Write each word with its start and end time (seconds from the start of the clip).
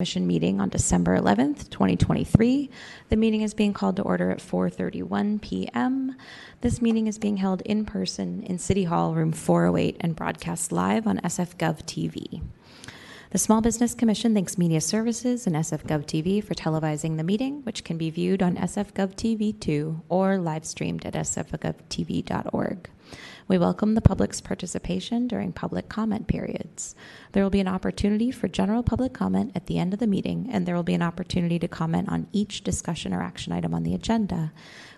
Commission 0.00 0.28
meeting 0.28 0.60
on 0.60 0.68
December 0.68 1.18
11th, 1.18 1.70
2023. 1.70 2.70
The 3.08 3.16
meeting 3.16 3.42
is 3.42 3.52
being 3.52 3.72
called 3.72 3.96
to 3.96 4.02
order 4.02 4.30
at 4.30 4.38
4:31 4.38 5.40
PM. 5.40 6.14
This 6.60 6.80
meeting 6.80 7.08
is 7.08 7.18
being 7.18 7.38
held 7.38 7.62
in 7.62 7.84
person 7.84 8.44
in 8.44 8.60
City 8.60 8.84
Hall, 8.84 9.12
Room 9.12 9.32
408, 9.32 9.96
and 9.98 10.14
broadcast 10.14 10.70
live 10.70 11.08
on 11.08 11.18
SF 11.24 11.56
Gov 11.56 11.82
TV. 11.82 12.40
The 13.30 13.38
Small 13.38 13.60
Business 13.60 13.92
Commission 13.92 14.34
thanks 14.34 14.56
Media 14.56 14.80
Services 14.80 15.48
and 15.48 15.56
SF 15.56 15.82
Gov 15.82 16.06
TV 16.06 16.44
for 16.44 16.54
televising 16.54 17.16
the 17.16 17.24
meeting, 17.24 17.62
which 17.64 17.82
can 17.82 17.98
be 17.98 18.08
viewed 18.08 18.40
on 18.40 18.54
SF 18.54 18.92
Gov 18.92 19.16
TV 19.16 19.52
2 19.58 20.02
or 20.08 20.38
live 20.38 20.64
streamed 20.64 21.06
at 21.06 21.14
sfgovtv.org. 21.14 22.88
We 23.48 23.56
welcome 23.56 23.94
the 23.94 24.02
public's 24.02 24.42
participation 24.42 25.26
during 25.26 25.54
public 25.54 25.88
comment 25.88 26.26
periods. 26.26 26.94
There 27.32 27.42
will 27.42 27.48
be 27.48 27.60
an 27.60 27.66
opportunity 27.66 28.30
for 28.30 28.46
general 28.46 28.82
public 28.82 29.14
comment 29.14 29.52
at 29.54 29.64
the 29.64 29.78
end 29.78 29.94
of 29.94 30.00
the 30.00 30.06
meeting, 30.06 30.50
and 30.52 30.66
there 30.66 30.74
will 30.74 30.82
be 30.82 30.92
an 30.92 31.00
opportunity 31.00 31.58
to 31.60 31.66
comment 31.66 32.10
on 32.10 32.26
each 32.30 32.62
discussion 32.62 33.14
or 33.14 33.22
action 33.22 33.54
item 33.54 33.72
on 33.72 33.84
the 33.84 33.94
agenda. 33.94 34.52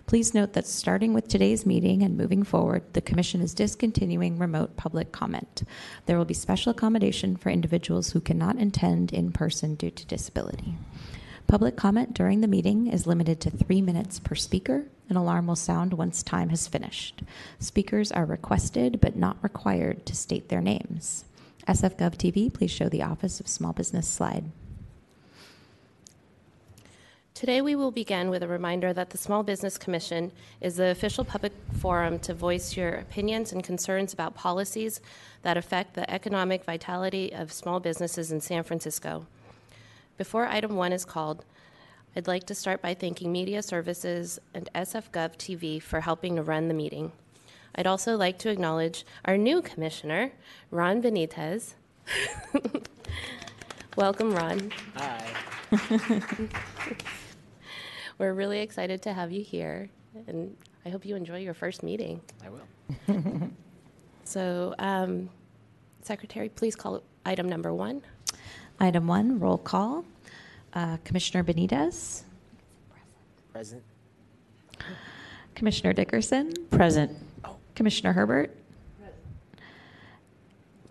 Please 0.05 0.33
note 0.33 0.51
that 0.51 0.67
starting 0.67 1.13
with 1.13 1.29
today's 1.29 1.65
meeting 1.65 2.03
and 2.03 2.17
moving 2.17 2.43
forward, 2.43 2.83
the 2.91 2.99
Commission 2.99 3.39
is 3.39 3.53
discontinuing 3.53 4.37
remote 4.37 4.75
public 4.75 5.13
comment. 5.13 5.63
There 6.05 6.17
will 6.17 6.25
be 6.25 6.33
special 6.33 6.71
accommodation 6.71 7.37
for 7.37 7.51
individuals 7.51 8.09
who 8.09 8.19
cannot 8.19 8.61
attend 8.61 9.13
in 9.13 9.31
person 9.31 9.75
due 9.75 9.91
to 9.91 10.05
disability. 10.05 10.75
Public 11.51 11.75
comment 11.75 12.13
during 12.13 12.39
the 12.39 12.47
meeting 12.47 12.87
is 12.87 13.05
limited 13.05 13.41
to 13.41 13.49
three 13.49 13.81
minutes 13.81 14.21
per 14.21 14.35
speaker. 14.35 14.85
An 15.09 15.17
alarm 15.17 15.47
will 15.47 15.57
sound 15.57 15.93
once 15.93 16.23
time 16.23 16.47
has 16.47 16.65
finished. 16.65 17.23
Speakers 17.59 18.09
are 18.09 18.23
requested 18.23 19.01
but 19.01 19.17
not 19.17 19.35
required 19.43 20.05
to 20.05 20.15
state 20.15 20.47
their 20.47 20.61
names. 20.61 21.25
SF 21.67 21.97
Gov 21.97 22.15
TV, 22.15 22.53
please 22.53 22.71
show 22.71 22.87
the 22.87 23.03
Office 23.03 23.41
of 23.41 23.49
Small 23.49 23.73
Business 23.73 24.07
slide. 24.07 24.45
Today, 27.33 27.59
we 27.59 27.75
will 27.75 27.91
begin 27.91 28.29
with 28.29 28.43
a 28.43 28.47
reminder 28.47 28.93
that 28.93 29.09
the 29.09 29.17
Small 29.17 29.43
Business 29.43 29.77
Commission 29.77 30.31
is 30.61 30.77
the 30.77 30.91
official 30.91 31.25
public 31.25 31.51
forum 31.79 32.17
to 32.19 32.33
voice 32.33 32.77
your 32.77 32.93
opinions 32.93 33.51
and 33.51 33.61
concerns 33.61 34.13
about 34.13 34.35
policies 34.35 35.01
that 35.41 35.57
affect 35.57 35.95
the 35.95 36.09
economic 36.09 36.63
vitality 36.63 37.33
of 37.33 37.51
small 37.51 37.81
businesses 37.81 38.31
in 38.31 38.39
San 38.39 38.63
Francisco. 38.63 39.25
Before 40.21 40.45
item 40.45 40.75
one 40.75 40.93
is 40.93 41.03
called, 41.03 41.43
I'd 42.15 42.27
like 42.27 42.45
to 42.45 42.53
start 42.53 42.79
by 42.79 42.93
thanking 42.93 43.31
Media 43.31 43.63
Services 43.63 44.39
and 44.53 44.69
SF 44.75 45.09
Gov 45.09 45.35
TV 45.35 45.81
for 45.81 46.01
helping 46.01 46.35
to 46.35 46.43
run 46.43 46.67
the 46.67 46.75
meeting. 46.75 47.11
I'd 47.73 47.87
also 47.87 48.15
like 48.15 48.37
to 48.37 48.51
acknowledge 48.51 49.03
our 49.25 49.35
new 49.35 49.63
commissioner, 49.63 50.31
Ron 50.69 51.01
Benitez. 51.01 51.73
Welcome, 53.97 54.35
Ron. 54.35 54.71
Hi. 54.93 55.25
We're 58.19 58.33
really 58.33 58.59
excited 58.59 59.01
to 59.01 59.13
have 59.13 59.31
you 59.31 59.41
here, 59.41 59.89
and 60.27 60.55
I 60.85 60.89
hope 60.89 61.03
you 61.03 61.15
enjoy 61.15 61.39
your 61.39 61.55
first 61.55 61.81
meeting. 61.81 62.21
I 62.45 62.49
will. 62.51 63.49
So, 64.23 64.75
um, 64.77 65.31
Secretary, 66.03 66.47
please 66.47 66.75
call 66.75 67.01
item 67.25 67.49
number 67.49 67.73
one. 67.73 68.03
Item 68.81 69.05
one, 69.05 69.39
roll 69.39 69.59
call. 69.59 70.03
Uh, 70.73 70.97
Commissioner 71.05 71.43
Benitez, 71.43 72.23
Present. 73.53 73.83
Commissioner 75.53 75.93
Dickerson, 75.93 76.51
Present. 76.71 77.15
Commissioner 77.75 78.11
Herbert, 78.13 78.57
Present. 78.97 79.15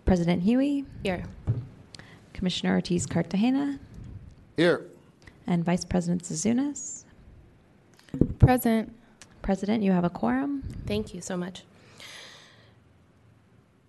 President 0.05 0.43
Huie, 0.43 0.85
Here. 1.03 1.25
Commissioner 2.33 2.75
Ortiz 2.75 3.05
Cartagena, 3.05 3.77
Here. 4.55 4.85
and 5.47 5.65
Vice 5.65 5.83
President 5.83 6.23
Zouzounis. 6.23 7.03
Present. 8.39 8.93
President, 9.41 9.83
you 9.83 9.91
have 9.91 10.05
a 10.05 10.09
quorum. 10.09 10.63
Thank 10.85 11.13
you 11.13 11.19
so 11.19 11.35
much. 11.35 11.63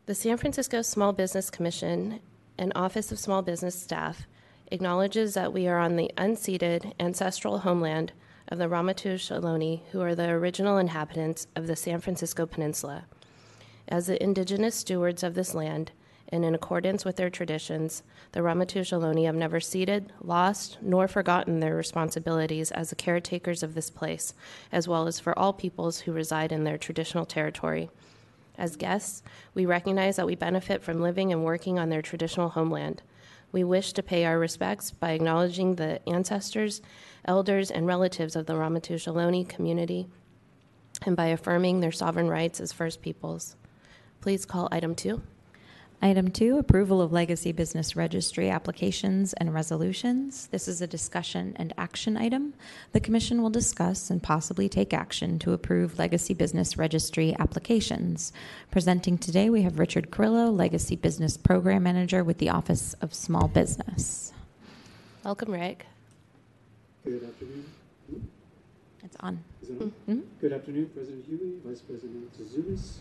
The 0.07 0.15
San 0.15 0.39
Francisco 0.39 0.83
Small 0.83 1.13
Business 1.13 1.51
Commission 1.51 2.19
and 2.63 2.73
Office 2.77 3.11
of 3.11 3.19
Small 3.19 3.43
Business 3.43 3.75
Staff 3.75 4.29
acknowledges 4.71 5.35
that 5.35 5.53
we 5.53 5.67
are 5.67 5.81
on 5.81 5.97
the 5.97 6.13
unceded 6.17 6.93
ancestral 7.01 7.59
homeland 7.59 8.13
of 8.47 8.59
the 8.59 8.69
Ramaytush 8.69 9.37
Ohlone, 9.37 9.81
who 9.91 10.01
are 10.01 10.15
the 10.15 10.29
original 10.29 10.79
inhabitants 10.79 11.49
of 11.57 11.67
the 11.67 11.75
San 11.75 12.01
Francisco 12.01 12.47
Peninsula. 12.47 13.07
As 13.89 14.07
the 14.07 14.23
indigenous 14.23 14.77
stewards 14.77 15.25
of 15.25 15.35
this 15.35 15.55
land, 15.55 15.91
and 16.29 16.45
in 16.45 16.55
accordance 16.55 17.05
with 17.05 17.17
their 17.17 17.31
traditions, 17.31 18.05
the 18.31 18.43
Ramaytush 18.43 18.97
Ohlone 18.97 19.27
have 19.27 19.35
never 19.35 19.59
ceded, 19.59 20.13
lost, 20.23 20.79
nor 20.81 21.09
forgotten 21.09 21.59
their 21.59 21.75
responsibilities 21.75 22.71
as 22.71 22.91
the 22.91 22.97
caretakers 22.97 23.65
of 23.65 23.75
this 23.75 23.91
place, 23.91 24.35
as 24.71 24.87
well 24.87 25.09
as 25.09 25.19
for 25.19 25.37
all 25.37 25.53
peoples 25.53 26.03
who 26.03 26.13
reside 26.13 26.53
in 26.53 26.63
their 26.63 26.79
traditional 26.79 27.27
territory. 27.27 27.91
As 28.59 28.77
guests, 28.77 29.23
we 29.55 29.67
recognize 29.67 30.17
that 30.17 30.27
we 30.27 30.35
benefit 30.35 30.83
from 30.83 31.01
living 31.01 31.33
and 31.33 31.45
working 31.45 31.79
on 31.79 31.89
their 31.89 32.03
traditional 32.03 32.51
homeland. 32.51 33.03
We 33.51 33.65
wish 33.65 33.93
to 33.95 34.03
pay 34.03 34.25
our 34.25 34.39
respects 34.39 34.91
by 34.91 35.13
acknowledging 35.13 35.75
the 35.75 36.07
ancestors, 36.09 36.81
elders, 37.25 37.71
and 37.71 37.87
relatives 37.87 38.37
of 38.37 38.47
the 38.47 38.55
Ramaytush 38.55 39.07
Ohlone 39.07 39.49
community 39.49 40.07
and 41.05 41.17
by 41.17 41.27
affirming 41.27 41.81
their 41.81 41.93
sovereign 41.93 42.29
rights 42.29 42.61
as 42.61 42.73
First 42.73 43.03
Peoples. 43.03 43.57
Please 44.21 44.45
call 44.45 44.69
item 44.71 44.95
two. 44.95 45.23
Item 46.05 46.33
two, 46.33 46.59
approval 46.59 47.01
of 47.01 47.13
legacy 47.13 47.53
business 47.53 47.95
registry 47.95 48.51
applications 48.51 49.35
and 49.35 49.55
resolutions. 49.55 50.49
This 50.49 50.67
is 50.67 50.83
a 50.83 50.87
discussion 50.89 51.53
and 51.55 51.73
action 51.79 52.17
item. 52.17 52.55
The 52.91 52.99
commission 52.99 53.41
will 53.41 53.51
discuss 53.51 54.11
and 54.11 54.21
possibly 54.21 54.69
take 54.69 54.93
action 54.93 55.39
to 55.39 55.53
approve 55.53 56.01
legacy 56.01 56.35
business 56.35 56.77
registry 56.77 57.37
applications. 57.39 58.33
Presenting 58.73 59.17
today, 59.17 59.49
we 59.49 59.63
have 59.63 59.79
Richard 59.79 60.11
Kurylo, 60.11 60.53
Legacy 60.53 60.97
Business 60.97 61.37
Program 61.37 61.85
Manager 61.85 62.25
with 62.25 62.39
the 62.39 62.49
Office 62.51 62.95
of 62.95 63.15
Small 63.15 63.47
Business. 63.47 64.33
Welcome, 65.25 65.53
Rick. 65.53 65.87
Good 67.05 67.23
afternoon. 67.23 67.65
It's 69.05 69.17
on. 69.21 69.39
Is 69.63 69.71
it 69.71 69.81
on? 69.81 69.93
Mhm. 70.09 70.23
Good 70.41 70.53
afternoon, 70.53 70.91
President 70.93 71.25
Huie, 71.29 71.61
Vice 71.65 71.81
President 71.81 72.29
Zouzounis, 72.37 72.95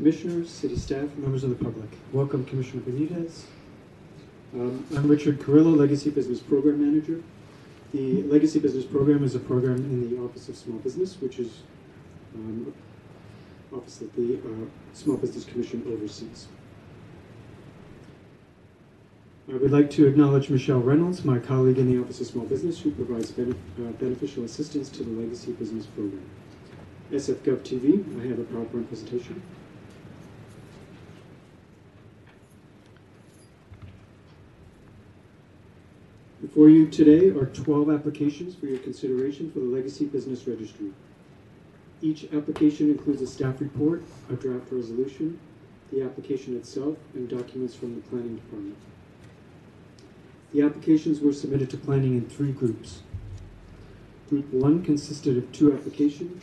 Commissioners, 0.00 0.48
city 0.48 0.76
staff, 0.76 1.14
members 1.18 1.44
of 1.44 1.50
the 1.50 1.62
public. 1.62 1.90
Welcome, 2.10 2.46
Commissioner 2.46 2.80
Benitez. 2.84 3.42
Um, 4.54 4.82
I'm 4.96 5.06
Richard 5.08 5.38
Kurylo, 5.40 5.76
Legacy 5.76 6.08
Business 6.08 6.40
Program 6.40 6.82
Manager. 6.82 7.22
The 7.92 8.22
Legacy 8.22 8.60
Business 8.60 8.86
Program 8.86 9.22
is 9.22 9.34
a 9.34 9.38
program 9.38 9.76
in 9.76 10.08
the 10.08 10.18
Office 10.24 10.48
of 10.48 10.56
Small 10.56 10.78
Business, 10.78 11.20
which 11.20 11.38
is 11.38 11.64
um, 12.34 12.72
office 13.76 13.96
that 13.96 14.16
the 14.16 14.36
uh, 14.36 14.66
Small 14.94 15.18
Business 15.18 15.44
Commission 15.44 15.84
oversees. 15.86 16.48
I 19.52 19.56
would 19.58 19.70
like 19.70 19.90
to 19.90 20.06
acknowledge 20.06 20.48
Michelle 20.48 20.80
Reynolds, 20.80 21.26
my 21.26 21.38
colleague 21.38 21.76
in 21.76 21.94
the 21.94 22.00
Office 22.02 22.22
of 22.22 22.26
Small 22.26 22.46
Business, 22.46 22.80
who 22.80 22.90
provides 22.92 23.32
benef- 23.32 23.52
uh, 23.78 23.90
beneficial 23.98 24.44
assistance 24.44 24.88
to 24.88 25.04
the 25.04 25.10
Legacy 25.10 25.52
Business 25.52 25.84
Program. 25.84 26.24
SF 27.12 27.42
Gov 27.42 27.58
TV, 27.58 28.02
I 28.18 28.28
have 28.28 28.38
a 28.38 28.44
PowerPoint 28.44 28.88
presentation. 28.88 29.42
Before 36.50 36.68
you 36.68 36.88
today 36.88 37.28
are 37.28 37.46
12 37.46 37.90
applications 37.90 38.56
for 38.56 38.66
your 38.66 38.80
consideration 38.80 39.52
for 39.52 39.60
the 39.60 39.66
Legacy 39.66 40.06
Business 40.06 40.48
Registry. 40.48 40.90
Each 42.02 42.24
application 42.32 42.90
includes 42.90 43.22
a 43.22 43.28
staff 43.28 43.60
report, 43.60 44.02
a 44.28 44.32
draft 44.32 44.66
resolution, 44.72 45.38
the 45.92 46.02
application 46.02 46.56
itself, 46.56 46.98
and 47.14 47.28
documents 47.28 47.76
from 47.76 47.94
the 47.94 48.00
Planning 48.00 48.34
Department. 48.34 48.76
The 50.52 50.62
applications 50.62 51.20
were 51.20 51.32
submitted 51.32 51.70
to 51.70 51.76
planning 51.76 52.16
in 52.16 52.28
three 52.28 52.50
groups. 52.50 53.02
Group 54.28 54.52
one 54.52 54.82
consisted 54.82 55.38
of 55.38 55.52
two 55.52 55.72
applications 55.72 56.42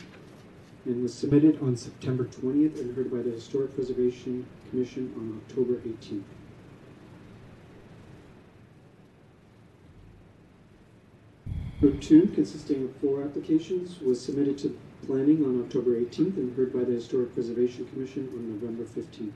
and 0.86 1.02
was 1.02 1.12
submitted 1.12 1.60
on 1.60 1.76
September 1.76 2.24
20th 2.24 2.80
and 2.80 2.96
heard 2.96 3.10
by 3.10 3.18
the 3.18 3.32
Historic 3.32 3.74
Preservation 3.74 4.46
Commission 4.70 5.12
on 5.18 5.42
October 5.44 5.74
18th. 5.86 6.37
Group 11.80 12.00
two, 12.00 12.26
consisting 12.34 12.82
of 12.82 12.96
four 12.96 13.22
applications, 13.22 14.00
was 14.00 14.20
submitted 14.20 14.58
to 14.58 14.76
planning 15.06 15.44
on 15.44 15.62
October 15.62 15.92
18th 16.00 16.36
and 16.36 16.56
heard 16.56 16.72
by 16.72 16.80
the 16.80 16.92
Historic 16.92 17.32
Preservation 17.34 17.86
Commission 17.86 18.28
on 18.34 18.50
November 18.50 18.82
15th. 18.82 19.30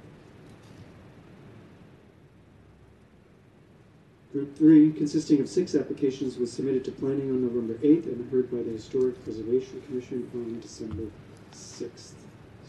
Group 4.32 4.56
three, 4.56 4.90
consisting 4.90 5.40
of 5.40 5.48
six 5.48 5.76
applications, 5.76 6.36
was 6.36 6.52
submitted 6.52 6.84
to 6.84 6.90
planning 6.90 7.30
on 7.30 7.42
November 7.42 7.74
8th 7.74 8.06
and 8.06 8.28
heard 8.32 8.50
by 8.50 8.62
the 8.62 8.70
Historic 8.70 9.22
Preservation 9.22 9.80
Commission 9.82 10.28
on 10.34 10.58
December 10.58 11.12
6th. 11.52 12.14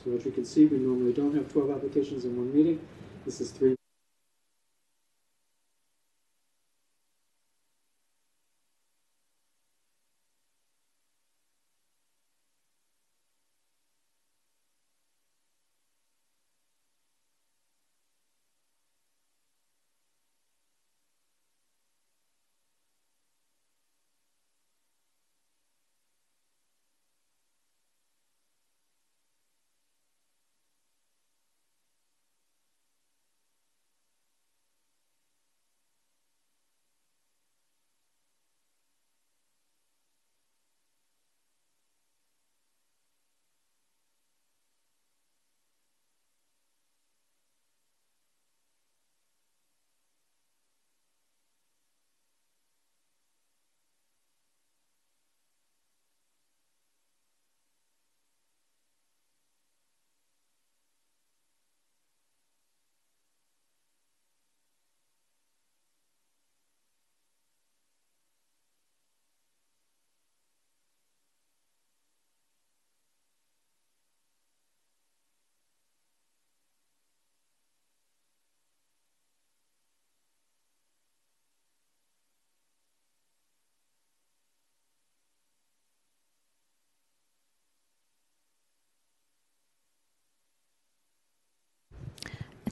So 0.04 0.12
as 0.12 0.24
you 0.24 0.32
can 0.32 0.46
see, 0.46 0.66
we 0.66 0.78
normally 0.78 1.14
don't 1.14 1.34
have 1.34 1.52
12 1.52 1.72
applications 1.72 2.26
in 2.26 2.38
one 2.38 2.54
meeting. 2.54 2.80
This 3.26 3.42
is 3.42 3.50
three 3.50 3.76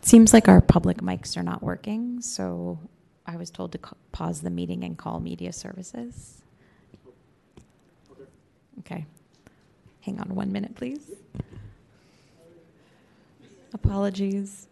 It 0.01 0.07
seems 0.07 0.33
like 0.33 0.47
our 0.47 0.61
public 0.61 0.97
mics 0.97 1.37
are 1.37 1.43
not 1.43 1.61
working, 1.61 2.21
so 2.21 2.79
I 3.27 3.37
was 3.37 3.51
told 3.51 3.71
to 3.73 3.79
pause 4.11 4.41
the 4.41 4.49
meeting 4.49 4.83
and 4.83 4.97
call 4.97 5.19
media 5.19 5.53
services. 5.53 6.41
Okay. 8.79 9.05
Hang 10.01 10.19
on 10.19 10.33
one 10.33 10.51
minute, 10.51 10.73
please. 10.73 11.11
Apologies. 13.73 14.67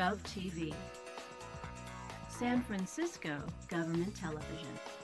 Gov 0.00 0.16
TV, 0.22 0.72
San 2.30 2.62
Francisco 2.62 3.36
Government 3.68 4.16
Television. 4.16 4.99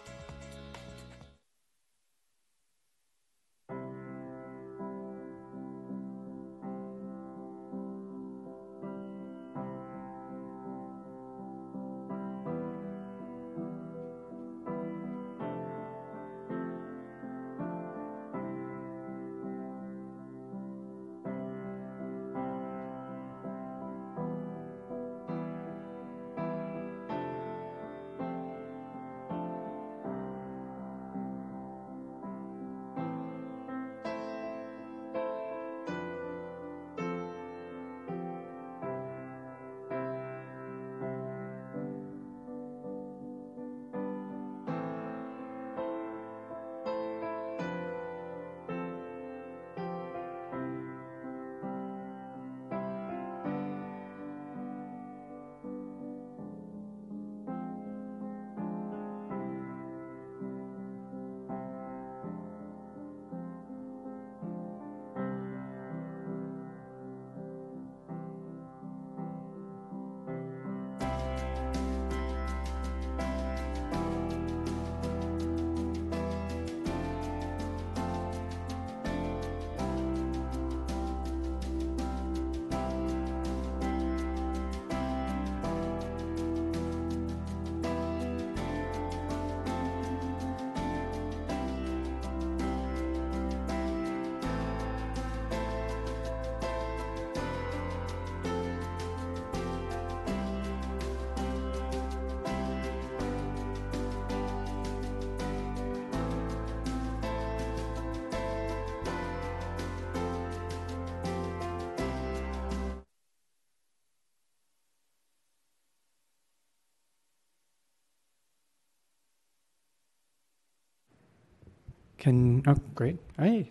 Can, 122.27 122.65
oh, 122.67 122.75
great. 122.97 123.19
Hey, 123.39 123.71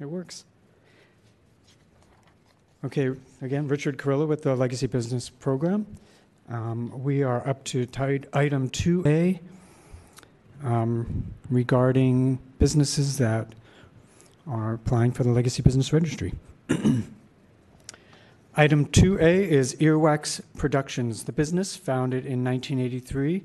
it 0.00 0.06
works. 0.06 0.46
Okay, 2.82 3.10
again, 3.42 3.68
Richard 3.68 3.98
Kurylo 3.98 4.26
with 4.26 4.44
the 4.44 4.56
Legacy 4.56 4.86
Business 4.86 5.28
Program. 5.28 5.86
Um, 6.48 7.04
we 7.04 7.22
are 7.22 7.46
up 7.46 7.62
to 7.64 7.86
item 8.32 8.70
2A 8.70 9.40
um, 10.64 11.26
regarding 11.50 12.38
businesses 12.58 13.18
that 13.18 13.48
are 14.46 14.72
applying 14.72 15.12
for 15.12 15.24
the 15.24 15.30
Legacy 15.30 15.60
Business 15.60 15.92
Registry. 15.92 16.32
Item 18.56 18.86
2A 18.86 19.48
is 19.48 19.74
Earwax 19.74 20.40
Productions. 20.56 21.24
The 21.24 21.32
business, 21.32 21.76
founded 21.76 22.24
in 22.24 22.42
1983 22.42 23.42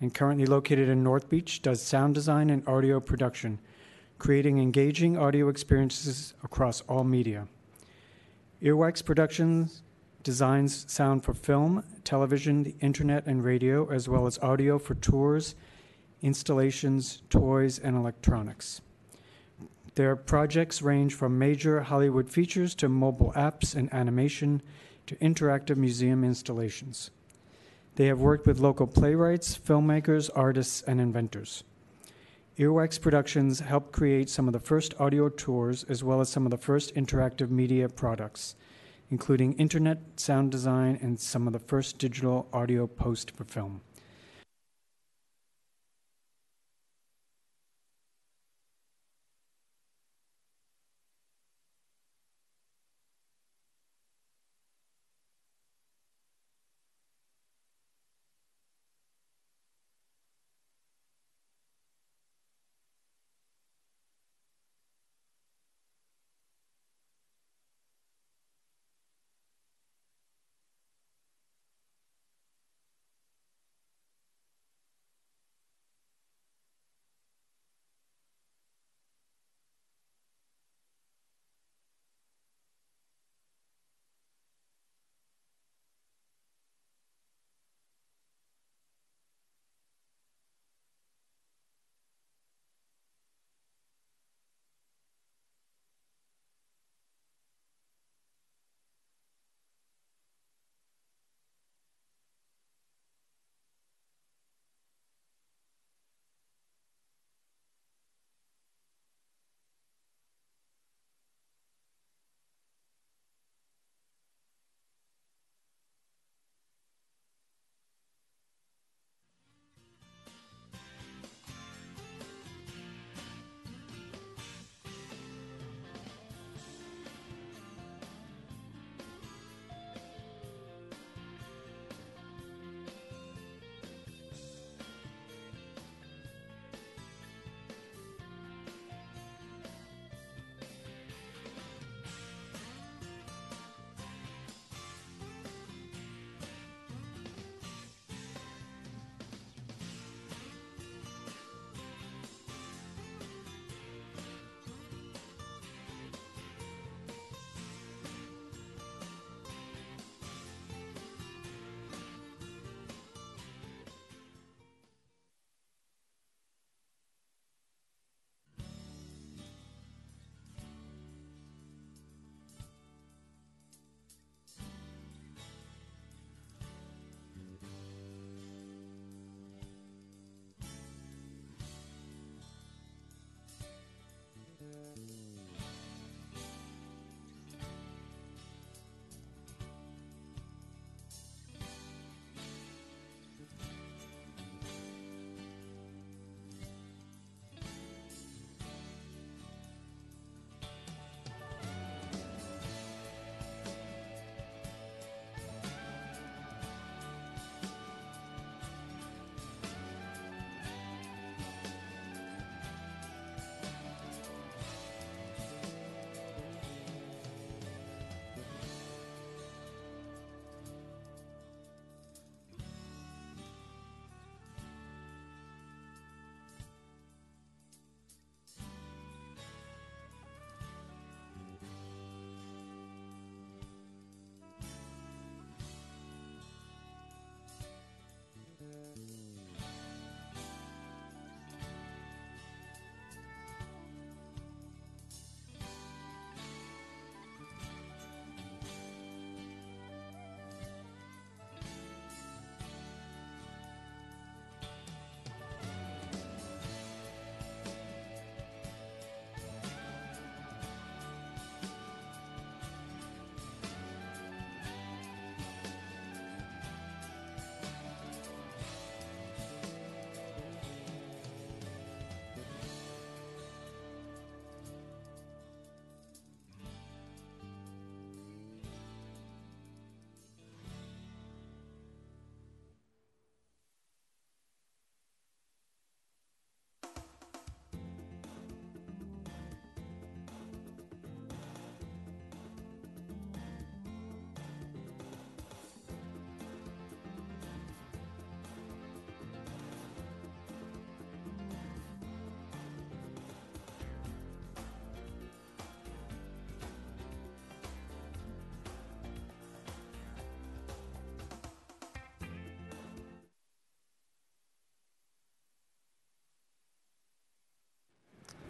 and 0.00 0.14
currently 0.14 0.46
located 0.46 0.88
in 0.88 1.02
North 1.02 1.28
Beach, 1.28 1.62
does 1.62 1.82
sound 1.82 2.14
design 2.14 2.50
and 2.50 2.66
audio 2.66 3.00
production, 3.00 3.58
creating 4.18 4.58
engaging 4.58 5.16
audio 5.16 5.48
experiences 5.48 6.34
across 6.42 6.80
all 6.82 7.04
media. 7.04 7.46
Earwax 8.62 9.04
Productions 9.04 9.82
designs 10.22 10.84
sound 10.92 11.24
for 11.24 11.34
film, 11.34 11.82
television, 12.04 12.62
the 12.62 12.74
internet, 12.80 13.26
and 13.26 13.42
radio, 13.42 13.90
as 13.90 14.08
well 14.08 14.26
as 14.26 14.38
audio 14.40 14.78
for 14.78 14.94
tours, 14.96 15.54
installations, 16.22 17.22
toys, 17.30 17.78
and 17.78 17.96
electronics. 17.96 18.82
Their 19.94 20.16
projects 20.16 20.82
range 20.82 21.14
from 21.14 21.38
major 21.38 21.80
Hollywood 21.80 22.30
features 22.30 22.74
to 22.76 22.88
mobile 22.88 23.32
apps 23.34 23.74
and 23.74 23.92
animation 23.92 24.62
to 25.06 25.16
interactive 25.16 25.76
museum 25.76 26.22
installations. 26.22 27.10
They 27.96 28.06
have 28.06 28.20
worked 28.20 28.46
with 28.46 28.60
local 28.60 28.86
playwrights, 28.86 29.58
filmmakers, 29.58 30.30
artists, 30.34 30.82
and 30.82 31.00
inventors. 31.00 31.64
Earwax 32.58 33.00
Productions 33.00 33.60
helped 33.60 33.92
create 33.92 34.28
some 34.28 34.46
of 34.46 34.52
the 34.52 34.60
first 34.60 34.94
audio 35.00 35.28
tours 35.28 35.84
as 35.84 36.04
well 36.04 36.20
as 36.20 36.28
some 36.28 36.44
of 36.44 36.50
the 36.50 36.58
first 36.58 36.94
interactive 36.94 37.50
media 37.50 37.88
products, 37.88 38.54
including 39.10 39.54
internet 39.54 39.98
sound 40.16 40.50
design 40.50 40.98
and 41.00 41.18
some 41.18 41.46
of 41.46 41.52
the 41.52 41.58
first 41.58 41.98
digital 41.98 42.48
audio 42.52 42.86
post 42.86 43.30
for 43.30 43.44
film. 43.44 43.80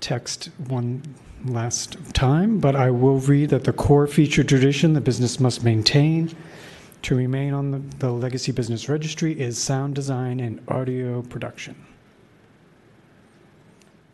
Text 0.00 0.50
one 0.68 1.02
last 1.44 1.96
time, 2.12 2.58
but 2.58 2.76
I 2.76 2.90
will 2.90 3.18
read 3.18 3.50
that 3.50 3.64
the 3.64 3.72
core 3.72 4.06
feature 4.06 4.44
tradition 4.44 4.92
the 4.92 5.00
business 5.00 5.40
must 5.40 5.64
maintain 5.64 6.34
to 7.02 7.14
remain 7.14 7.54
on 7.54 7.70
the, 7.70 7.78
the 7.98 8.10
Legacy 8.10 8.52
Business 8.52 8.88
Registry 8.88 9.38
is 9.38 9.56
sound 9.58 9.94
design 9.94 10.40
and 10.40 10.60
audio 10.68 11.22
production. 11.22 11.74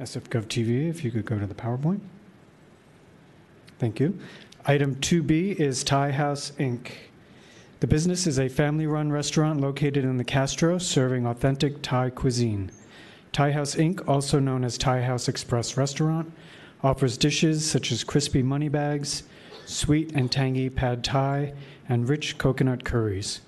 SFGov 0.01 0.47
TV, 0.47 0.89
if 0.89 1.05
you 1.05 1.11
could 1.11 1.25
go 1.25 1.39
to 1.39 1.47
the 1.47 1.55
PowerPoint. 1.55 2.01
Thank 3.79 3.99
you. 3.99 4.19
Item 4.67 4.97
2B 4.97 5.57
is 5.57 5.83
Thai 5.85 6.13
House 6.13 6.53
Inc. 6.59 6.91
The 7.81 7.87
business 7.87 8.27
is 8.27 8.39
a 8.39 8.49
family 8.49 8.87
run 8.87 9.13
restaurant 9.13 9.61
located 9.61 10.05
in 10.05 10.17
the 10.17 10.25
Castro 10.25 10.79
serving 10.79 11.27
authentic 11.27 11.83
Thai 11.83 12.11
cuisine. 12.11 12.71
Thai 13.37 13.53
House 13.53 13.75
Inc., 13.75 14.09
also 14.09 14.39
known 14.41 14.65
as 14.65 14.79
Thai 14.79 15.03
House 15.03 15.29
Express 15.29 15.77
Restaurant, 15.77 16.33
offers 16.83 17.19
dishes 17.19 17.71
such 17.71 17.93
as 17.93 18.03
crispy 18.03 18.43
money 18.43 18.71
bags, 18.71 19.25
sweet 19.67 20.11
and 20.15 20.33
tangy 20.33 20.71
pad 20.71 21.05
thai, 21.05 21.53
and 21.87 22.09
rich 22.09 22.39
coconut 22.39 22.83
curries. 22.85 23.43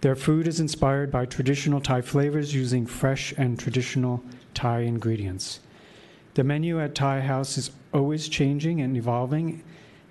Their 0.00 0.16
food 0.16 0.48
is 0.48 0.60
inspired 0.60 1.10
by 1.10 1.26
traditional 1.26 1.78
Thai 1.78 2.00
flavors 2.00 2.54
using 2.54 2.86
fresh 2.86 3.34
and 3.36 3.58
traditional 3.58 4.24
Thai 4.54 4.84
ingredients. 4.84 5.60
The 6.32 6.42
menu 6.42 6.80
at 6.80 6.94
Thai 6.94 7.20
House 7.20 7.58
is 7.58 7.70
always 7.92 8.30
changing 8.30 8.80
and 8.80 8.96
evolving 8.96 9.62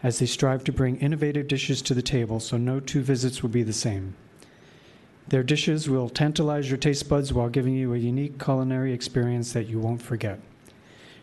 as 0.04 0.20
they 0.20 0.28
strive 0.28 0.64
to 0.66 0.72
bring 0.72 0.98
innovative 0.98 1.48
dishes 1.48 1.82
to 1.82 1.96
the 1.96 2.04
table, 2.04 2.40
so 2.40 2.56
no 2.56 2.80
two 2.80 3.02
visits 3.02 3.42
will 3.42 3.50
be 3.50 3.64
the 3.64 3.74
same. 3.74 4.14
Their 5.30 5.44
dishes 5.44 5.90
will 5.90 6.08
tantalize 6.08 6.70
your 6.70 6.78
taste 6.78 7.10
buds 7.10 7.34
while 7.34 7.50
giving 7.50 7.74
you 7.74 7.94
a 7.94 7.98
unique 7.98 8.42
culinary 8.42 8.94
experience 8.94 9.52
that 9.54 9.68
you 9.68 9.80
won't 9.80 10.02
forget. 10.02 10.40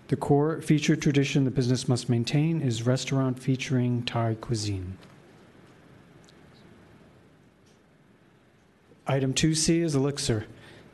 The 0.09 0.17
core 0.17 0.61
feature 0.61 0.97
tradition 0.97 1.45
the 1.45 1.51
business 1.51 1.89
must 1.89 2.11
maintain 2.11 2.61
is 2.61 2.87
restaurant 2.87 3.39
featuring 3.39 4.03
Thai 4.03 4.35
cuisine. 4.35 4.99
Item 9.07 9.33
2C 9.33 9.83
is 9.83 9.95
Elixir. 9.95 10.47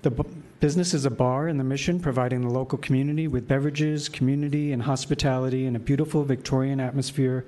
The 0.03 0.11
bu- 0.11 0.31
business 0.61 0.95
is 0.95 1.05
a 1.05 1.11
bar 1.11 1.49
in 1.49 1.59
the 1.59 1.65
mission 1.65 1.99
providing 1.99 2.43
the 2.43 2.49
local 2.49 2.79
community 2.79 3.27
with 3.27 3.49
beverages, 3.49 4.09
community, 4.09 4.73
and 4.73 4.83
hospitality 4.83 5.67
in 5.67 5.75
a 5.75 5.81
beautiful 5.81 6.23
Victorian 6.23 6.81
atmosphere 6.81 7.45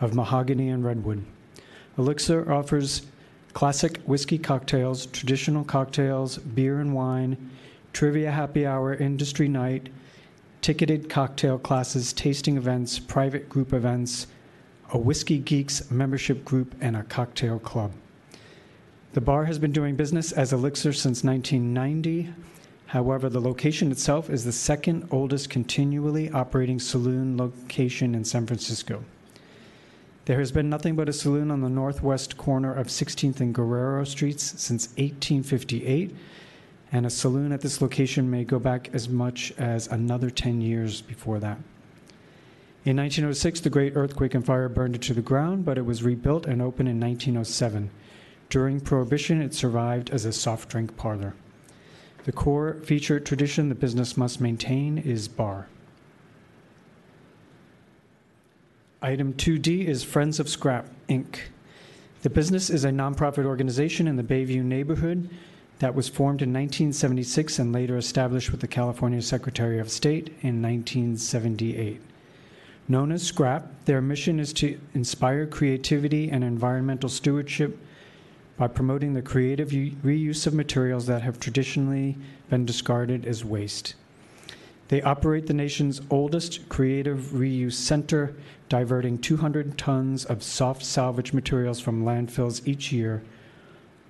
of 0.00 0.14
mahogany 0.14 0.68
and 0.70 0.84
redwood. 0.84 1.24
Elixir 1.96 2.50
offers 2.50 3.06
classic 3.54 3.98
whiskey 4.04 4.36
cocktails, 4.36 5.06
traditional 5.06 5.64
cocktails, 5.64 6.38
beer 6.38 6.80
and 6.80 6.92
wine, 6.92 7.50
trivia 7.92 8.30
happy 8.30 8.66
hour, 8.66 8.92
industry 8.94 9.48
night, 9.48 9.88
ticketed 10.60 11.08
cocktail 11.08 11.56
classes, 11.58 12.12
tasting 12.12 12.56
events, 12.56 12.98
private 12.98 13.48
group 13.48 13.72
events, 13.72 14.26
a 14.92 14.98
Whiskey 14.98 15.38
Geeks 15.38 15.90
membership 15.90 16.44
group, 16.44 16.74
and 16.80 16.96
a 16.96 17.04
cocktail 17.04 17.58
club. 17.60 17.92
The 19.12 19.20
bar 19.20 19.44
has 19.44 19.60
been 19.60 19.72
doing 19.72 19.94
business 19.94 20.32
as 20.32 20.52
Elixir 20.52 20.92
since 20.92 21.22
1990. 21.22 22.34
However, 22.86 23.28
the 23.28 23.40
location 23.40 23.92
itself 23.92 24.28
is 24.28 24.44
the 24.44 24.52
second 24.52 25.06
oldest 25.12 25.48
continually 25.48 26.28
operating 26.30 26.80
saloon 26.80 27.36
location 27.36 28.14
in 28.16 28.24
San 28.24 28.46
Francisco. 28.46 29.04
There 30.26 30.38
has 30.38 30.52
been 30.52 30.70
nothing 30.70 30.96
but 30.96 31.08
a 31.10 31.12
saloon 31.12 31.50
on 31.50 31.60
the 31.60 31.68
northwest 31.68 32.38
corner 32.38 32.72
of 32.72 32.86
16th 32.86 33.40
and 33.40 33.54
Guerrero 33.54 34.04
Streets 34.04 34.58
since 34.58 34.88
1858, 34.96 36.16
and 36.92 37.04
a 37.04 37.10
saloon 37.10 37.52
at 37.52 37.60
this 37.60 37.82
location 37.82 38.30
may 38.30 38.44
go 38.44 38.58
back 38.58 38.88
as 38.94 39.06
much 39.06 39.52
as 39.58 39.86
another 39.86 40.30
10 40.30 40.62
years 40.62 41.02
before 41.02 41.40
that. 41.40 41.58
In 42.86 42.96
1906, 42.96 43.60
the 43.60 43.68
Great 43.68 43.96
Earthquake 43.96 44.34
and 44.34 44.46
Fire 44.46 44.70
burned 44.70 44.94
it 44.94 45.02
to 45.02 45.12
the 45.14 45.20
ground, 45.20 45.66
but 45.66 45.76
it 45.76 45.84
was 45.84 46.02
rebuilt 46.02 46.46
and 46.46 46.62
opened 46.62 46.88
in 46.88 46.98
1907. 46.98 47.90
During 48.48 48.80
Prohibition, 48.80 49.42
it 49.42 49.52
survived 49.52 50.08
as 50.08 50.24
a 50.24 50.32
soft 50.32 50.70
drink 50.70 50.96
parlor. 50.96 51.34
The 52.24 52.32
core 52.32 52.78
feature 52.82 53.20
tradition 53.20 53.68
the 53.68 53.74
business 53.74 54.16
must 54.16 54.40
maintain 54.40 54.96
is 54.96 55.28
bar. 55.28 55.66
Item 59.04 59.34
2D 59.34 59.84
is 59.84 60.02
Friends 60.02 60.40
of 60.40 60.48
Scrap, 60.48 60.86
Inc. 61.10 61.38
The 62.22 62.30
business 62.30 62.70
is 62.70 62.86
a 62.86 62.90
nonprofit 62.90 63.44
organization 63.44 64.08
in 64.08 64.16
the 64.16 64.22
Bayview 64.22 64.62
neighborhood 64.62 65.28
that 65.80 65.94
was 65.94 66.08
formed 66.08 66.40
in 66.40 66.54
1976 66.54 67.58
and 67.58 67.70
later 67.70 67.98
established 67.98 68.50
with 68.50 68.62
the 68.62 68.66
California 68.66 69.20
Secretary 69.20 69.78
of 69.78 69.90
State 69.90 70.28
in 70.40 70.62
1978. 70.62 72.00
Known 72.88 73.12
as 73.12 73.30
SCRAP, 73.30 73.66
their 73.84 74.00
mission 74.00 74.40
is 74.40 74.54
to 74.54 74.80
inspire 74.94 75.44
creativity 75.44 76.30
and 76.30 76.42
environmental 76.42 77.10
stewardship 77.10 77.78
by 78.56 78.68
promoting 78.68 79.12
the 79.12 79.20
creative 79.20 79.68
reuse 79.68 80.46
of 80.46 80.54
materials 80.54 81.04
that 81.08 81.20
have 81.20 81.38
traditionally 81.38 82.16
been 82.48 82.64
discarded 82.64 83.26
as 83.26 83.44
waste. 83.44 83.96
They 84.88 85.02
operate 85.02 85.46
the 85.46 85.54
nation's 85.54 86.00
oldest 86.10 86.68
creative 86.68 87.18
reuse 87.32 87.72
center, 87.72 88.34
diverting 88.68 89.18
200 89.18 89.78
tons 89.78 90.24
of 90.24 90.42
soft 90.42 90.84
salvage 90.84 91.32
materials 91.32 91.80
from 91.80 92.04
landfills 92.04 92.66
each 92.66 92.92
year 92.92 93.22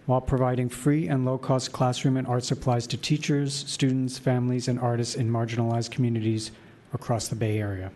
while 0.06 0.20
providing 0.20 0.68
free 0.68 1.08
and 1.08 1.24
low 1.24 1.38
cost 1.38 1.72
classroom 1.72 2.16
and 2.16 2.26
art 2.26 2.44
supplies 2.44 2.86
to 2.88 2.96
teachers, 2.96 3.54
students, 3.66 4.18
families, 4.18 4.68
and 4.68 4.78
artists 4.78 5.14
in 5.14 5.30
marginalized 5.30 5.90
communities 5.90 6.50
across 6.92 7.28
the 7.28 7.36
Bay 7.36 7.58
Area. 7.58 7.90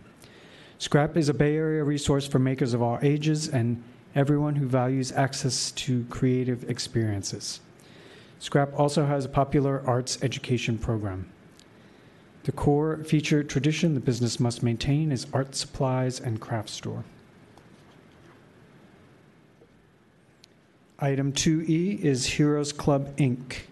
Scrap 0.78 1.16
is 1.16 1.28
a 1.28 1.34
Bay 1.34 1.56
Area 1.56 1.84
resource 1.84 2.26
for 2.26 2.38
makers 2.38 2.72
of 2.72 2.80
all 2.80 2.98
ages 3.02 3.48
and 3.48 3.82
everyone 4.14 4.54
who 4.54 4.66
values 4.66 5.12
access 5.12 5.70
to 5.72 6.04
creative 6.04 6.68
experiences. 6.70 7.60
Scrap 8.38 8.72
also 8.78 9.04
has 9.04 9.24
a 9.24 9.28
popular 9.28 9.82
arts 9.86 10.18
education 10.22 10.78
program. 10.78 11.30
The 12.48 12.52
core 12.52 13.04
feature 13.04 13.44
tradition 13.44 13.92
the 13.92 14.00
business 14.00 14.40
must 14.40 14.62
maintain 14.62 15.12
is 15.12 15.26
art 15.34 15.54
supplies 15.54 16.18
and 16.18 16.40
craft 16.40 16.70
store. 16.70 17.04
Item 20.98 21.34
2E 21.34 22.00
is 22.00 22.24
Heroes 22.24 22.72
Club 22.72 23.14
Inc. 23.18 23.64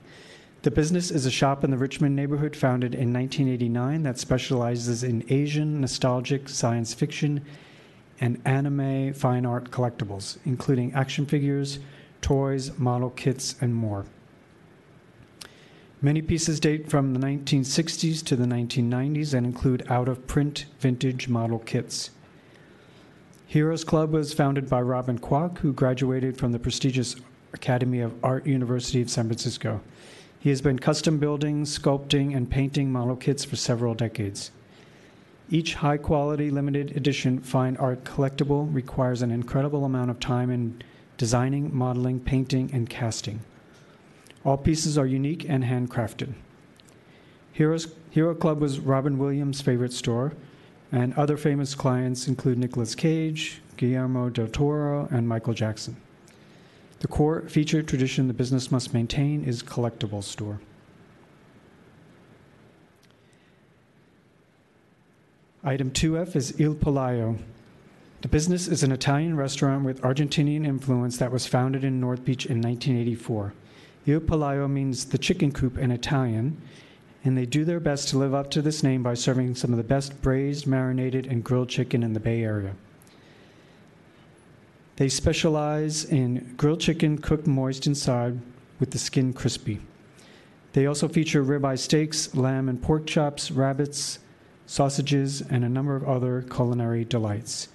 The 0.60 0.70
business 0.70 1.10
is 1.10 1.24
a 1.24 1.30
shop 1.30 1.64
in 1.64 1.70
the 1.70 1.78
Richmond 1.78 2.14
neighborhood 2.14 2.54
founded 2.54 2.94
in 2.94 3.14
1989 3.14 4.02
that 4.02 4.18
specializes 4.18 5.02
in 5.02 5.24
Asian 5.30 5.80
nostalgic 5.80 6.46
science 6.46 6.92
fiction 6.92 7.46
and 8.20 8.42
anime 8.44 9.14
fine 9.14 9.46
art 9.46 9.70
collectibles, 9.70 10.36
including 10.44 10.92
action 10.92 11.24
figures, 11.24 11.78
toys, 12.20 12.78
model 12.78 13.08
kits, 13.08 13.56
and 13.62 13.74
more. 13.74 14.04
Many 16.06 16.22
pieces 16.22 16.60
date 16.60 16.88
from 16.88 17.14
the 17.14 17.18
1960s 17.18 18.22
to 18.26 18.36
the 18.36 18.44
1990s 18.44 19.34
and 19.34 19.44
include 19.44 19.84
out 19.90 20.08
of 20.08 20.28
print 20.28 20.66
vintage 20.78 21.26
model 21.26 21.58
kits. 21.58 22.10
Heroes 23.48 23.82
Club 23.82 24.12
was 24.12 24.32
founded 24.32 24.70
by 24.70 24.82
Robin 24.82 25.18
Kwok, 25.18 25.58
who 25.58 25.72
graduated 25.72 26.38
from 26.38 26.52
the 26.52 26.60
prestigious 26.60 27.16
Academy 27.52 27.98
of 27.98 28.14
Art 28.24 28.46
University 28.46 29.02
of 29.02 29.10
San 29.10 29.26
Francisco. 29.26 29.80
He 30.38 30.50
has 30.50 30.60
been 30.60 30.78
custom 30.78 31.18
building, 31.18 31.64
sculpting, 31.64 32.36
and 32.36 32.48
painting 32.48 32.92
model 32.92 33.16
kits 33.16 33.44
for 33.44 33.56
several 33.56 33.94
decades. 33.94 34.52
Each 35.50 35.74
high 35.74 35.96
quality 35.96 36.52
limited 36.52 36.96
edition 36.96 37.40
fine 37.40 37.76
art 37.78 38.04
collectible 38.04 38.72
requires 38.72 39.22
an 39.22 39.32
incredible 39.32 39.84
amount 39.84 40.12
of 40.12 40.20
time 40.20 40.52
in 40.52 40.80
designing, 41.16 41.76
modeling, 41.76 42.20
painting, 42.20 42.70
and 42.72 42.88
casting. 42.88 43.40
All 44.46 44.56
pieces 44.56 44.96
are 44.96 45.06
unique 45.06 45.44
and 45.48 45.64
handcrafted. 45.64 46.32
Heroes, 47.52 47.88
Hero 48.10 48.32
Club 48.32 48.60
was 48.60 48.78
Robin 48.78 49.18
Williams' 49.18 49.60
favorite 49.60 49.92
store, 49.92 50.34
and 50.92 51.12
other 51.14 51.36
famous 51.36 51.74
clients 51.74 52.28
include 52.28 52.56
Nicolas 52.56 52.94
Cage, 52.94 53.60
Guillermo 53.76 54.30
del 54.30 54.46
Toro, 54.46 55.08
and 55.10 55.28
Michael 55.28 55.52
Jackson. 55.52 55.96
The 57.00 57.08
core 57.08 57.42
feature 57.48 57.82
tradition 57.82 58.28
the 58.28 58.34
business 58.34 58.70
must 58.70 58.94
maintain 58.94 59.42
is 59.42 59.64
collectible 59.64 60.22
store. 60.22 60.60
Item 65.64 65.90
2F 65.90 66.36
is 66.36 66.60
Il 66.60 66.76
Pollaio. 66.76 67.36
The 68.20 68.28
business 68.28 68.68
is 68.68 68.84
an 68.84 68.92
Italian 68.92 69.36
restaurant 69.36 69.84
with 69.84 70.00
Argentinian 70.02 70.64
influence 70.64 71.16
that 71.16 71.32
was 71.32 71.48
founded 71.48 71.82
in 71.82 71.98
North 71.98 72.24
Beach 72.24 72.46
in 72.46 72.62
1984. 72.62 73.52
Il 74.06 74.20
Pollaio 74.20 74.70
means 74.70 75.04
the 75.06 75.18
chicken 75.18 75.50
coop 75.50 75.76
in 75.76 75.90
Italian, 75.90 76.56
and 77.24 77.36
they 77.36 77.44
do 77.44 77.64
their 77.64 77.80
best 77.80 78.08
to 78.08 78.18
live 78.18 78.34
up 78.34 78.50
to 78.52 78.62
this 78.62 78.84
name 78.84 79.02
by 79.02 79.14
serving 79.14 79.56
some 79.56 79.72
of 79.72 79.78
the 79.78 79.82
best 79.82 80.22
braised, 80.22 80.64
marinated, 80.64 81.26
and 81.26 81.42
grilled 81.42 81.68
chicken 81.68 82.04
in 82.04 82.12
the 82.12 82.20
Bay 82.20 82.44
Area. 82.44 82.74
They 84.94 85.08
specialize 85.08 86.04
in 86.04 86.54
grilled 86.56 86.80
chicken 86.80 87.18
cooked 87.18 87.48
moist 87.48 87.86
inside 87.86 88.38
with 88.78 88.92
the 88.92 88.98
skin 88.98 89.32
crispy. 89.32 89.80
They 90.72 90.86
also 90.86 91.08
feature 91.08 91.42
ribeye 91.42 91.78
steaks, 91.78 92.34
lamb 92.34 92.68
and 92.68 92.80
pork 92.80 93.06
chops, 93.06 93.50
rabbits, 93.50 94.20
sausages, 94.66 95.40
and 95.40 95.64
a 95.64 95.68
number 95.68 95.96
of 95.96 96.08
other 96.08 96.42
culinary 96.42 97.04
delights. 97.04 97.68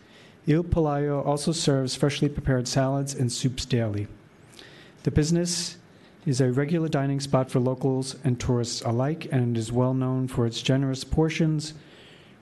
Il 0.48 0.64
Pollaio 0.64 1.26
also 1.26 1.52
serves 1.52 1.96
freshly 1.96 2.30
prepared 2.30 2.68
salads 2.68 3.14
and 3.14 3.32
soups 3.32 3.66
daily. 3.66 4.08
The 5.04 5.12
business 5.12 5.78
is 6.26 6.40
a 6.40 6.52
regular 6.52 6.88
dining 6.88 7.20
spot 7.20 7.50
for 7.50 7.60
locals 7.60 8.16
and 8.24 8.40
tourists 8.40 8.82
alike 8.82 9.28
and 9.32 9.58
is 9.58 9.72
well 9.72 9.94
known 9.94 10.28
for 10.28 10.46
its 10.46 10.62
generous 10.62 11.04
portions, 11.04 11.74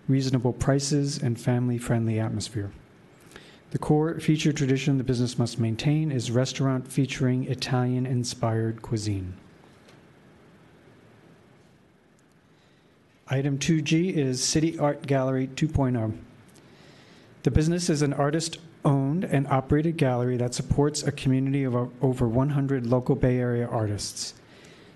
reasonable 0.08 0.54
prices, 0.54 1.18
and 1.18 1.40
family 1.40 1.78
friendly 1.78 2.20
atmosphere. 2.20 2.72
The 3.72 3.78
core 3.78 4.20
feature 4.20 4.52
tradition 4.52 4.98
the 4.98 5.04
business 5.04 5.38
must 5.38 5.60
maintain 5.60 6.12
is 6.12 6.32
restaurant 6.32 6.92
featuring 6.92 7.46
Italian 7.46 8.06
inspired 8.06 8.82
cuisine. 8.82 9.36
Item 13.28 13.60
2G 13.60 14.14
is 14.14 14.44
City 14.44 14.78
Art 14.80 15.06
Gallery 15.06 15.48
2.0. 15.56 16.18
The 17.44 17.52
business 17.52 17.90
is 17.90 18.02
an 18.02 18.12
artist 18.14 18.58
owned 18.86 19.24
and 19.24 19.48
operated 19.48 19.98
gallery 19.98 20.38
that 20.38 20.54
supports 20.54 21.04
a 21.04 21.12
community 21.12 21.64
of 21.64 21.76
over 22.04 22.28
100 22.28 22.88
local 22.88 23.16
Bay 23.16 23.38
Area 23.38 23.68
artists. 23.68 24.34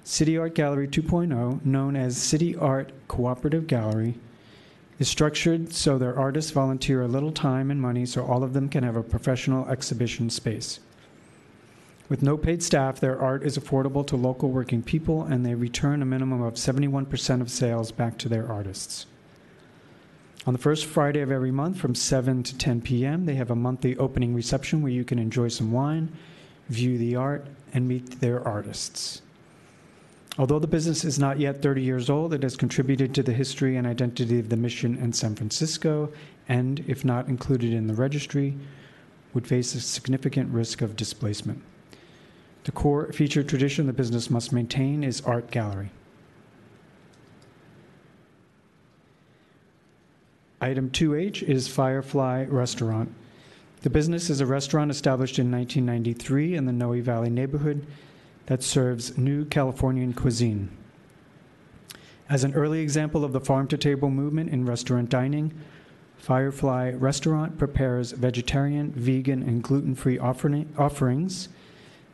City 0.04 0.38
Art 0.38 0.54
Gallery 0.54 0.88
2.0, 0.88 1.66
known 1.66 1.96
as 1.96 2.18
City 2.18 2.56
Art 2.56 2.92
Cooperative 3.08 3.68
Gallery, 3.68 4.16
is 5.00 5.08
structured 5.08 5.74
so 5.74 5.98
their 5.98 6.18
artists 6.18 6.52
volunteer 6.52 7.02
a 7.02 7.08
little 7.08 7.32
time 7.32 7.72
and 7.72 7.82
money 7.82 8.06
so 8.06 8.26
all 8.26 8.44
of 8.44 8.54
them 8.54 8.70
can 8.70 8.84
have 8.84 8.96
a 8.96 9.04
professional 9.04 9.68
exhibition 9.70 10.30
space. 10.30 10.80
With 12.10 12.22
no 12.22 12.38
paid 12.38 12.62
staff, 12.62 13.00
their 13.00 13.20
art 13.20 13.44
is 13.44 13.58
affordable 13.58 14.06
to 14.08 14.16
local 14.18 14.52
working 14.52 14.84
people 14.84 15.24
and 15.24 15.46
they 15.46 15.56
return 15.56 16.02
a 16.02 16.06
minimum 16.06 16.42
of 16.42 16.56
71% 16.56 17.42
of 17.42 17.50
sales 17.50 17.92
back 17.92 18.18
to 18.20 18.30
their 18.30 18.52
artists. 18.52 19.06
On 20.46 20.52
the 20.52 20.60
first 20.60 20.86
Friday 20.86 21.22
of 21.22 21.32
every 21.32 21.52
month 21.52 21.78
from 21.78 21.96
7 21.96 22.44
to 22.44 22.58
10 22.58 22.82
p.m., 22.82 23.26
they 23.26 23.36
have 23.36 23.50
a 23.50 23.56
monthly 23.56 23.96
opening 23.98 24.34
reception 24.36 24.82
where 24.82 24.92
you 24.92 25.06
can 25.06 25.18
enjoy 25.18 25.48
some 25.48 25.72
wine, 25.72 26.12
view 26.68 26.98
the 26.98 27.16
art, 27.16 27.48
and 27.74 27.88
meet 27.88 28.20
their 28.20 28.46
artists. 28.46 29.22
Although 30.38 30.60
the 30.60 30.68
business 30.68 31.06
is 31.06 31.18
not 31.18 31.40
yet 31.40 31.62
30 31.62 31.82
years 31.82 32.10
old, 32.10 32.34
it 32.34 32.44
has 32.44 32.58
contributed 32.58 33.16
to 33.16 33.24
the 33.24 33.32
history 33.32 33.78
and 33.78 33.88
identity 33.88 34.40
of 34.40 34.50
the 34.50 34.58
mission 34.58 34.98
in 34.98 35.14
San 35.14 35.36
Francisco, 35.36 36.12
and, 36.50 36.84
if 36.88 37.06
not 37.06 37.30
included 37.30 37.72
in 37.72 37.88
the 37.88 37.94
registry, 37.94 38.56
would 39.34 39.48
face 39.48 39.76
a 39.76 39.80
significant 39.80 40.52
risk 40.52 40.82
of 40.82 40.98
displacement. 40.98 41.62
The 42.66 42.72
core 42.72 43.14
feature 43.14 43.44
tradition 43.44 43.88
the 43.88 43.94
business 43.94 44.30
must 44.30 44.52
maintain 44.52 45.04
is 45.04 45.22
art 45.22 45.52
gallery. 45.52 45.92
Item 50.64 50.92
2H 50.92 51.44
is 51.44 51.68
Firefly 51.68 52.46
Restaurant. 52.46 53.14
The 53.82 53.90
business 53.90 54.30
is 54.30 54.40
a 54.40 54.46
restaurant 54.46 54.92
established 54.92 55.38
in 55.38 55.52
1993 55.52 56.56
in 56.56 56.66
the 56.66 56.72
Noe 56.72 57.02
Valley 57.02 57.30
neighborhood 57.30 57.86
that 58.46 58.64
serves 58.64 59.18
new 59.18 59.44
Californian 59.44 60.14
cuisine. 60.14 60.70
As 62.30 62.46
an 62.46 62.54
early 62.54 62.80
example 62.80 63.26
of 63.26 63.34
the 63.34 63.42
farm 63.42 63.68
to 63.68 63.78
table 63.78 64.10
movement 64.10 64.52
in 64.52 64.66
restaurant 64.66 65.10
dining, 65.10 65.52
Firefly 66.16 66.92
Restaurant 66.92 67.58
prepares 67.58 68.14
vegetarian, 68.14 68.94
vegan, 68.94 69.44
and 69.44 69.62
gluten 69.62 69.96
free 69.96 70.18
offerings 70.18 71.50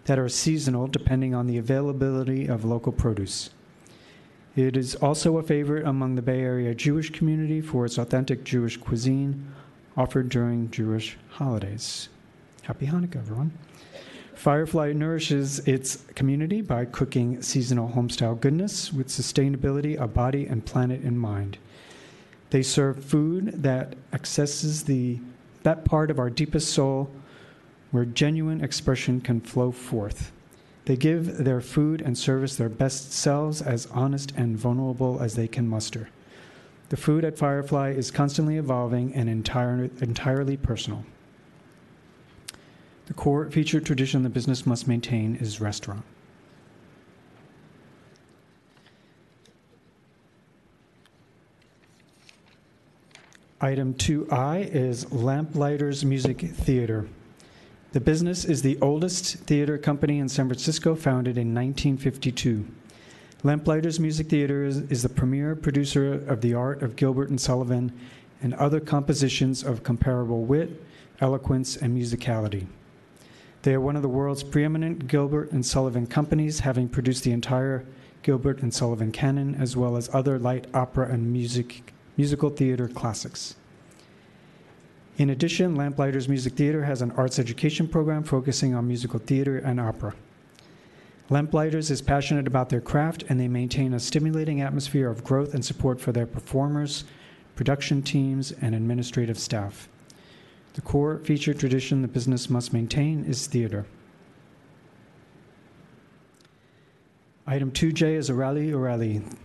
that 0.05 0.17
are 0.17 0.27
seasonal 0.27 0.88
depending 0.88 1.35
on 1.35 1.45
the 1.45 1.59
availability 1.59 2.47
of 2.47 2.65
local 2.65 2.93
produce. 2.93 3.51
It 4.60 4.76
is 4.76 4.93
also 4.95 5.38
a 5.38 5.43
favorite 5.43 5.86
among 5.88 6.15
the 6.15 6.22
Bay 6.22 6.41
Area 6.41 6.76
Jewish 6.76 7.12
community 7.12 7.62
for 7.62 7.86
its 7.86 7.98
authentic 7.98 8.43
Jewish 8.43 8.76
cuisine 8.76 9.48
offered 9.95 10.28
during 10.28 10.69
Jewish 10.69 11.17
holidays. 11.30 12.10
Happy 12.63 12.86
Hanukkah, 12.86 13.15
everyone. 13.15 13.58
Firefly 14.36 14.91
nourishes 14.91 15.60
its 15.60 16.04
community 16.13 16.60
by 16.60 16.84
cooking 16.84 17.41
seasonal 17.41 17.88
homestyle 17.88 18.38
goodness 18.38 18.91
with 18.91 19.08
sustainability 19.08 19.95
of 19.95 20.13
body 20.13 20.45
and 20.45 20.65
planet 20.65 21.04
in 21.04 21.17
mind. 21.17 21.58
They 22.50 22.62
serve 22.62 23.02
food 23.02 23.63
that 23.63 23.95
accesses 24.12 24.84
the 24.84 25.22
that 25.63 25.86
part 25.86 26.12
of 26.12 26.19
our 26.19 26.30
deepest 26.30 26.74
soul 26.74 27.10
where 27.91 28.04
genuine 28.04 28.62
expression 28.62 29.22
can 29.22 29.39
flow 29.39 29.72
forth. 29.72 30.34
They 30.89 30.97
give 30.97 31.38
their 31.38 31.62
food 31.62 32.02
and 32.02 32.17
service 32.17 32.56
their 32.56 32.67
best 32.67 33.13
selves 33.13 33.62
as 33.62 33.86
honest 33.91 34.34
and 34.36 34.58
vulnerable 34.58 35.21
as 35.21 35.36
they 35.36 35.47
can 35.47 35.67
muster. 35.67 36.10
The 36.89 36.97
food 36.97 37.23
at 37.23 37.38
Firefly 37.38 37.91
is 37.91 38.10
constantly 38.10 38.58
evolving 38.58 39.13
and 39.13 39.30
entire, 39.30 39.91
entirely 40.02 40.58
personal. 40.58 41.06
The 43.06 43.13
core 43.13 43.52
feature 43.52 43.80
tradition 43.80 44.23
the 44.23 44.30
business 44.30 44.65
must 44.65 44.88
maintain 44.88 45.36
is 45.36 45.62
restaurant. 45.62 46.04
Item 53.62 53.93
2I 53.93 54.67
is 54.73 55.12
Lamplighters 55.12 56.04
Music 56.04 56.41
Theater. 56.41 57.08
The 57.91 57.99
business 57.99 58.45
is 58.45 58.62
the 58.62 58.78
oldest 58.82 59.38
theater 59.38 59.80
company 59.80 60.19
in 60.19 60.30
San 60.30 60.47
Francisco, 60.47 60.93
founded 60.93 61.39
in 61.39 61.56
1952. 61.56 62.63
Lamplighters 63.41 63.99
Music 63.99 64.30
Theater 64.30 64.63
is, 64.63 64.78
is 64.91 65.02
the 65.02 65.10
premier 65.10 65.56
producer 65.56 66.13
of 66.28 66.41
the 66.41 66.54
art 66.54 66.84
of 66.84 66.95
Gilbert 66.95 67.32
and 67.32 67.41
Sullivan 67.41 67.91
and 68.43 68.54
other 68.54 68.80
compositions 68.80 69.63
of 69.63 69.82
comparable 69.82 70.43
wit, 70.43 70.84
eloquence, 71.19 71.78
and 71.78 71.97
musicality. 71.97 72.67
They 73.63 73.73
are 73.73 73.82
one 73.82 73.95
of 73.95 74.04
the 74.04 74.08
world's 74.08 74.43
preeminent 74.43 75.08
Gilbert 75.08 75.52
and 75.52 75.65
Sullivan 75.65 76.06
companies, 76.06 76.60
having 76.60 76.89
produced 76.89 77.23
the 77.23 77.32
entire 77.32 77.86
Gilbert 78.21 78.62
and 78.62 78.71
Sullivan 78.71 79.12
canon, 79.12 79.56
as 79.56 79.75
well 79.75 79.97
as 79.97 80.13
other 80.13 80.38
light 80.38 80.67
opera 80.75 81.12
and 81.12 81.34
music, 81.34 81.91
musical 82.17 82.52
theater 82.52 82.88
classics. 82.88 83.56
In 85.19 85.32
addition, 85.32 85.75
Lamplighters 85.75 86.29
Music 86.29 86.53
Theater 86.53 86.86
has 86.86 87.01
an 87.01 87.12
arts 87.12 87.39
education 87.39 87.89
program 87.89 88.23
focusing 88.23 88.73
on 88.73 88.88
musical 88.88 89.19
theater 89.19 89.58
and 89.58 89.77
opera. 89.77 90.15
Lamplighters 91.29 91.91
is 91.91 92.01
passionate 92.01 92.47
about 92.47 92.69
their 92.69 92.79
craft 92.79 93.25
and 93.27 93.38
they 93.38 93.49
maintain 93.49 93.93
a 93.93 93.99
stimulating 93.99 94.62
atmosphere 94.62 95.10
of 95.10 95.25
growth 95.25 95.53
and 95.53 95.63
support 95.63 95.99
for 95.99 96.13
their 96.13 96.25
performers, 96.25 97.03
production 97.58 98.01
teams, 98.01 98.53
and 98.62 98.73
administrative 98.73 99.38
staff. 99.38 99.89
The 100.75 100.82
core 100.82 101.19
feature 101.25 101.53
tradition 101.53 102.01
the 102.01 102.08
business 102.08 102.49
must 102.49 102.71
maintain 102.71 103.25
is 103.25 103.45
theater. 103.45 103.86
Item 107.45 107.71
2J 107.71 108.15
is 108.15 108.29
Orali 108.29 108.71
Orali. 108.71 109.36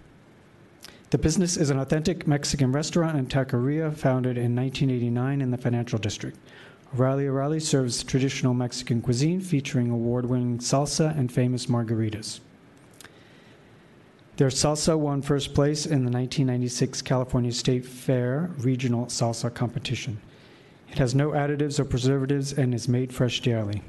The 1.14 1.18
business 1.18 1.56
is 1.56 1.70
an 1.70 1.78
authentic 1.78 2.26
Mexican 2.26 2.72
restaurant 2.72 3.16
and 3.16 3.30
taqueria 3.30 3.94
founded 3.94 4.36
in 4.36 4.56
1989 4.56 5.42
in 5.42 5.52
the 5.52 5.56
financial 5.56 5.96
district. 5.96 6.36
Orali 6.96 7.28
Orali 7.28 7.62
serves 7.62 8.02
traditional 8.02 8.52
Mexican 8.52 9.00
cuisine 9.00 9.40
featuring 9.40 9.90
award 9.90 10.26
winning 10.26 10.58
salsa 10.58 11.16
and 11.16 11.30
famous 11.30 11.66
margaritas. 11.66 12.40
Their 14.38 14.48
salsa 14.48 14.98
won 14.98 15.22
first 15.22 15.54
place 15.54 15.86
in 15.86 16.04
the 16.04 16.10
1996 16.10 17.00
California 17.02 17.52
State 17.52 17.86
Fair 17.86 18.50
Regional 18.58 19.06
Salsa 19.06 19.54
Competition. 19.54 20.20
It 20.90 20.98
has 20.98 21.14
no 21.14 21.30
additives 21.30 21.78
or 21.78 21.84
preservatives 21.84 22.52
and 22.52 22.74
is 22.74 22.88
made 22.88 23.12
fresh 23.12 23.38
daily. 23.38 23.82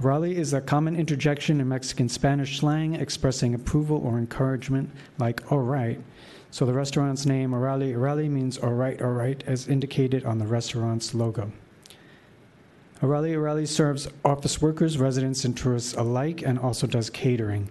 Órale 0.00 0.34
is 0.34 0.52
a 0.52 0.60
common 0.60 0.94
interjection 0.94 1.58
in 1.58 1.68
Mexican 1.68 2.10
Spanish 2.10 2.60
slang 2.60 2.94
expressing 2.94 3.54
approval 3.54 3.96
or 4.04 4.18
encouragement, 4.18 4.90
like 5.18 5.50
all 5.50 5.60
right. 5.60 5.98
So 6.50 6.66
the 6.66 6.74
restaurant's 6.74 7.24
name, 7.24 7.52
Orali 7.52 7.94
Orali, 7.94 8.28
means 8.28 8.58
all 8.58 8.74
right, 8.74 9.00
all 9.00 9.12
right, 9.12 9.42
as 9.46 9.68
indicated 9.68 10.26
on 10.26 10.38
the 10.38 10.46
restaurant's 10.46 11.14
logo. 11.14 11.50
Orali 13.00 13.34
Orali 13.34 13.66
serves 13.66 14.06
office 14.22 14.60
workers, 14.60 14.98
residents, 14.98 15.46
and 15.46 15.56
tourists 15.56 15.94
alike 15.94 16.42
and 16.42 16.58
also 16.58 16.86
does 16.86 17.08
catering. 17.08 17.70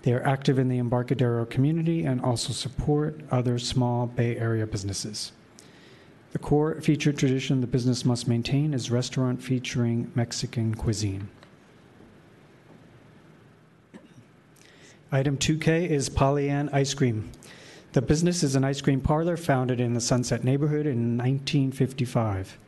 They 0.00 0.14
are 0.14 0.26
active 0.26 0.58
in 0.58 0.68
the 0.68 0.78
Embarcadero 0.78 1.44
community 1.44 2.06
and 2.06 2.22
also 2.22 2.54
support 2.54 3.20
other 3.30 3.58
small 3.58 4.06
Bay 4.06 4.38
Area 4.38 4.66
businesses. 4.66 5.32
The 6.32 6.38
core 6.38 6.80
feature 6.80 7.12
tradition 7.12 7.60
the 7.60 7.66
business 7.66 8.06
must 8.06 8.28
maintain 8.28 8.72
is 8.72 8.90
restaurant 8.90 9.42
featuring 9.42 10.10
Mexican 10.14 10.74
cuisine. 10.74 11.28
Item 15.12 15.38
2K 15.38 15.88
is 15.88 16.08
Polly 16.08 16.48
Ann 16.50 16.68
Ice 16.72 16.92
Cream. 16.92 17.30
The 17.92 18.02
business 18.02 18.42
is 18.42 18.56
an 18.56 18.64
ice 18.64 18.80
cream 18.80 19.00
parlor 19.00 19.36
founded 19.36 19.80
in 19.80 19.94
the 19.94 20.00
Sunset 20.00 20.42
neighborhood 20.42 20.84
in 20.84 21.16
1955. 21.16 22.58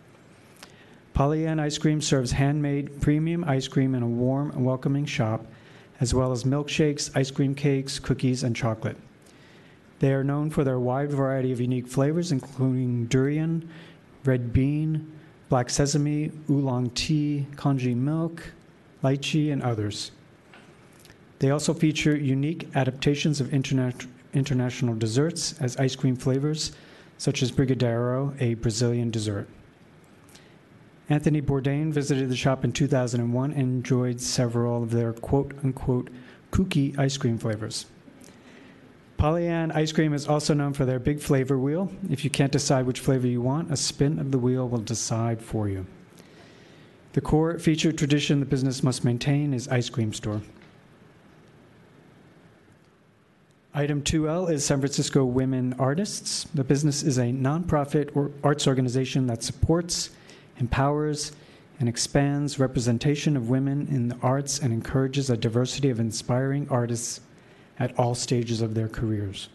Polly 1.14 1.48
Ann 1.48 1.58
Ice 1.58 1.78
Cream 1.78 2.00
serves 2.00 2.30
handmade 2.30 3.00
premium 3.00 3.42
ice 3.42 3.66
cream 3.66 3.92
in 3.96 4.04
a 4.04 4.08
warm 4.08 4.52
and 4.52 4.64
welcoming 4.64 5.04
shop, 5.04 5.44
as 6.00 6.14
well 6.14 6.30
as 6.30 6.44
milkshakes, 6.44 7.10
ice 7.16 7.32
cream 7.32 7.56
cakes, 7.56 7.98
cookies, 7.98 8.44
and 8.44 8.54
chocolate. 8.54 8.96
They 9.98 10.12
are 10.12 10.22
known 10.22 10.48
for 10.48 10.62
their 10.62 10.78
wide 10.78 11.10
variety 11.10 11.50
of 11.50 11.60
unique 11.60 11.88
flavors, 11.88 12.30
including 12.30 13.06
durian, 13.06 13.68
red 14.24 14.52
bean, 14.52 15.10
black 15.48 15.70
sesame, 15.70 16.30
oolong 16.48 16.90
tea, 16.90 17.48
congee 17.56 17.96
milk, 17.96 18.52
lychee, 19.02 19.52
and 19.52 19.60
others. 19.60 20.12
They 21.38 21.50
also 21.50 21.72
feature 21.72 22.16
unique 22.16 22.68
adaptations 22.74 23.40
of 23.40 23.48
interna- 23.48 24.06
international 24.32 24.94
desserts 24.94 25.54
as 25.60 25.76
ice 25.76 25.94
cream 25.94 26.16
flavors, 26.16 26.72
such 27.16 27.42
as 27.42 27.52
Brigadeiro, 27.52 28.40
a 28.40 28.54
Brazilian 28.54 29.10
dessert. 29.10 29.48
Anthony 31.08 31.40
Bourdain 31.40 31.90
visited 31.92 32.28
the 32.28 32.36
shop 32.36 32.64
in 32.64 32.72
2001 32.72 33.52
and 33.52 33.60
enjoyed 33.60 34.20
several 34.20 34.82
of 34.82 34.90
their 34.90 35.12
quote 35.14 35.54
unquote 35.64 36.10
kooky 36.52 36.98
ice 36.98 37.16
cream 37.16 37.38
flavors. 37.38 37.86
Polly 39.16 39.48
Ann 39.48 39.72
ice 39.72 39.90
cream 39.90 40.12
is 40.12 40.28
also 40.28 40.54
known 40.54 40.72
for 40.72 40.84
their 40.84 40.98
big 40.98 41.20
flavor 41.20 41.58
wheel. 41.58 41.90
If 42.10 42.24
you 42.24 42.30
can't 42.30 42.52
decide 42.52 42.86
which 42.86 43.00
flavor 43.00 43.26
you 43.26 43.40
want, 43.40 43.72
a 43.72 43.76
spin 43.76 44.18
of 44.18 44.30
the 44.30 44.38
wheel 44.38 44.68
will 44.68 44.78
decide 44.78 45.42
for 45.42 45.68
you. 45.68 45.86
The 47.14 47.20
core 47.20 47.58
feature 47.58 47.90
tradition 47.90 48.38
the 48.38 48.46
business 48.46 48.82
must 48.82 49.04
maintain 49.04 49.54
is 49.54 49.66
ice 49.68 49.88
cream 49.88 50.12
store. 50.12 50.42
Item 53.78 54.02
2L 54.02 54.50
is 54.50 54.64
San 54.64 54.80
Francisco 54.80 55.24
Women 55.24 55.72
Artists. 55.78 56.48
The 56.52 56.64
business 56.64 57.04
is 57.04 57.16
a 57.18 57.26
nonprofit 57.26 58.10
or 58.16 58.32
arts 58.42 58.66
organization 58.66 59.28
that 59.28 59.44
supports, 59.44 60.10
empowers, 60.58 61.30
and 61.78 61.88
expands 61.88 62.58
representation 62.58 63.36
of 63.36 63.50
women 63.50 63.86
in 63.88 64.08
the 64.08 64.16
arts 64.20 64.58
and 64.58 64.72
encourages 64.72 65.30
a 65.30 65.36
diversity 65.36 65.90
of 65.90 66.00
inspiring 66.00 66.66
artists 66.68 67.20
at 67.78 67.96
all 67.96 68.16
stages 68.16 68.62
of 68.62 68.74
their 68.74 68.88
careers. 68.88 69.48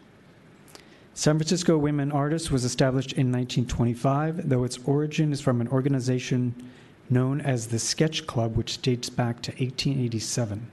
San 1.14 1.38
Francisco 1.38 1.78
Women 1.78 2.10
Artists 2.10 2.50
was 2.50 2.64
established 2.64 3.12
in 3.12 3.30
1925, 3.30 4.48
though 4.48 4.64
its 4.64 4.80
origin 4.86 5.34
is 5.34 5.42
from 5.42 5.60
an 5.60 5.68
organization 5.68 6.56
known 7.10 7.42
as 7.42 7.68
the 7.68 7.78
Sketch 7.78 8.26
Club, 8.26 8.56
which 8.56 8.82
dates 8.82 9.10
back 9.10 9.42
to 9.42 9.52
1887. 9.52 10.72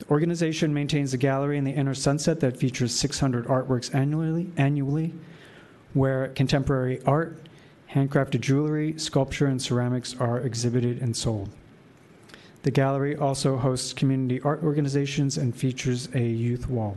The 0.00 0.10
organization 0.10 0.72
maintains 0.72 1.12
a 1.12 1.18
gallery 1.18 1.58
in 1.58 1.64
the 1.64 1.72
inner 1.72 1.94
sunset 1.94 2.40
that 2.40 2.56
features 2.56 2.94
600 2.94 3.46
artworks 3.46 3.94
annually, 3.94 4.50
annually 4.56 5.14
where 5.92 6.28
contemporary 6.28 7.02
art, 7.04 7.48
handcrafted 7.92 8.40
jewelry, 8.40 8.98
sculpture, 8.98 9.46
and 9.46 9.60
ceramics 9.60 10.16
are 10.18 10.40
exhibited 10.40 11.02
and 11.02 11.14
sold. 11.14 11.50
The 12.62 12.70
gallery 12.70 13.14
also 13.14 13.58
hosts 13.58 13.92
community 13.92 14.40
art 14.40 14.62
organizations 14.62 15.36
and 15.36 15.54
features 15.54 16.08
a 16.14 16.22
youth 16.22 16.68
wall. 16.68 16.96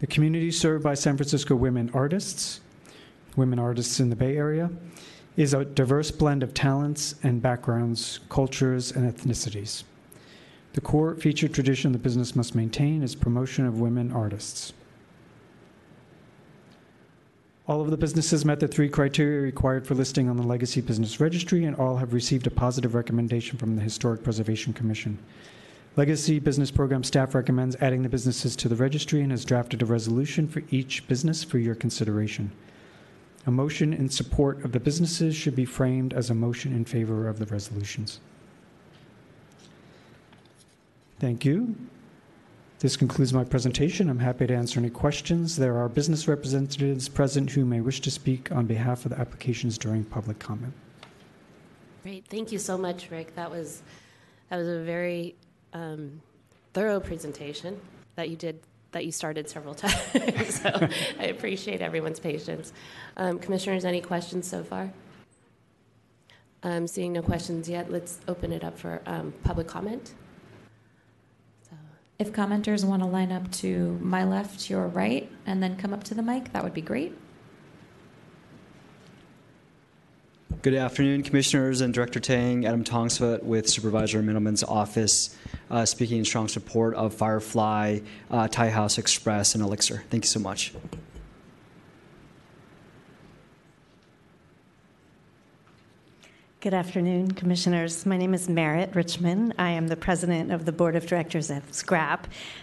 The 0.00 0.06
community 0.06 0.50
served 0.50 0.84
by 0.84 0.94
San 0.94 1.16
Francisco 1.16 1.54
women 1.54 1.90
artists, 1.94 2.60
women 3.34 3.58
artists 3.58 3.98
in 3.98 4.10
the 4.10 4.16
Bay 4.16 4.36
Area, 4.36 4.70
is 5.38 5.54
a 5.54 5.64
diverse 5.64 6.10
blend 6.10 6.42
of 6.42 6.52
talents 6.52 7.14
and 7.22 7.40
backgrounds, 7.40 8.20
cultures, 8.28 8.92
and 8.92 9.10
ethnicities. 9.10 9.84
The 10.76 10.82
core 10.82 11.14
feature 11.14 11.48
tradition 11.48 11.92
the 11.92 11.98
business 11.98 12.36
must 12.36 12.54
maintain 12.54 13.02
is 13.02 13.14
promotion 13.14 13.64
of 13.64 13.80
women 13.80 14.12
artists. 14.12 14.74
All 17.66 17.80
of 17.80 17.90
the 17.90 17.96
businesses 17.96 18.44
met 18.44 18.60
the 18.60 18.68
three 18.68 18.90
criteria 18.90 19.40
required 19.40 19.86
for 19.86 19.94
listing 19.94 20.28
on 20.28 20.36
the 20.36 20.42
Legacy 20.42 20.82
Business 20.82 21.18
Registry, 21.18 21.64
and 21.64 21.74
all 21.76 21.96
have 21.96 22.12
received 22.12 22.46
a 22.46 22.50
positive 22.50 22.94
recommendation 22.94 23.56
from 23.56 23.74
the 23.74 23.80
Historic 23.80 24.22
Preservation 24.22 24.74
Commission. 24.74 25.18
Legacy 25.96 26.38
Business 26.38 26.70
Program 26.70 27.02
staff 27.02 27.34
recommends 27.34 27.76
adding 27.76 28.02
the 28.02 28.10
businesses 28.10 28.54
to 28.56 28.68
the 28.68 28.76
registry 28.76 29.22
and 29.22 29.30
has 29.30 29.46
drafted 29.46 29.80
a 29.80 29.86
resolution 29.86 30.46
for 30.46 30.62
each 30.70 31.08
business 31.08 31.42
for 31.42 31.56
your 31.56 31.74
consideration. 31.74 32.52
A 33.46 33.50
motion 33.50 33.94
in 33.94 34.10
support 34.10 34.62
of 34.62 34.72
the 34.72 34.80
businesses 34.80 35.34
should 35.34 35.56
be 35.56 35.64
framed 35.64 36.12
as 36.12 36.28
a 36.28 36.34
motion 36.34 36.74
in 36.74 36.84
favor 36.84 37.28
of 37.28 37.38
the 37.38 37.46
resolutions. 37.46 38.20
Thank 41.18 41.44
you. 41.44 41.74
This 42.78 42.96
concludes 42.96 43.32
my 43.32 43.42
presentation. 43.42 44.10
I'm 44.10 44.18
happy 44.18 44.46
to 44.46 44.54
answer 44.54 44.78
any 44.78 44.90
questions. 44.90 45.56
There 45.56 45.78
are 45.78 45.88
business 45.88 46.28
representatives 46.28 47.08
present 47.08 47.50
who 47.50 47.64
may 47.64 47.80
wish 47.80 48.00
to 48.02 48.10
speak 48.10 48.52
on 48.52 48.66
behalf 48.66 49.06
of 49.06 49.12
the 49.12 49.18
applications 49.18 49.78
during 49.78 50.04
public 50.04 50.38
comment. 50.38 50.74
Great, 52.02 52.26
thank 52.26 52.52
you 52.52 52.58
so 52.58 52.76
much, 52.76 53.10
Rick. 53.10 53.34
That 53.34 53.50
was 53.50 53.82
that 54.50 54.58
was 54.58 54.68
a 54.68 54.82
very 54.82 55.34
um, 55.72 56.20
thorough 56.74 57.00
presentation 57.00 57.80
that 58.14 58.28
you 58.28 58.36
did 58.36 58.60
that 58.92 59.06
you 59.06 59.10
started 59.10 59.48
several 59.48 59.74
times. 59.86 60.60
so 60.60 60.88
I 61.18 61.24
appreciate 61.24 61.80
everyone's 61.80 62.20
patience. 62.20 62.74
Um, 63.16 63.38
commissioners, 63.38 63.86
any 63.86 64.02
questions 64.02 64.46
so 64.46 64.62
far? 64.62 64.92
Um, 66.62 66.86
seeing 66.86 67.12
no 67.14 67.22
questions 67.22 67.68
yet, 67.68 67.90
let's 67.90 68.20
open 68.28 68.52
it 68.52 68.64
up 68.64 68.78
for 68.78 69.00
um, 69.06 69.32
public 69.44 69.66
comment. 69.66 70.12
If 72.18 72.32
commenters 72.32 72.82
want 72.82 73.02
to 73.02 73.08
line 73.08 73.30
up 73.30 73.50
to 73.52 73.98
my 74.00 74.24
left, 74.24 74.70
your 74.70 74.86
right, 74.86 75.30
and 75.44 75.62
then 75.62 75.76
come 75.76 75.92
up 75.92 76.02
to 76.04 76.14
the 76.14 76.22
mic, 76.22 76.52
that 76.52 76.64
would 76.64 76.72
be 76.72 76.80
great. 76.80 77.14
Good 80.62 80.74
afternoon, 80.74 81.22
Commissioners 81.22 81.82
and 81.82 81.92
Director 81.92 82.18
Tang. 82.18 82.64
Adam 82.64 82.84
Thongsavat 82.84 83.42
with 83.42 83.68
Supervisor 83.68 84.22
Mandelman's 84.22 84.64
office, 84.64 85.36
uh, 85.70 85.84
speaking 85.84 86.18
in 86.18 86.24
strong 86.24 86.48
support 86.48 86.94
of 86.94 87.12
Firefly, 87.12 88.00
uh, 88.30 88.48
Thai 88.48 88.70
House 88.70 88.96
Express, 88.96 89.54
and 89.54 89.62
Elixir. 89.62 90.04
Thank 90.08 90.24
you 90.24 90.28
so 90.28 90.40
much. 90.40 90.72
Good 96.62 96.72
afternoon, 96.72 97.32
Commissioners. 97.32 98.06
My 98.06 98.16
name 98.16 98.32
is 98.32 98.48
Merritt 98.48 98.94
Richmond. 98.94 99.54
I 99.58 99.72
am 99.72 99.88
the 99.88 99.96
president 99.96 100.50
of 100.50 100.64
the 100.64 100.72
Board 100.72 100.96
of 100.96 101.06
Directors 101.06 101.50
of 101.50 101.70
SCRAP. 101.70 102.20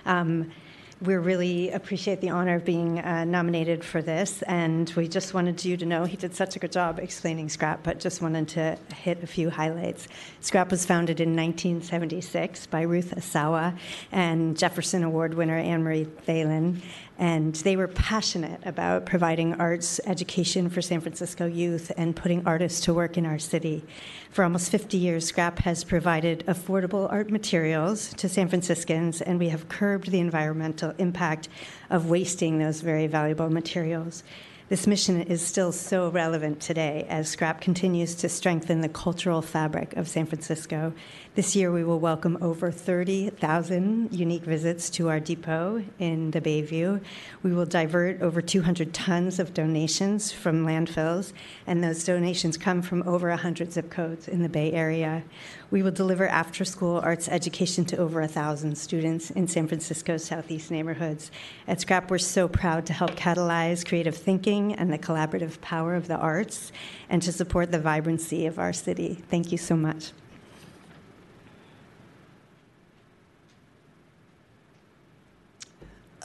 Um, 0.08 0.52
we 1.00 1.14
really 1.16 1.70
appreciate 1.70 2.20
the 2.20 2.30
honor 2.30 2.56
of 2.56 2.66
being 2.66 3.00
uh, 3.00 3.24
nominated 3.24 3.84
for 3.84 4.02
this, 4.02 4.42
and 4.44 4.92
we 4.96 5.08
just 5.08 5.36
wanted 5.36 5.64
you 5.64 5.78
to 5.78 5.86
know 5.86 6.06
he 6.06 6.18
did 6.18 6.34
such 6.34 6.56
a 6.56 6.60
good 6.60 6.72
job 6.72 6.98
explaining 6.98 7.50
SCRAP, 7.50 7.80
but 7.84 8.00
just 8.00 8.20
wanted 8.20 8.48
to 8.50 8.78
hit 8.96 9.22
a 9.22 9.28
few 9.28 9.52
highlights. 9.52 10.08
SCRAP 10.42 10.72
was 10.72 10.86
founded 10.88 11.20
in 11.20 11.36
1976 11.36 12.66
by 12.68 12.82
Ruth 12.82 13.14
Asawa 13.16 13.78
and 14.12 14.58
Jefferson 14.58 15.04
Award 15.04 15.36
winner 15.36 15.58
Anne 15.58 15.84
Marie 15.84 16.06
Theilen, 16.06 16.82
and 17.18 17.56
they 17.56 17.76
were 17.76 17.88
passionate 17.88 18.60
about 18.66 19.06
providing 19.06 19.54
arts 19.56 20.00
education 20.06 20.70
for 20.70 20.82
San 20.82 21.02
Francisco 21.02 21.46
youth 21.46 21.92
and 21.96 22.16
putting 22.16 22.46
artists 22.46 22.82
to 22.82 22.94
work 22.94 23.18
in 23.18 23.26
our 23.26 23.40
city. 23.40 23.84
For 24.32 24.44
almost 24.44 24.72
50 24.72 24.98
years, 24.98 25.32
SCRAP 25.32 25.60
has 25.60 25.84
provided 25.84 26.44
affordable 26.48 27.12
art 27.12 27.30
materials 27.30 28.14
to 28.16 28.28
San 28.28 28.48
Franciscans, 28.48 29.22
and 29.22 29.40
we 29.40 29.50
have 29.50 29.70
curbed 29.70 30.10
the 30.10 30.20
environmental 30.20 30.94
impact 30.98 31.50
of 31.90 32.10
wasting 32.10 32.58
those 32.58 32.82
very 32.82 33.08
valuable 33.08 33.50
materials. 33.50 34.24
This 34.70 34.88
mission 34.88 35.22
is 35.22 35.46
still 35.46 35.72
so 35.72 36.10
relevant 36.10 36.60
today 36.60 37.06
as 37.08 37.30
Scrap 37.30 37.62
continues 37.62 38.16
to 38.16 38.30
strengthen 38.30 38.82
the 38.82 38.90
cultural 38.90 39.42
fabric 39.42 39.96
of 39.98 40.08
San 40.08 40.26
Francisco. 40.26 40.94
This 41.36 41.56
year, 41.56 41.72
we 41.72 41.84
will 41.84 42.00
welcome 42.00 42.38
over 42.42 42.70
30,000 42.70 44.14
unique 44.14 44.44
visits 44.44 44.88
to 44.92 45.10
our 45.10 45.20
depot 45.20 45.84
in 45.98 46.30
the 46.30 46.40
Bayview. 46.40 47.02
We 47.42 47.52
will 47.54 47.66
divert 47.66 48.22
over 48.22 48.40
200 48.40 48.94
tons 48.94 49.40
of 49.40 49.52
donations 49.52 50.32
from 50.32 50.64
landfills, 50.64 51.34
and 51.66 51.84
those 51.84 52.04
donations 52.04 52.56
come 52.56 52.84
from 52.84 53.02
over 53.08 53.30
100 53.30 53.74
zip 53.74 53.90
codes 53.90 54.28
in 54.28 54.44
the 54.44 54.48
Bay 54.48 54.74
Area. 54.74 55.24
We 55.72 55.82
will 55.82 55.90
deliver 55.90 56.28
after 56.28 56.64
school 56.64 57.02
arts 57.04 57.28
education 57.28 57.84
to 57.86 57.98
over 57.98 58.20
1,000 58.20 58.78
students 58.78 59.32
in 59.32 59.48
San 59.48 59.68
Francisco's 59.68 60.24
southeast 60.24 60.70
neighborhoods. 60.70 61.32
At 61.68 61.82
Scrap, 61.82 62.12
we're 62.12 62.20
so 62.20 62.48
proud 62.48 62.86
to 62.86 62.94
help 62.94 63.16
catalyze 63.16 63.84
creative 63.84 64.16
thinking 64.16 64.76
and 64.76 64.94
the 64.94 65.00
collaborative 65.00 65.60
power 65.62 65.96
of 65.96 66.08
the 66.08 66.18
arts 66.18 66.72
and 67.10 67.24
to 67.24 67.32
support 67.32 67.72
the 67.72 67.80
vibrancy 67.80 68.46
of 68.46 68.60
our 68.60 68.72
city. 68.72 69.24
Thank 69.32 69.52
you 69.52 69.58
so 69.58 69.76
much. 69.76 70.12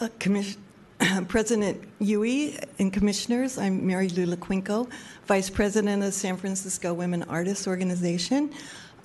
Uh, 0.01 0.09
Commis- 0.21 0.57
President 1.29 1.83
Huie 1.99 2.57
and 2.79 2.93
Commissioners, 2.93 3.59
I'm 3.59 3.85
Mary 3.85 4.09
Lula 4.09 4.37
Quinco, 4.37 4.89
Vice 5.27 5.51
President 5.51 6.05
of 6.05 6.15
San 6.15 6.37
Francisco 6.37 6.95
Women 6.95 7.25
Artists 7.25 7.67
Organization. 7.67 8.53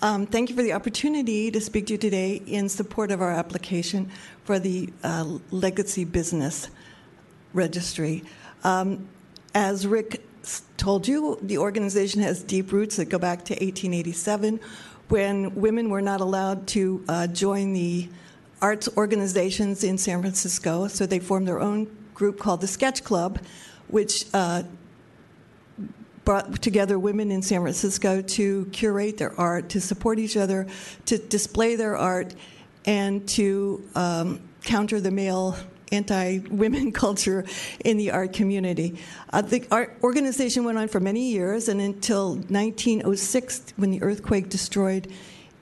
Um, 0.04 0.28
thank 0.28 0.52
you 0.52 0.56
for 0.56 0.62
the 0.62 0.74
opportunity 0.74 1.50
to 1.50 1.60
speak 1.60 1.88
to 1.88 1.94
you 1.94 1.98
today 1.98 2.44
in 2.46 2.70
support 2.70 3.10
of 3.10 3.24
our 3.24 3.32
application 3.32 4.12
for 4.44 4.60
the 4.60 4.94
uh, 5.04 5.40
Legacy 5.50 6.06
Business 6.06 6.70
Registry. 7.54 8.24
Um, 8.64 9.10
as 9.56 9.88
Rick 9.88 10.22
told 10.78 11.08
you, 11.08 11.40
the 11.42 11.58
organization 11.58 12.22
has 12.22 12.44
deep 12.44 12.72
roots 12.72 12.98
that 12.98 13.06
go 13.06 13.18
back 13.18 13.46
to 13.46 13.54
1887 13.54 14.60
when 15.10 15.56
women 15.56 15.90
were 15.90 16.04
not 16.04 16.22
allowed 16.22 16.68
to 16.68 17.04
uh, 17.10 17.26
join 17.26 17.74
the 17.74 18.10
arts 18.63 18.88
organizations 18.95 19.84
in 19.84 19.97
San 19.97 20.21
Francisco, 20.21 20.88
so 20.88 21.06
they 21.06 21.19
formed 21.19 21.45
their 21.45 21.60
own 21.60 21.86
group 22.13 22.39
called 22.39 22.62
the 22.62 22.67
Sketch 22.67 23.04
Club, 23.04 23.39
which 23.89 24.26
uh, 24.34 24.63
brought 26.23 26.62
together 26.62 26.97
women 26.97 27.30
in 27.30 27.41
San 27.41 27.62
Francisco 27.62 28.21
to 28.21 28.65
curate 28.67 29.17
their 29.17 29.38
art, 29.38 29.67
to 29.67 29.82
support 29.82 30.17
each 30.17 30.38
other, 30.38 30.65
to 31.06 31.17
display 31.17 31.76
their 31.76 31.97
art, 31.97 32.34
and 32.86 33.28
to 33.28 33.84
um, 33.95 34.39
counter 34.63 35.02
the 35.02 35.12
male 35.12 35.58
anti 35.91 36.39
women 36.49 36.91
culture 37.04 37.45
in 37.84 37.97
the 37.97 38.12
art 38.12 38.32
community. 38.32 38.97
Uh, 39.34 39.41
the 39.41 39.67
art 39.71 39.97
organization 40.02 40.63
went 40.63 40.78
on 40.78 40.88
for 40.88 41.02
many 41.02 41.32
years, 41.32 41.67
and 41.67 41.82
until 41.82 42.36
1906, 42.36 43.73
when 43.76 43.91
the 43.91 44.02
earthquake 44.02 44.47
destroyed 44.47 45.12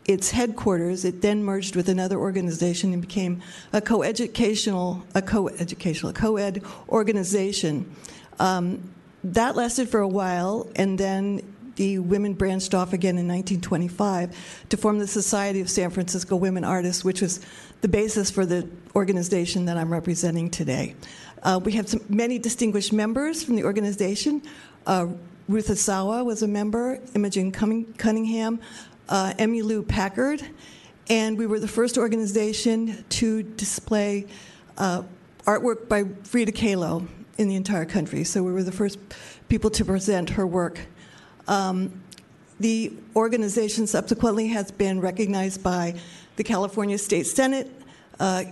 its 0.06 0.32
headquarters, 0.32 1.06
it 1.06 1.22
then 1.22 1.44
merged 1.44 1.76
with 1.76 1.88
another 1.88 2.18
organization 2.18 2.94
and 2.94 3.02
became 3.02 3.42
a 3.72 3.82
co-educational, 3.82 5.04
a 5.14 5.22
coeducational, 5.22 6.14
co-ed 6.14 6.64
organization. 6.90 7.94
Um, 8.40 8.92
that 9.24 9.56
lasted 9.56 9.90
for 9.90 10.00
a 10.00 10.08
while, 10.08 10.68
and 10.76 10.98
then 10.98 11.42
the 11.76 12.00
women 12.00 12.34
branched 12.34 12.74
off 12.74 12.94
again 12.94 13.18
in 13.18 13.28
1925 13.28 14.66
to 14.70 14.78
form 14.78 15.00
the 15.00 15.08
Society 15.08 15.62
of 15.62 15.70
San 15.70 15.90
Francisco 15.90 16.36
Women 16.36 16.64
Artists, 16.64 17.06
which 17.06 17.22
was 17.22 17.40
the 17.82 17.88
basis 17.88 18.30
for 18.30 18.46
the 18.46 18.68
organization 18.96 19.66
that 19.66 19.78
I'm 19.78 19.92
representing 19.92 20.50
today. 20.50 20.96
Uh, 21.44 21.60
we 21.64 21.72
have 21.74 21.88
some, 21.90 22.02
many 22.10 22.38
distinguished 22.38 22.94
members 22.94 23.44
from 23.44 23.56
the 23.56 23.64
organization. 23.64 24.42
Uh, 24.86 25.08
Ruth 25.48 25.68
Asawa 25.68 26.24
was 26.24 26.44
a 26.44 26.48
member, 26.48 27.00
Imogen 27.16 27.52
Cunningham, 27.52 28.60
uh, 29.12 29.34
Emmy 29.38 29.62
Lou 29.62 29.84
Packard, 29.84 30.42
and 31.10 31.38
we 31.38 31.46
were 31.46 31.60
the 31.60 31.68
first 31.68 31.98
organization 31.98 33.04
to 33.10 33.44
display 33.44 34.26
uh, 34.78 35.04
artwork 35.46 35.90
by 35.90 36.06
Frida 36.24 36.54
Kahlo 36.54 37.08
in 37.38 37.50
the 37.50 37.56
entire 37.56 37.86
country. 37.86 38.24
So 38.24 38.42
we 38.42 38.54
were 38.54 38.64
the 38.64 38.72
first 38.72 38.98
people 39.50 39.70
to 39.72 39.84
present 39.84 40.30
her 40.32 40.48
work. 40.48 40.80
Um, 41.48 42.02
the 42.62 42.94
organization 43.16 43.86
subsequently 43.86 44.48
has 44.48 44.72
been 44.72 45.02
recognized 45.02 45.62
by 45.62 45.96
the 46.38 46.44
California 46.44 46.98
State 46.98 47.28
Senate, 47.28 47.70
uh, 48.20 48.46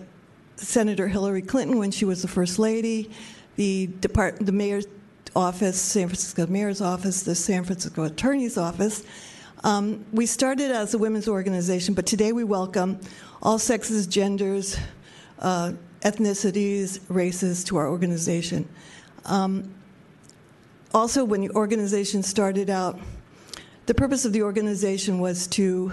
Senator 0.57 1.07
Hillary 1.07 1.41
Clinton 1.41 1.77
when 1.77 1.91
she 1.91 2.03
was 2.03 2.21
the 2.21 2.27
first 2.27 2.59
lady, 2.59 3.09
the 3.55 3.85
the 3.85 4.51
mayor's 4.51 4.87
office, 5.35 5.79
San 5.79 6.07
Francisco 6.07 6.47
mayor's 6.47 6.81
office, 6.81 7.23
the 7.23 7.35
San 7.35 7.63
Francisco 7.63 8.03
attorney's 8.03 8.57
office. 8.57 9.05
Um, 9.63 10.05
we 10.13 10.25
started 10.25 10.71
as 10.71 10.93
a 10.93 10.97
women's 10.97 11.27
organization, 11.27 11.93
but 11.93 12.05
today 12.05 12.31
we 12.31 12.45
welcome 12.45 12.97
all 13.41 13.59
sexes, 13.59 14.07
genders, 14.07 14.77
uh, 15.39 15.73
ethnicities, 16.01 17.01
races 17.09 17.65
to 17.65 17.75
our 17.75 17.89
organization. 17.89 18.69
Um, 19.25 19.73
also, 20.93 21.25
when 21.25 21.41
the 21.41 21.49
organization 21.51 22.23
started 22.23 22.69
out, 22.69 22.99
the 23.85 23.93
purpose 23.93 24.23
of 24.23 24.31
the 24.31 24.43
organization 24.43 25.19
was 25.19 25.45
to 25.47 25.91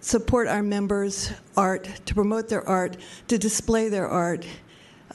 support 0.00 0.48
our 0.48 0.62
members' 0.62 1.32
art, 1.56 1.84
to 2.06 2.14
promote 2.14 2.48
their 2.48 2.68
art, 2.68 2.96
to 3.28 3.38
display 3.38 3.88
their 3.88 4.08
art. 4.08 4.44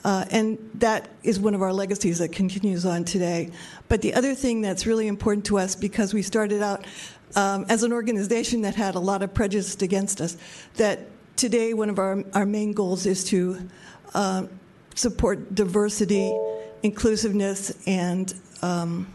Uh, 0.04 0.24
and 0.30 0.58
that 0.74 1.10
is 1.22 1.38
one 1.38 1.54
of 1.54 1.62
our 1.62 1.72
legacies 1.72 2.18
that 2.18 2.32
continues 2.32 2.84
on 2.84 3.04
today. 3.04 3.50
But 3.88 4.02
the 4.02 4.14
other 4.14 4.34
thing 4.34 4.62
that's 4.62 4.86
really 4.86 5.06
important 5.06 5.44
to 5.46 5.58
us, 5.58 5.76
because 5.76 6.12
we 6.12 6.22
started 6.22 6.62
out 6.62 6.86
um, 7.34 7.64
as 7.68 7.82
an 7.82 7.92
organization 7.92 8.62
that 8.62 8.74
had 8.74 8.94
a 8.94 9.00
lot 9.00 9.22
of 9.22 9.32
prejudice 9.34 9.80
against 9.80 10.20
us, 10.20 10.36
that 10.76 11.08
today 11.36 11.74
one 11.74 11.90
of 11.90 11.98
our, 11.98 12.22
our 12.34 12.46
main 12.46 12.72
goals 12.72 13.06
is 13.06 13.24
to 13.24 13.68
uh, 14.14 14.46
support 14.94 15.54
diversity, 15.54 16.36
inclusiveness, 16.82 17.82
and 17.86 18.34
um, 18.60 19.06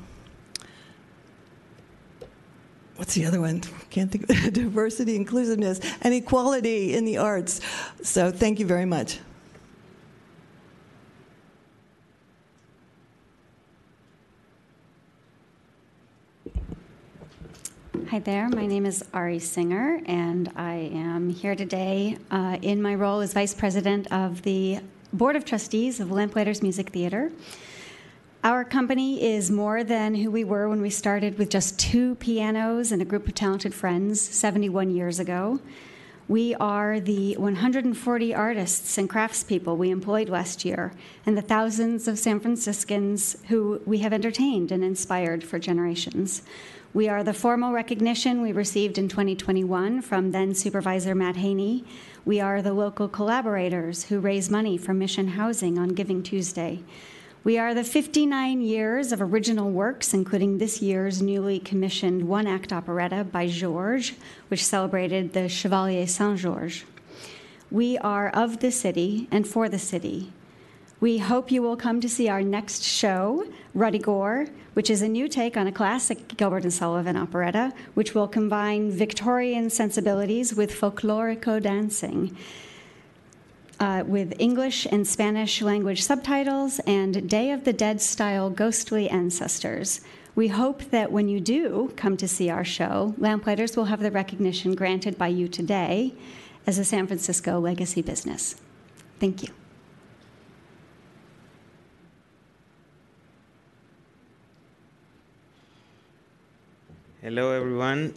what's 2.95 3.13
the 3.13 3.25
other 3.25 3.39
one? 3.39 3.61
Can't 3.89 4.11
think 4.11 4.29
of 4.29 4.53
diversity, 4.53 5.15
inclusiveness, 5.15 5.79
and 6.01 6.13
equality 6.13 6.95
in 6.95 7.05
the 7.05 7.17
arts. 7.17 7.61
So 8.03 8.31
thank 8.31 8.59
you 8.59 8.65
very 8.65 8.85
much. 8.85 9.19
Hi 18.05 18.19
there, 18.19 18.47
my 18.47 18.65
name 18.65 18.85
is 18.85 19.03
Ari 19.13 19.39
Singer, 19.39 19.99
and 20.05 20.49
I 20.55 20.91
am 20.93 21.29
here 21.29 21.55
today 21.55 22.17
uh, 22.31 22.57
in 22.61 22.81
my 22.81 22.95
role 22.95 23.19
as 23.19 23.33
Vice 23.33 23.53
President 23.53 24.09
of 24.13 24.43
the 24.43 24.79
Board 25.11 25.35
of 25.35 25.43
Trustees 25.43 25.99
of 25.99 26.09
Lamplighters 26.09 26.61
Music 26.61 26.91
Theater. 26.91 27.33
Our 28.45 28.63
company 28.63 29.21
is 29.21 29.51
more 29.51 29.83
than 29.83 30.15
who 30.15 30.31
we 30.31 30.45
were 30.45 30.69
when 30.69 30.81
we 30.81 30.89
started 30.89 31.37
with 31.37 31.49
just 31.49 31.77
two 31.79 32.15
pianos 32.15 32.93
and 32.93 33.01
a 33.01 33.05
group 33.05 33.27
of 33.27 33.35
talented 33.35 33.73
friends 33.73 34.21
71 34.21 34.89
years 34.95 35.19
ago. 35.19 35.59
We 36.29 36.55
are 36.55 36.99
the 36.99 37.35
140 37.37 38.35
artists 38.35 38.97
and 38.97 39.09
craftspeople 39.09 39.75
we 39.75 39.89
employed 39.89 40.29
last 40.29 40.65
year, 40.65 40.93
and 41.25 41.37
the 41.37 41.41
thousands 41.41 42.07
of 42.07 42.19
San 42.19 42.39
Franciscans 42.39 43.37
who 43.47 43.81
we 43.85 43.99
have 43.99 44.13
entertained 44.13 44.71
and 44.71 44.83
inspired 44.83 45.43
for 45.43 45.57
generations. 45.57 46.43
We 46.93 47.09
are 47.09 47.21
the 47.23 47.33
formal 47.33 47.73
recognition 47.73 48.41
we 48.41 48.53
received 48.53 48.97
in 48.97 49.09
2021 49.09 50.01
from 50.01 50.31
then 50.31 50.55
Supervisor 50.55 51.13
Matt 51.13 51.35
Haney. 51.35 51.83
We 52.23 52.39
are 52.39 52.61
the 52.61 52.73
local 52.73 53.09
collaborators 53.09 54.05
who 54.05 54.19
raise 54.19 54.49
money 54.49 54.77
for 54.77 54.93
Mission 54.93 55.29
Housing 55.29 55.77
on 55.77 55.89
Giving 55.89 56.23
Tuesday. 56.23 56.83
We 57.43 57.57
are 57.57 57.73
the 57.73 57.83
59 57.83 58.61
years 58.61 59.11
of 59.11 59.21
original 59.21 59.69
works, 59.69 60.13
including 60.13 60.57
this 60.57 60.81
year's 60.81 61.21
newly 61.21 61.59
commissioned 61.59 62.27
one 62.27 62.47
act 62.47 62.71
operetta 62.71 63.25
by 63.25 63.47
Georges, 63.47 64.13
which 64.47 64.65
celebrated 64.65 65.33
the 65.33 65.49
Chevalier 65.49 66.07
Saint 66.07 66.39
Georges. 66.39 66.85
We 67.69 67.97
are 67.97 68.29
of 68.29 68.59
the 68.61 68.71
city 68.71 69.27
and 69.29 69.45
for 69.45 69.67
the 69.67 69.79
city. 69.79 70.31
We 70.99 71.19
hope 71.19 71.51
you 71.51 71.61
will 71.61 71.77
come 71.77 72.01
to 72.01 72.09
see 72.09 72.27
our 72.27 72.41
next 72.41 72.83
show, 72.83 73.45
Ruddigore, 73.75 74.49
which 74.73 74.89
is 74.89 75.03
a 75.03 75.07
new 75.07 75.27
take 75.27 75.55
on 75.55 75.67
a 75.67 75.71
classic 75.71 76.35
Gilbert 76.37 76.63
and 76.63 76.73
Sullivan 76.73 77.15
operetta, 77.15 77.71
which 77.93 78.15
will 78.15 78.27
combine 78.27 78.89
Victorian 78.89 79.69
sensibilities 79.69 80.55
with 80.55 80.71
folklorico 80.71 81.61
dancing. 81.61 82.35
Uh, 83.79 84.03
with 84.07 84.33
English 84.39 84.87
and 84.87 85.07
Spanish 85.07 85.61
language 85.61 86.01
subtitles 86.01 86.79
and 86.87 87.29
Day 87.29 87.51
of 87.51 87.63
the 87.63 87.73
Dead 87.73 88.01
style 88.01 88.49
ghostly 88.49 89.07
ancestors. 89.07 90.01
We 90.33 90.47
hope 90.47 90.89
that 90.89 91.11
when 91.11 91.27
you 91.27 91.39
do 91.39 91.93
come 91.95 92.17
to 92.17 92.27
see 92.27 92.49
our 92.49 92.65
show, 92.65 93.13
Lamplighters 93.19 93.77
will 93.77 93.85
have 93.85 93.99
the 93.99 94.09
recognition 94.09 94.73
granted 94.73 95.15
by 95.15 95.27
you 95.27 95.47
today 95.47 96.15
as 96.65 96.79
a 96.79 96.85
San 96.85 97.05
Francisco 97.05 97.59
legacy 97.59 98.01
business. 98.01 98.55
Thank 99.19 99.43
you. 99.43 99.49
Hello, 107.27 107.51
everyone. 107.51 108.13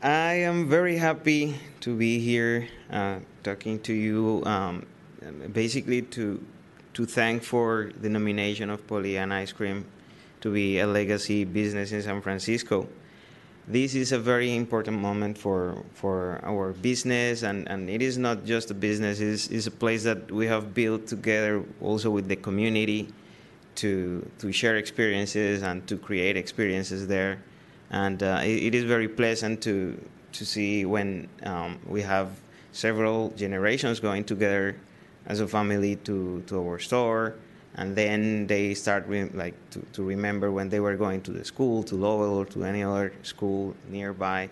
I 0.00 0.34
am 0.46 0.68
very 0.68 0.98
happy 0.98 1.58
to 1.80 1.96
be 1.96 2.20
here 2.20 2.68
uh, 2.92 3.18
talking 3.42 3.80
to 3.80 3.92
you. 3.92 4.40
Um, 4.46 4.86
basically, 5.52 6.02
to 6.14 6.38
to 6.94 7.06
thank 7.06 7.42
for 7.42 7.90
the 8.00 8.08
nomination 8.08 8.70
of 8.70 8.86
Polly 8.86 9.18
Ann 9.18 9.32
Ice 9.32 9.50
Cream 9.50 9.84
to 10.42 10.52
be 10.52 10.78
a 10.78 10.86
legacy 10.86 11.42
business 11.44 11.90
in 11.90 12.00
San 12.02 12.22
Francisco. 12.22 12.86
This 13.66 13.96
is 13.96 14.12
a 14.12 14.18
very 14.20 14.54
important 14.54 15.00
moment 15.00 15.36
for 15.36 15.82
for 15.94 16.38
our 16.44 16.74
business, 16.74 17.42
and, 17.42 17.66
and 17.68 17.90
it 17.90 18.00
is 18.00 18.16
not 18.16 18.44
just 18.44 18.70
a 18.70 18.74
business. 18.74 19.18
It's, 19.18 19.48
it's 19.48 19.66
a 19.66 19.72
place 19.72 20.04
that 20.04 20.30
we 20.30 20.46
have 20.46 20.72
built 20.72 21.08
together 21.08 21.64
also 21.80 22.10
with 22.10 22.28
the 22.28 22.36
community 22.36 23.08
to 23.74 24.22
to 24.38 24.52
share 24.52 24.76
experiences 24.76 25.64
and 25.64 25.84
to 25.88 25.96
create 25.96 26.36
experiences 26.36 27.08
there 27.08 27.42
and 27.90 28.22
uh, 28.22 28.40
it, 28.42 28.62
it 28.64 28.74
is 28.74 28.84
very 28.84 29.08
pleasant 29.08 29.62
to 29.62 29.98
to 30.32 30.44
see 30.44 30.84
when 30.84 31.28
um, 31.44 31.78
we 31.86 32.02
have 32.02 32.28
several 32.72 33.30
generations 33.30 33.98
going 34.00 34.24
together 34.24 34.76
as 35.26 35.40
a 35.40 35.48
family 35.48 35.96
to, 35.96 36.42
to 36.46 36.60
our 36.60 36.78
store. 36.78 37.34
And 37.74 37.94
then 37.94 38.46
they 38.46 38.74
start 38.74 39.06
re- 39.06 39.30
like 39.34 39.54
to, 39.70 39.80
to 39.92 40.02
remember 40.02 40.50
when 40.50 40.68
they 40.68 40.80
were 40.80 40.96
going 40.96 41.20
to 41.22 41.32
the 41.32 41.44
school 41.44 41.82
to 41.84 41.94
Lowell 41.94 42.38
or 42.38 42.44
to 42.46 42.64
any 42.64 42.82
other 42.82 43.12
school 43.22 43.74
nearby. 43.88 44.48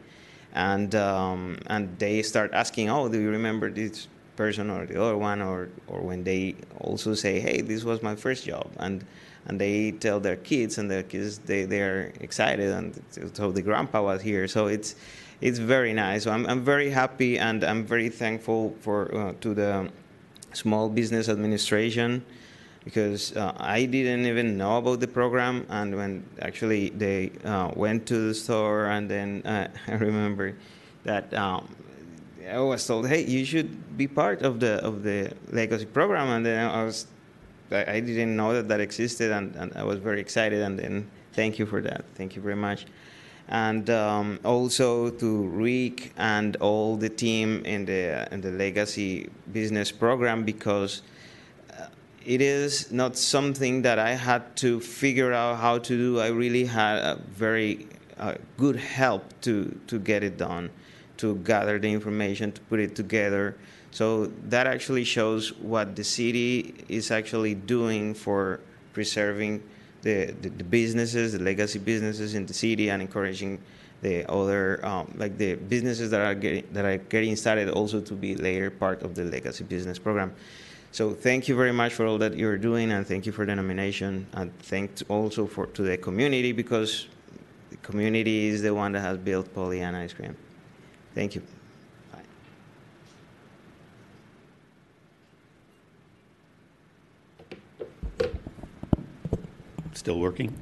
And 0.55 0.95
um, 0.95 1.59
and 1.67 1.99
they 1.99 2.23
start 2.23 2.53
asking 2.55 2.89
oh 2.89 3.09
do 3.09 3.21
you 3.21 3.31
remember 3.31 3.71
this 3.71 4.09
person 4.37 4.71
or 4.71 4.87
the 4.87 5.03
other 5.03 5.19
one? 5.19 5.43
Or 5.43 5.69
or 5.87 6.01
when 6.01 6.25
they 6.25 6.55
also 6.81 7.15
say 7.15 7.41
hey 7.41 7.61
this 7.61 7.85
was 7.85 8.03
my 8.03 8.17
first 8.17 8.47
job. 8.47 8.71
And 8.79 9.05
and 9.47 9.61
they 9.61 9.93
tell 9.93 10.21
their 10.21 10.37
kids, 10.37 10.79
and 10.79 10.91
their 10.91 11.03
kids 11.03 11.39
they 11.39 11.65
they 11.65 11.83
are 11.83 12.13
excited, 12.21 12.71
and 12.71 13.01
so 13.33 13.53
the 13.53 13.63
grandpa 13.63 14.03
was 14.03 14.23
here. 14.23 14.49
So 14.49 14.67
it's 14.67 14.97
it's 15.41 15.59
very 15.59 15.93
nice. 15.93 16.25
So 16.25 16.31
I'm 16.33 16.47
I'm 16.47 16.65
very 16.65 16.91
happy, 16.91 17.39
and 17.39 17.65
I'm 17.65 17.85
very 17.85 18.09
thankful 18.09 18.77
for 18.81 19.15
uh, 19.15 19.33
to 19.41 19.55
the 19.55 19.91
Small 20.53 20.89
Business 20.89 21.29
Administration 21.29 22.25
because 22.87 23.37
uh, 23.37 23.53
I 23.57 23.85
didn't 23.85 24.27
even 24.27 24.57
know 24.57 24.79
about 24.79 25.01
the 25.01 25.09
program, 25.09 25.67
and 25.69 25.97
when 25.97 26.25
actually 26.41 26.91
they 26.91 27.33
uh, 27.45 27.73
went 27.75 28.07
to 28.07 28.29
the 28.29 28.35
store, 28.35 28.87
and 28.87 29.11
then 29.11 29.43
uh, 29.45 29.69
I 29.89 29.95
remember 29.95 30.57
that. 31.05 31.33
Um, 31.35 31.69
I 32.49 32.61
was 32.61 32.87
told, 32.87 33.09
"Hey, 33.09 33.25
you 33.25 33.45
should 33.45 33.97
be 33.97 34.07
part 34.07 34.43
of 34.43 34.61
the 34.61 34.79
of 34.85 35.03
the 35.03 35.33
legacy 35.51 35.87
program," 35.87 36.29
and 36.29 36.47
then 36.47 36.71
I 36.71 36.85
was 36.85 37.09
I, 37.71 38.01
didn't 38.01 38.37
know 38.37 38.55
that 38.55 38.69
that 38.69 38.81
existed, 38.81 39.33
and, 39.33 39.55
and, 39.57 39.73
I 39.75 39.83
was 39.83 39.99
very 39.99 40.21
excited. 40.21 40.61
And 40.63 40.79
then 40.79 41.11
thank 41.33 41.59
you 41.59 41.67
for 41.67 41.81
that. 41.83 42.05
Thank 42.15 42.37
you 42.37 42.43
very 42.43 42.57
much. 42.57 42.87
And 43.49 43.89
um, 43.91 44.41
also 44.45 45.11
to 45.11 45.43
Rick 45.49 46.13
and 46.17 46.57
all 46.57 46.97
the 46.97 47.09
team 47.09 47.65
in 47.65 47.85
the 47.85 48.27
in 48.33 48.41
the 48.41 48.51
legacy 48.51 49.31
business 49.53 49.93
program 49.93 50.45
because 50.45 51.03
uh, 51.79 51.87
it 52.25 52.41
is 52.41 52.91
not 52.91 53.17
something 53.17 53.83
that 53.83 54.01
I 54.01 54.15
had 54.15 54.57
to 54.57 54.81
figure 54.81 55.33
out 55.33 55.59
how 55.59 55.79
to 55.79 55.97
do. 55.97 56.21
I 56.21 56.29
really 56.29 56.65
had 56.65 56.99
a 56.99 57.21
very 57.31 57.87
uh, 58.19 58.35
good 58.57 58.77
help 58.77 59.23
to 59.43 59.79
to 59.87 60.01
get 60.01 60.25
it 60.25 60.39
done, 60.39 60.71
to 61.19 61.37
gather 61.37 61.79
the 61.79 61.93
information, 61.93 62.51
to 62.51 62.61
put 62.63 62.81
it 62.81 62.97
together 62.97 63.57
so 63.97 64.27
that 64.51 64.67
actually 64.67 65.05
shows 65.05 65.55
what 65.55 65.97
the 65.97 66.05
city 66.05 66.75
is 66.87 67.11
actually 67.11 67.55
doing 67.55 68.13
for 68.13 68.61
preserving 68.93 69.63
the, 70.03 70.35
the, 70.43 70.51
the 70.51 70.65
businesses, 70.65 71.33
the 71.33 71.39
legacy 71.39 71.79
businesses 71.79 72.35
in 72.35 72.45
the 72.45 72.53
city, 72.53 72.91
and 72.91 73.01
encouraging 73.01 73.59
the 74.03 74.31
other 74.31 74.85
um, 74.85 75.11
like 75.17 75.39
the 75.39 75.55
businesses 75.55 76.11
that 76.11 76.21
are 76.21 76.35
getting 76.35 76.65
that 76.73 76.85
are 76.85 76.99
getting 76.99 77.37
started 77.37 77.71
also 77.71 78.03
to 78.03 78.13
be 78.13 78.37
later 78.37 78.71
part 78.71 79.01
of 79.01 79.15
the 79.15 79.25
legacy 79.25 79.65
business 79.65 79.99
program. 79.99 80.31
So 80.93 81.15
thank 81.15 81.49
you 81.49 81.57
very 81.57 81.73
much 81.73 81.95
for 81.95 82.05
all 82.05 82.19
that 82.19 82.37
you're 82.37 82.59
doing, 82.59 82.91
and 82.91 83.07
thank 83.07 83.25
you 83.25 83.33
for 83.33 83.47
the 83.47 83.57
nomination, 83.57 84.27
and 84.35 84.53
thanks 84.59 85.03
also 85.09 85.47
for 85.47 85.69
to 85.69 85.81
the 85.81 85.97
community 85.97 86.53
because 86.53 87.07
the 87.71 87.79
community 87.79 88.49
is 88.49 88.61
the 88.61 88.75
one 88.75 88.93
that 88.93 89.01
has 89.01 89.17
built 89.17 89.55
Polly 89.55 89.81
Ann 89.81 89.95
Ice 89.95 90.13
Cream. 90.13 90.37
Thank 91.15 91.35
you. 91.35 91.56
Still 99.97 100.21
working? 100.21 100.55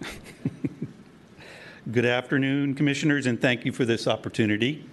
Good 1.90 2.04
afternoon, 2.06 2.76
commissioners, 2.76 3.26
and 3.26 3.38
thank 3.42 3.64
you 3.64 3.72
for 3.72 3.84
this 3.84 4.06
opportunity. 4.06 4.84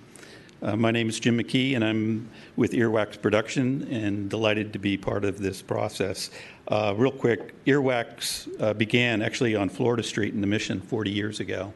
Uh, 0.64 0.76
my 0.76 0.90
name 0.90 1.10
is 1.10 1.20
Jim 1.20 1.38
McKee, 1.38 1.76
and 1.76 1.86
I'm 1.86 2.28
with 2.56 2.72
Earwax 2.72 3.22
Production, 3.22 3.88
and 3.92 4.32
delighted 4.32 4.74
to 4.74 4.80
be 4.80 4.98
part 4.98 5.24
of 5.24 5.38
this 5.38 5.62
process. 5.62 6.32
Uh, 6.68 6.96
real 6.98 7.12
quick, 7.12 7.54
Earwax 7.66 8.50
uh, 8.60 8.74
began 8.74 9.22
actually 9.22 9.56
on 9.56 9.70
Florida 9.70 10.02
Street 10.02 10.34
in 10.34 10.42
the 10.42 10.48
Mission 10.48 10.82
40 10.82 11.12
years 11.12 11.40
ago. 11.40 11.72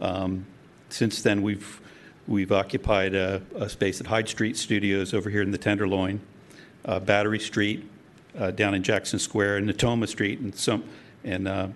Um, 0.00 0.44
since 0.88 1.22
then, 1.22 1.40
we've 1.40 1.80
we've 2.26 2.50
occupied 2.50 3.14
a, 3.14 3.40
a, 3.54 3.68
space 3.68 4.00
at 4.00 4.08
Hyde 4.08 4.28
Street 4.28 4.56
Studios 4.56 5.14
over 5.14 5.30
here 5.30 5.42
in 5.42 5.52
the 5.52 5.58
Tenderloin, 5.58 6.20
uh, 6.84 6.98
Battery 6.98 7.38
Street 7.38 7.88
uh, 8.38 8.50
down 8.50 8.74
in 8.74 8.82
Jackson 8.82 9.18
Square, 9.18 9.58
and 9.58 9.68
Natoma 9.68 10.08
Street, 10.08 10.38
and 10.40 10.54
some 10.54 10.84
in 11.24 11.46
uh, 11.46 11.72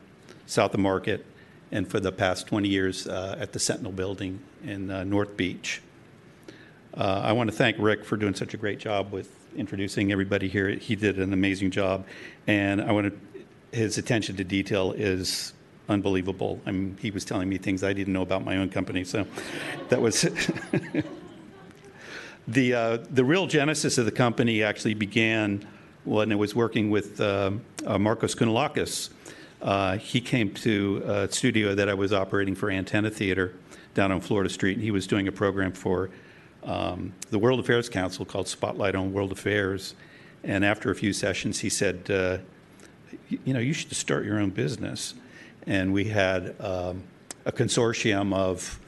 South 0.46 0.74
of 0.74 0.80
Market, 0.80 1.24
and 1.72 1.88
for 1.88 2.00
the 2.00 2.12
past 2.12 2.46
20 2.46 2.68
years 2.68 3.06
uh, 3.06 3.36
at 3.38 3.52
the 3.52 3.58
Sentinel 3.58 3.92
Building 3.92 4.40
in 4.64 4.90
uh, 4.90 5.04
North 5.04 5.36
Beach. 5.36 5.82
Uh, 6.94 7.20
I 7.24 7.32
want 7.32 7.50
to 7.50 7.56
thank 7.56 7.76
Rick 7.78 8.04
for 8.04 8.16
doing 8.16 8.34
such 8.34 8.54
a 8.54 8.56
great 8.56 8.78
job 8.78 9.12
with 9.12 9.30
introducing 9.56 10.12
everybody 10.12 10.48
here. 10.48 10.68
He 10.70 10.96
did 10.96 11.18
an 11.18 11.32
amazing 11.32 11.70
job, 11.70 12.04
and 12.46 12.80
I 12.80 12.92
want 12.92 13.12
to, 13.12 13.76
his 13.76 13.98
attention 13.98 14.36
to 14.36 14.44
detail 14.44 14.92
is 14.92 15.52
unbelievable. 15.88 16.60
I 16.66 16.72
mean, 16.72 16.96
he 17.00 17.10
was 17.10 17.24
telling 17.24 17.48
me 17.48 17.58
things 17.58 17.82
I 17.84 17.92
didn't 17.92 18.12
know 18.12 18.22
about 18.22 18.44
my 18.44 18.56
own 18.56 18.70
company, 18.70 19.04
so 19.04 19.26
that 19.88 20.00
was. 20.00 20.22
the 22.48 22.74
uh, 22.74 22.98
the 23.10 23.24
real 23.24 23.46
genesis 23.46 23.98
of 23.98 24.04
the 24.04 24.12
company 24.12 24.62
actually 24.62 24.94
began 24.94 25.66
when 26.04 26.32
I 26.32 26.36
was 26.36 26.54
working 26.54 26.90
with 26.90 27.20
uh, 27.20 27.52
uh, 27.86 27.98
Markos 27.98 28.36
Kounalakis 28.36 29.10
uh, 29.62 29.98
he 29.98 30.20
came 30.20 30.52
to 30.54 31.02
a 31.06 31.30
studio 31.30 31.74
that 31.74 31.88
I 31.88 31.94
was 31.94 32.12
operating 32.12 32.54
for 32.54 32.70
Antenna 32.70 33.10
Theater 33.10 33.54
down 33.94 34.10
on 34.10 34.20
Florida 34.20 34.48
Street, 34.48 34.74
and 34.74 34.82
he 34.82 34.90
was 34.90 35.06
doing 35.06 35.28
a 35.28 35.32
program 35.32 35.72
for 35.72 36.10
um, 36.64 37.12
the 37.30 37.38
World 37.38 37.60
Affairs 37.60 37.88
Council 37.88 38.24
called 38.24 38.48
Spotlight 38.48 38.94
on 38.94 39.12
World 39.12 39.32
Affairs. 39.32 39.94
And 40.42 40.64
after 40.64 40.90
a 40.90 40.94
few 40.94 41.12
sessions, 41.12 41.58
he 41.58 41.68
said, 41.68 42.10
uh, 42.10 42.38
"You 43.28 43.52
know, 43.52 43.60
you 43.60 43.74
should 43.74 43.92
start 43.94 44.24
your 44.24 44.38
own 44.38 44.50
business." 44.50 45.14
And 45.66 45.92
we 45.92 46.04
had 46.04 46.54
um, 46.58 47.02
a 47.44 47.52
consortium 47.52 48.34
of 48.34 48.80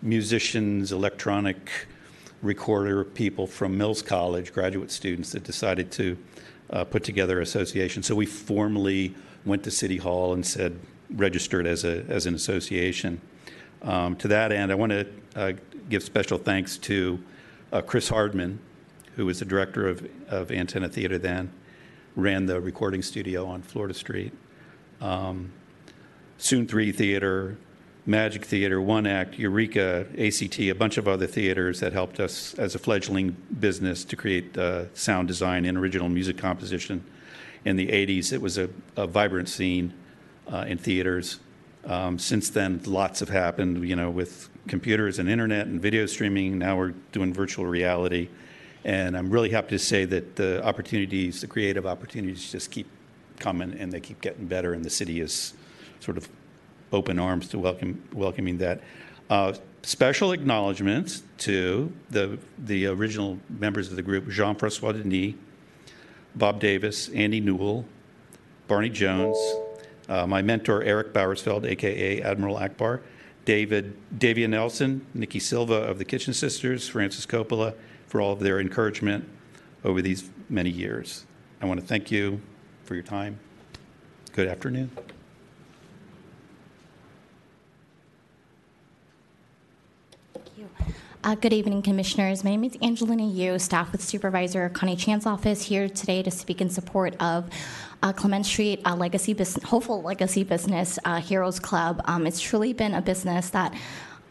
musicians, 0.00 0.92
electronic 0.92 1.88
recorder 2.40 3.04
people 3.04 3.46
from 3.46 3.76
Mills 3.76 4.00
College, 4.00 4.52
graduate 4.52 4.90
students 4.90 5.32
that 5.32 5.44
decided 5.44 5.90
to 5.92 6.16
uh, 6.70 6.84
put 6.84 7.04
together 7.04 7.40
association. 7.40 8.02
So 8.02 8.14
we 8.14 8.26
formally 8.26 9.14
went 9.44 9.62
to 9.64 9.70
City 9.70 9.96
Hall 9.96 10.32
and 10.32 10.44
said, 10.44 10.78
registered 11.10 11.66
as, 11.66 11.84
a, 11.84 12.04
as 12.08 12.26
an 12.26 12.34
association. 12.34 13.20
Um, 13.82 14.16
to 14.16 14.28
that 14.28 14.52
end, 14.52 14.72
I 14.72 14.74
want 14.74 14.92
to 14.92 15.06
uh, 15.36 15.52
give 15.88 16.02
special 16.02 16.38
thanks 16.38 16.78
to 16.78 17.22
uh, 17.72 17.82
Chris 17.82 18.08
Hardman, 18.08 18.58
who 19.14 19.26
was 19.26 19.38
the 19.38 19.44
director 19.44 19.88
of, 19.88 20.08
of 20.28 20.50
Antenna 20.50 20.88
Theater 20.88 21.18
then, 21.18 21.52
ran 22.16 22.46
the 22.46 22.60
recording 22.60 23.02
studio 23.02 23.46
on 23.46 23.62
Florida 23.62 23.94
Street. 23.94 24.32
Um, 25.00 25.52
Soon 26.38 26.66
3 26.66 26.92
Theater, 26.92 27.56
Magic 28.08 28.44
Theater, 28.44 28.80
One 28.80 29.04
Act, 29.04 29.36
Eureka, 29.36 30.06
ACT, 30.16 30.60
a 30.60 30.72
bunch 30.74 30.96
of 30.96 31.08
other 31.08 31.26
theaters 31.26 31.80
that 31.80 31.92
helped 31.92 32.20
us 32.20 32.54
as 32.54 32.76
a 32.76 32.78
fledgling 32.78 33.36
business 33.58 34.04
to 34.04 34.14
create 34.14 34.56
uh, 34.56 34.84
sound 34.94 35.26
design 35.26 35.64
and 35.64 35.76
original 35.76 36.08
music 36.08 36.38
composition. 36.38 37.04
In 37.64 37.74
the 37.74 37.88
80s, 37.88 38.32
it 38.32 38.40
was 38.40 38.58
a, 38.58 38.70
a 38.96 39.08
vibrant 39.08 39.48
scene 39.48 39.92
uh, 40.46 40.66
in 40.68 40.78
theaters. 40.78 41.40
Um, 41.84 42.16
since 42.16 42.48
then, 42.50 42.80
lots 42.86 43.18
have 43.18 43.28
happened, 43.28 43.88
you 43.88 43.96
know, 43.96 44.10
with 44.10 44.48
computers 44.68 45.18
and 45.18 45.28
internet 45.28 45.66
and 45.66 45.82
video 45.82 46.06
streaming. 46.06 46.58
Now 46.58 46.76
we're 46.76 46.94
doing 47.10 47.34
virtual 47.34 47.66
reality. 47.66 48.28
And 48.84 49.16
I'm 49.16 49.30
really 49.30 49.50
happy 49.50 49.70
to 49.70 49.80
say 49.80 50.04
that 50.04 50.36
the 50.36 50.64
opportunities, 50.64 51.40
the 51.40 51.48
creative 51.48 51.86
opportunities, 51.86 52.52
just 52.52 52.70
keep 52.70 52.86
coming 53.40 53.74
and 53.74 53.92
they 53.92 53.98
keep 53.98 54.20
getting 54.20 54.46
better, 54.46 54.74
and 54.74 54.84
the 54.84 54.90
city 54.90 55.20
is 55.20 55.54
sort 55.98 56.16
of 56.16 56.28
open 56.92 57.18
arms 57.18 57.48
to 57.48 57.58
welcome, 57.58 58.02
welcoming 58.12 58.58
that. 58.58 58.80
Uh, 59.28 59.52
special 59.82 60.32
acknowledgments 60.32 61.22
to 61.38 61.92
the, 62.10 62.38
the 62.58 62.86
original 62.86 63.38
members 63.48 63.88
of 63.90 63.96
the 63.96 64.02
group 64.02 64.28
Jean 64.28 64.54
Francois 64.54 64.92
Denis, 64.92 65.34
Bob 66.34 66.60
Davis, 66.60 67.08
Andy 67.10 67.40
Newell, 67.40 67.84
Barney 68.68 68.90
Jones, 68.90 69.36
uh, 70.08 70.26
my 70.26 70.42
mentor 70.42 70.82
Erik 70.82 71.12
Bauersfeld, 71.12 71.64
aka 71.64 72.20
Admiral 72.22 72.56
Ackbar, 72.56 73.00
David 73.44 73.96
Davia 74.18 74.48
Nelson, 74.48 75.06
Nikki 75.14 75.38
Silva 75.38 75.74
of 75.74 75.98
the 75.98 76.04
Kitchen 76.04 76.34
Sisters, 76.34 76.88
Francis 76.88 77.26
Coppola, 77.26 77.74
for 78.06 78.20
all 78.20 78.32
of 78.32 78.40
their 78.40 78.60
encouragement 78.60 79.28
over 79.84 80.02
these 80.02 80.28
many 80.48 80.70
years. 80.70 81.24
I 81.60 81.66
want 81.66 81.80
to 81.80 81.86
thank 81.86 82.10
you 82.10 82.40
for 82.84 82.94
your 82.94 83.04
time. 83.04 83.38
Good 84.32 84.48
afternoon. 84.48 84.90
Uh, 91.26 91.34
good 91.34 91.52
evening, 91.52 91.82
Commissioners. 91.82 92.44
My 92.44 92.50
name 92.50 92.62
is 92.62 92.76
Angelina 92.80 93.26
Yu, 93.26 93.58
staff 93.58 93.90
with 93.90 94.00
Supervisor 94.00 94.68
Connie 94.68 94.94
Chan's 94.94 95.26
office, 95.26 95.60
here 95.60 95.88
today 95.88 96.22
to 96.22 96.30
speak 96.30 96.60
in 96.60 96.70
support 96.70 97.16
of 97.20 97.50
uh, 98.00 98.12
Clement 98.12 98.46
Street 98.46 98.80
uh, 98.84 98.94
Legacy 98.94 99.34
Business, 99.34 99.64
Hopeful 99.64 100.02
Legacy 100.02 100.44
Business 100.44 101.00
uh, 101.04 101.20
Heroes 101.20 101.58
Club. 101.58 102.00
Um, 102.04 102.28
it's 102.28 102.40
truly 102.40 102.72
been 102.72 102.94
a 102.94 103.02
business 103.02 103.50
that 103.50 103.74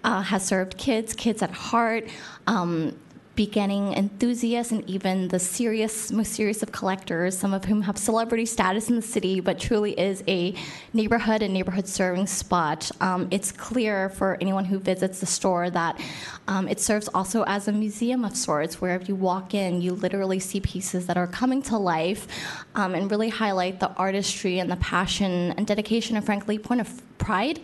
uh, 0.05 0.21
has 0.21 0.45
served 0.45 0.77
kids, 0.77 1.13
kids 1.13 1.41
at 1.41 1.51
heart. 1.51 2.07
Um, 2.47 2.97
beginning 3.35 3.93
enthusiasts 3.93 4.71
and 4.71 4.89
even 4.89 5.27
the 5.27 5.39
serious, 5.39 6.11
most 6.11 6.33
serious 6.33 6.63
of 6.63 6.71
collectors, 6.71 7.37
some 7.37 7.53
of 7.53 7.65
whom 7.65 7.81
have 7.81 7.97
celebrity 7.97 8.45
status 8.45 8.89
in 8.89 8.95
the 8.95 9.01
city, 9.01 9.39
but 9.39 9.59
truly 9.59 9.91
is 9.99 10.23
a 10.27 10.55
neighborhood 10.93 11.41
and 11.41 11.53
neighborhood 11.53 11.87
serving 11.87 12.27
spot. 12.27 12.89
Um, 13.01 13.27
it's 13.31 13.51
clear 13.51 14.09
for 14.09 14.37
anyone 14.39 14.65
who 14.65 14.79
visits 14.79 15.19
the 15.19 15.25
store 15.25 15.69
that 15.69 15.99
um, 16.47 16.67
it 16.67 16.79
serves 16.79 17.07
also 17.09 17.43
as 17.43 17.67
a 17.67 17.71
museum 17.71 18.23
of 18.23 18.35
sorts, 18.35 18.79
where 18.79 18.95
if 18.95 19.09
you 19.09 19.15
walk 19.15 19.53
in, 19.53 19.81
you 19.81 19.93
literally 19.93 20.39
see 20.39 20.61
pieces 20.61 21.07
that 21.07 21.17
are 21.17 21.27
coming 21.27 21.61
to 21.63 21.77
life 21.77 22.27
um, 22.75 22.95
and 22.95 23.11
really 23.11 23.29
highlight 23.29 23.79
the 23.79 23.91
artistry 23.93 24.59
and 24.59 24.71
the 24.71 24.77
passion 24.77 25.51
and 25.57 25.67
dedication 25.67 26.15
and, 26.15 26.25
frankly, 26.25 26.57
point 26.57 26.81
of 26.81 27.01
pride 27.17 27.59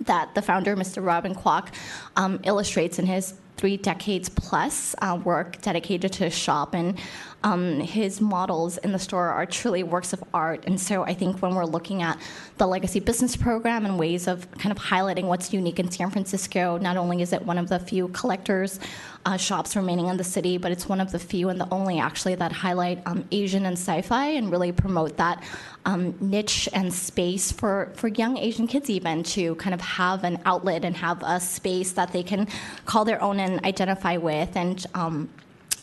that 0.00 0.34
the 0.34 0.42
founder, 0.42 0.74
Mr. 0.76 1.04
Robin 1.04 1.34
Kwok, 1.34 1.68
um, 2.16 2.40
illustrates 2.44 2.98
in 2.98 3.06
his 3.06 3.34
three 3.56 3.76
decades 3.76 4.28
plus 4.28 4.94
uh, 5.00 5.18
work 5.24 5.60
dedicated 5.62 6.12
to 6.12 6.24
his 6.24 6.34
shop 6.34 6.74
and 6.74 6.98
um, 7.44 7.80
his 7.80 8.20
models 8.20 8.78
in 8.78 8.92
the 8.92 8.98
store 8.98 9.28
are 9.28 9.46
truly 9.46 9.82
works 9.82 10.12
of 10.12 10.22
art. 10.32 10.64
And 10.66 10.80
so 10.80 11.02
I 11.02 11.14
think 11.14 11.42
when 11.42 11.54
we're 11.54 11.64
looking 11.64 12.02
at 12.02 12.18
the 12.58 12.66
legacy 12.66 13.00
business 13.00 13.36
program 13.36 13.84
and 13.84 13.98
ways 13.98 14.28
of 14.28 14.50
kind 14.52 14.70
of 14.70 14.78
highlighting 14.78 15.24
what's 15.24 15.52
unique 15.52 15.78
in 15.78 15.90
San 15.90 16.10
Francisco, 16.10 16.78
not 16.78 16.96
only 16.96 17.20
is 17.22 17.32
it 17.32 17.42
one 17.42 17.58
of 17.58 17.68
the 17.68 17.78
few 17.78 18.08
collectors 18.08 18.78
uh, 19.24 19.36
shops 19.36 19.76
remaining 19.76 20.08
in 20.08 20.16
the 20.16 20.24
city, 20.24 20.56
but 20.58 20.72
it's 20.72 20.88
one 20.88 21.00
of 21.00 21.12
the 21.12 21.18
few 21.18 21.48
and 21.48 21.60
the 21.60 21.68
only 21.72 21.98
actually 21.98 22.34
that 22.36 22.52
highlight 22.52 23.02
um, 23.06 23.24
Asian 23.32 23.66
and 23.66 23.76
sci-fi 23.76 24.26
and 24.26 24.50
really 24.50 24.72
promote 24.72 25.16
that 25.16 25.42
um, 25.84 26.14
niche 26.20 26.68
and 26.72 26.92
space 26.92 27.50
for, 27.52 27.92
for 27.94 28.08
young 28.08 28.36
Asian 28.38 28.66
kids 28.66 28.88
even 28.90 29.22
to 29.22 29.54
kind 29.56 29.74
of 29.74 29.80
have 29.80 30.24
an 30.24 30.40
outlet 30.44 30.84
and 30.84 30.96
have 30.96 31.22
a 31.24 31.40
space 31.40 31.92
that 31.92 32.12
they 32.12 32.22
can 32.22 32.46
call 32.86 33.04
their 33.04 33.20
own 33.22 33.40
and 33.40 33.64
identify 33.64 34.16
with. 34.16 34.56
And 34.56 34.84
um, 34.94 35.28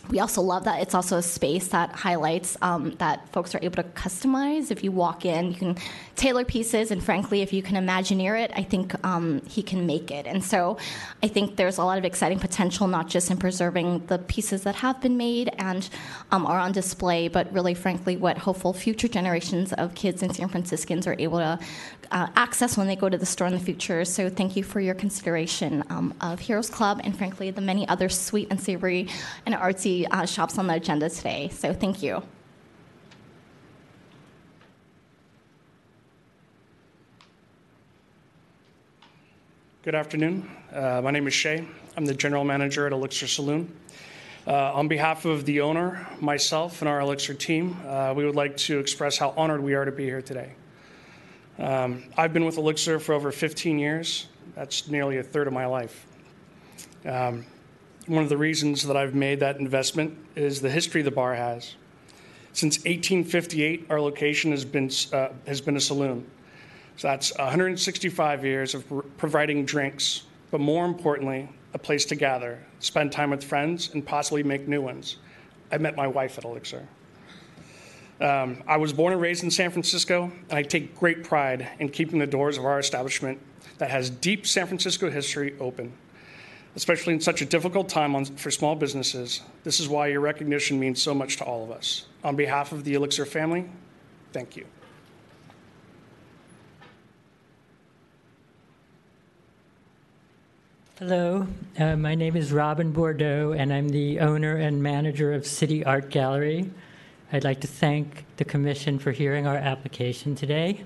we 0.09 0.19
also 0.19 0.41
love 0.41 0.63
that 0.63 0.81
it's 0.81 0.95
also 0.95 1.17
a 1.17 1.21
space 1.21 1.67
that 1.67 1.91
highlights 1.91 2.57
um, 2.61 2.91
that 2.97 3.29
folks 3.29 3.53
are 3.53 3.59
able 3.61 3.75
to 3.75 3.89
customize. 3.89 4.71
If 4.71 4.83
you 4.83 4.91
walk 4.91 5.23
in, 5.23 5.51
you 5.51 5.55
can 5.55 5.77
tailor 6.15 6.43
pieces, 6.43 6.91
and 6.91 7.03
frankly, 7.03 7.41
if 7.41 7.53
you 7.53 7.61
can 7.61 7.75
imagineer 7.75 8.41
it, 8.43 8.51
I 8.55 8.63
think 8.63 8.93
um, 9.05 9.41
he 9.47 9.61
can 9.61 9.85
make 9.85 10.09
it. 10.09 10.25
And 10.25 10.43
so 10.43 10.77
I 11.21 11.27
think 11.27 11.55
there's 11.57 11.77
a 11.77 11.83
lot 11.83 11.97
of 11.99 12.05
exciting 12.05 12.39
potential, 12.39 12.87
not 12.87 13.07
just 13.07 13.29
in 13.29 13.37
preserving 13.37 14.07
the 14.07 14.17
pieces 14.17 14.63
that 14.63 14.75
have 14.75 14.99
been 14.99 15.15
made 15.15 15.51
and 15.59 15.87
um, 16.31 16.45
are 16.45 16.59
on 16.59 16.71
display, 16.71 17.27
but 17.27 17.51
really, 17.53 17.75
frankly, 17.75 18.17
what 18.17 18.37
hopeful 18.39 18.73
future 18.73 19.07
generations 19.07 19.73
of 19.73 19.93
kids 19.93 20.23
and 20.23 20.35
San 20.35 20.49
Franciscans 20.49 21.05
are 21.05 21.15
able 21.19 21.37
to 21.37 21.59
uh, 22.11 22.27
access 22.35 22.77
when 22.77 22.87
they 22.87 22.95
go 22.95 23.09
to 23.09 23.17
the 23.17 23.25
store 23.25 23.47
in 23.47 23.53
the 23.53 23.59
future. 23.59 24.05
So 24.05 24.29
thank 24.29 24.55
you 24.55 24.63
for 24.63 24.79
your 24.79 24.95
consideration 24.95 25.83
um, 25.89 26.13
of 26.21 26.39
Heroes 26.39 26.69
Club 26.69 27.01
and, 27.03 27.17
frankly, 27.17 27.51
the 27.51 27.61
many 27.61 27.87
other 27.87 28.09
sweet 28.09 28.47
and 28.49 28.59
savory 28.59 29.07
and 29.45 29.55
artsy 29.55 30.05
uh, 30.11 30.25
shops 30.25 30.57
on 30.57 30.67
the 30.67 30.73
agenda 30.73 31.09
today. 31.09 31.49
So 31.49 31.73
thank 31.73 32.01
you. 32.01 32.23
Good 39.81 39.95
afternoon. 39.95 40.49
Uh, 40.73 41.01
my 41.03 41.09
name 41.09 41.25
is 41.25 41.33
Shay. 41.33 41.65
I'm 41.95 42.05
the 42.05 42.13
general 42.13 42.43
manager 42.43 42.85
at 42.85 42.91
Elixir 42.91 43.27
Saloon. 43.27 43.75
Uh, 44.45 44.73
on 44.73 44.87
behalf 44.87 45.25
of 45.25 45.45
the 45.45 45.61
owner, 45.61 46.07
myself, 46.19 46.81
and 46.81 46.89
our 46.89 46.99
Elixir 46.99 47.33
team, 47.33 47.77
uh, 47.87 48.13
we 48.15 48.25
would 48.25 48.35
like 48.35 48.57
to 48.57 48.79
express 48.79 49.17
how 49.17 49.33
honored 49.37 49.61
we 49.61 49.73
are 49.73 49.85
to 49.85 49.91
be 49.91 50.05
here 50.05 50.21
today. 50.21 50.51
Um, 51.59 52.05
I've 52.15 52.31
been 52.31 52.45
with 52.45 52.57
Elixir 52.57 52.99
for 52.99 53.13
over 53.13 53.31
15 53.31 53.79
years. 53.79 54.27
That's 54.55 54.87
nearly 54.87 55.17
a 55.17 55.23
third 55.23 55.45
of 55.45 55.53
my 55.53 55.65
life. 55.65 56.07
Um, 57.05 57.45
one 58.07 58.23
of 58.23 58.29
the 58.29 58.37
reasons 58.37 58.83
that 58.83 58.95
I've 58.95 59.13
made 59.13 59.41
that 59.41 59.57
investment 59.57 60.17
is 60.35 60.61
the 60.61 60.69
history 60.69 61.01
the 61.01 61.11
bar 61.11 61.35
has. 61.35 61.75
Since 62.53 62.77
1858, 62.79 63.87
our 63.89 63.99
location 63.99 64.51
has 64.51 64.63
been, 64.63 64.89
uh, 65.11 65.29
has 65.45 65.59
been 65.59 65.75
a 65.75 65.81
saloon. 65.81 66.25
So 66.95 67.09
that's 67.09 67.37
165 67.37 68.45
years 68.45 68.73
of 68.73 68.85
providing 69.17 69.65
drinks, 69.65 70.23
but 70.51 70.59
more 70.61 70.85
importantly, 70.85 71.49
a 71.73 71.77
place 71.77 72.05
to 72.05 72.15
gather, 72.15 72.59
spend 72.79 73.11
time 73.11 73.29
with 73.29 73.43
friends, 73.43 73.91
and 73.93 74.05
possibly 74.05 74.43
make 74.43 74.67
new 74.67 74.81
ones. 74.81 75.17
I 75.71 75.77
met 75.77 75.95
my 75.95 76.07
wife 76.07 76.37
at 76.37 76.45
Elixir. 76.45 76.87
Um, 78.21 78.63
I 78.67 78.77
was 78.77 78.91
born 78.91 79.13
and 79.13 79.21
raised 79.21 79.43
in 79.43 79.51
San 79.51 79.71
Francisco, 79.71 80.31
and 80.49 80.57
I 80.57 80.63
take 80.63 80.97
great 80.97 81.23
pride 81.23 81.69
in 81.79 81.89
keeping 81.89 82.19
the 82.19 82.27
doors 82.27 82.57
of 82.57 82.65
our 82.65 82.79
establishment 82.79 83.39
that 83.77 83.89
has 83.89 84.09
deep 84.09 84.45
San 84.45 84.67
Francisco 84.67 85.09
history 85.09 85.55
open 85.59 85.93
especially 86.75 87.13
in 87.13 87.19
such 87.21 87.41
a 87.41 87.45
difficult 87.45 87.89
time 87.89 88.15
on, 88.15 88.25
for 88.25 88.51
small 88.51 88.75
businesses. 88.75 89.41
This 89.63 89.79
is 89.79 89.89
why 89.89 90.07
your 90.07 90.21
recognition 90.21 90.79
means 90.79 91.01
so 91.01 91.13
much 91.13 91.37
to 91.37 91.43
all 91.43 91.63
of 91.63 91.71
us. 91.71 92.05
On 92.23 92.35
behalf 92.35 92.71
of 92.71 92.83
the 92.83 92.93
Elixir 92.93 93.25
family, 93.25 93.65
thank 94.31 94.55
you. 94.55 94.65
Hello, 100.99 101.47
uh, 101.77 101.95
my 101.95 102.13
name 102.13 102.35
is 102.35 102.51
Robin 102.51 102.91
Bordeaux, 102.91 103.53
and 103.57 103.71
I'm 103.71 103.87
the 103.87 104.19
owner 104.19 104.57
and 104.57 104.83
manager 104.83 105.33
of 105.33 105.47
City 105.47 105.83
Art 105.85 106.09
Gallery. 106.09 106.69
I'd 107.31 107.43
like 107.43 107.61
to 107.61 107.67
thank 107.67 108.25
the 108.37 108.43
Commission 108.43 108.97
for 108.97 109.11
hearing 109.11 109.45
our 109.45 109.55
application 109.55 110.33
today. 110.33 110.83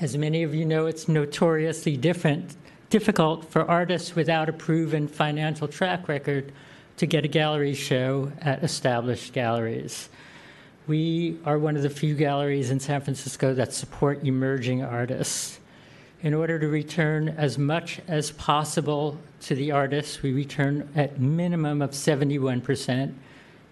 As 0.00 0.16
many 0.16 0.44
of 0.44 0.54
you 0.54 0.64
know, 0.64 0.86
it's 0.86 1.08
notoriously 1.08 1.96
different 1.96 2.56
difficult 2.88 3.50
for 3.50 3.68
artists 3.68 4.14
without 4.14 4.48
a 4.48 4.52
proven 4.52 5.08
financial 5.08 5.66
track 5.66 6.06
record 6.06 6.52
to 6.98 7.06
get 7.06 7.24
a 7.24 7.28
gallery 7.28 7.74
show 7.74 8.30
at 8.40 8.62
established 8.62 9.32
galleries. 9.32 10.08
We 10.86 11.38
are 11.44 11.58
one 11.58 11.76
of 11.76 11.82
the 11.82 11.90
few 11.90 12.14
galleries 12.14 12.70
in 12.70 12.78
San 12.78 13.00
Francisco 13.00 13.54
that 13.54 13.74
support 13.74 14.22
emerging 14.22 14.84
artists. 14.84 15.58
In 16.22 16.32
order 16.32 16.60
to 16.60 16.68
return 16.68 17.30
as 17.30 17.58
much 17.58 18.00
as 18.06 18.30
possible 18.30 19.18
to 19.42 19.56
the 19.56 19.72
artists, 19.72 20.22
we 20.22 20.32
return 20.32 20.88
at 20.94 21.20
minimum 21.20 21.82
of 21.82 21.90
71%. 21.90 23.14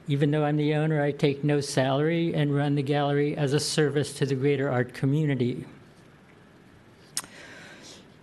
Even 0.09 0.31
though 0.31 0.45
I'm 0.45 0.57
the 0.57 0.75
owner, 0.75 1.03
I 1.03 1.11
take 1.11 1.43
no 1.43 1.61
salary 1.61 2.33
and 2.33 2.55
run 2.55 2.77
the 2.77 2.83
gallery 2.83 3.37
as 3.37 3.53
a 3.53 3.61
service 3.61 4.13
to 4.15 4.27
the 4.27 4.37
greater 4.37 4.71
art 4.71 4.95
community. 4.95 5.65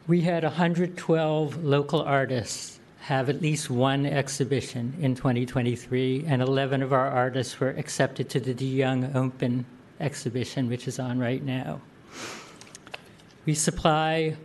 We 0.07 0.21
had 0.21 0.43
112 0.43 1.63
local 1.63 2.01
artists 2.01 2.79
have 2.99 3.27
at 3.27 3.41
least 3.41 3.69
one 3.69 4.05
exhibition 4.05 4.93
in 5.01 5.13
2023, 5.13 6.23
and 6.25 6.41
11 6.41 6.81
of 6.81 6.93
our 6.93 7.09
artists 7.09 7.59
were 7.59 7.71
accepted 7.71 8.29
to 8.29 8.39
the 8.39 8.53
De 8.53 8.65
Young 8.65 9.13
Open 9.15 9.65
exhibition, 9.99 10.69
which 10.69 10.87
is 10.87 10.99
on 10.99 11.19
right 11.19 11.43
now. 11.43 11.81
We 13.45 13.55
supply 13.55 14.37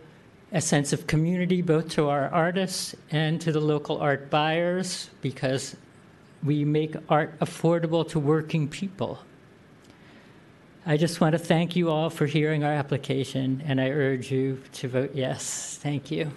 a 0.51 0.59
sense 0.59 0.91
of 0.91 1.07
community 1.07 1.61
both 1.61 1.89
to 1.89 2.09
our 2.09 2.27
artists 2.29 2.95
and 3.11 3.39
to 3.39 3.53
the 3.53 3.61
local 3.61 3.97
art 3.99 4.29
buyers 4.29 5.09
because 5.21 5.77
we 6.43 6.63
make 6.65 6.95
art 7.09 7.37
affordable 7.39 8.07
to 8.09 8.19
working 8.19 8.67
people. 8.67 9.19
I 10.85 10.97
just 10.97 11.21
want 11.21 11.33
to 11.33 11.39
thank 11.39 11.75
you 11.75 11.89
all 11.89 12.09
for 12.09 12.25
hearing 12.25 12.63
our 12.63 12.71
application, 12.71 13.61
and 13.65 13.79
I 13.79 13.89
urge 13.89 14.31
you 14.31 14.61
to 14.73 14.87
vote 14.87 15.11
yes. 15.13 15.77
Thank 15.81 16.09
you. 16.09 16.31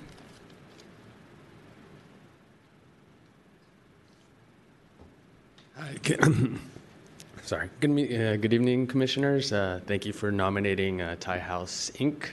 Hi. 5.76 5.96
Sorry. 7.42 7.70
Good, 7.80 7.90
uh, 7.90 8.36
good 8.36 8.52
evening, 8.52 8.86
commissioners. 8.86 9.52
Uh, 9.52 9.80
thank 9.86 10.06
you 10.06 10.12
for 10.12 10.30
nominating 10.30 11.00
uh, 11.00 11.16
Thai 11.18 11.38
House 11.38 11.90
Inc. 11.96 12.30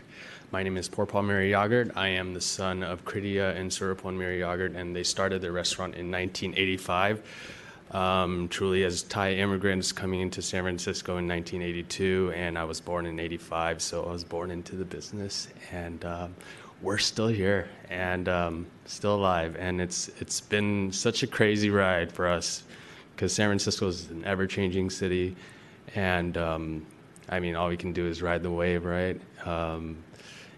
My 0.52 0.64
name 0.64 0.78
is 0.78 0.90
Porpal 0.90 1.24
Mary 1.24 1.52
Yogurt. 1.52 1.92
I 1.96 2.08
am 2.08 2.34
the 2.34 2.42
son 2.42 2.84
of 2.84 3.06
Kritia 3.06 3.56
and 3.56 3.70
Surapon 3.70 4.18
Mary 4.18 4.40
Yogurt, 4.40 4.76
and 4.76 4.96
they 4.96 5.04
started 5.04 5.42
their 5.42 5.52
restaurant 5.52 5.94
in 5.96 6.10
1985. 6.12 7.22
Um, 7.92 8.48
truly, 8.50 8.84
as 8.84 9.02
Thai 9.02 9.34
immigrants 9.34 9.92
coming 9.92 10.22
into 10.22 10.44
San 10.44 10.64
Francisco 10.64 11.18
in 11.18 11.28
1982, 11.28 12.34
and 12.36 12.58
I 12.58 12.64
was 12.64 12.80
born 12.80 13.08
in 13.08 13.20
85, 13.20 13.82
so 13.82 14.04
I 14.04 14.12
was 14.12 14.24
born 14.24 14.52
into 14.52 14.76
the 14.76 14.86
business, 14.86 15.48
and 15.72 16.06
um, 16.06 16.36
we're 16.84 17.00
still 17.00 17.28
here 17.28 17.68
and 17.90 18.30
um, 18.30 18.68
still 18.86 19.16
alive. 19.16 19.56
And 19.58 19.82
it's 19.82 20.10
it's 20.20 20.40
been 20.40 20.92
such 20.92 21.24
a 21.24 21.28
crazy 21.28 21.72
ride 21.72 22.12
for 22.12 22.28
us 22.28 22.64
because 23.16 23.34
San 23.34 23.50
Francisco 23.50 23.88
is 23.88 24.10
an 24.12 24.24
ever-changing 24.24 24.92
city, 24.92 25.36
and 25.96 26.38
um, 26.38 26.86
I 27.28 27.40
mean, 27.40 27.56
all 27.56 27.70
we 27.70 27.78
can 27.78 27.92
do 27.92 28.06
is 28.06 28.22
ride 28.22 28.44
the 28.44 28.52
wave, 28.52 28.86
right? 28.86 29.20
Um, 29.46 29.98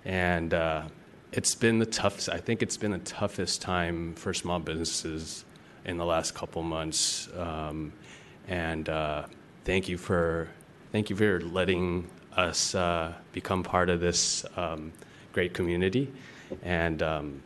and 0.03 0.53
uh, 0.53 0.83
it's 1.31 1.55
been 1.55 1.79
the 1.79 1.85
toughest. 1.85 2.27
I 2.27 2.39
think 2.39 2.61
it's 2.61 2.75
been 2.75 2.91
the 2.91 2.99
toughest 2.99 3.61
time 3.61 4.15
for 4.15 4.33
small 4.33 4.59
businesses 4.59 5.45
in 5.85 5.97
the 5.97 6.05
last 6.05 6.33
couple 6.33 6.61
months. 6.63 7.29
Um, 7.37 7.93
and 8.47 8.87
uh, 8.89 9.25
thank 9.65 9.87
you 9.87 9.97
for 9.97 10.49
thank 10.91 11.09
you 11.09 11.15
for 11.15 11.39
letting 11.41 12.09
us 12.35 12.75
uh, 12.75 13.13
become 13.31 13.63
part 13.63 13.89
of 13.89 13.99
this 13.99 14.45
um, 14.57 14.91
great 15.33 15.53
community. 15.53 16.11
And 16.63 17.01
um, 17.01 17.41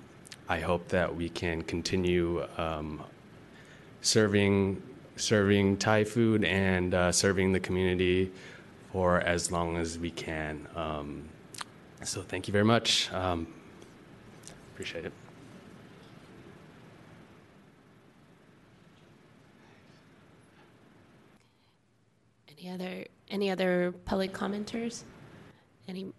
I 0.49 0.59
hope 0.59 0.88
that 0.89 1.15
we 1.15 1.29
can 1.29 1.61
continue 1.61 2.45
um, 2.57 3.03
serving 4.01 4.81
serving 5.15 5.77
Thai 5.77 6.03
food 6.03 6.43
and 6.43 6.93
uh, 6.93 7.11
serving 7.11 7.53
the 7.53 7.59
community 7.59 8.31
for 8.91 9.21
as 9.21 9.51
long 9.51 9.77
as 9.77 9.97
we 9.97 10.11
can. 10.11 10.67
Um, 10.75 11.23
so 12.03 12.21
thank 12.21 12.47
you 12.47 12.51
very 12.51 12.65
much. 12.65 13.11
Um, 13.11 13.47
appreciate 14.73 15.05
it. 15.05 15.13
Any 22.57 22.69
other 22.69 23.05
any 23.36 23.51
other 23.51 23.93
public 24.05 24.31
commenters? 24.31 25.03
Any 25.89 26.13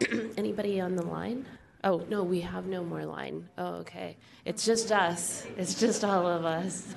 anybody 0.36 0.80
on 0.80 0.96
the 0.96 1.02
line? 1.02 1.46
Oh 1.82 2.04
no, 2.10 2.22
we 2.22 2.40
have 2.42 2.66
no 2.66 2.84
more 2.84 3.04
line. 3.06 3.48
Oh 3.56 3.76
okay, 3.82 4.16
it's 4.44 4.66
just 4.66 4.92
us. 4.92 5.46
It's 5.56 5.80
just 5.80 6.04
all 6.04 6.26
of 6.26 6.44
us. 6.44 6.94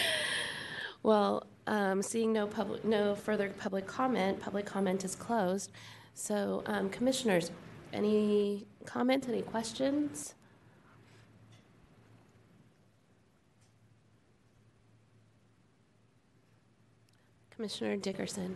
well, 1.02 1.46
um, 1.66 2.02
seeing 2.02 2.32
no 2.32 2.46
public, 2.46 2.82
no 2.82 3.14
further 3.14 3.50
public 3.50 3.86
comment, 3.86 4.40
public 4.40 4.64
comment 4.64 5.04
is 5.04 5.14
closed. 5.14 5.70
So, 6.14 6.62
um, 6.64 6.88
commissioners, 6.88 7.50
any 7.92 8.66
comments? 8.86 9.28
Any 9.28 9.42
questions? 9.42 10.34
Commissioner 17.50 17.96
Dickerson. 17.96 18.54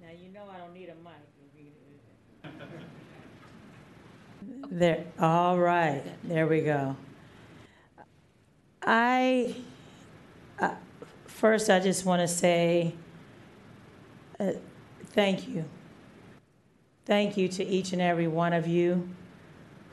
Now, 0.00 0.16
you 0.20 0.28
know 0.32 0.42
I 0.52 0.58
don't 0.58 0.74
need 0.74 0.88
a 0.88 0.94
mic. 1.04 1.12
There, 4.72 5.04
all 5.18 5.58
right, 5.58 6.04
there 6.22 6.46
we 6.46 6.60
go. 6.60 6.94
I, 8.80 9.56
uh, 10.60 10.74
first, 11.26 11.68
I 11.68 11.80
just 11.80 12.04
want 12.06 12.20
to 12.20 12.28
say 12.28 12.94
uh, 14.38 14.52
thank 15.06 15.48
you. 15.48 15.64
Thank 17.04 17.36
you 17.36 17.48
to 17.48 17.66
each 17.66 17.92
and 17.92 18.00
every 18.00 18.28
one 18.28 18.52
of 18.52 18.68
you 18.68 19.08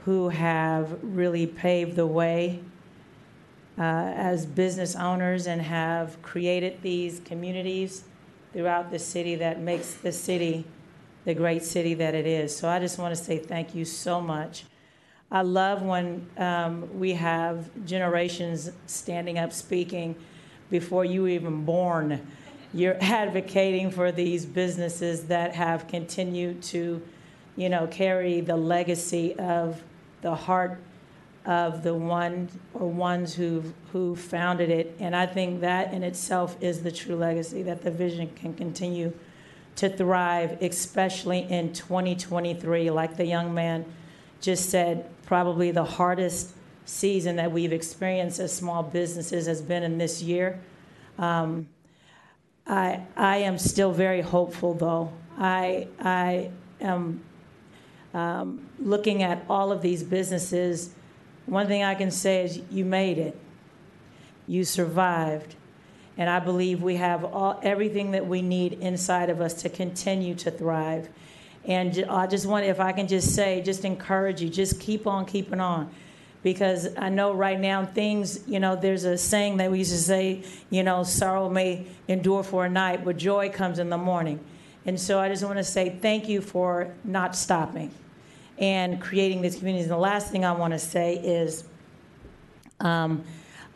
who 0.05 0.29
have 0.29 0.99
really 1.01 1.47
paved 1.47 1.95
the 1.95 2.05
way 2.05 2.59
uh, 3.79 3.81
as 3.81 4.45
business 4.45 4.95
owners 4.95 5.47
and 5.47 5.59
have 5.59 6.21
created 6.21 6.83
these 6.83 7.19
communities 7.25 8.03
throughout 8.53 8.91
the 8.91 8.99
city 8.99 9.33
that 9.35 9.59
makes 9.59 9.95
the 9.95 10.11
city 10.11 10.65
the 11.27 11.33
great 11.33 11.61
city 11.61 11.93
that 11.93 12.15
it 12.15 12.25
is. 12.25 12.55
So 12.55 12.69
I 12.69 12.79
just 12.79 12.97
want 12.97 13.13
to 13.13 13.21
say 13.21 13.37
thank 13.37 13.75
you 13.75 13.83
so 13.83 14.21
much. 14.21 14.63
I 15.29 15.41
love 15.41 15.81
when 15.81 16.25
um, 16.37 16.97
we 16.97 17.11
have 17.15 17.69
generations 17.85 18.71
standing 18.85 19.37
up 19.37 19.51
speaking 19.51 20.15
before 20.69 21.03
you 21.03 21.23
were 21.23 21.27
even 21.27 21.65
born. 21.65 22.25
You're 22.73 22.95
advocating 23.01 23.91
for 23.91 24.09
these 24.09 24.45
businesses 24.45 25.25
that 25.25 25.53
have 25.53 25.89
continued 25.89 26.63
to, 26.63 27.01
you 27.57 27.67
know, 27.67 27.87
carry 27.87 28.39
the 28.39 28.55
legacy 28.55 29.35
of 29.37 29.83
the 30.21 30.33
heart 30.33 30.79
of 31.45 31.83
the 31.83 31.93
one 31.93 32.47
or 32.73 32.87
ones 32.87 33.35
who 33.35 33.73
who 33.91 34.15
founded 34.15 34.69
it. 34.69 34.95
And 35.01 35.13
I 35.13 35.25
think 35.25 35.59
that 35.59 35.93
in 35.93 36.03
itself 36.03 36.55
is 36.61 36.83
the 36.83 36.91
true 36.91 37.17
legacy 37.17 37.63
that 37.63 37.81
the 37.81 37.91
vision 37.91 38.29
can 38.33 38.53
continue 38.53 39.11
to 39.77 39.89
thrive, 39.89 40.61
especially 40.61 41.39
in 41.49 41.71
2023. 41.73 42.89
Like 42.91 43.15
the 43.15 43.25
young 43.25 43.53
man 43.53 43.85
just 44.41 44.69
said, 44.69 45.09
probably 45.25 45.71
the 45.71 45.83
hardest 45.83 46.53
season 46.85 47.35
that 47.35 47.51
we've 47.51 47.73
experienced 47.73 48.39
as 48.39 48.53
small 48.53 48.83
businesses 48.83 49.45
has 49.45 49.61
been 49.61 49.83
in 49.83 49.97
this 49.97 50.21
year. 50.21 50.59
Um, 51.17 51.67
I, 52.65 53.01
I 53.15 53.37
am 53.37 53.57
still 53.57 53.91
very 53.91 54.21
hopeful, 54.21 54.73
though. 54.73 55.11
I, 55.37 55.87
I 55.99 56.49
am 56.81 57.21
um, 58.13 58.67
looking 58.79 59.23
at 59.23 59.43
all 59.49 59.71
of 59.71 59.81
these 59.81 60.03
businesses. 60.03 60.89
One 61.45 61.67
thing 61.67 61.83
I 61.83 61.95
can 61.95 62.11
say 62.11 62.43
is 62.43 62.61
you 62.71 62.83
made 62.83 63.17
it, 63.17 63.37
you 64.47 64.63
survived. 64.63 65.55
And 66.17 66.29
I 66.29 66.39
believe 66.39 66.81
we 66.81 66.95
have 66.95 67.23
all, 67.23 67.59
everything 67.61 68.11
that 68.11 68.25
we 68.25 68.41
need 68.41 68.73
inside 68.73 69.29
of 69.29 69.39
us 69.39 69.53
to 69.61 69.69
continue 69.69 70.33
to 70.35 70.49
thrive. 70.49 71.09
And 71.65 72.05
I 72.09 72.27
just 72.27 72.45
want, 72.45 72.65
if 72.65 72.79
I 72.79 72.91
can 72.91 73.07
just 73.07 73.35
say, 73.35 73.61
just 73.61 73.85
encourage 73.85 74.41
you, 74.41 74.49
just 74.49 74.79
keep 74.79 75.05
on 75.05 75.25
keeping 75.25 75.59
on. 75.59 75.91
Because 76.41 76.87
I 76.97 77.09
know 77.09 77.33
right 77.33 77.59
now 77.59 77.85
things, 77.85 78.47
you 78.47 78.59
know, 78.59 78.75
there's 78.75 79.03
a 79.03 79.17
saying 79.17 79.57
that 79.57 79.69
we 79.69 79.79
used 79.79 79.91
to 79.91 79.97
say, 79.97 80.43
you 80.69 80.81
know, 80.81 81.03
sorrow 81.03 81.49
may 81.49 81.85
endure 82.07 82.41
for 82.41 82.65
a 82.65 82.69
night, 82.69 83.03
but 83.03 83.17
joy 83.17 83.49
comes 83.49 83.79
in 83.79 83.89
the 83.89 83.97
morning. 83.97 84.39
And 84.85 84.99
so 84.99 85.19
I 85.19 85.27
just 85.27 85.43
want 85.43 85.57
to 85.57 85.63
say 85.63 85.97
thank 86.01 86.29
you 86.29 86.39
for 86.39 86.93
not 87.03 87.35
stopping 87.35 87.91
and 88.57 89.01
creating 89.01 89.41
these 89.41 89.57
communities. 89.57 89.87
And 89.87 89.93
the 89.93 89.97
last 89.97 90.31
thing 90.31 90.45
I 90.45 90.53
want 90.53 90.71
to 90.71 90.79
say 90.79 91.15
is, 91.15 91.65
um, 92.79 93.23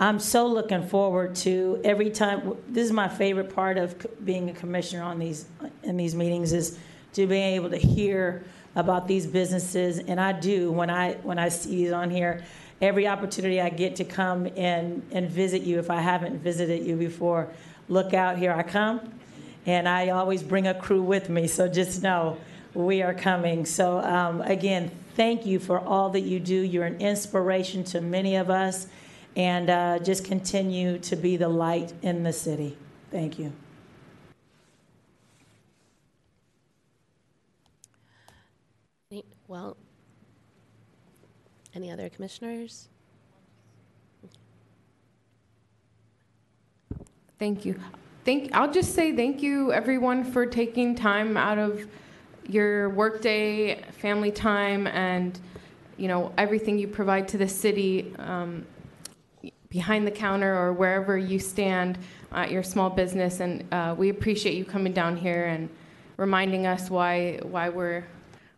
I'm 0.02 0.18
so 0.18 0.48
looking 0.48 0.88
forward 0.88 1.36
to 1.36 1.80
every 1.84 2.10
time. 2.10 2.58
This 2.68 2.86
is 2.86 2.92
my 2.92 3.08
favorite 3.08 3.54
part 3.54 3.78
of 3.78 4.26
being 4.26 4.50
a 4.50 4.54
commissioner 4.54 5.04
on 5.04 5.20
these 5.20 5.46
in 5.84 5.96
these 5.96 6.16
meetings 6.16 6.54
is 6.54 6.80
to 7.14 7.28
be 7.28 7.38
able 7.38 7.70
to 7.70 7.78
hear 7.78 8.44
about 8.76 9.08
these 9.08 9.28
businesses, 9.28 10.00
and 10.00 10.20
I 10.20 10.32
do 10.32 10.72
when 10.72 10.90
I 10.90 11.14
when 11.22 11.38
I 11.38 11.50
see 11.50 11.84
these 11.84 11.92
on 11.92 12.10
here. 12.10 12.44
Every 12.82 13.08
opportunity 13.08 13.62
I 13.62 13.70
get 13.70 13.96
to 13.98 14.04
come 14.04 14.48
and 14.58 15.04
and 15.12 15.30
visit 15.30 15.62
you, 15.62 15.78
if 15.78 15.92
I 15.92 16.02
haven't 16.02 16.40
visited 16.40 16.84
you 16.84 16.96
before, 16.96 17.50
look 17.88 18.16
out, 18.16 18.40
here 18.40 18.54
I 18.54 18.64
come. 18.64 19.02
And 19.68 19.88
I 19.88 20.10
always 20.10 20.42
bring 20.42 20.66
a 20.66 20.74
crew 20.74 21.04
with 21.04 21.30
me, 21.30 21.46
so 21.46 21.68
just 21.68 22.02
know 22.02 22.40
we 22.74 23.04
are 23.04 23.14
coming. 23.14 23.66
So, 23.66 24.00
um, 24.00 24.42
again, 24.42 24.90
thank 25.16 25.46
you 25.46 25.60
for 25.60 25.80
all 25.80 26.10
that 26.10 26.22
you 26.22 26.40
do. 26.40 26.56
You're 26.56 26.86
an 26.86 27.00
inspiration 27.00 27.84
to 27.84 28.02
many 28.02 28.36
of 28.36 28.50
us, 28.50 28.88
and 29.36 29.70
uh, 29.70 30.00
just 30.00 30.26
continue 30.26 30.98
to 31.00 31.16
be 31.16 31.38
the 31.38 31.50
light 31.50 31.94
in 32.02 32.24
the 32.24 32.34
city. 32.34 32.78
Thank 33.12 33.40
you. 33.40 33.54
Well, 39.48 39.76
any 41.76 41.92
other 41.92 42.08
commissioners? 42.08 42.88
Thank 47.38 47.66
you. 47.66 47.78
Thank, 48.24 48.54
I'll 48.54 48.72
just 48.72 48.96
say 48.96 49.14
thank 49.14 49.42
you, 49.42 49.74
everyone, 49.74 50.24
for 50.24 50.46
taking 50.46 50.96
time 50.96 51.36
out 51.36 51.58
of 51.58 51.86
your 52.48 52.92
workday, 52.92 53.82
family 54.00 54.32
time, 54.32 54.88
and 54.88 55.38
you 55.98 56.08
know 56.08 56.32
everything 56.38 56.78
you 56.78 56.88
provide 56.88 57.28
to 57.28 57.38
the 57.38 57.48
city 57.48 58.14
um, 58.20 58.66
behind 59.72 60.06
the 60.06 60.12
counter 60.12 60.56
or 60.56 60.74
wherever 60.74 61.18
you 61.18 61.40
stand 61.40 61.98
at 62.34 62.52
your 62.52 62.62
small 62.62 62.90
business. 62.90 63.40
And 63.40 63.66
uh, 63.74 63.96
we 63.98 64.10
appreciate 64.10 64.56
you 64.56 64.66
coming 64.66 64.94
down 64.94 65.18
here 65.18 65.46
and 65.46 65.70
reminding 66.18 66.68
us 66.68 66.92
why 66.92 67.40
why 67.42 67.70
we're 67.70 68.04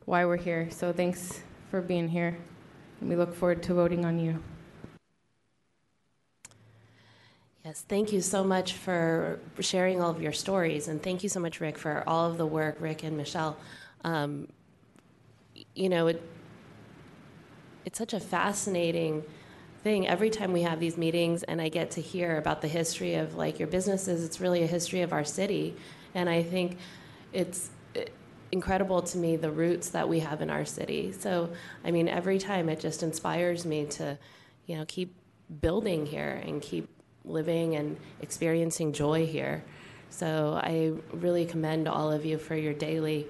why 0.05 0.25
we're 0.25 0.35
here. 0.35 0.67
So 0.69 0.91
thanks 0.91 1.41
for 1.71 1.81
being 1.81 2.09
here, 2.09 2.37
and 2.99 3.09
we 3.09 3.15
look 3.15 3.33
forward 3.33 3.63
to 3.63 3.73
voting 3.73 4.03
on 4.03 4.19
you. 4.19 4.43
Yes, 7.63 7.85
thank 7.87 8.11
you 8.11 8.19
so 8.19 8.43
much 8.43 8.73
for 8.73 9.39
sharing 9.61 10.01
all 10.01 10.09
of 10.09 10.21
your 10.21 10.33
stories, 10.33 10.89
and 10.89 11.01
thank 11.01 11.23
you 11.23 11.29
so 11.29 11.39
much, 11.39 11.61
Rick, 11.61 11.77
for 11.77 12.03
all 12.05 12.29
of 12.29 12.37
the 12.37 12.45
work, 12.45 12.75
Rick 12.81 13.03
and 13.03 13.15
Michelle. 13.15 13.55
Um, 14.03 14.49
you 15.73 15.87
know, 15.87 16.07
it, 16.07 16.21
it's 17.85 17.97
such 17.97 18.13
a 18.13 18.19
fascinating 18.19 19.23
thing 19.83 20.07
every 20.07 20.29
time 20.29 20.53
we 20.53 20.61
have 20.61 20.79
these 20.79 20.97
meetings, 20.97 21.43
and 21.43 21.61
I 21.61 21.69
get 21.69 21.91
to 21.91 22.01
hear 22.01 22.37
about 22.37 22.61
the 22.61 22.67
history 22.67 23.15
of 23.15 23.35
like 23.35 23.59
your 23.59 23.67
businesses. 23.67 24.23
It's 24.23 24.39
really 24.39 24.63
a 24.63 24.67
history 24.67 25.01
of 25.01 25.13
our 25.13 25.23
city, 25.25 25.75
and 26.15 26.29
I 26.29 26.41
think 26.41 26.77
it's 27.33 27.69
eh, 27.95 28.05
incredible 28.51 29.01
to 29.01 29.17
me 29.17 29.35
the 29.35 29.51
roots 29.51 29.89
that 29.89 30.07
we 30.07 30.19
have 30.19 30.41
in 30.41 30.49
our 30.49 30.65
city. 30.65 31.11
So, 31.11 31.49
I 31.83 31.91
mean, 31.91 32.07
every 32.07 32.39
time 32.39 32.69
it 32.69 32.79
just 32.79 33.03
inspires 33.03 33.65
me 33.65 33.85
to, 33.87 34.17
you 34.67 34.77
know, 34.77 34.85
keep 34.87 35.13
building 35.61 36.05
here 36.05 36.41
and 36.45 36.61
keep 36.61 36.87
living 37.25 37.75
and 37.75 37.97
experiencing 38.21 38.93
joy 38.93 39.25
here. 39.25 39.63
So 40.09 40.59
I 40.61 40.93
really 41.11 41.45
commend 41.45 41.87
all 41.87 42.11
of 42.11 42.25
you 42.25 42.37
for 42.37 42.55
your 42.55 42.73
daily, 42.73 43.27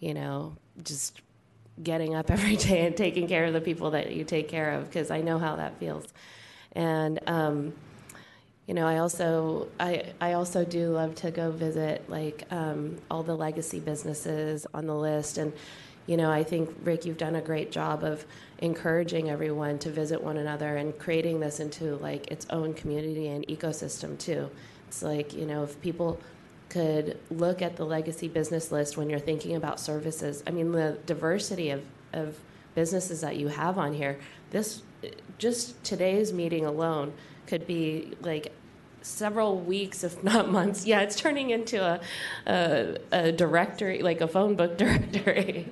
you 0.00 0.14
know, 0.14 0.56
just 0.82 1.22
getting 1.82 2.14
up 2.14 2.30
every 2.30 2.56
day 2.56 2.86
and 2.86 2.96
taking 2.96 3.28
care 3.28 3.44
of 3.44 3.52
the 3.52 3.60
people 3.60 3.92
that 3.92 4.12
you 4.12 4.24
take 4.24 4.48
care 4.48 4.72
of 4.72 4.86
because 4.86 5.10
I 5.10 5.20
know 5.20 5.38
how 5.38 5.56
that 5.56 5.78
feels. 5.78 6.06
And 6.72 7.20
um, 7.26 7.72
you 8.66 8.74
know, 8.74 8.86
I 8.86 8.98
also 8.98 9.68
I 9.80 10.12
I 10.20 10.34
also 10.34 10.64
do 10.64 10.90
love 10.90 11.14
to 11.16 11.30
go 11.30 11.50
visit 11.50 12.08
like 12.08 12.44
um, 12.50 12.98
all 13.10 13.22
the 13.22 13.34
legacy 13.36 13.80
businesses 13.80 14.66
on 14.74 14.86
the 14.86 14.96
list 14.96 15.38
and. 15.38 15.52
You 16.06 16.16
know, 16.16 16.30
I 16.30 16.42
think 16.42 16.74
Rick, 16.84 17.04
you've 17.04 17.18
done 17.18 17.34
a 17.36 17.42
great 17.42 17.70
job 17.70 18.02
of 18.02 18.24
encouraging 18.60 19.28
everyone 19.28 19.78
to 19.80 19.90
visit 19.90 20.22
one 20.22 20.38
another 20.38 20.78
and 20.78 20.98
creating 20.98 21.38
this 21.38 21.60
into 21.60 21.96
like 21.96 22.30
its 22.30 22.46
own 22.48 22.72
community 22.72 23.28
and 23.28 23.46
ecosystem 23.46 24.18
too. 24.18 24.48
It's 24.86 25.02
like 25.02 25.34
you 25.34 25.44
know, 25.44 25.64
if 25.64 25.78
people 25.82 26.18
could 26.68 27.18
look 27.30 27.62
at 27.62 27.76
the 27.76 27.84
legacy 27.84 28.28
business 28.28 28.70
list 28.70 28.96
when 28.96 29.08
you're 29.08 29.18
thinking 29.18 29.56
about 29.56 29.80
services. 29.80 30.42
I 30.46 30.50
mean, 30.50 30.72
the 30.72 30.98
diversity 31.06 31.70
of, 31.70 31.82
of 32.12 32.38
businesses 32.74 33.20
that 33.22 33.36
you 33.36 33.48
have 33.48 33.78
on 33.78 33.94
here, 33.94 34.18
this 34.50 34.82
just 35.38 35.82
today's 35.84 36.32
meeting 36.32 36.64
alone 36.64 37.12
could 37.46 37.66
be 37.66 38.14
like 38.20 38.52
several 39.02 39.58
weeks, 39.58 40.04
if 40.04 40.22
not 40.22 40.48
months. 40.58 40.86
Yeah, 40.86 41.00
it's 41.00 41.16
turning 41.16 41.50
into 41.50 41.82
a, 41.82 42.00
a, 42.46 42.96
a 43.12 43.32
directory, 43.32 44.02
like 44.02 44.20
a 44.20 44.28
phone 44.28 44.54
book 44.54 44.76
directory. 44.78 45.66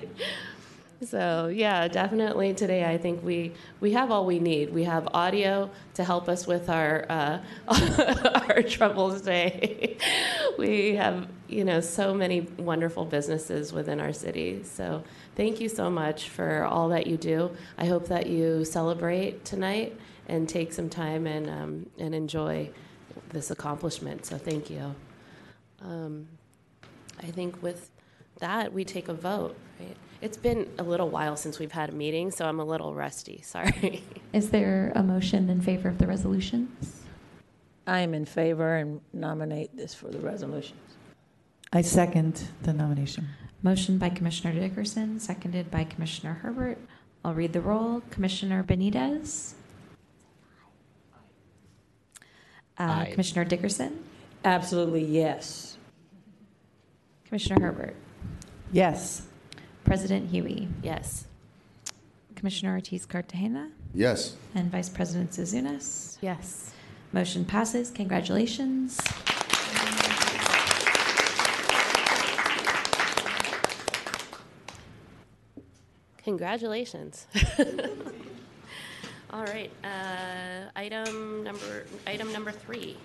So 1.05 1.49
yeah, 1.49 1.89
definitely 1.89 2.55
today 2.55 2.85
I 2.85 2.97
think 2.97 3.23
we 3.23 3.53
we 3.81 3.93
have 3.93 4.11
all 4.11 4.25
we 4.25 4.39
need. 4.39 4.73
We 4.73 4.85
have 4.85 5.07
audio 5.13 5.71
to 5.95 6.05
help 6.05 6.27
us 6.27 6.47
with 6.47 6.71
our 6.71 7.05
uh, 7.11 7.39
our 8.49 8.63
troubles 8.63 9.21
today. 9.21 9.99
we 10.59 10.95
have 10.95 11.29
you 11.49 11.65
know 11.65 11.81
so 11.81 12.15
many 12.15 12.41
wonderful 12.57 13.05
businesses 13.05 13.75
within 13.75 14.01
our 14.01 14.15
city. 14.15 14.63
So 14.63 15.05
thank 15.35 15.61
you 15.61 15.69
so 15.69 15.91
much 15.91 16.31
for 16.31 16.65
all 16.65 16.89
that 16.89 17.07
you 17.07 17.19
do. 17.19 17.55
I 17.77 17.85
hope 17.85 18.09
that 18.09 18.27
you 18.27 18.65
celebrate 18.65 19.45
tonight 19.45 19.99
and 20.29 20.49
take 20.49 20.73
some 20.73 20.89
time 20.89 21.27
and 21.27 21.51
um, 21.51 21.91
and 21.99 22.15
enjoy 22.15 22.71
this 23.31 23.51
accomplishment. 23.51 24.25
So 24.25 24.39
thank 24.39 24.71
you. 24.71 24.95
Um, 25.83 26.27
I 27.21 27.27
think 27.27 27.63
with 27.63 27.91
that 28.39 28.73
we 28.73 28.83
take 28.83 29.09
a 29.09 29.15
vote. 29.15 29.57
Right? 29.79 29.97
It's 30.27 30.37
been 30.37 30.69
a 30.77 30.83
little 30.83 31.09
while 31.09 31.37
since 31.37 31.61
we've 31.61 31.71
had 31.71 31.91
a 31.91 31.93
meeting, 31.93 32.33
so 32.33 32.47
I'm 32.47 32.59
a 32.59 32.65
little 32.65 32.93
rusty. 32.93 33.43
Sorry. 33.45 34.03
Is 34.33 34.51
there 34.51 34.91
a 34.97 35.03
motion 35.05 35.49
in 35.49 35.61
favor 35.61 35.89
of 35.89 35.99
the 35.99 36.09
resolutions? 36.09 37.05
I 37.87 38.01
am 38.01 38.13
in 38.13 38.25
favor 38.25 38.75
and 38.75 39.01
nominate 39.13 39.77
this 39.77 39.95
for 39.95 40.09
the 40.09 40.19
resolutions. 40.19 40.81
I 41.73 41.83
second 41.83 42.43
the 42.65 42.73
nomination. 42.73 43.29
Motion 43.63 43.99
by 43.99 44.09
Commissioner 44.09 44.59
Dickerson, 44.59 45.21
seconded 45.21 45.71
by 45.71 45.85
Commissioner 45.85 46.35
Herbert. 46.43 46.79
I'll 47.25 47.35
read 47.35 47.53
the 47.53 47.61
roll. 47.61 48.03
Commissioner 48.11 48.65
Benitez? 48.65 49.53
Uh, 52.77 52.83
Aye. 52.83 53.09
Commissioner 53.13 53.45
Dickerson? 53.45 54.03
Absolutely 54.45 55.05
yes. 55.05 55.79
Commissioner 57.27 57.61
Herbert? 57.61 57.95
Yes. 58.73 59.23
President 59.87 60.33
Huie? 60.33 60.69
Yes. 60.83 61.27
Commissioner 62.35 62.75
Ortiz 62.75 63.07
Cartagena? 63.07 63.71
Yes. 63.95 64.35
And 64.57 64.69
Vice 64.71 64.89
President 64.89 65.31
Zouzounis? 65.31 66.19
Yes. 66.21 66.73
Motion 67.13 67.45
passes. 67.45 67.93
Congratulations. 67.93 69.01
Congratulations. 76.25 77.29
All 79.31 79.45
right. 79.45 79.71
Uh, 79.85 80.69
item 80.75 81.45
number 81.45 81.87
item 82.09 82.33
number 82.33 82.51
three. 82.51 82.97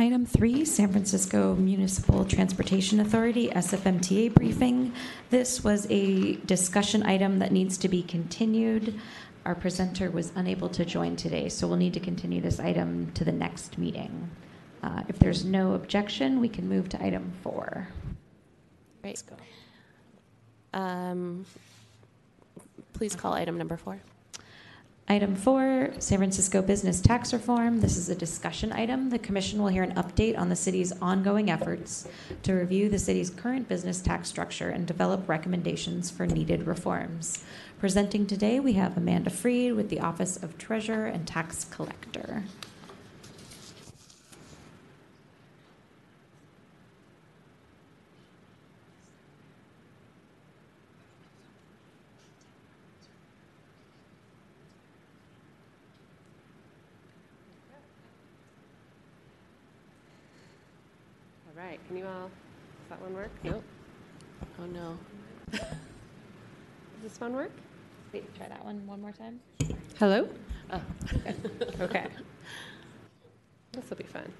Item 0.00 0.24
three, 0.24 0.64
San 0.64 0.90
Francisco 0.90 1.54
Municipal 1.56 2.24
Transportation 2.24 3.00
Authority, 3.00 3.50
SFMTA 3.50 4.32
briefing. 4.32 4.94
This 5.28 5.62
was 5.62 5.86
a 5.90 6.36
discussion 6.36 7.02
item 7.02 7.38
that 7.40 7.52
needs 7.52 7.76
to 7.76 7.86
be 7.86 8.02
continued. 8.02 8.98
Our 9.44 9.54
presenter 9.54 10.10
was 10.10 10.32
unable 10.36 10.70
to 10.70 10.86
join 10.86 11.16
today, 11.16 11.50
so 11.50 11.68
we'll 11.68 11.76
need 11.76 11.92
to 11.92 12.00
continue 12.00 12.40
this 12.40 12.58
item 12.58 13.12
to 13.12 13.26
the 13.26 13.32
next 13.32 13.76
meeting. 13.76 14.30
Uh, 14.82 15.02
If 15.08 15.18
there's 15.18 15.44
no 15.44 15.74
objection, 15.74 16.40
we 16.40 16.48
can 16.48 16.66
move 16.66 16.88
to 16.88 17.04
item 17.04 17.30
four. 17.42 17.86
Great. 19.02 19.22
Um, 20.72 21.44
please 22.94 23.14
call 23.14 23.34
item 23.34 23.58
number 23.58 23.76
four. 23.76 24.00
Item 25.10 25.34
four, 25.34 25.90
San 25.98 26.18
Francisco 26.18 26.62
Business 26.62 27.00
Tax 27.00 27.32
Reform. 27.32 27.80
This 27.80 27.96
is 27.96 28.08
a 28.10 28.14
discussion 28.14 28.70
item. 28.70 29.10
The 29.10 29.18
commission 29.18 29.60
will 29.60 29.66
hear 29.66 29.82
an 29.82 29.96
update 29.96 30.38
on 30.38 30.50
the 30.50 30.54
city's 30.54 30.92
ongoing 31.02 31.50
efforts 31.50 32.06
to 32.44 32.52
review 32.52 32.88
the 32.88 32.96
city's 32.96 33.28
current 33.28 33.68
business 33.68 34.00
tax 34.00 34.28
structure 34.28 34.68
and 34.68 34.86
develop 34.86 35.28
recommendations 35.28 36.12
for 36.12 36.26
needed 36.26 36.64
reforms. 36.64 37.42
Presenting 37.80 38.24
today, 38.24 38.60
we 38.60 38.74
have 38.74 38.96
Amanda 38.96 39.30
Freed 39.30 39.72
with 39.72 39.88
the 39.88 39.98
Office 39.98 40.36
of 40.36 40.56
Treasurer 40.58 41.06
and 41.06 41.26
Tax 41.26 41.64
Collector. 41.64 42.44
All 61.46 61.66
right, 61.66 61.79
can 61.90 61.96
you 61.96 62.06
all, 62.06 62.30
does 62.30 62.90
that 62.90 63.02
one 63.02 63.14
work? 63.14 63.30
Nope. 63.42 63.64
Oh 64.60 64.66
no. 64.66 64.96
Does 65.50 65.60
this 67.02 67.20
one 67.20 67.32
work? 67.32 67.50
Wait, 68.12 68.32
try 68.36 68.46
that 68.46 68.64
one 68.64 68.86
one 68.86 69.02
more 69.02 69.10
time. 69.10 69.40
Hello? 69.98 70.28
Oh. 70.70 70.80
okay. 71.80 72.06
This 73.72 73.88
will 73.88 73.96
be 73.96 74.04
fun. 74.04 74.32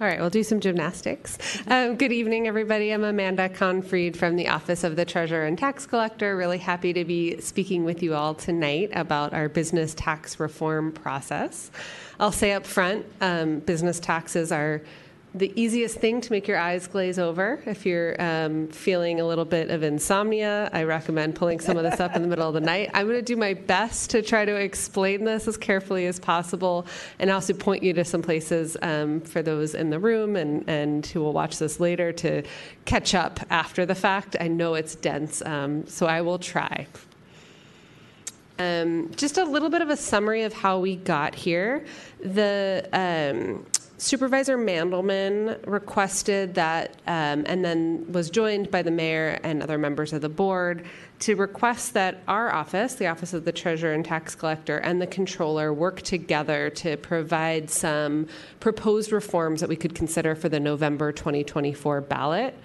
All 0.00 0.06
right, 0.06 0.20
we'll 0.20 0.30
do 0.30 0.44
some 0.44 0.60
gymnastics. 0.60 1.38
Um, 1.66 1.96
good 1.96 2.12
evening, 2.12 2.46
everybody. 2.46 2.92
I'm 2.92 3.02
Amanda 3.02 3.48
Confried 3.48 4.16
from 4.16 4.36
the 4.36 4.46
Office 4.46 4.84
of 4.84 4.94
the 4.94 5.04
Treasurer 5.04 5.44
and 5.44 5.58
Tax 5.58 5.86
Collector. 5.86 6.36
Really 6.36 6.58
happy 6.58 6.92
to 6.92 7.04
be 7.04 7.40
speaking 7.40 7.84
with 7.84 8.00
you 8.00 8.14
all 8.14 8.34
tonight 8.34 8.90
about 8.92 9.34
our 9.34 9.48
business 9.48 9.92
tax 9.94 10.38
reform 10.38 10.92
process. 10.92 11.72
I'll 12.20 12.30
say 12.30 12.52
up 12.52 12.64
front 12.64 13.06
um, 13.20 13.58
business 13.58 13.98
taxes 13.98 14.52
are 14.52 14.82
the 15.34 15.52
easiest 15.60 15.98
thing 15.98 16.20
to 16.22 16.32
make 16.32 16.48
your 16.48 16.58
eyes 16.58 16.86
glaze 16.86 17.18
over. 17.18 17.60
If 17.66 17.84
you're 17.84 18.20
um, 18.20 18.68
feeling 18.68 19.20
a 19.20 19.26
little 19.26 19.44
bit 19.44 19.70
of 19.70 19.82
insomnia, 19.82 20.70
I 20.72 20.84
recommend 20.84 21.34
pulling 21.34 21.60
some 21.60 21.76
of 21.76 21.82
this 21.82 22.00
up 22.00 22.16
in 22.16 22.22
the 22.22 22.28
middle 22.28 22.48
of 22.48 22.54
the 22.54 22.60
night. 22.60 22.90
I'm 22.94 23.06
going 23.06 23.18
to 23.18 23.22
do 23.22 23.36
my 23.36 23.52
best 23.52 24.10
to 24.10 24.22
try 24.22 24.46
to 24.46 24.54
explain 24.54 25.24
this 25.24 25.46
as 25.46 25.58
carefully 25.58 26.06
as 26.06 26.18
possible 26.18 26.86
and 27.18 27.30
also 27.30 27.52
point 27.52 27.82
you 27.82 27.92
to 27.94 28.04
some 28.04 28.22
places 28.22 28.76
um, 28.80 29.20
for 29.20 29.42
those 29.42 29.74
in 29.74 29.90
the 29.90 29.98
room 29.98 30.34
and, 30.34 30.64
and 30.68 31.06
who 31.06 31.20
will 31.20 31.34
watch 31.34 31.58
this 31.58 31.78
later 31.78 32.10
to 32.12 32.42
catch 32.86 33.14
up 33.14 33.40
after 33.50 33.84
the 33.84 33.94
fact. 33.94 34.34
I 34.40 34.48
know 34.48 34.74
it's 34.74 34.94
dense, 34.94 35.42
um, 35.42 35.86
so 35.86 36.06
I 36.06 36.22
will 36.22 36.38
try. 36.38 36.86
Um, 38.58 39.12
just 39.14 39.38
a 39.38 39.44
little 39.44 39.70
bit 39.70 39.82
of 39.82 39.90
a 39.90 39.96
summary 39.96 40.42
of 40.42 40.52
how 40.52 40.80
we 40.80 40.96
got 40.96 41.34
here. 41.34 41.84
The 42.20 42.88
um, 42.92 43.64
Supervisor 44.00 44.56
Mandelman 44.56 45.58
requested 45.66 46.54
that, 46.54 46.92
um, 47.08 47.44
and 47.46 47.64
then 47.64 48.06
was 48.12 48.30
joined 48.30 48.70
by 48.70 48.80
the 48.80 48.92
mayor 48.92 49.40
and 49.42 49.60
other 49.60 49.76
members 49.76 50.12
of 50.12 50.20
the 50.20 50.28
board 50.28 50.84
to 51.18 51.34
request 51.34 51.94
that 51.94 52.22
our 52.28 52.52
office, 52.52 52.94
the 52.94 53.08
Office 53.08 53.34
of 53.34 53.44
the 53.44 53.50
Treasurer 53.50 53.92
and 53.92 54.04
Tax 54.04 54.36
Collector, 54.36 54.78
and 54.78 55.02
the 55.02 55.06
Controller 55.08 55.72
work 55.72 56.00
together 56.02 56.70
to 56.70 56.96
provide 56.96 57.70
some 57.70 58.28
proposed 58.60 59.10
reforms 59.10 59.60
that 59.60 59.68
we 59.68 59.74
could 59.74 59.96
consider 59.96 60.36
for 60.36 60.48
the 60.48 60.60
November 60.60 61.10
2024 61.10 62.00
ballot. 62.02 62.56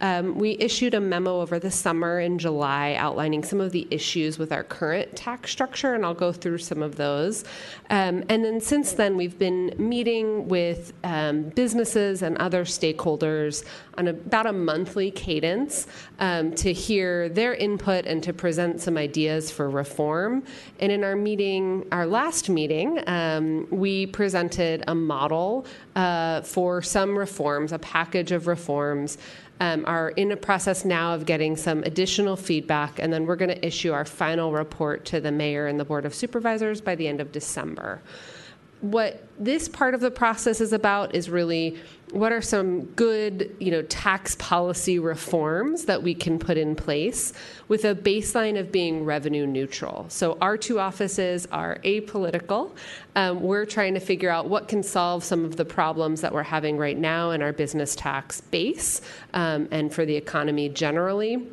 Um, 0.00 0.36
we 0.36 0.56
issued 0.60 0.94
a 0.94 1.00
memo 1.00 1.40
over 1.40 1.58
the 1.58 1.70
summer 1.70 2.20
in 2.20 2.38
July 2.38 2.94
outlining 2.98 3.42
some 3.42 3.60
of 3.60 3.72
the 3.72 3.86
issues 3.90 4.38
with 4.38 4.52
our 4.52 4.62
current 4.62 5.16
tax 5.16 5.50
structure, 5.50 5.94
and 5.94 6.04
I'll 6.04 6.14
go 6.14 6.32
through 6.32 6.58
some 6.58 6.82
of 6.82 6.96
those. 6.96 7.44
Um, 7.90 8.24
and 8.28 8.44
then 8.44 8.60
since 8.60 8.92
then, 8.92 9.16
we've 9.16 9.38
been 9.38 9.74
meeting 9.76 10.48
with 10.48 10.92
um, 11.02 11.48
businesses 11.50 12.22
and 12.22 12.36
other 12.38 12.64
stakeholders 12.64 13.64
on 13.96 14.08
about 14.08 14.46
a 14.46 14.52
monthly 14.52 15.10
cadence 15.10 15.88
um, 16.20 16.54
to 16.54 16.72
hear 16.72 17.28
their 17.28 17.54
input 17.54 18.06
and 18.06 18.22
to 18.22 18.32
present 18.32 18.80
some 18.80 18.96
ideas 18.96 19.50
for 19.50 19.68
reform. 19.68 20.44
And 20.78 20.92
in 20.92 21.02
our 21.02 21.16
meeting, 21.16 21.86
our 21.90 22.06
last 22.06 22.48
meeting, 22.48 23.02
um, 23.08 23.66
we 23.70 24.06
presented 24.06 24.84
a 24.86 24.94
model 24.94 25.66
uh, 25.96 26.42
for 26.42 26.80
some 26.82 27.18
reforms, 27.18 27.72
a 27.72 27.78
package 27.80 28.30
of 28.30 28.46
reforms 28.46 29.18
um, 29.60 29.84
are 29.86 30.10
in 30.10 30.32
a 30.32 30.36
process 30.36 30.84
now 30.84 31.14
of 31.14 31.26
getting 31.26 31.56
some 31.56 31.82
additional 31.82 32.36
feedback, 32.36 32.98
and 32.98 33.12
then 33.12 33.26
we're 33.26 33.36
going 33.36 33.50
to 33.50 33.66
issue 33.66 33.92
our 33.92 34.04
final 34.04 34.52
report 34.52 35.04
to 35.06 35.20
the 35.20 35.32
mayor 35.32 35.66
and 35.66 35.78
the 35.78 35.84
board 35.84 36.04
of 36.04 36.14
supervisors 36.14 36.80
by 36.80 36.94
the 36.94 37.08
end 37.08 37.20
of 37.20 37.32
December. 37.32 38.00
What 38.80 39.24
this 39.38 39.68
part 39.68 39.94
of 39.94 40.00
the 40.00 40.10
process 40.10 40.60
is 40.60 40.72
about 40.72 41.14
is 41.14 41.28
really 41.28 41.78
what 42.12 42.32
are 42.32 42.40
some 42.40 42.84
good, 42.84 43.54
you 43.58 43.70
know, 43.70 43.82
tax 43.82 44.34
policy 44.36 44.98
reforms 44.98 45.84
that 45.84 46.02
we 46.02 46.14
can 46.14 46.38
put 46.38 46.56
in 46.56 46.74
place 46.74 47.32
with 47.68 47.84
a 47.84 47.94
baseline 47.94 48.58
of 48.58 48.72
being 48.72 49.04
revenue 49.04 49.46
neutral. 49.46 50.06
So 50.08 50.38
our 50.40 50.56
two 50.56 50.80
offices 50.80 51.46
are 51.52 51.78
apolitical. 51.84 52.70
Um, 53.14 53.42
we're 53.42 53.66
trying 53.66 53.94
to 53.94 54.00
figure 54.00 54.30
out 54.30 54.48
what 54.48 54.68
can 54.68 54.82
solve 54.82 55.22
some 55.22 55.44
of 55.44 55.56
the 55.56 55.64
problems 55.64 56.20
that 56.22 56.32
we're 56.32 56.42
having 56.42 56.78
right 56.78 56.96
now 56.96 57.32
in 57.32 57.42
our 57.42 57.52
business 57.52 57.94
tax 57.94 58.40
base 58.40 59.02
um, 59.34 59.68
and 59.70 59.92
for 59.92 60.06
the 60.06 60.16
economy 60.16 60.68
generally. 60.68 61.46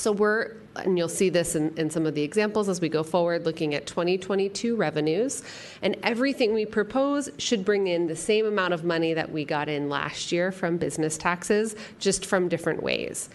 So 0.00 0.12
we're 0.12 0.56
and 0.76 0.96
you'll 0.96 1.08
see 1.08 1.30
this 1.30 1.56
in, 1.56 1.76
in, 1.76 1.90
some 1.90 2.06
of 2.06 2.14
the 2.14 2.22
examples 2.22 2.68
as 2.68 2.80
we 2.80 2.88
go 2.88 3.02
forward, 3.02 3.44
looking 3.44 3.74
at 3.74 3.86
2022 3.86 4.76
revenues. 4.76 5.42
And 5.82 5.96
everything 6.04 6.54
we 6.54 6.64
propose 6.64 7.28
should 7.38 7.64
bring 7.64 7.88
in 7.88 8.06
the 8.06 8.14
same 8.14 8.46
amount 8.46 8.72
of 8.72 8.84
money 8.84 9.12
that 9.14 9.32
we 9.32 9.44
got 9.44 9.68
in 9.68 9.88
last 9.88 10.30
year 10.30 10.52
from 10.52 10.76
business 10.76 11.18
taxes, 11.18 11.74
just 11.98 12.24
from 12.24 12.48
different 12.48 12.84
ways 12.84 13.30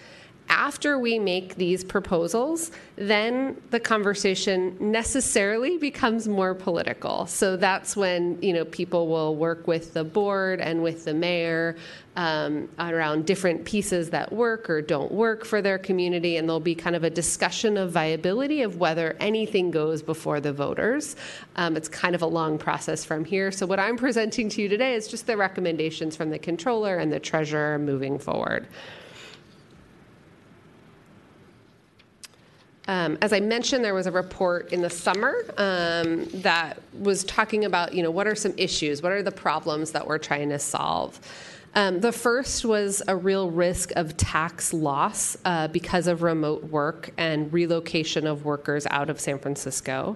after 0.49 0.99
we 0.99 1.19
make 1.19 1.55
these 1.55 1.83
proposals, 1.83 2.71
then 2.95 3.59
the 3.71 3.79
conversation 3.79 4.75
necessarily 4.79 5.77
becomes 5.77 6.27
more 6.27 6.53
political. 6.53 7.25
So 7.25 7.57
that's 7.57 7.95
when 7.95 8.41
you 8.41 8.53
know 8.53 8.65
people 8.65 9.07
will 9.07 9.35
work 9.35 9.67
with 9.67 9.93
the 9.93 10.03
board 10.03 10.61
and 10.61 10.83
with 10.83 11.05
the 11.05 11.13
mayor 11.13 11.75
um, 12.15 12.69
around 12.79 13.25
different 13.25 13.65
pieces 13.65 14.09
that 14.11 14.31
work 14.31 14.69
or 14.69 14.81
don't 14.81 15.11
work 15.11 15.45
for 15.45 15.61
their 15.61 15.77
community, 15.77 16.37
and 16.37 16.47
there'll 16.47 16.59
be 16.59 16.75
kind 16.75 16.95
of 16.95 17.03
a 17.03 17.09
discussion 17.09 17.77
of 17.77 17.91
viability 17.91 18.61
of 18.61 18.77
whether 18.77 19.17
anything 19.19 19.71
goes 19.71 20.01
before 20.01 20.39
the 20.39 20.53
voters. 20.53 21.15
Um, 21.57 21.75
it's 21.75 21.89
kind 21.89 22.15
of 22.15 22.21
a 22.21 22.27
long 22.27 22.57
process 22.57 23.03
from 23.03 23.25
here. 23.25 23.51
So 23.51 23.65
what 23.65 23.79
I'm 23.79 23.97
presenting 23.97 24.49
to 24.49 24.61
you 24.61 24.69
today 24.69 24.93
is 24.93 25.07
just 25.07 25.27
the 25.27 25.35
recommendations 25.35 26.15
from 26.15 26.29
the 26.29 26.39
controller 26.39 26.97
and 26.97 27.11
the 27.11 27.19
treasurer 27.19 27.77
moving 27.79 28.17
forward. 28.17 28.67
Um, 32.87 33.17
as 33.21 33.33
I 33.33 33.39
mentioned, 33.39 33.83
there 33.83 33.95
was 33.95 34.05
a 34.05 34.11
report 34.11 34.71
in 34.71 34.81
the 34.81 34.89
summer 34.89 35.43
um, 35.57 36.25
that 36.41 36.79
was 36.99 37.23
talking 37.23 37.65
about, 37.65 37.93
you 37.93 38.03
know, 38.03 38.11
what 38.11 38.27
are 38.27 38.35
some 38.35 38.53
issues, 38.57 39.01
what 39.01 39.11
are 39.11 39.23
the 39.23 39.31
problems 39.31 39.91
that 39.91 40.05
we're 40.05 40.19
trying 40.19 40.49
to 40.49 40.59
solve. 40.59 41.19
Um, 41.73 41.99
the 41.99 42.11
first 42.11 42.63
was 42.63 43.01
a 43.07 43.15
real 43.15 43.51
risk 43.51 43.91
of 43.95 44.15
tax 44.15 44.71
loss 44.71 45.35
uh, 45.43 45.67
because 45.67 46.07
of 46.07 46.21
remote 46.21 46.63
work 46.65 47.11
and 47.17 47.51
relocation 47.51 48.25
of 48.25 48.45
workers 48.45 48.87
out 48.91 49.09
of 49.09 49.19
San 49.19 49.39
Francisco. 49.39 50.15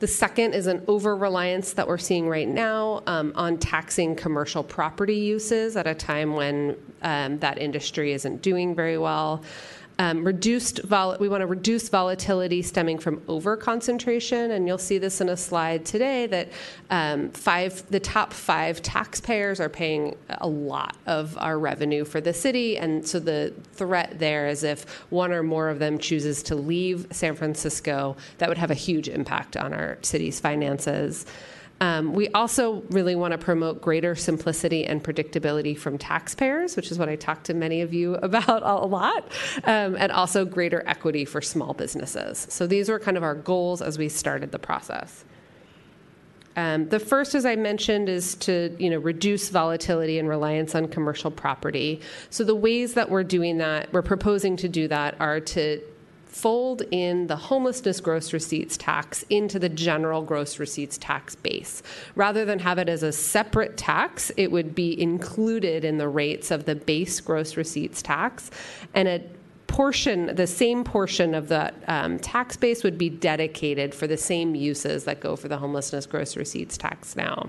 The 0.00 0.08
second 0.08 0.54
is 0.54 0.66
an 0.66 0.82
over 0.88 1.16
reliance 1.16 1.72
that 1.74 1.86
we're 1.86 1.98
seeing 1.98 2.28
right 2.28 2.48
now 2.48 3.02
um, 3.06 3.32
on 3.36 3.58
taxing 3.58 4.16
commercial 4.16 4.62
property 4.62 5.14
uses 5.14 5.76
at 5.76 5.86
a 5.86 5.94
time 5.94 6.34
when 6.34 6.76
um, 7.02 7.38
that 7.38 7.58
industry 7.58 8.12
isn't 8.12 8.42
doing 8.42 8.74
very 8.74 8.98
well. 8.98 9.42
Um, 9.98 10.24
reduced 10.24 10.82
vol- 10.82 11.16
we 11.20 11.28
want 11.28 11.42
to 11.42 11.46
reduce 11.46 11.88
volatility 11.88 12.62
stemming 12.62 12.98
from 12.98 13.22
over 13.28 13.56
concentration, 13.56 14.50
and 14.50 14.66
you'll 14.66 14.76
see 14.76 14.98
this 14.98 15.20
in 15.20 15.28
a 15.28 15.36
slide 15.36 15.84
today 15.84 16.26
that 16.26 16.48
um, 16.90 17.30
five 17.30 17.88
the 17.90 18.00
top 18.00 18.32
five 18.32 18.82
taxpayers 18.82 19.60
are 19.60 19.68
paying 19.68 20.16
a 20.38 20.48
lot 20.48 20.96
of 21.06 21.38
our 21.38 21.60
revenue 21.60 22.04
for 22.04 22.20
the 22.20 22.32
city, 22.32 22.76
and 22.76 23.06
so 23.06 23.20
the 23.20 23.52
threat 23.74 24.18
there 24.18 24.48
is 24.48 24.64
if 24.64 24.84
one 25.10 25.32
or 25.32 25.44
more 25.44 25.68
of 25.68 25.78
them 25.78 25.98
chooses 25.98 26.42
to 26.44 26.56
leave 26.56 27.06
San 27.12 27.36
Francisco, 27.36 28.16
that 28.38 28.48
would 28.48 28.58
have 28.58 28.72
a 28.72 28.74
huge 28.74 29.08
impact 29.08 29.56
on 29.56 29.72
our 29.72 29.98
city's 30.02 30.40
finances. 30.40 31.24
Um, 31.80 32.12
we 32.12 32.28
also 32.28 32.82
really 32.90 33.14
want 33.14 33.32
to 33.32 33.38
promote 33.38 33.82
greater 33.82 34.14
simplicity 34.14 34.86
and 34.86 35.02
predictability 35.02 35.76
from 35.76 35.98
taxpayers, 35.98 36.76
which 36.76 36.90
is 36.90 36.98
what 36.98 37.08
I 37.08 37.16
talked 37.16 37.46
to 37.46 37.54
many 37.54 37.80
of 37.80 37.92
you 37.92 38.14
about 38.22 38.62
a 38.62 38.86
lot, 38.86 39.30
um, 39.64 39.96
and 39.96 40.12
also 40.12 40.44
greater 40.44 40.82
equity 40.86 41.24
for 41.24 41.40
small 41.40 41.74
businesses. 41.74 42.46
So 42.48 42.66
these 42.66 42.88
were 42.88 42.98
kind 42.98 43.16
of 43.16 43.22
our 43.22 43.34
goals 43.34 43.82
as 43.82 43.98
we 43.98 44.08
started 44.08 44.52
the 44.52 44.58
process. 44.58 45.24
Um, 46.56 46.88
the 46.88 47.00
first, 47.00 47.34
as 47.34 47.44
I 47.44 47.56
mentioned, 47.56 48.08
is 48.08 48.36
to 48.36 48.76
you 48.78 48.88
know 48.88 48.98
reduce 48.98 49.48
volatility 49.48 50.18
and 50.18 50.28
reliance 50.28 50.74
on 50.76 50.86
commercial 50.86 51.30
property. 51.30 52.00
So 52.30 52.44
the 52.44 52.54
ways 52.54 52.94
that 52.94 53.10
we're 53.10 53.24
doing 53.24 53.58
that, 53.58 53.92
we're 53.92 54.02
proposing 54.02 54.56
to 54.58 54.68
do 54.68 54.86
that, 54.88 55.16
are 55.20 55.40
to 55.40 55.82
fold 56.34 56.82
in 56.90 57.28
the 57.28 57.36
homelessness 57.36 58.00
gross 58.00 58.32
receipts 58.32 58.76
tax 58.76 59.24
into 59.30 59.56
the 59.56 59.68
general 59.68 60.20
gross 60.20 60.58
receipts 60.58 60.98
tax 60.98 61.36
base. 61.36 61.80
Rather 62.16 62.44
than 62.44 62.58
have 62.58 62.76
it 62.76 62.88
as 62.88 63.04
a 63.04 63.12
separate 63.12 63.76
tax, 63.76 64.32
it 64.36 64.50
would 64.50 64.74
be 64.74 65.00
included 65.00 65.84
in 65.84 65.96
the 65.96 66.08
rates 66.08 66.50
of 66.50 66.64
the 66.64 66.74
base 66.74 67.20
gross 67.20 67.56
receipts 67.56 68.02
tax, 68.02 68.50
and 68.94 69.06
a 69.06 69.22
portion, 69.68 70.34
the 70.34 70.46
same 70.46 70.82
portion 70.82 71.34
of 71.34 71.48
the 71.48 71.72
um, 71.86 72.18
tax 72.18 72.56
base 72.56 72.82
would 72.82 72.98
be 72.98 73.08
dedicated 73.08 73.94
for 73.94 74.08
the 74.08 74.16
same 74.16 74.56
uses 74.56 75.04
that 75.04 75.20
go 75.20 75.36
for 75.36 75.46
the 75.46 75.56
homelessness 75.56 76.04
gross 76.04 76.36
receipts 76.36 76.76
tax 76.76 77.14
now. 77.14 77.48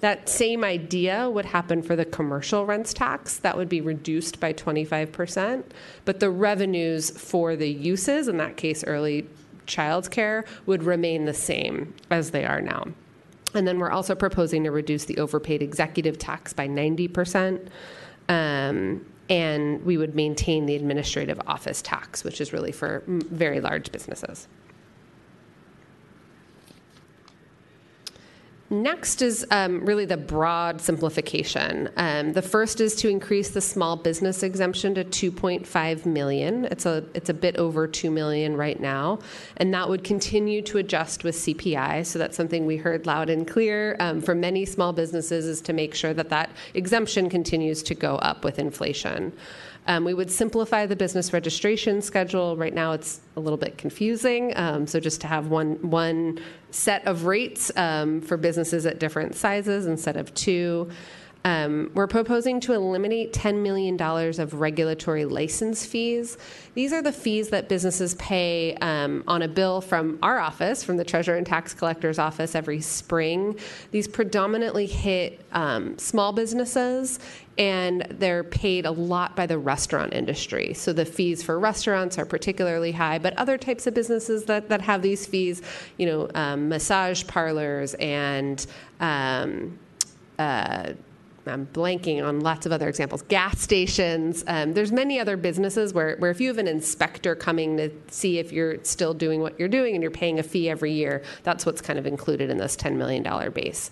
That 0.00 0.28
same 0.28 0.62
idea 0.62 1.28
would 1.28 1.46
happen 1.46 1.82
for 1.82 1.96
the 1.96 2.04
commercial 2.04 2.64
rents 2.64 2.92
tax. 2.92 3.38
That 3.38 3.56
would 3.56 3.68
be 3.68 3.80
reduced 3.80 4.38
by 4.38 4.52
25%. 4.52 5.64
But 6.04 6.20
the 6.20 6.30
revenues 6.30 7.10
for 7.10 7.56
the 7.56 7.68
uses, 7.68 8.28
in 8.28 8.36
that 8.36 8.56
case, 8.56 8.84
early 8.84 9.28
childcare, 9.66 10.46
would 10.66 10.84
remain 10.84 11.24
the 11.24 11.34
same 11.34 11.94
as 12.10 12.30
they 12.30 12.44
are 12.44 12.60
now. 12.60 12.84
And 13.54 13.66
then 13.66 13.78
we're 13.78 13.90
also 13.90 14.14
proposing 14.14 14.64
to 14.64 14.70
reduce 14.70 15.04
the 15.04 15.18
overpaid 15.18 15.62
executive 15.62 16.18
tax 16.18 16.52
by 16.52 16.68
90%. 16.68 17.68
Um, 18.28 19.04
and 19.28 19.84
we 19.84 19.96
would 19.96 20.14
maintain 20.14 20.66
the 20.66 20.76
administrative 20.76 21.40
office 21.46 21.82
tax, 21.82 22.24
which 22.24 22.40
is 22.40 22.52
really 22.52 22.72
for 22.72 23.02
very 23.06 23.60
large 23.60 23.90
businesses. 23.92 24.48
Next 28.70 29.22
is 29.22 29.46
um, 29.50 29.86
really 29.86 30.04
the 30.04 30.18
broad 30.18 30.82
simplification. 30.82 31.88
Um, 31.96 32.34
the 32.34 32.42
first 32.42 32.82
is 32.82 32.94
to 32.96 33.08
increase 33.08 33.48
the 33.48 33.62
small 33.62 33.96
business 33.96 34.42
exemption 34.42 34.94
to 34.96 35.04
2.5 35.04 36.04
million. 36.04 36.66
It's 36.66 36.84
a 36.84 37.02
it's 37.14 37.30
a 37.30 37.34
bit 37.34 37.56
over 37.56 37.88
2 37.88 38.10
million 38.10 38.58
right 38.58 38.78
now, 38.78 39.20
and 39.56 39.72
that 39.72 39.88
would 39.88 40.04
continue 40.04 40.60
to 40.62 40.76
adjust 40.76 41.24
with 41.24 41.34
CPI. 41.34 42.04
So 42.04 42.18
that's 42.18 42.36
something 42.36 42.66
we 42.66 42.76
heard 42.76 43.06
loud 43.06 43.30
and 43.30 43.48
clear 43.48 43.96
um, 44.00 44.20
from 44.20 44.40
many 44.40 44.66
small 44.66 44.92
businesses 44.92 45.46
is 45.46 45.62
to 45.62 45.72
make 45.72 45.94
sure 45.94 46.12
that 46.12 46.28
that 46.28 46.50
exemption 46.74 47.30
continues 47.30 47.82
to 47.84 47.94
go 47.94 48.16
up 48.16 48.44
with 48.44 48.58
inflation. 48.58 49.32
Um, 49.88 50.04
we 50.04 50.12
would 50.14 50.30
simplify 50.30 50.84
the 50.86 50.94
business 50.94 51.32
registration 51.32 52.02
schedule. 52.02 52.56
Right 52.56 52.74
now, 52.74 52.92
it's 52.92 53.20
a 53.36 53.40
little 53.40 53.56
bit 53.56 53.78
confusing. 53.78 54.52
Um, 54.54 54.86
so 54.86 55.00
just 55.00 55.20
to 55.22 55.26
have 55.26 55.48
one 55.48 55.90
one 55.90 56.40
set 56.70 57.06
of 57.06 57.24
rates 57.24 57.72
um, 57.76 58.20
for 58.20 58.36
businesses 58.36 58.84
at 58.84 59.00
different 59.00 59.34
sizes 59.34 59.86
instead 59.86 60.16
of 60.16 60.32
two. 60.34 60.90
Um, 61.44 61.90
we're 61.94 62.08
proposing 62.08 62.60
to 62.60 62.72
eliminate 62.72 63.32
$10 63.32 63.62
million 63.62 64.00
of 64.00 64.54
regulatory 64.54 65.24
license 65.24 65.86
fees. 65.86 66.36
These 66.74 66.92
are 66.92 67.00
the 67.00 67.12
fees 67.12 67.48
that 67.50 67.68
businesses 67.68 68.14
pay 68.16 68.74
um, 68.76 69.22
on 69.26 69.42
a 69.42 69.48
bill 69.48 69.80
from 69.80 70.18
our 70.22 70.38
office, 70.38 70.82
from 70.82 70.96
the 70.96 71.04
Treasurer 71.04 71.36
and 71.36 71.46
Tax 71.46 71.74
Collector's 71.74 72.18
office 72.18 72.54
every 72.54 72.80
spring. 72.80 73.58
These 73.92 74.08
predominantly 74.08 74.86
hit 74.86 75.40
um, 75.52 75.96
small 75.98 76.32
businesses 76.32 77.20
and 77.56 78.06
they're 78.10 78.44
paid 78.44 78.86
a 78.86 78.90
lot 78.90 79.34
by 79.34 79.46
the 79.46 79.58
restaurant 79.58 80.14
industry. 80.14 80.74
So 80.74 80.92
the 80.92 81.04
fees 81.04 81.42
for 81.42 81.58
restaurants 81.58 82.16
are 82.16 82.24
particularly 82.24 82.92
high, 82.92 83.18
but 83.18 83.36
other 83.36 83.58
types 83.58 83.86
of 83.88 83.94
businesses 83.94 84.44
that, 84.44 84.68
that 84.68 84.80
have 84.82 85.02
these 85.02 85.26
fees, 85.26 85.62
you 85.96 86.06
know, 86.06 86.30
um, 86.34 86.68
massage 86.68 87.26
parlors 87.26 87.94
and 87.94 88.64
um, 89.00 89.76
uh, 90.38 90.92
I'm 91.48 91.66
blanking 91.66 92.22
on 92.24 92.40
lots 92.40 92.66
of 92.66 92.72
other 92.72 92.88
examples. 92.88 93.22
Gas 93.22 93.60
stations. 93.60 94.44
Um, 94.46 94.74
there's 94.74 94.92
many 94.92 95.18
other 95.18 95.36
businesses 95.36 95.92
where, 95.92 96.16
where 96.16 96.30
if 96.30 96.40
you 96.40 96.48
have 96.48 96.58
an 96.58 96.68
inspector 96.68 97.34
coming 97.34 97.76
to 97.76 97.90
see 98.08 98.38
if 98.38 98.52
you're 98.52 98.82
still 98.84 99.14
doing 99.14 99.40
what 99.40 99.58
you're 99.58 99.68
doing 99.68 99.94
and 99.94 100.02
you're 100.02 100.10
paying 100.10 100.38
a 100.38 100.42
fee 100.42 100.68
every 100.68 100.92
year, 100.92 101.22
that's 101.42 101.66
what's 101.66 101.80
kind 101.80 101.98
of 101.98 102.06
included 102.06 102.50
in 102.50 102.58
this 102.58 102.76
$10 102.76 102.96
million 102.96 103.52
base. 103.52 103.90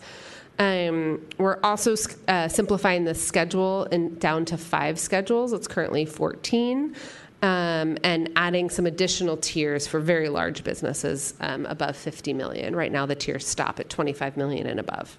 Um, 0.59 1.27
we're 1.39 1.59
also 1.63 1.95
uh, 2.29 2.49
simplifying 2.49 3.05
the 3.05 3.15
schedule 3.15 3.85
in, 3.85 4.19
down 4.19 4.45
to 4.47 4.57
five 4.57 4.99
schedules. 4.99 5.53
It's 5.53 5.69
currently 5.69 6.07
14. 6.07 6.95
Um, 7.43 7.99
and 8.03 8.31
adding 8.35 8.71
some 8.71 8.87
additional 8.87 9.37
tiers 9.37 9.87
for 9.87 10.01
very 10.01 10.31
large 10.31 10.65
businesses 10.65 11.35
um, 11.41 11.67
above 11.67 11.95
50 11.95 12.33
million. 12.33 12.75
Right 12.75 12.91
now, 12.91 13.05
the 13.05 13.15
tiers 13.15 13.47
stop 13.47 13.79
at 13.79 13.91
25 13.91 14.39
million 14.39 14.67
and 14.67 14.81
above. 14.81 15.19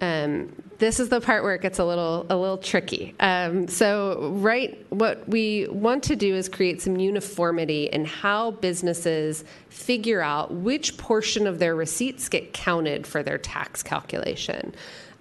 Um, 0.00 0.52
this 0.78 1.00
is 1.00 1.08
the 1.08 1.22
part 1.22 1.42
where 1.42 1.54
it 1.54 1.62
gets 1.62 1.78
a 1.78 1.84
little 1.84 2.26
a 2.28 2.36
little 2.36 2.58
tricky. 2.58 3.14
Um, 3.18 3.66
so, 3.66 4.30
right, 4.34 4.84
what 4.90 5.26
we 5.26 5.66
want 5.68 6.02
to 6.04 6.16
do 6.16 6.34
is 6.34 6.50
create 6.50 6.82
some 6.82 6.98
uniformity 6.98 7.86
in 7.86 8.04
how 8.04 8.50
businesses 8.52 9.44
figure 9.70 10.20
out 10.20 10.52
which 10.52 10.98
portion 10.98 11.46
of 11.46 11.58
their 11.58 11.74
receipts 11.74 12.28
get 12.28 12.52
counted 12.52 13.06
for 13.06 13.22
their 13.22 13.38
tax 13.38 13.82
calculation. 13.82 14.74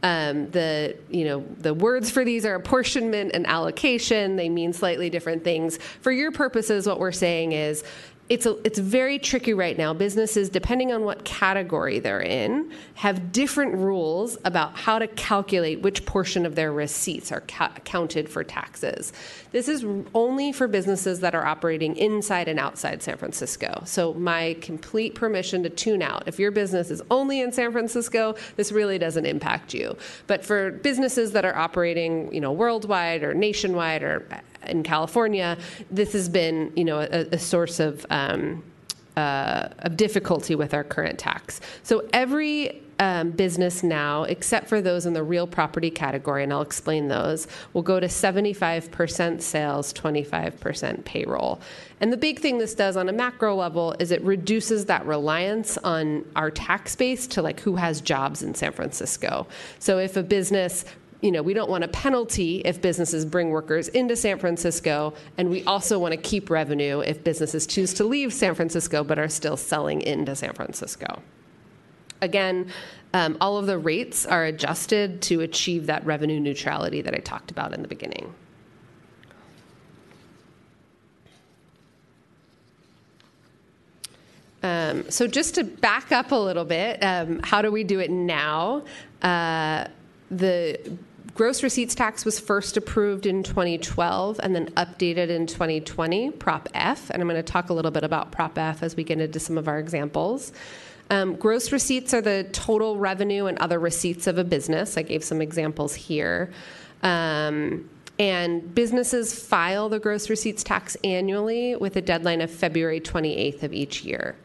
Um, 0.04 0.52
the 0.52 0.98
you 1.10 1.24
know 1.24 1.46
the 1.58 1.74
words 1.74 2.12
for 2.12 2.26
these 2.26 2.46
are 2.46 2.56
apportionment 2.56 3.32
and 3.34 3.48
allocation. 3.48 4.36
They 4.36 4.50
mean 4.50 4.74
slightly 4.74 5.10
different 5.10 5.44
things. 5.44 5.78
For 6.02 6.12
your 6.12 6.32
purposes, 6.32 6.86
what 6.86 7.00
we're 7.00 7.14
saying 7.14 7.54
is 7.54 7.84
it's 8.28 8.48
a, 8.48 8.58
it's 8.66 8.80
very 8.80 9.20
tricky 9.20 9.54
right 9.54 9.78
now. 9.78 9.94
Businesses, 9.94 10.50
depending 10.50 10.92
on 10.92 11.04
what 11.04 11.24
category 11.26 12.00
they're 12.00 12.22
in, 12.22 12.72
have 12.96 13.32
different 13.32 13.76
rules 13.76 14.36
about 14.44 14.76
how 14.76 14.98
to 14.98 15.08
calculate 15.08 15.82
which 15.82 16.06
portion 16.08 16.44
of 16.44 16.56
their 16.56 16.74
receipts 16.74 17.32
are 17.32 17.42
ca- 17.42 17.74
counted 17.84 18.28
for 18.28 18.44
taxes. 18.44 19.14
This 19.52 19.68
is 19.68 19.86
only 20.16 20.52
for 20.52 20.68
businesses 20.68 21.20
that 21.20 21.36
are 21.36 21.46
operating 21.46 21.96
inside 21.98 22.48
and 22.48 22.60
outside 22.60 23.04
San 23.04 23.18
Francisco. 23.18 23.84
So 23.86 24.16
my 24.16 24.58
complete 24.60 25.14
permission 25.14 25.62
to 25.62 25.70
tune 25.70 26.02
out. 26.02 26.28
If 26.28 26.40
your 26.40 26.50
business 26.50 26.90
is 26.90 27.04
only 27.12 27.42
in 27.42 27.52
San 27.52 27.72
Francisco, 27.72 28.36
this 28.56 28.72
really 28.72 28.98
doesn't 28.98 29.26
impact 29.28 29.72
you. 29.76 29.96
But 30.26 30.44
for 30.44 30.72
businesses 30.72 31.32
that 31.34 31.46
are 31.46 31.56
operating, 31.56 32.34
you 32.34 32.42
know, 32.42 32.52
worldwide 32.52 33.22
or 33.22 33.36
nationwide 33.36 34.02
or 34.02 34.28
in 34.68 34.84
California, 34.84 35.58
this 35.92 36.14
has 36.14 36.30
been, 36.30 36.72
you 36.76 36.84
know, 36.84 37.00
a, 37.00 37.28
a 37.32 37.40
source 37.40 37.80
of 37.80 38.06
um, 38.10 38.64
uh, 39.18 39.70
of 39.80 39.96
difficulty 39.96 40.56
with 40.56 40.74
our 40.74 40.84
current 40.84 41.18
tax. 41.18 41.62
So 41.84 42.08
every 42.12 42.82
um, 43.00 43.32
business 43.32 43.84
now, 43.84 44.24
except 44.24 44.68
for 44.68 44.82
those 44.82 45.06
in 45.06 45.14
the 45.14 45.24
real 45.24 45.48
property 45.48 45.90
category, 45.90 46.44
and 46.44 46.54
I'll 46.54 46.62
explain 46.62 47.08
those, 47.08 47.48
will 47.74 47.82
go 47.82 48.00
to 48.00 48.08
75% 48.08 49.42
sales, 49.42 49.94
25% 49.94 51.06
payroll. 51.06 51.60
And 52.00 52.12
the 52.12 52.18
big 52.18 52.40
thing 52.40 52.58
this 52.58 52.74
does 52.74 52.98
on 52.98 53.10
a 53.10 53.14
macro 53.14 53.56
level 53.56 53.96
is 54.00 54.12
it 54.12 54.22
reduces 54.22 54.86
that 54.86 55.06
reliance 55.06 55.78
on 55.80 56.26
our 56.36 56.52
tax 56.52 56.96
base 56.96 57.28
to 57.28 57.42
like 57.42 57.60
who 57.62 57.76
has 57.76 58.02
jobs 58.02 58.44
in 58.44 58.56
San 58.56 58.72
Francisco. 58.72 59.48
So 59.80 59.98
if 59.98 60.16
a 60.18 60.24
business 60.24 60.86
you 61.26 61.32
know, 61.32 61.42
we 61.42 61.56
don't 61.56 61.72
want 61.72 61.84
a 61.84 61.88
penalty 61.88 62.62
if 62.66 62.80
businesses 62.80 63.26
bring 63.26 63.50
workers 63.50 63.88
into 63.88 64.16
San 64.16 64.38
Francisco, 64.38 65.16
and 65.40 65.50
we 65.50 65.64
also 65.64 65.98
want 65.98 66.12
to 66.12 66.18
keep 66.18 66.52
revenue 66.52 67.00
if 67.00 67.24
businesses 67.24 67.66
choose 67.66 67.96
to 67.96 68.04
leave 68.04 68.32
San 68.32 68.54
Francisco 68.54 69.04
but 69.04 69.18
are 69.18 69.28
still 69.28 69.58
selling 69.58 70.02
into 70.02 70.36
San 70.36 70.54
Francisco. 70.54 71.24
Again, 72.22 72.72
um, 73.16 73.38
all 73.42 73.58
of 73.58 73.66
the 73.66 73.80
rates 73.80 74.28
are 74.28 74.46
adjusted 74.46 75.24
to 75.24 75.42
achieve 75.42 75.88
that 75.88 76.06
revenue 76.06 76.40
neutrality 76.40 77.02
that 77.02 77.16
I 77.16 77.18
talked 77.18 77.50
about 77.50 77.74
in 77.74 77.82
the 77.82 77.88
beginning. 77.88 78.32
Um, 84.62 85.10
so, 85.10 85.26
just 85.26 85.56
to 85.56 85.64
back 85.64 86.12
up 86.12 86.32
a 86.32 86.36
little 86.36 86.66
bit, 86.66 87.04
um, 87.04 87.40
how 87.44 87.64
do 87.64 87.72
we 87.72 87.84
do 87.84 88.00
it 88.00 88.12
now? 88.12 88.84
Uh, 89.22 89.86
the 90.32 90.80
gross 91.36 91.62
receipts 91.62 91.94
tax 91.94 92.26
was 92.26 92.40
first 92.40 92.78
approved 92.78 93.26
in 93.26 93.44
2012 93.44 94.40
and 94.42 94.56
then 94.56 94.68
updated 94.72 95.30
in 95.30 95.46
2020, 95.46 96.32
Prop 96.32 96.70
F. 96.74 97.10
And 97.12 97.22
I'm 97.22 97.28
going 97.28 97.36
to 97.36 97.44
talk 97.44 97.70
a 97.70 97.74
little 97.74 97.92
bit 97.92 98.04
about 98.04 98.32
Prop 98.32 98.58
F 98.58 98.82
as 98.82 98.96
we 98.96 99.04
get 99.04 99.20
into 99.20 99.40
some 99.40 99.58
of 99.58 99.68
our 99.68 99.78
examples. 99.78 100.54
Um, 101.10 101.36
gross 101.36 101.72
receipts 101.72 102.14
are 102.14 102.22
the 102.22 102.48
total 102.52 102.98
revenue 102.98 103.46
and 103.46 103.60
other 103.60 103.80
receipts 103.80 104.26
of 104.26 104.38
a 104.38 104.44
business. 104.44 104.98
I 104.98 105.04
gave 105.04 105.24
some 105.24 105.42
examples 105.42 105.94
here. 105.94 106.52
Um, 107.04 107.90
and 108.18 108.74
businesses 108.74 109.38
file 109.38 109.90
the 109.90 110.00
gross 110.00 110.30
receipts 110.30 110.64
tax 110.64 110.96
annually 111.04 111.76
with 111.76 111.98
a 111.98 112.02
deadline 112.02 112.40
of 112.40 112.50
February 112.50 113.02
28th 113.02 113.62
of 113.62 113.74
each 113.74 114.06
year. 114.06 114.36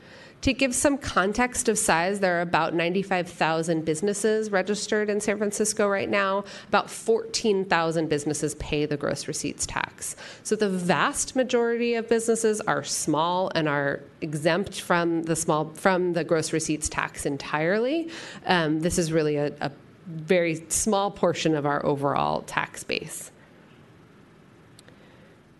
To 0.42 0.54
give 0.54 0.74
some 0.74 0.96
context 0.96 1.68
of 1.68 1.78
size, 1.78 2.20
there 2.20 2.38
are 2.38 2.40
about 2.40 2.72
95,000 2.72 3.84
businesses 3.84 4.50
registered 4.50 5.10
in 5.10 5.20
San 5.20 5.36
Francisco 5.36 5.86
right 5.86 6.08
now. 6.08 6.44
About 6.68 6.88
14,000 6.88 8.08
businesses 8.08 8.54
pay 8.54 8.86
the 8.86 8.96
gross 8.96 9.28
receipts 9.28 9.66
tax. 9.66 10.16
So 10.42 10.56
the 10.56 10.70
vast 10.70 11.36
majority 11.36 11.94
of 11.94 12.08
businesses 12.08 12.62
are 12.62 12.82
small 12.82 13.52
and 13.54 13.68
are 13.68 14.00
exempt 14.22 14.80
from 14.80 15.24
the 15.24 15.36
small 15.36 15.72
from 15.74 16.14
the 16.14 16.24
gross 16.24 16.54
receipts 16.54 16.88
tax 16.88 17.26
entirely. 17.26 18.08
Um, 18.46 18.80
this 18.80 18.98
is 18.98 19.12
really 19.12 19.36
a, 19.36 19.52
a 19.60 19.70
very 20.06 20.64
small 20.68 21.10
portion 21.10 21.54
of 21.54 21.66
our 21.66 21.84
overall 21.84 22.42
tax 22.42 22.82
base. 22.82 23.30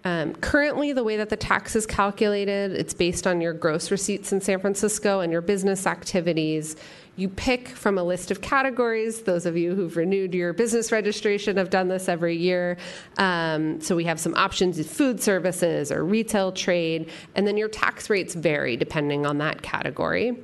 Um, 0.05 0.35
currently, 0.37 0.93
the 0.95 1.05
way 1.05 1.19
that 1.19 1.29
the 1.29 1.37
tax 1.37 1.77
is 1.77 1.85
calculated, 1.85 2.73
it's 2.73 2.95
based 2.95 3.27
on 3.27 3.41
your 3.41 3.53
gross 3.53 3.91
receipts 3.91 4.33
in 4.33 4.41
San 4.41 4.59
Francisco 4.59 5.21
and 5.21 5.31
your 5.31 5.43
business 5.43 5.87
activities. 5.87 6.77
You 7.17 7.29
pick 7.29 7.69
from 7.69 7.99
a 7.99 8.03
list 8.03 8.31
of 8.31 8.41
categories. 8.41 9.23
Those 9.23 9.45
of 9.45 9.59
you 9.59 9.75
who've 9.75 9.95
renewed 9.95 10.33
your 10.35 10.55
business 10.55 10.91
registration 10.91 11.59
have 11.59 11.69
done 11.69 11.89
this 11.89 12.09
every 12.09 12.35
year. 12.35 12.79
Um, 13.19 13.79
so 13.83 13.95
we 13.95 14.05
have 14.05 14.19
some 14.19 14.35
options: 14.37 14.81
food 14.91 15.21
services 15.21 15.93
or 15.93 16.03
retail 16.03 16.51
trade, 16.51 17.11
and 17.35 17.47
then 17.47 17.59
your 17.59 17.69
tax 17.69 18.09
rates 18.09 18.35
vary 18.35 18.79
depending 18.79 19.27
on 19.27 19.37
that 19.39 19.61
category. 19.61 20.39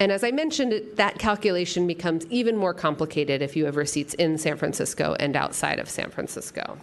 And 0.00 0.10
as 0.10 0.24
I 0.24 0.32
mentioned, 0.32 0.82
that 0.96 1.18
calculation 1.18 1.86
becomes 1.86 2.26
even 2.26 2.56
more 2.56 2.74
complicated 2.74 3.40
if 3.40 3.54
you 3.54 3.64
have 3.66 3.76
receipts 3.76 4.14
in 4.14 4.36
San 4.36 4.56
Francisco 4.56 5.14
and 5.20 5.36
outside 5.36 5.78
of 5.78 5.88
San 5.88 6.10
Francisco. 6.10 6.76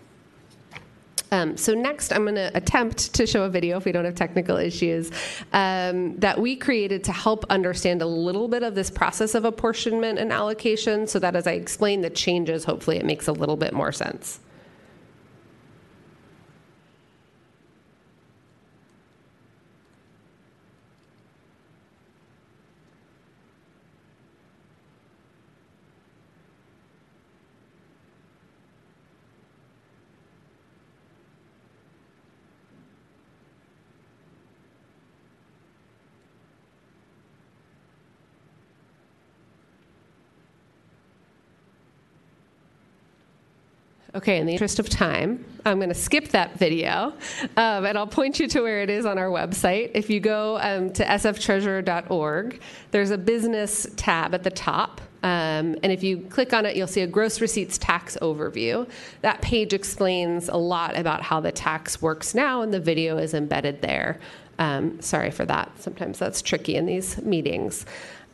Um, 1.34 1.58
so 1.58 1.74
next, 1.74 2.14
I'm 2.14 2.26
going 2.26 2.36
to 2.36 2.52
attempt 2.56 3.12
to 3.16 3.26
show 3.26 3.44
a 3.44 3.50
video, 3.50 3.78
if 3.78 3.86
we 3.86 3.92
don't 3.92 4.06
have 4.06 4.14
technical 4.14 4.56
issues, 4.56 5.10
um, 5.52 6.16
that 6.20 6.40
we 6.40 6.56
created 6.56 7.04
to 7.06 7.12
help 7.12 7.44
understand 7.50 8.04
a 8.04 8.06
little 8.06 8.48
bit 8.48 8.62
of 8.62 8.76
this 8.76 8.92
process 8.92 9.34
of 9.34 9.44
apportionment 9.44 10.20
and 10.20 10.32
allocation 10.32 11.08
so 11.08 11.18
that 11.18 11.36
as 11.36 11.48
I 11.48 11.54
explain 11.54 12.02
the 12.02 12.12
changes, 12.12 12.66
hopefully 12.66 12.98
it 12.98 13.06
makes 13.06 13.28
a 13.28 13.32
little 13.32 13.58
bit 13.58 13.74
more 13.74 13.92
sense. 13.92 14.40
Okay, 44.16 44.38
in 44.38 44.46
the 44.46 44.52
interest 44.52 44.78
of 44.78 44.90
time, 44.90 45.44
I'm 45.66 45.78
going 45.78 45.90
to 45.90 45.96
skip 45.96 46.28
that 46.30 46.60
video 46.60 47.14
um, 47.58 47.86
and 47.86 47.98
I'll 47.98 48.06
point 48.06 48.40
you 48.40 48.48
to 48.50 48.62
where 48.62 48.84
it 48.84 48.92
is 48.92 49.08
on 49.08 49.18
our 49.18 49.30
website. 49.30 49.90
If 49.96 50.08
you 50.08 50.20
go 50.20 50.60
um, 50.60 50.94
to 50.94 51.04
sftreasurer.org, 51.04 52.62
there's 52.92 53.10
a 53.10 53.18
business 53.18 53.88
tab 53.96 54.36
at 54.36 54.44
the 54.44 54.52
top. 54.52 55.02
Um, 55.24 55.78
and 55.82 55.92
if 55.92 56.04
you 56.04 56.20
click 56.30 56.54
on 56.54 56.68
it, 56.68 56.76
you'll 56.76 56.86
see 56.86 57.02
a 57.02 57.08
gross 57.08 57.42
receipts 57.42 57.80
tax 57.80 58.16
overview. 58.22 58.88
That 59.22 59.42
page 59.42 59.74
explains 59.74 60.48
a 60.48 60.58
lot 60.58 60.96
about 60.96 61.24
how 61.24 61.40
the 61.40 61.52
tax 61.52 62.00
works 62.00 62.36
now, 62.36 62.62
and 62.62 62.72
the 62.72 62.80
video 62.80 63.18
is 63.18 63.34
embedded 63.34 63.82
there. 63.82 64.20
Um, 64.60 65.02
sorry 65.02 65.32
for 65.32 65.46
that. 65.46 65.72
Sometimes 65.82 66.20
that's 66.20 66.44
tricky 66.44 66.76
in 66.76 66.86
these 66.86 67.20
meetings. 67.24 67.88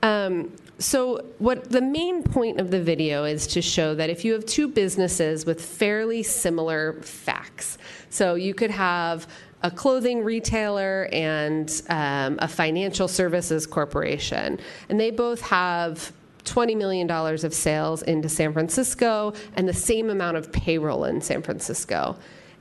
Um, 0.03 0.51
so, 0.79 1.25
what 1.39 1.69
the 1.69 1.81
main 1.81 2.23
point 2.23 2.59
of 2.59 2.71
the 2.71 2.81
video 2.81 3.25
is 3.25 3.47
to 3.47 3.61
show 3.61 3.93
that 3.95 4.09
if 4.09 4.23
you 4.23 4.31
have 4.31 4.45
two 4.45 4.69
businesses 4.69 5.45
with 5.45 5.63
fairly 5.63 6.23
similar 6.23 6.93
facts, 7.01 7.77
so 8.09 8.35
you 8.35 8.53
could 8.53 8.71
have 8.71 9.27
a 9.61 9.69
clothing 9.69 10.23
retailer 10.23 11.09
and 11.11 11.81
um, 11.89 12.39
a 12.41 12.47
financial 12.47 13.09
services 13.09 13.67
corporation, 13.67 14.57
and 14.87 14.97
they 14.97 15.11
both 15.11 15.41
have 15.41 16.13
$20 16.45 16.77
million 16.77 17.11
of 17.11 17.53
sales 17.53 18.01
into 18.03 18.29
San 18.29 18.53
Francisco 18.53 19.33
and 19.55 19.67
the 19.67 19.73
same 19.73 20.09
amount 20.09 20.37
of 20.37 20.49
payroll 20.53 21.03
in 21.03 21.19
San 21.19 21.41
Francisco. 21.41 22.15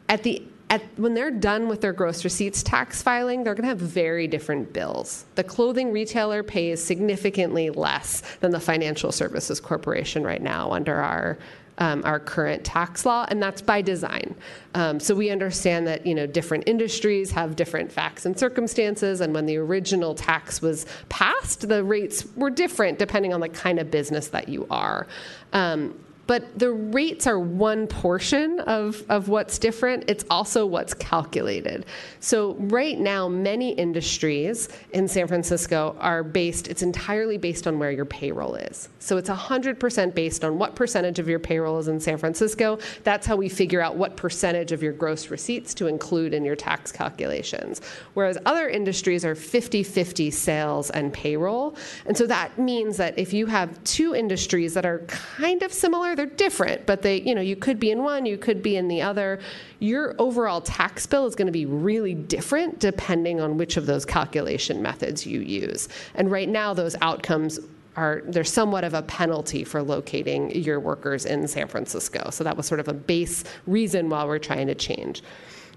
At 0.08 0.24
the 0.24 0.42
at, 0.70 0.82
when 0.96 1.14
they're 1.14 1.30
done 1.30 1.68
with 1.68 1.80
their 1.80 1.92
gross 1.92 2.24
receipts 2.24 2.62
tax 2.62 3.02
filing, 3.02 3.42
they're 3.42 3.54
going 3.54 3.62
to 3.62 3.68
have 3.68 3.78
very 3.78 4.26
different 4.26 4.72
bills. 4.72 5.24
The 5.34 5.44
clothing 5.44 5.92
retailer 5.92 6.42
pays 6.42 6.82
significantly 6.82 7.70
less 7.70 8.22
than 8.40 8.50
the 8.50 8.60
financial 8.60 9.12
services 9.12 9.60
corporation 9.60 10.24
right 10.24 10.42
now 10.42 10.70
under 10.72 10.96
our 10.96 11.38
um, 11.80 12.02
our 12.04 12.18
current 12.18 12.64
tax 12.64 13.06
law, 13.06 13.24
and 13.28 13.40
that's 13.40 13.62
by 13.62 13.80
design. 13.80 14.34
Um, 14.74 14.98
so 14.98 15.14
we 15.14 15.30
understand 15.30 15.86
that 15.86 16.04
you 16.04 16.14
know 16.14 16.26
different 16.26 16.64
industries 16.66 17.30
have 17.30 17.56
different 17.56 17.90
facts 17.90 18.26
and 18.26 18.36
circumstances, 18.38 19.20
and 19.20 19.32
when 19.32 19.46
the 19.46 19.56
original 19.56 20.14
tax 20.14 20.60
was 20.60 20.86
passed, 21.08 21.68
the 21.68 21.84
rates 21.84 22.26
were 22.36 22.50
different 22.50 22.98
depending 22.98 23.32
on 23.32 23.40
the 23.40 23.48
kind 23.48 23.78
of 23.78 23.90
business 23.90 24.28
that 24.28 24.48
you 24.48 24.66
are. 24.70 25.06
Um, 25.52 25.94
but 26.28 26.58
the 26.58 26.70
rates 26.70 27.26
are 27.26 27.40
one 27.40 27.86
portion 27.86 28.60
of, 28.60 29.02
of 29.08 29.28
what's 29.28 29.58
different. 29.58 30.04
It's 30.08 30.26
also 30.28 30.66
what's 30.66 30.92
calculated. 30.92 31.86
So, 32.20 32.54
right 32.58 32.98
now, 32.98 33.28
many 33.28 33.72
industries 33.72 34.68
in 34.92 35.08
San 35.08 35.26
Francisco 35.26 35.96
are 35.98 36.22
based, 36.22 36.68
it's 36.68 36.82
entirely 36.82 37.38
based 37.38 37.66
on 37.66 37.78
where 37.78 37.90
your 37.90 38.04
payroll 38.04 38.56
is. 38.56 38.90
So, 38.98 39.16
it's 39.16 39.30
100% 39.30 40.14
based 40.14 40.44
on 40.44 40.58
what 40.58 40.76
percentage 40.76 41.18
of 41.18 41.28
your 41.28 41.38
payroll 41.38 41.78
is 41.78 41.88
in 41.88 41.98
San 41.98 42.18
Francisco. 42.18 42.78
That's 43.04 43.26
how 43.26 43.36
we 43.36 43.48
figure 43.48 43.80
out 43.80 43.96
what 43.96 44.14
percentage 44.14 44.70
of 44.70 44.82
your 44.82 44.92
gross 44.92 45.30
receipts 45.30 45.72
to 45.74 45.86
include 45.86 46.34
in 46.34 46.44
your 46.44 46.56
tax 46.56 46.92
calculations. 46.92 47.80
Whereas 48.12 48.36
other 48.44 48.68
industries 48.68 49.24
are 49.24 49.34
50 49.34 49.82
50 49.82 50.30
sales 50.30 50.90
and 50.90 51.10
payroll. 51.10 51.74
And 52.04 52.14
so 52.14 52.26
that 52.26 52.58
means 52.58 52.98
that 52.98 53.18
if 53.18 53.32
you 53.32 53.46
have 53.46 53.82
two 53.84 54.14
industries 54.14 54.74
that 54.74 54.84
are 54.84 54.98
kind 55.08 55.62
of 55.62 55.72
similar, 55.72 56.17
they're 56.18 56.26
different, 56.26 56.84
but 56.84 57.00
they, 57.00 57.20
you 57.20 57.32
know, 57.32 57.40
you 57.40 57.54
could 57.54 57.78
be 57.78 57.92
in 57.92 58.02
one, 58.02 58.26
you 58.26 58.36
could 58.36 58.60
be 58.60 58.76
in 58.76 58.88
the 58.88 59.00
other. 59.00 59.38
Your 59.78 60.16
overall 60.18 60.60
tax 60.60 61.06
bill 61.06 61.26
is 61.26 61.36
going 61.36 61.46
to 61.46 61.52
be 61.52 61.64
really 61.64 62.12
different 62.12 62.80
depending 62.80 63.40
on 63.40 63.56
which 63.56 63.76
of 63.76 63.86
those 63.86 64.04
calculation 64.04 64.82
methods 64.82 65.24
you 65.24 65.38
use. 65.38 65.88
And 66.16 66.28
right 66.28 66.48
now, 66.48 66.74
those 66.74 66.96
outcomes 67.02 67.60
are 67.94 68.22
there's 68.24 68.52
somewhat 68.52 68.82
of 68.82 68.94
a 68.94 69.02
penalty 69.02 69.62
for 69.62 69.80
locating 69.80 70.50
your 70.50 70.80
workers 70.80 71.24
in 71.24 71.46
San 71.46 71.68
Francisco. 71.68 72.30
So 72.30 72.42
that 72.42 72.56
was 72.56 72.66
sort 72.66 72.80
of 72.80 72.88
a 72.88 72.94
base 72.94 73.44
reason 73.68 74.10
why 74.10 74.24
we're 74.24 74.40
trying 74.40 74.66
to 74.66 74.74
change. 74.74 75.22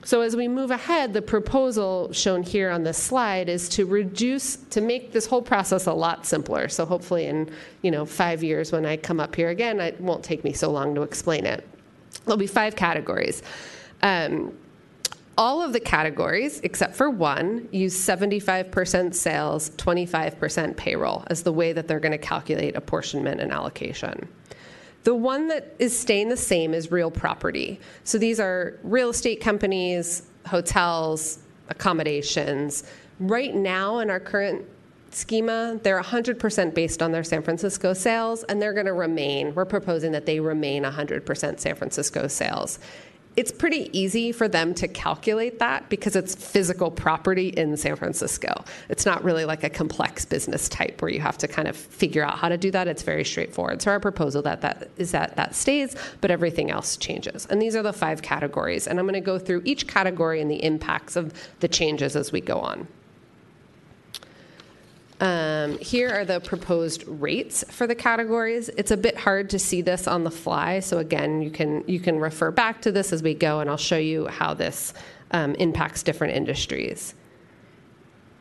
So 0.03 0.21
as 0.21 0.35
we 0.35 0.47
move 0.47 0.71
ahead, 0.71 1.13
the 1.13 1.21
proposal 1.21 2.11
shown 2.11 2.41
here 2.41 2.71
on 2.71 2.83
this 2.83 2.97
slide 2.97 3.49
is 3.49 3.69
to 3.69 3.85
reduce, 3.85 4.55
to 4.55 4.81
make 4.81 5.11
this 5.11 5.27
whole 5.27 5.43
process 5.43 5.85
a 5.85 5.93
lot 5.93 6.25
simpler. 6.25 6.69
So 6.69 6.85
hopefully 6.85 7.27
in, 7.27 7.51
you 7.83 7.91
know, 7.91 8.05
five 8.05 8.43
years 8.43 8.71
when 8.71 8.85
I 8.85 8.97
come 8.97 9.19
up 9.19 9.35
here 9.35 9.49
again, 9.49 9.79
it 9.79 10.01
won't 10.01 10.23
take 10.23 10.43
me 10.43 10.53
so 10.53 10.71
long 10.71 10.95
to 10.95 11.03
explain 11.03 11.45
it. 11.45 11.67
There'll 12.25 12.37
be 12.37 12.47
five 12.47 12.75
categories. 12.75 13.43
Um, 14.01 14.57
all 15.37 15.61
of 15.61 15.71
the 15.71 15.79
categories, 15.79 16.59
except 16.61 16.95
for 16.95 17.09
one, 17.09 17.67
use 17.71 17.95
75% 17.95 19.15
sales, 19.15 19.69
25% 19.71 20.75
payroll 20.75 21.23
as 21.27 21.43
the 21.43 21.53
way 21.53 21.73
that 21.73 21.87
they're 21.87 21.99
going 21.99 22.11
to 22.11 22.17
calculate 22.17 22.75
apportionment 22.75 23.39
and 23.39 23.51
allocation. 23.51 24.27
The 25.03 25.15
one 25.15 25.47
that 25.47 25.75
is 25.79 25.97
staying 25.97 26.29
the 26.29 26.37
same 26.37 26.73
is 26.73 26.91
real 26.91 27.09
property. 27.09 27.79
So 28.03 28.17
these 28.17 28.39
are 28.39 28.79
real 28.83 29.09
estate 29.09 29.41
companies, 29.41 30.23
hotels, 30.45 31.39
accommodations. 31.69 32.83
Right 33.19 33.55
now, 33.55 33.99
in 33.99 34.09
our 34.09 34.19
current 34.19 34.65
schema, 35.09 35.79
they're 35.83 36.01
100% 36.01 36.73
based 36.73 37.01
on 37.01 37.11
their 37.11 37.23
San 37.23 37.41
Francisco 37.41 37.93
sales, 37.93 38.43
and 38.43 38.61
they're 38.61 38.73
going 38.73 38.85
to 38.85 38.93
remain. 38.93 39.53
We're 39.55 39.65
proposing 39.65 40.11
that 40.13 40.25
they 40.25 40.39
remain 40.39 40.83
100% 40.83 41.59
San 41.59 41.75
Francisco 41.75 42.27
sales 42.27 42.79
it's 43.37 43.51
pretty 43.51 43.89
easy 43.97 44.31
for 44.31 44.47
them 44.47 44.73
to 44.75 44.87
calculate 44.87 45.59
that 45.59 45.87
because 45.89 46.15
it's 46.15 46.35
physical 46.35 46.91
property 46.91 47.49
in 47.49 47.77
San 47.77 47.95
Francisco. 47.95 48.65
It's 48.89 49.05
not 49.05 49.23
really 49.23 49.45
like 49.45 49.63
a 49.63 49.69
complex 49.69 50.25
business 50.25 50.67
type 50.67 51.01
where 51.01 51.09
you 51.09 51.21
have 51.21 51.37
to 51.39 51.47
kind 51.47 51.67
of 51.67 51.75
figure 51.75 52.23
out 52.23 52.37
how 52.37 52.49
to 52.49 52.57
do 52.57 52.71
that. 52.71 52.87
It's 52.87 53.03
very 53.03 53.23
straightforward. 53.23 53.81
So 53.81 53.91
our 53.91 53.99
proposal 53.99 54.41
that 54.41 54.61
that 54.61 54.89
is 54.97 55.11
that 55.11 55.35
that 55.37 55.55
stays, 55.55 55.95
but 56.19 56.29
everything 56.29 56.71
else 56.71 56.97
changes. 56.97 57.45
And 57.49 57.61
these 57.61 57.75
are 57.75 57.83
the 57.83 57.93
five 57.93 58.21
categories. 58.21 58.87
And 58.87 58.99
I'm 58.99 59.05
going 59.05 59.13
to 59.13 59.21
go 59.21 59.39
through 59.39 59.61
each 59.63 59.87
category 59.87 60.41
and 60.41 60.51
the 60.51 60.63
impacts 60.63 61.15
of 61.15 61.33
the 61.61 61.67
changes 61.67 62.15
as 62.15 62.31
we 62.31 62.41
go 62.41 62.59
on. 62.59 62.87
Um, 65.21 65.77
here 65.77 66.09
are 66.09 66.25
the 66.25 66.39
proposed 66.39 67.03
rates 67.07 67.63
for 67.69 67.85
the 67.85 67.93
categories. 67.93 68.69
It's 68.69 68.89
a 68.89 68.97
bit 68.97 69.15
hard 69.15 69.51
to 69.51 69.59
see 69.59 69.83
this 69.83 70.07
on 70.07 70.23
the 70.23 70.31
fly, 70.31 70.79
so 70.79 70.97
again, 70.97 71.43
you 71.43 71.51
can 71.51 71.83
you 71.87 71.99
can 71.99 72.19
refer 72.19 72.49
back 72.49 72.81
to 72.81 72.91
this 72.91 73.13
as 73.13 73.21
we 73.21 73.35
go, 73.35 73.59
and 73.59 73.69
I'll 73.69 73.77
show 73.77 73.97
you 73.97 74.25
how 74.27 74.55
this 74.55 74.95
um, 75.29 75.53
impacts 75.55 76.01
different 76.01 76.35
industries. 76.35 77.13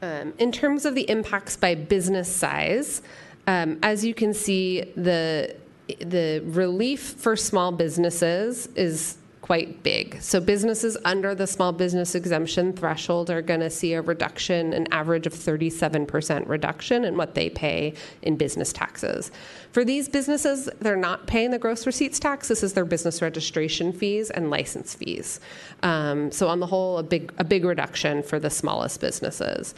Um, 0.01 0.33
in 0.39 0.51
terms 0.51 0.87
of 0.87 0.95
the 0.95 1.09
impacts 1.11 1.55
by 1.55 1.75
business 1.75 2.35
size, 2.35 3.03
um, 3.47 3.79
as 3.83 4.03
you 4.03 4.15
can 4.15 4.33
see, 4.33 4.81
the 4.97 5.55
the 5.99 6.41
relief 6.47 7.01
for 7.01 7.37
small 7.37 7.73
businesses 7.73 8.69
is 8.75 9.19
quite 9.51 9.83
big. 9.83 10.17
So 10.23 10.39
businesses 10.39 10.97
under 11.05 11.35
the 11.35 11.45
small 11.45 11.73
business 11.73 12.15
exemption 12.15 12.73
threshold 12.73 13.31
are 13.31 13.43
going 13.43 13.59
to 13.59 13.69
see 13.69 13.95
a 13.95 14.01
reduction, 14.01 14.73
an 14.73 14.87
average 14.93 15.27
of 15.27 15.35
37% 15.35 16.49
reduction 16.49 17.05
in 17.05 17.17
what 17.17 17.35
they 17.35 17.51
pay 17.51 17.95
in 18.23 18.37
business 18.37 18.73
taxes. 18.73 19.33
For 19.73 19.85
these 19.85 20.09
businesses, 20.09 20.69
they're 20.79 20.95
not 20.95 21.27
paying 21.27 21.51
the 21.51 21.59
gross 21.59 21.85
receipts 21.85 22.21
tax. 22.21 22.47
This 22.47 22.63
is 22.63 22.75
their 22.75 22.85
business 22.85 23.21
registration 23.23 23.93
fees 23.93 24.31
and 24.31 24.51
license 24.51 24.95
fees. 24.95 25.41
Um, 25.83 26.31
so 26.31 26.47
on 26.47 26.61
the 26.61 26.67
whole, 26.67 26.99
a 26.99 27.03
big 27.03 27.33
a 27.39 27.43
big 27.43 27.65
reduction 27.65 28.23
for 28.23 28.39
the 28.39 28.51
smallest 28.51 29.01
businesses. 29.01 29.75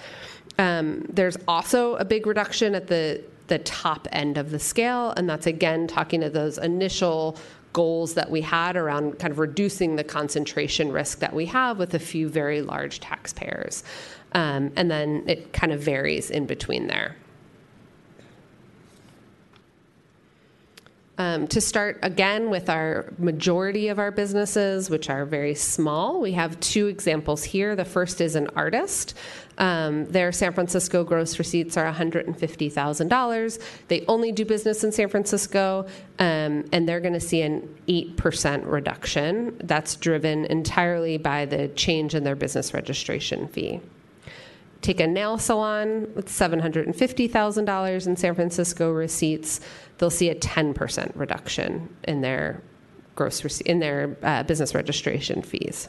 Um, 0.59 1.07
there's 1.09 1.39
also 1.49 1.97
a 1.97 2.05
big 2.05 2.27
reduction 2.27 2.75
at 2.75 2.89
the 2.89 3.25
the 3.47 3.59
top 3.61 4.07
end 4.13 4.37
of 4.37 4.51
the 4.51 4.59
scale, 4.59 5.15
and 5.17 5.29
that's 5.29 5.47
again 5.47 5.87
talking 5.87 6.21
to 6.21 6.29
those 6.29 6.59
initial 6.59 7.39
goals 7.73 8.15
that 8.15 8.31
we 8.31 8.41
had 8.41 8.77
around 8.77 9.19
kind 9.19 9.33
of 9.33 9.39
reducing 9.39 9.97
the 9.97 10.05
concentration 10.05 10.93
risk 10.93 11.19
that 11.21 11.33
we 11.33 11.47
have 11.47 11.79
with 11.79 11.95
a 11.95 11.99
few 11.99 12.29
very 12.29 12.63
large 12.63 13.01
taxpayers. 13.01 13.83
Um, 14.33 14.73
and 14.77 14.91
then 14.91 15.25
it 15.27 15.53
kind 15.53 15.73
of 15.73 15.81
varies 15.81 16.31
in 16.31 16.47
between 16.47 16.87
there. 16.87 17.17
Um, 21.19 21.47
to 21.49 21.61
start 21.61 21.99
again 22.03 22.49
with 22.49 22.71
our 22.71 23.13
majority 23.19 23.89
of 23.89 23.99
our 23.99 24.11
businesses, 24.11 24.89
which 24.89 25.11
are 25.11 25.27
very 25.27 25.55
small, 25.55 26.23
we 26.23 26.33
have 26.33 26.59
two 26.61 26.87
examples 26.87 27.45
here. 27.45 27.77
The 27.77 27.85
first 27.85 28.23
is 28.23 28.35
an 28.35 28.49
artist. 28.57 29.15
Um, 29.59 30.07
their 30.07 30.33
San 30.33 30.55
Francisco 30.55 31.05
gross 31.05 31.39
receipts 31.39 31.77
are 31.77 31.85
$150,000. 31.93 33.63
They 33.89 34.07
only 34.09 34.33
do 34.33 34.47
business 34.47 34.85
in 34.85 34.91
San 34.91 35.09
Francisco, 35.09 35.87
um, 36.19 36.65
and 36.73 36.89
they're 36.89 37.01
going 37.01 37.13
to 37.13 37.21
see 37.21 37.43
an 37.43 37.69
8% 37.87 38.63
reduction. 38.65 39.55
That's 39.63 39.97
driven 39.97 40.47
entirely 40.47 41.19
by 41.19 41.45
the 41.45 41.69
change 41.69 42.15
in 42.15 42.25
their 42.25 42.37
business 42.37 42.73
registration 42.73 43.49
fee 43.49 43.83
take 44.83 45.01
a 45.01 45.07
nail 45.07 45.39
salon 45.39 46.13
with 46.15 46.29
$750,000 46.29 48.07
in 48.07 48.17
San 48.17 48.35
Francisco 48.35 48.91
receipts, 48.91 49.61
they'll 49.99 50.11
see 50.11 50.31
a 50.31 50.35
10% 50.35 51.13
reduction 51.15 51.95
in 52.05 52.21
their 52.21 52.63
gross 53.15 53.43
rece- 53.43 53.63
in 53.63 53.79
their 53.79 54.17
uh, 54.23 54.43
business 54.43 54.75
registration 54.75 55.43
fees. 55.43 55.89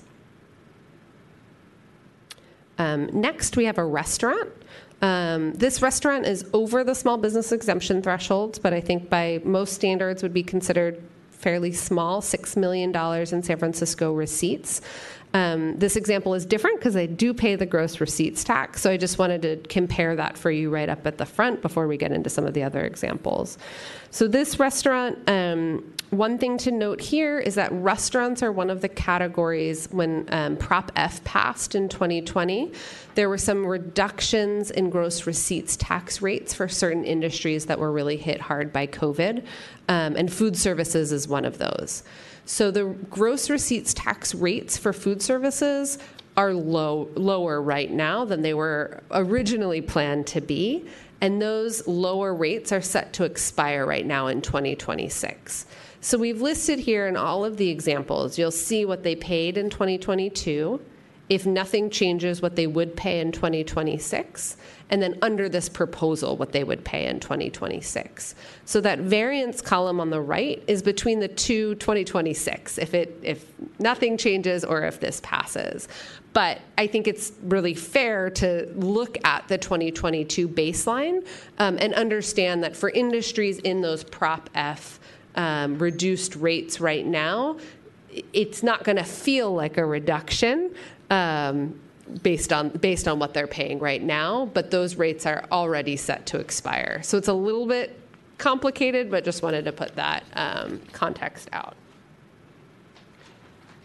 Um, 2.78 3.10
next, 3.14 3.56
we 3.56 3.66
have 3.66 3.78
a 3.78 3.86
restaurant. 3.86 4.50
Um, 5.02 5.54
this 5.54 5.82
restaurant 5.82 6.26
is 6.26 6.46
over 6.54 6.84
the 6.84 6.96
small 6.96 7.18
business 7.18 7.52
exemption 7.52 8.02
threshold, 8.02 8.60
but 8.64 8.74
I 8.74 8.82
think 8.82 9.10
by 9.10 9.42
most 9.44 9.74
standards 9.74 10.24
would 10.24 10.34
be 10.34 10.44
considered 10.44 11.04
fairly 11.32 11.74
small, 11.74 12.22
$6 12.22 12.56
million 12.56 12.96
in 12.96 13.44
San 13.44 13.58
Francisco 13.58 14.14
receipts. 14.14 14.80
Um, 15.34 15.78
this 15.80 15.96
example 15.96 16.36
is 16.36 16.46
different 16.46 16.80
because 16.80 16.94
they 16.94 17.08
do 17.08 17.34
pay 17.34 17.56
the 17.56 17.66
gross 17.66 18.00
receipts 18.00 18.44
tax. 18.44 18.82
So 18.82 18.92
I 18.92 18.98
just 18.98 19.18
wanted 19.18 19.42
to 19.42 19.58
compare 19.68 20.16
that 20.16 20.38
for 20.38 20.52
you 20.52 20.70
right 20.70 20.90
up 20.90 21.08
at 21.08 21.18
the 21.18 21.26
front 21.26 21.62
before 21.62 21.88
we 21.88 21.98
get 21.98 22.12
into 22.12 22.30
some 22.30 22.46
of 22.46 22.54
the 22.54 22.62
other 22.62 22.82
examples. 22.82 23.58
So 24.12 24.28
this 24.28 24.60
restaurant, 24.60 25.18
um, 25.28 25.92
one 26.12 26.38
thing 26.38 26.60
to 26.60 26.72
note 26.72 27.02
here 27.02 27.40
is 27.40 27.56
that 27.56 27.72
restaurants 27.72 28.44
are 28.44 28.52
one 28.52 28.70
of 28.70 28.82
the 28.82 28.90
categories 28.90 29.88
when 29.92 30.28
um, 30.32 30.56
Prop 30.56 30.92
F 30.96 31.24
passed 31.24 31.74
in 31.74 31.90
2020. 31.90 32.72
There 33.16 33.28
were 33.28 33.40
some 33.40 33.66
reductions 33.66 34.70
in 34.70 34.92
gross 34.92 35.26
receipts 35.26 35.76
tax 35.78 36.22
rates 36.22 36.54
for 36.54 36.68
certain 36.68 37.04
industries 37.04 37.66
that 37.66 37.80
were 37.80 37.92
really 37.92 38.18
hit 38.18 38.40
hard 38.40 38.72
by 38.72 38.86
COVID, 38.86 39.44
um, 39.90 40.16
and 40.16 40.32
food 40.32 40.56
services 40.56 41.12
is 41.12 41.28
one 41.28 41.46
of 41.46 41.58
those. 41.58 42.04
So 42.46 42.72
the 42.72 42.86
gross 43.10 43.50
receipts 43.50 43.94
tax 43.94 44.36
rates 44.36 44.78
for 44.78 44.94
food 44.94 45.22
services 45.22 45.98
are 46.36 46.54
low, 46.54 47.10
lower 47.16 47.62
right 47.62 47.92
now 47.92 48.26
than 48.26 48.42
they 48.42 48.54
were 48.54 49.02
originally 49.12 49.82
planned 49.82 50.28
to 50.28 50.42
be. 50.42 50.86
And 51.22 51.42
those 51.42 51.88
lower 51.88 52.34
rates 52.34 52.72
are 52.72 52.82
set 52.82 53.14
to 53.14 53.24
expire 53.24 53.86
right 53.86 54.06
now 54.06 54.28
in 54.28 54.42
2026. 54.42 55.68
So 56.02 56.18
we've 56.18 56.42
listed 56.42 56.80
here 56.80 57.08
in 57.08 57.16
all 57.16 57.46
of 57.46 57.56
the 57.56 57.70
examples, 57.70 58.38
you'll 58.38 58.52
see 58.52 58.84
what 58.84 59.04
they 59.04 59.16
paid 59.16 59.58
in 59.58 59.70
2022, 59.70 60.82
if 61.30 61.46
nothing 61.46 61.90
changes, 61.90 62.42
what 62.42 62.58
they 62.58 62.68
would 62.68 62.98
pay 62.98 63.22
in 63.22 63.32
2026, 63.32 64.58
and 64.94 65.02
then 65.02 65.18
under 65.24 65.50
this 65.50 65.70
proposal, 65.70 66.38
what 66.38 66.52
they 66.52 66.64
would 66.64 66.86
pay 66.86 67.08
in 67.08 67.20
2026. 67.20 68.36
So 68.66 68.80
that 68.82 69.00
variance 69.00 69.60
column 69.60 70.00
on 70.00 70.12
the 70.12 70.22
right 70.22 70.64
is 70.68 70.84
between 70.84 71.20
the 71.20 71.28
two 71.28 71.74
2026, 71.76 72.78
if 72.78 72.94
it 72.94 73.20
if 73.24 73.44
nothing 73.80 74.18
changes 74.18 74.64
or 74.64 74.84
if 74.84 75.00
this 75.00 75.20
passes. 75.24 75.88
But 76.34 76.60
I 76.78 76.86
think 76.86 77.08
it's 77.08 77.32
really 77.42 77.74
fair 77.74 78.30
to 78.32 78.72
look 78.76 79.18
at 79.26 79.48
the 79.48 79.58
2022 79.58 80.48
baseline 80.48 81.26
um, 81.58 81.80
and 81.82 81.96
understand 81.96 82.64
that 82.64 82.76
for 82.76 82.92
industries 82.92 83.58
in 83.58 83.82
those 83.82 84.04
Prop 84.04 84.48
F 84.54 85.00
um, 85.34 85.80
reduced 85.80 86.36
rates 86.36 86.80
right 86.80 87.06
now, 87.06 87.58
it's 88.32 88.62
not 88.62 88.84
going 88.84 88.98
to 88.98 89.04
feel 89.04 89.52
like 89.56 89.80
a 89.80 89.86
reduction 89.86 90.76
um, 91.10 91.80
based 92.22 92.54
on 92.54 92.70
based 92.70 93.08
on 93.08 93.20
what 93.20 93.34
they're 93.34 93.48
paying 93.48 93.80
right 93.80 94.02
now, 94.02 94.46
but 94.54 94.72
those 94.72 94.96
rates 94.96 95.26
are 95.26 95.46
already 95.52 95.96
set 95.96 96.26
to 96.28 96.40
expire. 96.40 97.02
So 97.04 97.18
it's 97.18 97.28
a 97.28 97.34
little 97.34 97.66
bit 97.66 98.00
complicated, 98.38 99.10
but 99.10 99.24
just 99.24 99.42
wanted 99.42 99.66
to 99.66 99.72
put 99.72 99.96
that 99.96 100.24
um, 100.34 100.82
context 100.92 101.50
out. 101.54 101.76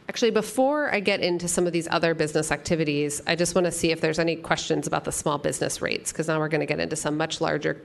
Actually, 0.08 0.30
before 0.30 0.92
I 0.92 1.00
get 1.00 1.20
into 1.20 1.46
some 1.48 1.66
of 1.66 1.72
these 1.72 1.86
other 1.90 2.14
business 2.14 2.50
activities, 2.50 3.20
I 3.26 3.36
just 3.36 3.54
want 3.54 3.66
to 3.66 3.72
see 3.72 3.90
if 3.90 4.00
there's 4.00 4.18
any 4.18 4.36
questions 4.36 4.86
about 4.86 5.04
the 5.04 5.12
small 5.12 5.36
business 5.36 5.82
rates, 5.82 6.12
because 6.12 6.28
now 6.28 6.38
we're 6.38 6.48
going 6.48 6.60
to 6.60 6.66
get 6.66 6.80
into 6.80 6.96
some 6.96 7.16
much 7.16 7.40
larger 7.42 7.82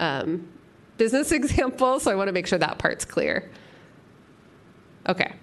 um, 0.00 0.48
business 0.96 1.30
examples. 1.40 2.04
So 2.04 2.10
I 2.10 2.14
want 2.14 2.28
to 2.28 2.32
make 2.32 2.46
sure 2.46 2.58
that 2.58 2.78
part's 2.78 3.04
clear. 3.04 3.50
Okay. 5.08 5.34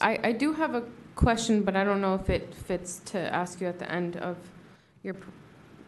I, 0.00 0.18
I 0.22 0.32
do 0.32 0.52
have 0.52 0.74
a 0.74 0.84
question, 1.14 1.62
but 1.62 1.76
I 1.76 1.84
don't 1.84 2.00
know 2.00 2.14
if 2.14 2.30
it 2.30 2.54
fits 2.54 3.00
to 3.06 3.18
ask 3.18 3.60
you 3.60 3.66
at 3.66 3.78
the 3.78 3.90
end 3.90 4.16
of 4.16 4.36
your 5.02 5.16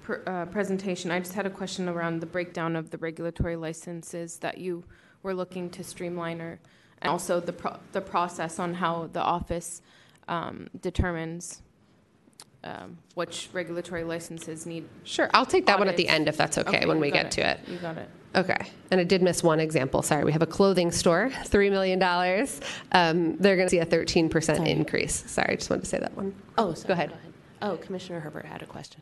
pr- 0.03 0.23
uh, 0.27 0.47
presentation. 0.47 1.11
I 1.11 1.19
just 1.19 1.35
had 1.35 1.47
a 1.47 1.51
question 1.51 1.89
around 1.89 2.21
the 2.21 2.27
breakdown 2.27 2.77
of 2.77 2.91
the 2.91 2.99
regulatory 2.99 3.57
licenses 3.57 4.39
that 4.39 4.59
you 4.59 4.85
were 5.23 5.35
looking 5.35 5.71
to 5.71 5.83
streamline, 5.83 6.41
or 6.41 6.61
and 7.01 7.11
also 7.11 7.41
the 7.41 7.53
pro- 7.53 7.79
the 7.93 8.01
process 8.01 8.59
on 8.59 8.75
how 8.75 9.09
the 9.13 9.23
office 9.23 9.83
um, 10.29 10.69
determines 10.81 11.63
um, 12.65 12.99
which 13.15 13.49
regulatory 13.53 14.03
licenses 14.05 14.67
need. 14.67 14.89
Sure, 15.05 15.31
I'll 15.35 15.47
take 15.47 15.67
that 15.67 15.79
one 15.79 15.89
at 15.89 15.97
the 15.97 16.05
audits. 16.05 16.15
end 16.15 16.29
if 16.29 16.37
that's 16.37 16.59
okay, 16.59 16.79
Okay, 16.79 16.87
when 16.87 16.97
you 16.97 17.03
we 17.03 17.11
got 17.11 17.25
get 17.25 17.31
to 17.33 17.51
it. 17.51 17.61
You 17.69 17.77
got 17.79 17.99
it. 17.99 18.09
Okay, 18.35 18.57
and 18.91 19.01
I 19.01 19.05
did 19.05 19.23
miss 19.23 19.43
one 19.45 19.61
example. 19.61 20.03
Sorry, 20.03 20.25
we 20.25 20.33
have 20.33 20.43
a 20.43 20.47
clothing 20.47 20.91
store, 20.91 21.31
$3 21.45 21.71
million. 21.71 22.03
Um, 22.91 23.37
they're 23.37 23.55
going 23.57 23.67
to 23.67 23.71
see 23.71 23.79
a 23.79 23.87
13% 23.87 24.67
increase. 24.67 25.31
Sorry, 25.31 25.53
I 25.53 25.55
just 25.57 25.71
wanted 25.71 25.83
to 25.83 25.89
say 25.89 25.99
that 26.01 26.17
one. 26.17 26.35
Oh, 26.59 26.75
sorry, 26.75 26.89
go 26.89 26.93
ahead. 26.95 27.13
Oh, 27.63 27.77
Commissioner 27.77 28.19
Herbert 28.21 28.45
had 28.47 28.61
a 28.63 28.67
question. 28.67 29.01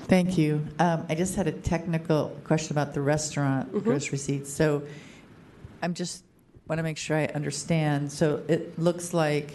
Thank 0.00 0.36
you. 0.36 0.66
Um, 0.78 1.06
I 1.08 1.14
just 1.14 1.34
had 1.36 1.46
a 1.46 1.52
technical 1.52 2.36
question 2.44 2.74
about 2.74 2.92
the 2.94 3.00
restaurant 3.00 3.72
Mhm. 3.72 3.84
gross 3.84 4.12
receipts. 4.12 4.52
So 4.52 4.82
I'm 5.82 5.94
just 5.94 6.24
want 6.68 6.78
to 6.78 6.82
make 6.82 6.96
sure 6.98 7.16
I 7.16 7.26
understand. 7.26 8.10
So 8.12 8.42
it 8.48 8.78
looks 8.78 9.14
like 9.14 9.54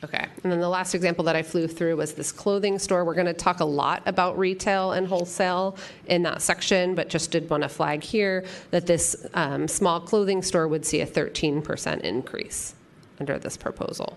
Okay. 0.05 0.27
And 0.43 0.52
then 0.52 0.61
the 0.61 0.69
last 0.69 0.94
example 0.94 1.24
that 1.24 1.35
I 1.35 1.43
flew 1.43 1.66
through 1.66 1.97
was 1.97 2.12
this 2.12 2.31
clothing 2.31 2.78
store. 2.78 3.06
We're 3.06 3.15
going 3.15 3.27
to 3.27 3.32
talk 3.32 3.61
a 3.61 3.65
lot 3.65 4.02
about 4.05 4.39
retail 4.39 4.93
and 4.93 5.06
wholesale 5.06 5.78
in 6.06 6.23
that 6.24 6.43
section, 6.43 6.94
but 6.94 7.09
just 7.09 7.31
did 7.31 7.48
want 7.48 7.62
to 7.62 7.70
flag 7.70 8.02
here 8.02 8.44
that 8.70 8.86
this 8.86 9.27
um, 9.32 9.66
small 9.66 10.01
clothing 10.01 10.43
store 10.43 10.69
would 10.69 10.85
see 10.85 11.01
a 11.01 11.06
13% 11.06 12.02
increase 12.02 12.74
under 13.20 13.39
this 13.39 13.57
proposal. 13.57 14.16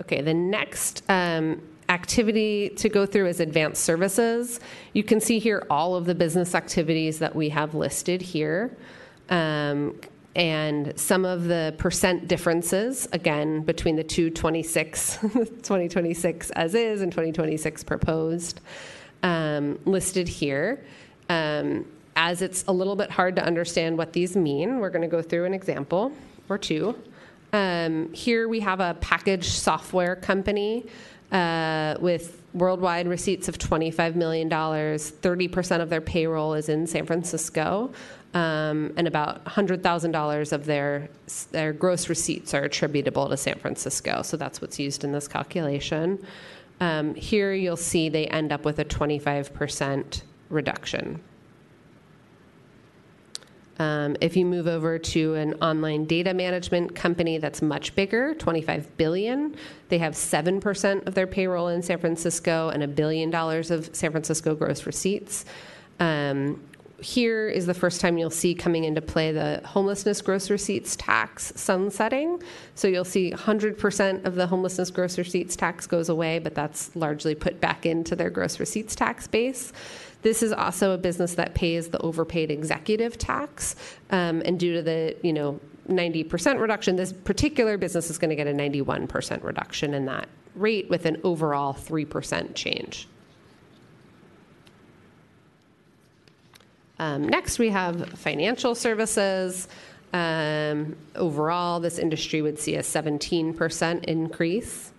Okay, 0.00 0.22
the 0.22 0.34
next 0.34 1.02
um, 1.08 1.60
activity 1.88 2.68
to 2.70 2.88
go 2.88 3.04
through 3.04 3.26
is 3.26 3.40
advanced 3.40 3.82
services. 3.82 4.60
You 4.92 5.02
can 5.02 5.20
see 5.20 5.38
here 5.38 5.66
all 5.70 5.96
of 5.96 6.04
the 6.04 6.14
business 6.14 6.54
activities 6.54 7.18
that 7.18 7.34
we 7.34 7.48
have 7.48 7.74
listed 7.74 8.22
here. 8.22 8.76
Um, 9.28 10.00
and 10.36 10.98
some 10.98 11.24
of 11.24 11.44
the 11.44 11.74
percent 11.78 12.28
differences, 12.28 13.08
again, 13.12 13.62
between 13.62 13.96
the 13.96 14.04
two 14.04 14.30
2026 14.30 16.50
as 16.52 16.74
is 16.74 17.00
and 17.00 17.10
2026 17.10 17.82
proposed, 17.82 18.60
um, 19.24 19.80
listed 19.84 20.28
here. 20.28 20.84
Um, 21.28 21.86
as 22.18 22.42
it's 22.42 22.64
a 22.66 22.72
little 22.72 22.96
bit 22.96 23.12
hard 23.12 23.36
to 23.36 23.44
understand 23.44 23.96
what 23.96 24.12
these 24.12 24.36
mean, 24.36 24.80
we're 24.80 24.90
going 24.90 25.02
to 25.02 25.16
go 25.16 25.22
through 25.22 25.44
an 25.44 25.54
example 25.54 26.12
or 26.48 26.58
two. 26.58 27.00
Um, 27.52 28.12
here 28.12 28.48
we 28.48 28.58
have 28.58 28.80
a 28.80 28.94
package 29.00 29.48
software 29.48 30.16
company 30.16 30.84
uh, 31.30 31.94
with 32.00 32.42
worldwide 32.54 33.06
receipts 33.06 33.46
of 33.46 33.56
$25 33.56 34.16
million. 34.16 34.50
30% 34.50 35.80
of 35.80 35.90
their 35.90 36.00
payroll 36.00 36.54
is 36.54 36.68
in 36.68 36.88
San 36.88 37.06
Francisco, 37.06 37.92
um, 38.34 38.92
and 38.96 39.06
about 39.06 39.44
$100,000 39.44 40.52
of 40.52 40.66
their, 40.66 41.08
their 41.52 41.72
gross 41.72 42.08
receipts 42.08 42.52
are 42.52 42.64
attributable 42.64 43.28
to 43.28 43.36
San 43.36 43.60
Francisco. 43.60 44.22
So 44.22 44.36
that's 44.36 44.60
what's 44.60 44.80
used 44.80 45.04
in 45.04 45.12
this 45.12 45.28
calculation. 45.28 46.18
Um, 46.80 47.14
here 47.14 47.52
you'll 47.52 47.76
see 47.76 48.08
they 48.08 48.26
end 48.26 48.50
up 48.50 48.64
with 48.64 48.80
a 48.80 48.84
25% 48.84 50.22
reduction. 50.50 51.20
Um, 53.78 54.16
if 54.20 54.36
you 54.36 54.44
move 54.44 54.66
over 54.66 54.98
to 54.98 55.34
an 55.34 55.54
online 55.62 56.04
data 56.04 56.34
management 56.34 56.96
company 56.96 57.38
that's 57.38 57.62
much 57.62 57.94
bigger, 57.94 58.34
25 58.34 58.96
billion, 58.96 59.54
they 59.88 59.98
have 59.98 60.14
7% 60.14 61.06
of 61.06 61.14
their 61.14 61.26
payroll 61.26 61.68
in 61.68 61.82
San 61.82 61.98
Francisco 61.98 62.70
and 62.70 62.82
a 62.82 62.88
billion 62.88 63.30
dollars 63.30 63.70
of 63.70 63.94
San 63.94 64.10
Francisco 64.10 64.54
gross 64.54 64.84
receipts. 64.84 65.44
Um, 66.00 66.60
here 67.00 67.48
is 67.48 67.66
the 67.66 67.74
first 67.74 68.00
time 68.00 68.18
you'll 68.18 68.30
see 68.30 68.54
coming 68.54 68.84
into 68.84 69.00
play 69.00 69.30
the 69.30 69.60
homelessness 69.64 70.20
gross 70.20 70.50
receipts 70.50 70.96
tax 70.96 71.52
sunsetting. 71.54 72.42
So 72.74 72.88
you'll 72.88 73.04
see 73.04 73.30
100% 73.30 74.24
of 74.24 74.34
the 74.34 74.46
homelessness 74.46 74.90
gross 74.90 75.16
receipts 75.16 75.54
tax 75.54 75.86
goes 75.86 76.08
away, 76.08 76.40
but 76.40 76.54
that's 76.54 76.94
largely 76.96 77.34
put 77.36 77.60
back 77.60 77.86
into 77.86 78.16
their 78.16 78.30
gross 78.30 78.58
receipts 78.58 78.96
tax 78.96 79.28
base. 79.28 79.72
This 80.22 80.42
is 80.42 80.52
also 80.52 80.92
a 80.92 80.98
business 80.98 81.34
that 81.34 81.54
pays 81.54 81.88
the 81.88 81.98
overpaid 82.00 82.50
executive 82.50 83.18
tax, 83.18 83.76
um, 84.10 84.42
and 84.44 84.58
due 84.58 84.74
to 84.74 84.82
the 84.82 85.16
you 85.22 85.32
know 85.32 85.60
90% 85.88 86.60
reduction, 86.60 86.96
this 86.96 87.12
particular 87.12 87.78
business 87.78 88.10
is 88.10 88.18
going 88.18 88.30
to 88.30 88.36
get 88.36 88.46
a 88.46 88.52
91% 88.52 89.42
reduction 89.42 89.94
in 89.94 90.04
that 90.04 90.28
rate 90.54 90.88
with 90.90 91.06
an 91.06 91.18
overall 91.24 91.72
3% 91.72 92.54
change. 92.54 93.08
Um, 96.98 97.28
next, 97.28 97.58
we 97.58 97.70
have 97.70 98.08
financial 98.18 98.74
services. 98.74 99.68
Um, 100.12 100.96
overall, 101.14 101.80
this 101.80 101.98
industry 101.98 102.42
would 102.42 102.58
see 102.58 102.74
a 102.74 102.80
17% 102.80 104.04
increase. 104.04 104.92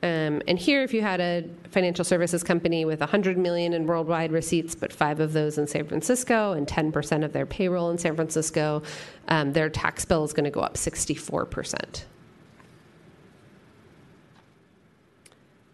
Um, 0.00 0.40
and 0.46 0.56
here, 0.58 0.84
if 0.84 0.94
you 0.94 1.02
had 1.02 1.20
a 1.20 1.44
financial 1.70 2.04
services 2.04 2.44
company 2.44 2.84
with 2.84 3.00
100 3.00 3.36
million 3.36 3.72
in 3.72 3.84
worldwide 3.86 4.30
receipts, 4.30 4.76
but 4.76 4.92
five 4.92 5.18
of 5.18 5.32
those 5.32 5.58
in 5.58 5.66
San 5.66 5.86
Francisco 5.86 6.52
and 6.52 6.68
10% 6.68 7.24
of 7.24 7.32
their 7.32 7.46
payroll 7.46 7.90
in 7.90 7.98
San 7.98 8.14
Francisco, 8.14 8.82
um, 9.26 9.52
their 9.52 9.68
tax 9.68 10.04
bill 10.04 10.22
is 10.22 10.32
going 10.32 10.44
to 10.44 10.50
go 10.50 10.60
up 10.60 10.74
64%. 10.74 12.04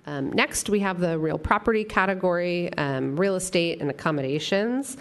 Um, 0.07 0.33
next, 0.33 0.71
we 0.71 0.81
have 0.81 1.01
the 1.01 1.19
real 1.19 1.39
property 1.39 1.85
category, 1.85 2.73
um, 2.75 3.17
real 3.17 3.37
estate 3.37 3.81
and 3.81 3.91
accommodations. 3.91 4.97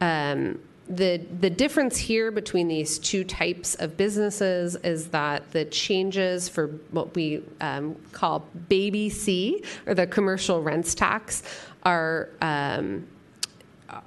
Um, 0.00 0.60
the, 0.88 1.18
the 1.40 1.50
difference 1.50 1.96
here 1.96 2.30
between 2.30 2.66
these 2.66 2.98
two 2.98 3.22
types 3.24 3.74
of 3.76 3.96
businesses 3.96 4.76
is 4.76 5.08
that 5.08 5.50
the 5.52 5.66
changes 5.66 6.48
for 6.48 6.68
what 6.90 7.14
we 7.14 7.42
um, 7.60 7.94
call 8.12 8.46
baby 8.68 9.10
C, 9.10 9.62
or 9.86 9.94
the 9.94 10.06
commercial 10.06 10.62
rents 10.62 10.94
tax, 10.94 11.42
are 11.84 12.30
um, 12.40 13.06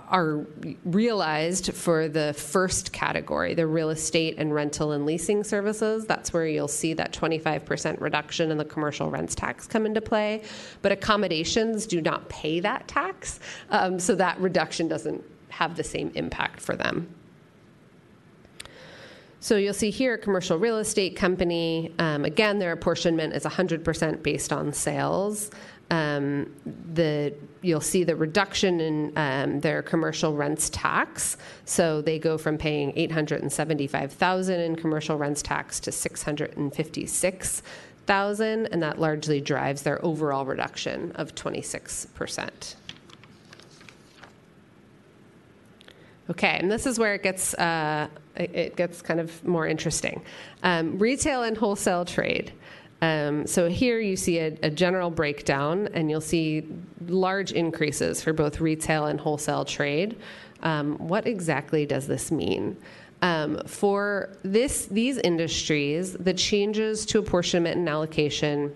are 0.10 0.46
realized 0.86 1.74
for 1.74 2.08
the 2.08 2.34
first 2.34 2.92
category, 2.92 3.54
the 3.54 3.66
real 3.66 3.90
estate 3.90 4.36
and 4.38 4.54
rental 4.54 4.92
and 4.92 5.06
leasing 5.06 5.44
services. 5.44 6.06
That's 6.06 6.34
where 6.34 6.46
you'll 6.46 6.68
see 6.68 6.94
that 6.94 7.14
25% 7.14 8.00
reduction 8.00 8.52
in 8.52 8.58
the 8.58 8.66
commercial 8.66 9.10
rents 9.10 9.34
tax 9.34 9.66
come 9.66 9.86
into 9.86 10.02
play. 10.02 10.44
But 10.82 10.92
accommodations 10.92 11.88
do 11.88 12.02
not 12.02 12.30
pay 12.30 12.60
that 12.60 12.88
tax, 12.88 13.40
um, 13.70 14.00
so 14.00 14.14
that 14.16 14.40
reduction 14.40 14.88
doesn't 14.88 15.24
have 15.52 15.76
the 15.76 15.84
same 15.84 16.12
impact 16.16 16.60
for 16.60 16.76
them. 16.76 17.08
So 19.44 19.58
you'll 19.58 19.74
see 19.74 19.90
here, 19.90 20.20
commercial 20.20 20.60
real 20.60 20.78
estate 20.78 21.16
company. 21.16 21.92
Um, 21.98 22.26
again, 22.26 22.60
their 22.60 22.74
apportionment 22.74 23.34
is 23.34 23.44
100% 23.44 24.22
based 24.22 24.54
on 24.54 24.72
sales. 24.72 25.50
Um, 25.90 26.54
the 26.94 27.34
you'll 27.64 27.82
see 27.82 28.04
the 28.04 28.16
reduction 28.16 28.80
in 28.80 29.14
um, 29.18 29.60
their 29.60 29.82
commercial 29.82 30.36
rents 30.36 30.70
tax. 30.70 31.38
So 31.66 32.02
they 32.02 32.20
go 32.20 32.38
from 32.38 32.56
paying 32.58 32.94
875,000 32.96 34.60
in 34.60 34.76
commercial 34.76 35.18
rents 35.18 35.42
tax 35.42 35.80
to 35.82 35.92
656,000, 35.92 38.68
and 38.68 38.84
that 38.84 39.00
largely 39.00 39.42
drives 39.42 39.82
their 39.82 40.04
overall 40.06 40.46
reduction 40.46 41.12
of 41.14 41.34
26 41.36 42.06
percent. 42.14 42.76
Okay, 46.32 46.58
and 46.62 46.72
this 46.72 46.86
is 46.86 46.98
where 46.98 47.14
it 47.14 47.24
gets 47.24 47.54
uh, 47.56 48.08
it 48.38 48.78
gets 48.78 49.02
kind 49.02 49.20
of 49.20 49.46
more 49.46 49.68
interesting. 49.68 50.22
Um, 50.64 50.98
retail 50.98 51.44
and 51.44 51.58
wholesale 51.58 52.06
trade. 52.06 52.54
Um, 53.02 53.46
so 53.46 53.68
here 53.68 54.00
you 54.00 54.16
see 54.16 54.40
a, 54.40 54.58
a, 54.64 54.70
general 54.70 55.10
breakdown, 55.10 55.90
and 55.94 56.10
you'll 56.10 56.22
see 56.22 56.68
large 57.08 57.52
increases 57.52 58.24
for 58.24 58.32
both 58.32 58.62
retail 58.62 59.08
and 59.08 59.20
wholesale 59.20 59.66
trade. 59.66 60.18
Um, 60.62 60.98
what 61.00 61.28
exactly 61.28 61.86
does 61.86 62.08
this 62.08 62.32
mean? 62.32 62.78
Um, 63.24 63.60
for 63.66 64.38
this, 64.44 64.86
these 64.86 65.18
industries, 65.18 66.14
the 66.14 66.34
changes 66.34 67.06
to 67.08 67.20
apportionment 67.20 67.78
and 67.78 67.90
allocation 67.90 68.74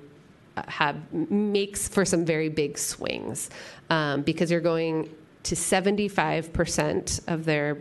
uh, 0.57 0.63
have 0.67 1.13
makes 1.13 1.87
for 1.87 2.03
some 2.03 2.25
very 2.25 2.49
big 2.49 2.77
swings 2.77 3.49
um, 3.91 4.23
because 4.23 4.49
you're 4.51 4.59
going 4.59 5.09
to 5.45 5.55
75% 5.55 7.27
of 7.27 7.45
their 7.45 7.77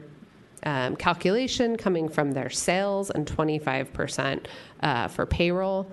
um, 0.64 0.96
calculation 0.96 1.76
coming 1.76 2.08
from 2.08 2.32
their 2.32 2.50
sales 2.50 3.10
and 3.10 3.26
25% 3.26 4.46
uh, 4.80 5.08
for 5.08 5.26
payroll. 5.26 5.90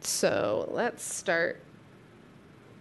So 0.00 0.68
let's 0.72 1.02
start 1.02 1.62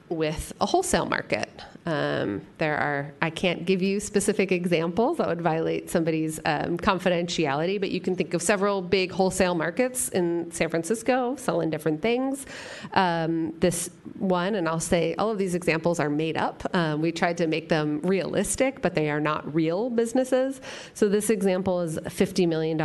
with 0.10 0.54
a 0.62 0.66
wholesale 0.66 1.06
market. 1.06 1.50
Um, 1.86 2.42
there 2.60 2.78
are, 2.78 3.14
I 3.22 3.30
can't 3.30 3.66
give 3.66 3.82
you 3.82 4.00
specific 4.00 4.52
examples, 4.52 5.18
that 5.18 5.28
would 5.28 5.42
violate 5.42 5.90
somebody's 5.90 6.40
um, 6.46 6.78
confidentiality, 6.78 7.80
but 7.80 7.92
you 7.92 8.00
can 8.00 8.16
think 8.16 8.34
of 8.34 8.42
several 8.42 8.82
big 8.82 9.12
wholesale 9.12 9.54
markets 9.54 10.08
in 10.10 10.50
San 10.52 10.70
Francisco 10.70 11.36
selling 11.36 11.70
different 11.70 12.02
things. 12.02 12.46
Um, 12.94 13.54
this 13.60 13.90
one, 14.18 14.56
and 14.56 14.68
I'll 14.70 14.80
say 14.80 15.14
all 15.16 15.30
of 15.30 15.38
these 15.38 15.56
examples 15.56 16.00
are 16.00 16.10
made 16.10 16.38
up. 16.38 16.64
Um, 16.74 17.02
we 17.02 17.12
tried 17.12 17.38
to 17.38 17.48
make 17.48 17.68
them 17.68 18.00
realistic, 18.02 18.82
but 18.82 18.96
they 18.96 19.10
are 19.10 19.20
not 19.20 19.54
real 19.54 19.90
businesses. 19.90 20.62
So 20.94 21.10
this 21.10 21.30
example 21.30 21.82
is 21.82 21.98
a 21.98 22.02
$50 22.02 22.48
million 22.48 22.80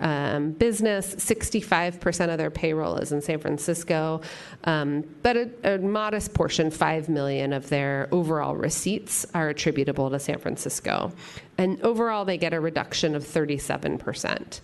um, 0.00 0.52
business, 0.52 1.16
65% 1.16 2.30
of 2.30 2.38
their 2.38 2.50
payroll 2.50 2.96
is 2.96 3.10
in 3.10 3.20
San 3.20 3.40
Francisco, 3.40 4.20
um, 4.64 5.02
but 5.22 5.36
a, 5.36 5.50
a 5.64 5.78
modest 5.78 6.32
portion, 6.32 6.70
5 6.70 7.08
million 7.08 7.52
of 7.52 7.68
their 7.68 8.08
overall 8.12 8.35
overall 8.36 8.56
receipts 8.56 9.24
are 9.32 9.48
attributable 9.48 10.10
to 10.10 10.18
San 10.18 10.38
Francisco. 10.38 11.10
And 11.56 11.80
overall, 11.82 12.26
they 12.26 12.36
get 12.36 12.52
a 12.52 12.60
reduction 12.60 13.14
of 13.14 13.24
37%. 13.24 14.60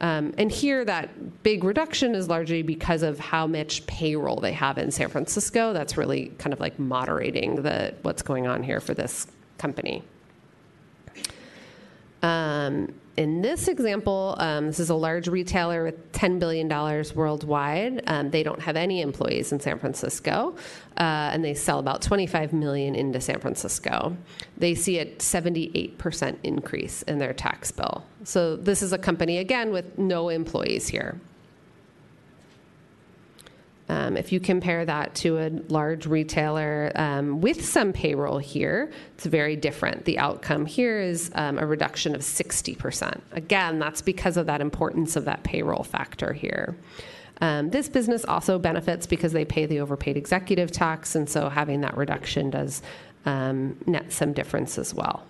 Um, 0.00 0.32
and 0.38 0.52
here, 0.52 0.84
that 0.84 1.42
big 1.42 1.64
reduction 1.64 2.14
is 2.14 2.28
largely 2.28 2.62
because 2.62 3.02
of 3.02 3.18
how 3.18 3.46
much 3.48 3.84
payroll 3.86 4.36
they 4.36 4.52
have 4.52 4.78
in 4.78 4.92
San 4.92 5.08
Francisco. 5.08 5.72
That's 5.72 5.96
really 5.96 6.26
kind 6.38 6.52
of 6.52 6.60
like 6.60 6.78
moderating 6.78 7.56
the 7.56 7.94
what's 8.02 8.22
going 8.22 8.46
on 8.46 8.62
here 8.62 8.78
for 8.78 8.94
this 8.94 9.26
company. 9.58 10.04
Um, 12.22 12.94
in 13.16 13.40
this 13.40 13.68
example, 13.68 14.36
um, 14.38 14.66
this 14.66 14.78
is 14.78 14.90
a 14.90 14.94
large 14.94 15.26
retailer 15.28 15.84
with 15.84 16.12
$10 16.12 16.38
billion 16.38 16.68
worldwide. 17.14 18.02
Um, 18.06 18.30
they 18.30 18.42
don't 18.42 18.60
have 18.60 18.76
any 18.76 19.00
employees 19.00 19.52
in 19.52 19.60
San 19.60 19.78
Francisco, 19.78 20.54
uh, 20.98 21.30
and 21.32 21.44
they 21.44 21.54
sell 21.54 21.78
about 21.78 22.02
25 22.02 22.52
million 22.52 22.94
into 22.94 23.20
San 23.20 23.40
Francisco. 23.40 24.16
They 24.58 24.74
see 24.74 24.98
a 24.98 25.06
78% 25.06 26.36
increase 26.42 27.02
in 27.02 27.18
their 27.18 27.32
tax 27.32 27.70
bill. 27.70 28.04
So 28.24 28.56
this 28.56 28.82
is 28.82 28.92
a 28.92 28.98
company, 28.98 29.38
again, 29.38 29.72
with 29.72 29.98
no 29.98 30.28
employees 30.28 30.88
here. 30.88 31.18
Um, 33.88 34.16
if 34.16 34.32
you 34.32 34.40
compare 34.40 34.84
that 34.84 35.14
to 35.16 35.38
a 35.38 35.48
large 35.68 36.06
retailer 36.06 36.90
um, 36.96 37.40
with 37.40 37.64
some 37.64 37.92
payroll 37.92 38.38
here, 38.38 38.90
it's 39.14 39.26
very 39.26 39.54
different. 39.54 40.04
The 40.04 40.18
outcome 40.18 40.66
here 40.66 41.00
is 41.00 41.30
um, 41.36 41.58
a 41.58 41.66
reduction 41.66 42.14
of 42.14 42.22
60%. 42.22 43.20
Again, 43.32 43.78
that's 43.78 44.02
because 44.02 44.36
of 44.36 44.46
that 44.46 44.60
importance 44.60 45.14
of 45.14 45.24
that 45.26 45.44
payroll 45.44 45.84
factor 45.84 46.32
here. 46.32 46.76
Um, 47.40 47.70
this 47.70 47.88
business 47.88 48.24
also 48.24 48.58
benefits 48.58 49.06
because 49.06 49.32
they 49.32 49.44
pay 49.44 49.66
the 49.66 49.80
overpaid 49.80 50.16
executive 50.16 50.72
tax, 50.72 51.14
and 51.14 51.28
so 51.28 51.48
having 51.48 51.82
that 51.82 51.96
reduction 51.96 52.50
does 52.50 52.82
um, 53.24 53.76
net 53.86 54.12
some 54.12 54.32
difference 54.32 54.78
as 54.78 54.94
well. 54.94 55.26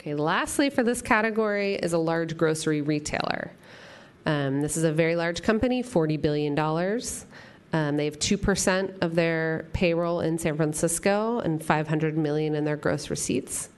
Okay, 0.00 0.14
lastly, 0.14 0.70
for 0.70 0.84
this 0.84 1.02
category 1.02 1.74
is 1.74 1.92
a 1.92 1.98
large 1.98 2.36
grocery 2.36 2.80
retailer. 2.80 3.50
Um, 4.26 4.60
this 4.60 4.76
is 4.76 4.84
a 4.84 4.92
very 4.92 5.16
large 5.16 5.42
company, 5.42 5.82
$40 5.82 6.20
billion. 6.20 6.58
Um, 7.72 7.96
they 7.96 8.04
have 8.04 8.18
2% 8.18 9.02
of 9.02 9.14
their 9.14 9.66
payroll 9.72 10.20
in 10.20 10.38
San 10.38 10.56
Francisco 10.56 11.38
and 11.40 11.64
500 11.64 12.16
million 12.16 12.54
in 12.54 12.64
their 12.64 12.76
gross 12.76 13.08
receipts. 13.08 13.68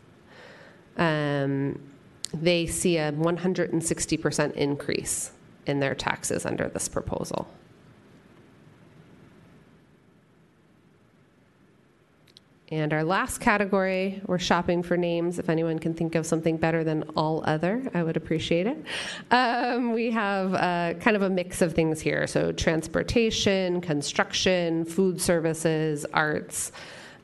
Um, 0.96 1.80
they 2.32 2.66
see 2.66 2.96
a 2.96 3.12
160% 3.12 4.52
increase 4.54 5.30
in 5.66 5.80
their 5.80 5.94
taxes 5.94 6.46
under 6.46 6.68
this 6.68 6.88
proposal. 6.88 7.46
And 12.70 12.92
our 12.92 13.02
last 13.02 13.38
category, 13.38 14.20
we're 14.26 14.38
shopping 14.38 14.82
for 14.82 14.96
names. 14.98 15.38
If 15.38 15.48
anyone 15.48 15.78
can 15.78 15.94
think 15.94 16.14
of 16.14 16.26
something 16.26 16.58
better 16.58 16.84
than 16.84 17.02
all 17.16 17.42
other, 17.46 17.90
I 17.94 18.02
would 18.02 18.18
appreciate 18.18 18.66
it. 18.66 18.76
Um, 19.30 19.92
we 19.92 20.10
have 20.10 20.52
uh, 20.52 20.98
kind 21.00 21.16
of 21.16 21.22
a 21.22 21.30
mix 21.30 21.62
of 21.62 21.72
things 21.72 21.98
here. 21.98 22.26
So, 22.26 22.52
transportation, 22.52 23.80
construction, 23.80 24.84
food 24.84 25.18
services, 25.18 26.04
arts, 26.12 26.70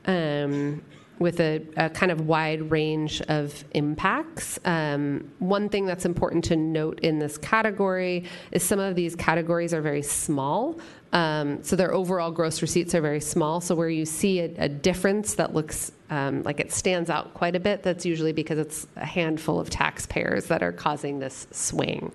um, 0.07 0.81
with 1.19 1.39
a, 1.39 1.61
a, 1.77 1.89
kind 1.89 2.11
of 2.11 2.27
wide 2.27 2.69
range 2.71 3.21
of 3.23 3.63
impacts. 3.71 4.59
Um, 4.65 5.31
one 5.39 5.69
thing 5.69 5.85
that's 5.85 6.05
important 6.05 6.43
to 6.45 6.55
note 6.55 6.99
in 6.99 7.19
this 7.19 7.37
category 7.37 8.25
is 8.51 8.63
some 8.63 8.79
of 8.79 8.95
these 8.95 9.15
categories 9.15 9.73
are 9.73 9.81
very 9.81 10.01
small. 10.01 10.77
Um, 11.13 11.63
so 11.63 11.77
their 11.77 11.93
overall 11.93 12.31
gross 12.31 12.61
receipts 12.61 12.93
are 12.93 13.01
very 13.01 13.21
small. 13.21 13.61
So 13.61 13.75
where 13.75 13.89
you 13.89 14.05
see 14.05 14.41
a, 14.41 14.53
a 14.57 14.69
difference 14.69 15.35
that 15.35 15.53
looks 15.53 15.93
um, 16.09 16.43
like 16.43 16.59
it 16.59 16.73
stands 16.73 17.09
out 17.09 17.33
quite 17.33 17.55
a 17.55 17.59
bit, 17.59 17.81
that's 17.81 18.05
usually 18.05 18.33
because 18.33 18.59
it's 18.59 18.85
a 18.97 19.05
handful 19.05 19.59
of 19.59 19.69
taxpayers 19.69 20.45
that 20.47 20.61
are 20.61 20.73
causing 20.73 21.19
this 21.19 21.47
swing. 21.51 22.11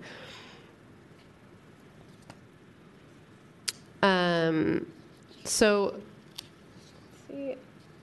Um, 4.03 4.85
so. 5.43 5.95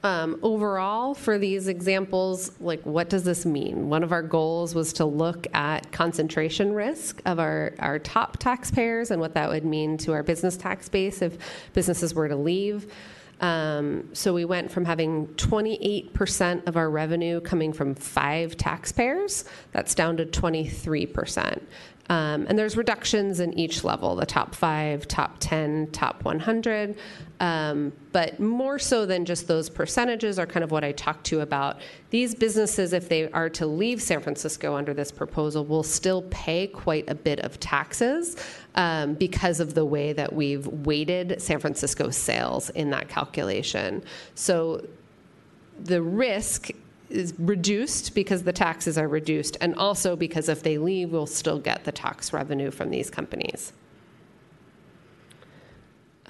Um, 0.04 0.38
overall, 0.42 1.12
for 1.12 1.38
these 1.38 1.66
examples, 1.66 2.52
like 2.60 2.80
what 2.86 3.10
does 3.10 3.24
this 3.24 3.44
mean? 3.44 3.88
One 3.88 4.04
of 4.04 4.12
our 4.12 4.22
goals 4.22 4.74
was 4.74 4.92
to 4.94 5.04
look 5.04 5.48
at 5.54 5.90
concentration 5.90 6.72
risk 6.72 7.20
of 7.26 7.40
our, 7.40 7.74
our 7.80 7.98
top 7.98 8.38
taxpayers 8.38 9.10
and 9.10 9.20
what 9.20 9.34
that 9.34 9.48
would 9.48 9.64
mean 9.64 9.98
to 9.98 10.12
our 10.12 10.22
business 10.22 10.56
tax 10.56 10.88
base 10.88 11.20
if 11.20 11.36
businesses 11.72 12.14
were 12.14 12.28
to 12.28 12.36
leave. 12.36 12.92
Um, 13.40 14.08
so 14.12 14.32
we 14.32 14.44
went 14.44 14.70
from 14.70 14.84
having 14.84 15.28
28% 15.28 16.66
of 16.66 16.76
our 16.76 16.90
revenue 16.90 17.40
coming 17.40 17.72
from 17.72 17.94
five 17.94 18.56
taxpayers, 18.56 19.44
that's 19.72 19.94
down 19.94 20.16
to 20.16 20.26
23%. 20.26 21.60
Um, 22.10 22.46
and 22.48 22.58
there's 22.58 22.76
reductions 22.76 23.40
in 23.40 23.52
each 23.58 23.84
level 23.84 24.16
the 24.16 24.24
top 24.24 24.54
five, 24.54 25.06
top 25.06 25.36
10, 25.40 25.88
top 25.92 26.24
100. 26.24 26.96
Um, 27.40 27.92
but 28.12 28.40
more 28.40 28.78
so 28.78 29.06
than 29.06 29.24
just 29.24 29.46
those 29.46 29.68
percentages 29.68 30.38
are 30.38 30.46
kind 30.46 30.64
of 30.64 30.70
what 30.70 30.82
I 30.84 30.92
talked 30.92 31.24
to 31.26 31.40
about. 31.40 31.80
These 32.10 32.34
businesses, 32.34 32.92
if 32.92 33.08
they 33.08 33.30
are 33.30 33.48
to 33.50 33.66
leave 33.66 34.02
San 34.02 34.20
Francisco 34.20 34.74
under 34.74 34.94
this 34.94 35.12
proposal, 35.12 35.64
will 35.64 35.82
still 35.82 36.22
pay 36.30 36.66
quite 36.66 37.08
a 37.08 37.14
bit 37.14 37.40
of 37.40 37.60
taxes 37.60 38.36
um, 38.74 39.14
because 39.14 39.60
of 39.60 39.74
the 39.74 39.84
way 39.84 40.12
that 40.14 40.32
we've 40.32 40.66
weighted 40.66 41.40
San 41.40 41.58
Francisco 41.60 42.10
sales 42.10 42.70
in 42.70 42.90
that 42.90 43.08
calculation. 43.08 44.02
So 44.34 44.84
the 45.84 46.02
risk 46.02 46.70
is 47.10 47.34
reduced 47.38 48.14
because 48.14 48.42
the 48.42 48.52
taxes 48.52 48.98
are 48.98 49.08
reduced, 49.08 49.56
and 49.60 49.74
also 49.76 50.16
because 50.16 50.48
if 50.48 50.62
they 50.62 50.78
leave, 50.78 51.10
we'll 51.10 51.26
still 51.26 51.58
get 51.58 51.84
the 51.84 51.92
tax 51.92 52.32
revenue 52.32 52.70
from 52.70 52.90
these 52.90 53.10
companies. 53.10 53.72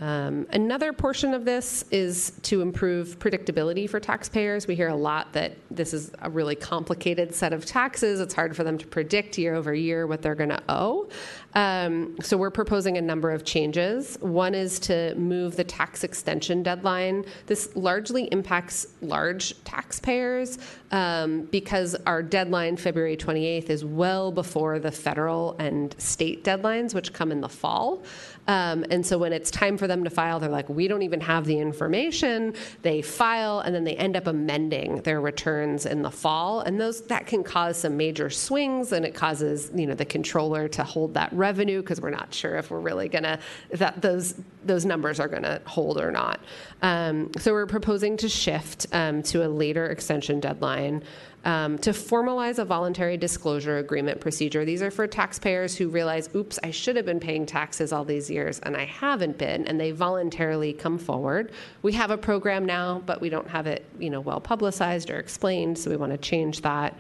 Um, 0.00 0.46
another 0.52 0.92
portion 0.92 1.34
of 1.34 1.44
this 1.44 1.84
is 1.90 2.32
to 2.42 2.60
improve 2.60 3.18
predictability 3.18 3.90
for 3.90 3.98
taxpayers. 3.98 4.66
We 4.66 4.76
hear 4.76 4.88
a 4.88 4.94
lot 4.94 5.32
that 5.32 5.56
this 5.70 5.92
is 5.92 6.12
a 6.20 6.30
really 6.30 6.54
complicated 6.54 7.34
set 7.34 7.52
of 7.52 7.66
taxes. 7.66 8.20
It's 8.20 8.34
hard 8.34 8.54
for 8.54 8.62
them 8.62 8.78
to 8.78 8.86
predict 8.86 9.38
year 9.38 9.54
over 9.54 9.74
year 9.74 10.06
what 10.06 10.22
they're 10.22 10.36
going 10.36 10.50
to 10.50 10.62
owe. 10.68 11.08
Um, 11.54 12.16
so 12.22 12.36
we're 12.36 12.50
proposing 12.50 12.98
a 12.98 13.00
number 13.00 13.32
of 13.32 13.44
changes. 13.44 14.16
One 14.20 14.54
is 14.54 14.78
to 14.80 15.14
move 15.16 15.56
the 15.56 15.64
tax 15.64 16.04
extension 16.04 16.62
deadline. 16.62 17.24
This 17.46 17.74
largely 17.74 18.24
impacts 18.24 18.86
large 19.00 19.62
taxpayers 19.64 20.58
um, 20.92 21.42
because 21.50 21.96
our 22.06 22.22
deadline, 22.22 22.76
February 22.76 23.16
28th, 23.16 23.70
is 23.70 23.84
well 23.84 24.30
before 24.30 24.78
the 24.78 24.92
federal 24.92 25.56
and 25.58 25.94
state 25.98 26.44
deadlines, 26.44 26.94
which 26.94 27.12
come 27.12 27.32
in 27.32 27.40
the 27.40 27.48
fall. 27.48 28.04
Um, 28.48 28.84
and 28.90 29.04
so 29.04 29.18
when 29.18 29.32
it's 29.32 29.50
time 29.50 29.76
for 29.76 29.86
them 29.86 30.02
to 30.04 30.10
file, 30.10 30.40
they're 30.40 30.48
like, 30.48 30.68
we 30.68 30.88
don't 30.88 31.02
even 31.02 31.20
have 31.20 31.44
the 31.44 31.58
information. 31.58 32.54
They 32.82 33.02
file, 33.02 33.60
and 33.60 33.74
then 33.74 33.84
they 33.84 33.94
end 33.94 34.16
up 34.16 34.26
amending 34.26 35.02
their 35.02 35.20
returns 35.20 35.84
in 35.86 36.02
the 36.02 36.10
fall, 36.10 36.60
and 36.60 36.80
those 36.80 37.02
that 37.02 37.26
can 37.26 37.44
cause 37.44 37.76
some 37.76 37.96
major 37.96 38.30
swings, 38.30 38.92
and 38.92 39.04
it 39.04 39.14
causes 39.14 39.70
you 39.74 39.86
know 39.86 39.94
the 39.94 40.06
controller 40.06 40.66
to 40.68 40.82
hold 40.82 41.14
that 41.14 41.32
revenue 41.32 41.82
because 41.82 42.00
we're 42.00 42.10
not 42.10 42.32
sure 42.32 42.56
if 42.56 42.70
we're 42.70 42.80
really 42.80 43.08
gonna 43.08 43.38
if 43.70 43.78
that 43.78 44.00
those 44.00 44.34
those 44.64 44.84
numbers 44.84 45.20
are 45.20 45.28
gonna 45.28 45.60
hold 45.66 46.00
or 46.00 46.10
not. 46.10 46.40
Um, 46.82 47.30
so 47.38 47.52
we're 47.52 47.66
proposing 47.66 48.16
to 48.18 48.28
shift 48.28 48.86
um, 48.92 49.22
to 49.24 49.46
a 49.46 49.48
later 49.48 49.86
extension 49.86 50.40
deadline 50.40 51.02
um, 51.48 51.78
to 51.78 51.92
formalize 51.92 52.58
a 52.58 52.64
voluntary 52.66 53.16
disclosure 53.16 53.78
agreement 53.78 54.20
procedure. 54.20 54.66
These 54.66 54.82
are 54.82 54.90
for 54.90 55.06
taxpayers 55.06 55.74
who 55.74 55.88
realize, 55.88 56.28
oops, 56.34 56.58
I 56.62 56.70
should 56.70 56.94
have 56.96 57.06
been 57.06 57.20
paying 57.20 57.46
taxes 57.46 57.90
all 57.90 58.04
these 58.04 58.30
years 58.30 58.58
and 58.58 58.76
I 58.76 58.84
haven't 58.84 59.38
been, 59.38 59.66
and 59.66 59.80
they 59.80 59.92
voluntarily 59.92 60.74
come 60.74 60.98
forward. 60.98 61.52
We 61.80 61.94
have 61.94 62.10
a 62.10 62.18
program 62.18 62.66
now, 62.66 63.02
but 63.06 63.22
we 63.22 63.30
don't 63.30 63.48
have 63.48 63.66
it, 63.66 63.86
you 63.98 64.10
know, 64.10 64.20
well 64.20 64.42
publicized 64.42 65.08
or 65.08 65.16
explained, 65.16 65.78
so 65.78 65.88
we 65.88 65.96
want 65.96 66.12
to 66.12 66.18
change 66.18 66.60
that. 66.60 66.94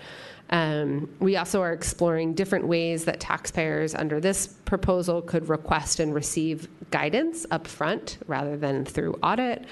Um, 0.48 1.14
we 1.20 1.36
also 1.36 1.60
are 1.60 1.74
exploring 1.74 2.32
different 2.32 2.66
ways 2.66 3.04
that 3.04 3.20
taxpayers 3.20 3.94
under 3.94 4.18
this 4.18 4.46
proposal 4.46 5.20
could 5.20 5.50
request 5.50 6.00
and 6.00 6.14
receive 6.14 6.68
guidance 6.90 7.44
upfront 7.50 8.16
rather 8.26 8.56
than 8.56 8.86
through 8.86 9.12
audit. 9.22 9.66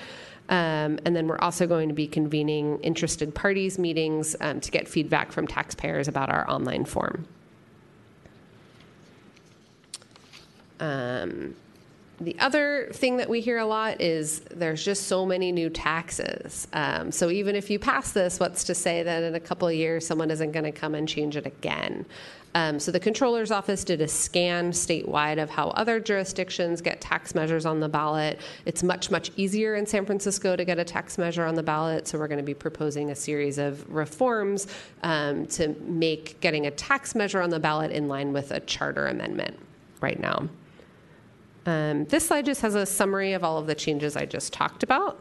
Um, 0.49 1.01
and 1.05 1.17
then 1.17 1.27
we're 1.27 1.39
also 1.39 1.67
going 1.67 1.89
to 1.89 1.95
be 1.95 2.07
convening 2.07 2.79
interested 2.81 3.35
parties 3.35 3.79
meetings 3.79 4.37
um, 4.41 4.61
to 4.61 4.71
get 4.71 4.87
feedback 4.87 5.33
from 5.33 5.47
taxpayers 5.47 6.07
about 6.07 6.31
our 6.31 6.49
online 6.49 6.85
form. 6.85 7.27
Um, 10.79 11.57
the 12.19 12.39
other 12.39 12.89
thing 12.93 13.19
that 13.19 13.29
we 13.29 13.41
hear 13.41 13.59
a 13.59 13.67
lot 13.67 14.01
is 14.01 14.41
there's 14.51 14.83
just 14.83 15.07
so 15.07 15.27
many 15.27 15.53
new 15.53 15.69
taxes. 15.69 16.67
Um, 16.73 17.13
so 17.13 17.31
even 17.31 17.55
if 17.55 17.69
you 17.69 17.79
pass 17.79 18.13
this, 18.13 18.41
what's 18.41 18.65
to 18.65 18.75
say 18.75 19.03
that 19.03 19.23
in 19.23 19.35
a 19.35 19.41
couple 19.41 19.69
of 19.69 19.75
years 19.75 20.07
someone 20.07 20.31
isn't 20.31 20.53
going 20.53 20.65
to 20.65 20.73
come 20.73 20.95
and 20.95 21.07
change 21.07 21.37
it 21.37 21.47
again? 21.47 22.07
Um, 22.55 22.81
so 22.81 22.91
the 22.91 23.01
controller's 23.01 23.51
office 23.51 23.85
did 23.85 24.01
a 24.01 24.09
scan 24.09 24.73
statewide 24.73 25.43
of 25.43 25.51
how 25.51 25.69
other 25.71 26.01
jurisdictions 26.01 26.81
get 26.81 27.03
tax 27.03 27.35
measures 27.35 27.67
on 27.67 27.81
the 27.81 27.89
ballot. 27.89 28.41
It's 28.65 28.83
much, 28.83 29.11
much 29.11 29.31
easier 29.37 29.75
in 29.75 29.85
San 29.85 30.07
Francisco 30.07 30.57
to 30.57 30.65
get 30.65 30.79
a 30.79 30.85
tax 30.85 31.19
measure 31.19 31.45
on 31.45 31.55
the 31.55 31.63
ballot. 31.63 32.09
So 32.09 32.19
we're 32.19 32.29
going 32.29 32.39
to 32.39 32.45
be 32.45 32.55
proposing 32.55 33.11
a 33.11 33.15
series 33.15 33.59
of 33.59 33.87
reforms 33.93 34.69
um, 35.03 35.45
to 35.49 35.69
make 35.83 36.41
getting 36.41 36.67
a 36.67 36.71
tax 36.71 37.15
measure 37.15 37.43
on 37.43 37.51
the 37.51 37.61
ballot 37.61 37.91
in 37.91 38.09
line 38.09 38.33
with 38.33 38.53
a 38.53 38.61
charter 38.61 39.07
amendment 39.07 39.59
right 40.01 40.19
now. 40.19 40.49
Um, 41.67 42.05
this 42.07 42.29
slide 42.29 42.47
just 42.47 42.63
has 42.63 42.75
a 42.75 42.87
summary 42.87 43.33
of 43.33 43.45
all 43.45 43.59
of 43.59 43.67
the 43.67 43.75
changes 43.75 44.17
I 44.17 44.25
just 44.25 44.53
talked 44.53 44.83
about 44.83 45.21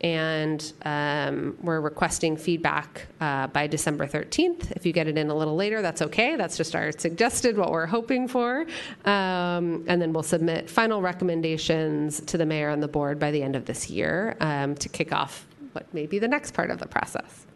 and 0.00 0.72
um, 0.84 1.56
we're 1.60 1.80
requesting 1.80 2.36
feedback 2.36 3.06
uh, 3.20 3.48
by 3.48 3.66
December 3.66 4.06
13th. 4.06 4.70
If 4.72 4.86
you 4.86 4.92
get 4.92 5.08
it 5.08 5.18
in 5.18 5.28
a 5.28 5.34
little 5.34 5.56
later, 5.56 5.82
that's 5.82 6.02
okay. 6.02 6.36
That's 6.36 6.56
just 6.56 6.76
our 6.76 6.92
suggested 6.92 7.56
what 7.56 7.72
we're 7.72 7.86
hoping 7.86 8.28
for. 8.28 8.60
Um, 9.04 9.84
and 9.88 10.00
then 10.00 10.12
we'll 10.12 10.22
submit 10.22 10.70
final 10.70 11.02
recommendations 11.02 12.20
to 12.22 12.38
the 12.38 12.46
mayor 12.46 12.70
and 12.70 12.82
the 12.82 12.88
board 12.88 13.18
by 13.18 13.30
the 13.30 13.42
end 13.42 13.56
of 13.56 13.64
this 13.64 13.90
year 13.90 14.36
um, 14.40 14.74
to 14.76 14.88
kick 14.88 15.12
off 15.12 15.46
what 15.72 15.92
may 15.92 16.06
be 16.06 16.18
the 16.18 16.28
next 16.28 16.52
part 16.52 16.70
of 16.70 16.78
the 16.78 16.86
process. 16.86 17.46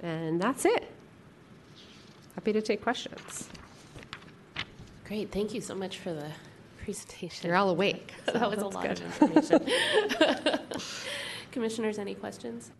And 0.00 0.40
that's 0.40 0.64
it. 0.64 0.90
Happy 2.34 2.52
to 2.52 2.62
take 2.62 2.82
questions. 2.82 3.48
Great. 5.06 5.32
Thank 5.32 5.52
you 5.54 5.60
so 5.60 5.74
much 5.74 5.98
for 5.98 6.12
the 6.12 6.30
presentation. 6.84 7.48
You're 7.48 7.56
all 7.56 7.70
awake. 7.70 8.12
So 8.26 8.32
that 8.38 8.50
was 8.50 8.60
a 8.60 8.68
lot 8.68 8.82
good. 8.82 9.00
of 9.00 9.22
information. 9.22 9.66
Commissioners, 11.52 11.98
any 11.98 12.14
questions? 12.14 12.70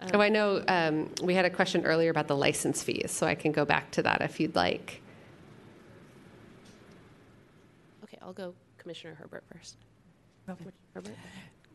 Um, 0.00 0.10
oh, 0.14 0.20
I 0.20 0.28
know 0.28 0.62
um, 0.68 1.10
we 1.22 1.34
had 1.34 1.44
a 1.44 1.50
question 1.50 1.84
earlier 1.84 2.10
about 2.10 2.28
the 2.28 2.36
license 2.36 2.82
fees, 2.82 3.10
so 3.10 3.26
I 3.26 3.34
can 3.34 3.52
go 3.52 3.64
back 3.64 3.90
to 3.92 4.02
that 4.02 4.22
if 4.22 4.40
you'd 4.40 4.54
like. 4.54 5.02
Okay, 8.04 8.18
I'll 8.22 8.32
go 8.32 8.54
Commissioner 8.78 9.14
Herbert 9.14 9.44
first. 9.52 9.76
Okay. 10.48 10.64
Herbert? 10.94 11.14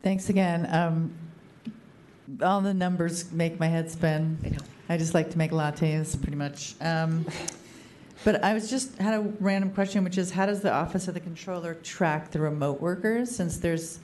Thanks 0.02 0.28
again. 0.28 0.68
Um, 0.70 1.12
all 2.42 2.60
the 2.60 2.74
numbers 2.74 3.30
make 3.32 3.58
my 3.58 3.68
head 3.68 3.90
spin. 3.90 4.38
I, 4.88 4.94
I 4.94 4.96
just 4.98 5.14
like 5.14 5.30
to 5.30 5.38
make 5.38 5.52
lattes, 5.52 6.20
pretty 6.20 6.36
much. 6.36 6.74
But 8.26 8.42
I 8.42 8.54
was 8.54 8.68
just 8.68 8.98
had 8.98 9.14
a 9.14 9.20
random 9.38 9.70
question, 9.70 10.02
which 10.02 10.18
is 10.18 10.32
how 10.32 10.46
does 10.46 10.60
the 10.60 10.72
Office 10.72 11.06
of 11.06 11.14
the 11.14 11.20
Controller 11.20 11.74
track 11.74 12.32
the 12.32 12.40
remote 12.40 12.80
workers 12.80 13.30
since 13.30 13.58
there's 13.58 14.00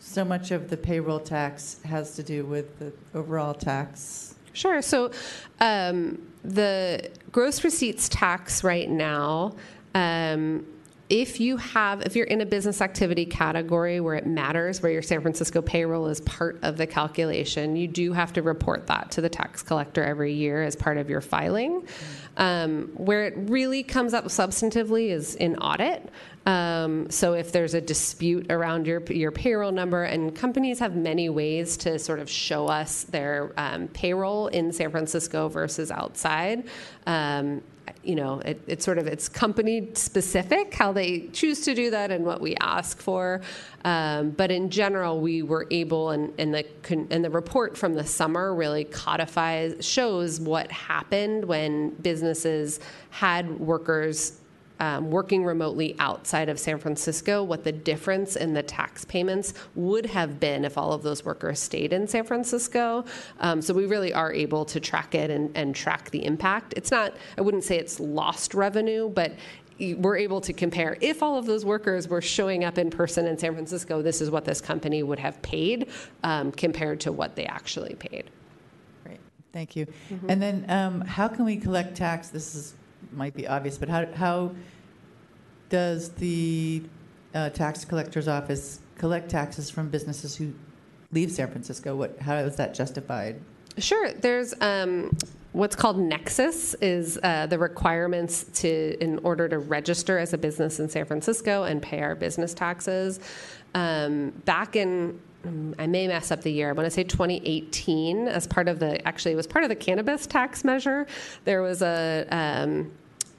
so 0.00 0.24
much 0.24 0.50
of 0.50 0.70
the 0.70 0.76
payroll 0.76 1.20
tax 1.20 1.76
has 1.84 2.16
to 2.16 2.24
do 2.24 2.44
with 2.44 2.80
the 2.80 2.92
overall 3.14 3.54
tax? 3.54 4.34
Sure. 4.54 4.82
So 4.82 5.12
um, 5.60 6.20
the 6.42 7.12
gross 7.30 7.62
receipts 7.62 8.08
tax 8.08 8.64
right 8.64 8.90
now 8.90 9.54
um, 9.94 10.66
if 11.10 11.40
you 11.40 11.56
have, 11.56 12.02
if 12.02 12.14
you're 12.14 12.26
in 12.26 12.40
a 12.40 12.46
business 12.46 12.80
activity 12.80 13.26
category 13.26 13.98
where 13.98 14.14
it 14.14 14.26
matters, 14.26 14.80
where 14.80 14.92
your 14.92 15.02
San 15.02 15.20
Francisco 15.20 15.60
payroll 15.60 16.06
is 16.06 16.20
part 16.20 16.60
of 16.62 16.76
the 16.76 16.86
calculation, 16.86 17.74
you 17.74 17.88
do 17.88 18.12
have 18.12 18.32
to 18.34 18.42
report 18.42 18.86
that 18.86 19.10
to 19.10 19.20
the 19.20 19.28
tax 19.28 19.60
collector 19.60 20.04
every 20.04 20.32
year 20.32 20.62
as 20.62 20.76
part 20.76 20.96
of 20.96 21.10
your 21.10 21.20
filing. 21.20 21.86
Um, 22.36 22.92
where 22.94 23.24
it 23.24 23.34
really 23.36 23.82
comes 23.82 24.14
up 24.14 24.26
substantively 24.26 25.10
is 25.10 25.34
in 25.34 25.56
audit. 25.56 26.08
Um, 26.46 27.10
so 27.10 27.34
if 27.34 27.50
there's 27.50 27.74
a 27.74 27.80
dispute 27.80 28.50
around 28.50 28.86
your 28.86 29.02
your 29.10 29.32
payroll 29.32 29.72
number, 29.72 30.04
and 30.04 30.34
companies 30.34 30.78
have 30.78 30.96
many 30.96 31.28
ways 31.28 31.76
to 31.78 31.98
sort 31.98 32.20
of 32.20 32.30
show 32.30 32.68
us 32.68 33.02
their 33.04 33.52
um, 33.56 33.88
payroll 33.88 34.46
in 34.46 34.72
San 34.72 34.90
Francisco 34.90 35.48
versus 35.48 35.90
outside. 35.90 36.68
Um, 37.06 37.62
you 38.02 38.14
know, 38.14 38.40
it, 38.40 38.60
it's 38.66 38.84
sort 38.84 38.98
of 38.98 39.06
it's 39.06 39.28
company 39.28 39.90
specific 39.94 40.72
how 40.72 40.92
they 40.92 41.28
choose 41.32 41.60
to 41.62 41.74
do 41.74 41.90
that 41.90 42.10
and 42.10 42.24
what 42.24 42.40
we 42.40 42.56
ask 42.56 43.00
for. 43.00 43.42
Um, 43.84 44.30
but 44.30 44.50
in 44.50 44.70
general, 44.70 45.20
we 45.20 45.42
were 45.42 45.66
able, 45.70 46.10
and, 46.10 46.32
and 46.38 46.54
the 46.54 46.64
and 47.10 47.24
the 47.24 47.30
report 47.30 47.76
from 47.76 47.94
the 47.94 48.04
summer 48.04 48.54
really 48.54 48.84
codifies 48.84 49.84
shows 49.84 50.40
what 50.40 50.70
happened 50.72 51.44
when 51.44 51.90
businesses 51.90 52.80
had 53.10 53.60
workers 53.60 54.39
um, 54.80 55.10
working 55.10 55.44
remotely 55.44 55.94
outside 55.98 56.48
of 56.48 56.58
San 56.58 56.78
Francisco, 56.78 57.44
what 57.44 57.62
the 57.64 57.72
difference 57.72 58.34
in 58.36 58.54
the 58.54 58.62
tax 58.62 59.04
payments 59.04 59.54
would 59.74 60.06
have 60.06 60.40
been 60.40 60.64
if 60.64 60.76
all 60.76 60.92
of 60.92 61.02
those 61.02 61.24
workers 61.24 61.60
stayed 61.60 61.92
in 61.92 62.08
San 62.08 62.24
Francisco. 62.24 63.04
Um, 63.40 63.62
so 63.62 63.72
we 63.74 63.86
really 63.86 64.12
are 64.12 64.32
able 64.32 64.64
to 64.64 64.80
track 64.80 65.14
it 65.14 65.30
and, 65.30 65.56
and 65.56 65.74
track 65.74 66.10
the 66.10 66.24
impact. 66.24 66.74
It's 66.76 66.90
not, 66.90 67.14
I 67.38 67.42
wouldn't 67.42 67.64
say 67.64 67.78
it's 67.78 68.00
lost 68.00 68.54
revenue, 68.54 69.08
but 69.10 69.32
we're 69.96 70.16
able 70.16 70.40
to 70.42 70.52
compare 70.52 70.96
if 71.00 71.22
all 71.22 71.38
of 71.38 71.46
those 71.46 71.64
workers 71.64 72.06
were 72.08 72.20
showing 72.20 72.64
up 72.64 72.76
in 72.76 72.90
person 72.90 73.26
in 73.26 73.38
San 73.38 73.54
Francisco, 73.54 74.02
this 74.02 74.20
is 74.20 74.30
what 74.30 74.44
this 74.44 74.60
company 74.60 75.02
would 75.02 75.18
have 75.18 75.40
paid 75.42 75.88
um, 76.22 76.52
compared 76.52 77.00
to 77.00 77.12
what 77.12 77.34
they 77.34 77.46
actually 77.46 77.94
paid. 77.94 78.24
Great, 79.04 79.20
thank 79.52 79.76
you. 79.76 79.86
And 80.28 80.40
then 80.40 80.66
um, 80.68 81.00
how 81.00 81.28
can 81.28 81.46
we 81.46 81.56
collect 81.56 81.96
tax? 81.96 82.28
This 82.28 82.54
is 82.54 82.74
might 83.12 83.34
be 83.34 83.46
obvious, 83.46 83.78
but 83.78 83.88
how, 83.88 84.06
how 84.14 84.52
does 85.68 86.10
the 86.10 86.82
uh, 87.34 87.50
tax 87.50 87.84
collector's 87.84 88.28
office 88.28 88.80
collect 88.98 89.30
taxes 89.30 89.70
from 89.70 89.88
businesses 89.88 90.36
who 90.36 90.52
leave 91.12 91.30
San 91.30 91.50
Francisco? 91.50 91.96
What, 91.96 92.18
how 92.20 92.36
is 92.36 92.56
that 92.56 92.74
justified? 92.74 93.40
Sure. 93.78 94.12
There's 94.12 94.54
um, 94.60 95.16
what's 95.52 95.76
called 95.76 95.98
Nexus 95.98 96.74
is 96.74 97.18
uh, 97.22 97.46
the 97.46 97.58
requirements 97.58 98.44
to 98.60 98.96
in 99.00 99.18
order 99.20 99.48
to 99.48 99.58
register 99.58 100.18
as 100.18 100.32
a 100.32 100.38
business 100.38 100.80
in 100.80 100.88
San 100.88 101.04
Francisco 101.04 101.64
and 101.64 101.80
pay 101.80 102.02
our 102.02 102.14
business 102.14 102.54
taxes. 102.54 103.20
Um, 103.74 104.30
back 104.44 104.76
in 104.76 105.20
I 105.78 105.86
may 105.86 106.06
mess 106.06 106.30
up 106.30 106.42
the 106.42 106.52
year. 106.52 106.68
I 106.68 106.72
want 106.72 106.86
to 106.86 106.90
say 106.90 107.02
2018, 107.02 108.28
as 108.28 108.46
part 108.46 108.68
of 108.68 108.78
the 108.78 109.06
actually 109.06 109.32
it 109.32 109.36
was 109.36 109.46
part 109.46 109.64
of 109.64 109.70
the 109.70 109.76
cannabis 109.76 110.26
tax 110.26 110.64
measure. 110.64 111.06
There 111.44 111.62
was 111.62 111.80
a 111.80 112.26
um, 112.30 112.92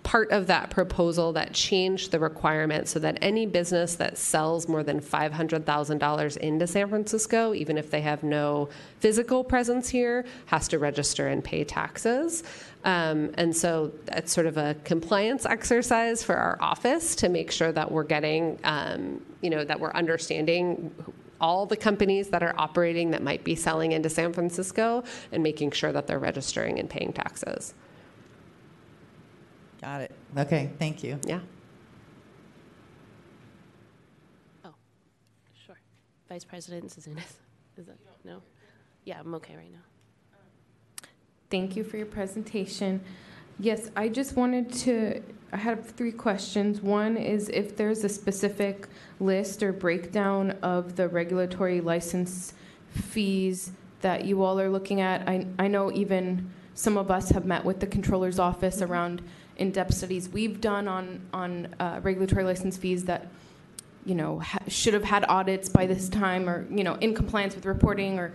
part 0.04 0.32
of 0.32 0.48
that 0.48 0.70
proposal 0.70 1.32
that 1.34 1.54
changed 1.54 2.12
the 2.12 2.20
requirement 2.20 2.88
so 2.88 3.00
that 3.00 3.18
any 3.22 3.46
business 3.46 3.96
that 3.96 4.18
sells 4.18 4.68
more 4.68 4.84
than 4.84 5.00
$500,000 5.00 6.38
into 6.38 6.68
San 6.68 6.90
Francisco, 6.90 7.54
even 7.54 7.78
if 7.78 7.92
they 7.92 8.02
have 8.02 8.24
no 8.24 8.70
physical 9.00 9.44
presence 9.44 9.90
here, 9.90 10.26
has 10.48 10.68
to 10.70 10.80
register 10.80 11.28
and 11.28 11.44
pay 11.44 11.64
taxes. 11.64 12.44
Um, 12.84 13.32
and 13.36 13.56
so 13.56 13.92
that's 14.06 14.34
sort 14.34 14.48
of 14.48 14.58
a 14.58 14.76
compliance 14.84 15.46
exercise 15.46 16.24
for 16.24 16.36
our 16.36 16.58
office 16.60 17.16
to 17.18 17.30
make 17.30 17.52
sure 17.52 17.72
that 17.72 17.92
we're 17.92 18.04
getting, 18.04 18.58
um, 18.64 19.22
you 19.42 19.52
know, 19.52 19.64
that 19.64 19.80
we're 19.80 19.94
understanding 19.94 20.92
all 21.42 21.66
the 21.66 21.76
companies 21.76 22.30
that 22.30 22.44
are 22.44 22.54
operating 22.58 23.12
that 23.12 23.22
might 23.22 23.44
be 23.44 23.56
selling 23.56 23.92
into 23.92 24.10
San 24.10 24.32
Francisco 24.32 25.04
and 25.32 25.44
making 25.44 25.72
sure 25.72 25.92
that 25.92 26.08
they're 26.08 26.20
registering 26.20 26.80
and 26.80 26.90
paying 26.90 27.12
taxes. 27.12 27.74
Got 29.82 30.02
it. 30.02 30.12
Okay, 30.38 30.70
thank 30.78 31.04
you. 31.04 31.20
Yeah. 31.26 31.40
Oh, 34.64 34.74
sure. 35.66 35.80
Vice 36.30 36.46
President 36.46 36.88
Zouzounis. 36.88 37.18
Is 37.78 37.88
that 37.88 37.98
no? 38.24 38.42
Yeah, 39.06 39.20
I'm 39.20 39.34
okay 39.36 39.56
right 39.56 39.72
now. 39.72 39.80
Thank 41.50 41.76
you 41.76 41.84
for 41.84 41.98
your 41.98 42.06
presentation. 42.06 43.02
Yes, 43.62 43.92
I 43.96 44.10
just 44.10 44.36
wanted 44.36 44.74
to, 44.74 45.22
I 45.54 45.58
have 45.58 45.92
three 45.92 46.12
questions. 46.12 46.82
One 46.82 47.16
is 47.16 47.48
if 47.50 47.78
there's 47.78 48.04
a 48.04 48.10
specific 48.10 48.88
list 49.20 49.62
or 49.62 49.72
breakdown 49.72 50.58
of 50.64 50.96
the 50.96 51.08
regulatory 51.08 51.80
license 51.80 52.56
fees 52.90 53.72
that 54.02 54.26
you 54.26 54.42
all 54.42 54.60
are 54.60 54.68
looking 54.68 55.00
at. 55.00 55.30
I, 55.30 55.46
I 55.60 55.68
know 55.68 55.92
even 55.92 56.50
some 56.74 56.98
of 56.98 57.12
us 57.12 57.30
have 57.30 57.46
met 57.46 57.64
with 57.64 57.80
the 57.80 57.86
controller's 57.86 58.40
office 58.40 58.82
around 58.82 59.22
in-depth 59.58 59.94
studies 59.94 60.28
we've 60.28 60.60
done 60.60 60.88
on, 60.88 61.22
on 61.32 61.76
uh, 61.80 62.00
regulatory 62.02 62.44
license 62.44 62.78
fees 62.78 63.06
that 63.06 63.28
you 64.06 64.16
know, 64.16 64.40
ha- 64.40 64.58
should 64.68 64.96
have 64.96 65.04
had 65.04 65.24
audits 65.30 65.70
by 65.70 65.86
this 65.86 66.10
time 66.10 66.50
or, 66.50 66.66
you 66.72 66.84
know, 66.84 66.96
in 66.96 67.14
compliance 67.14 67.54
with 67.54 67.68
reporting 67.68 68.18
or, 68.18 68.34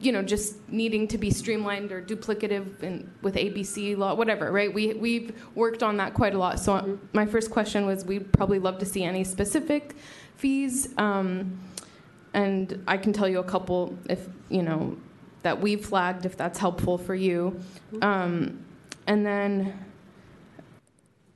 you 0.00 0.12
know, 0.12 0.22
just 0.22 0.56
needing 0.68 1.08
to 1.08 1.18
be 1.18 1.30
streamlined 1.30 1.90
or 1.90 2.02
duplicative 2.02 2.82
in, 2.82 3.10
with 3.22 3.34
ABC 3.34 3.96
law, 3.96 4.14
whatever, 4.14 4.52
right? 4.52 4.72
We, 4.72 4.92
we've 4.94 5.34
worked 5.54 5.82
on 5.82 5.96
that 5.96 6.12
quite 6.12 6.34
a 6.34 6.38
lot. 6.38 6.60
So 6.60 6.98
my 7.12 7.24
first 7.24 7.50
question 7.50 7.86
was 7.86 8.04
we'd 8.04 8.32
probably 8.32 8.58
love 8.58 8.78
to 8.78 8.86
see 8.86 9.04
any 9.04 9.24
specific 9.24 9.96
fees. 10.36 10.92
Um, 10.98 11.58
and 12.34 12.84
I 12.86 12.98
can 12.98 13.14
tell 13.14 13.28
you 13.28 13.38
a 13.38 13.44
couple 13.44 13.96
if, 14.10 14.26
you 14.50 14.62
know, 14.62 14.98
that 15.42 15.60
we've 15.60 15.84
flagged 15.84 16.26
if 16.26 16.36
that's 16.36 16.58
helpful 16.58 16.98
for 16.98 17.14
you. 17.14 17.58
Um, 18.02 18.64
and 19.06 19.24
then 19.24 19.82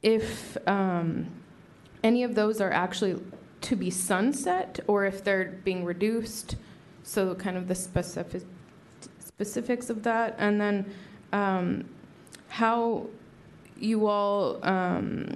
if 0.03 0.57
um, 0.66 1.28
any 2.03 2.24
of 2.24 2.35
those 2.35 2.61
are 2.61 2.73
actually 2.73 3.20
to 3.62 3.77
be 3.77 3.91
sunset 3.91 4.81
or 4.87 5.05
if 5.05 5.23
they're 5.23 5.61
being 5.65 5.85
reduced. 5.85 6.57
So, 7.02 7.35
kind 7.35 7.56
of 7.56 7.68
the 7.68 7.74
specific, 7.74 8.43
specifics 9.24 9.90
of 9.90 10.02
that. 10.02 10.36
And 10.39 10.60
then 10.60 10.93
um, 11.32 11.85
how 12.48 13.06
you 13.78 14.06
all, 14.06 14.64
um, 14.64 15.28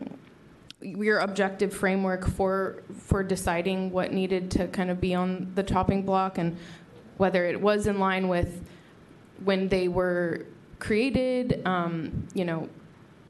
your 0.80 1.20
objective 1.20 1.72
framework 1.72 2.28
for, 2.28 2.82
for 2.98 3.22
deciding 3.22 3.90
what 3.90 4.12
needed 4.12 4.50
to 4.52 4.68
kind 4.68 4.90
of 4.90 5.00
be 5.00 5.14
on 5.14 5.50
the 5.54 5.62
chopping 5.62 6.02
block 6.02 6.36
and 6.36 6.56
whether 7.16 7.46
it 7.46 7.60
was 7.60 7.86
in 7.86 7.98
line 7.98 8.28
with 8.28 8.62
when 9.44 9.68
they 9.68 9.88
were 9.88 10.46
created, 10.78 11.62
um, 11.64 12.26
you 12.34 12.44
know, 12.44 12.68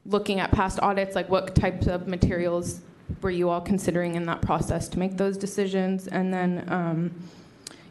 looking 0.05 0.39
at 0.39 0.51
past 0.51 0.79
audits, 0.81 1.15
like 1.15 1.29
what 1.29 1.55
types 1.55 1.87
of 1.87 2.07
materials 2.07 2.81
were 3.21 3.31
you 3.31 3.49
all 3.49 3.61
considering 3.61 4.15
in 4.15 4.25
that 4.25 4.41
process 4.41 4.87
to 4.89 4.99
make 4.99 5.17
those 5.17 5.37
decisions? 5.37 6.07
And 6.07 6.33
then, 6.33 6.65
um, 6.67 7.11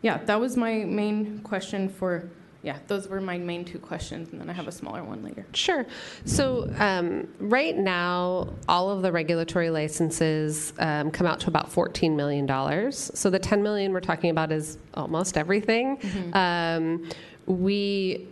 yeah, 0.05 0.18
that 0.26 0.39
was 0.39 0.55
my 0.55 0.85
main 0.85 1.40
question 1.40 1.89
for. 1.89 2.28
Yeah, 2.62 2.78
those 2.86 3.09
were 3.09 3.20
my 3.20 3.36
main 3.39 3.64
two 3.64 3.78
questions, 3.78 4.32
and 4.32 4.40
then 4.40 4.48
I 4.48 4.52
have 4.52 4.68
a 4.68 4.72
smaller 4.72 5.02
one 5.02 5.22
later. 5.22 5.47
Sure. 5.55 5.86
So 6.24 6.70
um, 6.78 7.28
right 7.39 7.76
now, 7.76 8.48
all 8.68 8.90
of 8.90 9.02
the 9.02 9.12
regulatory 9.12 9.68
licenses 9.68 10.72
um, 10.78 11.10
come 11.10 11.26
out 11.26 11.40
to 11.40 11.48
about 11.48 11.70
$14 11.70 12.14
million. 12.16 12.93
So 12.93 13.28
the 13.28 13.39
10 13.39 13.62
million 13.62 13.93
we're 13.93 14.01
talking 14.01 14.31
about 14.31 14.51
is 14.51 14.78
almost 14.94 15.36
everything. 15.36 15.98
Um, 16.32 17.09
we 17.47 18.28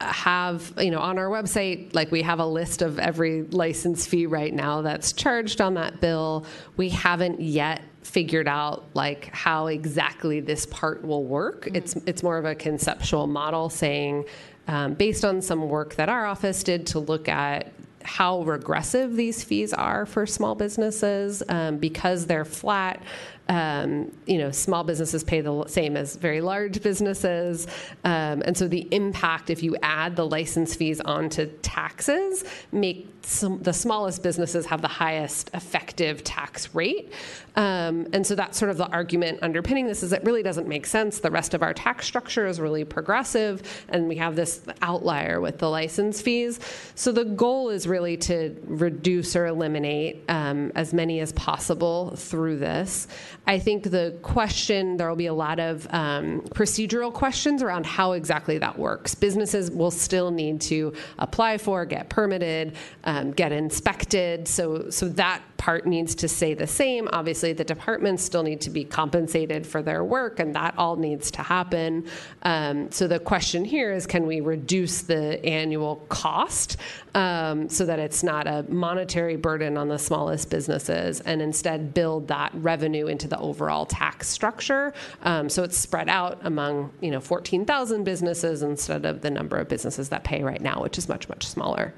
have 0.00 0.72
you 0.78 0.90
know 0.90 0.98
on 0.98 1.16
our 1.16 1.28
website 1.28 1.94
like 1.94 2.10
we 2.10 2.22
have 2.22 2.40
a 2.40 2.46
list 2.46 2.82
of 2.82 2.98
every 2.98 3.42
license 3.42 4.04
fee 4.04 4.26
right 4.26 4.52
now 4.52 4.82
that's 4.82 5.12
charged 5.12 5.60
on 5.60 5.74
that 5.74 6.00
bill 6.00 6.44
we 6.76 6.88
haven't 6.88 7.40
yet 7.40 7.82
figured 8.02 8.48
out 8.48 8.84
like 8.94 9.26
how 9.32 9.66
exactly 9.68 10.40
this 10.40 10.66
part 10.66 11.04
will 11.04 11.24
work 11.24 11.68
it's 11.72 11.94
it's 12.06 12.22
more 12.22 12.36
of 12.36 12.44
a 12.44 12.54
conceptual 12.54 13.26
model 13.26 13.70
saying 13.70 14.24
um, 14.68 14.94
based 14.94 15.24
on 15.24 15.40
some 15.40 15.68
work 15.68 15.94
that 15.94 16.08
our 16.08 16.26
office 16.26 16.62
did 16.62 16.86
to 16.86 16.98
look 16.98 17.28
at 17.28 17.72
how 18.04 18.42
regressive 18.42 19.14
these 19.14 19.44
fees 19.44 19.72
are 19.72 20.04
for 20.06 20.26
small 20.26 20.54
businesses 20.54 21.42
um, 21.48 21.78
because 21.78 22.26
they're 22.26 22.44
flat 22.44 23.00
um, 23.48 24.12
you 24.26 24.38
know, 24.38 24.50
small 24.50 24.84
businesses 24.84 25.24
pay 25.24 25.40
the 25.40 25.66
same 25.66 25.96
as 25.96 26.16
very 26.16 26.40
large 26.40 26.82
businesses. 26.82 27.66
Um, 28.04 28.42
and 28.46 28.56
so 28.56 28.68
the 28.68 28.88
impact, 28.92 29.50
if 29.50 29.62
you 29.62 29.76
add 29.82 30.16
the 30.16 30.26
license 30.26 30.74
fees 30.74 31.00
onto 31.00 31.46
taxes, 31.60 32.44
make 32.70 33.08
some, 33.22 33.60
the 33.62 33.72
smallest 33.72 34.22
businesses 34.22 34.66
have 34.66 34.80
the 34.80 34.88
highest 34.88 35.50
effective 35.54 36.22
tax 36.24 36.74
rate. 36.74 37.12
Um, 37.56 38.06
and 38.12 38.26
so 38.26 38.34
that's 38.34 38.58
sort 38.58 38.70
of 38.70 38.78
the 38.78 38.88
argument 38.88 39.40
underpinning 39.42 39.86
this 39.86 40.02
is 40.02 40.12
it 40.12 40.24
really 40.24 40.42
doesn't 40.42 40.66
make 40.66 40.86
sense. 40.86 41.20
The 41.20 41.30
rest 41.30 41.54
of 41.54 41.62
our 41.62 41.74
tax 41.74 42.06
structure 42.06 42.46
is 42.46 42.60
really 42.60 42.84
progressive, 42.84 43.84
and 43.88 44.08
we 44.08 44.16
have 44.16 44.36
this 44.36 44.62
outlier 44.80 45.40
with 45.40 45.58
the 45.58 45.68
license 45.68 46.20
fees. 46.20 46.60
So 46.94 47.12
the 47.12 47.24
goal 47.24 47.68
is 47.68 47.86
really 47.86 48.16
to 48.18 48.56
reduce 48.64 49.36
or 49.36 49.46
eliminate 49.46 50.24
um, 50.28 50.72
as 50.74 50.94
many 50.94 51.20
as 51.20 51.32
possible 51.32 52.14
through 52.16 52.58
this. 52.58 53.06
I 53.46 53.58
think 53.58 53.84
the 53.84 54.18
question, 54.22 54.96
there 54.96 55.08
will 55.08 55.16
be 55.16 55.26
a 55.26 55.34
lot 55.34 55.58
of 55.58 55.86
um, 55.90 56.40
procedural 56.50 57.12
questions 57.12 57.62
around 57.62 57.86
how 57.86 58.12
exactly 58.12 58.58
that 58.58 58.78
works. 58.78 59.14
Businesses 59.14 59.70
will 59.70 59.90
still 59.90 60.30
need 60.30 60.60
to 60.62 60.94
apply 61.18 61.58
for, 61.58 61.84
get 61.84 62.08
permitted, 62.08 62.76
um, 63.04 63.32
get 63.32 63.52
inspected. 63.52 64.46
So, 64.48 64.90
so 64.90 65.08
that 65.10 65.42
part 65.62 65.86
needs 65.86 66.16
to 66.16 66.26
stay 66.26 66.54
the 66.54 66.66
same. 66.66 67.08
Obviously, 67.12 67.52
the 67.52 67.62
departments 67.62 68.24
still 68.24 68.42
need 68.42 68.60
to 68.60 68.68
be 68.68 68.82
compensated 68.84 69.64
for 69.64 69.80
their 69.80 70.02
work, 70.02 70.40
and 70.40 70.56
that 70.56 70.74
all 70.76 70.96
needs 70.96 71.30
to 71.30 71.40
happen. 71.40 72.04
Um, 72.42 72.90
so 72.90 73.06
the 73.06 73.20
question 73.20 73.64
here 73.64 73.92
is 73.92 74.04
can 74.04 74.26
we 74.26 74.40
reduce 74.40 75.02
the 75.02 75.44
annual 75.46 76.04
cost 76.08 76.78
um, 77.14 77.68
so 77.68 77.86
that 77.86 78.00
it's 78.00 78.24
not 78.24 78.48
a 78.48 78.64
monetary 78.68 79.36
burden 79.36 79.76
on 79.76 79.86
the 79.86 80.00
smallest 80.00 80.50
businesses 80.50 81.20
and 81.20 81.40
instead 81.40 81.94
build 81.94 82.26
that 82.26 82.50
revenue 82.54 83.06
into 83.06 83.28
the 83.28 83.38
overall 83.38 83.86
tax 83.86 84.28
structure 84.28 84.92
um, 85.22 85.48
so 85.48 85.62
it's 85.62 85.78
spread 85.78 86.08
out 86.08 86.40
among 86.42 86.90
you 87.00 87.12
know 87.12 87.20
14,000 87.20 88.02
businesses 88.02 88.62
instead 88.62 89.04
of 89.04 89.20
the 89.20 89.30
number 89.30 89.58
of 89.58 89.68
businesses 89.68 90.08
that 90.08 90.24
pay 90.24 90.42
right 90.42 90.60
now, 90.60 90.82
which 90.82 90.98
is 90.98 91.08
much, 91.08 91.28
much 91.28 91.46
smaller. 91.46 91.94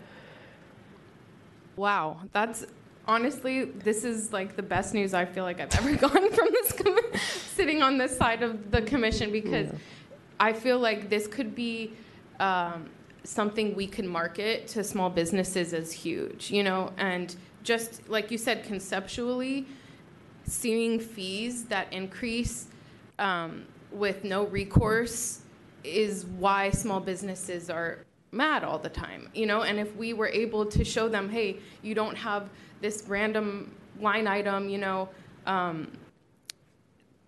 Wow, 1.77 2.21
that's 2.33 2.67
honestly, 3.07 3.65
this 3.65 4.05
is 4.05 4.33
like 4.33 4.57
the 4.57 4.63
best 4.63 4.95
news 4.95 5.15
I 5.15 5.25
feel 5.25 5.45
like 5.45 5.61
I've 5.61 5.75
ever 5.77 5.97
gotten 6.09 6.31
from 6.31 6.49
this 6.51 6.73
com- 6.73 7.21
sitting 7.55 7.83
on 7.83 7.99
this 7.99 8.17
side 8.17 8.43
of 8.43 8.71
the 8.71 8.83
commission 8.83 9.31
because 9.31 9.69
yeah. 9.69 9.79
I 10.41 10.53
feel 10.53 10.79
like 10.79 11.09
this 11.09 11.27
could 11.27 11.55
be 11.55 11.93
um, 12.41 12.91
something 13.23 13.75
we 13.75 13.87
can 13.87 14.07
market 14.07 14.67
to 14.69 14.85
small 14.85 15.11
businesses 15.11 15.73
as 15.73 15.93
huge, 15.93 16.51
you 16.51 16.63
know, 16.63 16.93
and 16.97 17.35
just 17.63 18.09
like 18.09 18.31
you 18.31 18.39
said, 18.39 18.65
conceptually, 18.65 19.67
seeing 20.47 21.01
fees 21.01 21.65
that 21.65 21.93
increase 21.93 22.69
um, 23.19 23.65
with 23.91 24.25
no 24.25 24.45
recourse 24.45 25.41
is 25.83 26.27
why 26.27 26.71
small 26.71 27.01
businesses 27.01 27.71
are 27.71 27.99
mad 28.33 28.65
all 28.65 28.79
the 28.79 28.89
time, 28.89 29.29
you 29.35 29.47
know? 29.47 29.63
And 29.63 29.79
if 29.79 29.95
we 29.97 30.13
were 30.13 30.29
able 30.29 30.67
to 30.67 30.85
show 30.85 31.09
them, 31.09 31.29
hey, 31.29 31.59
you 31.83 31.95
don't 31.95 32.17
have 32.17 32.51
this 32.85 33.05
random 33.09 33.75
line 33.99 34.27
item, 34.27 34.69
you 34.69 34.77
know, 34.77 35.09
um, 35.47 35.91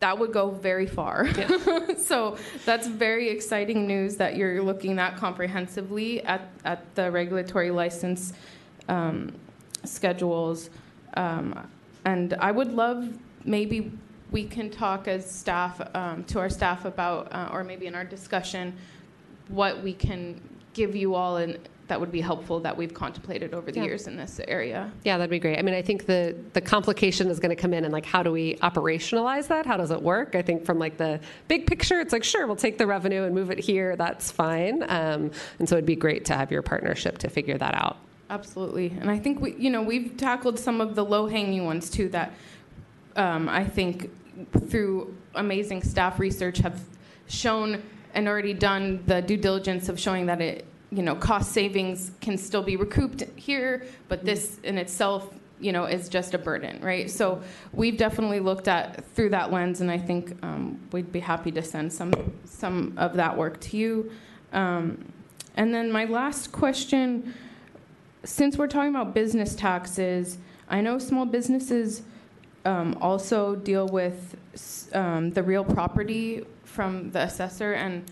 that 0.00 0.18
would 0.18 0.30
go 0.30 0.50
very 0.50 0.86
far. 0.86 1.26
Yeah. 1.26 1.94
so 1.98 2.36
that's 2.66 2.86
very 2.86 3.30
exciting 3.30 3.86
news 3.86 4.16
that 4.16 4.36
you're 4.36 4.62
looking 4.62 4.96
that 4.96 5.16
comprehensively 5.16 6.22
at, 6.24 6.42
at 6.66 6.94
the 6.94 7.10
regulatory 7.10 7.70
license 7.70 8.34
um, 8.90 9.32
schedules. 9.82 10.68
Um, 11.14 11.66
and 12.04 12.34
I 12.34 12.50
would 12.50 12.74
love 12.74 13.18
maybe 13.46 13.90
we 14.30 14.44
can 14.44 14.68
talk 14.68 15.08
as 15.08 15.24
staff 15.24 15.80
um, 15.94 16.22
to 16.24 16.38
our 16.38 16.50
staff 16.50 16.84
about, 16.84 17.32
uh, 17.32 17.48
or 17.50 17.64
maybe 17.64 17.86
in 17.86 17.94
our 17.94 18.04
discussion, 18.04 18.76
what 19.48 19.82
we 19.82 19.94
can 19.94 20.38
give 20.74 20.94
you 20.94 21.14
all 21.14 21.38
and 21.38 21.58
that 21.88 22.00
would 22.00 22.10
be 22.10 22.20
helpful 22.20 22.60
that 22.60 22.76
we've 22.76 22.92
contemplated 22.92 23.54
over 23.54 23.70
the 23.70 23.78
yeah. 23.78 23.84
years 23.84 24.06
in 24.06 24.16
this 24.16 24.40
area. 24.48 24.90
Yeah, 25.04 25.18
that'd 25.18 25.30
be 25.30 25.38
great. 25.38 25.58
I 25.58 25.62
mean, 25.62 25.74
I 25.74 25.82
think 25.82 26.06
the 26.06 26.36
the 26.52 26.60
complication 26.60 27.28
is 27.28 27.38
going 27.38 27.54
to 27.54 27.60
come 27.60 27.72
in 27.72 27.84
and 27.84 27.92
like 27.92 28.04
how 28.04 28.22
do 28.22 28.32
we 28.32 28.56
operationalize 28.56 29.46
that? 29.48 29.66
How 29.66 29.76
does 29.76 29.90
it 29.90 30.02
work? 30.02 30.34
I 30.34 30.42
think 30.42 30.64
from 30.64 30.78
like 30.78 30.96
the 30.96 31.20
big 31.48 31.66
picture, 31.66 32.00
it's 32.00 32.12
like 32.12 32.24
sure, 32.24 32.46
we'll 32.46 32.56
take 32.56 32.78
the 32.78 32.86
revenue 32.86 33.24
and 33.24 33.34
move 33.34 33.50
it 33.50 33.58
here. 33.58 33.96
That's 33.96 34.30
fine. 34.32 34.82
Um, 34.88 35.30
and 35.58 35.68
so 35.68 35.76
it'd 35.76 35.86
be 35.86 35.96
great 35.96 36.24
to 36.26 36.34
have 36.34 36.50
your 36.50 36.62
partnership 36.62 37.18
to 37.18 37.28
figure 37.28 37.58
that 37.58 37.74
out. 37.74 37.98
Absolutely, 38.28 38.92
and 39.00 39.10
I 39.10 39.18
think 39.18 39.40
we, 39.40 39.54
you 39.54 39.70
know, 39.70 39.82
we've 39.82 40.16
tackled 40.16 40.58
some 40.58 40.80
of 40.80 40.96
the 40.96 41.04
low 41.04 41.28
hanging 41.28 41.64
ones 41.64 41.88
too 41.88 42.08
that 42.08 42.32
um, 43.14 43.48
I 43.48 43.64
think 43.64 44.10
through 44.68 45.16
amazing 45.34 45.82
staff 45.82 46.18
research 46.18 46.58
have 46.58 46.80
shown 47.28 47.82
and 48.14 48.26
already 48.26 48.54
done 48.54 49.02
the 49.06 49.20
due 49.22 49.36
diligence 49.36 49.88
of 49.88 50.00
showing 50.00 50.26
that 50.26 50.40
it, 50.40 50.64
you 50.90 51.02
know, 51.02 51.14
cost 51.14 51.52
savings 51.52 52.12
can 52.20 52.38
still 52.38 52.62
be 52.62 52.76
recouped 52.76 53.22
here, 53.36 53.84
but 54.08 54.24
this 54.24 54.58
in 54.62 54.78
itself, 54.78 55.28
you 55.58 55.72
know, 55.72 55.84
is 55.84 56.08
just 56.08 56.34
a 56.34 56.38
burden, 56.38 56.80
right? 56.82 57.10
So 57.10 57.42
we've 57.72 57.96
definitely 57.96 58.40
looked 58.40 58.68
at 58.68 59.04
through 59.14 59.30
that 59.30 59.50
lens, 59.50 59.80
and 59.80 59.90
I 59.90 59.98
think 59.98 60.36
um, 60.42 60.80
we'd 60.92 61.10
be 61.10 61.20
happy 61.20 61.50
to 61.52 61.62
send 61.62 61.92
some 61.92 62.12
some 62.44 62.94
of 62.96 63.14
that 63.14 63.36
work 63.36 63.60
to 63.60 63.76
you. 63.76 64.10
Um, 64.52 65.12
and 65.56 65.74
then 65.74 65.90
my 65.90 66.04
last 66.04 66.52
question, 66.52 67.34
since 68.24 68.56
we're 68.56 68.66
talking 68.66 68.90
about 68.90 69.14
business 69.14 69.54
taxes, 69.54 70.38
I 70.68 70.80
know 70.80 70.98
small 70.98 71.24
businesses 71.24 72.02
um, 72.64 72.98
also 73.00 73.56
deal 73.56 73.86
with 73.88 74.36
um, 74.92 75.30
the 75.30 75.42
real 75.42 75.64
property 75.64 76.44
from 76.64 77.10
the 77.12 77.20
assessor, 77.20 77.72
and 77.72 78.04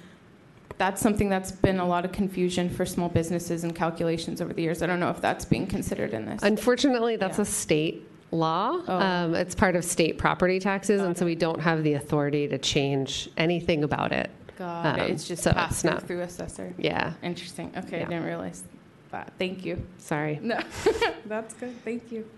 that's 0.78 1.00
something 1.00 1.28
that's 1.28 1.52
been 1.52 1.78
a 1.78 1.86
lot 1.86 2.04
of 2.04 2.12
confusion 2.12 2.68
for 2.68 2.84
small 2.84 3.08
businesses 3.08 3.64
and 3.64 3.74
calculations 3.74 4.40
over 4.40 4.52
the 4.52 4.62
years. 4.62 4.82
I 4.82 4.86
don't 4.86 5.00
know 5.00 5.10
if 5.10 5.20
that's 5.20 5.44
being 5.44 5.66
considered 5.66 6.14
in 6.14 6.26
this. 6.26 6.42
Unfortunately, 6.42 7.16
that's 7.16 7.38
yeah. 7.38 7.42
a 7.42 7.46
state 7.46 8.08
law. 8.30 8.80
Oh. 8.86 8.98
Um, 8.98 9.34
it's 9.34 9.54
part 9.54 9.76
of 9.76 9.84
state 9.84 10.18
property 10.18 10.58
taxes, 10.58 11.00
Got 11.00 11.06
and 11.06 11.16
it. 11.16 11.18
so 11.18 11.26
we 11.26 11.34
don't 11.34 11.60
have 11.60 11.82
the 11.84 11.94
authority 11.94 12.48
to 12.48 12.58
change 12.58 13.30
anything 13.36 13.84
about 13.84 14.12
it. 14.12 14.30
Got 14.58 14.86
um, 14.86 15.00
it. 15.00 15.10
It's 15.10 15.26
just 15.26 15.42
so 15.42 15.52
passed 15.52 15.72
it's 15.72 15.84
not, 15.84 16.02
through 16.06 16.20
assessor. 16.20 16.74
Yeah. 16.78 17.14
Interesting. 17.22 17.72
Okay, 17.76 17.98
yeah. 17.98 18.06
I 18.06 18.08
didn't 18.08 18.24
realize 18.24 18.64
that. 19.10 19.32
Thank 19.38 19.64
you. 19.64 19.84
Sorry. 19.98 20.38
No, 20.42 20.60
that's 21.26 21.54
good. 21.54 21.74
Thank 21.84 22.10
you. 22.10 22.28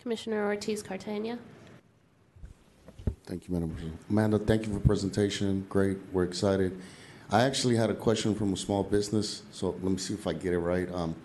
Commissioner 0.00 0.44
Ortiz 0.44 0.82
Cartagena. 0.82 1.38
Thank 3.26 3.48
you, 3.48 3.54
Madam 3.54 3.70
President. 3.70 3.98
Amanda, 4.10 4.38
thank 4.38 4.66
you 4.66 4.72
for 4.72 4.80
presentation. 4.80 5.66
Great. 5.68 5.98
We're 6.12 6.24
excited. 6.24 6.78
I 7.30 7.44
actually 7.44 7.76
had 7.76 7.90
a 7.90 7.94
question 7.94 8.34
from 8.34 8.52
a 8.52 8.56
small 8.56 8.82
business, 8.82 9.42
so 9.50 9.70
let 9.82 9.92
me 9.92 9.96
see 9.96 10.14
if 10.14 10.26
I 10.26 10.34
get 10.34 10.52
it 10.52 10.58
right. 10.58 10.90
Um, 10.92 11.16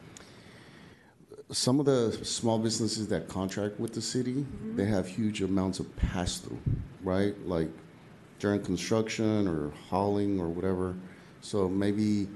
some 1.51 1.79
of 1.79 1.85
the 1.85 2.11
small 2.23 2.57
businesses 2.57 3.07
that 3.09 3.27
contract 3.27 3.79
with 3.79 3.93
the 3.93 4.01
city, 4.01 4.35
mm-hmm. 4.35 4.77
they 4.77 4.85
have 4.85 5.07
huge 5.07 5.41
amounts 5.41 5.79
of 5.79 5.93
pass 5.97 6.37
through, 6.37 6.59
right? 7.03 7.35
Like 7.45 7.69
during 8.39 8.61
construction 8.61 9.47
or 9.47 9.71
hauling 9.89 10.39
or 10.39 10.47
whatever. 10.47 10.95
So 11.41 11.67
maybe 11.67 12.29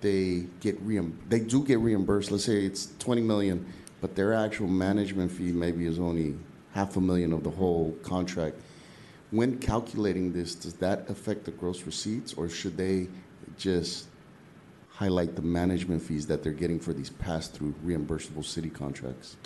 they 0.00 0.46
get 0.60 0.86
reimb- 0.86 1.16
they 1.28 1.40
do 1.40 1.64
get 1.64 1.80
reimbursed. 1.80 2.30
Let's 2.30 2.44
say 2.44 2.64
it's 2.64 2.92
20 2.98 3.22
million 3.22 3.66
but 4.00 4.14
their 4.14 4.32
actual 4.32 4.68
management 4.68 5.30
fee 5.30 5.52
maybe 5.52 5.86
is 5.86 5.98
only 5.98 6.36
half 6.72 6.96
a 6.96 7.00
million 7.00 7.32
of 7.32 7.42
the 7.42 7.50
whole 7.50 7.96
contract. 8.02 8.56
When 9.30 9.58
calculating 9.58 10.32
this, 10.32 10.54
does 10.54 10.74
that 10.74 11.08
affect 11.10 11.44
the 11.44 11.50
gross 11.50 11.82
receipts, 11.82 12.32
or 12.34 12.48
should 12.48 12.76
they 12.76 13.08
just 13.58 14.08
highlight 14.88 15.36
the 15.36 15.42
management 15.42 16.02
fees 16.02 16.26
that 16.26 16.42
they're 16.42 16.52
getting 16.52 16.80
for 16.80 16.92
these 16.92 17.10
pass-through 17.10 17.74
reimbursable 17.84 18.44
city 18.44 18.70
contracts? 18.70 19.36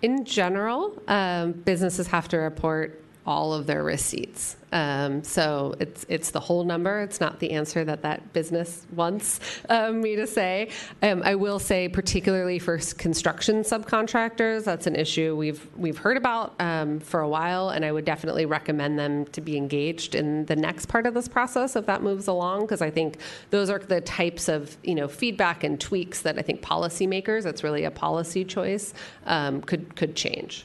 In 0.00 0.24
general, 0.24 1.00
um, 1.08 1.52
businesses 1.52 2.06
have 2.06 2.28
to 2.28 2.38
report 2.38 3.01
all 3.24 3.52
of 3.52 3.66
their 3.66 3.84
receipts. 3.84 4.56
Um, 4.72 5.22
so 5.22 5.74
it's 5.78 6.06
it's 6.08 6.30
the 6.30 6.40
whole 6.40 6.64
number. 6.64 7.02
It's 7.02 7.20
not 7.20 7.38
the 7.40 7.50
answer 7.52 7.84
that 7.84 8.02
that 8.02 8.32
business 8.32 8.86
wants 8.94 9.38
um, 9.68 10.00
me 10.00 10.16
to 10.16 10.26
say. 10.26 10.70
Um, 11.02 11.22
I 11.24 11.34
will 11.34 11.58
say, 11.58 11.88
particularly 11.88 12.58
for 12.58 12.78
construction 12.78 13.62
subcontractors, 13.62 14.64
that's 14.64 14.86
an 14.86 14.96
issue 14.96 15.36
we've 15.36 15.64
we've 15.76 15.98
heard 15.98 16.16
about 16.16 16.54
um, 16.58 17.00
for 17.00 17.20
a 17.20 17.28
while, 17.28 17.68
and 17.68 17.84
I 17.84 17.92
would 17.92 18.06
definitely 18.06 18.46
recommend 18.46 18.98
them 18.98 19.26
to 19.26 19.40
be 19.40 19.56
engaged 19.56 20.14
in 20.14 20.46
the 20.46 20.56
next 20.56 20.86
part 20.86 21.06
of 21.06 21.12
this 21.14 21.28
process 21.28 21.76
if 21.76 21.86
that 21.86 22.02
moves 22.02 22.26
along, 22.26 22.62
because 22.62 22.80
I 22.80 22.90
think 22.90 23.18
those 23.50 23.68
are 23.68 23.78
the 23.78 24.00
types 24.00 24.48
of 24.48 24.76
you 24.82 24.94
know 24.94 25.06
feedback 25.06 25.64
and 25.64 25.78
tweaks 25.78 26.22
that 26.22 26.38
I 26.38 26.42
think 26.42 26.62
policymakers. 26.62 27.44
It's 27.44 27.62
really 27.62 27.84
a 27.84 27.90
policy 27.90 28.44
choice 28.44 28.94
um, 29.26 29.60
could 29.60 29.94
could 29.96 30.16
change. 30.16 30.64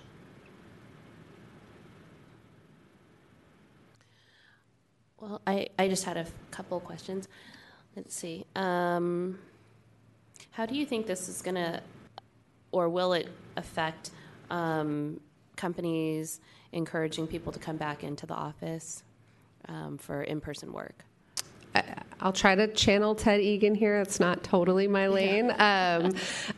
Well, 5.27 5.41
I, 5.45 5.67
I 5.77 5.89
just 5.89 6.05
had 6.05 6.15
a 6.17 6.25
couple 6.51 6.79
questions. 6.79 7.27
Let's 7.95 8.15
see. 8.15 8.45
Um, 8.55 9.39
how 10.51 10.65
do 10.65 10.75
you 10.75 10.85
think 10.85 11.05
this 11.05 11.27
is 11.27 11.41
going 11.41 11.55
to, 11.55 11.81
or 12.71 12.87
will 12.87 13.13
it 13.13 13.27
affect 13.57 14.11
um, 14.49 15.19
companies 15.57 16.39
encouraging 16.71 17.27
people 17.27 17.51
to 17.51 17.59
come 17.59 17.77
back 17.77 18.03
into 18.03 18.25
the 18.25 18.33
office 18.33 19.03
um, 19.67 19.97
for 19.97 20.23
in-person 20.23 20.71
work. 20.71 21.03
I'll 22.19 22.33
try 22.33 22.55
to 22.55 22.67
channel 22.67 23.13
Ted 23.13 23.41
Egan 23.41 23.75
here. 23.75 23.97
It's 23.97 24.19
not 24.19 24.43
totally 24.43 24.87
my 24.87 25.07
lane. 25.07 25.51
Um, 25.51 26.15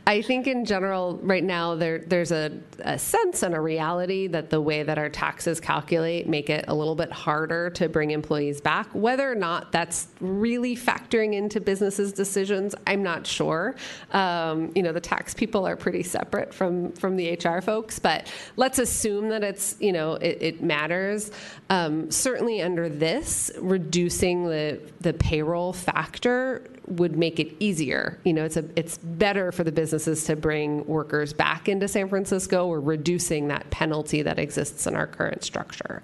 I 0.07 0.21
think 0.21 0.47
in 0.47 0.63
general, 0.63 1.19
right 1.21 1.43
now, 1.43 1.75
there, 1.75 1.99
there's 1.99 2.31
a, 2.31 2.51
a, 2.79 2.97
sense 2.97 3.43
and 3.43 3.53
a 3.53 3.59
reality 3.59 4.27
that 4.27 4.49
the 4.49 4.61
way 4.61 4.83
that 4.83 4.97
our 4.97 5.09
taxes 5.09 5.59
calculate 5.59 6.27
make 6.29 6.49
it 6.49 6.65
a 6.69 6.73
little 6.73 6.95
bit 6.95 7.11
harder 7.11 7.69
to 7.71 7.89
bring 7.89 8.11
employees 8.11 8.61
back. 8.61 8.87
Whether 8.93 9.29
or 9.29 9.35
not 9.35 9.71
that's 9.73 10.07
really 10.21 10.77
factoring 10.77 11.33
into 11.33 11.59
businesses' 11.59 12.13
decisions, 12.13 12.73
I'm 12.87 13.03
not 13.03 13.27
sure. 13.27 13.75
Um, 14.11 14.71
you 14.75 14.83
know, 14.83 14.93
the 14.93 15.01
tax 15.01 15.33
people 15.33 15.67
are 15.67 15.75
pretty 15.75 16.03
separate 16.03 16.53
from 16.53 16.93
from 16.93 17.17
the 17.17 17.33
HR 17.33 17.61
folks, 17.61 17.99
but 17.99 18.31
let's 18.55 18.79
assume 18.79 19.29
that 19.29 19.43
it's 19.43 19.75
you 19.79 19.91
know 19.91 20.13
it, 20.13 20.37
it 20.41 20.63
matters. 20.63 21.31
Um, 21.69 22.09
certainly, 22.09 22.61
under 22.61 22.87
this, 22.87 23.51
reducing 23.59 24.45
the 24.45 24.79
the 25.01 25.08
payroll 25.13 25.73
factor 25.73 26.63
would 26.87 27.17
make 27.17 27.39
it 27.39 27.55
easier. 27.59 28.19
You 28.23 28.33
know, 28.33 28.45
it's 28.45 28.57
a 28.57 28.65
it's 28.75 28.97
better 28.97 29.51
for 29.51 29.63
the 29.63 29.71
businesses 29.71 30.23
to 30.25 30.35
bring 30.35 30.85
workers 30.85 31.33
back 31.33 31.69
into 31.69 31.87
San 31.87 32.09
Francisco. 32.09 32.67
We're 32.67 32.79
reducing 32.79 33.47
that 33.49 33.69
penalty 33.69 34.21
that 34.23 34.39
exists 34.39 34.87
in 34.87 34.95
our 34.95 35.07
current 35.07 35.43
structure. 35.43 36.01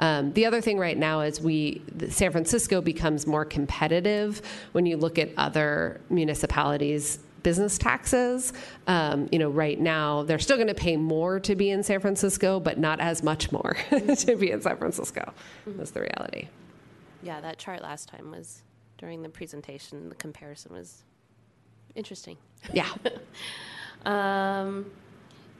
Um, 0.00 0.32
the 0.32 0.46
other 0.46 0.60
thing 0.60 0.78
right 0.78 0.96
now 0.96 1.20
is 1.20 1.40
we 1.40 1.82
San 2.08 2.32
Francisco 2.32 2.80
becomes 2.80 3.26
more 3.26 3.44
competitive 3.44 4.42
when 4.72 4.86
you 4.86 4.96
look 4.96 5.18
at 5.18 5.30
other 5.36 6.00
municipalities 6.10 7.18
business 7.42 7.78
taxes. 7.78 8.52
Um, 8.86 9.28
you 9.32 9.38
know, 9.38 9.50
right 9.50 9.78
now 9.78 10.22
they're 10.22 10.38
still 10.38 10.56
going 10.56 10.68
to 10.68 10.74
pay 10.74 10.96
more 10.96 11.40
to 11.40 11.54
be 11.54 11.70
in 11.70 11.82
San 11.82 12.00
Francisco, 12.00 12.60
but 12.60 12.78
not 12.78 13.00
as 13.00 13.22
much 13.22 13.52
more 13.52 13.76
to 13.90 14.36
be 14.36 14.50
in 14.50 14.62
San 14.62 14.76
Francisco. 14.76 15.32
That's 15.66 15.90
the 15.90 16.00
reality. 16.00 16.48
Yeah, 17.22 17.40
that 17.40 17.58
chart 17.58 17.82
last 17.82 18.08
time 18.08 18.30
was 18.30 18.62
during 18.98 19.22
the 19.22 19.28
presentation. 19.28 20.08
The 20.08 20.14
comparison 20.14 20.72
was 20.72 21.02
interesting. 21.94 22.36
Yeah. 22.72 22.88
um, 24.04 24.90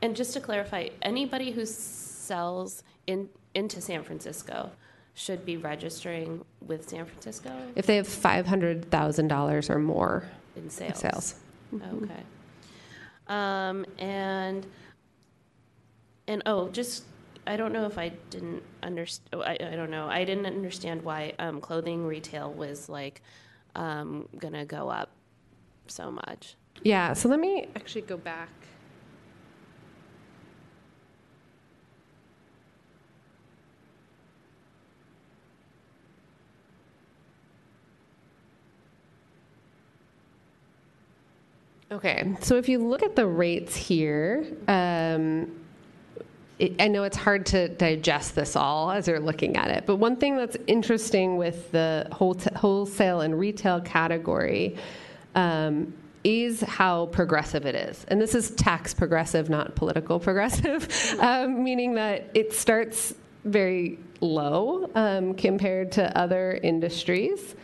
and 0.01 0.17
just 0.17 0.33
to 0.35 0.41
clarify, 0.41 0.89
anybody 1.03 1.53
who 1.53 1.65
sells 1.65 2.83
in 3.07 3.29
into 3.55 3.81
San 3.81 4.03
Francisco 4.03 4.71
should 5.15 5.45
be 5.45 5.57
registering 5.57 6.43
with 6.67 6.89
San 6.89 7.05
Francisco 7.05 7.53
if 7.77 7.87
they 7.87 7.97
have 7.97 8.09
five 8.09 8.47
hundred 8.47 8.91
thousand 8.91 9.29
dollars 9.29 9.69
or 9.69 9.79
more 9.79 10.25
in 10.57 10.71
sales. 10.71 10.99
sales. 10.99 11.35
Mm-hmm. 11.75 12.05
Okay. 12.05 12.23
Um, 13.29 13.85
and 13.99 14.67
and 16.27 16.43
oh, 16.47 16.69
just 16.71 17.05
I 17.47 17.57
don't 17.57 17.73
know 17.73 17.87
if 17.87 17.99
I 17.99 18.11
didn't 18.31 18.63
understand. 18.83 19.29
Oh, 19.33 19.41
I, 19.43 19.53
I 19.53 19.77
don't 19.77 19.91
know. 19.91 20.09
I 20.09 20.25
didn't 20.25 20.47
understand 20.47 21.03
why 21.03 21.33
um, 21.39 21.61
clothing 21.61 22.07
retail 22.07 22.53
was 22.53 22.89
like 22.89 23.21
um, 23.75 24.29
gonna 24.39 24.65
go 24.65 24.89
up 24.89 25.11
so 25.89 26.11
much. 26.11 26.55
Yeah. 26.83 27.13
So 27.15 27.29
let 27.29 27.41
me 27.41 27.67
actually 27.75 28.03
go 28.03 28.17
back. 28.17 28.49
Okay, 41.91 42.35
so 42.41 42.57
if 42.57 42.71
you 42.71 42.79
look 42.79 43.03
at 43.03 43.17
the 43.17 43.27
rates 43.27 43.77
here, 43.77 44.47
um, 44.67 45.62
it, 46.63 46.81
I 46.81 46.87
know 46.87 47.03
it's 47.03 47.17
hard 47.17 47.45
to 47.47 47.69
digest 47.69 48.37
this 48.37 48.55
all 48.55 48.93
as 48.93 49.09
you're 49.09 49.19
looking 49.19 49.57
at 49.57 49.69
it, 49.69 49.85
but 49.85 49.97
one 49.97 50.15
thing 50.15 50.37
that's 50.37 50.57
interesting 50.69 51.37
with 51.37 51.73
the 51.73 52.07
wholesale 52.13 53.21
and 53.21 53.37
retail 53.37 53.81
category 53.81 54.77
um, 55.35 55.93
is 56.23 56.61
how 56.61 57.07
progressive 57.07 57.67
it 57.67 57.75
is. 57.75 58.07
And 58.07 58.21
this 58.21 58.37
is 58.37 58.53
tax 58.53 58.95
progressive, 58.95 59.51
not 59.51 59.75
political 59.75 60.21
progressive, 60.21 60.89
um, 61.19 61.65
meaning 61.65 61.95
that 61.95 62.31
it 62.33 62.53
starts 62.53 63.13
very 63.45 63.99
low 64.21 64.89
um, 64.95 65.35
compared 65.35 65.91
to 65.93 66.17
other 66.17 66.61
industries 66.63 67.57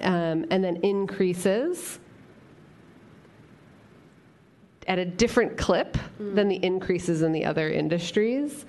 um, 0.00 0.44
and 0.50 0.62
then 0.62 0.76
increases 0.82 1.98
at 4.86 4.98
a 4.98 5.04
different 5.04 5.56
clip 5.56 5.96
mm. 6.20 6.34
than 6.34 6.48
the 6.48 6.56
increases 6.64 7.22
in 7.22 7.32
the 7.32 7.44
other 7.44 7.70
industries. 7.70 8.64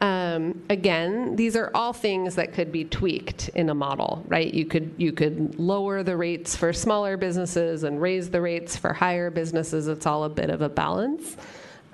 Um, 0.00 0.62
again, 0.68 1.36
these 1.36 1.56
are 1.56 1.70
all 1.74 1.92
things 1.94 2.34
that 2.34 2.52
could 2.52 2.70
be 2.70 2.84
tweaked 2.84 3.48
in 3.50 3.70
a 3.70 3.74
model, 3.74 4.22
right? 4.28 4.52
You 4.52 4.66
could 4.66 4.92
you 4.98 5.12
could 5.12 5.58
lower 5.58 6.02
the 6.02 6.16
rates 6.16 6.54
for 6.54 6.72
smaller 6.72 7.16
businesses 7.16 7.82
and 7.82 8.00
raise 8.00 8.28
the 8.28 8.40
rates 8.40 8.76
for 8.76 8.92
higher 8.92 9.30
businesses. 9.30 9.88
It's 9.88 10.04
all 10.04 10.24
a 10.24 10.28
bit 10.28 10.50
of 10.50 10.60
a 10.60 10.68
balance. 10.68 11.36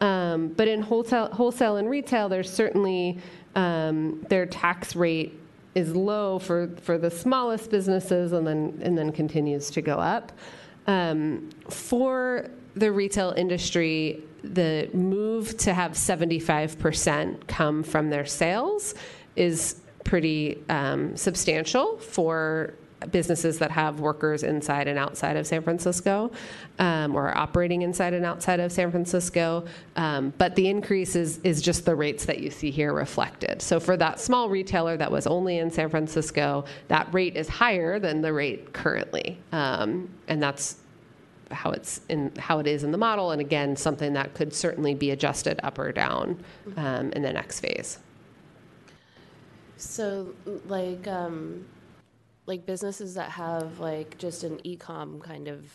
Um, 0.01 0.49
but 0.49 0.67
in 0.67 0.83
wholesale, 0.83 1.29
wholesale 1.29 1.77
and 1.77 1.89
retail, 1.89 2.29
there's 2.29 2.53
certainly 2.53 3.21
um, 3.55 4.27
their 4.29 4.47
tax 4.47 4.97
rate 4.97 5.39
is 5.77 5.95
low 5.95 6.41
for, 6.41 6.69
for 6.83 6.99
the 6.99 7.11
smallest 7.11 7.71
businesses 7.71 8.33
and 8.33 8.45
then 8.45 8.81
and 8.83 8.99
then 8.99 9.13
continues 9.13 9.71
to 9.71 9.81
go 9.81 9.99
up. 9.99 10.33
Um, 10.89 11.51
for 11.71 12.51
the 12.75 12.91
retail 12.91 13.33
industry, 13.37 14.23
the 14.43 14.89
move 14.93 15.57
to 15.59 15.75
have 15.75 15.93
75% 15.93 17.47
come 17.47 17.83
from 17.83 18.11
their 18.11 18.27
sales 18.27 18.95
is 19.37 19.81
pretty 20.05 20.63
um, 20.69 21.17
substantial 21.17 21.97
for 21.99 22.75
businesses 23.11 23.59
that 23.59 23.71
have 23.71 24.01
workers 24.01 24.43
inside 24.43 24.87
and 24.87 24.99
outside 24.99 25.37
of 25.37 25.47
San 25.47 25.63
Francisco 25.63 26.31
um, 26.79 27.17
or 27.17 27.37
operating 27.37 27.83
inside 27.83 28.15
and 28.15 28.25
outside 28.25 28.61
of 28.61 28.71
San 28.71 28.91
Francisco. 28.91 29.65
Um, 29.97 30.33
but 30.39 30.55
the 30.55 30.69
increase 30.69 31.17
is, 31.17 31.39
is 31.39 31.61
just 31.61 31.85
the 31.85 31.95
rates 31.95 32.25
that 32.27 32.39
you 32.39 32.51
see 32.51 32.71
here 32.71 32.93
reflected. 32.93 33.61
So 33.61 33.81
for 33.81 33.97
that 33.97 34.21
small 34.21 34.49
retailer 34.49 34.97
that 34.97 35.11
was 35.11 35.27
only 35.27 35.59
in 35.59 35.71
San 35.71 35.89
Francisco, 35.89 36.65
that 36.89 37.13
rate 37.13 37.37
is 37.37 37.49
higher 37.49 37.99
than 37.99 38.21
the 38.21 38.33
rate 38.33 38.73
currently. 38.73 39.39
Um, 39.51 40.09
and 40.29 40.43
that's 40.43 40.77
how 41.53 41.71
it's 41.71 42.01
in 42.09 42.33
how 42.37 42.59
it 42.59 42.67
is 42.67 42.85
in 42.85 42.93
the 42.93 42.99
model, 42.99 43.31
and 43.31 43.41
again, 43.41 43.77
something 43.77 44.13
that 44.15 44.35
could 44.35 44.53
certainly 44.53 44.95
be 44.95 45.11
adjusted 45.11 45.61
up 45.63 45.79
or 45.79 45.93
down 45.93 46.43
um, 46.77 47.13
in 47.13 47.23
the 47.23 47.33
next 47.33 47.61
phase. 47.61 47.99
So, 49.77 50.35
like, 50.67 51.09
um, 51.09 51.67
like 52.47 52.67
businesses 52.67 53.15
that 53.15 53.31
have 53.31 53.81
like 53.81 54.17
just 54.19 54.45
an 54.45 54.61
e-com 54.65 55.21
kind 55.21 55.49
of 55.49 55.73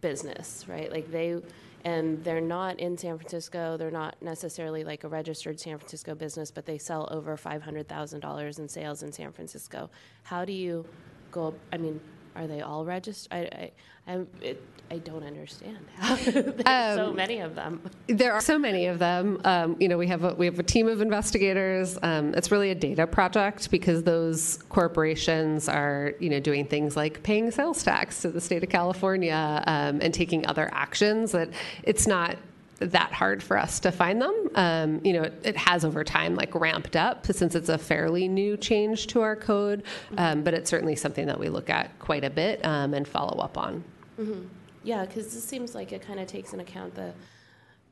business, 0.00 0.64
right? 0.68 0.90
Like 0.90 1.10
they, 1.10 1.40
and 1.84 2.22
they're 2.24 2.40
not 2.40 2.80
in 2.80 2.96
San 2.96 3.16
Francisco. 3.16 3.76
They're 3.76 3.90
not 3.90 4.16
necessarily 4.20 4.82
like 4.82 5.04
a 5.04 5.08
registered 5.08 5.60
San 5.60 5.78
Francisco 5.78 6.14
business, 6.14 6.50
but 6.50 6.66
they 6.66 6.78
sell 6.78 7.08
over 7.10 7.36
five 7.36 7.62
hundred 7.62 7.88
thousand 7.88 8.20
dollars 8.20 8.58
in 8.58 8.68
sales 8.68 9.02
in 9.02 9.12
San 9.12 9.30
Francisco. 9.32 9.90
How 10.22 10.44
do 10.44 10.52
you 10.52 10.84
go? 11.30 11.54
I 11.72 11.76
mean, 11.76 12.00
are 12.34 12.46
they 12.46 12.60
all 12.60 12.84
registered? 12.84 13.32
I, 13.32 13.70
I, 14.06 14.20
it, 14.40 14.62
I 14.90 14.98
don't 14.98 15.24
understand. 15.24 15.78
How 15.96 16.14
there's 16.14 16.66
um, 16.66 16.96
so 16.96 17.12
many 17.12 17.40
of 17.40 17.54
them. 17.54 17.80
There 18.06 18.32
are 18.32 18.40
so 18.40 18.58
many 18.58 18.86
of 18.86 18.98
them. 18.98 19.40
Um, 19.44 19.76
you 19.80 19.88
know, 19.88 19.98
we 19.98 20.06
have 20.06 20.22
a, 20.22 20.34
we 20.34 20.46
have 20.46 20.58
a 20.58 20.62
team 20.62 20.86
of 20.86 21.00
investigators. 21.00 21.98
Um, 22.02 22.34
it's 22.34 22.52
really 22.52 22.70
a 22.70 22.74
data 22.74 23.06
project 23.06 23.70
because 23.70 24.04
those 24.04 24.58
corporations 24.68 25.68
are 25.68 26.14
you 26.20 26.30
know 26.30 26.38
doing 26.38 26.66
things 26.66 26.96
like 26.96 27.22
paying 27.22 27.50
sales 27.50 27.82
tax 27.82 28.22
to 28.22 28.30
the 28.30 28.40
state 28.40 28.62
of 28.62 28.68
California 28.68 29.62
um, 29.66 30.00
and 30.00 30.14
taking 30.14 30.46
other 30.46 30.70
actions 30.72 31.32
that 31.32 31.50
it's 31.82 32.06
not 32.06 32.36
that 32.78 33.10
hard 33.10 33.42
for 33.42 33.58
us 33.58 33.80
to 33.80 33.90
find 33.90 34.20
them. 34.20 34.50
Um, 34.54 35.00
you 35.02 35.14
know, 35.14 35.22
it, 35.22 35.40
it, 35.42 35.56
has 35.56 35.82
over 35.82 36.04
time 36.04 36.34
like 36.34 36.54
ramped 36.54 36.94
up 36.94 37.26
since 37.26 37.54
it's 37.54 37.70
a 37.70 37.78
fairly 37.78 38.28
new 38.28 38.56
change 38.58 39.06
to 39.08 39.22
our 39.22 39.34
code, 39.34 39.82
um, 40.18 40.42
but 40.42 40.52
it's 40.52 40.68
certainly 40.68 40.94
something 40.94 41.26
that 41.26 41.40
we 41.40 41.48
look 41.48 41.70
at 41.70 41.98
quite 41.98 42.22
a 42.22 42.28
bit 42.28 42.62
um, 42.66 42.92
and 42.92 43.08
follow 43.08 43.40
up 43.40 43.56
on. 43.56 43.82
Mm-hmm. 44.18 44.46
Yeah, 44.84 45.04
because 45.04 45.32
this 45.34 45.44
seems 45.44 45.74
like 45.74 45.92
it 45.92 46.02
kind 46.02 46.20
of 46.20 46.26
takes 46.26 46.52
into 46.52 46.64
account 46.64 46.94
the 46.94 47.12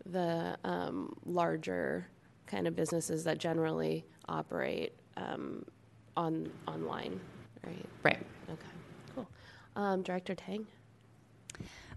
the 0.07 0.57
um, 0.65 1.17
larger 1.25 2.07
kind 2.47 2.67
of 2.67 2.77
businesses 2.77 3.25
that 3.25 3.39
generally 3.39 4.05
operate 4.29 4.93
um, 5.17 5.65
on 6.17 6.51
online, 6.69 7.19
right? 7.67 7.87
Right. 8.03 8.19
Okay. 8.49 8.69
Cool. 9.15 9.27
Um, 9.77 10.03
Director 10.03 10.35
Tang. 10.35 10.67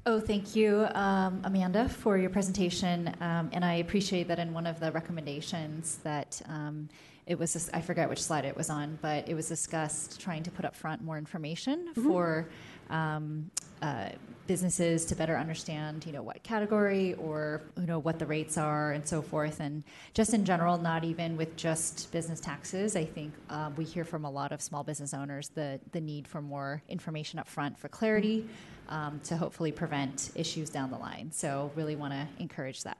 Oh, 0.05 0.21
thank 0.21 0.55
you, 0.55 0.87
um, 0.93 1.41
Amanda, 1.43 1.89
for 1.89 2.17
your 2.17 2.29
presentation. 2.29 3.13
Um, 3.19 3.49
and 3.51 3.65
I 3.65 3.75
appreciate 3.75 4.29
that 4.29 4.39
in 4.39 4.53
one 4.53 4.65
of 4.65 4.79
the 4.79 4.89
recommendations 4.93 5.97
that 5.97 6.41
um, 6.47 6.87
it 7.25 7.37
was, 7.37 7.69
I 7.73 7.81
forget 7.81 8.07
which 8.07 8.23
slide 8.23 8.45
it 8.45 8.55
was 8.55 8.69
on, 8.69 8.97
but 9.01 9.27
it 9.27 9.35
was 9.35 9.49
discussed 9.49 10.21
trying 10.21 10.43
to 10.43 10.51
put 10.51 10.63
up 10.63 10.73
front 10.77 11.03
more 11.03 11.17
information 11.17 11.89
mm-hmm. 11.89 12.07
for 12.07 12.47
um, 12.89 13.51
uh, 13.81 14.09
businesses 14.47 15.05
to 15.05 15.15
better 15.15 15.37
understand, 15.37 16.05
you 16.05 16.13
know, 16.13 16.23
what 16.23 16.41
category 16.41 17.13
or 17.15 17.61
you 17.77 17.85
know 17.85 17.99
what 17.99 18.17
the 18.17 18.25
rates 18.25 18.57
are 18.57 18.93
and 18.93 19.05
so 19.07 19.21
forth. 19.21 19.59
And 19.59 19.83
just 20.13 20.33
in 20.33 20.45
general, 20.45 20.77
not 20.77 21.03
even 21.03 21.37
with 21.37 21.55
just 21.55 22.11
business 22.11 22.39
taxes, 22.39 22.95
I 22.95 23.05
think 23.05 23.33
um, 23.49 23.75
we 23.75 23.83
hear 23.83 24.05
from 24.05 24.25
a 24.25 24.31
lot 24.31 24.51
of 24.51 24.61
small 24.61 24.83
business 24.83 25.13
owners 25.13 25.49
the 25.49 25.79
the 25.91 26.01
need 26.01 26.27
for 26.27 26.41
more 26.41 26.81
information 26.87 27.39
up 27.39 27.47
front 27.47 27.77
for 27.77 27.89
clarity 27.89 28.47
um, 28.89 29.19
to 29.25 29.37
hopefully 29.37 29.71
prevent 29.71 30.31
issues 30.35 30.69
down 30.69 30.89
the 30.91 30.97
line. 30.97 31.31
So 31.31 31.71
really 31.75 31.95
want 31.95 32.13
to 32.13 32.27
encourage 32.39 32.83
that. 32.83 32.97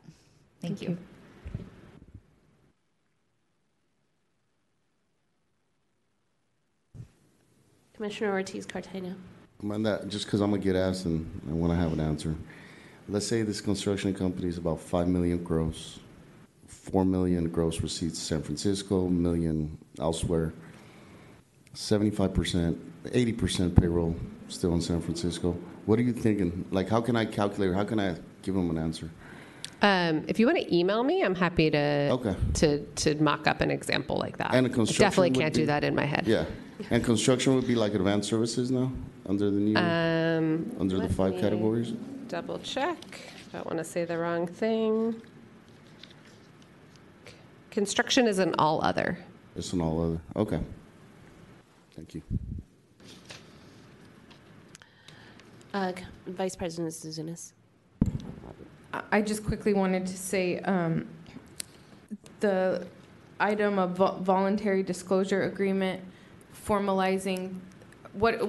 Thank, 0.61 0.79
Thank 0.79 0.81
you. 0.81 0.89
you. 0.89 0.97
Commissioner 7.95 8.31
Ortiz 8.31 8.65
Cartagena. 8.65 9.15
Amanda, 9.61 10.05
just 10.07 10.25
because 10.25 10.41
I'm 10.41 10.51
gonna 10.51 10.61
get 10.61 10.75
asked 10.75 11.05
and 11.05 11.25
I 11.49 11.53
want 11.53 11.73
to 11.73 11.77
have 11.77 11.91
an 11.91 11.99
answer. 11.99 12.35
Let's 13.09 13.25
say 13.25 13.41
this 13.41 13.61
construction 13.61 14.13
company 14.13 14.47
is 14.47 14.57
about 14.57 14.79
five 14.79 15.07
million 15.07 15.43
gross, 15.43 15.99
four 16.67 17.03
million 17.05 17.49
gross 17.49 17.81
receipts 17.81 18.19
San 18.19 18.43
Francisco, 18.43 19.07
million 19.07 19.77
elsewhere. 19.99 20.53
Seventy-five 21.73 22.33
percent, 22.33 22.77
eighty 23.13 23.33
percent 23.33 23.75
payroll 23.75 24.15
still 24.47 24.73
in 24.73 24.81
San 24.81 25.01
Francisco. 25.01 25.57
What 25.85 25.97
are 25.99 26.03
you 26.03 26.13
thinking? 26.13 26.65
Like, 26.71 26.89
how 26.89 27.01
can 27.01 27.15
I 27.15 27.25
calculate? 27.25 27.73
How 27.73 27.83
can 27.83 27.99
I 27.99 28.15
give 28.43 28.53
them 28.55 28.69
an 28.69 28.77
answer? 28.77 29.09
Um, 29.81 30.23
if 30.27 30.39
you 30.39 30.47
want 30.47 30.57
to 30.57 30.75
email 30.75 31.03
me, 31.03 31.23
I'm 31.23 31.35
happy 31.35 31.69
to 31.71 32.09
Okay. 32.11 32.35
to 32.55 32.79
to 32.85 33.15
mock 33.15 33.47
up 33.47 33.61
an 33.61 33.71
example 33.71 34.17
like 34.17 34.37
that. 34.37 34.53
And 34.53 34.65
the 34.65 34.81
I 34.81 34.85
definitely 34.85 35.31
can't 35.31 35.53
be- 35.53 35.61
do 35.61 35.65
that 35.67 35.83
in 35.83 35.95
my 35.95 36.05
head. 36.05 36.25
Yeah, 36.27 36.45
and 36.91 37.03
construction 37.03 37.55
would 37.55 37.67
be 37.67 37.75
like 37.75 37.93
advanced 37.95 38.29
services 38.29 38.69
now 38.69 38.91
under 39.27 39.51
the 39.51 39.59
new 39.59 39.75
Um, 39.77 40.75
under 40.79 40.95
the 40.95 41.01
let 41.03 41.11
five 41.11 41.33
me 41.35 41.41
categories. 41.41 41.93
Double 42.27 42.59
check. 42.59 42.97
Don't 43.51 43.65
want 43.65 43.77
to 43.77 43.83
say 43.83 44.05
the 44.05 44.17
wrong 44.17 44.47
thing. 44.47 45.21
Construction 47.71 48.27
is 48.27 48.39
an 48.39 48.55
all 48.57 48.83
other. 48.83 49.19
It's 49.55 49.73
an 49.73 49.81
all 49.81 50.01
other. 50.03 50.21
Okay. 50.35 50.59
Thank 51.95 52.15
you. 52.15 52.21
Uh, 55.73 55.93
C- 55.95 56.03
Vice 56.27 56.55
President 56.55 56.93
Zouzounis. 56.93 57.53
I- 58.93 59.03
I 59.11 59.21
just 59.21 59.45
quickly 59.45 59.73
wanted 59.73 60.07
to 60.07 60.17
say 60.17 60.59
um, 60.61 61.07
the 62.39 62.87
item 63.39 63.77
of 63.77 63.91
vo- 63.91 64.17
voluntary 64.21 64.81
disclosure 64.81 65.43
agreement 65.43 66.01
formalizing 66.65 67.55
what 68.13 68.39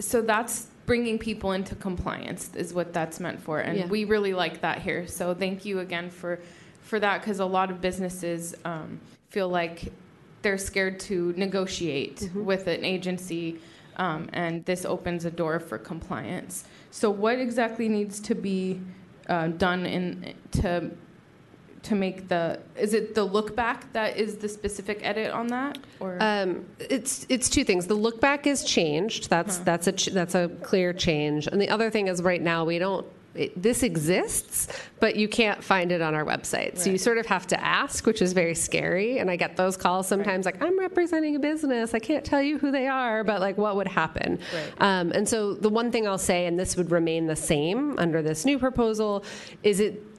so 0.00 0.22
that's 0.22 0.66
bringing 0.86 1.18
people 1.18 1.52
into 1.52 1.74
compliance 1.76 2.50
is 2.56 2.74
what 2.74 2.92
that's 2.92 3.20
meant 3.20 3.40
for 3.40 3.60
and 3.60 3.78
Yeah. 3.78 3.86
we 3.86 4.04
really 4.04 4.34
like 4.34 4.60
that 4.62 4.82
here. 4.82 5.06
So 5.06 5.34
thank 5.34 5.64
you 5.64 5.78
again 5.80 6.10
for 6.10 6.40
for 6.82 6.98
that 6.98 7.20
because 7.20 7.38
a 7.38 7.44
lot 7.44 7.70
of 7.70 7.80
businesses 7.80 8.54
um, 8.64 8.98
feel 9.28 9.48
like 9.48 9.92
they're 10.42 10.58
scared 10.58 10.98
to 10.98 11.32
negotiate 11.36 12.30
with 12.34 12.66
an 12.66 12.84
agency 12.84 13.60
um, 13.96 14.28
and 14.32 14.64
this 14.64 14.84
opens 14.84 15.24
a 15.26 15.30
door 15.30 15.60
for 15.60 15.78
compliance. 15.78 16.64
So 16.90 17.10
what 17.10 17.38
exactly 17.38 17.88
needs 17.88 18.18
to 18.20 18.34
be 18.34 18.80
uh, 19.28 19.48
done 19.48 19.86
in 19.86 20.34
to 20.52 20.90
to 21.82 21.94
make 21.94 22.28
the 22.28 22.60
is 22.76 22.92
it 22.94 23.14
the 23.14 23.24
look 23.24 23.56
back 23.56 23.90
that 23.94 24.16
is 24.16 24.36
the 24.36 24.48
specific 24.48 25.00
edit 25.02 25.30
on 25.30 25.46
that 25.48 25.78
or 25.98 26.18
Um, 26.20 26.66
it's 26.78 27.26
it's 27.28 27.48
two 27.48 27.64
things. 27.64 27.86
The 27.86 27.94
look 27.94 28.20
back 28.20 28.46
is 28.46 28.64
changed. 28.64 29.30
That's 29.30 29.58
that's 29.58 29.86
a 29.86 29.92
ch- 29.92 30.06
that's 30.12 30.34
a 30.34 30.48
clear 30.62 30.92
change. 30.92 31.46
And 31.46 31.60
the 31.60 31.68
other 31.70 31.90
thing 31.90 32.08
is 32.08 32.22
right 32.22 32.42
now 32.42 32.64
we 32.64 32.78
don't. 32.78 33.06
It, 33.32 33.62
this 33.62 33.84
exists, 33.84 34.66
but 34.98 35.14
you 35.14 35.28
can't 35.28 35.62
find 35.62 35.92
it 35.92 36.00
on 36.02 36.16
our 36.16 36.24
website. 36.24 36.76
So 36.78 36.90
you 36.90 36.98
sort 36.98 37.16
of 37.16 37.26
have 37.26 37.46
to 37.46 37.64
ask, 37.64 38.04
which 38.04 38.20
is 38.22 38.32
very 38.32 38.56
scary. 38.56 39.18
And 39.20 39.30
I 39.30 39.36
get 39.36 39.56
those 39.56 39.76
calls 39.76 40.08
sometimes, 40.08 40.44
like 40.46 40.60
I'm 40.60 40.76
representing 40.76 41.36
a 41.36 41.38
business. 41.38 41.94
I 41.94 42.00
can't 42.00 42.24
tell 42.24 42.42
you 42.42 42.58
who 42.58 42.72
they 42.72 42.88
are, 42.88 43.22
but 43.22 43.40
like 43.40 43.56
what 43.56 43.76
would 43.76 43.86
happen. 43.86 44.40
Um, 44.78 45.12
and 45.12 45.28
so 45.28 45.54
the 45.54 45.68
one 45.68 45.92
thing 45.92 46.08
I'll 46.08 46.18
say, 46.18 46.46
and 46.46 46.58
this 46.58 46.76
would 46.76 46.90
remain 46.90 47.28
the 47.28 47.36
same 47.36 47.96
under 48.00 48.20
this 48.20 48.44
new 48.44 48.58
proposal, 48.58 49.24
is 49.62 49.78
it 49.78 50.09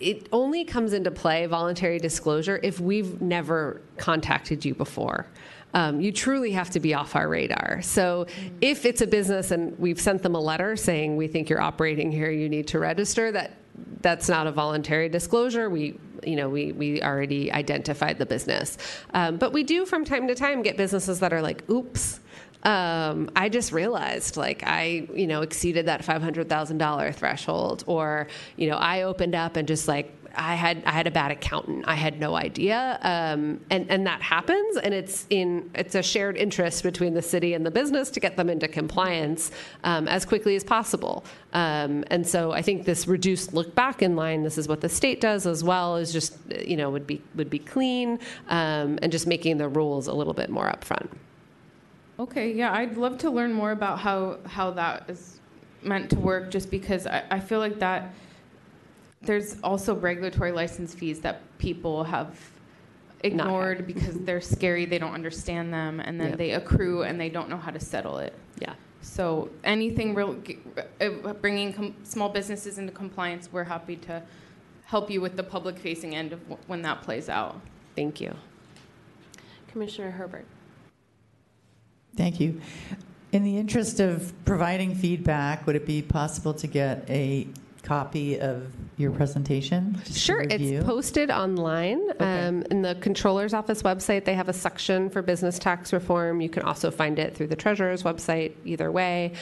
it, 0.00 0.28
only 0.32 0.64
comes 0.64 0.92
into 0.92 1.10
play, 1.10 1.46
voluntary 1.46 1.98
disclosure, 1.98 2.58
if 2.62 2.80
we've 2.80 3.20
never 3.20 3.80
contacted 3.96 4.64
you 4.64 4.74
before. 4.74 5.26
Um, 5.72 6.00
you 6.00 6.10
truly 6.10 6.50
have 6.52 6.70
to 6.70 6.80
be 6.80 6.94
off 6.94 7.14
our 7.14 7.28
radar. 7.28 7.80
So 7.82 8.26
if 8.60 8.84
it's 8.84 9.02
a 9.02 9.06
business 9.06 9.52
and 9.52 9.78
we've 9.78 10.00
sent 10.00 10.22
them 10.22 10.34
a 10.34 10.40
letter 10.40 10.74
saying 10.74 11.16
we 11.16 11.28
think 11.28 11.48
you're 11.48 11.60
operating 11.60 12.10
here, 12.10 12.30
you 12.30 12.48
need 12.48 12.66
to 12.68 12.80
register, 12.80 13.30
that 13.30 13.56
that's 14.00 14.28
not 14.28 14.46
a 14.46 14.52
voluntary 14.52 15.08
disclosure. 15.08 15.70
We, 15.70 15.98
you 16.24 16.36
know, 16.36 16.48
we, 16.48 16.72
we 16.72 17.02
already 17.02 17.52
identified 17.52 18.18
the 18.18 18.26
business. 18.26 18.78
Um, 19.14 19.36
but 19.36 19.52
we 19.52 19.62
do 19.62 19.86
from 19.86 20.04
time 20.04 20.26
to 20.26 20.34
time 20.34 20.62
get 20.62 20.76
businesses 20.76 21.20
that 21.20 21.32
are 21.32 21.40
like, 21.40 21.68
oops, 21.70 22.20
um, 22.62 23.30
I 23.36 23.48
just 23.48 23.72
realized 23.72 24.36
like 24.36 24.62
I, 24.66 25.08
you 25.14 25.26
know, 25.26 25.42
exceeded 25.42 25.86
that 25.86 26.04
$500,000 26.04 27.14
threshold 27.14 27.84
or, 27.86 28.28
you 28.56 28.68
know, 28.68 28.76
I 28.76 29.02
opened 29.02 29.34
up 29.34 29.56
and 29.56 29.66
just 29.66 29.88
like, 29.88 30.14
I 30.34 30.54
had 30.54 30.82
I 30.86 30.92
had 30.92 31.06
a 31.06 31.10
bad 31.10 31.30
accountant. 31.30 31.84
I 31.86 31.94
had 31.94 32.20
no 32.20 32.34
idea, 32.34 32.98
um, 33.02 33.60
and 33.70 33.90
and 33.90 34.06
that 34.06 34.22
happens. 34.22 34.76
And 34.76 34.94
it's 34.94 35.26
in 35.30 35.70
it's 35.74 35.94
a 35.94 36.02
shared 36.02 36.36
interest 36.36 36.82
between 36.82 37.14
the 37.14 37.22
city 37.22 37.54
and 37.54 37.64
the 37.64 37.70
business 37.70 38.10
to 38.10 38.20
get 38.20 38.36
them 38.36 38.48
into 38.48 38.68
compliance 38.68 39.50
um, 39.84 40.08
as 40.08 40.24
quickly 40.24 40.56
as 40.56 40.64
possible. 40.64 41.24
Um, 41.52 42.04
and 42.08 42.26
so 42.26 42.52
I 42.52 42.62
think 42.62 42.84
this 42.84 43.06
reduced 43.06 43.54
look 43.54 43.74
back 43.74 44.02
in 44.02 44.16
line. 44.16 44.42
This 44.42 44.58
is 44.58 44.68
what 44.68 44.80
the 44.80 44.88
state 44.88 45.20
does 45.20 45.46
as 45.46 45.64
well. 45.64 45.96
Is 45.96 46.12
just 46.12 46.36
you 46.48 46.76
know 46.76 46.90
would 46.90 47.06
be 47.06 47.22
would 47.34 47.50
be 47.50 47.58
clean 47.58 48.18
um, 48.48 48.98
and 49.02 49.10
just 49.10 49.26
making 49.26 49.58
the 49.58 49.68
rules 49.68 50.06
a 50.06 50.12
little 50.12 50.34
bit 50.34 50.50
more 50.50 50.70
upfront. 50.70 51.08
Okay, 52.20 52.52
yeah, 52.52 52.70
I'd 52.74 52.98
love 52.98 53.16
to 53.18 53.30
learn 53.30 53.50
more 53.52 53.70
about 53.72 53.98
how 53.98 54.38
how 54.44 54.70
that 54.72 55.08
is 55.08 55.40
meant 55.82 56.10
to 56.10 56.18
work. 56.20 56.50
Just 56.50 56.70
because 56.70 57.06
I, 57.06 57.24
I 57.30 57.40
feel 57.40 57.60
like 57.60 57.78
that 57.78 58.12
there's 59.22 59.58
also 59.62 59.94
regulatory 59.94 60.52
license 60.52 60.94
fees 60.94 61.20
that 61.20 61.40
people 61.58 62.04
have 62.04 62.38
ignored 63.24 63.86
because 63.86 64.18
they're 64.20 64.40
scary, 64.42 64.84
they 64.84 64.98
don't 64.98 65.14
understand 65.14 65.72
them, 65.72 65.98
and 66.00 66.20
then 66.20 66.30
Yeah. 66.30 66.36
they 66.36 66.50
accrue 66.52 67.02
and 67.04 67.18
they 67.18 67.30
don't 67.30 67.48
know 67.48 67.56
how 67.56 67.70
to 67.70 67.80
settle 67.80 68.18
it. 68.18 68.34
Yeah. 68.58 68.74
So 69.00 69.48
anything 69.64 70.14
real, 70.14 70.36
uh, 71.00 71.32
bringing 71.40 71.72
com- 71.72 71.94
small 72.02 72.28
businesses 72.28 72.76
into 72.78 72.92
compliance, 72.92 73.50
we're 73.50 73.64
happy 73.64 73.96
to 73.96 74.22
help 74.84 75.10
you 75.10 75.20
with 75.22 75.36
the 75.36 75.42
public-facing 75.42 76.14
end 76.14 76.32
of 76.34 76.40
wh- 76.48 76.68
when 76.68 76.82
that 76.82 77.00
plays 77.02 77.28
out. 77.30 77.60
Thank 77.96 78.20
you. 78.20 78.34
Commissioner 79.68 80.10
Herbert. 80.10 80.44
Thank 82.16 82.40
you. 82.40 82.60
In 83.32 83.44
the 83.44 83.56
interest 83.58 84.00
of 84.00 84.32
providing 84.44 84.94
feedback, 84.94 85.66
would 85.66 85.76
it 85.76 85.86
be 85.86 86.02
possible 86.02 86.52
to 86.54 86.66
get 86.66 87.08
a 87.08 87.46
copy 87.82 88.38
of 88.40 88.66
your 88.96 89.10
presentation? 89.10 90.00
Sure, 90.12 90.40
it's 90.40 90.84
posted 90.84 91.30
online. 91.30 92.10
Um, 92.20 92.62
in 92.70 92.82
the 92.82 92.96
controller's 92.96 93.54
office 93.54 93.82
website, 93.82 94.24
they 94.24 94.34
have 94.34 94.48
a 94.48 94.52
section 94.52 95.08
for 95.10 95.22
business 95.22 95.58
tax 95.58 95.92
reform. 95.92 96.40
You 96.40 96.48
can 96.48 96.64
also 96.64 96.90
find 96.90 97.18
it 97.18 97.34
through 97.34 97.46
the 97.46 97.56
treasurer's 97.56 98.02
website, 98.02 98.52
either 98.64 98.90
way. 98.90 99.32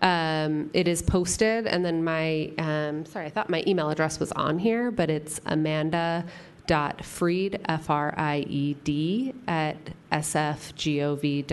Um, 0.00 0.70
it 0.74 0.86
is 0.86 1.02
posted, 1.02 1.66
and 1.66 1.84
then 1.84 2.04
my, 2.04 2.52
um, 2.58 3.04
sorry, 3.06 3.26
I 3.26 3.30
thought 3.30 3.50
my 3.50 3.64
email 3.66 3.90
address 3.90 4.20
was 4.20 4.30
on 4.32 4.58
here, 4.58 4.90
but 4.90 5.10
it's 5.10 5.40
Amanda. 5.46 6.24
Dot 6.68 7.04
fried 7.04 7.60
F 7.66 7.90
R 7.90 8.14
I 8.16 8.44
E 8.46 8.74
D, 8.84 9.34
at 9.48 9.78
sfgov.org. 10.12 11.50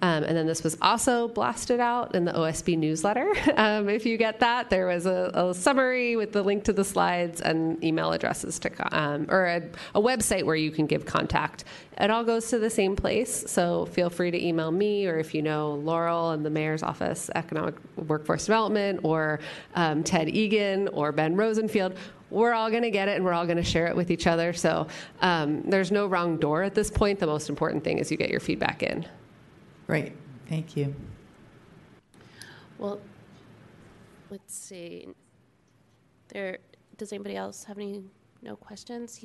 Um, 0.00 0.22
and 0.22 0.36
then 0.36 0.46
this 0.46 0.62
was 0.62 0.78
also 0.80 1.28
blasted 1.28 1.80
out 1.80 2.14
in 2.14 2.24
the 2.24 2.32
OSB 2.32 2.78
newsletter. 2.78 3.32
Um, 3.58 3.88
if 3.88 4.06
you 4.06 4.16
get 4.16 4.38
that, 4.38 4.70
there 4.70 4.86
was 4.86 5.06
a, 5.06 5.32
a 5.34 5.52
summary 5.52 6.14
with 6.14 6.32
the 6.32 6.42
link 6.42 6.62
to 6.64 6.72
the 6.72 6.84
slides 6.84 7.40
and 7.40 7.82
email 7.82 8.12
addresses 8.12 8.58
to, 8.60 8.70
um, 8.96 9.26
or 9.30 9.46
a, 9.46 9.68
a 9.96 10.00
website 10.00 10.44
where 10.44 10.54
you 10.54 10.70
can 10.70 10.86
give 10.86 11.04
contact. 11.06 11.64
It 12.00 12.08
all 12.10 12.22
goes 12.22 12.50
to 12.50 12.60
the 12.60 12.70
same 12.70 12.94
place, 12.94 13.50
so 13.50 13.86
feel 13.86 14.10
free 14.10 14.30
to 14.30 14.46
email 14.46 14.70
me, 14.70 15.08
or 15.08 15.18
if 15.18 15.34
you 15.34 15.42
know 15.42 15.74
Laurel 15.74 16.30
and 16.30 16.46
the 16.46 16.50
mayor's 16.50 16.84
office, 16.84 17.30
economic 17.34 17.74
workforce 17.96 18.46
development, 18.46 19.00
or 19.02 19.40
um, 19.74 20.04
Ted 20.04 20.28
Egan 20.28 20.86
or 20.88 21.10
Ben 21.10 21.34
Rosenfield. 21.34 21.94
We're 22.30 22.52
all 22.52 22.70
going 22.70 22.82
to 22.82 22.90
get 22.90 23.08
it, 23.08 23.16
and 23.16 23.24
we're 23.24 23.32
all 23.32 23.46
going 23.46 23.56
to 23.56 23.62
share 23.64 23.86
it 23.86 23.96
with 23.96 24.10
each 24.10 24.26
other. 24.26 24.52
So 24.52 24.86
um, 25.20 25.62
there's 25.62 25.90
no 25.90 26.06
wrong 26.06 26.36
door 26.36 26.62
at 26.62 26.74
this 26.74 26.90
point. 26.90 27.18
The 27.18 27.26
most 27.26 27.48
important 27.48 27.84
thing 27.84 27.98
is 27.98 28.10
you 28.10 28.16
get 28.16 28.30
your 28.30 28.40
feedback 28.40 28.82
in. 28.82 29.06
Great, 29.86 30.12
thank 30.48 30.76
you. 30.76 30.94
Well, 32.78 33.00
let's 34.30 34.54
see. 34.54 35.08
There, 36.28 36.58
does 36.98 37.12
anybody 37.12 37.36
else 37.36 37.64
have 37.64 37.78
any, 37.78 38.04
no 38.42 38.56
questions? 38.56 39.24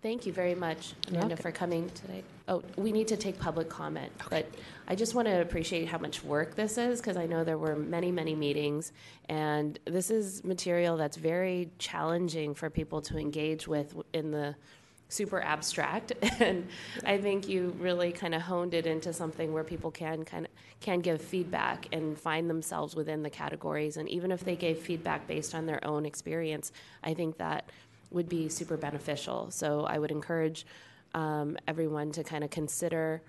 Thank 0.00 0.26
you 0.26 0.32
very 0.32 0.54
much, 0.54 0.92
Amanda, 1.08 1.36
for 1.36 1.50
coming 1.50 1.90
today. 1.90 2.22
Oh, 2.46 2.62
we 2.76 2.92
need 2.92 3.08
to 3.08 3.16
take 3.16 3.36
public 3.36 3.68
comment, 3.68 4.12
but 4.30 4.48
I 4.86 4.94
just 4.94 5.16
want 5.16 5.26
to 5.26 5.40
appreciate 5.40 5.88
how 5.88 5.98
much 5.98 6.22
work 6.22 6.54
this 6.54 6.78
is 6.78 7.00
because 7.00 7.16
I 7.16 7.26
know 7.26 7.42
there 7.42 7.58
were 7.58 7.74
many, 7.74 8.12
many 8.12 8.36
meetings, 8.36 8.92
and 9.28 9.76
this 9.86 10.12
is 10.12 10.44
material 10.44 10.96
that's 10.96 11.16
very 11.16 11.70
challenging 11.78 12.54
for 12.54 12.70
people 12.70 13.02
to 13.02 13.18
engage 13.18 13.66
with 13.66 13.96
in 14.12 14.30
the 14.30 14.54
super 15.10 15.40
abstract 15.40 16.12
and 16.40 16.68
i 17.06 17.16
think 17.16 17.48
you 17.48 17.74
really 17.78 18.12
kind 18.12 18.34
of 18.34 18.42
honed 18.42 18.74
it 18.74 18.86
into 18.86 19.10
something 19.10 19.54
where 19.54 19.64
people 19.64 19.90
can 19.90 20.22
kind 20.22 20.44
of 20.44 20.52
can 20.80 21.00
give 21.00 21.20
feedback 21.20 21.88
and 21.92 22.18
find 22.18 22.48
themselves 22.48 22.94
within 22.94 23.22
the 23.22 23.30
categories 23.30 23.96
and 23.96 24.06
even 24.10 24.30
if 24.30 24.44
they 24.44 24.54
gave 24.54 24.78
feedback 24.78 25.26
based 25.26 25.54
on 25.54 25.64
their 25.64 25.82
own 25.82 26.04
experience 26.04 26.72
i 27.02 27.14
think 27.14 27.38
that 27.38 27.70
would 28.10 28.28
be 28.28 28.48
super 28.48 28.76
beneficial 28.76 29.50
so 29.50 29.84
i 29.84 29.98
would 29.98 30.10
encourage 30.10 30.66
um, 31.14 31.56
everyone 31.66 32.12
to 32.12 32.22
kind 32.22 32.44
of 32.44 32.50
consider 32.50 33.22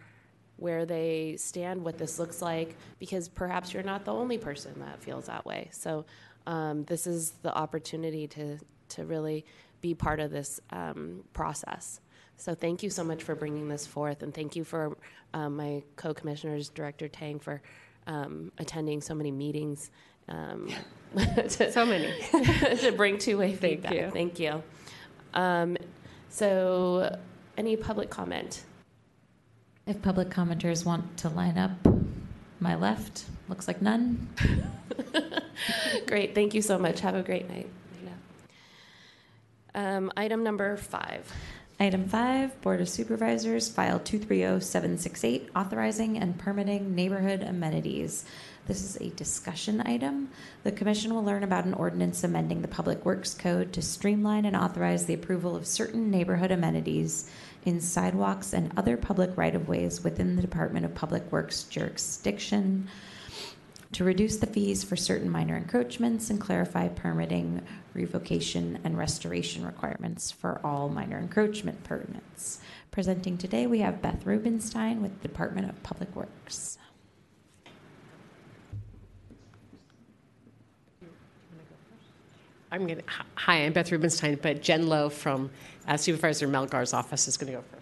where 0.57 0.85
they 0.85 1.35
stand 1.37 1.83
what 1.83 1.97
this 1.97 2.19
looks 2.19 2.41
like 2.41 2.75
because 2.99 3.29
perhaps 3.29 3.73
you're 3.73 3.83
not 3.83 4.03
the 4.03 4.13
only 4.13 4.37
person 4.37 4.73
that 4.79 5.01
feels 5.01 5.27
that 5.27 5.45
way 5.45 5.69
so 5.71 6.05
um, 6.47 6.83
this 6.85 7.05
is 7.07 7.31
the 7.43 7.55
opportunity 7.55 8.27
to 8.27 8.57
to 8.89 9.05
really 9.05 9.45
be 9.81 9.93
part 9.93 10.19
of 10.19 10.31
this 10.31 10.59
um, 10.71 11.23
process. 11.33 12.01
So 12.37 12.55
thank 12.55 12.83
you 12.83 12.89
so 12.89 13.03
much 13.03 13.23
for 13.23 13.35
bringing 13.35 13.67
this 13.67 13.85
forth, 13.85 14.23
and 14.23 14.33
thank 14.33 14.55
you 14.55 14.63
for 14.63 14.97
um, 15.33 15.57
my 15.57 15.83
co-commissioners, 15.95 16.69
Director 16.69 17.07
Tang, 17.07 17.39
for 17.39 17.61
um, 18.07 18.51
attending 18.57 19.01
so 19.01 19.13
many 19.13 19.31
meetings. 19.31 19.91
Um, 20.29 20.69
to, 21.17 21.71
So 21.71 21.85
many. 21.85 22.13
to 22.77 22.93
bring 22.95 23.17
two-way 23.17 23.49
Thank 23.55 23.61
feedback. 23.61 23.93
you. 23.93 24.09
Thank 24.11 24.39
you. 24.39 24.63
Um, 25.33 25.77
so, 26.29 27.17
any 27.57 27.75
public 27.75 28.09
comment? 28.09 28.63
If 29.85 30.01
public 30.01 30.29
commenters 30.29 30.85
want 30.85 31.17
to 31.17 31.29
line 31.29 31.57
up, 31.57 31.71
my 32.59 32.75
left, 32.75 33.25
looks 33.47 33.67
like 33.67 33.81
none. 33.81 34.27
Great. 36.07 36.35
Thank 36.35 36.53
you 36.53 36.61
so 36.61 36.77
much. 36.77 36.99
Have 36.99 37.15
a 37.15 37.23
great 37.23 37.49
night. 37.49 37.69
Um, 39.75 40.11
item 40.17 40.43
number 40.43 40.77
five. 40.77 41.31
Item 41.81 42.09
five, 42.09 42.59
Board 42.59 42.81
of 42.81 42.89
Supervisors, 42.89 43.69
File 43.69 43.99
230768, 43.99 45.49
authorizing 45.55 46.17
and 46.17 46.37
permitting 46.37 46.93
neighborhood 46.93 47.41
amenities. 47.41 48.25
This 48.67 48.83
is 48.83 48.97
a 48.97 49.15
discussion 49.15 49.81
item. 49.85 50.29
The 50.63 50.73
Commission 50.73 51.13
will 51.13 51.23
learn 51.23 51.41
about 51.41 51.63
an 51.63 51.73
ordinance 51.73 52.21
amending 52.25 52.61
the 52.61 52.67
Public 52.67 53.05
Works 53.05 53.33
Code 53.33 53.71
to 53.71 53.81
streamline 53.81 54.43
and 54.43 54.57
authorize 54.57 55.05
the 55.05 55.13
approval 55.13 55.55
of 55.55 55.65
certain 55.65 56.11
neighborhood 56.11 56.51
amenities 56.51 57.31
in 57.63 57.79
sidewalks 57.79 58.51
and 58.51 58.73
other 58.75 58.97
public 58.97 59.37
right-of-ways 59.37 60.03
within 60.03 60.35
the 60.35 60.41
Department 60.41 60.85
of 60.85 60.93
Public 60.93 61.31
Works 61.31 61.63
jurisdiction, 61.63 62.89
to 63.91 64.03
reduce 64.03 64.37
the 64.37 64.45
fees 64.47 64.83
for 64.83 64.95
certain 64.95 65.29
minor 65.29 65.57
encroachments 65.57 66.29
and 66.29 66.39
clarify 66.39 66.87
permitting, 66.87 67.61
revocation, 67.93 68.79
and 68.83 68.97
restoration 68.97 69.65
requirements 69.65 70.31
for 70.31 70.61
all 70.63 70.89
minor 70.89 71.17
encroachment 71.17 71.83
permits. 71.83 72.59
Presenting 72.91 73.37
today, 73.37 73.65
we 73.65 73.79
have 73.79 74.01
Beth 74.01 74.25
Rubenstein 74.25 75.01
with 75.01 75.21
the 75.21 75.27
Department 75.27 75.69
of 75.69 75.81
Public 75.81 76.15
Works. 76.15 76.77
I'm 82.71 82.85
going 82.85 82.99
to, 82.99 83.03
hi, 83.33 83.65
I'm 83.65 83.73
Beth 83.73 83.91
Rubenstein, 83.91 84.37
but 84.39 84.61
Jen 84.61 84.87
Lowe 84.87 85.09
from 85.09 85.49
uh, 85.87 85.97
Supervisor 85.97 86.47
Melgar's 86.47 86.93
office 86.93 87.27
is 87.27 87.35
going 87.35 87.51
to 87.51 87.57
go 87.57 87.63
first. 87.71 87.78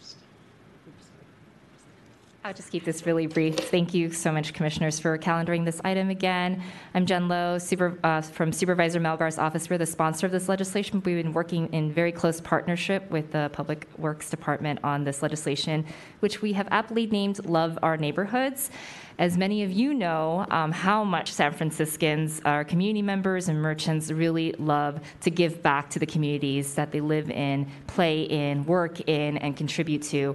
I'll 2.47 2.53
just 2.53 2.71
keep 2.71 2.85
this 2.85 3.05
really 3.05 3.27
brief. 3.27 3.57
Thank 3.57 3.93
you 3.93 4.09
so 4.09 4.31
much, 4.31 4.53
Commissioners, 4.53 5.01
for 5.01 5.17
calendaring 5.17 5.65
this 5.65 5.81
item 5.83 6.09
again. 6.09 6.63
I'm 6.93 7.05
Jen 7.05 7.27
Lowe 7.27 7.57
super, 7.57 7.99
uh, 8.05 8.21
from 8.21 8.53
Supervisor 8.53 9.01
Melgar's 9.01 9.37
office. 9.37 9.69
We're 9.69 9.77
the 9.77 9.85
sponsor 9.85 10.27
of 10.27 10.31
this 10.31 10.47
legislation. 10.47 11.01
We've 11.03 11.21
been 11.21 11.33
working 11.33 11.67
in 11.73 11.91
very 11.91 12.13
close 12.13 12.39
partnership 12.39 13.11
with 13.11 13.33
the 13.33 13.49
Public 13.51 13.85
Works 13.97 14.29
Department 14.29 14.79
on 14.81 15.03
this 15.03 15.21
legislation, 15.21 15.85
which 16.21 16.41
we 16.41 16.53
have 16.53 16.69
aptly 16.71 17.05
named 17.07 17.43
Love 17.43 17.77
Our 17.83 17.97
Neighborhoods. 17.97 18.71
As 19.19 19.35
many 19.35 19.63
of 19.63 19.71
you 19.73 19.93
know, 19.93 20.45
um, 20.49 20.71
how 20.71 21.03
much 21.03 21.33
San 21.33 21.51
Franciscans, 21.51 22.39
our 22.45 22.63
community 22.63 23.01
members 23.01 23.49
and 23.49 23.61
merchants, 23.61 24.09
really 24.09 24.53
love 24.53 25.01
to 25.19 25.29
give 25.29 25.61
back 25.61 25.89
to 25.89 25.99
the 25.99 26.05
communities 26.05 26.75
that 26.75 26.93
they 26.93 27.01
live 27.01 27.29
in, 27.29 27.69
play 27.87 28.21
in, 28.21 28.63
work 28.65 29.01
in, 29.01 29.37
and 29.39 29.57
contribute 29.57 30.03
to. 30.03 30.33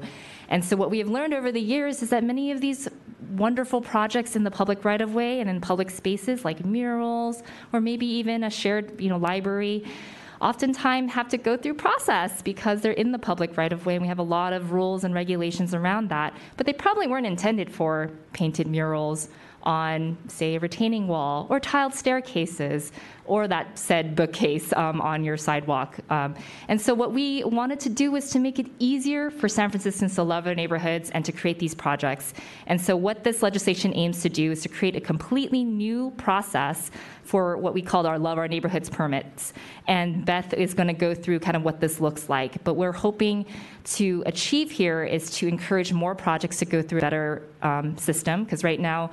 And 0.48 0.64
so, 0.64 0.77
what 0.77 0.90
we 0.90 0.98
have 0.98 1.09
learned 1.09 1.35
over 1.35 1.52
the 1.52 1.60
years 1.60 2.02
is 2.02 2.10
that 2.10 2.24
many 2.24 2.51
of 2.51 2.60
these 2.60 2.89
wonderful 3.32 3.81
projects 3.81 4.36
in 4.36 4.44
the 4.44 4.51
public 4.51 4.85
right 4.85 5.01
of 5.01 5.14
way 5.14 5.40
and 5.40 5.48
in 5.48 5.60
public 5.60 5.90
spaces, 5.90 6.44
like 6.44 6.64
murals 6.64 7.43
or 7.73 7.81
maybe 7.81 8.06
even 8.06 8.44
a 8.44 8.51
shared 8.51 9.01
you 9.01 9.09
know, 9.09 9.16
library, 9.16 9.85
oftentimes 10.40 11.12
have 11.12 11.28
to 11.28 11.39
go 11.39 11.56
through 11.56 11.74
process 11.74 12.43
because 12.43 12.81
they're 12.81 12.93
in 12.93 13.12
the 13.12 13.19
public 13.19 13.56
right 13.56 13.73
of 13.73 13.86
way 13.86 13.94
and 13.94 14.02
we 14.02 14.09
have 14.09 14.19
a 14.19 14.23
lot 14.23 14.52
of 14.52 14.73
rules 14.73 15.05
and 15.05 15.14
regulations 15.14 15.73
around 15.73 16.10
that. 16.10 16.35
But 16.56 16.66
they 16.66 16.73
probably 16.73 17.06
weren't 17.06 17.27
intended 17.27 17.73
for 17.73 18.10
painted 18.32 18.66
murals 18.66 19.28
on, 19.62 20.16
say, 20.28 20.56
a 20.56 20.60
retaining 20.60 21.09
wall 21.09 21.47
or 21.51 21.60
tiled 21.60 21.94
staircases 21.94 22.93
or 23.24 23.47
that 23.47 23.78
said 23.78 24.16
bookcase 24.16 24.72
um, 24.72 25.01
on 25.01 25.22
your 25.24 25.36
sidewalk. 25.36 25.98
Um, 26.10 26.34
and 26.68 26.80
so, 26.80 26.93
what 26.93 27.12
we 27.12 27.44
wanted 27.44 27.78
to 27.80 27.89
do 27.89 28.10
was 28.10 28.30
to 28.30 28.39
make 28.39 28.59
it 28.59 28.66
easier 28.78 29.30
for 29.30 29.48
San 29.48 29.70
Franciscans 29.70 30.14
to 30.16 30.22
love 30.22 30.44
their 30.44 30.55
neighborhoods 30.55 31.10
and 31.10 31.24
to 31.24 31.32
create 31.32 31.59
these 31.59 31.74
projects. 31.74 32.34
And 32.66 32.80
so, 32.80 32.97
what 32.97 33.22
this 33.22 33.43
legislation 33.43 33.94
aims 33.94 34.22
to 34.22 34.28
do 34.28 34.51
is 34.51 34.62
to 34.62 34.68
create 34.68 34.97
a 34.97 35.01
completely 35.01 35.62
new 35.62 36.10
process 36.16 36.90
for 37.22 37.56
what 37.56 37.72
we 37.72 37.80
called 37.80 38.06
our 38.06 38.18
Love 38.18 38.39
Our 38.39 38.48
Neighborhoods 38.48 38.90
permits. 38.90 39.52
And 39.86 40.24
Beth 40.24 40.52
is 40.55 40.74
going 40.74 40.89
to 40.89 40.93
go 40.93 41.14
through 41.14 41.39
kind 41.39 41.56
of 41.56 41.62
what 41.62 41.80
this 41.80 42.01
looks 42.01 42.28
like. 42.28 42.62
But 42.64 42.74
we're 42.74 42.93
hoping 42.93 43.47
to 43.84 44.22
achieve 44.26 44.70
here 44.70 45.05
is 45.05 45.30
to 45.39 45.47
encourage 45.47 45.93
more 45.93 46.14
projects 46.14 46.59
to 46.59 46.64
go 46.64 46.82
through 46.82 46.98
a 46.98 47.02
better 47.02 47.47
um, 47.62 47.97
system, 47.97 48.43
because 48.44 48.64
right 48.64 48.80
now, 48.80 49.10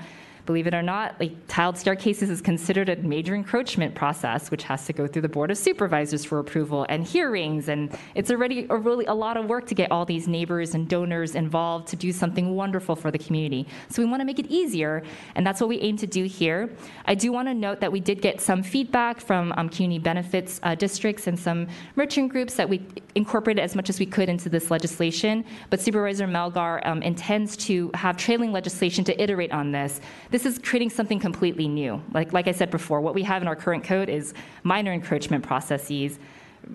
believe 0.49 0.65
it 0.65 0.73
or 0.73 0.81
not, 0.81 1.15
like 1.19 1.31
tiled 1.47 1.77
staircases 1.77 2.27
is 2.27 2.41
considered 2.41 2.89
a 2.89 2.95
major 2.95 3.35
encroachment 3.35 3.93
process, 3.93 4.49
which 4.49 4.63
has 4.63 4.83
to 4.87 4.91
go 4.91 5.05
through 5.05 5.21
the 5.21 5.29
board 5.29 5.51
of 5.51 5.57
supervisors 5.59 6.25
for 6.25 6.39
approval 6.39 6.87
and 6.89 7.05
hearings, 7.05 7.69
and 7.69 7.95
it's 8.15 8.31
already 8.31 8.65
a 8.71 8.75
really 8.75 9.05
a 9.05 9.13
lot 9.13 9.37
of 9.37 9.45
work 9.45 9.67
to 9.67 9.75
get 9.75 9.91
all 9.91 10.05
these 10.05 10.27
neighbors 10.27 10.73
and 10.73 10.89
donors 10.89 11.35
involved 11.35 11.87
to 11.87 11.95
do 11.95 12.11
something 12.11 12.55
wonderful 12.55 12.95
for 12.95 13.11
the 13.11 13.19
community. 13.19 13.67
So 13.89 14.01
we 14.01 14.09
want 14.09 14.21
to 14.21 14.25
make 14.25 14.39
it 14.39 14.47
easier, 14.47 15.03
and 15.35 15.45
that's 15.45 15.61
what 15.61 15.69
we 15.69 15.79
aim 15.81 15.97
to 15.97 16.07
do 16.07 16.23
here. 16.23 16.67
I 17.05 17.13
do 17.13 17.31
want 17.31 17.47
to 17.47 17.53
note 17.53 17.79
that 17.81 17.91
we 17.91 17.99
did 17.99 18.19
get 18.19 18.41
some 18.41 18.63
feedback 18.63 19.21
from 19.21 19.53
um, 19.55 19.69
community 19.69 19.99
benefits 19.99 20.59
uh, 20.63 20.73
districts 20.73 21.27
and 21.27 21.37
some 21.37 21.67
merchant 21.95 22.31
groups 22.31 22.55
that 22.55 22.67
we 22.67 22.81
incorporated 23.13 23.63
as 23.63 23.75
much 23.75 23.87
as 23.87 23.99
we 23.99 24.07
could 24.07 24.29
into 24.29 24.49
this 24.49 24.71
legislation. 24.71 25.45
But 25.69 25.79
Supervisor 25.79 26.25
Melgar 26.25 26.83
um, 26.87 27.03
intends 27.03 27.55
to 27.67 27.91
have 27.93 28.17
trailing 28.17 28.51
legislation 28.51 29.03
to 29.03 29.21
iterate 29.21 29.51
on 29.51 29.71
this. 29.71 30.01
This 30.31 30.38
is 30.45 30.59
creating 30.59 30.89
something 30.89 31.19
completely 31.19 31.67
new. 31.67 32.01
Like, 32.13 32.33
like 32.33 32.47
I 32.47 32.51
said 32.51 32.71
before, 32.71 33.01
what 33.01 33.13
we 33.13 33.23
have 33.23 33.41
in 33.41 33.47
our 33.47 33.55
current 33.55 33.83
code 33.83 34.09
is 34.09 34.33
minor 34.63 34.91
encroachment 34.91 35.43
processes, 35.43 36.19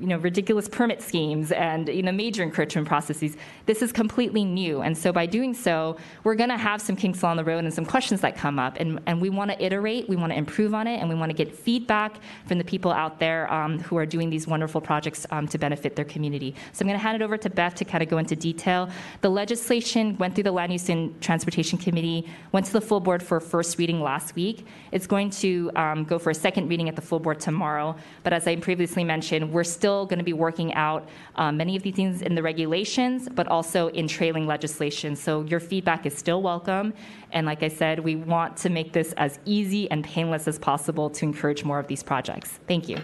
you 0.01 0.07
know, 0.07 0.19
ridiculous 0.19 0.69
permit 0.69 1.01
schemes 1.03 1.53
and 1.53 1.89
you 1.89 2.03
know, 2.03 2.13
major 2.13 2.43
encroachment 2.43 2.87
processes. 2.87 3.37
This 3.67 3.83
is 3.83 3.93
completely 3.93 4.45
new, 4.45 4.83
and 4.83 4.97
so 4.97 5.13
by 5.13 5.27
doing 5.27 5.55
so, 5.55 5.97
we're 6.25 6.35
going 6.35 6.51
to 6.51 6.57
have 6.57 6.81
some 6.81 6.97
kinks 6.97 7.23
along 7.23 7.37
the 7.37 7.45
road 7.45 7.65
and 7.65 7.73
some 7.73 7.85
questions 7.85 8.21
that 8.23 8.37
come 8.37 8.59
up, 8.59 8.79
and, 8.81 9.01
and 9.07 9.21
we 9.21 9.31
want 9.31 9.51
to 9.51 9.65
iterate, 9.65 10.09
we 10.09 10.17
want 10.17 10.33
to 10.33 10.39
improve 10.39 10.75
on 10.75 10.87
it, 10.87 10.99
and 11.01 11.09
we 11.09 11.15
want 11.15 11.31
to 11.31 11.37
get 11.37 11.55
feedback 11.55 12.17
from 12.47 12.59
the 12.59 12.65
people 12.65 12.93
out 12.93 13.19
there 13.19 13.53
um, 13.53 13.79
who 13.81 13.97
are 13.97 14.07
doing 14.07 14.31
these 14.31 14.47
wonderful 14.47 14.81
projects 14.81 15.27
um, 15.31 15.47
to 15.49 15.59
benefit 15.59 15.97
their 15.97 16.05
community. 16.05 16.55
So 16.73 16.83
I'm 16.83 16.89
going 16.89 16.99
to 16.99 17.03
hand 17.03 17.21
it 17.21 17.25
over 17.25 17.37
to 17.37 17.51
Beth 17.51 17.75
to 17.77 17.85
kind 17.85 18.03
of 18.03 18.09
go 18.09 18.19
into 18.19 18.35
detail. 18.35 18.89
The 19.21 19.31
legislation 19.31 20.17
went 20.19 20.35
through 20.35 20.45
the 20.45 20.53
Land 20.53 20.73
Use 20.73 20.89
and 20.89 21.21
Transportation 21.21 21.79
Committee, 21.79 22.29
went 22.53 22.67
to 22.67 22.73
the 22.73 22.81
full 22.81 23.01
board 23.01 23.23
for 23.23 23.41
first 23.41 23.79
reading 23.79 24.01
last 24.01 24.35
week. 24.35 24.67
It's 24.91 25.07
going 25.07 25.31
to 25.31 25.71
um, 25.77 26.05
go 26.05 26.19
for 26.19 26.31
a 26.31 26.35
second 26.35 26.69
reading 26.69 26.89
at 26.89 26.97
the 26.97 27.03
full 27.03 27.21
board 27.21 27.39
tomorrow. 27.41 27.97
But 28.23 28.33
as 28.33 28.47
I 28.47 28.57
previously 28.57 29.05
mentioned, 29.05 29.53
we're 29.53 29.65
still 29.65 29.84
going 29.85 30.19
to 30.19 30.25
be 30.25 30.33
working 30.33 30.73
out 30.75 31.09
um, 31.37 31.57
many 31.57 31.77
of 31.77 31.83
these 31.83 31.95
things 31.95 32.23
in 32.23 32.35
the 32.35 32.43
regulations, 32.43 33.29
but 33.29 33.47
also 33.49 33.89
in 33.89 34.09
trailing 34.09 34.47
legislation. 34.47 35.15
So 35.15 35.43
your 35.43 35.61
feedback 35.61 36.07
is 36.07 36.17
still 36.17 36.41
welcome. 36.43 36.95
And 37.33 37.47
like 37.47 37.63
I 37.63 37.69
said, 37.69 38.01
we 38.01 38.17
want 38.17 38.57
to 38.59 38.71
make 38.71 38.93
this 38.93 39.13
as 39.17 39.39
easy 39.45 39.91
and 39.91 40.03
painless 40.03 40.49
as 40.49 40.59
possible 40.59 41.11
to 41.11 41.25
encourage 41.25 41.65
more 41.65 41.79
of 41.79 41.87
these 41.87 42.03
projects. 42.03 42.59
Thank 42.67 42.89
you. 42.89 42.99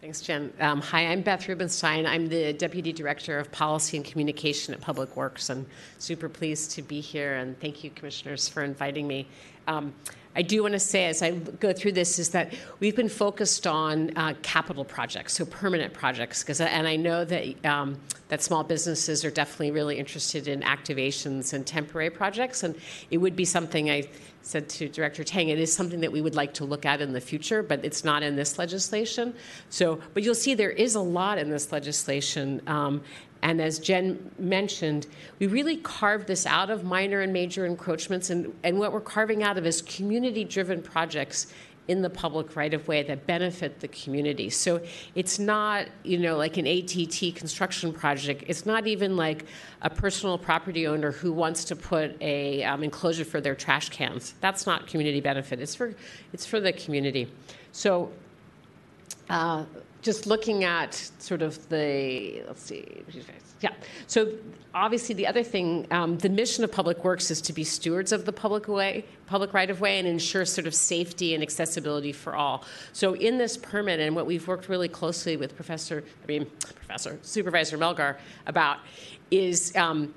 Thanks, 0.00 0.22
Jen. 0.22 0.52
Um, 0.58 0.80
hi, 0.80 1.06
I'm 1.06 1.20
Beth 1.20 1.46
Rubenstein. 1.46 2.06
I'm 2.06 2.26
the 2.26 2.52
Deputy 2.54 2.90
Director 2.92 3.38
of 3.38 3.52
Policy 3.52 3.98
and 3.98 4.04
Communication 4.04 4.74
at 4.74 4.80
Public 4.80 5.14
Works, 5.14 5.50
I'm 5.50 5.66
super 5.98 6.28
pleased 6.28 6.72
to 6.72 6.82
be 6.82 7.00
here. 7.00 7.34
And 7.36 7.58
thank 7.60 7.84
you, 7.84 7.90
commissioners, 7.90 8.48
for 8.48 8.64
inviting 8.64 9.06
me. 9.06 9.28
Um, 9.68 9.94
I 10.36 10.42
do 10.42 10.62
want 10.62 10.74
to 10.74 10.78
say, 10.78 11.06
as 11.06 11.22
I 11.22 11.32
go 11.32 11.72
through 11.72 11.92
this, 11.92 12.18
is 12.18 12.30
that 12.30 12.54
we've 12.78 12.94
been 12.94 13.08
focused 13.08 13.66
on 13.66 14.16
uh, 14.16 14.34
capital 14.42 14.84
projects, 14.84 15.34
so 15.34 15.44
permanent 15.44 15.92
projects, 15.92 16.42
because 16.42 16.60
and 16.60 16.86
I 16.86 16.96
know 16.96 17.24
that 17.24 17.64
um, 17.64 17.98
that 18.28 18.40
small 18.40 18.62
businesses 18.62 19.24
are 19.24 19.30
definitely 19.30 19.72
really 19.72 19.98
interested 19.98 20.46
in 20.46 20.60
activations 20.62 21.52
and 21.52 21.66
temporary 21.66 22.10
projects, 22.10 22.62
and 22.62 22.76
it 23.10 23.18
would 23.18 23.34
be 23.34 23.44
something 23.44 23.90
I 23.90 24.08
said 24.42 24.68
to 24.68 24.88
Director 24.88 25.22
Tang, 25.24 25.48
it 25.48 25.58
is 25.58 25.72
something 25.72 26.00
that 26.00 26.12
we 26.12 26.20
would 26.20 26.34
like 26.34 26.54
to 26.54 26.64
look 26.64 26.86
at 26.86 27.00
in 27.00 27.12
the 27.12 27.20
future, 27.20 27.62
but 27.62 27.84
it's 27.84 28.04
not 28.04 28.22
in 28.22 28.36
this 28.36 28.58
legislation. 28.58 29.34
So, 29.68 30.00
but 30.14 30.22
you'll 30.22 30.34
see 30.34 30.54
there 30.54 30.70
is 30.70 30.94
a 30.94 31.00
lot 31.00 31.38
in 31.38 31.50
this 31.50 31.72
legislation. 31.72 32.62
Um, 32.66 33.02
and 33.42 33.60
as 33.60 33.78
Jen 33.78 34.30
mentioned, 34.38 35.06
we 35.38 35.46
really 35.46 35.76
carved 35.76 36.26
this 36.26 36.46
out 36.46 36.70
of 36.70 36.84
minor 36.84 37.20
and 37.20 37.32
major 37.32 37.64
encroachments, 37.64 38.30
and, 38.30 38.54
and 38.62 38.78
what 38.78 38.92
we're 38.92 39.00
carving 39.00 39.42
out 39.42 39.56
of 39.56 39.66
is 39.66 39.82
community 39.82 40.44
driven 40.44 40.82
projects 40.82 41.46
in 41.88 42.02
the 42.02 42.10
public 42.10 42.54
right 42.54 42.72
of 42.72 42.86
way 42.86 43.02
that 43.02 43.26
benefit 43.26 43.80
the 43.80 43.88
community. 43.88 44.48
So 44.48 44.80
it's 45.16 45.40
not, 45.40 45.86
you 46.04 46.18
know, 46.18 46.36
like 46.36 46.56
an 46.56 46.66
ATT 46.66 47.34
construction 47.34 47.92
project. 47.92 48.44
It's 48.46 48.64
not 48.64 48.86
even 48.86 49.16
like 49.16 49.44
a 49.82 49.90
personal 49.90 50.38
property 50.38 50.86
owner 50.86 51.10
who 51.10 51.32
wants 51.32 51.64
to 51.64 51.74
put 51.74 52.16
a 52.22 52.62
um, 52.62 52.84
enclosure 52.84 53.24
for 53.24 53.40
their 53.40 53.56
trash 53.56 53.88
cans. 53.88 54.34
That's 54.40 54.66
not 54.66 54.86
community 54.86 55.20
benefit. 55.20 55.60
It's 55.60 55.74
for 55.74 55.94
it's 56.32 56.46
for 56.46 56.60
the 56.60 56.72
community. 56.72 57.32
So. 57.72 58.12
Uh, 59.28 59.64
just 60.02 60.26
looking 60.26 60.64
at 60.64 60.94
sort 61.18 61.42
of 61.42 61.68
the 61.68 62.42
let's 62.46 62.62
see 62.62 63.02
yeah. 63.60 63.74
So 64.06 64.32
obviously 64.74 65.14
the 65.14 65.26
other 65.26 65.42
thing 65.42 65.86
um, 65.90 66.16
the 66.18 66.30
mission 66.30 66.64
of 66.64 66.72
public 66.72 67.04
works 67.04 67.30
is 67.30 67.42
to 67.42 67.52
be 67.52 67.62
stewards 67.62 68.10
of 68.10 68.24
the 68.24 68.32
public 68.32 68.68
way 68.68 69.04
public 69.26 69.52
right 69.52 69.68
of 69.70 69.80
way 69.80 69.98
and 69.98 70.08
ensure 70.08 70.44
sort 70.44 70.66
of 70.66 70.74
safety 70.74 71.34
and 71.34 71.42
accessibility 71.42 72.12
for 72.12 72.34
all. 72.34 72.64
So 72.92 73.14
in 73.14 73.38
this 73.38 73.56
permit 73.56 74.00
and 74.00 74.16
what 74.16 74.26
we've 74.26 74.46
worked 74.48 74.68
really 74.68 74.88
closely 74.88 75.36
with 75.36 75.54
professor 75.54 76.02
i 76.22 76.26
mean 76.26 76.46
professor 76.74 77.18
supervisor 77.22 77.76
melgar 77.76 78.16
about 78.46 78.78
is 79.30 79.76
um, 79.76 80.14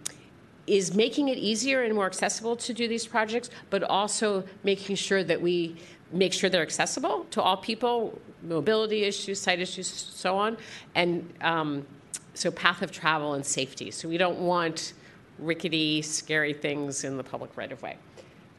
is 0.68 0.94
making 0.96 1.28
it 1.28 1.38
easier 1.38 1.84
and 1.84 1.94
more 1.94 2.06
accessible 2.06 2.56
to 2.56 2.74
do 2.74 2.88
these 2.88 3.06
projects, 3.06 3.50
but 3.70 3.84
also 3.84 4.44
making 4.64 4.96
sure 4.96 5.24
that 5.24 5.42
we 5.42 5.76
make 6.12 6.32
sure 6.32 6.50
they're 6.50 6.62
accessible 6.62 7.26
to 7.32 7.42
all 7.42 7.58
people, 7.58 8.18
mobility 8.44 9.04
issues, 9.04 9.40
site 9.40 9.60
issues, 9.60 9.88
so 9.88 10.38
on, 10.38 10.58
and 10.96 11.32
um, 11.42 11.86
so 12.34 12.52
path 12.52 12.82
of 12.82 12.92
travel 12.92 13.34
and 13.34 13.46
safety. 13.46 13.92
So 13.92 14.08
we 14.10 14.18
don't 14.18 14.40
want 14.40 14.94
rickety, 15.40 16.02
scary 16.02 16.54
things 16.54 17.04
in 17.04 17.18
the 17.18 17.24
public 17.24 17.56
right 17.58 17.72
of 17.72 17.82
way. 17.82 17.98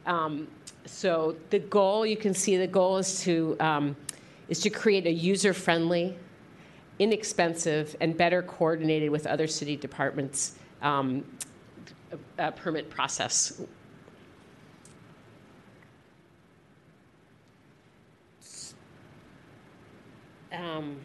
Um, 0.05 0.47
so 0.85 1.35
the 1.49 1.59
goal, 1.59 2.05
you 2.05 2.17
can 2.17 2.33
see 2.33 2.57
the 2.57 2.67
goal 2.67 2.97
is 2.97 3.21
to 3.21 3.57
um, 3.59 3.95
is 4.47 4.59
to 4.59 4.69
create 4.69 5.07
a 5.07 5.11
user-friendly, 5.11 6.15
inexpensive, 6.99 7.95
and 7.99 8.15
better 8.15 8.43
coordinated 8.43 9.09
with 9.09 9.25
other 9.25 9.47
city 9.47 9.75
departments 9.75 10.53
um, 10.83 11.23
uh, 12.37 12.51
permit 12.51 12.89
process. 12.89 13.59
Um, 20.55 20.97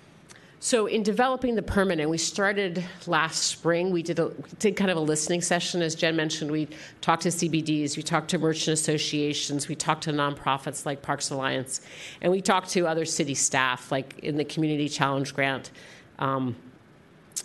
so 0.62 0.84
in 0.84 1.02
developing 1.02 1.54
the 1.54 1.62
permit, 1.62 2.00
and 2.00 2.10
we 2.10 2.18
started 2.18 2.84
last 3.06 3.44
spring, 3.44 3.90
we 3.90 4.02
did, 4.02 4.18
a, 4.18 4.30
did 4.58 4.76
kind 4.76 4.90
of 4.90 4.98
a 4.98 5.00
listening 5.00 5.40
session, 5.40 5.80
as 5.80 5.94
Jen 5.94 6.14
mentioned. 6.14 6.50
We 6.50 6.68
talked 7.00 7.22
to 7.22 7.30
CBDs, 7.30 7.96
we 7.96 8.02
talked 8.02 8.28
to 8.30 8.38
merchant 8.38 8.74
associations, 8.74 9.68
we 9.68 9.74
talked 9.74 10.04
to 10.04 10.12
nonprofits 10.12 10.84
like 10.84 11.00
Parks 11.00 11.30
Alliance, 11.30 11.80
and 12.20 12.30
we 12.30 12.42
talked 12.42 12.68
to 12.70 12.86
other 12.86 13.06
city 13.06 13.34
staff, 13.34 13.90
like 13.90 14.18
in 14.18 14.36
the 14.36 14.44
Community 14.44 14.88
Challenge 14.88 15.34
Grant. 15.34 15.70
Um, 16.18 16.56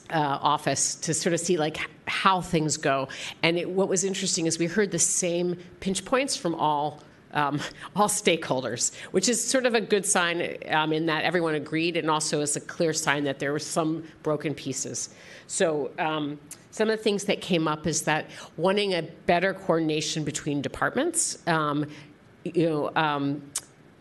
uh, 0.09 0.17
office 0.41 0.95
to 0.95 1.13
sort 1.13 1.33
of 1.33 1.39
see 1.39 1.57
like 1.57 1.79
how 2.05 2.41
things 2.41 2.77
go. 2.77 3.07
And 3.41 3.57
it, 3.57 3.69
what 3.69 3.87
was 3.87 4.03
interesting 4.03 4.45
is 4.45 4.59
we 4.59 4.67
heard 4.67 4.91
the 4.91 4.99
same 4.99 5.57
pinch 5.79 6.05
points 6.05 6.35
from 6.35 6.53
all. 6.53 7.01
Um, 7.35 7.59
all 7.95 8.07
stakeholders, 8.07 8.95
which 9.11 9.29
is 9.29 9.45
sort 9.45 9.65
of 9.65 9.75
a 9.75 9.81
good 9.81 10.05
sign 10.05 10.57
um, 10.69 10.91
in 10.93 11.05
that 11.05 11.23
everyone 11.23 11.55
agreed, 11.55 11.97
and 11.97 12.09
also 12.09 12.41
is 12.41 12.55
a 12.55 12.61
clear 12.61 12.93
sign 12.93 13.23
that 13.25 13.39
there 13.39 13.51
were 13.51 13.59
some 13.59 14.03
broken 14.23 14.55
pieces. 14.55 15.09
So, 15.47 15.91
um, 15.99 16.39
some 16.71 16.89
of 16.89 16.97
the 16.97 17.03
things 17.03 17.23
that 17.25 17.39
came 17.39 17.69
up 17.69 17.87
is 17.87 18.01
that 18.01 18.29
wanting 18.57 18.95
a 18.95 19.03
better 19.03 19.53
coordination 19.53 20.25
between 20.25 20.61
departments, 20.61 21.37
um, 21.47 21.85
you 22.43 22.69
know, 22.69 22.91
um, 22.97 23.41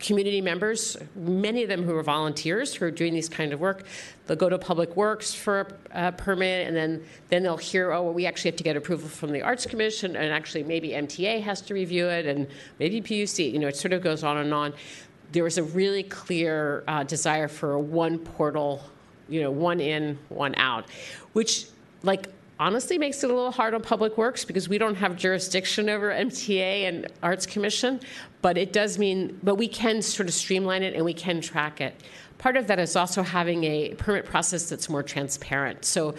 community 0.05 0.43
members, 0.43 0.97
many 1.17 1.63
of 1.63 1.69
them 1.69 1.83
who 1.83 1.97
are 1.97 2.03
volunteers 2.03 2.75
who 2.75 2.85
are 2.85 2.91
doing 2.91 3.15
these 3.15 3.29
kind 3.29 3.53
of 3.55 3.61
work. 3.61 3.87
They'll 4.27 4.37
go 4.37 4.51
to 4.51 4.59
Public 4.59 4.95
Works 4.97 5.33
for 5.33 5.61
a, 5.93 6.09
a 6.09 6.13
permit, 6.13 6.67
and 6.69 6.77
then 6.77 7.03
then 7.31 7.43
they'll 7.43 7.57
hear, 7.57 7.93
oh, 7.93 8.03
well, 8.03 8.15
we 8.15 8.27
actually 8.27 8.51
have 8.51 8.59
to 8.59 8.65
get 8.65 8.77
approval 8.77 9.09
from 9.09 9.33
the 9.33 9.41
Arts 9.41 9.67
Commission, 9.67 10.15
and 10.15 10.33
actually 10.33 10.63
maybe 10.63 10.91
MTA 10.91 11.43
has 11.43 11.61
to 11.63 11.75
review 11.75 12.07
it, 12.09 12.27
and 12.27 12.47
maybe 12.79 13.01
PUC. 13.01 13.53
You 13.53 13.59
know, 13.59 13.69
it 13.69 13.77
sort 13.77 13.93
of 13.95 14.03
goes 14.03 14.23
on 14.23 14.37
and 14.37 14.53
on. 14.53 14.75
There 15.33 15.43
was 15.43 15.57
a 15.59 15.63
really 15.63 16.03
clear 16.03 16.85
uh, 16.87 17.03
desire 17.05 17.49
for 17.49 17.79
one 17.79 18.19
portal, 18.19 18.83
you 19.29 19.41
know, 19.41 19.51
one 19.51 19.81
in, 19.81 20.19
one 20.29 20.55
out, 20.57 20.85
which 21.33 21.67
like 22.03 22.29
honestly 22.61 22.99
makes 22.99 23.25
it 23.25 23.31
a 23.31 23.35
little 23.35 23.51
hard 23.51 23.75
on 23.75 23.83
public 23.83 24.17
works 24.17 24.45
because 24.45 24.69
we 24.69 24.79
don't 24.79 24.95
have 24.95 25.17
jurisdiction 25.17 25.89
over 25.89 26.11
MTA 26.11 26.89
and 26.89 27.09
Arts 27.23 27.47
Commission, 27.47 28.01
but 28.45 28.59
it 28.59 28.75
does 28.75 28.99
mean, 28.99 29.41
but 29.43 29.55
we 29.55 29.67
can 29.67 30.03
sort 30.03 30.29
of 30.29 30.35
streamline 30.35 30.83
it 30.83 30.93
and 30.93 31.03
we 31.03 31.15
can 31.15 31.41
track 31.41 31.81
it. 31.81 31.99
Part 32.37 32.59
of 32.59 32.67
that 32.67 32.79
is 32.79 32.95
also 32.95 33.23
having 33.23 33.65
a 33.65 33.95
permit 33.95 34.27
process 34.27 34.69
that's 34.69 34.91
more 34.91 35.03
transparent. 35.03 35.87
So 35.87 36.15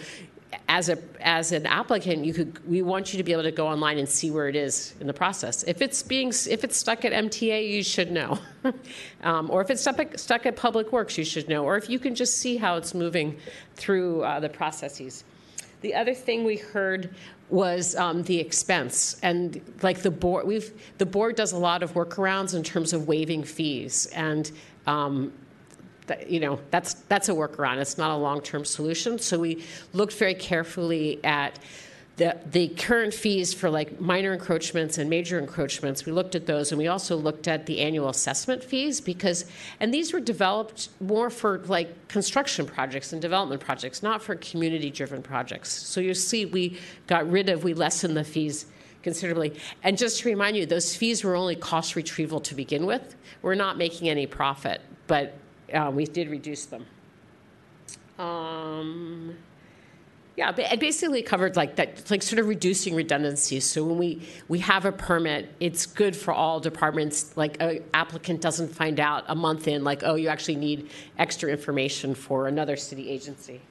as 0.68 0.88
a 0.88 0.98
as 1.20 1.52
an 1.52 1.66
applicant, 1.66 2.24
you 2.24 2.34
could 2.34 2.68
we 2.68 2.82
want 2.82 3.12
you 3.12 3.18
to 3.18 3.22
be 3.22 3.30
able 3.30 3.44
to 3.44 3.52
go 3.52 3.68
online 3.68 3.96
and 3.98 4.08
see 4.08 4.32
where 4.32 4.48
it 4.48 4.56
is 4.56 4.96
in 4.98 5.06
the 5.06 5.12
process. 5.12 5.62
If 5.68 5.80
it's 5.80 6.02
being 6.02 6.30
if 6.30 6.64
it's 6.64 6.76
stuck 6.76 7.04
at 7.04 7.12
MTA, 7.12 7.70
you 7.70 7.84
should 7.84 8.10
know, 8.10 8.40
um, 9.22 9.48
or 9.48 9.60
if 9.60 9.70
it's 9.70 9.82
stuck 9.82 10.00
at, 10.00 10.18
stuck 10.18 10.46
at 10.46 10.56
Public 10.56 10.90
Works, 10.90 11.16
you 11.16 11.24
should 11.24 11.48
know, 11.48 11.64
or 11.64 11.76
if 11.76 11.88
you 11.88 12.00
can 12.00 12.16
just 12.16 12.38
see 12.38 12.56
how 12.56 12.76
it's 12.76 12.92
moving 12.92 13.38
through 13.76 14.24
uh, 14.24 14.40
the 14.40 14.48
processes. 14.48 15.22
The 15.82 15.94
other 15.94 16.14
thing 16.14 16.42
we 16.42 16.56
heard 16.56 17.14
was 17.48 17.94
um, 17.96 18.22
the 18.24 18.38
expense. 18.38 19.18
And 19.22 19.60
like 19.82 20.02
the 20.02 20.10
board 20.10 20.46
we've 20.46 20.72
the 20.98 21.06
board 21.06 21.36
does 21.36 21.52
a 21.52 21.58
lot 21.58 21.82
of 21.82 21.94
workarounds 21.94 22.54
in 22.54 22.62
terms 22.62 22.92
of 22.92 23.08
waiving 23.08 23.44
fees. 23.44 24.06
And 24.06 24.50
um, 24.86 25.32
that, 26.06 26.30
you 26.30 26.40
know 26.40 26.60
that's 26.70 26.94
that's 26.94 27.28
a 27.28 27.32
workaround. 27.32 27.78
It's 27.78 27.98
not 27.98 28.10
a 28.10 28.16
long-term 28.16 28.64
solution. 28.64 29.18
So 29.18 29.38
we 29.38 29.64
looked 29.92 30.14
very 30.14 30.34
carefully 30.34 31.24
at 31.24 31.58
the, 32.16 32.38
the 32.50 32.68
current 32.68 33.12
fees 33.12 33.52
for 33.52 33.68
like 33.68 34.00
minor 34.00 34.32
encroachments 34.32 34.96
and 34.96 35.10
major 35.10 35.38
encroachments, 35.38 36.06
we 36.06 36.12
looked 36.12 36.34
at 36.34 36.46
those 36.46 36.72
and 36.72 36.78
we 36.78 36.88
also 36.88 37.14
looked 37.14 37.46
at 37.46 37.66
the 37.66 37.80
annual 37.80 38.08
assessment 38.08 38.64
fees 38.64 39.02
because, 39.02 39.44
and 39.80 39.92
these 39.92 40.14
were 40.14 40.20
developed 40.20 40.88
more 40.98 41.28
for 41.28 41.58
like 41.66 42.08
construction 42.08 42.64
projects 42.64 43.12
and 43.12 43.20
development 43.20 43.60
projects, 43.60 44.02
not 44.02 44.22
for 44.22 44.34
community 44.36 44.90
driven 44.90 45.22
projects. 45.22 45.70
So 45.70 46.00
you 46.00 46.14
see, 46.14 46.46
we 46.46 46.78
got 47.06 47.30
rid 47.30 47.50
of, 47.50 47.64
we 47.64 47.74
lessened 47.74 48.16
the 48.16 48.24
fees 48.24 48.64
considerably. 49.02 49.52
And 49.82 49.98
just 49.98 50.20
to 50.20 50.28
remind 50.28 50.56
you, 50.56 50.64
those 50.64 50.96
fees 50.96 51.22
were 51.22 51.36
only 51.36 51.54
cost 51.54 51.96
retrieval 51.96 52.40
to 52.40 52.54
begin 52.54 52.86
with. 52.86 53.14
We're 53.42 53.54
not 53.54 53.76
making 53.76 54.08
any 54.08 54.26
profit, 54.26 54.80
but 55.06 55.34
uh, 55.72 55.90
we 55.94 56.06
did 56.06 56.30
reduce 56.30 56.64
them. 56.64 56.86
Um, 58.18 59.36
yeah, 60.36 60.54
it 60.54 60.80
basically 60.80 61.22
covered 61.22 61.56
like 61.56 61.76
that, 61.76 62.10
like 62.10 62.22
sort 62.22 62.38
of 62.38 62.46
reducing 62.46 62.94
redundancies. 62.94 63.64
So 63.64 63.82
when 63.84 63.96
we 63.96 64.28
we 64.48 64.58
have 64.58 64.84
a 64.84 64.92
permit, 64.92 65.48
it's 65.60 65.86
good 65.86 66.14
for 66.14 66.34
all 66.34 66.60
departments. 66.60 67.34
Like 67.38 67.56
an 67.60 67.82
applicant 67.94 68.42
doesn't 68.42 68.68
find 68.74 69.00
out 69.00 69.24
a 69.28 69.34
month 69.34 69.66
in, 69.66 69.82
like, 69.82 70.02
oh, 70.04 70.14
you 70.14 70.28
actually 70.28 70.56
need 70.56 70.90
extra 71.18 71.50
information 71.50 72.14
for 72.14 72.48
another 72.48 72.76
city 72.76 73.08
agency. 73.08 73.62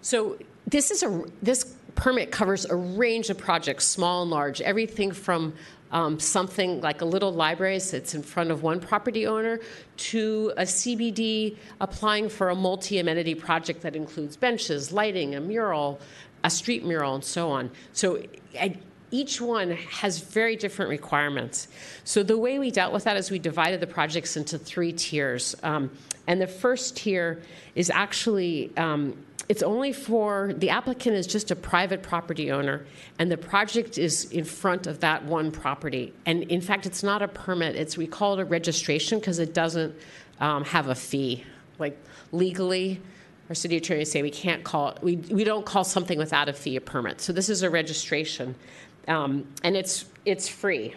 So 0.00 0.38
this 0.66 0.90
is 0.90 1.02
a 1.02 1.24
this 1.42 1.76
permit 1.94 2.30
covers 2.30 2.64
a 2.64 2.76
range 2.76 3.28
of 3.28 3.36
projects, 3.36 3.84
small 3.84 4.22
and 4.22 4.30
large, 4.30 4.62
everything 4.62 5.12
from 5.12 5.52
um, 5.92 6.20
something 6.20 6.80
like 6.80 7.00
a 7.00 7.04
little 7.04 7.32
library 7.32 7.80
sits 7.80 8.14
in 8.14 8.22
front 8.22 8.50
of 8.50 8.62
one 8.62 8.80
property 8.80 9.26
owner 9.26 9.60
to 9.96 10.52
a 10.56 10.62
CBD 10.62 11.56
applying 11.80 12.28
for 12.28 12.50
a 12.50 12.54
multi 12.54 12.98
amenity 12.98 13.34
project 13.34 13.82
that 13.82 13.96
includes 13.96 14.36
benches, 14.36 14.92
lighting, 14.92 15.34
a 15.34 15.40
mural, 15.40 16.00
a 16.44 16.50
street 16.50 16.84
mural, 16.84 17.14
and 17.14 17.24
so 17.24 17.50
on. 17.50 17.70
So, 17.92 18.22
I, 18.58 18.76
each 19.10 19.40
one 19.40 19.70
has 19.70 20.18
very 20.18 20.56
different 20.56 20.90
requirements. 20.90 21.68
So 22.04 22.22
the 22.22 22.38
way 22.38 22.58
we 22.58 22.70
dealt 22.70 22.92
with 22.92 23.04
that 23.04 23.16
is 23.16 23.30
we 23.30 23.38
divided 23.38 23.80
the 23.80 23.86
projects 23.86 24.36
into 24.36 24.58
three 24.58 24.92
tiers. 24.92 25.56
Um, 25.62 25.90
and 26.26 26.40
the 26.40 26.46
first 26.46 26.96
tier 26.96 27.42
is 27.74 27.90
actually 27.90 28.76
um, 28.76 29.16
it's 29.48 29.62
only 29.62 29.92
for 29.92 30.52
the 30.58 30.68
applicant 30.68 31.16
is 31.16 31.26
just 31.26 31.50
a 31.50 31.56
private 31.56 32.02
property 32.02 32.52
owner, 32.52 32.84
and 33.18 33.32
the 33.32 33.38
project 33.38 33.96
is 33.96 34.26
in 34.30 34.44
front 34.44 34.86
of 34.86 35.00
that 35.00 35.24
one 35.24 35.50
property. 35.50 36.12
And 36.26 36.42
in 36.44 36.60
fact, 36.60 36.84
it's 36.84 37.02
not 37.02 37.22
a 37.22 37.28
permit; 37.28 37.74
it's 37.74 37.96
we 37.96 38.06
call 38.06 38.38
it 38.38 38.42
a 38.42 38.44
registration 38.44 39.18
because 39.18 39.38
it 39.38 39.54
doesn't 39.54 39.94
um, 40.40 40.64
have 40.64 40.88
a 40.88 40.94
fee. 40.94 41.44
Like 41.78 41.98
legally, 42.30 43.00
our 43.48 43.54
city 43.54 43.78
attorney 43.78 44.04
say 44.04 44.20
we 44.20 44.30
can't 44.30 44.64
call 44.64 44.90
it, 44.90 45.02
we, 45.02 45.16
we 45.16 45.44
don't 45.44 45.64
call 45.64 45.84
something 45.84 46.18
without 46.18 46.48
a 46.48 46.52
fee 46.52 46.76
a 46.76 46.80
permit. 46.80 47.20
So 47.20 47.32
this 47.32 47.48
is 47.48 47.62
a 47.62 47.70
registration, 47.70 48.54
um, 49.08 49.46
and 49.62 49.76
it's 49.76 50.04
it's 50.24 50.48
free. 50.48 50.94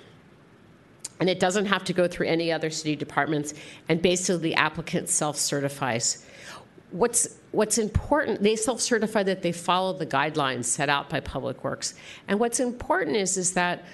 And 1.19 1.29
it 1.29 1.39
doesn't 1.39 1.67
have 1.67 1.83
to 1.83 1.93
go 1.93 2.07
through 2.07 2.27
any 2.27 2.51
other 2.51 2.71
city 2.71 2.95
departments, 2.95 3.53
and 3.88 4.01
basically 4.01 4.41
the 4.41 4.55
applicant 4.55 5.07
self-certifies. 5.07 6.25
What's 6.91 7.38
what's 7.51 7.77
important, 7.77 8.41
they 8.41 8.55
self-certify 8.55 9.23
that 9.23 9.41
they 9.41 9.51
follow 9.51 9.93
the 9.93 10.05
guidelines 10.05 10.65
set 10.65 10.89
out 10.89 11.09
by 11.09 11.19
Public 11.19 11.63
Works. 11.63 11.93
And 12.27 12.39
what's 12.39 12.59
important 12.59 13.17
is 13.17 13.38
is 13.38 13.53
that 13.53 13.85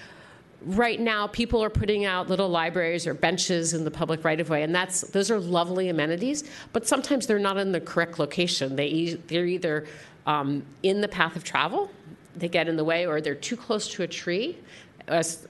right 0.66 1.00
now 1.00 1.28
people 1.28 1.64
are 1.64 1.70
putting 1.70 2.06
out 2.06 2.30
little 2.30 2.50
libraries 2.50 3.06
or 3.06 3.14
benches 3.14 3.74
in 3.74 3.84
the 3.84 3.92
public 3.92 4.24
right 4.24 4.40
of 4.40 4.50
way 4.50 4.64
and 4.64 4.74
that's 4.74 5.02
those 5.12 5.30
are 5.30 5.40
lovely 5.40 5.88
amenities 5.88 6.44
but 6.74 6.88
sometimes 6.88 7.28
they're 7.28 7.38
not 7.38 7.58
in 7.58 7.72
the 7.72 7.80
correct 7.80 8.18
location 8.18 8.76
they 8.76 8.88
e- 8.88 9.14
they're 9.28 9.46
either 9.46 9.86
um, 10.26 10.64
in 10.82 11.00
the 11.00 11.08
path 11.08 11.36
of 11.36 11.44
travel 11.44 11.92
they 12.38 12.48
get 12.48 12.68
in 12.68 12.76
the 12.76 12.84
way 12.84 13.06
or 13.06 13.22
they're 13.22 13.36
too 13.36 13.58
close 13.58 13.88
to 13.88 14.04
a 14.04 14.08
tree 14.08 14.58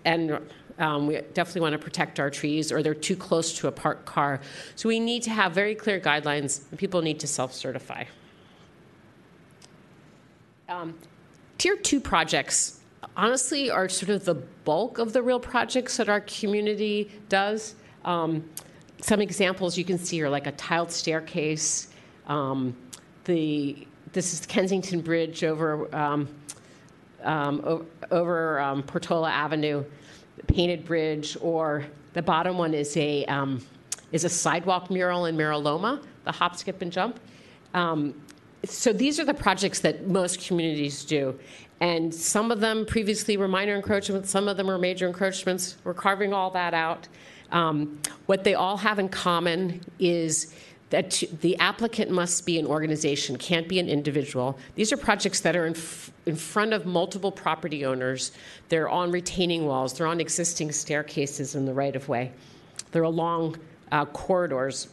and 0.05 0.39
um, 0.79 1.07
we 1.07 1.19
definitely 1.33 1.61
want 1.61 1.73
to 1.73 1.79
protect 1.79 2.19
our 2.19 2.29
trees 2.29 2.71
or 2.71 2.83
they're 2.83 2.93
too 2.93 3.15
close 3.15 3.57
to 3.57 3.67
a 3.67 3.71
parked 3.71 4.05
car 4.05 4.39
so 4.75 4.87
we 4.87 4.99
need 4.99 5.23
to 5.23 5.29
have 5.29 5.51
very 5.51 5.75
clear 5.75 5.99
guidelines 5.99 6.61
people 6.77 7.01
need 7.01 7.19
to 7.19 7.27
self-certify 7.27 8.03
um, 10.69 10.93
tier 11.57 11.75
two 11.75 11.99
projects 11.99 12.77
honestly 13.15 13.69
are 13.69 13.89
sort 13.89 14.09
of 14.09 14.25
the 14.25 14.35
bulk 14.35 14.99
of 14.99 15.13
the 15.13 15.21
real 15.21 15.39
projects 15.39 15.97
that 15.97 16.07
our 16.07 16.21
community 16.21 17.11
does. 17.29 17.75
Um, 18.05 18.47
some 19.01 19.21
examples 19.21 19.77
you 19.77 19.83
can 19.83 19.97
see 19.97 20.21
are 20.21 20.29
like 20.29 20.47
a 20.47 20.51
tiled 20.53 20.91
staircase. 20.91 21.89
Um, 22.27 22.75
the 23.25 23.87
this 24.13 24.33
is 24.33 24.45
Kensington 24.45 25.01
Bridge 25.01 25.43
over 25.43 25.93
um, 25.95 26.27
um, 27.27 27.85
over 28.09 28.59
um, 28.59 28.81
Portola 28.83 29.29
Avenue, 29.29 29.83
the 30.37 30.43
painted 30.53 30.85
bridge, 30.85 31.37
or 31.41 31.85
the 32.13 32.21
bottom 32.21 32.57
one 32.57 32.73
is 32.73 32.95
a 32.97 33.25
um, 33.25 33.63
is 34.11 34.23
a 34.23 34.29
sidewalk 34.29 34.89
mural 34.89 35.25
in 35.25 35.35
Miraloma, 35.35 36.01
the 36.23 36.31
hop, 36.31 36.55
skip, 36.55 36.81
and 36.81 36.91
jump. 36.91 37.19
Um, 37.73 38.15
so 38.63 38.91
these 38.91 39.19
are 39.19 39.25
the 39.25 39.33
projects 39.33 39.79
that 39.81 40.07
most 40.07 40.45
communities 40.47 41.05
do. 41.05 41.37
And 41.79 42.13
some 42.13 42.49
of 42.49 42.59
them 42.59 42.85
previously 42.85 43.37
were 43.37 43.47
minor 43.47 43.75
encroachments, 43.75 44.29
some 44.29 44.47
of 44.47 44.57
them 44.57 44.69
are 44.69 44.79
major 44.79 45.07
encroachments. 45.07 45.75
We're 45.83 45.93
carving 45.93 46.33
all 46.33 46.49
that 46.51 46.73
out. 46.73 47.07
Um, 47.51 47.99
what 48.25 48.43
they 48.43 48.55
all 48.55 48.77
have 48.77 48.99
in 48.99 49.09
common 49.09 49.81
is 49.99 50.53
that 50.89 51.21
the 51.41 51.57
applicant 51.57 52.11
must 52.11 52.45
be 52.45 52.57
an 52.57 52.65
organization, 52.65 53.37
can't 53.37 53.67
be 53.67 53.79
an 53.79 53.89
individual. 53.89 54.57
These 54.75 54.93
are 54.93 54.97
projects 54.97 55.41
that 55.41 55.55
are 55.55 55.65
in, 55.65 55.75
f- 55.75 56.11
in 56.25 56.35
front 56.35 56.73
of 56.73 56.85
multiple 56.85 57.31
property 57.31 57.85
owners. 57.85 58.31
They're 58.69 58.89
on 58.89 59.11
retaining 59.11 59.65
walls, 59.65 59.93
they're 59.93 60.07
on 60.07 60.21
existing 60.21 60.71
staircases 60.71 61.55
in 61.55 61.65
the 61.65 61.73
right 61.73 61.95
of 61.95 62.07
way, 62.07 62.31
they're 62.91 63.03
along 63.03 63.57
uh, 63.91 64.05
corridors. 64.05 64.87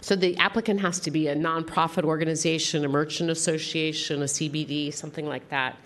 So 0.00 0.14
the 0.14 0.36
applicant 0.36 0.80
has 0.80 1.00
to 1.00 1.10
be 1.10 1.28
a 1.28 1.34
nonprofit 1.34 2.04
organization, 2.04 2.84
a 2.84 2.88
merchant 2.88 3.28
association, 3.28 4.22
a 4.22 4.26
CBD, 4.26 4.94
something 4.94 5.26
like 5.26 5.48
that. 5.48 5.76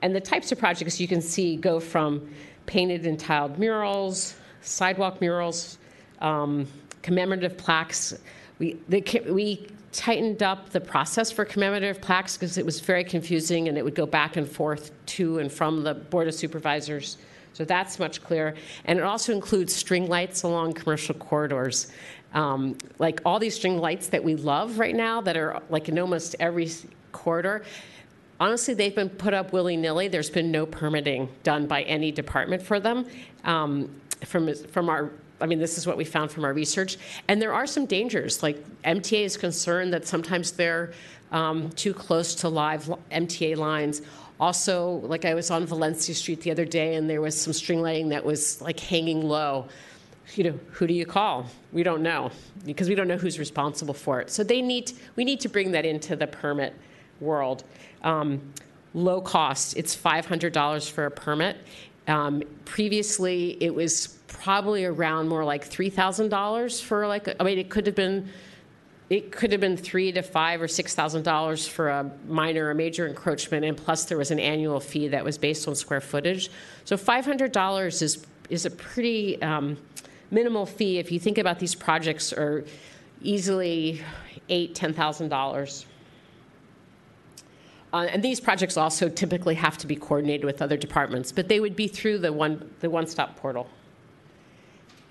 And 0.00 0.14
the 0.14 0.20
types 0.20 0.52
of 0.52 0.58
projects 0.58 1.00
you 1.00 1.08
can 1.08 1.20
see 1.20 1.56
go 1.56 1.80
from 1.80 2.28
painted 2.66 3.06
and 3.06 3.18
tiled 3.18 3.58
murals, 3.58 4.36
sidewalk 4.60 5.20
murals, 5.20 5.78
um, 6.20 6.68
commemorative 7.02 7.56
plaques. 7.56 8.14
We, 8.58 8.78
we 8.88 9.66
tightened 9.92 10.42
up 10.42 10.70
the 10.70 10.80
process 10.80 11.30
for 11.30 11.44
commemorative 11.44 12.00
plaques 12.00 12.36
because 12.36 12.58
it 12.58 12.66
was 12.66 12.80
very 12.80 13.04
confusing 13.04 13.68
and 13.68 13.78
it 13.78 13.84
would 13.84 13.94
go 13.94 14.06
back 14.06 14.36
and 14.36 14.48
forth 14.48 14.90
to 15.06 15.38
and 15.38 15.50
from 15.50 15.84
the 15.84 15.94
Board 15.94 16.28
of 16.28 16.34
Supervisors. 16.34 17.16
So 17.52 17.64
that's 17.64 18.00
much 18.00 18.22
clearer. 18.22 18.54
And 18.84 18.98
it 18.98 19.02
also 19.02 19.32
includes 19.32 19.72
string 19.72 20.08
lights 20.08 20.42
along 20.42 20.72
commercial 20.74 21.14
corridors. 21.14 21.92
Um, 22.34 22.76
like 22.98 23.20
all 23.24 23.38
these 23.38 23.54
string 23.54 23.78
lights 23.78 24.08
that 24.08 24.22
we 24.22 24.34
love 24.34 24.80
right 24.80 24.94
now 24.94 25.20
that 25.20 25.36
are 25.36 25.62
like 25.70 25.88
in 25.88 25.96
almost 25.98 26.34
every 26.40 26.68
corridor. 27.12 27.64
Honestly, 28.40 28.74
they've 28.74 28.94
been 28.94 29.08
put 29.08 29.32
up 29.32 29.52
willy 29.52 29.76
nilly. 29.76 30.08
There's 30.08 30.30
been 30.30 30.50
no 30.50 30.66
permitting 30.66 31.28
done 31.44 31.68
by 31.68 31.82
any 31.82 32.10
department 32.10 32.60
for 32.60 32.80
them. 32.80 33.06
Um, 33.44 33.88
from, 34.24 34.52
from 34.54 34.88
our, 34.88 35.12
I 35.40 35.46
mean, 35.46 35.58
this 35.58 35.78
is 35.78 35.86
what 35.86 35.96
we 35.96 36.04
found 36.04 36.30
from 36.30 36.44
our 36.44 36.52
research. 36.52 36.96
And 37.28 37.40
there 37.40 37.52
are 37.52 37.66
some 37.66 37.86
dangers. 37.86 38.42
Like 38.42 38.64
MTA 38.82 39.24
is 39.24 39.36
concerned 39.36 39.92
that 39.92 40.06
sometimes 40.06 40.52
they're 40.52 40.92
um, 41.32 41.70
too 41.70 41.92
close 41.92 42.34
to 42.36 42.48
live 42.48 42.90
MTA 43.10 43.56
lines. 43.56 44.02
Also, 44.38 45.00
like 45.04 45.24
I 45.24 45.34
was 45.34 45.50
on 45.50 45.66
Valencia 45.66 46.14
Street 46.14 46.40
the 46.40 46.50
other 46.50 46.64
day 46.64 46.94
and 46.94 47.08
there 47.08 47.20
was 47.20 47.40
some 47.40 47.52
string 47.52 47.82
lighting 47.82 48.08
that 48.10 48.24
was 48.24 48.60
like 48.60 48.78
hanging 48.80 49.22
low 49.22 49.68
you 50.34 50.44
know, 50.44 50.58
who 50.72 50.86
do 50.86 50.94
you 50.94 51.06
call? 51.06 51.46
We 51.72 51.82
don't 51.82 52.02
know 52.02 52.30
because 52.64 52.88
we 52.88 52.94
don't 52.94 53.08
know 53.08 53.16
who's 53.16 53.38
responsible 53.38 53.94
for 53.94 54.20
it. 54.20 54.30
So 54.30 54.42
they 54.42 54.62
need, 54.62 54.92
we 55.16 55.24
need 55.24 55.40
to 55.40 55.48
bring 55.48 55.72
that 55.72 55.84
into 55.84 56.16
the 56.16 56.26
permit 56.26 56.74
world. 57.20 57.64
Um, 58.02 58.40
low 58.94 59.20
cost, 59.20 59.76
it's 59.76 59.94
$500 59.94 60.90
for 60.90 61.06
a 61.06 61.10
permit. 61.10 61.56
Um, 62.08 62.42
previously, 62.64 63.56
it 63.60 63.74
was 63.74 64.13
probably 64.34 64.84
around 64.84 65.28
more 65.28 65.44
like 65.44 65.68
$3,000 65.68 66.82
for 66.82 67.06
like, 67.06 67.34
I 67.40 67.44
mean, 67.44 67.58
it 67.58 67.70
could 67.70 67.86
have 67.86 67.94
been, 67.94 68.28
it 69.10 69.32
could 69.32 69.52
have 69.52 69.60
been 69.60 69.76
three 69.76 70.12
to 70.12 70.22
five 70.22 70.62
or 70.62 70.68
six 70.68 70.94
thousand 70.94 71.24
dollars 71.24 71.68
for 71.68 71.90
a 71.90 72.10
minor 72.26 72.70
or 72.70 72.74
major 72.74 73.06
encroachment, 73.06 73.64
and 73.64 73.76
plus 73.76 74.06
there 74.06 74.16
was 74.16 74.30
an 74.30 74.40
annual 74.40 74.80
fee 74.80 75.08
that 75.08 75.22
was 75.22 75.36
based 75.36 75.68
on 75.68 75.74
square 75.74 76.00
footage. 76.00 76.50
So 76.84 76.96
five 76.96 77.24
hundred 77.24 77.52
dollars 77.52 78.00
is 78.00 78.24
is 78.48 78.64
a 78.64 78.70
pretty 78.70 79.40
um, 79.42 79.76
minimal 80.30 80.64
fee 80.64 80.98
if 80.98 81.12
you 81.12 81.20
think 81.20 81.36
about 81.36 81.58
these 81.58 81.74
projects 81.74 82.32
are 82.32 82.64
easily 83.22 84.02
eight 84.48 84.74
ten 84.74 84.94
thousand 84.94 85.28
dollars. 85.28 85.84
Uh, 87.92 88.08
and 88.10 88.24
these 88.24 88.40
projects 88.40 88.76
also 88.76 89.08
typically 89.08 89.54
have 89.54 89.78
to 89.78 89.86
be 89.86 89.94
coordinated 89.94 90.44
with 90.44 90.60
other 90.60 90.76
departments, 90.76 91.30
but 91.30 91.46
they 91.46 91.60
would 91.60 91.76
be 91.76 91.86
through 91.86 92.18
the 92.18 92.32
one 92.32 92.70
the 92.80 92.88
one 92.88 93.06
stop 93.06 93.36
portal. 93.36 93.68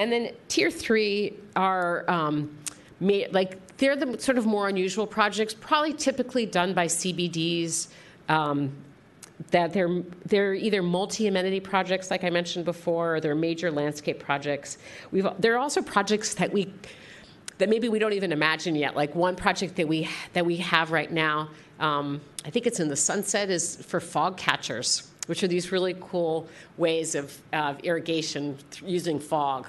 And 0.03 0.11
then 0.11 0.31
tier 0.49 0.69
three 0.69 1.37
are 1.55 2.03
um, 2.11 2.53
ma- 2.99 3.29
like 3.31 3.77
they're 3.77 3.95
the 3.95 4.19
sort 4.19 4.37
of 4.37 4.45
more 4.45 4.67
unusual 4.67 5.07
projects, 5.07 5.53
probably 5.53 5.93
typically 5.93 6.45
done 6.45 6.73
by 6.73 6.87
CBDs. 6.87 7.87
Um, 8.27 8.73
that 9.51 9.71
they're 9.71 10.03
they're 10.25 10.55
either 10.55 10.83
multi-amenity 10.83 11.61
projects, 11.61 12.11
like 12.11 12.25
I 12.25 12.29
mentioned 12.29 12.65
before, 12.65 13.15
or 13.15 13.19
they're 13.21 13.33
major 13.33 13.71
landscape 13.71 14.19
projects. 14.19 14.77
We've 15.11 15.25
there 15.39 15.53
are 15.53 15.57
also 15.57 15.81
projects 15.81 16.33
that 16.33 16.51
we 16.51 16.73
that 17.59 17.69
maybe 17.69 17.87
we 17.87 17.97
don't 17.97 18.13
even 18.13 18.33
imagine 18.33 18.75
yet. 18.75 18.97
Like 18.97 19.15
one 19.15 19.37
project 19.37 19.77
that 19.77 19.87
we 19.87 20.09
that 20.33 20.45
we 20.45 20.57
have 20.57 20.91
right 20.91 21.11
now, 21.11 21.49
um, 21.79 22.19
I 22.43 22.49
think 22.49 22.67
it's 22.67 22.81
in 22.81 22.89
the 22.89 22.97
Sunset, 22.97 23.49
is 23.49 23.77
for 23.77 24.01
fog 24.01 24.35
catchers, 24.35 25.09
which 25.27 25.43
are 25.43 25.47
these 25.47 25.71
really 25.71 25.95
cool 26.01 26.49
ways 26.75 27.15
of, 27.15 27.37
of 27.53 27.79
irrigation 27.79 28.57
using 28.85 29.17
fog. 29.17 29.67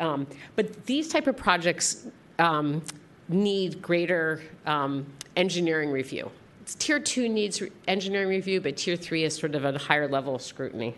Um, 0.00 0.26
but 0.56 0.86
these 0.86 1.08
type 1.08 1.26
of 1.26 1.36
projects 1.36 2.06
um, 2.38 2.82
need 3.28 3.80
greater 3.80 4.42
um, 4.66 5.06
engineering 5.36 5.90
review. 5.90 6.30
It's 6.62 6.74
tier 6.74 6.98
two 6.98 7.28
needs 7.28 7.60
re- 7.60 7.70
engineering 7.86 8.28
review, 8.28 8.60
but 8.60 8.76
tier 8.76 8.96
three 8.96 9.24
is 9.24 9.36
sort 9.36 9.54
of 9.54 9.64
a 9.64 9.78
higher 9.78 10.08
level 10.08 10.34
of 10.34 10.42
scrutiny. 10.42 10.94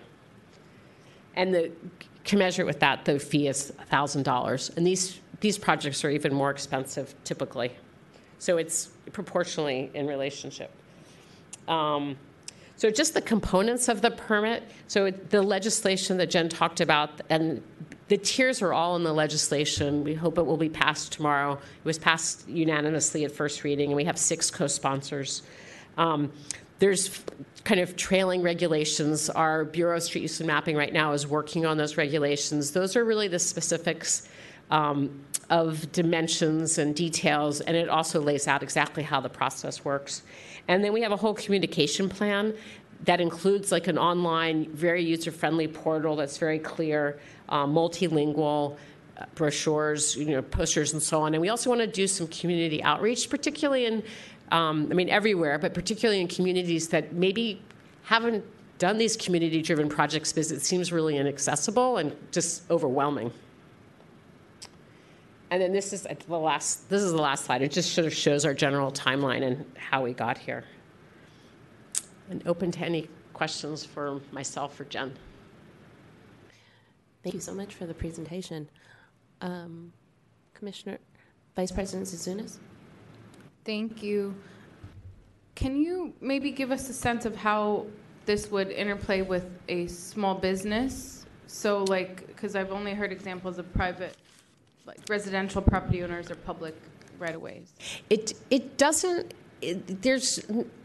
And 1.35 1.53
the 1.53 1.73
commensurate 2.25 2.67
with 2.67 2.81
that, 2.81 3.05
the 3.05 3.19
fee 3.19 3.49
is 3.49 3.73
$1,000. 3.91 4.77
And 4.77 4.87
these, 4.87 5.21
these 5.41 5.59
projects 5.59 6.05
are 6.05 6.11
even 6.11 6.33
more 6.33 6.51
expensive 6.51 7.15
typically. 7.25 7.73
So 8.39 8.57
it's 8.59 8.91
proportionally 9.13 9.91
in 9.95 10.07
relationship. 10.07 10.71
Um, 11.69 12.17
so 12.77 12.91
just 12.91 13.15
the 13.15 13.23
components 13.23 13.89
of 13.89 14.03
the 14.03 14.11
permit. 14.11 14.65
So 14.89 15.07
it- 15.07 15.31
the 15.31 15.43
legislation 15.43 16.17
that 16.17 16.31
Jen 16.31 16.49
talked 16.49 16.81
about, 16.81 17.21
and 17.31 17.63
the 18.13 18.19
tiers 18.19 18.61
are 18.61 18.75
all 18.75 18.95
in 18.97 19.05
the 19.05 19.13
legislation. 19.15 20.05
We 20.05 20.13
hope 20.13 20.37
it 20.37 20.45
will 20.45 20.59
be 20.59 20.69
passed 20.69 21.13
tomorrow. 21.13 21.55
It 21.55 21.85
was 21.85 21.99
passed 21.99 22.47
unanimously 22.47 23.25
at 23.25 23.33
first 23.33 23.65
reading, 23.65 23.89
and 23.89 23.97
we 23.97 24.05
have 24.05 24.19
six 24.19 24.51
co-sponsors. 24.51 25.41
Um, 25.97 26.31
there's 26.79 27.25
kind 27.65 27.81
of 27.81 27.97
trailing 27.97 28.43
regulations. 28.43 29.31
Our 29.31 29.65
Bureau 29.65 29.97
of 29.97 30.03
Street 30.03 30.21
Use 30.21 30.41
and 30.41 30.47
Mapping 30.47 30.77
right 30.77 30.93
now 30.93 31.15
is 31.15 31.27
working 31.27 31.65
on 31.65 31.79
those 31.79 31.97
regulations. 31.97 32.73
Those 32.73 32.97
are 32.97 33.05
really 33.07 33.29
the 33.29 33.39
specifics 33.39 34.29
um, 34.71 35.25
of 35.49 35.91
dimensions 35.93 36.77
and 36.77 36.95
details, 36.95 37.63
and 37.63 37.75
it 37.75 37.89
also 37.89 38.21
lays 38.21 38.47
out 38.47 38.63
exactly 38.63 39.05
how 39.05 39.21
the 39.21 39.31
process 39.31 39.87
works. 39.87 40.23
And 40.69 40.85
then 40.85 40.93
we 40.93 41.01
have 41.01 41.13
a 41.13 41.17
whole 41.17 41.33
communication 41.33 42.11
plan 42.11 42.53
that 43.05 43.21
includes 43.21 43.73
like 43.73 43.89
an 43.89 43.99
online, 43.99 44.71
very 44.73 45.03
user-friendly 45.03 45.69
portal 45.69 46.15
that's 46.17 46.39
very 46.39 46.59
clear, 46.59 47.19
uh, 47.49 47.67
multilingual 47.67 48.77
uh, 49.19 49.25
brochures, 49.35 50.17
you 50.17 50.27
know, 50.27 50.43
posters, 50.43 50.93
and 50.93 51.03
so 51.03 51.21
on. 51.21 51.35
And 51.35 51.41
we 51.41 51.49
also 51.49 51.69
want 51.69 51.81
to 51.81 51.87
do 51.87 52.07
some 52.07 52.29
community 52.29 52.83
outreach, 52.83 53.29
particularly 53.29 53.87
in, 53.87 54.03
um, 54.53 54.89
I 54.91 54.95
mean, 54.95 55.09
everywhere, 55.09 55.59
but 55.59 55.75
particularly 55.75 56.21
in 56.21 56.29
communities 56.29 56.89
that 56.89 57.13
maybe 57.13 57.61
haven't 58.05 58.45
done 58.79 58.99
these 58.99 59.17
community-driven 59.17 59.89
projects 59.89 60.33
because 60.33 60.53
it 60.53 60.61
seems 60.61 60.93
really 60.93 61.17
inaccessible 61.17 61.99
and 61.99 62.15
just 62.31 62.69
overwhelming. 62.71 63.33
And 65.51 65.61
then 65.61 65.73
this 65.73 65.93
is 65.93 66.07
the 66.29 66.39
last. 66.39 66.89
This 66.89 67.03
is 67.03 67.13
the 67.13 67.21
last 67.21 67.45
slide. 67.45 67.61
It 67.61 67.73
just 67.73 67.93
sort 67.93 68.07
of 68.07 68.15
shows 68.15 68.47
our 68.47 68.55
general 68.55 68.91
timeline 68.91 69.43
and 69.43 69.67
how 69.77 70.03
we 70.03 70.15
got 70.15 70.39
here. 70.39 70.65
And 72.31 72.47
open 72.47 72.71
to 72.73 72.81
any 72.85 73.09
questions 73.33 73.85
for 73.85 74.21
myself 74.31 74.79
or 74.79 74.85
Jen. 74.85 75.13
Thank 77.23 77.35
you 77.35 77.41
so 77.41 77.55
much 77.55 77.75
for 77.75 77.87
the 77.87 77.95
presentation. 77.95 78.69
Um, 79.41 79.93
Commissioner, 80.55 80.99
Vice 81.57 81.73
President 81.73 82.09
Zouzounis? 82.09 82.59
Thank 83.65 84.03
you. 84.03 84.35
Can 85.55 85.77
you 85.77 86.13
maybe 86.21 86.51
give 86.51 86.71
us 86.71 86.89
a 86.89 86.93
sense 86.93 87.25
of 87.25 87.37
how 87.37 87.87
this 88.27 88.51
would 88.51 88.71
interplay 88.71 89.23
with 89.23 89.47
a 89.69 89.87
small 89.87 90.35
business? 90.35 91.27
So, 91.47 91.85
like, 91.85 92.27
because 92.27 92.57
I've 92.57 92.73
only 92.73 92.95
heard 92.95 93.13
examples 93.13 93.59
of 93.59 93.73
private, 93.73 94.17
like 94.87 94.99
residential 95.09 95.63
property 95.63 96.03
owners 96.03 96.31
or 96.31 96.35
public 96.37 96.75
right 97.19 97.35
of 97.35 97.43
ways. 97.43 97.73
It 98.11 98.35
it 98.51 98.79
doesn't. 98.79 99.35
It, 99.61 100.03
there's 100.03 100.41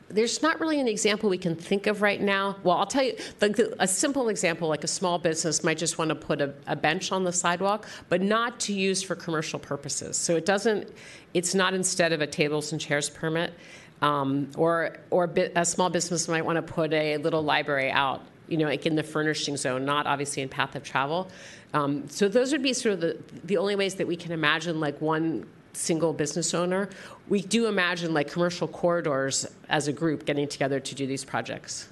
there's 0.09 0.41
not 0.41 0.59
really 0.59 0.79
an 0.79 0.87
example 0.87 1.29
we 1.29 1.37
can 1.37 1.55
think 1.55 1.87
of 1.87 2.01
right 2.01 2.21
now. 2.21 2.55
Well, 2.63 2.77
I'll 2.77 2.85
tell 2.85 3.03
you 3.03 3.15
like 3.41 3.55
the, 3.55 3.75
a 3.79 3.87
simple 3.87 4.29
example, 4.29 4.67
like 4.67 4.83
a 4.83 4.87
small 4.87 5.19
business 5.19 5.63
might 5.63 5.77
just 5.77 5.97
want 5.97 6.09
to 6.09 6.15
put 6.15 6.39
a, 6.39 6.53
a, 6.65 6.75
bench 6.75 7.11
on 7.11 7.23
the 7.23 7.33
sidewalk, 7.33 7.85
but 8.07 8.21
not 8.21 8.59
to 8.61 8.73
use 8.73 9.03
for 9.03 9.15
commercial 9.15 9.59
purposes. 9.59 10.15
So 10.15 10.35
it 10.35 10.45
doesn't. 10.45 10.91
It's 11.33 11.53
not 11.53 11.73
instead 11.73 12.13
of 12.13 12.21
a 12.21 12.27
tables 12.27 12.71
and 12.71 12.79
chairs 12.79 13.09
permit, 13.09 13.53
um, 14.01 14.49
or 14.55 14.97
or 15.09 15.29
a 15.55 15.65
small 15.65 15.89
business 15.89 16.27
might 16.27 16.45
want 16.45 16.55
to 16.55 16.61
put 16.61 16.93
a 16.93 17.17
little 17.17 17.41
library 17.41 17.91
out. 17.91 18.23
You 18.47 18.57
know, 18.57 18.65
like 18.65 18.85
in 18.85 18.95
the 18.95 19.03
furnishing 19.03 19.57
zone, 19.57 19.83
not 19.83 20.07
obviously 20.07 20.41
in 20.41 20.47
path 20.47 20.75
of 20.75 20.83
travel. 20.83 21.29
Um, 21.73 22.07
so 22.07 22.29
those 22.29 22.53
would 22.53 22.63
be 22.63 22.71
sort 22.71 22.93
of 22.93 23.01
the, 23.01 23.17
the 23.43 23.57
only 23.57 23.75
ways 23.75 23.95
that 23.95 24.07
we 24.07 24.15
can 24.15 24.31
imagine 24.31 24.79
like 24.79 25.01
one 25.01 25.45
single 25.77 26.13
business 26.13 26.53
owner. 26.53 26.89
We 27.29 27.41
do 27.41 27.67
imagine 27.67 28.13
like 28.13 28.31
commercial 28.31 28.67
corridors 28.67 29.45
as 29.69 29.87
a 29.87 29.93
group 29.93 30.25
getting 30.25 30.47
together 30.47 30.79
to 30.79 30.95
do 30.95 31.05
these 31.07 31.23
projects. 31.23 31.89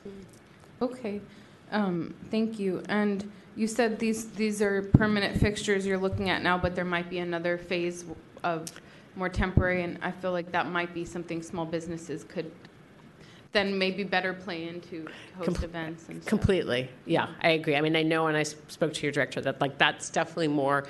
Okay, 0.82 1.22
um, 1.72 2.14
thank 2.32 2.60
you. 2.60 2.84
And 2.90 3.32
you 3.56 3.68
said 3.68 4.00
these 4.00 4.30
these 4.32 4.62
are 4.62 4.82
permanent 4.82 5.40
fixtures 5.40 5.86
you're 5.86 5.98
looking 5.98 6.30
at 6.30 6.44
now, 6.44 6.58
but 6.58 6.76
there 6.76 6.86
might 6.86 7.10
be 7.10 7.20
another 7.20 7.58
phase 7.58 8.04
of 8.44 8.66
more 9.16 9.30
temporary, 9.30 9.84
and 9.84 9.98
I 10.02 10.12
feel 10.12 10.32
like 10.32 10.52
that 10.52 10.68
might 10.68 10.94
be 10.94 11.06
something 11.06 11.42
small 11.42 11.66
businesses 11.66 12.24
could 12.26 12.52
then 13.54 13.78
maybe 13.80 14.04
better 14.04 14.34
play 14.34 14.68
into 14.68 15.08
host 15.38 15.56
Com- 15.56 15.64
events 15.64 16.10
and 16.10 16.22
stuff. 16.22 16.30
completely 16.30 16.90
yeah 17.06 17.30
i 17.42 17.52
agree 17.52 17.78
i 17.78 17.80
mean 17.80 17.96
i 17.96 18.04
know 18.04 18.26
when 18.26 18.36
i 18.36 18.44
spoke 18.44 18.94
to 18.94 19.04
your 19.04 19.14
director 19.14 19.40
that 19.40 19.62
like 19.62 19.78
that's 19.78 20.10
definitely 20.10 20.50
more 20.50 20.86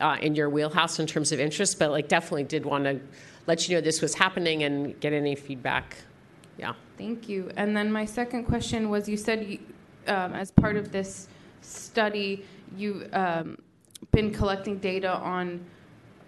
uh, 0.00 0.16
in 0.20 0.34
your 0.34 0.50
wheelhouse 0.50 0.98
in 0.98 1.06
terms 1.06 1.32
of 1.32 1.40
interest 1.40 1.78
but 1.78 1.90
like 1.90 2.08
definitely 2.08 2.44
did 2.44 2.64
want 2.64 2.84
to 2.84 3.00
let 3.46 3.68
you 3.68 3.74
know 3.74 3.80
this 3.80 4.00
was 4.00 4.14
happening 4.14 4.62
and 4.62 4.98
get 5.00 5.12
any 5.12 5.34
feedback. 5.34 5.96
Yeah. 6.58 6.74
Thank 6.96 7.28
you. 7.28 7.50
And 7.56 7.76
then 7.76 7.90
my 7.90 8.04
second 8.04 8.44
question 8.44 8.88
was 8.88 9.08
you 9.08 9.16
said 9.16 9.46
you, 9.46 9.58
um, 10.06 10.32
as 10.32 10.50
part 10.50 10.76
of 10.76 10.92
this 10.92 11.28
study 11.60 12.44
you've 12.76 13.12
um, 13.12 13.58
been 14.12 14.32
collecting 14.32 14.78
data 14.78 15.14
on 15.16 15.64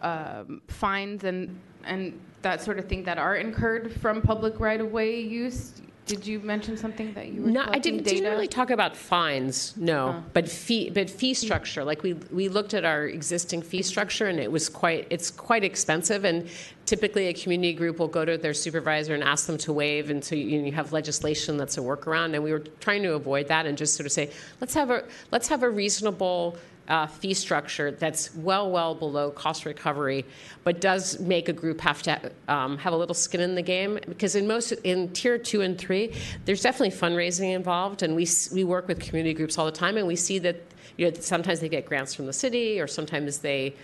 um, 0.03 0.63
fines 0.69 1.25
and 1.25 1.59
and 1.85 2.19
that 2.43 2.61
sort 2.61 2.79
of 2.79 2.87
thing 2.87 3.03
that 3.05 3.19
are 3.19 3.37
incurred 3.37 3.93
from 4.01 4.21
public 4.21 4.59
right 4.61 4.81
of 4.81 4.91
way 4.93 5.21
use? 5.21 5.81
Did 6.07 6.24
you 6.24 6.39
mention 6.39 6.77
something 6.77 7.12
that 7.15 7.28
you 7.33 7.43
were 7.43 7.51
no, 7.51 7.65
I 7.66 7.81
didn't, 7.81 8.05
didn't, 8.05 8.31
really 8.31 8.47
talk 8.47 8.70
about 8.70 8.97
fines, 8.97 9.74
no, 9.77 10.15
oh. 10.16 10.24
but 10.33 10.49
fee, 10.49 10.89
but 10.89 11.11
fee 11.11 11.35
structure. 11.35 11.83
Like 11.83 12.05
we 12.05 12.12
we 12.31 12.49
looked 12.49 12.74
at 12.74 12.85
our 12.85 13.07
existing 13.07 13.61
fee 13.61 13.83
structure, 13.83 14.28
and 14.28 14.39
it 14.39 14.53
was 14.53 14.69
quite 14.69 15.09
it's 15.11 15.33
quite 15.33 15.65
expensive. 15.65 16.24
And 16.24 16.49
typically, 16.85 17.27
a 17.27 17.35
community 17.35 17.73
group 17.73 17.99
will 17.99 18.07
go 18.07 18.24
to 18.24 18.39
their 18.39 18.55
supervisor 18.55 19.15
and 19.15 19.24
ask 19.24 19.49
them 19.49 19.59
to 19.59 19.73
waive, 19.73 20.09
and 20.09 20.24
so 20.24 20.37
you, 20.37 20.61
you 20.61 20.70
have 20.70 20.93
legislation 20.93 21.57
that's 21.57 21.77
a 21.77 21.81
workaround. 21.81 22.35
And 22.35 22.45
we 22.45 22.53
were 22.53 22.62
trying 22.78 23.03
to 23.03 23.15
avoid 23.15 23.49
that 23.49 23.66
and 23.66 23.77
just 23.77 23.97
sort 23.97 24.07
of 24.07 24.12
say 24.12 24.31
let's 24.61 24.74
have 24.74 24.91
a 24.91 25.03
let's 25.33 25.49
have 25.49 25.65
a 25.65 25.69
reasonable 25.69 26.57
uh, 26.89 27.07
fee 27.07 27.35
structure 27.35 27.91
that's 27.91 28.35
well, 28.35 28.71
well 28.71 28.95
below 28.95 29.31
cost 29.31 29.65
recovery, 29.65 30.25
but 30.65 30.81
does 30.81 31.19
make 31.21 31.49
a 31.49 31.53
group 31.53 31.81
have 31.81 32.03
to 32.03 32.33
um, 32.49 32.79
have 32.79 32.93
a 32.93 32.97
little 32.97 33.15
skin 33.15 33.41
in 33.41 33.55
the 33.55 33.63
game. 33.63 33.99
Because 34.07 34.37
in 34.37 34.47
most, 34.47 34.73
in 34.73 35.11
tier 35.11 35.39
two 35.39 35.63
and 35.63 35.79
three, 35.79 36.15
there's 36.45 36.63
definitely 36.63 36.97
fundraising 36.97 37.55
involved, 37.55 38.03
and 38.03 38.15
we 38.15 38.27
we 38.53 38.65
work 38.65 38.89
with 38.89 39.01
community 39.01 39.35
groups 39.35 39.59
all 39.59 39.67
the 39.67 39.73
time, 39.73 39.97
and 39.97 40.07
we 40.07 40.17
see 40.17 40.39
that 40.41 40.57
you 40.97 41.11
know 41.11 41.17
sometimes 41.21 41.61
they 41.61 41.69
get 41.69 41.87
grants 41.87 42.15
from 42.15 42.27
the 42.27 42.33
city, 42.33 42.81
or 42.81 42.87
sometimes 42.87 43.39
they 43.39 43.75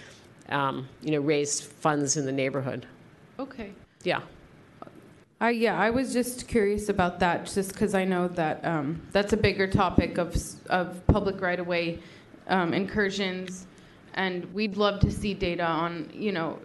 um, 0.49 0.89
you 1.03 1.13
know 1.13 1.21
raise 1.21 1.61
funds 1.61 2.17
in 2.17 2.27
the 2.27 2.33
neighborhood. 2.33 2.87
Okay. 3.39 3.73
Yeah. 4.03 4.21
Uh, 5.41 5.49
yeah, 5.49 5.77
I 5.77 5.91
was 5.91 6.13
just 6.13 6.47
curious 6.47 6.89
about 6.89 7.19
that, 7.19 7.47
just 7.47 7.73
because 7.73 7.95
I 7.95 8.05
know 8.05 8.29
that 8.29 8.65
um, 8.65 9.03
that's 9.11 9.33
a 9.33 9.37
bigger 9.37 9.67
topic 9.67 10.17
of 10.17 10.37
of 10.71 11.05
public 11.09 11.41
right 11.41 11.59
of 11.59 11.67
way 11.67 11.99
um, 12.49 12.75
incursions, 12.75 13.67
and 14.15 14.45
we'd 14.53 14.77
love 14.77 15.01
to 15.01 15.11
see 15.11 15.35
data 15.35 15.65
on, 15.65 16.11
you 16.13 16.33
know, 16.33 16.59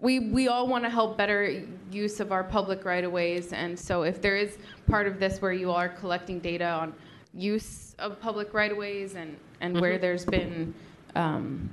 we, 0.00 0.18
we 0.18 0.48
all 0.48 0.66
want 0.66 0.82
to 0.82 0.90
help 0.90 1.16
better 1.16 1.62
use 1.90 2.18
of 2.18 2.32
our 2.32 2.42
public 2.42 2.84
right 2.84 3.04
of 3.04 3.12
ways, 3.12 3.52
and 3.52 3.78
so 3.78 4.02
if 4.02 4.20
there 4.20 4.36
is 4.36 4.58
part 4.88 5.06
of 5.06 5.20
this 5.20 5.40
where 5.40 5.52
you 5.52 5.70
are 5.70 5.88
collecting 5.88 6.40
data 6.40 6.68
on 6.68 6.92
use 7.34 7.94
of 7.98 8.20
public 8.20 8.52
right 8.52 8.72
of 8.72 8.78
ways 8.78 9.14
and, 9.14 9.36
and 9.60 9.74
mm-hmm. 9.74 9.80
where 9.80 9.98
there's 9.98 10.24
been, 10.24 10.74
um, 11.14 11.72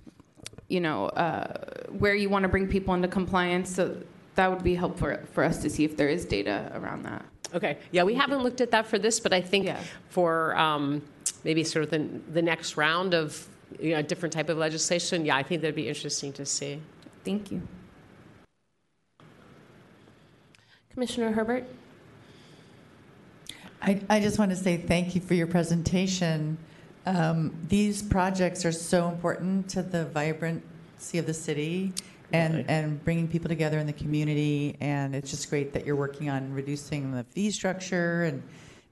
you 0.67 0.80
know, 0.80 1.07
uh, 1.07 1.85
where 1.97 2.13
you 2.13 2.30
want 2.30 2.43
to 2.43 2.49
bring 2.49 2.67
people 2.67 2.93
into 2.93 3.07
compliance, 3.07 3.73
so 3.73 3.97
that 4.35 4.49
would 4.49 4.63
be 4.63 4.76
helpful 4.76 5.17
for 5.34 5.43
us 5.43 5.61
to 5.61 5.69
see 5.69 5.84
if 5.84 5.97
there 5.97 6.07
is 6.07 6.23
data 6.26 6.71
around 6.76 7.03
that. 7.03 7.26
Okay. 7.53 7.77
Yeah, 7.91 8.03
we 8.03 8.13
haven't 8.13 8.43
looked 8.43 8.61
at 8.61 8.71
that 8.71 8.85
for 8.85 8.99
this, 8.99 9.19
but 9.19 9.34
I 9.34 9.41
think 9.41 9.65
yeah. 9.65 9.81
for 10.09 10.55
um, 10.55 11.01
maybe 11.43 11.64
sort 11.64 11.85
of 11.85 11.91
the, 11.91 12.07
the 12.31 12.41
next 12.41 12.77
round 12.77 13.14
of 13.14 13.47
you 13.80 13.93
know, 13.93 14.01
different 14.01 14.34
type 14.34 14.49
of 14.49 14.57
legislation, 14.57 15.26
yeah, 15.26 15.35
I 15.35 15.43
think 15.43 15.61
that'd 15.61 15.76
be 15.76 15.88
interesting 15.88 16.34
to 16.34 16.45
see. 16.45 16.80
Thank 17.23 17.51
you. 17.51 17.61
Commissioner 20.91 21.31
Herbert? 21.31 21.65
I, 23.81 24.01
I 24.10 24.19
just 24.19 24.39
want 24.39 24.51
to 24.51 24.57
say 24.57 24.77
thank 24.77 25.15
you 25.15 25.22
for 25.22 25.34
your 25.34 25.47
presentation. 25.47 26.57
Um, 27.06 27.56
these 27.68 28.01
projects 28.01 28.65
are 28.65 28.72
so 28.72 29.07
important 29.07 29.69
to 29.69 29.81
the 29.81 30.06
vibrancy 30.06 31.18
of 31.18 31.26
the 31.26 31.34
city 31.34 31.93
and, 32.34 32.56
right. 32.56 32.65
and 32.68 33.03
bringing 33.03 33.27
people 33.27 33.47
together 33.47 33.80
in 33.80 33.88
the 33.88 33.93
community. 33.93 34.76
And 34.81 35.15
it's 35.15 35.31
just 35.31 35.49
great 35.49 35.73
that 35.73 35.85
you're 35.85 35.95
working 35.95 36.30
on 36.30 36.53
reducing 36.53 37.11
the 37.11 37.23
fee 37.23 37.51
structure 37.51 38.23
and 38.23 38.43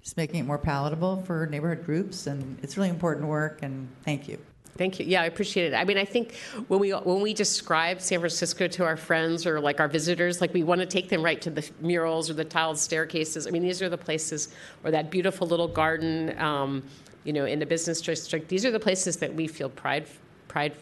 just 0.01 0.17
making 0.17 0.39
it 0.39 0.43
more 0.43 0.57
palatable 0.57 1.23
for 1.23 1.45
neighborhood 1.47 1.85
groups. 1.85 2.27
And 2.27 2.57
it's 2.63 2.77
really 2.77 2.89
important 2.89 3.27
work, 3.27 3.59
and 3.61 3.87
thank 4.03 4.27
you. 4.27 4.37
Thank 4.77 4.99
you. 4.99 5.05
Yeah, 5.05 5.23
I 5.23 5.25
appreciate 5.25 5.73
it. 5.73 5.75
I 5.75 5.83
mean, 5.83 5.97
I 5.97 6.05
think 6.05 6.35
when 6.67 6.79
we 6.79 6.91
when 6.91 7.21
we 7.21 7.33
describe 7.33 7.99
San 7.99 8.19
Francisco 8.19 8.67
to 8.67 8.85
our 8.85 8.95
friends 8.95 9.47
or 9.47 9.59
like 9.59 9.79
our 9.79 9.87
visitors, 9.87 10.39
like 10.39 10.53
we 10.53 10.63
want 10.63 10.81
to 10.81 10.87
take 10.87 11.09
them 11.09 11.23
right 11.23 11.41
to 11.41 11.49
the 11.49 11.67
murals 11.81 12.29
or 12.29 12.33
the 12.33 12.45
tiled 12.45 12.77
staircases. 12.77 13.47
I 13.47 13.49
mean, 13.49 13.63
these 13.63 13.81
are 13.81 13.89
the 13.89 13.97
places, 13.97 14.49
or 14.83 14.91
that 14.91 15.09
beautiful 15.09 15.47
little 15.47 15.67
garden, 15.67 16.37
um, 16.39 16.83
you 17.23 17.33
know, 17.33 17.45
in 17.45 17.57
the 17.57 17.65
business 17.65 18.01
district. 18.01 18.49
These 18.49 18.65
are 18.65 18.71
the 18.71 18.79
places 18.79 19.17
that 19.17 19.33
we 19.33 19.47
feel 19.47 19.69
pride, 19.69 20.07
pride, 20.47 20.73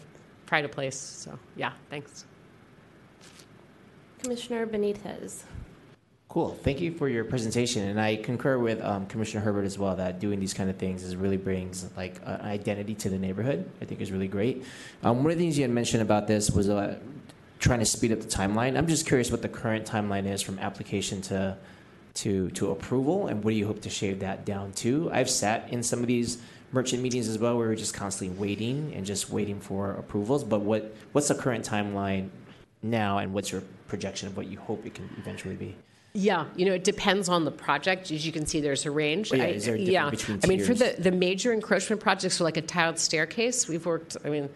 pride 0.45 0.65
of 0.65 0.71
place. 0.71 0.97
So, 0.97 1.39
yeah, 1.55 1.71
thanks. 1.89 2.25
Commissioner 4.21 4.67
Benitez. 4.67 5.43
Cool. 6.35 6.49
Thank 6.49 6.81
you 6.81 6.91
for 6.91 7.07
your 7.07 7.23
presentation, 7.23 7.87
and 7.87 7.97
I 7.97 8.17
concur 8.17 8.57
with 8.57 8.83
um, 8.83 9.05
Commissioner 9.05 9.41
Herbert 9.41 9.63
as 9.63 9.79
well 9.79 9.95
that 9.95 10.19
doing 10.19 10.37
these 10.37 10.53
kind 10.53 10.69
of 10.69 10.75
things 10.75 11.01
is 11.01 11.15
really 11.15 11.37
brings 11.37 11.89
like 11.95 12.19
an 12.25 12.41
identity 12.41 12.93
to 12.95 13.09
the 13.09 13.17
neighborhood. 13.17 13.69
I 13.81 13.85
think 13.85 14.01
is 14.01 14.11
really 14.11 14.27
great. 14.27 14.65
Um, 15.01 15.23
one 15.23 15.31
of 15.31 15.37
the 15.37 15.41
things 15.45 15.57
you 15.57 15.61
had 15.61 15.71
mentioned 15.71 16.01
about 16.01 16.27
this 16.27 16.51
was 16.51 16.67
uh, 16.67 16.99
trying 17.59 17.79
to 17.79 17.85
speed 17.85 18.11
up 18.11 18.19
the 18.19 18.27
timeline. 18.27 18.77
I'm 18.77 18.85
just 18.85 19.07
curious 19.07 19.31
what 19.31 19.43
the 19.43 19.47
current 19.47 19.85
timeline 19.85 20.25
is 20.25 20.41
from 20.41 20.59
application 20.59 21.21
to 21.21 21.55
to, 22.15 22.49
to 22.49 22.71
approval, 22.71 23.27
and 23.27 23.41
what 23.41 23.51
do 23.51 23.55
you 23.55 23.65
hope 23.65 23.81
to 23.83 23.89
shave 23.89 24.19
that 24.19 24.43
down 24.43 24.73
to? 24.73 25.09
I've 25.13 25.29
sat 25.29 25.71
in 25.71 25.83
some 25.83 26.01
of 26.01 26.07
these 26.07 26.39
merchant 26.73 27.01
meetings 27.01 27.29
as 27.29 27.39
well, 27.39 27.57
where 27.57 27.69
we're 27.69 27.75
just 27.75 27.93
constantly 27.93 28.37
waiting 28.37 28.91
and 28.93 29.05
just 29.05 29.29
waiting 29.29 29.61
for 29.61 29.91
approvals. 29.91 30.43
But 30.43 30.59
what 30.59 30.93
what's 31.13 31.29
the 31.29 31.35
current 31.35 31.63
timeline 31.63 32.27
now, 32.83 33.19
and 33.19 33.33
what's 33.33 33.53
your 33.53 33.63
projection 33.87 34.27
of 34.27 34.35
what 34.35 34.47
you 34.47 34.59
hope 34.59 34.85
it 34.85 34.95
can 34.95 35.09
eventually 35.17 35.55
be? 35.55 35.77
Yeah, 36.17 36.45
you 36.55 36.65
know, 36.65 36.71
it 36.71 36.85
depends 36.85 37.27
on 37.27 37.43
the 37.43 37.51
project. 37.51 38.09
As 38.09 38.25
you 38.25 38.31
can 38.31 38.45
see, 38.45 38.61
there's 38.61 38.85
a 38.85 38.91
range. 38.91 39.33
Oh, 39.33 39.35
yeah, 39.35 39.43
I- 39.43 39.47
is 39.47 39.65
there 39.65 39.75
a 39.75 39.79
yeah. 39.79 40.09
between 40.09 40.39
I 40.41 40.47
mean, 40.47 40.63
for 40.63 40.73
the, 40.73 40.95
the 40.97 41.11
major 41.11 41.51
encroachment 41.51 42.01
projects, 42.01 42.35
so 42.35 42.45
like 42.45 42.55
a 42.55 42.61
tiled 42.61 42.97
staircase, 42.97 43.67
we've 43.67 43.85
worked, 43.85 44.15
I 44.23 44.29
mean, 44.29 44.49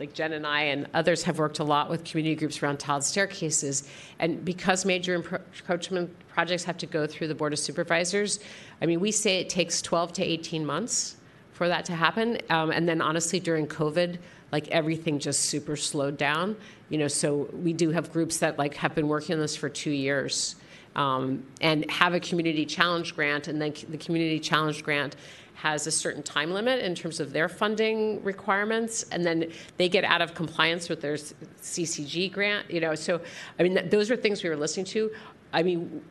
like 0.00 0.12
Jen 0.12 0.32
and 0.32 0.44
I 0.44 0.62
and 0.62 0.88
others 0.94 1.22
have 1.22 1.38
worked 1.38 1.60
a 1.60 1.64
lot 1.64 1.88
with 1.88 2.02
community 2.02 2.34
groups 2.34 2.60
around 2.60 2.78
tiled 2.78 3.04
staircases. 3.04 3.88
And 4.18 4.44
because 4.44 4.84
major 4.84 5.14
encroachment 5.14 6.10
projects 6.28 6.64
have 6.64 6.78
to 6.78 6.86
go 6.86 7.06
through 7.06 7.28
the 7.28 7.34
Board 7.34 7.52
of 7.52 7.60
Supervisors, 7.60 8.40
I 8.82 8.86
mean, 8.86 8.98
we 8.98 9.12
say 9.12 9.38
it 9.38 9.48
takes 9.48 9.80
12 9.80 10.14
to 10.14 10.24
18 10.24 10.66
months 10.66 11.16
for 11.52 11.68
that 11.68 11.84
to 11.84 11.94
happen. 11.94 12.38
Um, 12.50 12.72
and 12.72 12.88
then 12.88 13.00
honestly, 13.00 13.38
during 13.38 13.68
COVID, 13.68 14.18
like 14.50 14.66
everything 14.68 15.20
just 15.20 15.42
super 15.42 15.76
slowed 15.76 16.16
down. 16.16 16.56
You 16.88 16.98
know, 16.98 17.08
so 17.08 17.48
we 17.52 17.72
do 17.72 17.90
have 17.90 18.12
groups 18.12 18.38
that 18.38 18.58
like 18.58 18.74
have 18.74 18.96
been 18.96 19.06
working 19.06 19.36
on 19.36 19.40
this 19.40 19.54
for 19.54 19.68
two 19.68 19.90
years 19.90 20.56
um, 20.98 21.44
and 21.60 21.88
have 21.90 22.12
a 22.12 22.20
community 22.20 22.66
challenge 22.66 23.14
grant, 23.14 23.46
and 23.46 23.62
then 23.62 23.72
the 23.88 23.96
community 23.96 24.40
challenge 24.40 24.82
grant 24.82 25.14
has 25.54 25.86
a 25.86 25.92
certain 25.92 26.22
time 26.22 26.50
limit 26.50 26.80
in 26.80 26.94
terms 26.94 27.20
of 27.20 27.32
their 27.32 27.48
funding 27.48 28.22
requirements, 28.24 29.04
and 29.12 29.24
then 29.24 29.50
they 29.76 29.88
get 29.88 30.02
out 30.04 30.20
of 30.20 30.34
compliance 30.34 30.88
with 30.88 31.00
their 31.00 31.14
CCG 31.14 32.32
grant. 32.32 32.68
You 32.68 32.80
know, 32.80 32.96
so 32.96 33.20
I 33.58 33.62
mean, 33.62 33.74
th- 33.74 33.90
those 33.90 34.10
are 34.10 34.16
things 34.16 34.42
we 34.42 34.50
were 34.50 34.56
listening 34.56 34.86
to. 34.86 35.10
I 35.52 35.62
mean, 35.62 36.02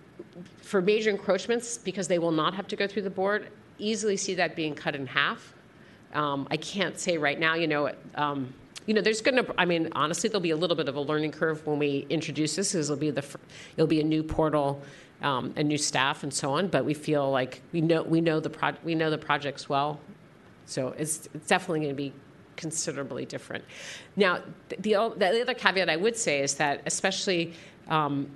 for 0.61 0.81
major 0.81 1.09
encroachments, 1.09 1.77
because 1.77 2.07
they 2.07 2.17
will 2.17 2.31
not 2.31 2.53
have 2.53 2.67
to 2.69 2.77
go 2.77 2.87
through 2.87 3.03
the 3.03 3.09
board, 3.09 3.49
easily 3.79 4.15
see 4.15 4.35
that 4.35 4.55
being 4.55 4.73
cut 4.73 4.95
in 4.95 5.05
half. 5.05 5.53
Um, 6.13 6.47
I 6.49 6.55
can't 6.55 6.97
say 6.97 7.17
right 7.17 7.37
now, 7.37 7.55
you 7.55 7.67
know, 7.67 7.91
um, 8.15 8.53
you 8.87 8.93
know, 8.93 9.01
there's 9.01 9.21
going 9.21 9.45
to, 9.45 9.53
I 9.57 9.65
mean, 9.65 9.89
honestly, 9.91 10.29
there'll 10.29 10.41
be 10.41 10.49
a 10.49 10.57
little 10.57 10.75
bit 10.75 10.89
of 10.89 10.95
a 10.95 11.01
learning 11.01 11.31
curve 11.31 11.65
when 11.67 11.77
we 11.77 12.07
introduce 12.09 12.55
this, 12.55 12.71
because 12.71 12.89
it'll 12.89 12.99
be 12.99 13.11
the, 13.11 13.23
it'll 13.75 13.85
be 13.85 14.01
a 14.01 14.03
new 14.03 14.23
portal, 14.23 14.81
um, 15.21 15.53
and 15.55 15.67
new 15.67 15.77
staff 15.77 16.23
and 16.23 16.33
so 16.33 16.53
on. 16.53 16.67
But 16.67 16.85
we 16.85 16.93
feel 16.93 17.29
like 17.29 17.61
we 17.71 17.81
know 17.81 18.01
we 18.03 18.21
know 18.21 18.39
the 18.39 18.49
pro- 18.49 18.77
we 18.83 18.95
know 18.95 19.09
the 19.09 19.17
projects 19.17 19.67
well, 19.67 19.99
so 20.65 20.95
it's, 20.97 21.27
it's 21.33 21.47
definitely 21.47 21.81
going 21.81 21.91
to 21.91 21.95
be 21.95 22.13
considerably 22.55 23.25
different. 23.25 23.63
Now, 24.15 24.41
the, 24.69 24.75
the, 24.77 25.13
the 25.17 25.41
other 25.41 25.53
caveat 25.53 25.89
I 25.89 25.95
would 25.95 26.15
say 26.15 26.41
is 26.41 26.55
that, 26.55 26.81
especially, 26.85 27.53
um, 27.87 28.29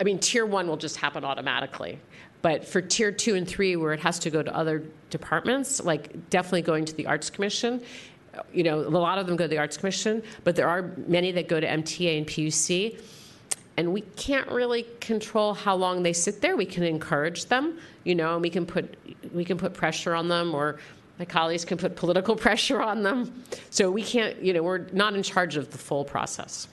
I 0.00 0.04
mean, 0.04 0.18
tier 0.18 0.46
one 0.46 0.66
will 0.66 0.76
just 0.76 0.96
happen 0.96 1.24
automatically. 1.24 1.98
But 2.42 2.66
for 2.66 2.82
tier 2.82 3.10
two 3.10 3.34
and 3.36 3.48
three, 3.48 3.76
where 3.76 3.94
it 3.94 4.00
has 4.00 4.18
to 4.20 4.30
go 4.30 4.42
to 4.42 4.54
other 4.54 4.84
departments, 5.08 5.82
like 5.82 6.28
definitely 6.28 6.62
going 6.62 6.84
to 6.84 6.94
the 6.94 7.06
Arts 7.06 7.30
Commission, 7.30 7.82
you 8.52 8.62
know, 8.62 8.80
a 8.80 8.88
lot 8.88 9.18
of 9.18 9.26
them 9.26 9.36
go 9.36 9.44
to 9.44 9.48
the 9.48 9.58
Arts 9.58 9.76
Commission, 9.76 10.22
but 10.44 10.56
there 10.56 10.68
are 10.68 10.94
many 11.06 11.32
that 11.32 11.48
go 11.48 11.60
to 11.60 11.66
MTA 11.66 12.18
and 12.18 12.26
PUC. 12.26 13.00
And 13.76 13.92
we 13.92 14.02
can't 14.16 14.48
really 14.50 14.86
control 15.00 15.52
how 15.52 15.74
long 15.74 16.02
they 16.02 16.12
sit 16.12 16.40
there. 16.40 16.56
We 16.56 16.66
can 16.66 16.84
encourage 16.84 17.46
them, 17.46 17.78
you 18.04 18.14
know, 18.14 18.34
and 18.34 18.42
we 18.42 18.50
can 18.50 18.66
put 18.66 18.96
we 19.34 19.44
can 19.44 19.58
put 19.58 19.74
pressure 19.74 20.14
on 20.14 20.28
them, 20.28 20.54
or 20.54 20.78
my 21.18 21.24
colleagues 21.24 21.64
can 21.64 21.76
put 21.78 21.96
political 21.96 22.36
pressure 22.46 22.80
on 22.80 23.02
them. 23.02 23.42
So 23.70 23.90
we 23.90 24.02
can't, 24.02 24.40
you 24.40 24.52
know, 24.52 24.62
we're 24.62 24.86
not 24.92 25.14
in 25.14 25.24
charge 25.24 25.56
of 25.56 25.70
the 25.70 25.78
full 25.78 26.04
process. 26.04 26.68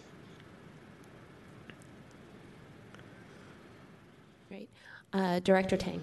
Great. 4.49 4.69
Uh, 5.11 5.39
Director 5.39 5.77
Tang. 5.77 6.01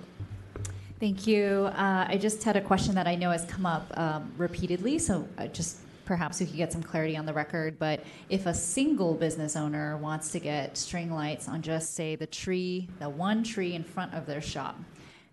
Thank 1.01 1.29
you. 1.29 1.71
Uh, 1.77 2.07
I 2.09 2.19
just 2.21 2.43
had 2.43 2.57
a 2.57 2.61
question 2.61 2.97
that 2.97 3.07
I 3.07 3.15
know 3.15 3.31
has 3.31 3.45
come 3.45 3.67
up 3.67 3.87
um, 3.97 4.33
repeatedly, 4.37 4.99
so 4.99 5.29
uh, 5.39 5.47
just 5.47 5.79
perhaps 6.05 6.41
we 6.41 6.47
could 6.47 6.57
get 6.57 6.73
some 6.73 6.83
clarity 6.83 7.17
on 7.17 7.25
the 7.25 7.33
record. 7.33 7.79
But 7.79 8.03
if 8.31 8.47
a 8.47 8.55
single 8.55 9.15
business 9.15 9.55
owner 9.55 9.97
wants 9.99 10.33
to 10.33 10.41
get 10.41 10.77
string 10.77 11.13
lights 11.13 11.47
on 11.49 11.63
just, 11.63 11.95
say, 11.95 12.17
the 12.17 12.27
tree, 12.27 12.89
the 12.99 13.09
one 13.09 13.45
tree 13.45 13.75
in 13.75 13.85
front 13.85 14.13
of 14.13 14.27
their 14.27 14.41
shop, 14.41 14.77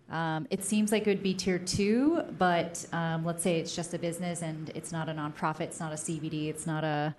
um, 0.08 0.46
it 0.50 0.62
seems 0.62 0.92
like 0.92 1.02
it 1.02 1.10
would 1.10 1.22
be 1.22 1.34
tier 1.34 1.58
two, 1.58 2.22
but 2.38 2.86
um, 2.92 3.24
let's 3.24 3.42
say 3.42 3.58
it's 3.58 3.74
just 3.74 3.92
a 3.92 3.98
business 3.98 4.42
and 4.42 4.70
it's 4.76 4.92
not 4.92 5.08
a 5.08 5.12
nonprofit, 5.12 5.62
it's 5.62 5.80
not 5.80 5.92
a 5.92 5.96
CBD, 5.96 6.48
it's 6.48 6.64
not 6.64 6.84
a 6.84 7.12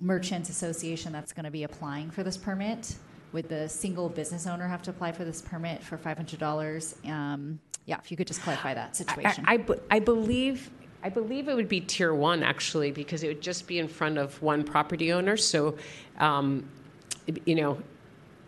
merchant 0.00 0.48
association 0.48 1.12
that's 1.12 1.32
going 1.32 1.44
to 1.44 1.52
be 1.52 1.62
applying 1.62 2.10
for 2.10 2.24
this 2.24 2.36
permit. 2.36 2.96
Would 3.32 3.48
the 3.48 3.68
single 3.68 4.08
business 4.08 4.46
owner 4.46 4.66
have 4.66 4.82
to 4.82 4.90
apply 4.90 5.12
for 5.12 5.24
this 5.24 5.42
permit 5.42 5.82
for 5.82 5.98
$500? 5.98 7.08
Um, 7.08 7.60
yeah, 7.86 7.98
if 8.02 8.10
you 8.10 8.16
could 8.16 8.26
just 8.26 8.42
clarify 8.42 8.74
that 8.74 8.96
situation. 8.96 9.44
I, 9.46 9.54
I, 9.54 9.76
I 9.92 9.98
believe 10.00 10.70
I 11.02 11.08
believe 11.08 11.48
it 11.48 11.54
would 11.54 11.68
be 11.68 11.80
tier 11.80 12.12
one 12.12 12.42
actually 12.42 12.90
because 12.90 13.22
it 13.22 13.28
would 13.28 13.40
just 13.40 13.68
be 13.68 13.78
in 13.78 13.86
front 13.86 14.18
of 14.18 14.42
one 14.42 14.64
property 14.64 15.12
owner. 15.12 15.36
So, 15.36 15.76
um, 16.18 16.68
you 17.44 17.54
know, 17.54 17.78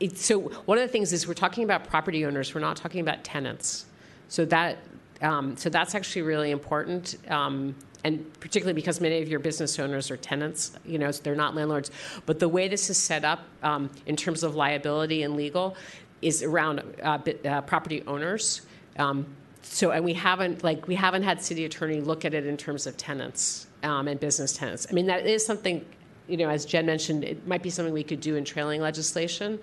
it, 0.01 0.19
so 0.19 0.41
one 0.41 0.77
of 0.77 0.83
the 0.83 0.89
things 0.89 1.13
is 1.13 1.29
we're 1.29 1.35
talking 1.35 1.63
about 1.63 1.87
property 1.87 2.27
owners. 2.27 2.53
We're 2.53 2.61
not 2.61 2.77
talking 2.77 3.01
about 3.01 3.23
tenants. 3.23 3.87
So 4.29 4.45
that 4.47 4.79
um, 5.23 5.57
so 5.57 5.69
that's 5.71 5.95
actually 5.95 6.23
really 6.23 6.51
important. 6.51 7.17
Um, 7.31 7.77
and 8.05 8.33
particularly 8.41 8.75
because 8.75 9.01
many 9.01 9.21
of 9.23 9.29
your 9.29 9.41
business 9.41 9.79
owners 9.79 10.11
are 10.11 10.17
tenants, 10.17 10.73
you 10.85 10.99
know, 10.99 11.11
they're 11.11 11.35
not 11.35 11.55
landlords. 11.55 11.91
But 12.27 12.39
the 12.39 12.49
way 12.49 12.69
this 12.69 12.91
is 12.91 12.97
set 12.97 13.25
up 13.25 13.41
um, 13.63 13.91
in 14.07 14.17
terms 14.17 14.43
of 14.43 14.55
liability 14.55 15.23
and 15.23 15.37
legal 15.37 15.77
is 16.23 16.43
around 16.43 16.83
uh, 17.03 17.19
uh, 17.45 17.61
property 17.63 18.03
owners. 18.07 18.63
Um, 18.99 19.27
so, 19.63 19.91
and 19.91 20.05
we 20.05 20.15
haven't 20.15 20.65
like 20.65 20.87
we 20.89 20.95
haven't 20.95 21.23
had 21.23 21.43
city 21.43 21.65
attorney 21.65 22.01
look 22.01 22.25
at 22.25 22.35
it 22.35 22.47
in 22.47 22.57
terms 22.57 22.87
of 22.87 22.97
tenants 22.97 23.67
um, 23.83 24.09
and 24.09 24.19
business 24.19 24.57
tenants. 24.57 24.87
I 24.91 24.93
mean, 24.93 25.07
that 25.07 25.27
is 25.27 25.45
something, 25.45 25.85
you 26.27 26.37
know, 26.37 26.49
as 26.49 26.65
Jen 26.65 26.87
mentioned, 26.87 27.25
it 27.25 27.47
might 27.47 27.63
be 27.63 27.71
something 27.71 27.93
we 27.93 28.05
could 28.05 28.21
do 28.21 28.37
in 28.37 28.45
trailing 28.45 28.81
legislation. 28.81 29.59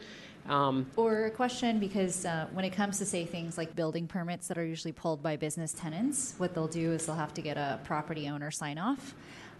Um, 0.48 0.86
Or 0.96 1.26
a 1.26 1.32
question 1.32 1.80
because 1.80 2.24
uh, 2.24 2.48
when 2.54 2.66
it 2.66 2.70
comes 2.70 3.00
to 3.00 3.06
say 3.06 3.26
things 3.26 3.58
like 3.58 3.76
building 3.76 4.08
permits 4.08 4.48
that 4.48 4.60
are 4.60 4.66
usually 4.66 4.92
pulled 4.92 5.24
by 5.24 5.38
business 5.38 5.74
tenants, 5.74 6.36
what 6.38 6.54
they'll 6.54 6.68
do 6.68 6.92
is 6.92 7.08
they'll 7.08 7.16
have 7.16 7.34
to 7.34 7.42
get 7.42 7.58
a 7.58 7.80
property 7.84 8.30
owner 8.30 8.52
sign 8.52 8.78
off. 8.78 9.16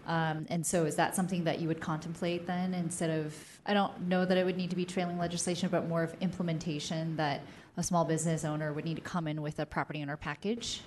Um, 0.06 0.46
and 0.48 0.64
so, 0.64 0.84
is 0.84 0.94
that 0.94 1.16
something 1.16 1.42
that 1.44 1.58
you 1.58 1.66
would 1.66 1.80
contemplate 1.80 2.46
then 2.46 2.74
instead 2.74 3.10
of? 3.10 3.34
I 3.66 3.74
don't 3.74 4.02
know 4.02 4.24
that 4.24 4.38
it 4.38 4.46
would 4.46 4.56
need 4.56 4.70
to 4.70 4.76
be 4.76 4.84
trailing 4.84 5.18
legislation, 5.18 5.68
but 5.68 5.88
more 5.88 6.04
of 6.04 6.14
implementation 6.20 7.16
that 7.16 7.40
a 7.76 7.82
small 7.82 8.04
business 8.04 8.44
owner 8.44 8.72
would 8.72 8.84
need 8.84 8.96
to 8.96 9.02
come 9.02 9.28
in 9.28 9.42
with 9.42 9.58
a 9.58 9.66
property 9.66 10.02
owner 10.02 10.16
package. 10.16 10.80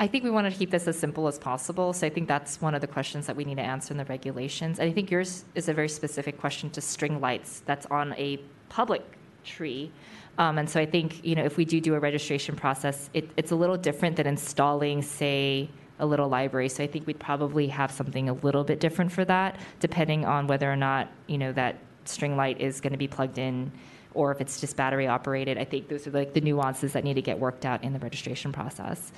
I 0.00 0.06
think 0.06 0.22
we 0.22 0.30
want 0.30 0.50
to 0.50 0.56
keep 0.56 0.70
this 0.70 0.86
as 0.86 0.96
simple 0.96 1.26
as 1.26 1.38
possible. 1.38 1.92
So 1.92 2.06
I 2.06 2.10
think 2.10 2.28
that's 2.28 2.60
one 2.62 2.74
of 2.74 2.80
the 2.80 2.86
questions 2.86 3.26
that 3.26 3.34
we 3.34 3.44
need 3.44 3.56
to 3.56 3.62
answer 3.62 3.92
in 3.92 3.98
the 3.98 4.04
regulations. 4.04 4.78
And 4.78 4.88
I 4.88 4.92
think 4.92 5.10
yours 5.10 5.44
is 5.56 5.68
a 5.68 5.74
very 5.74 5.88
specific 5.88 6.38
question 6.38 6.70
to 6.70 6.80
string 6.80 7.20
lights 7.20 7.62
that's 7.66 7.84
on 7.86 8.12
a 8.14 8.38
public 8.68 9.02
tree. 9.44 9.90
Um, 10.38 10.56
and 10.58 10.70
so 10.70 10.78
I 10.78 10.86
think, 10.86 11.24
you 11.24 11.34
know, 11.34 11.44
if 11.44 11.56
we 11.56 11.64
do 11.64 11.80
do 11.80 11.94
a 11.94 11.98
registration 11.98 12.54
process, 12.54 13.10
it, 13.12 13.28
it's 13.36 13.50
a 13.50 13.56
little 13.56 13.76
different 13.76 14.14
than 14.16 14.28
installing, 14.28 15.02
say, 15.02 15.68
a 15.98 16.06
little 16.06 16.28
library. 16.28 16.68
So 16.68 16.84
I 16.84 16.86
think 16.86 17.08
we'd 17.08 17.18
probably 17.18 17.66
have 17.66 17.90
something 17.90 18.28
a 18.28 18.34
little 18.34 18.62
bit 18.62 18.78
different 18.78 19.10
for 19.10 19.24
that, 19.24 19.58
depending 19.80 20.24
on 20.24 20.46
whether 20.46 20.70
or 20.70 20.76
not, 20.76 21.08
you 21.26 21.38
know, 21.38 21.50
that 21.52 21.76
string 22.04 22.36
light 22.36 22.60
is 22.60 22.80
going 22.80 22.92
to 22.92 22.98
be 22.98 23.08
plugged 23.08 23.36
in 23.36 23.72
or 24.14 24.32
if 24.32 24.40
it's 24.40 24.60
just 24.60 24.76
battery 24.76 25.06
operated. 25.06 25.58
I 25.58 25.64
think 25.64 25.88
those 25.88 26.06
are 26.06 26.10
like 26.10 26.34
the 26.34 26.40
nuances 26.40 26.92
that 26.92 27.04
need 27.04 27.14
to 27.14 27.22
get 27.22 27.38
worked 27.38 27.64
out 27.64 27.84
in 27.84 27.92
the 27.92 27.98
registration 27.98 28.52
process. 28.52 29.12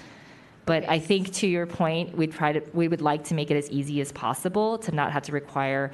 But 0.67 0.89
I 0.89 0.99
think 0.99 1.33
to 1.35 1.47
your 1.47 1.67
point, 1.67 2.17
we'd 2.17 2.33
try 2.33 2.53
to, 2.53 2.63
we 2.73 2.89
would 2.89 3.01
like 3.01 3.25
to 3.25 3.35
make 3.35 3.51
it 3.51 3.57
as 3.57 3.71
easy 3.71 4.01
as 4.01 4.13
possible 4.13 4.79
to 4.79 4.93
not 4.93 5.13
have 5.13 5.23
to 5.25 5.33
require, 5.33 5.91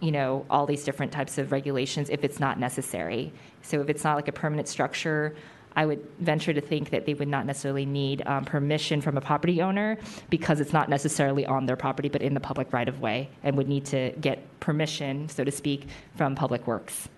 you 0.00 0.12
know, 0.12 0.46
all 0.48 0.64
these 0.66 0.84
different 0.84 1.12
types 1.12 1.38
of 1.38 1.52
regulations 1.52 2.08
if 2.08 2.24
it's 2.24 2.40
not 2.40 2.58
necessary. 2.58 3.32
So 3.62 3.80
if 3.80 3.88
it's 3.88 4.04
not 4.04 4.16
like 4.16 4.28
a 4.28 4.32
permanent 4.32 4.68
structure, 4.68 5.34
I 5.76 5.84
would 5.84 6.06
venture 6.20 6.54
to 6.54 6.60
think 6.60 6.90
that 6.90 7.04
they 7.04 7.12
would 7.12 7.28
not 7.28 7.44
necessarily 7.44 7.84
need 7.84 8.22
um, 8.26 8.46
permission 8.46 9.02
from 9.02 9.18
a 9.18 9.20
property 9.20 9.60
owner 9.60 9.98
because 10.30 10.58
it's 10.58 10.72
not 10.72 10.88
necessarily 10.88 11.44
on 11.44 11.66
their 11.66 11.76
property, 11.76 12.08
but 12.08 12.22
in 12.22 12.32
the 12.32 12.40
public 12.40 12.72
right 12.72 12.88
of 12.88 13.00
way, 13.00 13.28
and 13.42 13.56
would 13.58 13.68
need 13.68 13.84
to 13.86 14.12
get 14.20 14.58
permission, 14.58 15.28
so 15.28 15.44
to 15.44 15.52
speak, 15.52 15.88
from 16.16 16.34
Public 16.34 16.66
Works. 16.66 17.10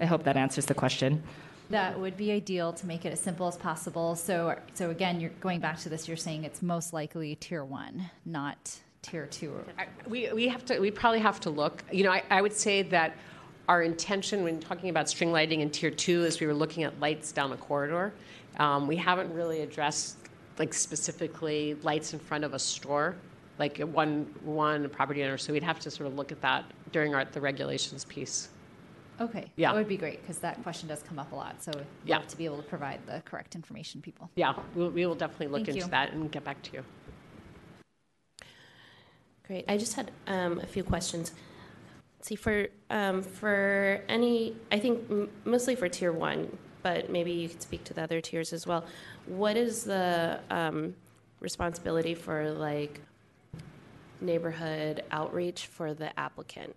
I 0.00 0.06
hope 0.06 0.24
that 0.24 0.36
answers 0.36 0.66
the 0.66 0.74
question. 0.74 1.22
That 1.70 1.98
would 1.98 2.16
be 2.16 2.30
ideal 2.30 2.72
to 2.74 2.86
make 2.86 3.04
it 3.04 3.12
as 3.12 3.20
simple 3.20 3.48
as 3.48 3.56
possible. 3.56 4.16
So, 4.16 4.56
so 4.74 4.90
again, 4.90 5.18
you're 5.20 5.30
going 5.40 5.60
back 5.60 5.78
to 5.80 5.88
this. 5.88 6.06
You're 6.06 6.16
saying 6.16 6.44
it's 6.44 6.60
most 6.60 6.92
likely 6.92 7.36
tier 7.36 7.64
one, 7.64 8.10
not 8.26 8.78
tier 9.04 9.26
two. 9.26 9.64
I- 9.78 9.86
we, 10.08 10.32
we 10.32 10.48
have 10.48 10.64
to 10.66 10.78
we 10.78 10.90
probably 10.90 11.20
have 11.20 11.38
to 11.40 11.50
look 11.50 11.84
you 11.92 12.04
know 12.04 12.10
I, 12.10 12.22
I 12.30 12.42
would 12.42 12.52
say 12.52 12.82
that 12.82 13.16
our 13.68 13.82
intention 13.82 14.42
when 14.42 14.60
talking 14.60 14.90
about 14.90 15.08
string 15.08 15.30
lighting 15.32 15.60
in 15.60 15.70
tier 15.70 15.90
two 15.90 16.24
is 16.24 16.40
we 16.40 16.46
were 16.46 16.54
looking 16.54 16.84
at 16.84 16.98
lights 17.00 17.32
down 17.32 17.52
a 17.52 17.56
corridor 17.56 18.12
um, 18.58 18.86
we 18.86 18.96
haven't 18.96 19.32
really 19.32 19.60
addressed 19.60 20.16
like 20.58 20.72
specifically 20.72 21.74
lights 21.82 22.12
in 22.12 22.18
front 22.18 22.44
of 22.44 22.54
a 22.54 22.58
store 22.58 23.16
like 23.58 23.78
one 23.78 24.26
one 24.42 24.88
property 24.88 25.22
owner 25.22 25.36
so 25.38 25.52
we'd 25.52 25.62
have 25.62 25.78
to 25.80 25.90
sort 25.90 26.06
of 26.06 26.14
look 26.14 26.32
at 26.32 26.40
that 26.40 26.64
during 26.92 27.14
our, 27.14 27.24
the 27.26 27.40
regulations 27.40 28.04
piece 28.04 28.48
Okay. 29.20 29.50
Yeah. 29.56 29.70
That 29.72 29.78
would 29.78 29.88
be 29.88 29.96
great 29.96 30.20
because 30.22 30.38
that 30.38 30.62
question 30.62 30.88
does 30.88 31.02
come 31.02 31.18
up 31.18 31.30
a 31.32 31.36
lot. 31.36 31.62
So 31.62 31.70
we'd 31.74 31.86
Yeah. 32.04 32.18
love 32.18 32.26
to 32.28 32.36
be 32.36 32.44
able 32.46 32.56
to 32.56 32.62
provide 32.64 33.06
the 33.06 33.22
correct 33.24 33.54
information 33.54 34.00
to 34.00 34.04
people. 34.04 34.30
Yeah, 34.34 34.54
we'll, 34.74 34.90
we 34.90 35.06
will 35.06 35.14
definitely 35.14 35.48
look 35.48 35.58
Thank 35.66 35.68
into 35.76 35.86
you. 35.86 35.90
that 35.90 36.12
and 36.12 36.30
get 36.30 36.44
back 36.44 36.62
to 36.62 36.72
you. 36.72 36.84
Great. 39.46 39.64
I 39.68 39.76
just 39.76 39.94
had 39.94 40.10
um, 40.26 40.58
a 40.60 40.66
few 40.66 40.82
questions. 40.82 41.32
See, 42.22 42.34
for 42.36 42.68
um, 42.88 43.22
for 43.22 44.02
any, 44.08 44.56
I 44.72 44.78
think 44.78 45.10
m- 45.10 45.30
mostly 45.44 45.74
for 45.76 45.88
tier 45.88 46.12
one, 46.12 46.56
but 46.82 47.10
maybe 47.10 47.30
you 47.32 47.48
could 47.50 47.60
speak 47.62 47.84
to 47.84 47.94
the 47.94 48.02
other 48.02 48.20
tiers 48.22 48.52
as 48.54 48.66
well. 48.66 48.84
What 49.26 49.56
is 49.58 49.84
the 49.84 50.40
um, 50.50 50.94
responsibility 51.40 52.14
for 52.14 52.50
like 52.52 53.00
neighborhood 54.22 55.04
outreach 55.10 55.66
for 55.66 55.92
the 55.92 56.18
applicant? 56.18 56.74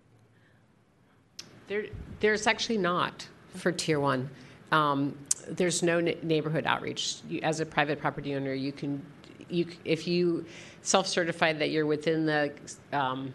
There, 1.68 1.84
there's 2.20 2.46
actually 2.46 2.78
not 2.78 3.28
for 3.54 3.70
tier 3.70 4.00
one. 4.00 4.28
Um, 4.72 5.16
there's 5.46 5.82
no 5.82 6.00
ne- 6.00 6.18
neighborhood 6.22 6.66
outreach. 6.66 7.18
You, 7.28 7.40
as 7.42 7.60
a 7.60 7.66
private 7.66 8.00
property 8.00 8.34
owner, 8.34 8.54
you 8.54 8.72
can, 8.72 9.02
you 9.48 9.66
if 9.84 10.08
you 10.08 10.44
self-certify 10.82 11.52
that 11.54 11.70
you're 11.70 11.86
within 11.86 12.26
the 12.26 12.52
um, 12.92 13.32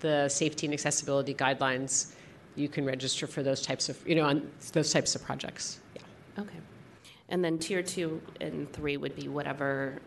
the 0.00 0.28
safety 0.28 0.66
and 0.66 0.74
accessibility 0.74 1.34
guidelines, 1.34 2.12
you 2.54 2.68
can 2.68 2.84
register 2.84 3.26
for 3.26 3.42
those 3.42 3.62
types 3.62 3.88
of, 3.88 4.06
you 4.06 4.14
know, 4.14 4.24
on 4.24 4.50
those 4.72 4.92
types 4.92 5.14
of 5.14 5.22
projects. 5.22 5.80
Yeah. 5.94 6.42
Okay. 6.42 6.58
And 7.28 7.44
then 7.44 7.58
tier 7.58 7.82
two 7.82 8.20
and 8.40 8.72
three 8.72 8.96
would 8.96 9.14
be 9.14 9.28
whatever 9.28 9.98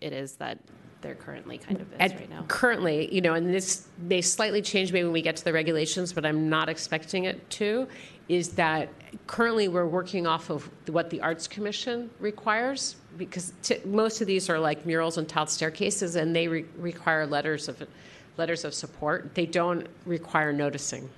it 0.00 0.12
is 0.12 0.36
that 0.36 0.58
they're 1.06 1.14
currently 1.14 1.56
kind 1.58 1.80
of 1.80 1.92
is 1.92 1.98
At- 2.00 2.18
right 2.18 2.28
now. 2.28 2.44
Currently, 2.48 3.14
you 3.14 3.20
know, 3.20 3.34
and 3.34 3.54
this 3.54 3.86
may 3.98 4.20
slightly 4.20 4.60
change 4.60 4.92
maybe 4.92 5.04
when 5.04 5.12
we 5.12 5.22
get 5.22 5.36
to 5.36 5.44
the 5.44 5.52
regulations, 5.52 6.12
but 6.12 6.26
I'm 6.26 6.48
not 6.48 6.68
expecting 6.68 7.24
it 7.24 7.48
to, 7.50 7.86
is 8.28 8.50
that 8.50 8.88
currently 9.28 9.68
we're 9.68 9.86
working 9.86 10.26
off 10.26 10.50
of 10.50 10.68
what 10.88 11.10
the 11.10 11.20
Arts 11.20 11.46
Commission 11.46 12.10
requires, 12.18 12.96
because 13.16 13.52
t- 13.62 13.78
most 13.84 14.20
of 14.20 14.26
these 14.26 14.50
are 14.50 14.58
like 14.58 14.84
murals 14.84 15.16
and 15.16 15.28
tiled 15.28 15.48
staircases, 15.48 16.16
and 16.16 16.34
they 16.34 16.48
re- 16.48 16.64
require 16.76 17.24
letters 17.24 17.68
of, 17.68 17.80
letters 18.36 18.64
of 18.64 18.74
support. 18.74 19.32
They 19.34 19.46
don't 19.46 19.86
require 20.06 20.52
noticing. 20.52 21.08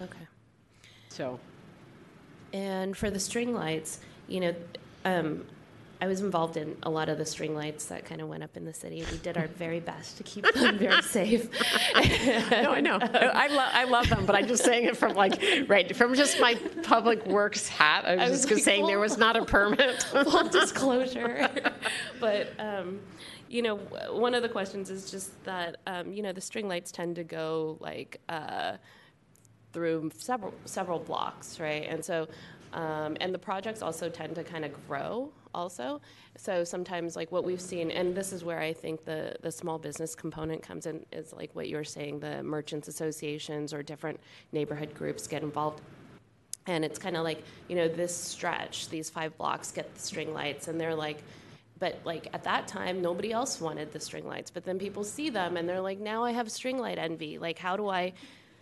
Okay. 0.00 0.26
So. 1.10 1.38
And 2.54 2.96
for 2.96 3.10
the 3.10 3.20
string 3.20 3.52
lights, 3.52 4.00
you 4.28 4.40
know, 4.40 4.54
um, 5.04 5.44
I 6.02 6.06
was 6.06 6.20
involved 6.22 6.56
in 6.56 6.76
a 6.82 6.90
lot 6.90 7.08
of 7.10 7.18
the 7.18 7.26
string 7.26 7.54
lights 7.54 7.84
that 7.86 8.06
kind 8.06 8.20
of 8.22 8.28
went 8.28 8.42
up 8.42 8.56
in 8.56 8.64
the 8.64 8.72
city. 8.72 9.04
We 9.10 9.18
did 9.18 9.36
our 9.36 9.48
very 9.48 9.80
best 9.80 10.16
to 10.16 10.22
keep 10.22 10.50
them 10.54 10.78
very 10.78 11.02
safe. 11.18 11.48
no, 11.94 12.72
I 12.72 12.80
know. 12.80 12.98
I, 13.02 13.48
lo- 13.48 13.68
I 13.72 13.84
love 13.84 14.08
them, 14.08 14.24
but 14.24 14.34
I'm 14.34 14.46
just 14.46 14.64
saying 14.64 14.84
it 14.86 14.96
from 14.96 15.14
like, 15.14 15.42
right, 15.68 15.94
from 15.94 16.14
just 16.14 16.40
my 16.40 16.54
public 16.82 17.26
works 17.26 17.68
hat. 17.68 18.06
I 18.06 18.14
was, 18.16 18.20
I 18.20 18.30
was 18.30 18.40
just 18.42 18.52
like, 18.52 18.62
saying 18.62 18.86
there 18.86 18.98
was 18.98 19.18
not 19.18 19.36
a 19.36 19.44
permit. 19.44 20.02
Full 20.04 20.48
disclosure. 20.48 21.48
but, 22.18 22.48
um, 22.58 23.00
you 23.48 23.60
know, 23.60 23.76
one 24.10 24.34
of 24.34 24.42
the 24.42 24.48
questions 24.48 24.88
is 24.90 25.10
just 25.10 25.42
that, 25.44 25.76
um, 25.86 26.12
you 26.12 26.22
know, 26.22 26.32
the 26.32 26.40
string 26.40 26.66
lights 26.66 26.90
tend 26.92 27.16
to 27.16 27.24
go 27.24 27.76
like 27.80 28.20
uh, 28.28 28.76
through 29.72 30.10
several 30.16 30.54
several 30.64 30.98
blocks, 30.98 31.60
right? 31.60 31.86
And 31.88 32.04
so, 32.04 32.28
um, 32.72 33.16
and 33.20 33.34
the 33.34 33.38
projects 33.38 33.82
also 33.82 34.08
tend 34.08 34.34
to 34.36 34.44
kind 34.44 34.64
of 34.64 34.72
grow 34.86 35.30
also. 35.54 36.00
So 36.36 36.64
sometimes, 36.64 37.16
like 37.16 37.32
what 37.32 37.44
we've 37.44 37.60
seen, 37.60 37.90
and 37.90 38.14
this 38.14 38.32
is 38.32 38.44
where 38.44 38.60
I 38.60 38.72
think 38.72 39.04
the 39.04 39.36
the 39.42 39.50
small 39.50 39.78
business 39.78 40.14
component 40.14 40.62
comes 40.62 40.86
in, 40.86 41.04
is 41.12 41.32
like 41.32 41.54
what 41.54 41.68
you're 41.68 41.84
saying, 41.84 42.20
the 42.20 42.42
merchants 42.42 42.88
associations 42.88 43.74
or 43.74 43.82
different 43.82 44.20
neighborhood 44.52 44.94
groups 44.94 45.26
get 45.26 45.42
involved. 45.42 45.80
And 46.66 46.84
it's 46.84 46.98
kind 46.98 47.16
of 47.16 47.24
like, 47.24 47.42
you 47.68 47.74
know, 47.74 47.88
this 47.88 48.14
stretch, 48.14 48.88
these 48.90 49.10
five 49.10 49.36
blocks 49.38 49.72
get 49.72 49.92
the 49.94 50.00
string 50.00 50.32
lights, 50.32 50.68
and 50.68 50.80
they're 50.80 50.94
like, 50.94 51.22
but 51.78 51.98
like 52.04 52.28
at 52.32 52.44
that 52.44 52.68
time, 52.68 53.02
nobody 53.02 53.32
else 53.32 53.60
wanted 53.60 53.92
the 53.92 53.98
string 53.98 54.26
lights. 54.28 54.50
But 54.50 54.64
then 54.64 54.78
people 54.78 55.02
see 55.02 55.30
them, 55.30 55.56
and 55.56 55.68
they're 55.68 55.80
like, 55.80 55.98
now 55.98 56.22
I 56.22 56.32
have 56.32 56.50
string 56.50 56.78
light 56.78 56.98
envy. 56.98 57.38
Like, 57.38 57.58
how 57.58 57.76
do 57.76 57.88
I, 57.88 58.12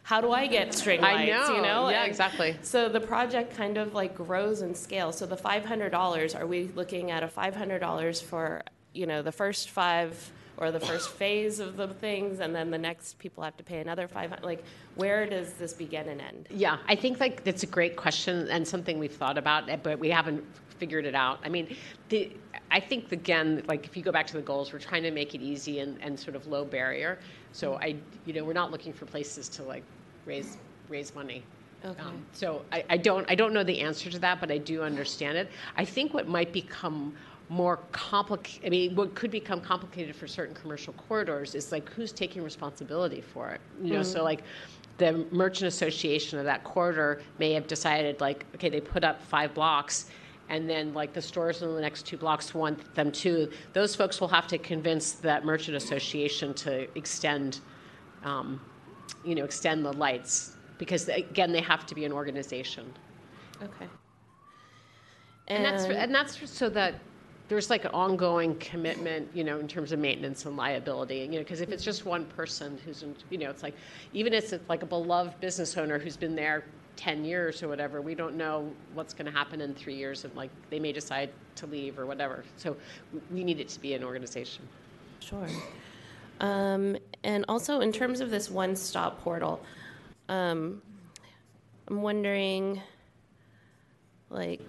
how 0.08 0.22
do 0.22 0.32
I 0.32 0.46
get 0.46 0.72
string 0.72 1.04
I 1.04 1.26
lights? 1.26 1.50
You 1.50 1.56
know. 1.56 1.62
know? 1.62 1.88
Yeah, 1.90 2.04
And 2.04 2.10
exactly. 2.10 2.56
So 2.62 2.88
the 2.88 2.98
project 2.98 3.54
kind 3.54 3.76
of 3.76 3.92
like 3.92 4.14
grows 4.14 4.62
in 4.62 4.74
scale. 4.74 5.12
So 5.12 5.26
the 5.26 5.36
five 5.36 5.66
hundred 5.66 5.90
dollars, 5.90 6.34
are 6.34 6.46
we 6.46 6.70
looking 6.74 7.10
at 7.10 7.22
a 7.22 7.28
five 7.28 7.54
hundred 7.54 7.80
dollars 7.80 8.18
for 8.18 8.62
you 8.94 9.06
know 9.06 9.20
the 9.20 9.32
first 9.32 9.68
five? 9.68 10.32
Or 10.60 10.72
the 10.72 10.80
first 10.80 11.10
phase 11.10 11.60
of 11.60 11.76
the 11.76 11.86
things, 11.86 12.40
and 12.40 12.52
then 12.52 12.72
the 12.72 12.78
next 12.78 13.20
people 13.20 13.44
have 13.44 13.56
to 13.58 13.62
pay 13.62 13.78
another 13.78 14.08
five. 14.08 14.34
Like, 14.42 14.64
where 14.96 15.24
does 15.24 15.52
this 15.52 15.72
begin 15.72 16.08
and 16.08 16.20
end? 16.20 16.48
Yeah, 16.50 16.78
I 16.88 16.96
think 16.96 17.20
like 17.20 17.44
that's 17.44 17.62
a 17.62 17.68
great 17.68 17.94
question 17.94 18.48
and 18.48 18.66
something 18.66 18.98
we've 18.98 19.14
thought 19.14 19.38
about, 19.38 19.68
eh, 19.68 19.76
but 19.80 20.00
we 20.00 20.10
haven't 20.10 20.42
figured 20.78 21.04
it 21.04 21.14
out. 21.14 21.38
I 21.44 21.48
mean, 21.48 21.76
the, 22.08 22.32
I 22.72 22.80
think 22.80 23.12
again, 23.12 23.62
like 23.68 23.84
if 23.86 23.96
you 23.96 24.02
go 24.02 24.10
back 24.10 24.26
to 24.28 24.36
the 24.36 24.42
goals, 24.42 24.72
we're 24.72 24.80
trying 24.80 25.04
to 25.04 25.12
make 25.12 25.32
it 25.32 25.40
easy 25.40 25.78
and, 25.78 25.96
and 26.02 26.18
sort 26.18 26.34
of 26.34 26.44
low 26.48 26.64
barrier. 26.64 27.20
So 27.52 27.76
I, 27.76 27.94
you 28.26 28.32
know, 28.32 28.42
we're 28.42 28.52
not 28.52 28.72
looking 28.72 28.92
for 28.92 29.06
places 29.06 29.48
to 29.50 29.62
like 29.62 29.84
raise 30.28 30.58
raise 30.88 31.14
money. 31.14 31.42
Okay. 31.84 32.00
Um, 32.02 32.24
so 32.32 32.62
I, 32.72 32.84
I 32.90 32.96
don't 32.96 33.28
I 33.30 33.34
don't 33.34 33.52
know 33.52 33.64
the 33.64 33.80
answer 33.80 34.10
to 34.10 34.18
that, 34.20 34.40
but 34.40 34.50
I 34.50 34.58
do 34.58 34.82
understand 34.82 35.38
it. 35.38 35.50
I 35.76 35.84
think 35.84 36.14
what 36.14 36.28
might 36.28 36.52
become 36.52 37.14
more 37.50 37.78
complicated, 37.92 38.66
I 38.66 38.68
mean, 38.68 38.94
what 38.94 39.14
could 39.14 39.30
become 39.30 39.60
complicated 39.62 40.14
for 40.14 40.26
certain 40.26 40.54
commercial 40.54 40.92
corridors 40.92 41.54
is 41.54 41.72
like 41.72 41.88
who's 41.90 42.12
taking 42.12 42.42
responsibility 42.42 43.22
for 43.22 43.48
it. 43.50 43.60
You 43.82 43.94
know, 43.94 44.02
so 44.02 44.20
Mhm. 44.20 44.24
like 44.24 44.42
the 44.98 45.26
merchant 45.30 45.68
association 45.68 46.38
of 46.38 46.44
that 46.44 46.62
corridor 46.64 47.22
may 47.38 47.52
have 47.54 47.66
decided 47.66 48.20
like, 48.20 48.44
okay, 48.54 48.68
they 48.68 48.80
put 48.82 49.02
up 49.02 49.22
five 49.22 49.54
blocks. 49.54 50.10
And 50.50 50.68
then, 50.68 50.94
like 50.94 51.12
the 51.12 51.20
stores 51.22 51.60
in 51.62 51.74
the 51.74 51.80
next 51.80 52.06
two 52.06 52.16
blocks 52.16 52.54
want 52.54 52.94
them 52.94 53.12
too. 53.12 53.50
Those 53.74 53.94
folks 53.94 54.18
will 54.20 54.28
have 54.28 54.46
to 54.48 54.56
convince 54.58 55.12
that 55.12 55.44
merchant 55.44 55.76
association 55.76 56.54
to 56.54 56.88
extend, 56.96 57.60
um, 58.24 58.58
you 59.24 59.34
know, 59.34 59.44
extend 59.44 59.84
the 59.84 59.92
lights 59.92 60.56
because 60.78 61.08
again, 61.08 61.52
they 61.52 61.60
have 61.60 61.86
to 61.86 61.94
be 61.94 62.04
an 62.04 62.12
organization. 62.12 62.92
Okay. 63.62 63.86
And, 65.48 65.64
that's 65.64 65.84
and 65.84 66.14
that's 66.14 66.50
so 66.50 66.68
that 66.70 66.94
there's 67.48 67.70
like 67.70 67.84
an 67.86 67.90
ongoing 67.92 68.54
commitment, 68.56 69.28
you 69.34 69.42
know, 69.42 69.58
in 69.58 69.66
terms 69.66 69.92
of 69.92 69.98
maintenance 69.98 70.44
and 70.44 70.56
liability. 70.56 71.18
You 71.18 71.28
know, 71.28 71.38
because 71.38 71.60
if 71.60 71.70
it's 71.70 71.82
just 71.82 72.04
one 72.04 72.26
person 72.26 72.78
who's, 72.84 73.02
in, 73.02 73.16
you 73.30 73.38
know, 73.38 73.50
it's 73.50 73.62
like 73.62 73.74
even 74.12 74.34
if 74.34 74.52
it's 74.52 74.68
like 74.68 74.82
a 74.82 74.86
beloved 74.86 75.40
business 75.40 75.76
owner 75.76 75.98
who's 75.98 76.16
been 76.16 76.34
there 76.34 76.64
10 76.96 77.24
years 77.24 77.62
or 77.62 77.68
whatever, 77.68 78.02
we 78.02 78.14
don't 78.14 78.36
know 78.36 78.70
what's 78.92 79.14
going 79.14 79.24
to 79.24 79.32
happen 79.32 79.60
in 79.60 79.74
three 79.74 79.94
years, 79.94 80.24
and 80.24 80.34
like 80.34 80.50
they 80.68 80.78
may 80.78 80.92
decide 80.92 81.30
to 81.56 81.66
leave 81.66 81.98
or 81.98 82.06
whatever. 82.06 82.44
So 82.56 82.76
we 83.30 83.44
need 83.44 83.60
it 83.60 83.68
to 83.70 83.80
be 83.80 83.94
an 83.94 84.04
organization. 84.04 84.68
Sure. 85.20 85.46
Um, 86.40 86.96
and 87.24 87.44
also, 87.48 87.80
in 87.80 87.92
terms 87.92 88.20
of 88.20 88.30
this 88.30 88.50
one 88.50 88.76
stop 88.76 89.20
portal, 89.20 89.60
um, 90.28 90.82
I'm 91.88 92.02
wondering, 92.02 92.80
like, 94.30 94.60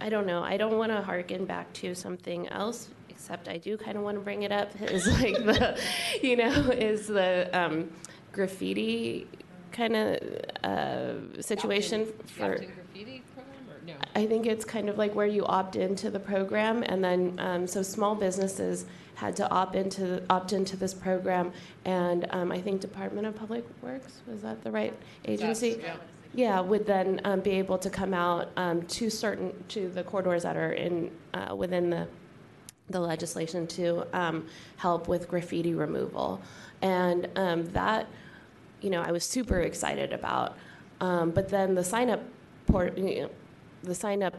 I 0.00 0.08
don't 0.08 0.26
know, 0.26 0.42
I 0.42 0.56
don't 0.56 0.78
want 0.78 0.92
to 0.92 1.02
harken 1.02 1.44
back 1.44 1.72
to 1.74 1.94
something 1.94 2.48
else, 2.48 2.88
except 3.08 3.48
I 3.48 3.58
do 3.58 3.76
kind 3.76 3.96
of 3.96 4.02
want 4.02 4.16
to 4.16 4.20
bring 4.20 4.42
it 4.42 4.52
up, 4.52 4.70
is 4.82 5.06
like 5.20 5.36
the, 5.36 5.78
you 6.22 6.36
know, 6.36 6.52
is 6.70 7.06
the 7.06 7.50
um, 7.52 7.90
graffiti 8.32 9.26
kind 9.72 9.96
of 9.96 10.18
uh, 10.64 11.42
situation 11.42 12.06
for. 12.26 12.56
graffiti 12.56 13.22
program 13.34 13.60
no? 13.86 13.94
I 14.14 14.26
think 14.26 14.46
it's 14.46 14.64
kind 14.64 14.88
of 14.88 14.98
like 14.98 15.14
where 15.14 15.26
you 15.26 15.44
opt 15.44 15.76
into 15.76 16.10
the 16.10 16.20
program, 16.20 16.82
and 16.86 17.02
then 17.02 17.34
um, 17.38 17.66
so 17.66 17.82
small 17.82 18.14
businesses 18.14 18.84
had 19.20 19.36
to 19.36 19.50
opt 19.50 19.76
into 19.76 20.22
opt 20.30 20.54
into 20.54 20.76
this 20.76 20.94
program, 20.94 21.52
and 21.84 22.26
um, 22.30 22.50
I 22.50 22.60
think 22.60 22.80
Department 22.80 23.26
of 23.26 23.36
Public 23.36 23.64
Works 23.82 24.22
was 24.26 24.40
that 24.40 24.64
the 24.64 24.70
right 24.70 24.94
agency? 25.26 25.78
yeah. 25.82 25.96
Yeah, 26.32 26.60
would 26.60 26.86
then 26.86 27.20
um, 27.24 27.40
be 27.40 27.50
able 27.50 27.76
to 27.78 27.90
come 27.90 28.14
out 28.14 28.50
um, 28.56 28.82
to 28.82 29.10
certain 29.10 29.52
to 29.68 29.88
the 29.88 30.04
corridors 30.04 30.44
that 30.44 30.56
are 30.56 30.72
in 30.72 31.10
uh, 31.34 31.54
within 31.54 31.90
the 31.90 32.08
the 32.88 33.00
legislation 33.00 33.66
to 33.66 34.06
um, 34.16 34.46
help 34.76 35.06
with 35.06 35.28
graffiti 35.28 35.74
removal, 35.74 36.40
and 36.80 37.28
um, 37.36 37.66
that 37.72 38.06
you 38.80 38.90
know 38.90 39.02
I 39.02 39.10
was 39.12 39.24
super 39.24 39.60
excited 39.60 40.12
about. 40.12 40.56
Um, 41.00 41.30
but 41.30 41.48
then 41.48 41.74
the 41.74 41.84
sign 41.84 42.10
up 42.10 42.22
port, 42.66 42.96
you 42.96 43.22
know, 43.22 43.30
the 43.82 43.94
sign 43.94 44.22
up. 44.22 44.34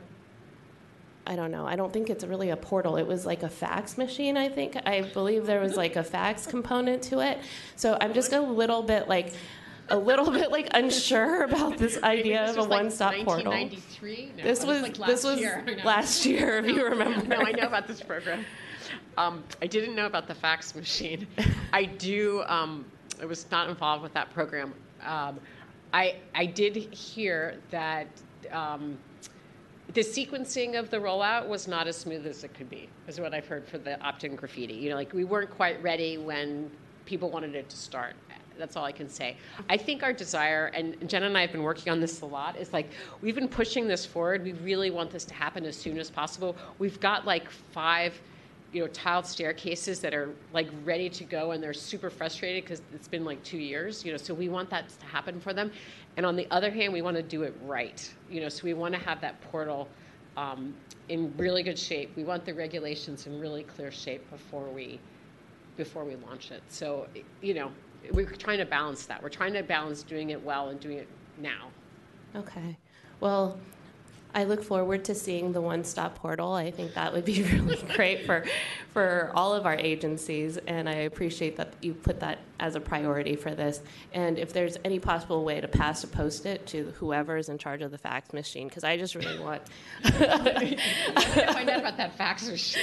I 1.28 1.36
don't 1.36 1.52
know. 1.52 1.66
I 1.68 1.76
don't 1.76 1.94
think 1.94 2.10
it's 2.10 2.24
really 2.24 2.50
a 2.50 2.58
portal. 2.58 2.98
It 2.98 3.06
was 3.06 3.26
like 3.26 3.44
a 3.44 3.50
fax 3.50 3.98
machine. 3.98 4.38
I 4.38 4.50
think 4.50 4.76
I 4.86 5.02
believe 5.02 5.46
there 5.46 5.60
was 5.60 5.78
like 5.78 5.96
a 5.96 6.04
fax 6.04 6.48
component 6.48 7.04
to 7.04 7.20
it. 7.20 7.40
So 7.76 7.98
I'm 8.02 8.14
just 8.14 8.34
a 8.34 8.42
little 8.42 8.82
bit 8.84 9.08
like. 9.08 9.34
A 9.90 9.98
little 9.98 10.32
bit 10.32 10.52
like 10.52 10.70
unsure 10.74 11.44
about 11.44 11.78
this 11.78 12.02
idea 12.02 12.50
of 12.50 12.58
a 12.58 12.64
one-stop 12.64 13.14
portal. 13.26 13.52
1993? 13.52 14.32
No, 14.38 14.44
This 14.44 14.66
was 14.66 14.82
like 14.84 14.94
this 14.94 15.00
last 15.00 15.26
was 15.26 15.40
year. 15.42 15.66
Last 15.84 16.26
year, 16.26 16.60
if 16.60 16.68
you 16.68 16.86
remember. 16.86 17.28
No, 17.28 17.42
I 17.42 17.52
know 17.52 17.68
about 17.68 17.88
this 17.88 18.02
program. 18.02 18.46
Um, 19.18 19.44
I 19.62 19.68
didn't 19.68 19.94
know 19.94 20.06
about 20.06 20.28
the 20.30 20.36
fax 20.36 20.76
machine. 20.76 21.28
I 21.74 21.84
do. 21.86 22.42
Um, 22.48 22.86
I 23.22 23.26
was 23.26 23.46
not 23.52 23.68
involved 23.70 24.02
with 24.02 24.14
that 24.14 24.34
program. 24.34 24.74
Um, 25.04 25.42
I, 25.92 26.16
I 26.36 26.46
did 26.46 26.76
hear 26.76 27.58
that 27.72 28.08
um, 28.52 28.98
the 29.94 30.02
sequencing 30.02 30.80
of 30.80 30.90
the 30.90 30.98
rollout 30.98 31.48
was 31.48 31.68
not 31.68 31.88
as 31.88 31.98
smooth 31.98 32.26
as 32.26 32.44
it 32.44 32.54
could 32.54 32.70
be, 32.70 32.88
is 33.08 33.20
what 33.20 33.34
I've 33.34 33.48
heard 33.48 33.68
for 33.68 33.78
the 33.78 34.00
opt-in 34.02 34.36
graffiti. 34.36 34.74
You 34.74 34.90
know, 34.90 34.96
like 34.96 35.14
we 35.14 35.24
weren't 35.24 35.50
quite 35.50 35.82
ready 35.84 36.18
when 36.18 36.70
people 37.06 37.30
wanted 37.30 37.56
it 37.56 37.68
to 37.70 37.78
start. 37.78 38.16
That's 38.58 38.76
all 38.76 38.86
I 38.86 38.92
can 38.92 39.10
say. 39.10 39.38
I 39.70 39.78
think 39.78 40.04
our 40.04 40.14
desire, 40.14 40.72
and 40.74 41.10
Jenna 41.10 41.26
and 41.26 41.38
I 41.38 41.42
have 41.42 41.52
been 41.52 41.64
working 41.64 41.92
on 41.92 42.00
this 42.00 42.22
a 42.22 42.26
lot, 42.26 42.58
is 42.58 42.74
like 42.74 42.90
we've 43.22 43.34
been 43.34 43.48
pushing 43.48 43.88
this 43.88 44.06
forward. 44.06 44.44
We 44.44 44.54
really 44.54 44.92
want 44.92 45.10
this 45.10 45.26
to 45.26 45.34
happen 45.34 45.66
as 45.66 45.76
soon 45.76 45.98
as 45.98 46.10
possible. 46.12 46.56
We've 46.78 47.00
got 47.00 47.26
like 47.26 47.50
five 47.50 48.20
you 48.74 48.82
know, 48.82 48.88
tiled 48.88 49.26
staircases 49.26 50.00
that 50.00 50.14
are 50.14 50.30
like 50.54 50.70
ready 50.86 51.10
to 51.10 51.24
go 51.24 51.52
and 51.52 51.62
they're 51.62 51.74
super 51.74 52.10
frustrated 52.10 52.64
because 52.64 52.82
it's 52.94 53.08
been 53.08 53.26
like 53.26 53.44
two 53.44 53.58
years, 53.58 54.06
you 54.06 54.12
know, 54.12 54.18
so 54.18 54.34
we 54.34 54.50
want 54.50 54.70
that 54.70 54.88
to 54.88 55.06
happen 55.06 55.40
for 55.40 55.54
them. 55.54 55.72
And 56.18 56.26
on 56.26 56.36
the 56.36 56.48
other 56.52 56.72
hand, 56.72 56.94
we 56.94 57.02
want 57.02 57.18
to 57.18 57.24
do 57.24 57.44
it 57.44 57.54
right, 57.64 58.10
you 58.30 58.42
know, 58.42 58.50
so 58.50 58.64
we 58.64 58.74
want 58.74 58.94
to 58.94 59.00
have 59.02 59.20
that 59.22 59.42
portal 59.42 59.90
um, 60.38 60.74
in 61.10 61.34
really 61.38 61.64
good 61.64 61.78
shape. 61.78 62.16
We 62.16 62.24
want 62.24 62.46
the 62.46 62.54
regulations 62.54 63.28
in 63.28 63.40
really 63.40 63.64
clear 63.64 63.92
shape 63.92 64.30
before 64.32 64.70
we 64.70 65.00
before 65.78 66.04
we 66.04 66.16
launch 66.18 66.52
it. 66.52 66.62
So, 66.68 67.08
you 67.42 67.54
know, 67.54 67.72
we're 68.12 68.26
trying 68.26 68.60
to 68.60 68.66
balance 68.66 69.06
that. 69.06 69.24
We're 69.24 69.30
trying 69.30 69.54
to 69.54 69.64
balance 69.64 70.04
doing 70.04 70.32
it 70.32 70.44
well 70.44 70.70
and 70.70 70.80
doing 70.80 70.98
it 70.98 71.08
now. 71.38 71.70
Okay. 72.36 72.78
Well, 73.20 73.58
I 74.34 74.46
look 74.46 74.64
forward 74.64 75.06
to 75.06 75.16
seeing 75.16 75.52
the 75.52 75.62
one-stop 75.62 76.16
portal. 76.16 76.54
I 76.54 76.72
think 76.72 76.94
that 76.94 77.12
would 77.14 77.26
be 77.26 77.44
really 77.54 77.78
great 77.96 78.26
for 78.26 78.46
for 78.94 79.32
all 79.34 79.54
of 79.54 79.66
our 79.66 79.76
agencies, 79.76 80.58
and 80.68 80.90
I 80.90 80.94
appreciate 80.94 81.56
that 81.58 81.74
you 81.82 81.94
put 81.94 82.20
that 82.20 82.40
as 82.60 82.76
a 82.76 82.80
priority 82.80 83.36
for 83.36 83.52
this. 83.52 83.82
And 84.14 84.38
if 84.38 84.52
there's 84.52 84.78
any 84.84 85.00
possible 85.00 85.46
way 85.46 85.62
to 85.62 85.68
pass 85.68 86.04
a 86.04 86.08
post-it 86.08 86.66
to 86.68 86.94
whoever 86.98 87.38
is 87.38 87.48
in 87.48 87.58
charge 87.58 87.82
of 87.82 87.92
the 87.92 87.98
fax 87.98 88.34
machine, 88.34 88.68
because 88.68 88.84
I 88.84 88.98
just 88.98 89.16
really 89.16 89.40
want. 89.40 89.62
To 90.04 90.12
find 91.54 91.70
out 91.70 91.80
about 91.80 91.98
that 91.98 92.18
fax 92.18 92.48
machine. 92.50 92.82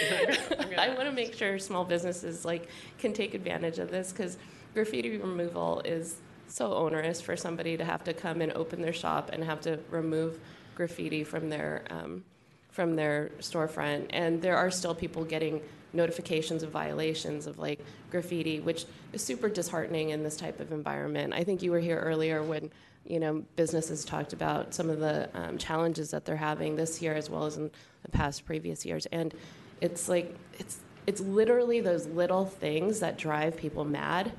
I 0.78 0.88
want 0.90 1.04
to 1.04 1.12
make 1.12 1.34
sure 1.34 1.58
small 1.58 1.84
businesses 1.84 2.44
like 2.44 2.68
can 2.98 3.12
take 3.12 3.34
advantage 3.34 3.78
of 3.78 3.90
this 3.90 4.12
because 4.12 4.38
graffiti 4.74 5.18
removal 5.18 5.82
is 5.84 6.16
so 6.46 6.72
onerous 6.74 7.20
for 7.20 7.36
somebody 7.36 7.76
to 7.76 7.84
have 7.84 8.04
to 8.04 8.14
come 8.14 8.40
and 8.40 8.52
open 8.52 8.80
their 8.80 8.92
shop 8.92 9.30
and 9.32 9.44
have 9.44 9.60
to 9.62 9.78
remove 9.90 10.40
graffiti 10.78 11.24
from 11.24 11.50
their 11.50 11.82
um, 11.90 12.24
from 12.70 12.94
their 12.94 13.32
storefront, 13.40 14.06
and 14.10 14.40
there 14.40 14.56
are 14.56 14.70
still 14.70 14.94
people 14.94 15.24
getting 15.24 15.60
notifications 15.92 16.62
of 16.62 16.70
violations 16.70 17.48
of 17.48 17.58
like 17.58 17.80
graffiti, 18.10 18.60
which 18.60 18.86
is 19.12 19.22
super 19.22 19.48
disheartening 19.48 20.10
in 20.10 20.22
this 20.22 20.36
type 20.36 20.60
of 20.60 20.70
environment. 20.70 21.34
I 21.34 21.42
think 21.42 21.60
you 21.60 21.72
were 21.72 21.80
here 21.80 21.98
earlier 21.98 22.42
when 22.42 22.70
you 23.04 23.18
know 23.18 23.44
businesses 23.56 24.04
talked 24.04 24.32
about 24.32 24.72
some 24.72 24.88
of 24.88 25.00
the 25.00 25.28
um, 25.34 25.58
challenges 25.58 26.12
that 26.12 26.24
they're 26.24 26.36
having 26.36 26.76
this 26.76 27.02
year 27.02 27.14
as 27.14 27.28
well 27.28 27.44
as 27.44 27.56
in 27.56 27.70
the 28.04 28.10
past 28.10 28.46
previous 28.46 28.86
years, 28.86 29.04
and 29.06 29.34
it's 29.80 30.08
like 30.08 30.34
it's 30.60 30.78
it's 31.08 31.20
literally 31.20 31.80
those 31.80 32.06
little 32.06 32.44
things 32.46 33.00
that 33.00 33.18
drive 33.18 33.56
people 33.56 33.84
mad. 33.84 34.30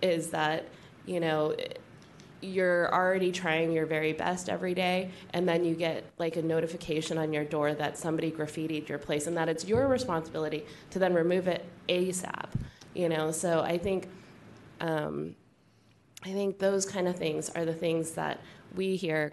Is 0.00 0.30
that 0.30 0.64
you 1.04 1.20
know 1.20 1.54
you're 2.42 2.92
already 2.92 3.30
trying 3.30 3.72
your 3.72 3.86
very 3.86 4.12
best 4.12 4.48
every 4.48 4.74
day 4.74 5.10
and 5.30 5.48
then 5.48 5.64
you 5.64 5.74
get 5.74 6.04
like 6.18 6.36
a 6.36 6.42
notification 6.42 7.16
on 7.16 7.32
your 7.32 7.44
door 7.44 7.72
that 7.72 7.96
somebody 7.96 8.30
graffitied 8.30 8.88
your 8.88 8.98
place 8.98 9.26
and 9.26 9.36
that 9.36 9.48
it's 9.48 9.64
your 9.64 9.86
responsibility 9.86 10.66
to 10.90 10.98
then 10.98 11.14
remove 11.14 11.46
it 11.46 11.64
asap 11.88 12.48
you 12.94 13.08
know? 13.08 13.30
So 13.30 13.60
i 13.60 13.78
think 13.78 14.08
um, 14.80 15.34
i 16.24 16.32
think 16.32 16.58
those 16.58 16.84
kind 16.84 17.08
of 17.08 17.16
things 17.16 17.50
are 17.50 17.64
the 17.64 17.74
things 17.74 18.12
that 18.12 18.40
we 18.74 18.96
hear 18.96 19.32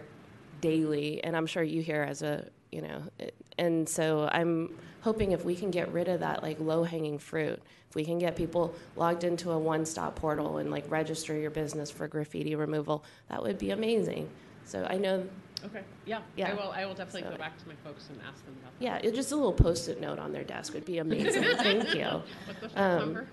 daily 0.60 1.22
and 1.24 1.36
i'm 1.36 1.46
sure 1.46 1.62
you 1.62 1.82
hear 1.82 2.02
as 2.02 2.22
a 2.22 2.46
you 2.70 2.82
know 2.82 3.02
it, 3.18 3.34
and 3.58 3.88
so 3.88 4.28
i'm 4.32 4.76
hoping 5.00 5.32
if 5.32 5.44
we 5.44 5.54
can 5.54 5.70
get 5.70 5.90
rid 5.92 6.08
of 6.08 6.20
that 6.20 6.42
like 6.42 6.60
low 6.60 6.84
hanging 6.84 7.18
fruit 7.18 7.62
if 7.90 7.96
we 7.96 8.04
can 8.04 8.18
get 8.18 8.36
people 8.36 8.72
logged 8.96 9.24
into 9.24 9.50
a 9.50 9.58
one 9.58 9.84
stop 9.84 10.14
portal 10.14 10.58
and 10.58 10.70
like 10.70 10.88
register 10.90 11.36
your 11.36 11.50
business 11.50 11.90
for 11.90 12.06
graffiti 12.06 12.54
removal 12.54 13.04
that 13.28 13.42
would 13.42 13.58
be 13.58 13.70
amazing 13.72 14.28
so 14.64 14.86
i 14.88 14.96
know 14.96 15.26
Okay. 15.62 15.82
Yeah. 16.06 16.20
Yeah. 16.36 16.52
I 16.52 16.54
will. 16.54 16.70
I 16.70 16.86
will 16.86 16.94
definitely 16.94 17.20
So- 17.24 17.32
go 17.32 17.36
back 17.36 17.58
to 17.58 17.68
my 17.68 17.74
folks 17.84 18.08
and 18.08 18.18
ask 18.26 18.42
them 18.46 18.56
about 18.62 18.78
that. 18.78 18.82
yeah 18.82 18.96
it, 19.06 19.14
just 19.14 19.30
a 19.30 19.36
little 19.36 19.52
post-it 19.52 20.00
note 20.00 20.18
on 20.18 20.32
their 20.32 20.42
desk 20.44 20.72
would 20.72 20.86
be 20.86 20.96
amazing 20.98 21.42
thank 21.58 21.94
you 21.94 22.02
Um, 22.06 22.22
What's 22.46 22.60
the 22.62 22.68
phone 22.70 22.98
number? 23.00 23.26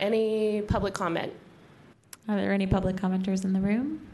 any 0.00 0.62
public 0.62 0.94
comment 0.94 1.34
Are 2.28 2.36
there 2.36 2.52
any 2.54 2.66
public 2.66 2.96
commenters 2.96 3.44
in 3.44 3.52
the 3.52 3.60
room? 3.60 4.06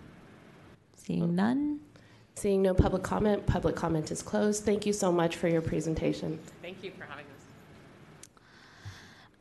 Seeing 0.97 1.37
none. 1.37 1.79
seeing 2.35 2.63
no 2.63 2.75
public 2.75 3.05
comment 3.05 3.47
public 3.47 3.77
comment 3.77 4.11
is 4.11 4.23
closed 4.23 4.65
thank 4.65 4.85
you 4.85 4.93
so 4.93 5.13
much 5.13 5.37
for 5.37 5.47
your 5.47 5.63
presentation 5.63 6.41
Thank 6.63 6.83
you 6.83 6.91
for 6.99 7.05
having 7.05 7.27
us. 7.27 7.36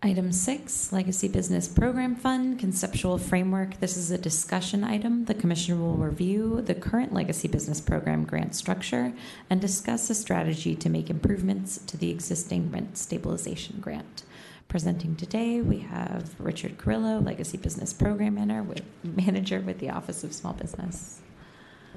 Item 0.05 0.31
six, 0.31 0.93
Legacy 0.93 1.27
Business 1.27 1.67
Program 1.67 2.15
Fund 2.15 2.59
Conceptual 2.59 3.17
Framework. 3.17 3.79
This 3.79 3.97
is 3.97 4.11
a 4.11 4.19
discussion 4.19 4.83
item. 4.83 5.25
The 5.25 5.33
commission 5.33 5.81
will 5.81 5.95
review 5.95 6.61
the 6.61 6.75
current 6.75 7.11
Legacy 7.11 7.47
Business 7.47 7.81
Program 7.81 8.23
grant 8.23 8.53
structure 8.53 9.13
and 9.49 9.59
discuss 9.59 10.07
a 10.11 10.13
strategy 10.13 10.75
to 10.75 10.89
make 10.89 11.09
improvements 11.09 11.79
to 11.87 11.97
the 11.97 12.11
existing 12.11 12.71
rent 12.71 12.99
stabilization 12.99 13.79
grant. 13.81 14.21
Presenting 14.67 15.15
today, 15.15 15.59
we 15.61 15.79
have 15.79 16.39
Richard 16.39 16.77
Kurylo, 16.77 17.25
Legacy 17.25 17.57
Business 17.57 17.91
Program 17.91 18.35
Manager 18.35 18.61
with, 18.61 18.83
Manager 19.03 19.59
with 19.59 19.79
the 19.79 19.89
Office 19.89 20.23
of 20.23 20.35
Small 20.35 20.53
Business. 20.53 21.19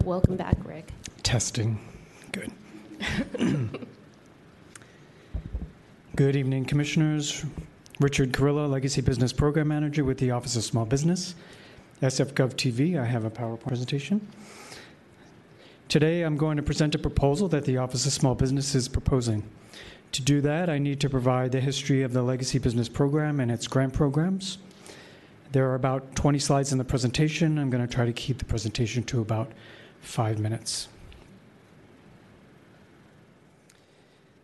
welcome 0.02 0.39
back 0.39 0.56
rick 0.64 0.93
Testing. 1.22 1.78
Good. 2.32 2.52
Good 6.16 6.36
evening, 6.36 6.64
Commissioners. 6.64 7.44
Richard 8.01 8.31
Kurylo, 8.31 8.70
Legacy 8.70 9.01
Business 9.01 9.33
Program 9.33 9.66
Manager 9.66 10.05
with 10.05 10.19
the 10.19 10.31
Office 10.31 10.55
of 10.55 10.62
Small 10.62 10.85
Business. 10.85 11.35
SFGov 12.01 12.55
TV, 12.55 12.97
I 12.97 13.05
have 13.05 13.25
a 13.25 13.31
PowerPoint 13.31 13.66
presentation. 13.66 14.25
Today, 15.89 16.23
I'm 16.23 16.37
going 16.37 16.57
to 16.59 16.62
present 16.62 16.95
a 16.95 16.99
proposal 16.99 17.49
that 17.49 17.65
the 17.65 17.79
Office 17.79 18.07
of 18.07 18.12
Small 18.12 18.37
Business 18.37 18.77
is 18.77 18.87
proposing. 18.87 19.43
To 20.12 20.23
do 20.23 20.41
that, 20.43 20.70
I 20.70 20.79
need 20.79 21.01
to 21.01 21.11
provide 21.11 21.51
the 21.51 21.61
history 21.61 22.05
of 22.05 22.12
the 22.12 22.23
Legacy 22.23 22.61
Business 22.61 22.89
Program 22.89 23.41
and 23.41 23.51
its 23.51 23.66
grant 23.66 23.95
programs. 23.95 24.59
There 25.51 25.69
are 25.69 25.75
about 25.75 26.15
20 26.15 26.39
slides 26.39 26.70
in 26.70 26.79
the 26.79 26.85
presentation. 26.85 27.59
I'm 27.59 27.69
going 27.69 27.85
to 27.85 27.93
try 27.93 28.07
to 28.07 28.12
keep 28.12 28.39
the 28.39 28.45
presentation 28.45 29.03
to 29.05 29.20
about 29.20 29.51
five 30.03 30.39
minutes. 30.39 30.87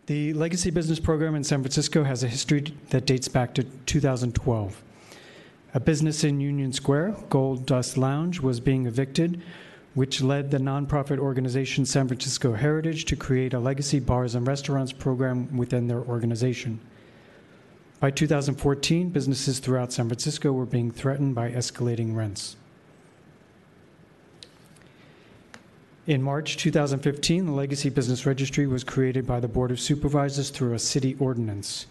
The 0.07 0.33
Legacy 0.33 0.69
Business 0.69 0.99
Program 0.99 1.33
in 1.33 1.43
San 1.43 1.63
Francisco 1.63 2.03
has 2.03 2.23
a 2.23 2.27
history 2.27 2.61
that 2.91 3.07
dates 3.07 3.27
back 3.27 3.55
to 3.55 3.63
2012. 3.63 4.83
A 5.73 5.79
business 5.79 6.23
in 6.23 6.39
Union 6.39 6.71
Square, 6.73 7.15
Gold 7.31 7.65
Dust 7.65 7.97
Lounge, 7.97 8.39
was 8.39 8.59
being 8.59 8.85
evicted, 8.85 9.41
which 9.95 10.21
led 10.21 10.51
the 10.51 10.59
nonprofit 10.59 11.17
organization 11.17 11.87
San 11.87 12.07
Francisco 12.07 12.53
Heritage 12.53 13.05
to 13.05 13.15
create 13.15 13.55
a 13.55 13.59
legacy 13.59 13.99
bars 13.99 14.35
and 14.35 14.45
restaurants 14.45 14.91
program 14.91 15.57
within 15.57 15.87
their 15.87 16.01
organization. 16.01 16.79
By 17.99 18.11
2014, 18.11 19.09
businesses 19.09 19.57
throughout 19.57 19.91
San 19.91 20.07
Francisco 20.07 20.51
were 20.51 20.67
being 20.67 20.91
threatened 20.91 21.33
by 21.33 21.49
escalating 21.49 22.15
rents. 22.15 22.57
In 26.07 26.21
March 26.21 26.57
2015, 26.57 27.47
the 27.47 27.51
Legacy 27.51 27.89
Business 27.89 28.27
Registry 28.27 28.67
was 28.67 28.83
created 28.83 29.25
by 29.25 29.39
the 29.39 29.47
Board 29.47 29.71
of 29.71 29.79
Supervisors 29.79 30.51
through 30.51 30.75
a 30.75 30.79
city 30.79 31.15
ordinance. 31.19 31.87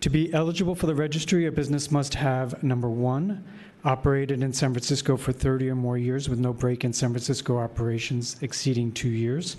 To 0.00 0.10
be 0.10 0.34
eligible 0.34 0.74
for 0.74 0.86
the 0.86 0.96
registry, 0.96 1.46
a 1.46 1.52
business 1.52 1.92
must 1.92 2.14
have 2.14 2.60
number 2.60 2.90
one, 2.90 3.44
operated 3.84 4.42
in 4.42 4.52
San 4.52 4.72
Francisco 4.72 5.16
for 5.16 5.30
30 5.30 5.70
or 5.70 5.76
more 5.76 5.96
years 5.96 6.28
with 6.28 6.40
no 6.40 6.52
break 6.52 6.82
in 6.82 6.92
San 6.92 7.10
Francisco 7.10 7.58
operations 7.58 8.34
exceeding 8.40 8.90
two 8.90 9.10
years. 9.10 9.58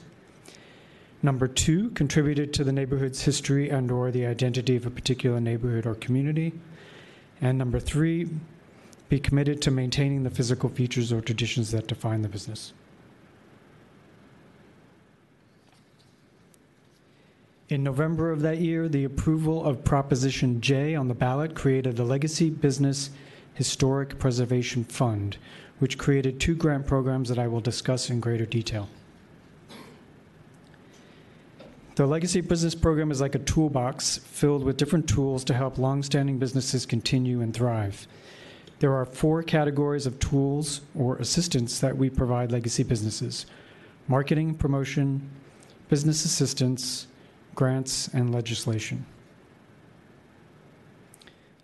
Number 1.24 1.48
two, 1.48 1.92
contributed 1.92 2.52
to 2.56 2.66
the 2.66 2.74
neighborhood's 2.74 3.22
history 3.22 3.70
and 3.70 3.90
or 3.90 4.12
the 4.12 4.26
identity 4.26 4.76
of 4.76 4.86
a 4.86 4.92
particular 4.92 5.40
neighborhood 5.40 5.86
or 5.86 5.96
community. 5.96 6.52
And 7.40 7.58
number 7.58 7.80
three, 7.80 8.28
be 9.08 9.18
committed 9.18 9.62
to 9.62 9.72
maintaining 9.72 10.24
the 10.24 10.30
physical 10.30 10.68
features 10.68 11.14
or 11.14 11.22
traditions 11.22 11.72
that 11.72 11.88
define 11.88 12.22
the 12.22 12.28
business. 12.28 12.74
In 17.70 17.84
November 17.84 18.32
of 18.32 18.42
that 18.42 18.58
year, 18.58 18.90
the 18.90 19.04
approval 19.04 19.64
of 19.64 19.84
Proposition 19.84 20.60
J 20.60 20.96
on 20.96 21.08
the 21.08 21.14
ballot 21.14 21.54
created 21.54 21.96
the 21.96 22.04
Legacy 22.04 22.50
Business 22.50 23.12
Historic 23.54 24.18
Preservation 24.18 24.84
Fund, 24.84 25.38
which 25.78 26.00
created 26.00 26.40
two 26.40 26.56
grant 26.56 26.88
programs 26.88 27.30
that 27.30 27.38
I 27.38 27.46
will 27.46 27.60
discuss 27.62 28.10
in 28.10 28.22
greater 28.22 28.48
detail. 28.48 28.90
The 31.94 32.08
Legacy 32.08 32.42
Business 32.42 32.74
Program 32.74 33.12
is 33.12 33.22
like 33.22 33.36
a 33.36 33.40
toolbox 33.40 34.18
filled 34.18 34.64
with 34.64 34.78
different 34.78 35.08
tools 35.08 35.44
to 35.44 35.54
help 35.54 35.78
longstanding 35.78 36.40
businesses 36.40 36.88
continue 36.88 37.42
and 37.42 37.54
thrive. 37.54 38.08
There 38.80 38.96
are 38.96 39.06
four 39.06 39.44
categories 39.44 40.08
of 40.08 40.18
tools 40.18 40.82
or 40.96 41.18
assistance 41.18 41.80
that 41.82 41.96
we 41.96 42.10
provide 42.10 42.52
legacy 42.52 42.82
businesses 42.82 43.46
marketing, 44.08 44.56
promotion, 44.56 45.30
business 45.88 46.26
assistance, 46.26 47.06
grants, 47.60 48.08
and 48.14 48.34
legislation. 48.34 49.06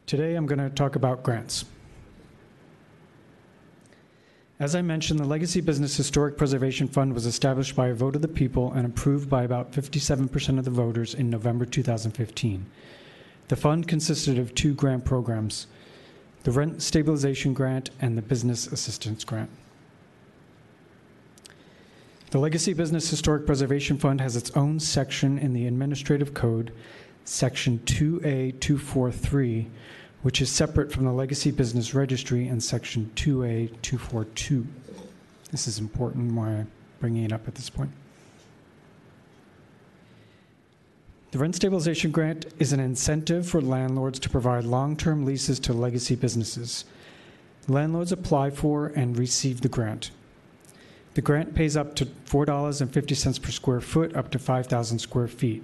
Today 0.05 0.35
I'm 0.35 0.45
going 0.45 0.59
to 0.59 0.69
talk 0.69 0.97
about 0.97 1.23
grants. 1.23 1.63
As 4.59 4.75
I 4.75 4.81
mentioned, 4.81 5.21
the 5.21 5.25
Legacy 5.25 5.61
Business 5.61 5.95
Historic 5.95 6.35
Preservation 6.35 6.89
Fund 6.89 7.13
was 7.13 7.25
established 7.25 7.77
by 7.77 7.87
a 7.87 7.93
vote 7.93 8.17
of 8.17 8.21
the 8.21 8.27
people 8.27 8.73
and 8.73 8.85
approved 8.85 9.29
by 9.29 9.43
about 9.43 9.71
57% 9.71 10.59
of 10.59 10.65
the 10.65 10.69
voters 10.69 11.13
in 11.13 11.29
November 11.29 11.63
2015. 11.63 12.65
The 13.47 13.55
fund 13.55 13.87
consisted 13.87 14.37
of 14.37 14.53
two 14.53 14.73
grant 14.73 15.05
programs 15.05 15.67
the 16.43 16.51
Rent 16.51 16.81
Stabilization 16.81 17.53
Grant 17.53 17.89
and 18.01 18.17
the 18.17 18.21
Business 18.21 18.67
Assistance 18.67 19.23
Grant. 19.23 19.49
The 22.31 22.39
Legacy 22.39 22.73
Business 22.73 23.09
Historic 23.09 23.45
Preservation 23.45 23.97
Fund 23.97 24.19
has 24.19 24.35
its 24.35 24.49
own 24.51 24.79
section 24.79 25.37
in 25.37 25.53
the 25.53 25.67
Administrative 25.67 26.33
Code, 26.33 26.73
Section 27.23 27.79
2A243, 27.85 29.67
which 30.23 30.41
is 30.41 30.51
separate 30.51 30.91
from 30.91 31.05
the 31.05 31.11
Legacy 31.11 31.51
Business 31.51 31.93
Registry 31.93 32.47
and 32.47 32.61
Section 32.61 33.11
2A242. 33.15 34.65
This 35.51 35.67
is 35.67 35.77
important 35.77 36.33
why 36.33 36.49
I'm 36.49 36.71
bringing 36.99 37.25
it 37.25 37.31
up 37.31 37.47
at 37.47 37.55
this 37.55 37.69
point. 37.69 37.91
The 41.29 41.37
Rent 41.37 41.55
Stabilization 41.55 42.11
Grant 42.11 42.47
is 42.57 42.73
an 42.73 42.79
incentive 42.79 43.47
for 43.47 43.61
landlords 43.61 44.19
to 44.19 44.29
provide 44.29 44.63
long 44.63 44.97
term 44.97 45.25
leases 45.25 45.59
to 45.61 45.73
legacy 45.73 46.15
businesses. 46.15 46.85
Landlords 47.67 48.11
apply 48.11 48.49
for 48.49 48.87
and 48.87 49.17
receive 49.17 49.61
the 49.61 49.69
grant. 49.69 50.09
The 51.15 51.21
grant 51.21 51.55
pays 51.55 51.77
up 51.77 51.95
to 51.95 52.05
$4.50 52.05 53.41
per 53.41 53.51
square 53.51 53.81
foot, 53.81 54.15
up 54.15 54.29
to 54.31 54.39
5,000 54.39 54.99
square 54.99 55.29
feet. 55.29 55.63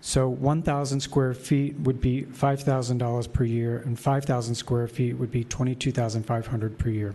So 0.00 0.28
1,000 0.28 0.98
square 1.00 1.34
feet 1.34 1.78
would 1.80 2.00
be 2.00 2.22
$5,000 2.22 3.32
per 3.32 3.44
year, 3.44 3.78
and 3.84 4.00
5,000 4.00 4.54
square 4.54 4.88
feet 4.88 5.18
would 5.18 5.30
be 5.30 5.44
22,500 5.44 6.78
per 6.78 6.88
year. 6.88 7.14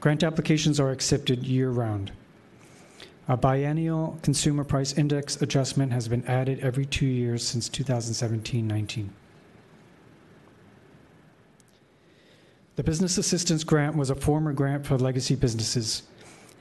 Grant 0.00 0.24
applications 0.24 0.80
are 0.80 0.90
accepted 0.90 1.44
year 1.44 1.68
round. 1.68 2.12
A 3.28 3.36
biennial 3.36 4.18
consumer 4.22 4.64
price 4.64 4.94
index 4.94 5.42
adjustment 5.42 5.92
has 5.92 6.08
been 6.08 6.24
added 6.24 6.60
every 6.60 6.86
two 6.86 7.06
years 7.06 7.46
since 7.46 7.68
2017 7.68 8.66
19. 8.66 9.12
The 12.76 12.82
Business 12.82 13.18
Assistance 13.18 13.64
Grant 13.64 13.96
was 13.96 14.08
a 14.08 14.14
former 14.14 14.54
grant 14.54 14.86
for 14.86 14.96
legacy 14.96 15.34
businesses. 15.34 16.04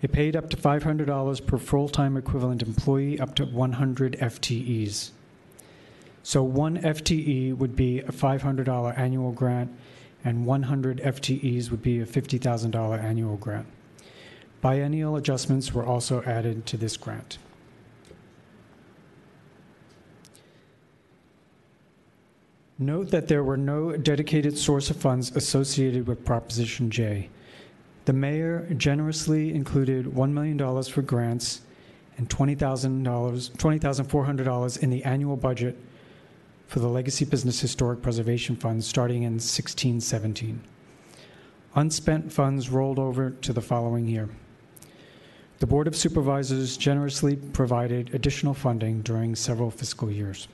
It 0.01 0.11
paid 0.11 0.35
up 0.35 0.49
to 0.51 0.57
$500 0.57 1.45
per 1.45 1.57
full 1.57 1.89
time 1.89 2.17
equivalent 2.17 2.61
employee 2.61 3.19
up 3.19 3.35
to 3.35 3.45
100 3.45 4.13
FTEs. 4.19 5.11
So, 6.21 6.43
one 6.43 6.77
FTE 6.77 7.57
would 7.57 7.75
be 7.75 7.99
a 7.99 8.11
$500 8.11 8.97
annual 8.97 9.31
grant, 9.31 9.71
and 10.23 10.45
100 10.45 10.99
FTEs 10.99 11.71
would 11.71 11.81
be 11.81 12.01
a 12.01 12.05
$50,000 12.05 13.03
annual 13.03 13.37
grant. 13.37 13.67
Biennial 14.61 15.15
adjustments 15.15 15.73
were 15.73 15.85
also 15.85 16.21
added 16.23 16.65
to 16.65 16.77
this 16.77 16.97
grant. 16.97 17.37
Note 22.79 23.09
that 23.09 23.27
there 23.27 23.43
were 23.43 23.57
no 23.57 23.97
dedicated 23.97 24.57
source 24.57 24.91
of 24.91 24.97
funds 24.97 25.35
associated 25.35 26.05
with 26.05 26.23
Proposition 26.23 26.91
J. 26.91 27.29
The 28.07 28.13
mayor 28.13 28.65
generously 28.77 29.53
included 29.53 30.05
$1 30.05 30.31
million 30.31 30.57
for 30.83 31.01
grants 31.01 31.59
and 32.17 32.29
$20,000, 32.29 33.03
$20,400 33.03 34.79
in 34.79 34.89
the 34.89 35.03
annual 35.03 35.35
budget 35.35 35.77
for 36.67 36.79
the 36.79 36.87
Legacy 36.87 37.25
Business 37.25 37.59
Historic 37.59 38.01
Preservation 38.01 38.55
Fund 38.55 38.85
starting 38.85 39.23
in 39.23 39.33
1617. 39.33 40.61
Unspent 41.75 42.31
funds 42.31 42.69
rolled 42.69 42.97
over 42.97 43.31
to 43.31 43.51
the 43.51 43.59
following 43.59 44.07
year. 44.07 44.29
The 45.59 45.67
Board 45.67 45.85
of 45.85 45.93
Supervisors 45.97 46.77
generously 46.77 47.35
provided 47.35 48.15
additional 48.15 48.53
funding 48.53 49.01
during 49.01 49.35
several 49.35 49.69
fiscal 49.69 50.09
years. 50.09 50.47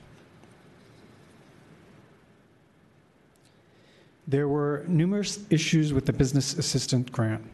There 4.26 4.48
were 4.48 4.84
numerous 4.88 5.40
issues 5.50 5.92
with 5.92 6.06
the 6.06 6.12
Business 6.12 6.56
Assistant 6.56 7.12
Grant. 7.12 7.44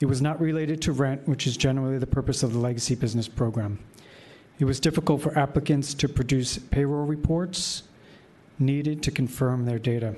It 0.00 0.06
was 0.06 0.22
not 0.22 0.40
related 0.40 0.80
to 0.82 0.92
rent, 0.92 1.28
which 1.28 1.46
is 1.46 1.56
generally 1.56 1.98
the 1.98 2.06
purpose 2.06 2.42
of 2.42 2.54
the 2.54 2.58
Legacy 2.58 2.94
Business 2.94 3.28
Program. 3.28 3.78
It 4.58 4.64
was 4.64 4.80
difficult 4.80 5.20
for 5.20 5.36
applicants 5.38 5.92
to 5.94 6.08
produce 6.08 6.56
payroll 6.56 7.04
reports 7.04 7.82
needed 8.58 9.02
to 9.02 9.10
confirm 9.10 9.64
their 9.64 9.78
data. 9.78 10.14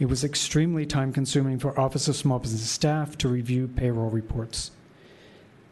It 0.00 0.06
was 0.06 0.24
extremely 0.24 0.84
time 0.84 1.12
consuming 1.12 1.58
for 1.58 1.78
Office 1.78 2.08
of 2.08 2.16
Small 2.16 2.38
Business 2.38 2.68
staff 2.68 3.16
to 3.18 3.28
review 3.28 3.68
payroll 3.68 4.10
reports. 4.10 4.72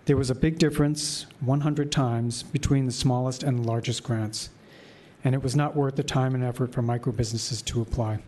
There 0.04 0.16
was 0.16 0.30
a 0.30 0.34
big 0.34 0.58
difference, 0.58 1.26
100 1.40 1.90
times, 1.90 2.42
between 2.42 2.86
the 2.86 2.92
smallest 2.92 3.42
and 3.42 3.66
largest 3.66 4.04
grants, 4.04 4.50
and 5.24 5.34
it 5.34 5.42
was 5.42 5.56
not 5.56 5.74
worth 5.74 5.96
the 5.96 6.02
time 6.02 6.34
and 6.34 6.44
effort 6.44 6.72
for 6.72 6.82
micro 6.82 7.12
businesses 7.12 7.60
to 7.62 7.80
apply. 7.80 8.20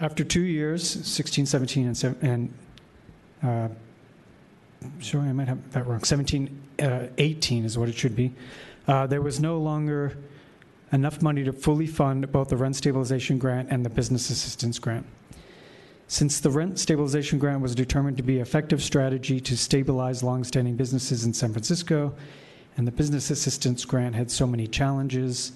After 0.00 0.24
two 0.24 0.42
years, 0.42 0.88
16, 1.06 1.46
17, 1.46 1.86
and, 1.86 2.16
and 2.22 2.54
uh, 3.42 3.68
sorry, 5.00 5.28
I 5.28 5.32
might 5.32 5.48
have 5.48 5.72
that 5.72 5.86
wrong, 5.86 6.02
17, 6.02 6.62
uh, 6.82 7.06
18 7.18 7.64
is 7.64 7.78
what 7.78 7.88
it 7.88 7.94
should 7.94 8.16
be, 8.16 8.32
uh, 8.88 9.06
there 9.06 9.22
was 9.22 9.38
no 9.38 9.58
longer 9.58 10.16
enough 10.92 11.22
money 11.22 11.44
to 11.44 11.52
fully 11.52 11.86
fund 11.86 12.30
both 12.30 12.48
the 12.48 12.56
rent 12.56 12.76
stabilization 12.76 13.38
grant 13.38 13.68
and 13.70 13.84
the 13.84 13.90
business 13.90 14.30
assistance 14.30 14.78
grant. 14.78 15.06
Since 16.08 16.40
the 16.40 16.50
rent 16.50 16.78
stabilization 16.78 17.38
grant 17.38 17.62
was 17.62 17.74
determined 17.74 18.16
to 18.18 18.22
be 18.22 18.36
an 18.36 18.42
effective 18.42 18.82
strategy 18.82 19.40
to 19.40 19.56
stabilize 19.56 20.22
longstanding 20.22 20.76
businesses 20.76 21.24
in 21.24 21.32
San 21.32 21.52
Francisco, 21.52 22.14
and 22.76 22.86
the 22.86 22.92
business 22.92 23.30
assistance 23.30 23.84
grant 23.84 24.14
had 24.14 24.30
so 24.30 24.46
many 24.46 24.66
challenges, 24.66 25.52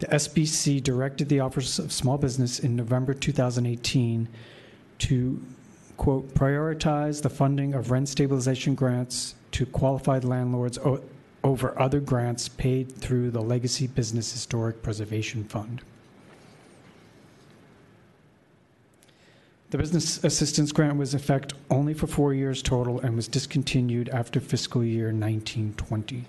the 0.00 0.06
SBC 0.06 0.82
directed 0.82 1.28
the 1.28 1.40
Office 1.40 1.78
of 1.78 1.92
Small 1.92 2.16
Business 2.16 2.58
in 2.58 2.74
November 2.74 3.12
2018 3.12 4.28
to, 4.98 5.42
quote, 5.98 6.34
prioritize 6.34 7.20
the 7.20 7.28
funding 7.28 7.74
of 7.74 7.90
rent 7.90 8.08
stabilization 8.08 8.74
grants 8.74 9.34
to 9.52 9.66
qualified 9.66 10.24
landlords 10.24 10.78
over 11.44 11.78
other 11.78 12.00
grants 12.00 12.48
paid 12.48 12.90
through 12.90 13.30
the 13.30 13.42
Legacy 13.42 13.86
Business 13.86 14.32
Historic 14.32 14.82
Preservation 14.82 15.44
Fund. 15.44 15.82
The 19.68 19.78
business 19.78 20.24
assistance 20.24 20.72
grant 20.72 20.96
was 20.96 21.12
in 21.12 21.20
effect 21.20 21.52
only 21.70 21.92
for 21.92 22.06
four 22.06 22.32
years 22.32 22.62
total 22.62 23.00
and 23.00 23.14
was 23.14 23.28
discontinued 23.28 24.08
after 24.08 24.40
fiscal 24.40 24.82
year 24.82 25.06
1920. 25.08 26.24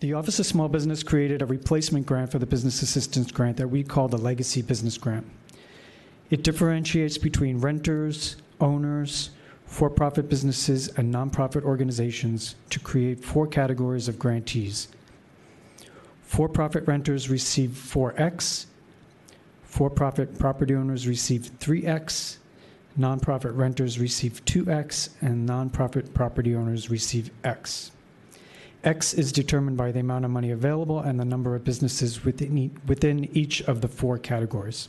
The 0.00 0.12
Office 0.12 0.38
of 0.38 0.46
Small 0.46 0.68
Business 0.68 1.02
created 1.02 1.42
a 1.42 1.46
replacement 1.46 2.06
grant 2.06 2.30
for 2.30 2.38
the 2.38 2.46
business 2.46 2.82
assistance 2.82 3.32
grant 3.32 3.56
that 3.56 3.66
we 3.66 3.82
call 3.82 4.06
the 4.06 4.16
Legacy 4.16 4.62
Business 4.62 4.96
Grant. 4.96 5.26
It 6.30 6.44
differentiates 6.44 7.18
between 7.18 7.58
renters, 7.58 8.36
owners, 8.60 9.30
for 9.66 9.90
profit 9.90 10.28
businesses, 10.28 10.86
and 10.96 11.12
nonprofit 11.12 11.64
organizations 11.64 12.54
to 12.70 12.78
create 12.78 13.24
four 13.24 13.48
categories 13.48 14.06
of 14.06 14.20
grantees. 14.20 14.86
For 16.22 16.48
profit 16.48 16.86
renters 16.86 17.28
receive 17.28 17.70
4X, 17.70 18.66
for 19.64 19.90
profit 19.90 20.38
property 20.38 20.76
owners 20.76 21.08
receive 21.08 21.50
3x, 21.58 22.36
nonprofit 22.96 23.56
renters 23.56 23.98
receive 23.98 24.44
2x, 24.44 25.08
and 25.20 25.48
nonprofit 25.48 26.14
property 26.14 26.54
owners 26.54 26.88
receive 26.88 27.32
x. 27.42 27.90
X 28.88 29.12
is 29.12 29.32
determined 29.32 29.76
by 29.76 29.92
the 29.92 30.00
amount 30.00 30.24
of 30.24 30.30
money 30.30 30.50
available 30.50 31.00
and 31.00 31.20
the 31.20 31.24
number 31.24 31.54
of 31.54 31.62
businesses 31.62 32.24
within, 32.24 32.74
within 32.86 33.28
each 33.36 33.60
of 33.64 33.82
the 33.82 33.88
four 33.88 34.16
categories. 34.16 34.88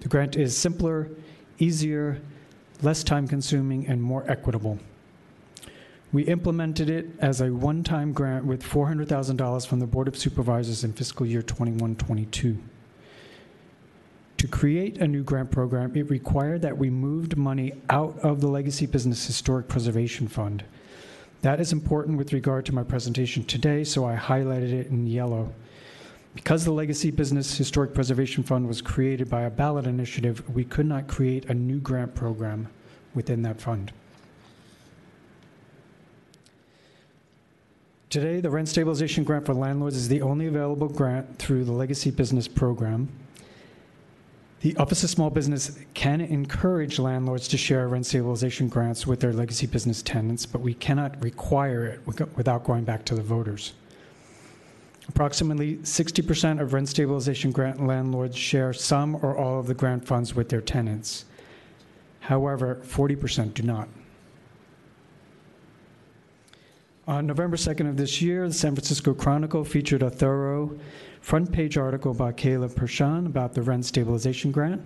The 0.00 0.08
grant 0.08 0.34
is 0.34 0.56
simpler, 0.56 1.10
easier, 1.58 2.22
less 2.80 3.04
time 3.04 3.28
consuming, 3.28 3.86
and 3.86 4.02
more 4.02 4.24
equitable. 4.26 4.78
We 6.10 6.22
implemented 6.22 6.88
it 6.88 7.08
as 7.18 7.42
a 7.42 7.52
one 7.52 7.84
time 7.84 8.14
grant 8.14 8.46
with 8.46 8.62
$400,000 8.62 9.66
from 9.66 9.78
the 9.78 9.86
Board 9.86 10.08
of 10.08 10.16
Supervisors 10.16 10.82
in 10.82 10.94
fiscal 10.94 11.26
year 11.26 11.42
21 11.42 11.96
22. 11.96 12.56
To 14.38 14.48
create 14.48 14.96
a 14.98 15.06
new 15.06 15.22
grant 15.22 15.50
program, 15.50 15.94
it 15.94 16.08
required 16.08 16.62
that 16.62 16.78
we 16.78 16.88
moved 16.88 17.36
money 17.36 17.74
out 17.90 18.18
of 18.20 18.40
the 18.40 18.48
Legacy 18.48 18.86
Business 18.86 19.26
Historic 19.26 19.68
Preservation 19.68 20.28
Fund. 20.28 20.64
That 21.46 21.60
is 21.60 21.72
important 21.72 22.18
with 22.18 22.32
regard 22.32 22.66
to 22.66 22.74
my 22.74 22.82
presentation 22.82 23.44
today, 23.44 23.84
so 23.84 24.04
I 24.04 24.16
highlighted 24.16 24.72
it 24.72 24.88
in 24.88 25.06
yellow. 25.06 25.52
Because 26.34 26.64
the 26.64 26.72
Legacy 26.72 27.12
Business 27.12 27.56
Historic 27.56 27.94
Preservation 27.94 28.42
Fund 28.42 28.66
was 28.66 28.82
created 28.82 29.30
by 29.30 29.42
a 29.42 29.50
ballot 29.50 29.86
initiative, 29.86 30.42
we 30.52 30.64
could 30.64 30.86
not 30.86 31.06
create 31.06 31.44
a 31.44 31.54
new 31.54 31.78
grant 31.78 32.16
program 32.16 32.66
within 33.14 33.42
that 33.42 33.60
fund. 33.60 33.92
Today, 38.10 38.40
the 38.40 38.50
rent 38.50 38.68
stabilization 38.68 39.22
grant 39.22 39.46
for 39.46 39.54
landlords 39.54 39.94
is 39.94 40.08
the 40.08 40.22
only 40.22 40.48
available 40.48 40.88
grant 40.88 41.38
through 41.38 41.62
the 41.62 41.70
Legacy 41.70 42.10
Business 42.10 42.48
Program. 42.48 43.08
The 44.66 44.76
Office 44.78 45.04
of 45.04 45.10
Small 45.10 45.30
Business 45.30 45.78
can 45.94 46.20
encourage 46.20 46.98
landlords 46.98 47.46
to 47.46 47.56
share 47.56 47.86
rent 47.86 48.04
stabilization 48.04 48.66
grants 48.66 49.06
with 49.06 49.20
their 49.20 49.32
legacy 49.32 49.68
business 49.68 50.02
tenants, 50.02 50.44
but 50.44 50.60
we 50.60 50.74
cannot 50.74 51.22
require 51.22 51.86
it 51.86 52.00
without 52.04 52.64
going 52.64 52.82
back 52.82 53.04
to 53.04 53.14
the 53.14 53.22
voters. 53.22 53.74
Approximately 55.08 55.76
60% 55.76 56.60
of 56.60 56.72
rent 56.72 56.88
stabilization 56.88 57.52
grant 57.52 57.86
landlords 57.86 58.36
share 58.36 58.72
some 58.72 59.14
or 59.24 59.36
all 59.36 59.60
of 59.60 59.68
the 59.68 59.74
grant 59.74 60.04
funds 60.04 60.34
with 60.34 60.48
their 60.48 60.60
tenants. 60.60 61.26
However, 62.18 62.80
40% 62.82 63.54
do 63.54 63.62
not. 63.62 63.88
On 67.06 67.24
November 67.24 67.56
2nd 67.56 67.88
of 67.88 67.96
this 67.96 68.20
year, 68.20 68.48
the 68.48 68.52
San 68.52 68.74
Francisco 68.74 69.14
Chronicle 69.14 69.62
featured 69.62 70.02
a 70.02 70.10
thorough 70.10 70.76
front 71.26 71.50
page 71.50 71.76
article 71.76 72.14
by 72.14 72.30
Caleb 72.30 72.70
Pershan 72.70 73.26
about 73.26 73.52
the 73.52 73.60
rent 73.60 73.84
stabilization 73.84 74.52
grant. 74.52 74.80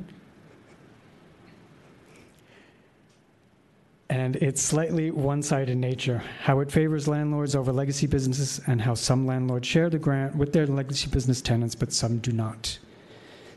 And 4.09 4.37
it's 4.37 4.63
slightly 4.63 5.11
one 5.11 5.43
sided 5.43 5.73
in 5.73 5.81
nature 5.81 6.23
how 6.41 6.61
it 6.61 6.73
favors 6.73 7.07
landlords 7.07 7.55
over 7.55 7.73
legacy 7.73 8.07
businesses, 8.07 8.59
and 8.67 8.81
how 8.81 8.95
some 8.95 9.27
landlords 9.27 9.69
share 9.69 9.91
the 9.91 9.99
grant 9.99 10.35
with 10.35 10.55
their 10.55 10.67
legacy 10.67 11.11
business 11.11 11.43
tenants, 11.43 11.75
but 11.75 11.93
some 11.93 12.17
do 12.21 12.33
not. 12.33 12.79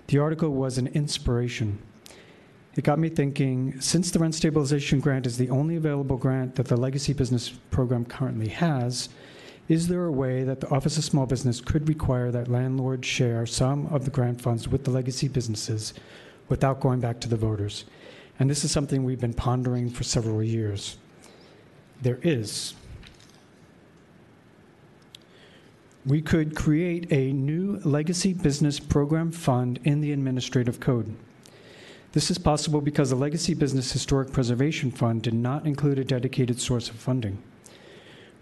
The 0.07 0.19
article 0.19 0.49
was 0.49 0.77
an 0.77 0.87
inspiration. 0.87 1.79
It 2.75 2.83
got 2.83 2.99
me 2.99 3.07
thinking 3.07 3.79
since 3.79 4.11
the 4.11 4.19
rent 4.19 4.35
stabilization 4.35 4.99
grant 4.99 5.25
is 5.25 5.37
the 5.37 5.49
only 5.51 5.77
available 5.77 6.17
grant 6.17 6.55
that 6.55 6.67
the 6.67 6.75
legacy 6.75 7.13
business 7.13 7.47
program 7.71 8.03
currently 8.03 8.49
has, 8.49 9.07
is 9.69 9.88
there 9.88 10.06
a 10.06 10.11
way 10.11 10.43
that 10.43 10.59
the 10.59 10.69
Office 10.69 10.98
of 10.98 11.06
Small 11.06 11.25
Business 11.25 11.61
could 11.61 11.88
require 11.88 12.32
that 12.32 12.50
landlords 12.50 13.08
share 13.08 13.45
some 13.45 13.88
of 13.88 14.03
the 14.03 14.11
grant 14.11 14.42
funds 14.42 14.67
with 14.67 14.83
the 14.83 14.92
legacy 14.92 15.27
businesses 15.30 15.93
without 16.50 16.82
going 16.82 17.00
back 17.00 17.22
to 17.22 17.30
the 17.30 17.38
voters? 17.38 17.85
And 18.40 18.50
this 18.50 18.66
is 18.66 18.72
something 18.72 19.03
we've 19.03 19.22
been 19.22 19.33
pondering 19.33 19.90
for 19.90 20.03
several 20.03 20.43
years. 20.43 20.98
There 22.01 22.19
is. 22.22 22.74
We 26.06 26.22
could 26.22 26.56
create 26.56 27.09
a 27.14 27.32
new 27.32 27.80
legacy 27.85 28.33
business 28.33 28.77
program 28.80 29.32
fund 29.32 29.80
in 29.85 30.01
the 30.01 30.11
administrative 30.11 30.82
code. 30.82 31.16
This 32.11 32.30
is 32.30 32.38
possible 32.38 32.82
because 32.82 33.09
the 33.09 33.16
Legacy 33.16 33.53
Business 33.53 33.93
Historic 33.93 34.33
Preservation 34.33 34.92
Fund 34.92 35.22
did 35.22 35.33
not 35.33 35.66
include 35.66 35.98
a 35.98 36.03
dedicated 36.03 36.59
source 36.59 36.90
of 36.90 36.98
funding. 36.98 37.42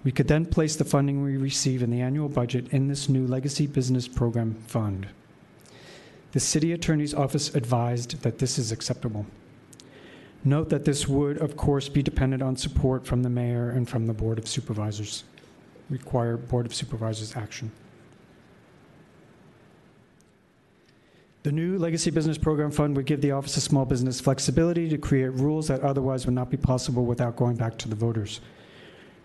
We 0.04 0.12
could 0.12 0.28
then 0.28 0.46
place 0.46 0.76
the 0.76 0.86
funding 0.86 1.22
we 1.22 1.38
receive 1.38 1.84
in 1.84 1.92
the 1.92 2.02
annual 2.02 2.28
budget 2.28 2.74
in 2.74 2.88
this 2.88 3.08
new 3.08 3.28
Legacy 3.28 3.68
Business 3.68 4.08
Program 4.08 4.56
Fund. 4.68 5.08
The 6.32 6.40
City 6.40 6.72
Attorney's 6.72 7.14
Office 7.14 7.54
advised 7.54 8.22
that 8.24 8.40
this 8.40 8.58
is 8.58 8.72
acceptable. 8.72 9.26
Note 10.44 10.70
that 10.70 10.86
this 10.86 11.08
would, 11.08 11.38
of 11.38 11.56
course, 11.56 11.88
be 11.88 12.02
dependent 12.02 12.42
on 12.42 12.56
support 12.56 13.06
from 13.06 13.22
the 13.22 13.30
mayor 13.30 13.70
and 13.70 13.88
from 13.88 14.08
the 14.08 14.14
Board 14.14 14.40
of 14.40 14.48
Supervisors. 14.48 15.24
Require 15.90 16.36
Board 16.36 16.66
of 16.66 16.74
Supervisors 16.74 17.36
action. 17.36 17.72
The 21.44 21.52
new 21.52 21.78
Legacy 21.78 22.10
Business 22.10 22.38
Program 22.38 22.72
Fund 22.72 22.96
would 22.96 23.06
give 23.06 23.22
the 23.22 23.32
Office 23.32 23.58
of 23.58 23.64
Small 23.64 23.86
Business 23.86 24.20
flexibility 24.20 24.90
to 24.90 24.98
create 24.98 25.34
rules 25.34 25.68
that 25.68 25.82
otherwise 25.82 26.26
would 26.26 26.36
not 26.36 26.50
be 26.50 26.58
possible 26.58 27.06
without 27.06 27.36
going 27.36 27.56
back 27.56 27.78
to 27.80 27.90
the 27.90 27.96
voters. 27.96 28.42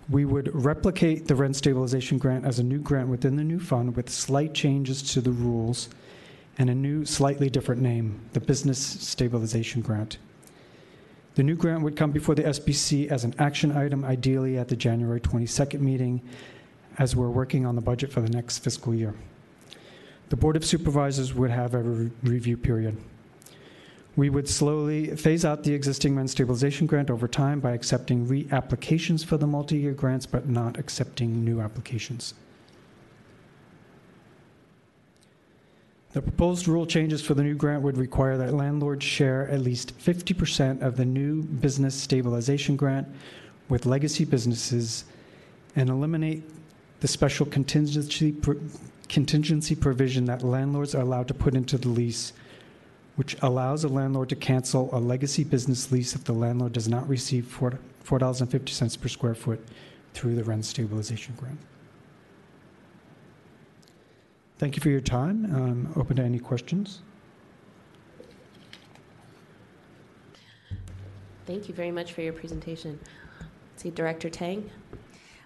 We 0.09 0.25
would 0.25 0.55
replicate 0.55 1.27
the 1.27 1.35
rent 1.35 1.57
stabilization 1.57 2.19
grant 2.19 2.45
as 2.45 2.59
a 2.59 2.63
new 2.63 2.79
grant 2.79 3.09
within 3.09 3.37
the 3.37 3.43
new 3.43 3.59
fund 3.59 3.97
with 3.97 4.09
slight 4.09 4.55
changes 4.55 5.03
to 5.15 5.21
the 5.21 5.33
rules 5.33 5.89
and 6.59 6.71
a 6.71 6.75
new, 6.75 7.05
slightly 7.05 7.51
different 7.51 7.83
name, 7.83 8.21
the 8.33 8.41
Business 8.41 8.79
Stabilization 8.79 9.83
Grant. 9.83 10.19
The 11.35 11.43
new 11.43 11.55
grant 11.55 11.83
would 11.83 11.97
come 11.97 12.13
before 12.13 12.35
the 12.35 12.45
SBC 12.45 13.09
as 13.09 13.25
an 13.25 13.35
action 13.39 13.73
item, 13.73 14.05
ideally 14.05 14.57
at 14.57 14.69
the 14.69 14.77
January 14.77 15.21
22nd 15.21 15.81
meeting, 15.81 16.23
as 16.99 17.15
we're 17.15 17.29
working 17.29 17.67
on 17.67 17.75
the 17.75 17.83
budget 17.83 18.11
for 18.11 18.23
the 18.23 18.31
next 18.31 18.61
fiscal 18.61 18.95
year. 18.95 19.15
The 20.31 20.37
Board 20.37 20.57
of 20.57 20.65
Supervisors 20.65 21.35
would 21.35 21.51
have 21.51 21.75
a 21.75 21.83
re- 21.83 22.11
review 22.23 22.57
period. 22.57 22.97
We 24.17 24.31
would 24.31 24.49
slowly 24.49 25.15
phase 25.15 25.45
out 25.45 25.63
the 25.63 25.75
existing 25.75 26.17
rent 26.17 26.31
stabilization 26.31 26.87
grant 26.87 27.11
over 27.11 27.29
time 27.29 27.61
by 27.61 27.73
accepting 27.73 28.27
reapplications 28.27 29.25
for 29.25 29.37
the 29.37 29.47
multi-year 29.47 29.93
grants, 29.93 30.25
but 30.25 30.49
not 30.49 30.79
accepting 30.79 31.45
new 31.45 31.61
applications. 31.61 32.33
The 36.15 36.23
proposed 36.23 36.67
rule 36.67 36.87
changes 36.87 37.21
for 37.21 37.35
the 37.35 37.43
new 37.43 37.55
grant 37.55 37.83
would 37.83 37.99
require 37.99 38.39
that 38.39 38.55
landlords 38.55 39.05
share 39.05 39.51
at 39.51 39.61
least 39.61 39.99
50% 39.99 40.81
of 40.81 40.97
the 40.97 41.05
new 41.05 41.43
business 41.43 41.95
stabilization 41.95 42.75
grant 42.75 43.07
with 43.69 43.85
legacy 43.85 44.25
businesses 44.25 45.05
and 45.75 45.91
eliminate 45.91 46.43
the 47.01 47.09
special 47.09 47.45
contingency 47.45 48.35
contingency 49.11 49.75
provision 49.75 50.25
that 50.25 50.43
landlords 50.43 50.95
are 50.95 51.03
allowed 51.03 51.29
to 51.29 51.35
put 51.35 51.55
into 51.55 51.77
the 51.77 51.89
lease, 51.89 52.33
which 53.17 53.37
allows 53.43 53.83
a 53.83 53.89
landlord 53.89 54.29
to 54.29 54.37
cancel 54.37 54.89
a 54.93 55.01
legacy 55.01 55.43
business 55.43 55.91
lease 55.91 56.15
if 56.15 56.25
the 56.25 56.33
landlord 56.33 56.73
does 56.73 56.89
not 56.89 57.09
receive 57.09 57.47
4, 57.47 57.79
$4.50 58.05 59.01
per 59.01 59.09
square 59.09 59.35
foot 59.35 59.61
through 60.15 60.35
the 60.35 60.45
rent 60.45 60.65
stabilization 60.65 61.35
grant. 61.37 61.59
Thank 64.59 64.77
you 64.77 64.83
for 64.83 64.89
your 64.89 65.01
time. 65.01 65.45
I'm 65.55 65.93
open 66.01 66.17
to 66.17 66.23
any 66.23 66.39
questions. 66.39 67.01
Thank 71.47 71.69
you 71.69 71.75
very 71.75 71.91
much 71.91 72.13
for 72.13 72.23
your 72.23 72.33
presentation. 72.33 72.99
See 73.77 73.91
Director 73.91 74.31
Tang. 74.31 74.71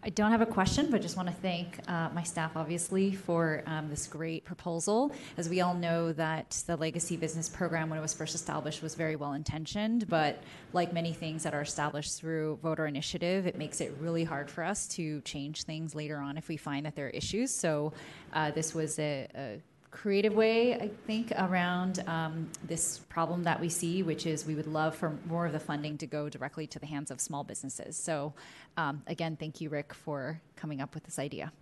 I 0.03 0.09
don't 0.09 0.31
have 0.31 0.41
a 0.41 0.47
question, 0.47 0.91
but 0.91 1.03
just 1.03 1.19
want 1.19 1.29
to 1.29 1.35
thank 1.35 1.79
uh, 1.87 2.09
my 2.15 2.23
staff, 2.23 2.53
obviously, 2.57 3.15
for 3.15 3.62
um, 3.67 3.91
this 3.91 4.07
great 4.07 4.47
proposal. 4.47 5.12
As 5.37 5.51
we 5.51 5.61
all 5.61 5.75
know, 5.75 6.11
that 6.15 6.62
the 6.67 6.75
Legacy 6.77 7.19
Business 7.19 7.51
Program, 7.51 7.91
when 7.91 7.99
it 7.99 8.03
was 8.03 8.15
first 8.15 8.35
established, 8.35 8.83
was 8.83 8.95
very 8.95 9.15
well 9.15 9.35
intentioned, 9.35 10.09
but 10.09 10.43
like 10.73 10.95
many 10.95 11.12
things 11.12 11.43
that 11.43 11.53
are 11.53 11.61
established 11.61 12.19
through 12.19 12.59
voter 12.62 12.87
initiative, 12.87 13.47
it 13.47 13.59
makes 13.59 13.83
it 13.83 13.95
really 14.01 14.25
hard 14.25 14.51
for 14.51 14.65
us 14.65 14.89
to 14.89 15.20
change 15.20 15.65
things 15.65 15.95
later 15.95 16.17
on 16.17 16.39
if 16.39 16.49
we 16.49 16.57
find 16.57 16.87
that 16.87 16.97
there 16.97 17.09
are 17.09 17.11
issues. 17.11 17.53
So 17.53 17.93
uh, 18.33 18.53
this 18.53 18.75
was 18.75 18.99
a, 18.99 19.29
a 19.35 19.61
creative 19.91 20.35
way, 20.35 20.75
I 20.75 20.89
think, 21.07 21.33
around 21.36 22.02
um, 22.07 22.49
this 22.67 22.99
problem 23.09 23.43
that 23.44 23.60
we 23.60 23.69
see, 23.69 24.02
which 24.02 24.27
is 24.27 24.47
we 24.47 24.55
would 24.55 24.67
love 24.67 24.94
for 24.94 25.17
more 25.27 25.47
of 25.47 25.52
the 25.52 25.60
funding 25.60 25.99
to 25.99 26.07
go 26.07 26.28
directly 26.28 26.67
to 26.69 26.78
the 26.78 26.86
hands 26.86 27.10
of 27.10 27.20
small 27.20 27.44
businesses. 27.44 27.97
So, 27.97 28.33
um, 28.77 29.02
again, 29.07 29.36
thank 29.36 29.60
you, 29.60 29.69
Rick, 29.69 29.93
for 29.93 30.41
coming 30.57 30.81
up 30.81 30.94
with 30.94 31.05
this 31.05 31.19
idea. 31.19 31.52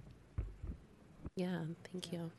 Yeah, 1.36 1.60
thank 1.92 2.12
you. 2.12 2.30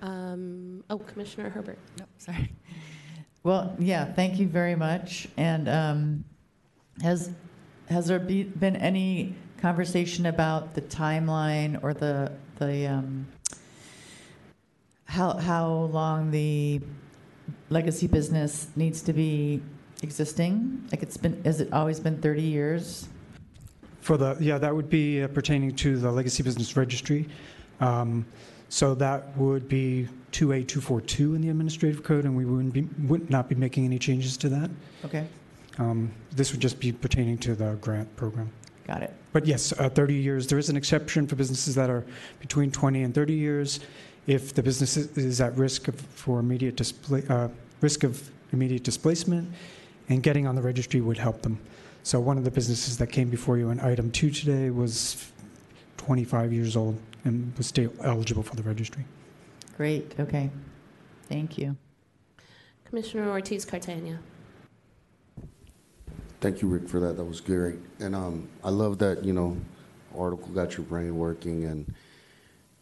Um, 0.00 0.84
oh, 0.88 0.98
Commissioner 0.98 1.50
Herbert. 1.50 1.78
No, 1.98 2.04
sorry. 2.18 2.52
Well, 3.42 3.74
yeah, 3.78 4.12
thank 4.12 4.38
you 4.38 4.46
very 4.46 4.76
much. 4.76 5.28
And 5.36 5.68
um, 5.68 6.24
has 7.02 7.30
has 7.88 8.06
there 8.06 8.18
be, 8.18 8.42
been 8.42 8.76
any 8.76 9.34
conversation 9.60 10.26
about 10.26 10.74
the 10.74 10.82
timeline 10.82 11.82
or 11.82 11.92
the 11.94 12.32
the 12.58 12.86
um, 12.86 13.26
how 15.04 15.34
how 15.34 15.68
long 15.92 16.30
the 16.30 16.80
legacy 17.70 18.06
business 18.06 18.68
needs 18.76 19.02
to 19.02 19.12
be 19.12 19.60
existing? 20.02 20.86
Like 20.90 21.02
it's 21.02 21.16
been, 21.16 21.42
has 21.44 21.60
it 21.60 21.72
always 21.72 22.00
been 22.00 22.20
30 22.20 22.42
years? 22.42 23.08
For 24.00 24.16
the 24.16 24.36
yeah, 24.40 24.58
that 24.58 24.74
would 24.74 24.88
be 24.88 25.22
uh, 25.22 25.28
pertaining 25.28 25.74
to 25.76 25.98
the 25.98 26.10
legacy 26.10 26.42
business 26.42 26.76
registry. 26.76 27.28
Um, 27.80 28.24
so 28.68 28.94
that 28.96 29.36
would 29.36 29.68
be 29.68 30.08
2A242 30.32 31.36
in 31.36 31.40
the 31.40 31.48
administrative 31.48 32.02
code, 32.02 32.24
and 32.24 32.36
we 32.36 32.44
wouldn't 32.44 32.72
be 32.72 32.82
would 33.06 33.30
not 33.30 33.48
be 33.48 33.54
making 33.54 33.84
any 33.84 33.98
changes 33.98 34.36
to 34.38 34.48
that. 34.50 34.70
Okay. 35.04 35.26
Um, 35.78 36.10
this 36.32 36.52
would 36.52 36.60
just 36.60 36.80
be 36.80 36.92
pertaining 36.92 37.38
to 37.38 37.54
the 37.54 37.78
grant 37.80 38.14
program. 38.16 38.50
Got 38.88 39.02
it. 39.02 39.14
But 39.34 39.46
yes, 39.46 39.72
uh, 39.78 39.90
30 39.90 40.14
years. 40.14 40.46
There 40.46 40.58
is 40.58 40.70
an 40.70 40.76
exception 40.76 41.26
for 41.26 41.36
businesses 41.36 41.74
that 41.74 41.90
are 41.90 42.04
between 42.40 42.72
20 42.72 43.02
and 43.02 43.14
30 43.14 43.34
years. 43.34 43.80
If 44.26 44.54
the 44.54 44.62
business 44.62 44.96
is 44.96 45.42
at 45.42 45.56
risk 45.56 45.88
of, 45.88 45.94
for 45.94 46.40
immediate 46.40 46.76
display, 46.76 47.22
uh, 47.28 47.48
risk 47.82 48.02
of 48.02 48.30
immediate 48.52 48.84
displacement, 48.84 49.52
and 50.08 50.22
getting 50.22 50.46
on 50.46 50.54
the 50.54 50.62
registry 50.62 51.02
would 51.02 51.18
help 51.18 51.42
them. 51.42 51.60
So 52.02 52.18
one 52.18 52.38
of 52.38 52.44
the 52.44 52.50
businesses 52.50 52.96
that 52.96 53.08
came 53.08 53.28
before 53.28 53.58
you 53.58 53.68
in 53.68 53.78
item 53.80 54.10
two 54.10 54.30
today 54.30 54.70
was 54.70 55.30
25 55.98 56.52
years 56.54 56.74
old 56.74 56.98
and 57.24 57.54
was 57.58 57.66
still 57.66 57.92
eligible 58.02 58.42
for 58.42 58.56
the 58.56 58.62
registry. 58.62 59.04
Great, 59.76 60.14
okay. 60.18 60.48
Thank 61.28 61.58
you. 61.58 61.76
Commissioner 62.86 63.28
Ortiz 63.28 63.66
Cartagena. 63.66 64.18
Thank 66.40 66.62
you, 66.62 66.68
Rick, 66.68 66.88
for 66.88 67.00
that. 67.00 67.16
That 67.16 67.24
was 67.24 67.40
great. 67.40 67.80
And 67.98 68.14
um, 68.14 68.48
I 68.62 68.70
love 68.70 68.98
that, 68.98 69.24
you 69.24 69.32
know, 69.32 69.56
article 70.16 70.48
got 70.48 70.76
your 70.76 70.86
brain 70.86 71.18
working 71.18 71.64
and 71.64 71.92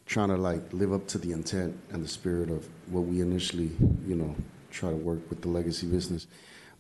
trying 0.05 0.29
to 0.29 0.37
like 0.37 0.61
live 0.73 0.93
up 0.93 1.07
to 1.09 1.19
the 1.19 1.33
intent 1.33 1.75
and 1.91 2.05
the 2.05 2.09
spirit 2.09 2.51
of 2.51 2.69
what 2.91 3.01
we 3.01 3.23
initially, 3.23 3.71
you 4.07 4.15
know, 4.15 4.37
try 4.71 4.91
to 4.91 4.97
work 4.97 5.21
with 5.31 5.41
the 5.41 5.49
legacy 5.49 5.87
business. 5.87 6.27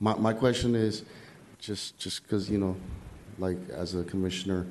My, 0.01 0.15
my 0.17 0.35
question 0.35 0.75
is 0.75 1.05
just 1.59 1.99
just 1.99 2.23
because, 2.23 2.51
you 2.51 2.59
know, 2.59 2.77
like 3.39 3.57
as 3.71 3.95
a 3.95 4.05
commissioner, 4.05 4.67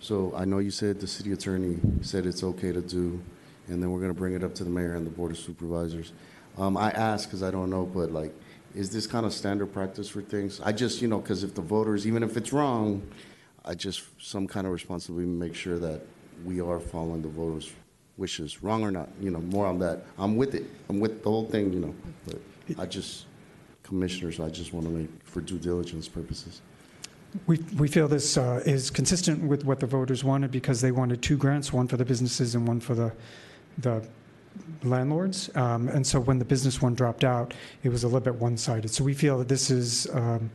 so 0.00 0.34
I 0.36 0.44
know 0.44 0.58
you 0.58 0.72
said 0.72 0.98
the 0.98 1.06
city 1.06 1.32
attorney 1.32 1.78
said 2.02 2.26
it's 2.26 2.42
okay 2.42 2.72
to 2.72 2.80
do, 2.80 3.22
and 3.68 3.80
then 3.80 3.90
we're 3.92 4.00
going 4.00 4.12
to 4.12 4.18
bring 4.18 4.34
it 4.34 4.42
up 4.42 4.54
to 4.56 4.64
the 4.64 4.70
mayor 4.70 4.96
and 4.96 5.06
the 5.06 5.10
board 5.10 5.30
of 5.30 5.38
supervisors. 5.38 6.12
Um, 6.58 6.76
I 6.76 6.90
ask 6.90 7.28
because 7.28 7.42
I 7.44 7.50
don't 7.52 7.70
know, 7.70 7.86
but 7.86 8.10
like, 8.10 8.34
is 8.74 8.90
this 8.90 9.06
kind 9.06 9.24
of 9.24 9.32
standard 9.32 9.72
practice 9.72 10.08
for 10.08 10.22
things? 10.22 10.60
I 10.62 10.72
just, 10.72 11.00
you 11.00 11.08
know, 11.08 11.18
because 11.18 11.44
if 11.44 11.54
the 11.54 11.62
voters, 11.62 12.06
even 12.06 12.22
if 12.22 12.36
it's 12.36 12.52
wrong, 12.52 13.02
I 13.64 13.74
just 13.74 14.02
some 14.20 14.46
kind 14.46 14.66
of 14.66 14.72
responsibility 14.72 15.26
make 15.26 15.54
sure 15.54 15.78
that 15.78 16.02
we 16.44 16.60
are 16.60 16.80
following 16.80 17.22
the 17.22 17.28
voters' 17.28 17.72
wishes, 18.16 18.62
wrong 18.62 18.82
or 18.82 18.90
not. 18.90 19.08
You 19.20 19.30
know, 19.30 19.40
more 19.40 19.66
on 19.66 19.78
that. 19.78 20.04
I'm 20.18 20.36
with 20.36 20.54
it. 20.54 20.66
I'm 20.88 21.00
with 21.00 21.22
the 21.22 21.30
whole 21.30 21.46
thing. 21.46 21.72
You 21.72 21.80
know, 21.80 21.94
but 22.26 22.40
I 22.78 22.86
just, 22.86 23.26
commissioners, 23.82 24.40
I 24.40 24.50
just 24.50 24.72
want 24.72 24.86
to 24.86 24.92
make 24.92 25.08
for 25.24 25.40
due 25.40 25.58
diligence 25.58 26.08
purposes. 26.08 26.60
We, 27.46 27.58
we 27.78 27.88
feel 27.88 28.06
this 28.06 28.36
uh, 28.36 28.62
is 28.64 28.90
consistent 28.90 29.42
with 29.42 29.64
what 29.64 29.80
the 29.80 29.86
voters 29.86 30.22
wanted 30.22 30.52
because 30.52 30.80
they 30.80 30.92
wanted 30.92 31.20
two 31.20 31.36
grants, 31.36 31.72
one 31.72 31.88
for 31.88 31.96
the 31.96 32.04
businesses 32.04 32.54
and 32.54 32.66
one 32.66 32.78
for 32.78 32.94
the, 32.94 33.12
the 33.78 34.06
landlords. 34.82 35.50
Um, 35.56 35.88
and 35.88 36.06
so 36.06 36.20
when 36.20 36.38
the 36.38 36.44
business 36.44 36.80
one 36.80 36.94
dropped 36.94 37.24
out, 37.24 37.54
it 37.82 37.88
was 37.88 38.04
a 38.04 38.06
little 38.06 38.20
bit 38.20 38.36
one-sided. 38.36 38.88
So 38.90 39.04
we 39.04 39.14
feel 39.14 39.38
that 39.38 39.48
this 39.48 39.70
is, 39.70 40.08
um, 40.12 40.50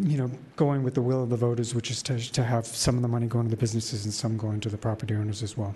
you 0.00 0.16
know, 0.16 0.30
going 0.56 0.82
with 0.82 0.94
the 0.94 1.02
will 1.02 1.22
of 1.22 1.30
the 1.30 1.36
voters, 1.36 1.74
which 1.74 1.90
is 1.90 2.02
to, 2.04 2.18
to 2.32 2.44
have 2.44 2.66
some 2.66 2.96
of 2.96 3.02
the 3.02 3.08
money 3.08 3.26
going 3.26 3.44
to 3.44 3.50
the 3.50 3.56
businesses 3.56 4.04
and 4.04 4.14
some 4.14 4.36
going 4.36 4.60
to 4.60 4.68
the 4.68 4.78
property 4.78 5.14
owners 5.14 5.42
as 5.42 5.56
well. 5.56 5.74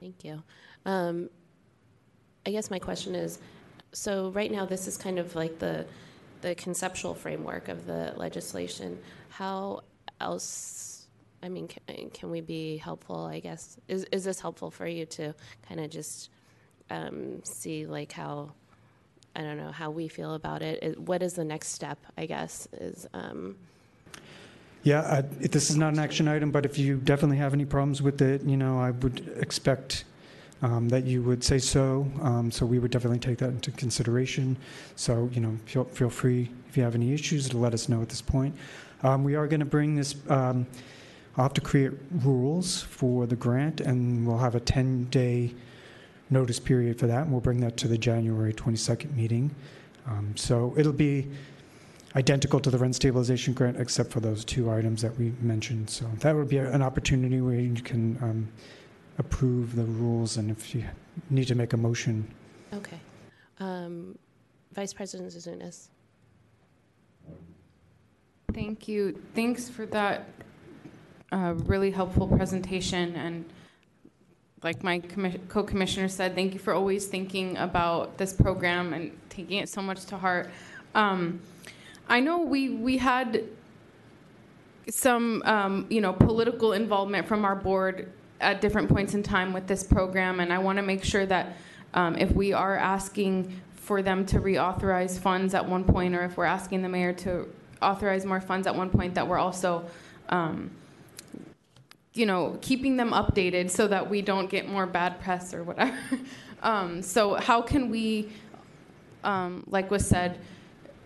Thank 0.00 0.24
you. 0.24 0.42
Um, 0.84 1.30
I 2.44 2.50
guess 2.50 2.70
my 2.70 2.78
question 2.78 3.14
is, 3.14 3.40
so 3.92 4.30
right 4.30 4.52
now 4.52 4.66
this 4.66 4.86
is 4.86 4.96
kind 4.96 5.18
of 5.18 5.34
like 5.34 5.58
the 5.58 5.86
the 6.42 6.54
conceptual 6.54 7.14
framework 7.14 7.68
of 7.68 7.86
the 7.86 8.12
legislation. 8.16 8.98
How 9.30 9.80
else? 10.20 10.85
I 11.46 11.48
mean, 11.48 11.68
can, 11.68 12.10
can 12.10 12.30
we 12.30 12.40
be 12.40 12.76
helpful? 12.76 13.24
I 13.24 13.40
guess 13.40 13.78
is 13.88 14.04
is 14.12 14.24
this 14.24 14.40
helpful 14.40 14.70
for 14.70 14.86
you 14.86 15.06
to 15.06 15.34
kind 15.66 15.80
of 15.80 15.88
just 15.90 16.30
um, 16.90 17.42
see 17.44 17.86
like 17.86 18.12
how 18.12 18.50
I 19.36 19.42
don't 19.42 19.56
know 19.56 19.70
how 19.70 19.90
we 19.90 20.08
feel 20.08 20.34
about 20.34 20.60
it. 20.62 20.82
it. 20.82 21.00
What 21.00 21.22
is 21.22 21.34
the 21.34 21.44
next 21.44 21.68
step? 21.68 21.98
I 22.18 22.26
guess 22.26 22.68
is. 22.72 23.06
Um, 23.14 23.56
Yeah, 24.82 25.02
I, 25.02 25.20
this 25.22 25.68
is 25.70 25.76
not 25.76 25.94
an 25.94 25.98
action 25.98 26.28
item, 26.28 26.52
but 26.52 26.64
if 26.64 26.78
you 26.78 26.98
definitely 26.98 27.38
have 27.38 27.52
any 27.54 27.64
problems 27.64 28.02
with 28.02 28.22
it, 28.22 28.42
you 28.42 28.56
know, 28.56 28.78
I 28.78 28.92
would 28.92 29.18
expect 29.36 30.04
um, 30.62 30.88
that 30.90 31.04
you 31.04 31.22
would 31.22 31.42
say 31.42 31.58
so. 31.58 32.06
Um, 32.22 32.52
so 32.52 32.64
we 32.64 32.78
would 32.78 32.92
definitely 32.92 33.18
take 33.18 33.38
that 33.38 33.50
into 33.50 33.72
consideration. 33.72 34.56
So, 34.94 35.28
you 35.32 35.40
know, 35.40 35.58
feel, 35.66 35.84
feel 35.84 36.08
free 36.08 36.50
if 36.68 36.76
you 36.76 36.84
have 36.84 36.94
any 36.94 37.12
issues 37.12 37.48
to 37.48 37.58
let 37.58 37.74
us 37.74 37.88
know 37.88 38.00
at 38.00 38.08
this 38.08 38.22
point. 38.22 38.54
Um, 39.02 39.24
we 39.24 39.34
are 39.34 39.48
going 39.48 39.60
to 39.60 39.66
bring 39.66 39.96
this, 39.96 40.14
um, 40.28 40.66
I'll 41.36 41.44
have 41.44 41.54
to 41.54 41.60
create 41.60 41.92
rules 42.10 42.82
for 42.82 43.26
the 43.26 43.36
grant, 43.36 43.80
and 43.82 44.26
we'll 44.26 44.38
have 44.38 44.54
a 44.54 44.60
10 44.60 45.04
day 45.10 45.54
notice 46.30 46.58
period 46.58 46.98
for 46.98 47.06
that, 47.06 47.22
and 47.22 47.32
we'll 47.32 47.42
bring 47.42 47.60
that 47.60 47.76
to 47.78 47.88
the 47.88 47.98
January 47.98 48.54
22nd 48.54 49.14
meeting. 49.14 49.54
Um, 50.06 50.34
so 50.34 50.74
it'll 50.78 50.92
be 50.92 51.28
identical 52.14 52.58
to 52.60 52.70
the 52.70 52.78
rent 52.78 52.94
stabilization 52.94 53.52
grant, 53.52 53.78
except 53.78 54.10
for 54.10 54.20
those 54.20 54.44
two 54.44 54.70
items 54.70 55.02
that 55.02 55.16
we 55.18 55.34
mentioned. 55.42 55.90
So 55.90 56.06
that 56.20 56.34
would 56.34 56.48
be 56.48 56.56
an 56.56 56.80
opportunity 56.80 57.42
where 57.42 57.60
you 57.60 57.74
can 57.82 58.16
um, 58.22 58.48
approve 59.18 59.76
the 59.76 59.84
rules, 59.84 60.38
and 60.38 60.50
if 60.50 60.74
you 60.74 60.84
need 61.28 61.48
to 61.48 61.54
make 61.54 61.74
a 61.74 61.76
motion. 61.76 62.26
okay. 62.72 63.00
Um, 63.58 64.18
Vice 64.72 64.92
President 64.92 65.30
Zouzounis. 65.30 65.88
Thank 68.52 68.88
you. 68.88 69.18
Thanks 69.34 69.70
for 69.70 69.86
that 69.86 70.28
uh, 71.32 71.54
really 71.64 71.90
helpful 71.90 72.28
presentation. 72.28 73.14
And 73.16 73.44
like 74.62 74.82
my 74.82 75.00
co-commissioner 75.48 76.08
said, 76.08 76.34
thank 76.34 76.54
you 76.54 76.58
for 76.58 76.72
always 76.72 77.06
thinking 77.06 77.56
about 77.56 78.18
this 78.18 78.32
program 78.32 78.92
and 78.92 79.12
taking 79.28 79.58
it 79.58 79.68
so 79.68 79.82
much 79.82 80.04
to 80.06 80.16
heart. 80.16 80.50
Um, 80.94 81.40
I 82.08 82.20
know 82.20 82.40
we 82.40 82.70
we 82.70 82.98
had 82.98 83.44
some 84.88 85.42
um, 85.44 85.86
you 85.90 86.00
know 86.00 86.12
political 86.12 86.72
involvement 86.72 87.26
from 87.26 87.44
our 87.44 87.56
board 87.56 88.12
at 88.40 88.60
different 88.60 88.88
points 88.88 89.14
in 89.14 89.22
time 89.22 89.52
with 89.52 89.66
this 89.66 89.82
program, 89.82 90.40
and 90.40 90.52
I 90.52 90.58
want 90.58 90.76
to 90.76 90.82
make 90.82 91.04
sure 91.04 91.26
that 91.26 91.56
um, 91.94 92.16
if 92.16 92.32
we 92.32 92.52
are 92.52 92.76
asking 92.76 93.52
for 93.74 94.02
them 94.02 94.26
to 94.26 94.40
reauthorize 94.40 95.18
funds 95.18 95.54
at 95.54 95.66
one 95.66 95.84
point, 95.84 96.14
or 96.14 96.24
if 96.24 96.36
we're 96.36 96.44
asking 96.44 96.82
the 96.82 96.88
mayor 96.88 97.12
to 97.12 97.48
authorize 97.82 98.24
more 98.24 98.40
funds 98.40 98.66
at 98.66 98.74
one 98.74 98.90
point, 98.90 99.14
that 99.14 99.26
we're 99.26 99.38
also 99.38 99.84
um, 100.28 100.70
you 102.16 102.26
know 102.26 102.58
keeping 102.60 102.96
them 102.96 103.10
updated 103.10 103.70
so 103.70 103.86
that 103.88 104.08
we 104.08 104.22
don't 104.22 104.48
get 104.48 104.68
more 104.68 104.86
bad 104.86 105.20
press 105.20 105.52
or 105.54 105.62
whatever. 105.62 105.96
um, 106.62 107.02
so 107.02 107.34
how 107.34 107.60
can 107.62 107.90
we, 107.90 108.30
um, 109.24 109.64
like 109.66 109.90
was 109.90 110.06
said, 110.06 110.38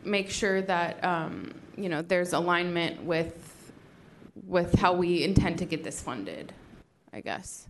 make 0.05 0.31
sure 0.31 0.63
that 0.63 1.03
um, 1.05 1.53
you 1.77 1.89
know 1.89 2.03
there's 2.03 2.33
alignment 2.33 3.03
with 3.05 3.73
with 4.47 4.75
how 4.79 4.93
we 4.93 5.25
intend 5.25 5.59
to 5.59 5.65
get 5.65 5.85
this 5.85 6.01
funded? 6.01 6.53
I 7.13 7.21
guess. 7.21 7.67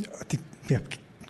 I 0.00 0.24
think, 0.24 0.42
yeah, 0.68 0.78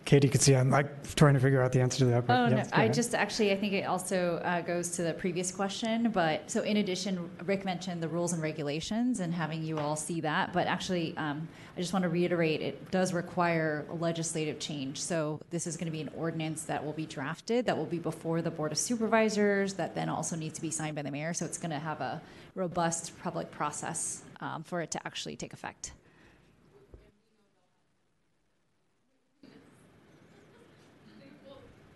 Katy 0.08 0.30
could 0.30 0.40
see 0.40 0.56
I'm 0.56 0.70
like 0.70 1.14
trying 1.16 1.34
to 1.34 1.40
figure 1.40 1.60
out 1.60 1.70
the 1.70 1.82
answer 1.82 1.98
to 1.98 2.04
that. 2.06 2.24
Oh, 2.30 2.46
yeah, 2.48 2.62
no, 2.62 2.68
I 2.72 2.88
just, 2.88 3.14
actually, 3.14 3.52
I 3.52 3.56
think 3.56 3.74
it 3.74 3.82
also 3.82 4.40
uh, 4.42 4.62
goes 4.62 4.88
to 4.92 5.02
the 5.02 5.12
previous 5.12 5.52
question, 5.52 6.10
but, 6.10 6.50
so 6.50 6.62
in 6.62 6.78
addition, 6.78 7.28
Rick 7.44 7.66
mentioned 7.66 8.02
the 8.02 8.08
rules 8.08 8.32
and 8.32 8.40
regulations 8.40 9.20
and 9.20 9.34
having 9.34 9.62
you 9.62 9.78
all 9.78 9.96
see 9.96 10.22
that, 10.22 10.54
but 10.54 10.66
actually, 10.66 11.14
um, 11.18 11.46
I 11.76 11.80
just 11.80 11.92
want 11.92 12.04
to 12.04 12.08
reiterate, 12.08 12.62
it 12.62 12.90
does 12.90 13.12
require 13.12 13.84
legislative 14.00 14.58
change. 14.58 14.98
So 14.98 15.42
this 15.50 15.66
is 15.66 15.76
going 15.76 15.88
to 15.88 15.92
be 15.92 16.00
an 16.00 16.10
ordinance 16.16 16.62
that 16.62 16.82
will 16.82 16.94
be 16.94 17.04
drafted, 17.04 17.66
that 17.66 17.76
will 17.76 17.84
be 17.84 17.98
before 17.98 18.40
the 18.40 18.50
Board 18.50 18.72
of 18.72 18.78
Supervisors, 18.78 19.74
that 19.74 19.94
then 19.94 20.08
also 20.08 20.36
needs 20.36 20.54
to 20.54 20.62
be 20.62 20.70
signed 20.70 20.96
by 20.96 21.02
the 21.02 21.10
mayor, 21.10 21.34
so 21.34 21.44
it's 21.44 21.58
going 21.58 21.72
to 21.72 21.78
have 21.78 22.00
a 22.00 22.22
robust 22.54 23.12
public 23.22 23.50
process 23.50 24.22
um, 24.40 24.62
for 24.62 24.80
it 24.80 24.90
to 24.92 25.06
actually 25.06 25.36
take 25.36 25.52
effect. 25.52 25.92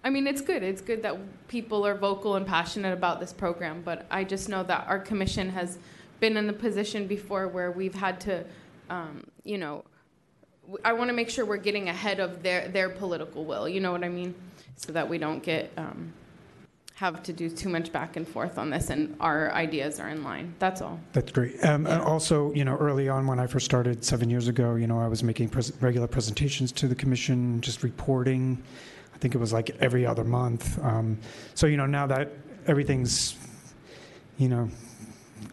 I 0.05 0.11
mean, 0.11 0.27
it's 0.27 0.41
good. 0.41 0.63
It's 0.63 0.81
good 0.81 1.03
that 1.03 1.17
people 1.49 1.87
are 1.87 1.95
vocal 1.95 2.35
and 2.37 2.47
passionate 2.47 2.93
about 2.93 3.21
this 3.21 3.33
program, 3.33 3.83
but 3.85 4.07
I 4.11 4.25
just 4.25 4.49
know 4.49 4.63
that 4.65 4.87
our 4.89 4.99
commission 4.99 5.51
has 5.51 5.79
been 6.19 6.37
in 6.37 6.47
the 6.47 6.53
position 6.53 7.07
before 7.07 7.49
where 7.49 7.71
we've 7.71 7.95
had 7.95 8.21
to, 8.23 8.45
um, 8.91 9.25
you 9.45 9.59
know, 9.59 9.85
I 10.85 10.93
want 10.93 11.09
to 11.09 11.15
make 11.15 11.31
sure 11.31 11.45
we're 11.45 11.57
getting 11.57 11.89
ahead 11.89 12.21
of 12.21 12.43
their, 12.43 12.69
their 12.69 12.89
political 12.89 13.45
will, 13.45 13.69
you 13.69 13.81
know 13.81 13.93
what 13.93 14.05
I 14.05 14.09
mean? 14.09 14.35
So 14.77 14.93
that 14.93 15.09
we 15.09 15.19
don't 15.19 15.43
get, 15.43 15.71
um, 15.77 16.13
have 16.95 17.23
to 17.25 17.33
do 17.33 17.49
too 17.51 17.69
much 17.69 17.93
back 17.93 18.17
and 18.17 18.27
forth 18.27 18.59
on 18.59 18.71
this 18.71 18.91
and 18.91 19.17
our 19.19 19.53
ideas 19.53 19.99
are 19.99 20.09
in 20.09 20.23
line. 20.23 20.55
That's 20.59 20.81
all. 20.81 21.01
That's 21.13 21.33
great. 21.33 21.65
Um, 21.65 21.87
and 21.87 22.01
Also, 22.03 22.53
you 22.55 22.65
know, 22.65 22.77
early 22.77 23.09
on 23.09 23.27
when 23.27 23.41
I 23.41 23.47
first 23.47 23.65
started 23.65 24.05
seven 24.05 24.31
years 24.31 24.47
ago, 24.47 24.77
you 24.77 24.87
know, 24.87 25.01
I 25.01 25.09
was 25.09 25.23
making 25.23 25.49
pres- 25.49 25.73
regular 25.81 26.07
presentations 26.07 26.71
to 26.73 26.89
the 26.89 26.95
commission, 26.95 27.61
just 27.61 27.83
reporting. 27.83 28.63
I 29.15 29.19
think 29.19 29.35
it 29.35 29.39
was 29.39 29.53
like 29.53 29.71
every 29.81 30.05
other 30.07 30.25
month. 30.25 30.83
Um, 30.83 31.19
so, 31.55 31.67
you 31.67 31.77
know, 31.77 31.87
now 31.87 32.07
that 32.07 32.33
everything's, 32.67 33.37
you 34.39 34.49
know, 34.49 34.69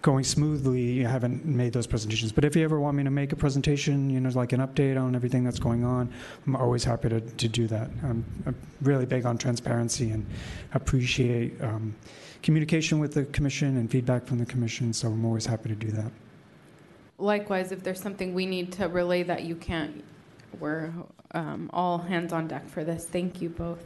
going 0.02 0.24
smoothly, 0.24 1.06
I 1.06 1.10
haven't 1.10 1.46
made 1.46 1.74
those 1.74 1.88
presentations. 1.88 2.32
But 2.32 2.46
if 2.46 2.56
you 2.56 2.64
ever 2.64 2.80
want 2.80 2.96
me 2.96 3.04
to 3.04 3.10
make 3.10 3.32
a 3.32 3.36
presentation, 3.36 4.10
you 4.10 4.20
know, 4.20 4.30
like 4.30 4.54
an 4.54 4.62
update 4.62 5.02
on 5.02 5.16
everything 5.16 5.44
that's 5.44 5.60
going 5.60 5.84
on, 5.84 6.12
I'm 6.46 6.56
always 6.56 6.84
happy 6.84 7.10
to, 7.10 7.20
to 7.22 7.48
do 7.48 7.68
that. 7.68 7.90
I'm, 8.04 8.24
I'm 8.46 8.56
really 8.82 9.06
big 9.06 9.26
on 9.26 9.38
transparency 9.38 10.12
and 10.12 10.26
appreciate 10.74 11.62
um, 11.62 11.96
communication 12.44 13.00
with 13.00 13.14
the 13.14 13.26
commission 13.26 13.78
and 13.78 13.90
feedback 13.92 14.26
from 14.26 14.38
the 14.38 14.46
commission, 14.46 14.94
so 14.94 15.10
I'm 15.10 15.26
always 15.26 15.46
happy 15.46 15.70
to 15.70 15.76
do 15.76 15.92
that. 15.92 16.12
Likewise, 17.18 17.74
if 17.74 17.84
there's 17.84 18.02
something 18.02 18.34
we 18.34 18.46
need 18.46 18.72
to 18.74 18.88
relay 18.88 19.24
that 19.24 19.44
you 19.44 19.56
can't, 19.56 20.04
we're 20.60 20.92
um, 21.32 21.70
all 21.74 21.98
hands 22.00 22.34
on 22.34 22.48
deck 22.48 22.68
for 22.68 22.84
this. 22.84 23.06
Thank 23.06 23.42
you 23.42 23.50
both. 23.50 23.84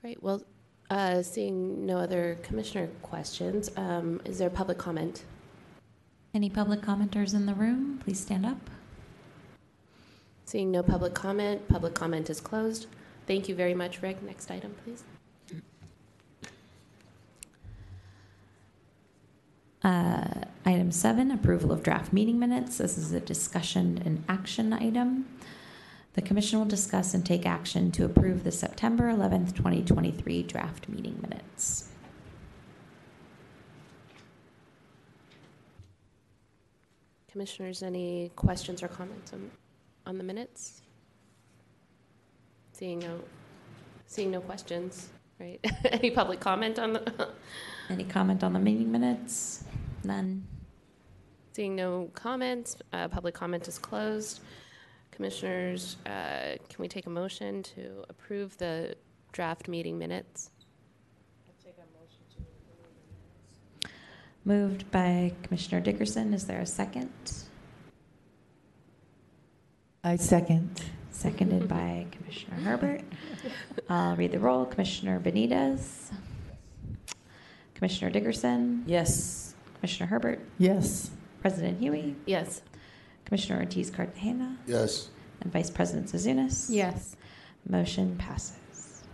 Great. 0.00 0.22
Well, 0.22 0.42
Uh, 0.90 1.22
seeing 1.22 1.84
no 1.84 1.98
other 1.98 2.38
commissioner 2.42 2.88
questions, 3.02 3.70
um, 3.76 4.22
is 4.24 4.38
there 4.38 4.48
public 4.48 4.78
comment? 4.78 5.22
Any 6.32 6.48
public 6.48 6.80
commenters 6.80 7.34
in 7.34 7.44
the 7.44 7.52
room, 7.52 8.00
please 8.02 8.18
stand 8.18 8.46
up. 8.46 8.70
Seeing 10.46 10.70
no 10.70 10.82
public 10.82 11.12
comment, 11.12 11.68
public 11.68 11.92
comment 11.92 12.30
is 12.30 12.40
closed. 12.40 12.86
Thank 13.26 13.50
you 13.50 13.54
very 13.54 13.74
much, 13.74 14.00
Rick. 14.00 14.22
Next 14.22 14.50
item, 14.50 14.74
please. 14.82 15.04
Uh, 19.82 20.44
Item 20.68 20.90
seven, 20.92 21.30
approval 21.30 21.72
of 21.72 21.82
draft 21.82 22.12
meeting 22.12 22.38
minutes. 22.38 22.76
This 22.76 22.98
is 22.98 23.12
a 23.12 23.20
discussion 23.20 24.02
and 24.04 24.22
action 24.28 24.74
item. 24.74 25.26
The 26.12 26.20
commission 26.20 26.58
will 26.58 26.66
discuss 26.66 27.14
and 27.14 27.24
take 27.24 27.46
action 27.46 27.90
to 27.92 28.04
approve 28.04 28.44
the 28.44 28.52
September 28.52 29.04
11th, 29.04 29.54
2023 29.54 30.42
draft 30.42 30.86
meeting 30.90 31.18
minutes. 31.22 31.88
Commissioners, 37.32 37.82
any 37.82 38.30
questions 38.36 38.82
or 38.82 38.88
comments 38.88 39.32
on, 39.32 39.50
on 40.04 40.18
the 40.18 40.24
minutes? 40.24 40.82
Seeing 42.72 42.98
no, 42.98 43.20
seeing 44.06 44.30
no 44.30 44.42
questions, 44.42 45.08
right? 45.40 45.64
Any 45.86 46.10
public 46.10 46.40
comment 46.40 46.78
on 46.78 46.92
the? 46.92 47.28
Any 47.90 48.04
comment 48.04 48.44
on 48.44 48.52
the 48.52 48.58
meeting 48.58 48.92
minutes? 48.92 49.64
None. 50.04 50.46
Seeing 51.54 51.74
no 51.74 52.10
comments, 52.12 52.76
uh, 52.92 53.08
public 53.08 53.34
comment 53.34 53.66
is 53.66 53.78
closed. 53.78 54.40
Commissioners, 55.10 55.96
uh, 56.06 56.56
can 56.68 56.78
we 56.78 56.86
take 56.86 57.06
a 57.06 57.10
motion 57.10 57.62
to 57.62 58.04
approve 58.08 58.56
the 58.58 58.94
draft 59.32 59.68
meeting 59.68 59.98
minutes? 59.98 60.50
I 61.48 61.64
take 61.64 61.76
a 61.78 61.98
motion 61.98 62.20
to 62.36 62.42
approve 62.42 62.84
the 63.82 63.88
minutes. 63.88 64.44
Moved 64.44 64.90
by 64.90 65.32
Commissioner 65.42 65.80
Dickerson. 65.80 66.34
Is 66.34 66.44
there 66.44 66.60
a 66.60 66.66
second? 66.66 67.10
I 70.04 70.16
second. 70.16 70.82
Seconded 71.10 71.66
by 71.66 72.06
Commissioner 72.12 72.56
Herbert. 72.56 73.00
I'll 73.88 74.14
read 74.14 74.32
the 74.32 74.38
roll. 74.38 74.66
Commissioner 74.66 75.18
Benitez. 75.18 76.12
Commissioner 77.78 78.10
Dickerson. 78.10 78.82
Yes. 78.86 79.54
Commissioner 79.76 80.08
Herbert. 80.08 80.40
Yes. 80.58 81.12
President 81.40 81.80
Huie. 81.80 82.16
Yes. 82.26 82.60
Commissioner 83.24 83.60
Ortiz 83.60 83.88
Cartagena. 83.88 84.58
Yes. 84.66 85.10
And 85.40 85.52
Vice 85.52 85.70
President 85.70 86.08
Zouzounis. 86.08 86.66
Yes. 86.68 87.14
Motion 87.68 88.16
passes. 88.16 89.04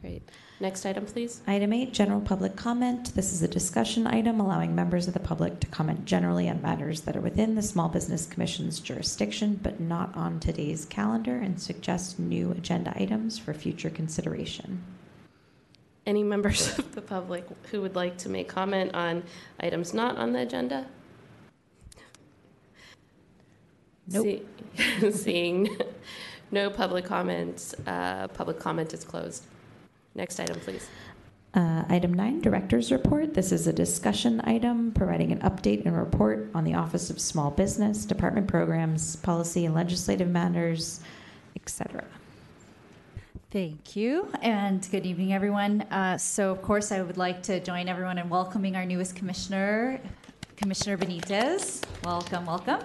Great. 0.00 0.22
Next 0.58 0.84
item, 0.84 1.06
please. 1.06 1.42
Item 1.46 1.72
eight, 1.72 1.92
general 1.92 2.20
public 2.20 2.56
comment. 2.56 3.14
This 3.14 3.32
is 3.32 3.44
a 3.44 3.48
discussion 3.48 4.08
item 4.08 4.40
allowing 4.40 4.74
members 4.74 5.06
of 5.06 5.14
the 5.14 5.20
public 5.20 5.60
to 5.60 5.68
comment 5.68 6.04
generally 6.04 6.48
on 6.48 6.60
matters 6.60 7.02
that 7.02 7.16
are 7.16 7.20
within 7.20 7.54
the 7.54 7.62
Small 7.62 7.88
Business 7.88 8.26
Commission's 8.26 8.80
jurisdiction 8.80 9.60
but 9.62 9.78
not 9.78 10.16
on 10.16 10.40
today's 10.40 10.86
calendar 10.86 11.36
and 11.36 11.62
suggest 11.62 12.18
new 12.18 12.50
agenda 12.50 12.92
items 13.00 13.38
for 13.38 13.54
future 13.54 13.90
consideration. 13.90 14.82
Any 16.08 16.22
members 16.22 16.78
of 16.78 16.94
the 16.94 17.02
public 17.02 17.44
who 17.70 17.82
would 17.82 17.94
like 17.94 18.16
to 18.18 18.30
make 18.30 18.48
comment 18.48 18.94
on 18.94 19.22
items 19.60 19.92
not 19.92 20.16
on 20.16 20.32
the 20.32 20.40
agenda? 20.40 20.86
Nope. 24.10 24.24
See- 24.24 25.10
Seeing 25.10 25.76
no 26.50 26.70
public 26.70 27.04
comments, 27.04 27.74
uh, 27.86 28.28
public 28.28 28.58
comment 28.58 28.94
is 28.94 29.04
closed. 29.04 29.42
Next 30.14 30.40
item, 30.40 30.58
please. 30.60 30.88
Uh, 31.52 31.84
Item 31.90 32.14
nine, 32.14 32.40
Director's 32.40 32.90
Report. 32.90 33.34
This 33.34 33.52
is 33.52 33.66
a 33.66 33.72
discussion 33.72 34.40
item 34.44 34.92
providing 34.92 35.30
an 35.30 35.40
update 35.40 35.84
and 35.84 35.94
report 35.94 36.48
on 36.54 36.64
the 36.64 36.72
Office 36.72 37.10
of 37.10 37.20
Small 37.20 37.50
Business, 37.50 38.06
Department 38.06 38.48
Programs, 38.48 39.16
Policy 39.16 39.66
and 39.66 39.74
Legislative 39.74 40.28
Matters, 40.28 41.00
etc. 41.54 42.04
Thank 43.50 43.96
you, 43.96 44.30
and 44.42 44.86
good 44.90 45.06
evening, 45.06 45.32
everyone. 45.32 45.80
Uh, 45.90 46.18
so, 46.18 46.50
of 46.50 46.60
course, 46.60 46.92
I 46.92 47.00
would 47.00 47.16
like 47.16 47.42
to 47.44 47.60
join 47.60 47.88
everyone 47.88 48.18
in 48.18 48.28
welcoming 48.28 48.76
our 48.76 48.84
newest 48.84 49.16
commissioner, 49.16 50.02
Commissioner 50.56 50.98
Benitez. 50.98 51.82
Welcome, 52.04 52.44
welcome. 52.44 52.80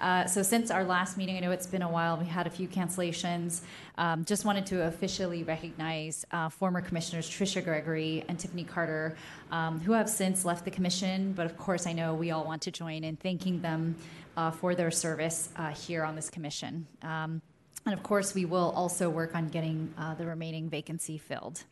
Uh, 0.00 0.26
so, 0.26 0.42
since 0.42 0.72
our 0.72 0.82
last 0.82 1.16
meeting, 1.16 1.36
I 1.36 1.38
know 1.38 1.52
it's 1.52 1.68
been 1.68 1.82
a 1.82 1.88
while, 1.88 2.16
we 2.16 2.26
had 2.26 2.48
a 2.48 2.50
few 2.50 2.66
cancellations. 2.66 3.60
Um, 3.98 4.24
just 4.24 4.44
wanted 4.44 4.66
to 4.66 4.82
officially 4.86 5.44
recognize 5.44 6.24
uh, 6.32 6.48
former 6.48 6.80
commissioners 6.80 7.30
Tricia 7.30 7.62
Gregory 7.62 8.24
and 8.26 8.36
Tiffany 8.36 8.64
Carter, 8.64 9.16
um, 9.52 9.78
who 9.78 9.92
have 9.92 10.10
since 10.10 10.44
left 10.44 10.64
the 10.64 10.72
commission. 10.72 11.34
But 11.34 11.46
of 11.46 11.56
course, 11.56 11.86
I 11.86 11.92
know 11.92 12.14
we 12.14 12.32
all 12.32 12.44
want 12.44 12.62
to 12.62 12.72
join 12.72 13.04
in 13.04 13.14
thanking 13.14 13.62
them 13.62 13.94
uh, 14.36 14.50
for 14.50 14.74
their 14.74 14.90
service 14.90 15.50
uh, 15.54 15.68
here 15.68 16.02
on 16.02 16.16
this 16.16 16.30
commission. 16.30 16.88
Um, 17.02 17.42
and 17.86 17.94
of 17.94 18.02
course, 18.02 18.34
we 18.34 18.44
will 18.44 18.72
also 18.76 19.08
work 19.08 19.34
on 19.34 19.48
getting 19.48 19.92
uh, 19.96 20.14
the 20.14 20.26
remaining 20.26 20.68
vacancy 20.68 21.18
filled. 21.18 21.64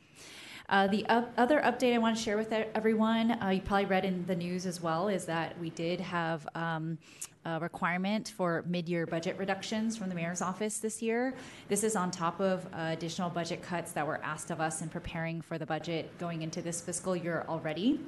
Uh, 0.70 0.86
the 0.86 1.06
up- 1.06 1.32
other 1.38 1.60
update 1.60 1.94
I 1.94 1.98
want 1.98 2.16
to 2.16 2.22
share 2.22 2.36
with 2.36 2.52
everyone, 2.52 3.42
uh, 3.42 3.48
you 3.48 3.62
probably 3.62 3.86
read 3.86 4.04
in 4.04 4.26
the 4.26 4.36
news 4.36 4.66
as 4.66 4.82
well, 4.82 5.08
is 5.08 5.24
that 5.24 5.58
we 5.58 5.70
did 5.70 5.98
have 5.98 6.46
um, 6.54 6.98
a 7.46 7.58
requirement 7.58 8.34
for 8.36 8.64
mid-year 8.66 9.06
budget 9.06 9.38
reductions 9.38 9.96
from 9.96 10.10
the 10.10 10.14
mayor's 10.14 10.42
office 10.42 10.78
this 10.78 11.00
year. 11.00 11.34
This 11.68 11.84
is 11.84 11.96
on 11.96 12.10
top 12.10 12.38
of 12.40 12.66
uh, 12.66 12.90
additional 12.90 13.30
budget 13.30 13.62
cuts 13.62 13.92
that 13.92 14.06
were 14.06 14.20
asked 14.22 14.50
of 14.50 14.60
us 14.60 14.82
in 14.82 14.90
preparing 14.90 15.40
for 15.40 15.56
the 15.56 15.64
budget 15.64 16.16
going 16.18 16.42
into 16.42 16.60
this 16.60 16.82
fiscal 16.82 17.16
year 17.16 17.46
already. 17.48 18.00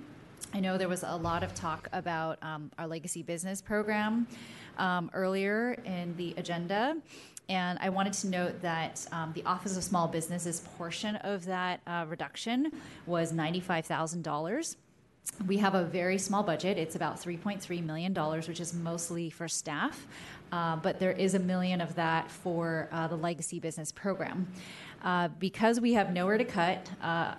I 0.52 0.60
know 0.60 0.76
there 0.76 0.88
was 0.88 1.04
a 1.04 1.16
lot 1.16 1.42
of 1.42 1.54
talk 1.54 1.88
about 1.92 2.42
um, 2.42 2.70
our 2.76 2.86
legacy 2.86 3.22
business 3.22 3.62
program 3.62 4.26
um, 4.78 5.10
earlier 5.14 5.78
in 5.84 6.16
the 6.16 6.34
agenda. 6.36 6.96
And 7.50 7.80
I 7.82 7.88
wanted 7.88 8.12
to 8.12 8.28
note 8.28 8.62
that 8.62 9.04
um, 9.10 9.32
the 9.34 9.44
Office 9.44 9.76
of 9.76 9.82
Small 9.82 10.06
Businesses 10.06 10.60
portion 10.78 11.16
of 11.16 11.44
that 11.46 11.80
uh, 11.84 12.06
reduction 12.08 12.70
was 13.06 13.32
$95,000. 13.32 14.76
We 15.48 15.56
have 15.56 15.74
a 15.74 15.82
very 15.82 16.16
small 16.16 16.44
budget. 16.44 16.78
It's 16.78 16.94
about 16.94 17.20
$3.3 17.20 17.84
million, 17.84 18.14
which 18.14 18.60
is 18.60 18.72
mostly 18.72 19.30
for 19.30 19.48
staff. 19.48 20.06
Uh, 20.52 20.76
but 20.76 21.00
there 21.00 21.10
is 21.10 21.34
a 21.34 21.40
million 21.40 21.80
of 21.80 21.96
that 21.96 22.30
for 22.30 22.88
uh, 22.92 23.08
the 23.08 23.16
legacy 23.16 23.58
business 23.58 23.90
program. 23.90 24.46
Uh, 25.02 25.26
because 25.40 25.80
we 25.80 25.94
have 25.94 26.12
nowhere 26.12 26.38
to 26.38 26.44
cut, 26.44 26.88
uh, 27.02 27.34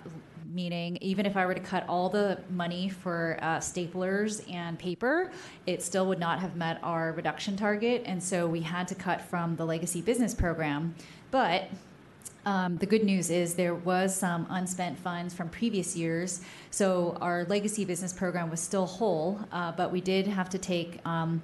meaning 0.54 0.98
even 1.00 1.26
if 1.26 1.36
I 1.36 1.46
were 1.46 1.54
to 1.54 1.60
cut 1.60 1.84
all 1.88 2.08
the 2.08 2.38
money 2.50 2.88
for 2.88 3.38
uh, 3.40 3.58
staplers 3.58 4.50
and 4.52 4.78
paper, 4.78 5.30
it 5.66 5.82
still 5.82 6.06
would 6.06 6.18
not 6.18 6.40
have 6.40 6.56
met 6.56 6.78
our 6.82 7.12
reduction 7.12 7.56
target. 7.56 8.02
And 8.04 8.22
so 8.22 8.46
we 8.46 8.60
had 8.60 8.88
to 8.88 8.94
cut 8.94 9.20
from 9.20 9.56
the 9.56 9.64
legacy 9.64 10.00
business 10.00 10.34
program. 10.34 10.94
But 11.30 11.70
um, 12.44 12.76
the 12.78 12.86
good 12.86 13.04
news 13.04 13.30
is 13.30 13.54
there 13.54 13.74
was 13.74 14.14
some 14.14 14.46
unspent 14.50 14.98
funds 14.98 15.32
from 15.32 15.48
previous 15.48 15.96
years, 15.96 16.40
so 16.70 17.16
our 17.20 17.44
legacy 17.44 17.84
business 17.84 18.12
program 18.12 18.50
was 18.50 18.60
still 18.60 18.86
whole, 18.86 19.40
uh, 19.52 19.70
but 19.72 19.92
we 19.92 20.00
did 20.00 20.26
have 20.26 20.50
to 20.50 20.58
take 20.58 20.98
um, 21.06 21.40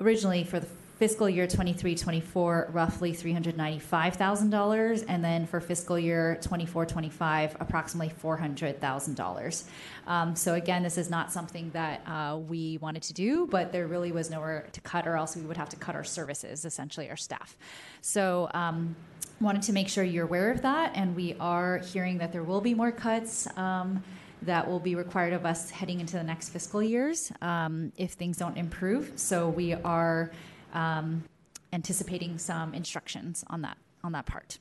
originally 0.00 0.42
for 0.42 0.58
the 0.58 0.66
fiscal 0.96 1.28
year 1.28 1.46
23-24 1.46 2.72
roughly 2.72 3.12
$395,000 3.12 5.04
and 5.08 5.24
then 5.24 5.46
for 5.46 5.60
fiscal 5.60 5.98
year 5.98 6.38
24-25 6.40 7.56
approximately 7.60 8.14
$400,000. 8.22 9.64
Um, 10.06 10.34
so 10.34 10.54
again, 10.54 10.82
this 10.82 10.96
is 10.96 11.10
not 11.10 11.30
something 11.30 11.70
that 11.74 12.02
uh, 12.06 12.38
we 12.38 12.78
wanted 12.78 13.02
to 13.02 13.12
do, 13.12 13.46
but 13.46 13.72
there 13.72 13.86
really 13.86 14.10
was 14.10 14.30
nowhere 14.30 14.68
to 14.72 14.80
cut 14.80 15.06
or 15.06 15.16
else 15.16 15.36
we 15.36 15.42
would 15.42 15.58
have 15.58 15.68
to 15.68 15.76
cut 15.76 15.94
our 15.94 16.04
services, 16.04 16.64
essentially 16.64 17.10
our 17.10 17.16
staff. 17.16 17.56
So 18.00 18.50
um, 18.54 18.96
wanted 19.38 19.62
to 19.62 19.72
make 19.74 19.88
sure 19.88 20.02
you're 20.02 20.24
aware 20.24 20.50
of 20.50 20.62
that 20.62 20.92
and 20.94 21.14
we 21.14 21.36
are 21.38 21.78
hearing 21.78 22.18
that 22.18 22.32
there 22.32 22.42
will 22.42 22.62
be 22.62 22.72
more 22.72 22.90
cuts 22.90 23.46
um, 23.58 24.02
that 24.42 24.66
will 24.66 24.80
be 24.80 24.94
required 24.94 25.34
of 25.34 25.44
us 25.44 25.68
heading 25.70 26.00
into 26.00 26.16
the 26.16 26.22
next 26.22 26.50
fiscal 26.50 26.82
years 26.82 27.32
um, 27.42 27.92
if 27.98 28.12
things 28.12 28.38
don't 28.38 28.56
improve. 28.56 29.12
So 29.16 29.48
we 29.48 29.74
are 29.74 30.30
um, 30.76 31.24
anticipating 31.72 32.38
some 32.38 32.74
instructions 32.74 33.44
on 33.48 33.62
that 33.62 33.76
on 34.04 34.12
that 34.12 34.26
part. 34.26 34.58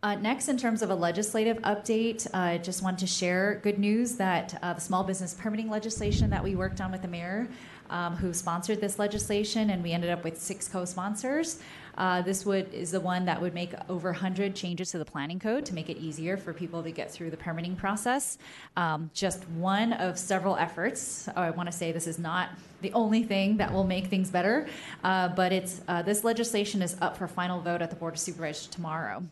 Uh, 0.00 0.14
next, 0.14 0.48
in 0.48 0.56
terms 0.56 0.80
of 0.80 0.90
a 0.90 0.94
legislative 0.94 1.58
update, 1.58 2.24
uh, 2.28 2.38
I 2.38 2.58
just 2.58 2.84
want 2.84 3.00
to 3.00 3.06
share 3.06 3.58
good 3.64 3.80
news 3.80 4.14
that 4.14 4.56
uh, 4.62 4.72
the 4.72 4.80
small 4.80 5.02
business 5.02 5.34
permitting 5.34 5.68
legislation 5.68 6.30
that 6.30 6.42
we 6.42 6.54
worked 6.54 6.80
on 6.80 6.92
with 6.92 7.02
the 7.02 7.08
mayor, 7.08 7.48
um, 7.90 8.14
who 8.14 8.32
sponsored 8.32 8.80
this 8.80 9.00
legislation, 9.00 9.70
and 9.70 9.82
we 9.82 9.90
ended 9.90 10.10
up 10.10 10.22
with 10.22 10.40
six 10.40 10.68
co-sponsors. 10.68 11.58
Uh, 11.98 12.22
this 12.22 12.46
would 12.46 12.72
is 12.72 12.92
the 12.92 13.00
one 13.00 13.26
that 13.26 13.40
would 13.42 13.52
make 13.52 13.74
over 13.88 14.10
100 14.10 14.54
changes 14.54 14.92
to 14.92 14.98
the 14.98 15.04
planning 15.04 15.38
code 15.38 15.66
to 15.66 15.74
make 15.74 15.90
it 15.90 15.98
easier 15.98 16.36
for 16.36 16.54
people 16.54 16.82
to 16.82 16.90
get 16.90 17.10
through 17.10 17.28
the 17.28 17.36
permitting 17.36 17.74
process. 17.76 18.38
Um, 18.76 19.10
just 19.12 19.46
one 19.50 19.92
of 19.92 20.18
several 20.18 20.56
efforts. 20.56 21.28
I 21.36 21.50
want 21.50 21.70
to 21.70 21.76
say 21.76 21.92
this 21.92 22.06
is 22.06 22.18
not 22.18 22.50
the 22.80 22.92
only 22.92 23.24
thing 23.24 23.56
that 23.56 23.72
will 23.72 23.84
make 23.84 24.06
things 24.06 24.30
better, 24.30 24.68
uh, 25.02 25.28
but 25.28 25.52
it's 25.52 25.82
uh, 25.88 26.02
this 26.02 26.22
legislation 26.22 26.80
is 26.80 26.96
up 27.00 27.16
for 27.16 27.26
final 27.26 27.60
vote 27.60 27.82
at 27.82 27.90
the 27.90 27.96
Board 27.96 28.14
of 28.14 28.20
Supervisors 28.20 28.68
tomorrow. 28.68 29.22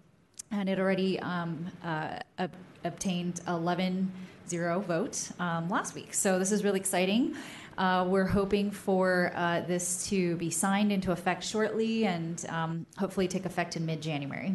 and 0.50 0.68
it 0.68 0.78
already 0.78 1.18
um, 1.20 1.66
uh, 1.84 2.18
ob- 2.38 2.50
obtained 2.84 3.40
11 3.48 4.12
0 4.48 4.80
vote 4.80 5.30
um, 5.38 5.68
last 5.68 5.94
week. 5.94 6.14
So 6.14 6.38
this 6.38 6.52
is 6.52 6.62
really 6.62 6.78
exciting. 6.78 7.34
Uh, 7.78 8.06
we're 8.08 8.26
hoping 8.26 8.70
for 8.70 9.32
uh, 9.34 9.60
this 9.62 10.06
to 10.08 10.36
be 10.36 10.50
signed 10.50 10.90
into 10.90 11.12
effect 11.12 11.44
shortly 11.44 12.06
and 12.06 12.46
um, 12.48 12.86
hopefully 12.96 13.28
take 13.28 13.44
effect 13.44 13.76
in 13.76 13.84
mid 13.84 14.00
January. 14.00 14.54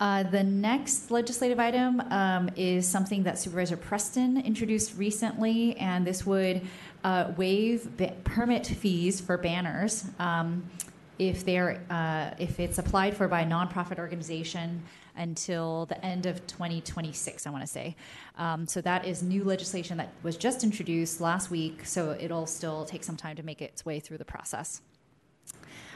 Uh, 0.00 0.24
the 0.24 0.42
next 0.42 1.12
legislative 1.12 1.60
item 1.60 2.00
um, 2.10 2.50
is 2.56 2.86
something 2.86 3.22
that 3.22 3.38
Supervisor 3.38 3.76
Preston 3.76 4.38
introduced 4.38 4.96
recently, 4.98 5.76
and 5.76 6.04
this 6.04 6.26
would 6.26 6.62
uh, 7.04 7.32
waive 7.36 7.88
permit 8.24 8.66
fees 8.66 9.20
for 9.20 9.38
banners 9.38 10.04
um, 10.18 10.68
if 11.20 11.44
they're 11.44 11.80
uh, 11.90 12.34
if 12.38 12.58
it's 12.58 12.78
applied 12.78 13.16
for 13.16 13.28
by 13.28 13.42
a 13.42 13.46
nonprofit 13.46 14.00
organization 14.00 14.82
until 15.16 15.86
the 15.86 16.04
end 16.04 16.26
of 16.26 16.46
2026. 16.46 17.46
I 17.46 17.50
want 17.50 17.62
to 17.62 17.66
say. 17.66 17.96
Um, 18.38 18.66
so 18.66 18.80
that 18.80 19.06
is 19.06 19.22
new 19.22 19.44
legislation 19.44 19.96
that 19.98 20.10
was 20.22 20.36
just 20.36 20.64
introduced 20.64 21.20
last 21.20 21.50
week. 21.50 21.86
So 21.86 22.16
it'll 22.18 22.46
still 22.46 22.84
take 22.84 23.04
some 23.04 23.16
time 23.16 23.36
to 23.36 23.42
make 23.42 23.62
its 23.62 23.84
way 23.84 24.00
through 24.00 24.18
the 24.18 24.24
process. 24.24 24.80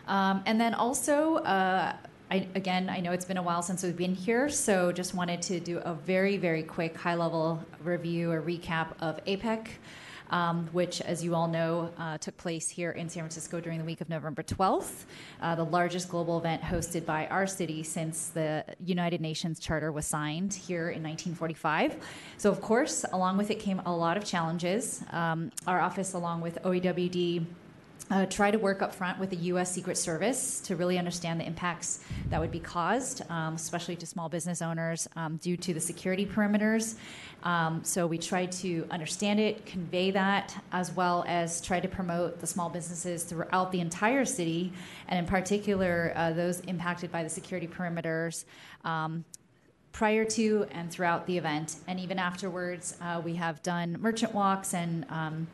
Um, 0.06 0.42
and 0.46 0.60
then 0.60 0.74
also, 0.74 1.36
uh, 1.36 1.94
I, 2.30 2.46
again, 2.54 2.90
I 2.90 3.00
know 3.00 3.12
it's 3.12 3.24
been 3.24 3.36
a 3.36 3.42
while 3.42 3.62
since 3.62 3.82
we've 3.82 3.96
been 3.96 4.14
here, 4.14 4.48
so 4.48 4.92
just 4.92 5.14
wanted 5.14 5.40
to 5.42 5.60
do 5.60 5.78
a 5.78 5.94
very, 5.94 6.36
very 6.36 6.62
quick 6.62 6.96
high 6.96 7.14
level 7.14 7.62
review 7.82 8.30
or 8.30 8.42
recap 8.42 8.88
of 9.00 9.22
APEC. 9.24 9.68
Um, 10.30 10.68
which, 10.72 11.00
as 11.00 11.24
you 11.24 11.34
all 11.34 11.48
know, 11.48 11.90
uh, 11.98 12.18
took 12.18 12.36
place 12.36 12.68
here 12.68 12.90
in 12.90 13.08
San 13.08 13.22
Francisco 13.22 13.60
during 13.60 13.78
the 13.78 13.84
week 13.84 14.02
of 14.02 14.10
November 14.10 14.42
12th, 14.42 15.04
uh, 15.40 15.54
the 15.54 15.64
largest 15.64 16.10
global 16.10 16.36
event 16.38 16.60
hosted 16.60 17.06
by 17.06 17.26
our 17.28 17.46
city 17.46 17.82
since 17.82 18.28
the 18.28 18.62
United 18.84 19.22
Nations 19.22 19.58
Charter 19.58 19.90
was 19.90 20.06
signed 20.06 20.52
here 20.52 20.90
in 20.90 21.02
1945. 21.02 21.96
So, 22.36 22.50
of 22.50 22.60
course, 22.60 23.06
along 23.12 23.38
with 23.38 23.50
it 23.50 23.58
came 23.58 23.80
a 23.86 23.96
lot 23.96 24.18
of 24.18 24.24
challenges. 24.24 25.02
Um, 25.12 25.50
our 25.66 25.80
office, 25.80 26.12
along 26.12 26.42
with 26.42 26.58
OEWD, 26.62 27.46
uh, 28.10 28.26
try 28.26 28.50
to 28.50 28.58
work 28.58 28.80
up 28.80 28.94
front 28.94 29.18
with 29.18 29.30
the 29.30 29.36
U.S. 29.36 29.70
Secret 29.70 29.98
Service 29.98 30.60
to 30.62 30.76
really 30.76 30.98
understand 30.98 31.40
the 31.40 31.46
impacts 31.46 32.00
that 32.30 32.40
would 32.40 32.50
be 32.50 32.60
caused, 32.60 33.22
um, 33.30 33.54
especially 33.54 33.96
to 33.96 34.06
small 34.06 34.28
business 34.28 34.62
owners, 34.62 35.06
um, 35.16 35.36
due 35.36 35.56
to 35.58 35.74
the 35.74 35.80
security 35.80 36.24
perimeters. 36.24 36.96
Um, 37.42 37.84
so 37.84 38.06
we 38.06 38.18
try 38.18 38.46
to 38.46 38.86
understand 38.90 39.38
it, 39.38 39.64
convey 39.64 40.10
that, 40.10 40.56
as 40.72 40.92
well 40.92 41.24
as 41.28 41.60
try 41.60 41.80
to 41.80 41.88
promote 41.88 42.40
the 42.40 42.46
small 42.46 42.68
businesses 42.68 43.24
throughout 43.24 43.70
the 43.70 43.80
entire 43.80 44.24
city, 44.24 44.72
and 45.08 45.18
in 45.18 45.26
particular 45.26 46.12
uh, 46.16 46.32
those 46.32 46.60
impacted 46.60 47.12
by 47.12 47.22
the 47.22 47.28
security 47.28 47.68
perimeters. 47.68 48.44
Um, 48.84 49.24
prior 49.92 50.24
to 50.24 50.66
and 50.72 50.90
throughout 50.90 51.26
the 51.26 51.38
event, 51.38 51.76
and 51.86 51.98
even 51.98 52.18
afterwards, 52.18 52.96
uh, 53.00 53.20
we 53.24 53.34
have 53.34 53.62
done 53.62 53.96
merchant 54.00 54.34
walks 54.34 54.74
and 54.74 55.06
um, 55.08 55.46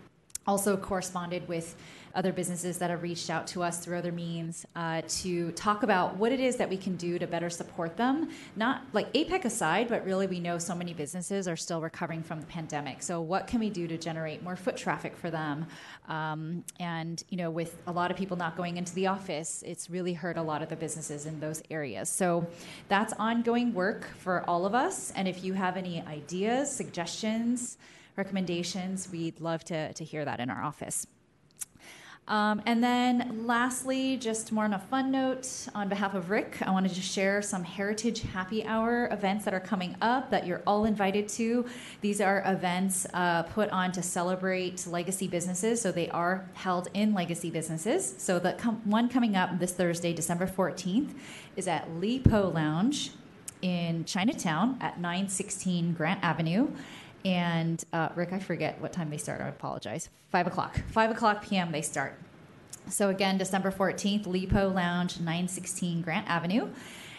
also 0.46 0.76
corresponded 0.76 1.46
with 1.48 1.76
other 2.14 2.32
businesses 2.32 2.78
that 2.78 2.90
have 2.90 3.02
reached 3.02 3.30
out 3.30 3.46
to 3.48 3.62
us 3.62 3.78
through 3.78 3.98
other 3.98 4.12
means 4.12 4.64
uh, 4.76 5.02
to 5.08 5.50
talk 5.52 5.82
about 5.82 6.16
what 6.16 6.32
it 6.32 6.40
is 6.40 6.56
that 6.56 6.68
we 6.68 6.76
can 6.76 6.96
do 6.96 7.18
to 7.18 7.26
better 7.26 7.50
support 7.50 7.96
them. 7.96 8.30
Not 8.56 8.82
like 8.92 9.12
APEC 9.12 9.44
aside, 9.44 9.88
but 9.88 10.04
really 10.04 10.26
we 10.26 10.40
know 10.40 10.58
so 10.58 10.74
many 10.74 10.94
businesses 10.94 11.48
are 11.48 11.56
still 11.56 11.80
recovering 11.80 12.22
from 12.22 12.40
the 12.40 12.46
pandemic. 12.46 13.02
So 13.02 13.20
what 13.20 13.46
can 13.46 13.60
we 13.60 13.70
do 13.70 13.88
to 13.88 13.98
generate 13.98 14.42
more 14.42 14.56
foot 14.56 14.76
traffic 14.76 15.16
for 15.16 15.30
them? 15.30 15.66
Um, 16.08 16.64
and 16.78 17.22
you 17.30 17.36
know, 17.36 17.50
with 17.50 17.76
a 17.86 17.92
lot 17.92 18.10
of 18.10 18.16
people 18.16 18.36
not 18.36 18.56
going 18.56 18.76
into 18.76 18.94
the 18.94 19.06
office, 19.08 19.62
it's 19.66 19.90
really 19.90 20.12
hurt 20.12 20.36
a 20.36 20.42
lot 20.42 20.62
of 20.62 20.68
the 20.68 20.76
businesses 20.76 21.26
in 21.26 21.40
those 21.40 21.62
areas. 21.70 22.08
So 22.08 22.46
that's 22.88 23.12
ongoing 23.18 23.74
work 23.74 24.08
for 24.18 24.44
all 24.48 24.66
of 24.66 24.74
us. 24.74 25.12
And 25.16 25.26
if 25.26 25.42
you 25.42 25.54
have 25.54 25.76
any 25.76 26.02
ideas, 26.02 26.74
suggestions, 26.74 27.76
recommendations, 28.16 29.10
we'd 29.10 29.40
love 29.40 29.64
to, 29.64 29.92
to 29.92 30.04
hear 30.04 30.24
that 30.24 30.40
in 30.40 30.50
our 30.50 30.62
office. 30.62 31.06
Um, 32.26 32.62
and 32.64 32.82
then 32.82 33.44
lastly, 33.46 34.16
just 34.16 34.50
more 34.50 34.64
on 34.64 34.72
a 34.72 34.78
fun 34.78 35.10
note, 35.10 35.46
on 35.74 35.90
behalf 35.90 36.14
of 36.14 36.30
Rick, 36.30 36.56
I 36.62 36.70
wanted 36.70 36.94
to 36.94 37.02
share 37.02 37.42
some 37.42 37.62
Heritage 37.62 38.22
Happy 38.22 38.64
Hour 38.64 39.08
events 39.12 39.44
that 39.44 39.52
are 39.52 39.60
coming 39.60 39.94
up 40.00 40.30
that 40.30 40.46
you're 40.46 40.62
all 40.66 40.86
invited 40.86 41.28
to. 41.30 41.66
These 42.00 42.22
are 42.22 42.42
events 42.46 43.06
uh, 43.12 43.42
put 43.42 43.68
on 43.70 43.92
to 43.92 44.02
celebrate 44.02 44.86
legacy 44.86 45.28
businesses, 45.28 45.82
so 45.82 45.92
they 45.92 46.08
are 46.10 46.48
held 46.54 46.88
in 46.94 47.12
legacy 47.12 47.50
businesses. 47.50 48.14
So 48.16 48.38
the 48.38 48.54
com- 48.54 48.80
one 48.86 49.10
coming 49.10 49.36
up 49.36 49.58
this 49.58 49.72
Thursday, 49.72 50.14
December 50.14 50.46
14th, 50.46 51.10
is 51.56 51.68
at 51.68 51.90
Li 51.96 52.20
Po 52.20 52.48
Lounge 52.48 53.10
in 53.60 54.06
Chinatown 54.06 54.78
at 54.80 54.98
916 54.98 55.92
Grant 55.92 56.22
Avenue. 56.22 56.68
And 57.24 57.82
uh, 57.92 58.10
Rick, 58.14 58.32
I 58.32 58.38
forget 58.38 58.80
what 58.80 58.92
time 58.92 59.10
they 59.10 59.16
start. 59.16 59.40
I 59.40 59.48
apologize. 59.48 60.10
Five 60.30 60.46
o'clock. 60.46 60.80
Five 60.90 61.10
o'clock 61.10 61.44
p.m. 61.44 61.72
they 61.72 61.82
start. 61.82 62.18
So 62.90 63.08
again, 63.08 63.38
December 63.38 63.70
14th, 63.70 64.26
Li 64.26 64.46
Po 64.46 64.68
Lounge, 64.68 65.18
916 65.18 66.02
Grant 66.02 66.28
Avenue. 66.28 66.68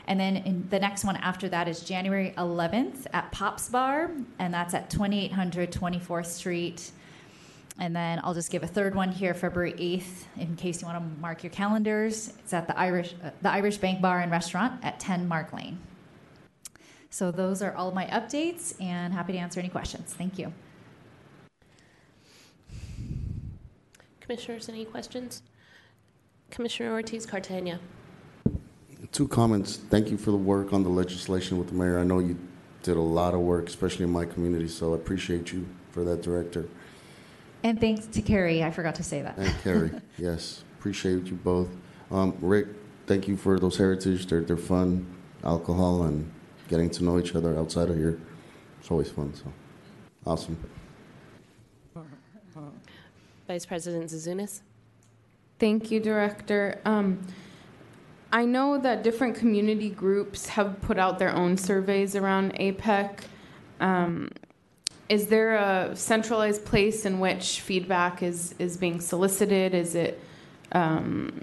And 0.08 0.20
then 0.20 0.68
the 0.70 0.80
next 0.80 1.04
one 1.04 1.16
after 1.18 1.50
that 1.50 1.68
is 1.68 1.82
January 1.82 2.34
11th 2.38 3.08
at 3.12 3.32
Pops 3.32 3.70
Bar, 3.70 4.12
and 4.38 4.54
that's 4.54 4.76
at 4.76 4.92
2800 4.92 5.72
24th 5.72 6.28
Street. 6.28 6.92
And 7.80 7.96
then 7.96 8.22
I'll 8.24 8.36
just 8.36 8.52
give 8.52 8.64
a 8.64 8.68
third 8.68 8.96
one 8.96 9.12
here, 9.12 9.34
February 9.34 9.74
8th, 9.74 10.26
in 10.38 10.56
case 10.56 10.82
you 10.82 10.88
want 10.88 11.00
to 11.00 11.22
mark 11.22 11.44
your 11.44 11.50
calendars. 11.50 12.32
It's 12.40 12.54
at 12.54 12.68
the 12.68 12.78
Irish, 12.78 13.16
uh, 13.24 13.32
the 13.42 13.52
Irish 13.52 13.78
Bank 13.78 14.02
Bar 14.02 14.22
and 14.22 14.32
Restaurant 14.32 14.84
at 14.84 15.00
10 15.00 15.28
Mark 15.28 15.52
Lane. 15.52 15.80
So 17.16 17.32
those 17.32 17.62
are 17.62 17.74
all 17.74 17.92
my 17.92 18.08
updates, 18.08 18.76
and 18.82 19.14
happy 19.14 19.32
to 19.32 19.40
answer 19.40 19.62
any 19.62 19.70
questions. 19.70 20.14
Thank 20.14 20.38
you. 20.38 20.52
Commissioners, 24.20 24.68
any 24.68 24.84
questions? 24.84 25.42
Commissioner 26.52 26.92
Ortiz 26.92 27.26
Cartagena. 27.26 27.80
Two 29.14 29.30
comments. 29.30 29.78
Thank 29.78 30.10
you 30.10 30.18
for 30.18 30.32
the 30.32 30.38
work 30.38 30.74
on 30.74 30.84
the 30.84 30.90
legislation 30.90 31.58
with 31.58 31.70
the 31.70 31.74
mayor. 31.74 32.00
I 32.00 32.04
know 32.04 32.20
you 32.20 32.38
did 32.84 32.98
a 32.98 33.02
lot 33.02 33.34
of 33.34 33.40
work, 33.40 33.70
especially 33.70 34.04
in 34.04 34.12
my 34.12 34.26
community, 34.26 34.68
so 34.68 34.92
I 34.92 34.98
appreciate 34.98 35.54
you 35.54 35.66
for 35.92 36.04
that, 36.04 36.22
Director. 36.22 36.68
And 37.64 37.80
thanks 37.80 38.08
to 38.08 38.22
Carrie, 38.22 38.62
I 38.62 38.72
forgot 38.72 38.96
to 38.96 39.04
say 39.04 39.22
that. 39.22 39.38
And 39.38 39.56
Carrie, 39.64 39.92
yes, 40.18 40.66
appreciate 40.78 41.28
you 41.28 41.36
both. 41.36 41.70
Um, 42.12 42.36
Rick, 42.42 42.68
thank 43.08 43.30
you 43.30 43.38
for 43.38 43.58
those 43.58 43.78
heritage. 43.78 44.26
They're, 44.26 44.42
they're 44.42 44.58
fun, 44.58 45.06
alcohol, 45.46 46.04
and 46.04 46.30
getting 46.68 46.90
to 46.92 47.04
know 47.04 47.20
each 47.20 47.36
other 47.36 47.58
outside 47.58 47.90
of 47.90 47.96
here. 47.96 48.20
It's 48.80 48.92
always 48.92 49.10
fun, 49.10 49.34
so 49.34 49.52
awesome. 50.26 50.58
Vice 53.48 53.66
President 53.66 54.10
Zouzounis. 54.10 54.62
Thank 55.60 55.92
you, 55.92 56.00
Director. 56.00 56.82
Um, 56.84 57.20
I 58.32 58.46
know 58.46 58.78
that 58.80 59.04
different 59.04 59.36
community 59.36 59.90
groups 59.90 60.48
have 60.50 60.82
put 60.82 60.98
out 60.98 61.20
their 61.20 61.34
own 61.34 61.58
surveys 61.58 62.16
around 62.16 62.54
APEC. 62.56 63.20
Um, 63.80 64.30
is 65.08 65.28
there 65.28 65.56
a 65.56 65.96
centralized 65.96 66.66
place 66.66 67.06
in 67.06 67.20
which 67.20 67.62
feedback 67.62 68.24
is, 68.24 68.56
is 68.58 68.78
being 68.78 69.00
solicited? 69.00 69.76
Is 69.76 69.94
it 69.94 70.20
um, 70.72 71.42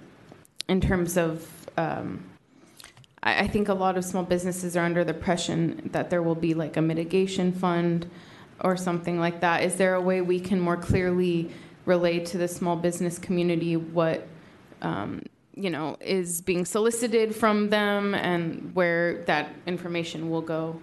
in 0.68 0.80
terms 0.80 1.16
of 1.16 1.48
um, 1.76 2.24
I, 3.22 3.40
I 3.40 3.46
think 3.46 3.68
a 3.68 3.74
lot 3.74 3.96
of 3.96 4.04
small 4.04 4.22
businesses 4.22 4.76
are 4.76 4.84
under 4.84 5.04
the 5.04 5.14
pressure 5.14 5.74
that 5.86 6.10
there 6.10 6.22
will 6.22 6.34
be 6.34 6.54
like 6.54 6.76
a 6.76 6.82
mitigation 6.82 7.52
fund 7.52 8.10
or 8.60 8.76
something 8.76 9.18
like 9.18 9.40
that. 9.40 9.62
Is 9.62 9.76
there 9.76 9.94
a 9.94 10.00
way 10.00 10.20
we 10.20 10.40
can 10.40 10.60
more 10.60 10.76
clearly 10.76 11.50
relay 11.84 12.20
to 12.20 12.38
the 12.38 12.48
small 12.48 12.76
business 12.76 13.18
community 13.18 13.76
what 13.76 14.26
um, 14.82 15.22
you 15.54 15.70
know 15.70 15.96
is 16.00 16.40
being 16.40 16.64
solicited 16.64 17.34
from 17.34 17.68
them 17.70 18.14
and 18.14 18.74
where 18.74 19.24
that 19.24 19.50
information 19.66 20.30
will 20.30 20.42
go? 20.42 20.80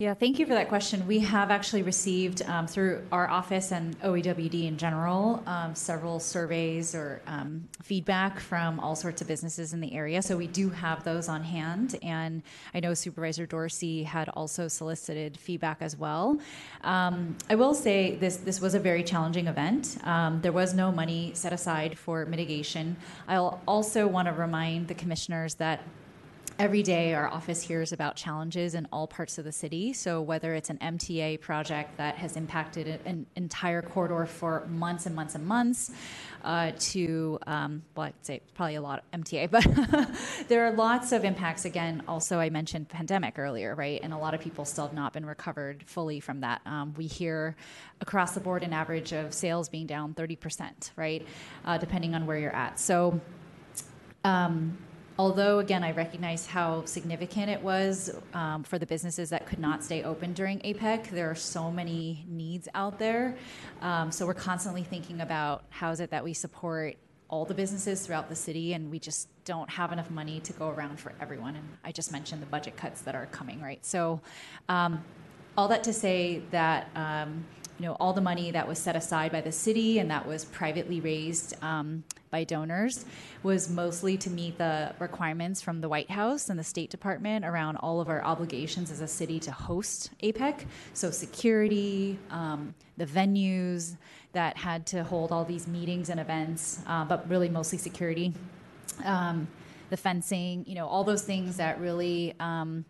Yeah, 0.00 0.14
thank 0.14 0.38
you 0.38 0.46
for 0.46 0.54
that 0.54 0.68
question. 0.68 1.04
We 1.08 1.18
have 1.18 1.50
actually 1.50 1.82
received 1.82 2.42
um, 2.42 2.68
through 2.68 3.02
our 3.10 3.28
office 3.28 3.72
and 3.72 4.00
OEWD 4.00 4.68
in 4.68 4.76
general 4.76 5.42
um, 5.44 5.74
several 5.74 6.20
surveys 6.20 6.94
or 6.94 7.20
um, 7.26 7.68
feedback 7.82 8.38
from 8.38 8.78
all 8.78 8.94
sorts 8.94 9.22
of 9.22 9.26
businesses 9.26 9.72
in 9.72 9.80
the 9.80 9.92
area. 9.92 10.22
So 10.22 10.36
we 10.36 10.46
do 10.46 10.70
have 10.70 11.02
those 11.02 11.28
on 11.28 11.42
hand. 11.42 11.98
And 12.00 12.44
I 12.74 12.78
know 12.78 12.94
Supervisor 12.94 13.44
Dorsey 13.44 14.04
had 14.04 14.28
also 14.28 14.68
solicited 14.68 15.36
feedback 15.36 15.78
as 15.80 15.96
well. 15.96 16.38
Um, 16.84 17.36
I 17.50 17.56
will 17.56 17.74
say 17.74 18.14
this 18.14 18.36
this 18.36 18.60
was 18.60 18.74
a 18.74 18.78
very 18.78 19.02
challenging 19.02 19.48
event. 19.48 19.98
Um, 20.04 20.40
there 20.42 20.52
was 20.52 20.74
no 20.74 20.92
money 20.92 21.32
set 21.34 21.52
aside 21.52 21.98
for 21.98 22.24
mitigation. 22.24 22.96
I'll 23.26 23.60
also 23.66 24.06
want 24.06 24.28
to 24.28 24.32
remind 24.32 24.86
the 24.86 24.94
commissioners 24.94 25.54
that 25.56 25.82
every 26.58 26.82
day 26.82 27.14
our 27.14 27.28
office 27.28 27.62
hears 27.62 27.92
about 27.92 28.16
challenges 28.16 28.74
in 28.74 28.88
all 28.92 29.06
parts 29.06 29.38
of 29.38 29.44
the 29.44 29.52
city. 29.52 29.92
So 29.92 30.20
whether 30.20 30.54
it's 30.54 30.70
an 30.70 30.78
MTA 30.78 31.40
project 31.40 31.96
that 31.98 32.16
has 32.16 32.36
impacted 32.36 33.00
an 33.04 33.26
entire 33.36 33.80
corridor 33.80 34.26
for 34.26 34.66
months 34.66 35.06
and 35.06 35.14
months 35.14 35.36
and 35.36 35.46
months, 35.46 35.92
uh, 36.42 36.72
to 36.78 37.38
um, 37.46 37.82
well, 37.94 38.08
I'd 38.08 38.14
say 38.22 38.40
probably 38.54 38.74
a 38.74 38.80
lot 38.80 39.04
of 39.12 39.20
MTA, 39.20 39.50
but 39.50 39.66
there 40.48 40.66
are 40.66 40.72
lots 40.72 41.12
of 41.12 41.24
impacts. 41.24 41.64
Again, 41.64 42.02
also 42.08 42.40
I 42.40 42.50
mentioned 42.50 42.88
pandemic 42.88 43.38
earlier, 43.38 43.74
right? 43.76 44.00
And 44.02 44.12
a 44.12 44.18
lot 44.18 44.34
of 44.34 44.40
people 44.40 44.64
still 44.64 44.86
have 44.86 44.94
not 44.94 45.12
been 45.12 45.26
recovered 45.26 45.84
fully 45.86 46.18
from 46.18 46.40
that. 46.40 46.60
Um, 46.66 46.92
we 46.96 47.06
hear 47.06 47.54
across 48.00 48.32
the 48.32 48.40
board 48.40 48.64
an 48.64 48.72
average 48.72 49.12
of 49.12 49.32
sales 49.32 49.68
being 49.68 49.86
down 49.86 50.14
30%, 50.14 50.90
right? 50.96 51.24
Uh, 51.64 51.78
depending 51.78 52.14
on 52.14 52.26
where 52.26 52.38
you're 52.38 52.54
at. 52.54 52.80
So. 52.80 53.20
Um, 54.24 54.76
although 55.18 55.58
again 55.58 55.82
i 55.82 55.90
recognize 55.92 56.46
how 56.46 56.84
significant 56.84 57.50
it 57.50 57.62
was 57.62 58.10
um, 58.34 58.62
for 58.62 58.78
the 58.78 58.86
businesses 58.86 59.30
that 59.30 59.46
could 59.46 59.58
not 59.58 59.82
stay 59.82 60.02
open 60.04 60.32
during 60.32 60.58
apec 60.60 61.08
there 61.10 61.30
are 61.30 61.34
so 61.34 61.70
many 61.70 62.24
needs 62.28 62.68
out 62.74 62.98
there. 62.98 63.36
Um, 63.82 64.10
so 64.10 64.26
we're 64.26 64.34
constantly 64.34 64.82
thinking 64.82 65.20
about 65.20 65.64
how 65.70 65.90
is 65.90 66.00
it 66.00 66.10
that 66.10 66.24
we 66.24 66.34
support 66.34 66.96
all 67.28 67.44
the 67.44 67.54
businesses 67.54 68.06
throughout 68.06 68.28
the 68.28 68.34
city 68.34 68.72
and 68.72 68.90
we 68.90 68.98
just 68.98 69.28
don't 69.44 69.68
have 69.68 69.92
enough 69.92 70.10
money 70.10 70.40
to 70.40 70.52
go 70.52 70.68
around 70.70 70.98
for 70.98 71.12
everyone. 71.20 71.56
And 71.56 71.68
i 71.84 71.92
just 71.92 72.12
mentioned 72.12 72.40
the 72.42 72.46
budget 72.46 72.76
cuts 72.76 73.02
that 73.02 73.14
are 73.14 73.26
coming 73.26 73.60
right? 73.60 73.84
So 73.84 74.20
um, 74.68 75.04
all 75.56 75.68
that 75.68 75.84
to 75.84 75.92
say 75.92 76.42
that 76.50 76.88
um, 76.94 77.44
you 77.78 77.86
know 77.86 77.96
all 78.00 78.12
the 78.12 78.20
money 78.20 78.50
that 78.50 78.66
was 78.66 78.78
set 78.78 78.96
aside 78.96 79.32
by 79.32 79.40
the 79.40 79.52
city 79.52 79.98
and 79.98 80.10
that 80.10 80.26
was 80.26 80.44
privately 80.44 81.00
raised 81.00 81.54
um, 81.62 82.02
by 82.30 82.44
donors 82.44 83.04
was 83.42 83.70
mostly 83.70 84.16
to 84.18 84.30
meet 84.30 84.58
the 84.58 84.92
requirements 84.98 85.62
from 85.62 85.80
the 85.80 85.88
White 85.88 86.10
House 86.10 86.50
and 86.50 86.58
the 86.58 86.64
State 86.64 86.90
Department 86.90 87.44
around 87.44 87.76
all 87.76 88.00
of 88.00 88.08
our 88.08 88.22
obligations 88.24 88.90
as 88.90 89.00
a 89.00 89.08
city 89.08 89.38
to 89.40 89.52
host 89.52 90.10
APEC. 90.22 90.64
So, 90.92 91.10
security, 91.10 92.18
um, 92.30 92.74
the 92.96 93.06
venues 93.06 93.96
that 94.32 94.56
had 94.56 94.86
to 94.86 95.04
hold 95.04 95.32
all 95.32 95.44
these 95.44 95.66
meetings 95.66 96.10
and 96.10 96.20
events, 96.20 96.80
uh, 96.86 97.04
but 97.04 97.28
really 97.28 97.48
mostly 97.48 97.78
security, 97.78 98.34
um, 99.04 99.48
the 99.90 99.96
fencing, 99.96 100.64
you 100.66 100.74
know, 100.74 100.86
all 100.86 101.04
those 101.04 101.22
things 101.22 101.56
that 101.56 101.80
really, 101.80 102.34
um, 102.40 102.84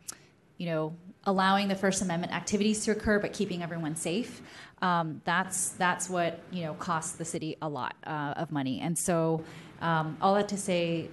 you 0.57 0.67
know, 0.67 0.95
allowing 1.25 1.69
the 1.69 1.75
First 1.75 2.03
Amendment 2.03 2.33
activities 2.33 2.85
to 2.85 2.91
occur, 2.91 3.19
but 3.19 3.33
keeping 3.33 3.63
everyone 3.63 3.95
safe. 3.95 4.41
Um, 4.83 5.21
that's 5.25 5.71
that's 5.71 6.09
what 6.09 6.41
you 6.51 6.63
know 6.63 6.75
costs 6.75 7.13
the 7.17 7.25
city 7.25 7.57
a 7.63 7.69
lot 7.69 7.95
uh, 8.07 8.35
of 8.37 8.53
money. 8.53 8.81
And 8.81 8.97
so, 8.97 9.43
um, 9.81 10.17
all 10.21 10.35
that 10.35 10.49
to 10.49 10.57
say, 10.57 11.09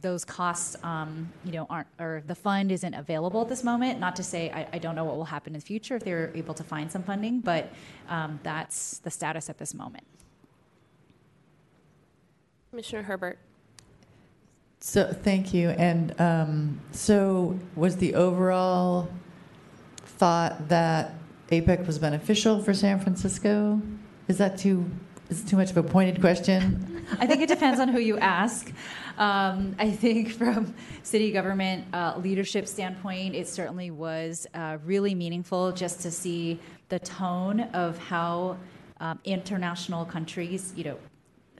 those 0.00 0.24
costs, 0.24 0.76
um, 0.82 1.30
you 1.44 1.52
know, 1.52 1.66
aren't 1.68 1.88
or 1.98 2.22
the 2.26 2.34
fund 2.34 2.70
isn't 2.70 2.94
available 2.94 3.42
at 3.42 3.48
this 3.48 3.64
moment. 3.64 3.98
Not 3.98 4.16
to 4.16 4.22
say 4.22 4.50
I, 4.50 4.66
I, 4.74 4.78
don't 4.78 4.94
know 4.94 5.04
what 5.04 5.16
will 5.16 5.24
happen 5.24 5.54
in 5.54 5.60
the 5.60 5.66
future 5.66 5.96
if 5.96 6.04
they're 6.04 6.30
able 6.34 6.54
to 6.54 6.64
find 6.64 6.90
some 6.90 7.02
funding, 7.02 7.40
but 7.40 7.72
um, 8.08 8.38
that's 8.42 8.98
the 8.98 9.10
status 9.10 9.50
at 9.50 9.58
this 9.58 9.74
moment. 9.74 10.04
Commissioner 12.70 13.02
Herbert. 13.02 13.38
So 14.78 15.12
thank 15.12 15.52
you. 15.52 15.70
And 15.70 16.18
um, 16.20 16.80
so 16.92 17.58
was 17.74 17.96
the 17.96 18.14
overall 18.14 19.10
thought 20.04 20.68
that 20.68 21.14
APEC 21.50 21.86
was 21.86 21.98
beneficial 21.98 22.62
for 22.62 22.72
San 22.72 23.00
Francisco? 23.00 23.80
Is 24.28 24.38
that 24.38 24.56
too 24.56 24.88
is 25.30 25.44
too 25.44 25.56
much 25.56 25.70
of 25.70 25.76
a 25.76 25.82
pointed 25.82 26.20
question? 26.20 27.06
I 27.20 27.26
think 27.26 27.40
it 27.40 27.48
depends 27.48 27.78
on 27.78 27.88
who 27.88 28.00
you 28.00 28.18
ask. 28.18 28.72
Um, 29.16 29.76
I 29.78 29.90
think 29.90 30.30
from 30.32 30.74
city 31.02 31.30
government 31.30 31.86
uh, 31.92 32.14
leadership 32.18 32.66
standpoint, 32.66 33.34
it 33.34 33.48
certainly 33.48 33.90
was 33.90 34.46
uh, 34.54 34.78
really 34.84 35.14
meaningful 35.14 35.72
just 35.72 36.00
to 36.00 36.10
see 36.10 36.58
the 36.88 36.98
tone 36.98 37.60
of 37.60 37.96
how 37.98 38.56
um, 39.00 39.20
international 39.24 40.04
countries, 40.04 40.72
you 40.76 40.84
know, 40.84 40.98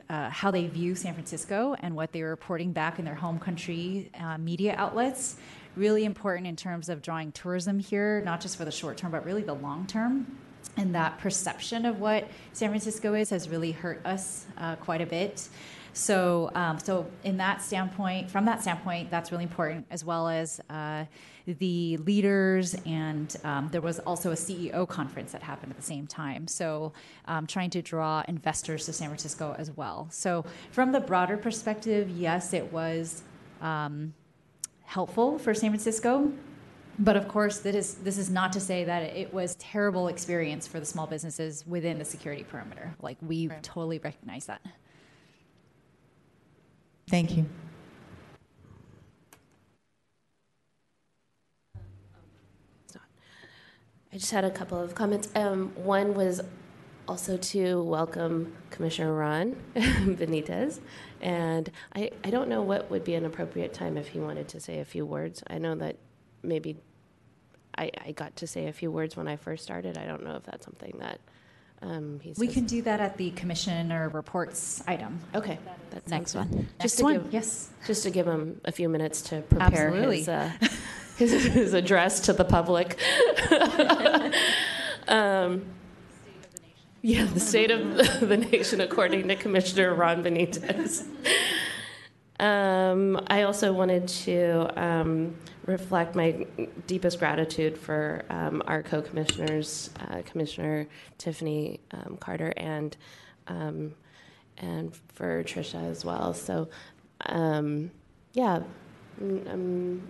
uh, 0.09 0.29
how 0.31 0.51
they 0.51 0.67
view 0.67 0.97
San 0.97 1.15
Francisco 1.15 1.77
and 1.81 1.95
what 1.95 2.11
they 2.13 2.23
were 2.23 2.31
reporting 2.31 2.73
back 2.73 2.99
in 2.99 3.05
their 3.05 3.15
home 3.15 3.39
country 3.39 4.11
uh, 4.19 4.37
media 4.37 4.75
outlets 4.77 5.37
really 5.77 6.05
important 6.05 6.47
in 6.47 6.57
terms 6.57 6.89
of 6.89 7.03
drawing 7.03 7.33
tourism 7.33 7.79
here, 7.79 8.21
not 8.23 8.41
just 8.41 8.57
for 8.57 8.65
the 8.65 8.71
short 8.71 8.97
term, 8.97 9.11
but 9.11 9.25
really 9.25 9.43
the 9.43 9.55
long 9.55 9.87
term. 9.87 10.39
And 10.77 10.95
that 10.95 11.19
perception 11.19 11.85
of 11.85 12.01
what 12.01 12.29
San 12.53 12.69
Francisco 12.71 13.15
is 13.15 13.31
has 13.31 13.49
really 13.49 13.73
hurt 13.73 14.05
us 14.05 14.47
uh, 14.59 14.77
quite 14.77 15.01
a 15.01 15.07
bit. 15.07 15.49
So, 15.93 16.51
um, 16.55 16.79
so 16.79 17.07
in 17.25 17.37
that 17.39 17.63
standpoint, 17.63 18.31
from 18.31 18.45
that 18.45 18.63
standpoint, 18.63 19.11
that's 19.11 19.33
really 19.33 19.45
important, 19.45 19.87
as 19.91 20.05
well 20.05 20.29
as 20.29 20.61
uh, 20.71 21.05
the 21.47 21.97
leaders, 21.99 22.75
and 22.87 23.35
um, 23.43 23.69
there 23.73 23.81
was 23.81 23.99
also 24.01 24.31
a 24.31 24.35
CEO 24.35 24.87
conference 24.89 25.33
that 25.33 25.43
happened 25.43 25.73
at 25.73 25.77
the 25.77 25.83
same 25.85 26.07
time. 26.07 26.47
So, 26.47 26.93
um, 27.27 27.47
trying 27.47 27.71
to 27.71 27.83
draw 27.83 28.23
investors 28.29 28.87
to 28.87 28.93
San 28.93 29.09
Francisco 29.09 29.57
as 29.59 29.71
well. 29.73 30.07
So, 30.11 30.45
from 30.71 30.93
the 30.93 31.01
broader 31.01 31.37
perspective, 31.37 32.09
yes, 32.09 32.53
it 32.53 32.73
was. 32.73 33.23
Um, 33.61 34.15
helpful 34.91 35.39
for 35.39 35.55
San 35.55 35.71
Francisco. 35.71 36.33
But 36.99 37.17
of 37.17 37.29
course, 37.29 37.61
that 37.61 37.77
is, 37.77 37.95
this 37.95 38.19
is 38.19 38.29
not 38.29 38.53
to 38.55 38.61
say 38.61 38.83
that 38.85 39.05
it 39.05 39.33
was 39.33 39.55
terrible 39.55 40.09
experience 40.09 40.67
for 40.67 40.81
the 40.81 40.85
small 40.85 41.07
businesses 41.07 41.65
within 41.65 41.97
the 41.97 42.05
security 42.05 42.43
perimeter. 42.43 42.93
Like 43.01 43.17
we 43.23 43.47
right. 43.47 43.63
totally 43.63 44.01
recognize 44.01 44.47
that. 44.47 44.61
Thank 47.09 47.37
you. 47.37 47.47
I 54.13 54.17
just 54.17 54.33
had 54.33 54.45
a 54.45 54.51
couple 54.51 54.77
of 54.77 54.97
comments. 54.97 55.29
Um, 55.37 55.73
one 55.77 56.15
was 56.15 56.41
also 57.11 57.37
to 57.37 57.83
welcome 57.83 58.53
Commissioner 58.71 59.13
Ron 59.13 59.57
Benitez. 59.75 60.79
And 61.21 61.69
I, 61.93 62.13
I 62.23 62.31
don't 62.31 62.49
know 62.49 62.63
what 62.63 62.89
would 62.89 63.03
be 63.03 63.17
an 63.17 63.25
appropriate 63.25 63.73
time 63.73 63.97
if 63.97 64.07
he 64.07 64.21
wanted 64.21 64.47
to 64.51 64.61
say 64.61 64.79
a 64.79 64.85
few 64.85 65.05
words. 65.05 65.43
I 65.49 65.59
know 65.59 65.75
that 65.75 65.97
maybe 66.45 66.77
I, 67.77 67.91
I 68.07 68.13
got 68.13 68.37
to 68.37 68.47
say 68.47 68.69
a 68.69 68.73
few 68.73 68.93
words 68.93 69.17
when 69.17 69.27
I 69.27 69.35
first 69.35 69.65
started. 69.65 69.99
I 69.99 70.07
don't 70.07 70.23
know 70.23 70.37
if 70.37 70.45
that's 70.45 70.65
something 70.65 70.99
that 71.01 71.19
um, 71.83 72.21
we 72.37 72.47
can 72.47 72.67
do 72.67 72.81
that 72.83 73.01
at 73.01 73.17
the 73.17 73.33
commissioner 73.33 74.09
reports 74.11 74.85
item. 74.87 75.19
Okay, 75.35 75.59
that's 75.91 76.09
next 76.11 76.37
one. 76.37 76.69
Just 76.81 76.99
next 76.99 77.03
one. 77.03 77.15
Give, 77.15 77.33
yes. 77.33 77.71
Just 77.89 78.05
to 78.05 78.11
give 78.11 78.29
him 78.29 78.61
a 78.65 78.71
few 78.71 78.89
minutes 78.89 79.23
to 79.23 79.41
prepare 79.41 79.89
Absolutely. 79.89 80.19
his, 80.19 80.29
uh, 80.29 80.53
his, 81.17 81.33
his 81.55 81.75
address 81.75 82.21
to 82.21 82.33
the 82.35 82.45
public. 82.45 82.99
um, 85.09 85.65
yeah, 87.03 87.25
the 87.25 87.41
state 87.41 87.71
of 87.71 87.97
the 88.21 88.37
nation, 88.37 88.81
according 88.81 89.29
to 89.29 89.37
Commissioner 89.37 89.95
Ron 89.95 90.23
Benitez. 90.23 91.07
Um, 92.39 93.21
I 93.29 93.43
also 93.43 93.73
wanted 93.73 94.09
to 94.09 94.83
um, 94.83 95.35
reflect 95.67 96.15
my 96.15 96.47
deepest 96.87 97.19
gratitude 97.19 97.77
for 97.77 98.25
um, 98.31 98.63
our 98.67 98.83
co 98.83 99.03
commissioners, 99.03 99.91
uh, 100.01 100.23
Commissioner 100.25 100.87
Tiffany 101.19 101.81
um, 101.91 102.17
Carter 102.19 102.53
and, 102.57 102.97
um, 103.49 103.95
and 104.59 104.99
for 105.15 105.45
Tricia 105.45 105.91
as 105.91 106.05
well. 106.05 106.33
So, 106.33 106.69
um, 107.27 107.91
yeah, 108.33 108.61
I'm 109.21 110.03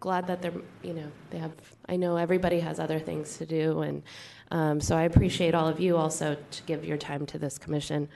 glad 0.00 0.26
that 0.26 0.42
they're, 0.42 0.52
you 0.82 0.92
know, 0.92 1.10
they 1.30 1.38
have, 1.38 1.52
I 1.88 1.96
know 1.96 2.16
everybody 2.16 2.60
has 2.60 2.78
other 2.78 2.98
things 2.98 3.38
to 3.38 3.46
do 3.46 3.80
and 3.80 4.02
um, 4.50 4.80
so 4.80 4.96
I 4.96 5.02
appreciate 5.02 5.54
all 5.54 5.68
of 5.68 5.80
you 5.80 5.96
also 5.96 6.36
to 6.50 6.62
give 6.62 6.84
your 6.84 6.96
time 6.96 7.26
to 7.26 7.38
this 7.38 7.58
commission. 7.58 8.08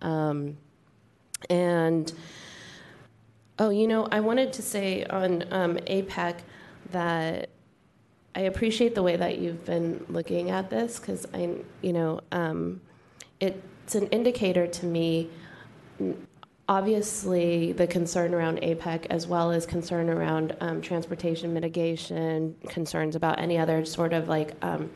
Um, 0.00 0.56
and 1.50 2.12
oh, 3.58 3.70
you 3.70 3.86
know, 3.88 4.06
I 4.10 4.20
wanted 4.20 4.52
to 4.54 4.62
say 4.62 5.04
on 5.04 5.44
um, 5.52 5.76
APEC 5.86 6.38
that 6.92 7.48
I 8.34 8.40
appreciate 8.40 8.94
the 8.94 9.02
way 9.02 9.16
that 9.16 9.38
you've 9.38 9.64
been 9.64 10.04
looking 10.08 10.50
at 10.50 10.70
this 10.70 10.98
because 10.98 11.26
I, 11.34 11.56
you 11.82 11.92
know, 11.92 12.20
um, 12.30 12.80
it's 13.40 13.94
an 13.94 14.06
indicator 14.08 14.66
to 14.66 14.86
me. 14.86 15.30
Obviously, 16.68 17.72
the 17.72 17.86
concern 17.86 18.32
around 18.32 18.60
APEC, 18.62 19.06
as 19.10 19.26
well 19.26 19.50
as 19.50 19.66
concern 19.66 20.08
around 20.08 20.56
um, 20.60 20.80
transportation 20.80 21.52
mitigation, 21.52 22.54
concerns 22.68 23.16
about 23.16 23.38
any 23.38 23.58
other 23.58 23.84
sort 23.84 24.12
of 24.12 24.28
like 24.28 24.54
um, 24.62 24.88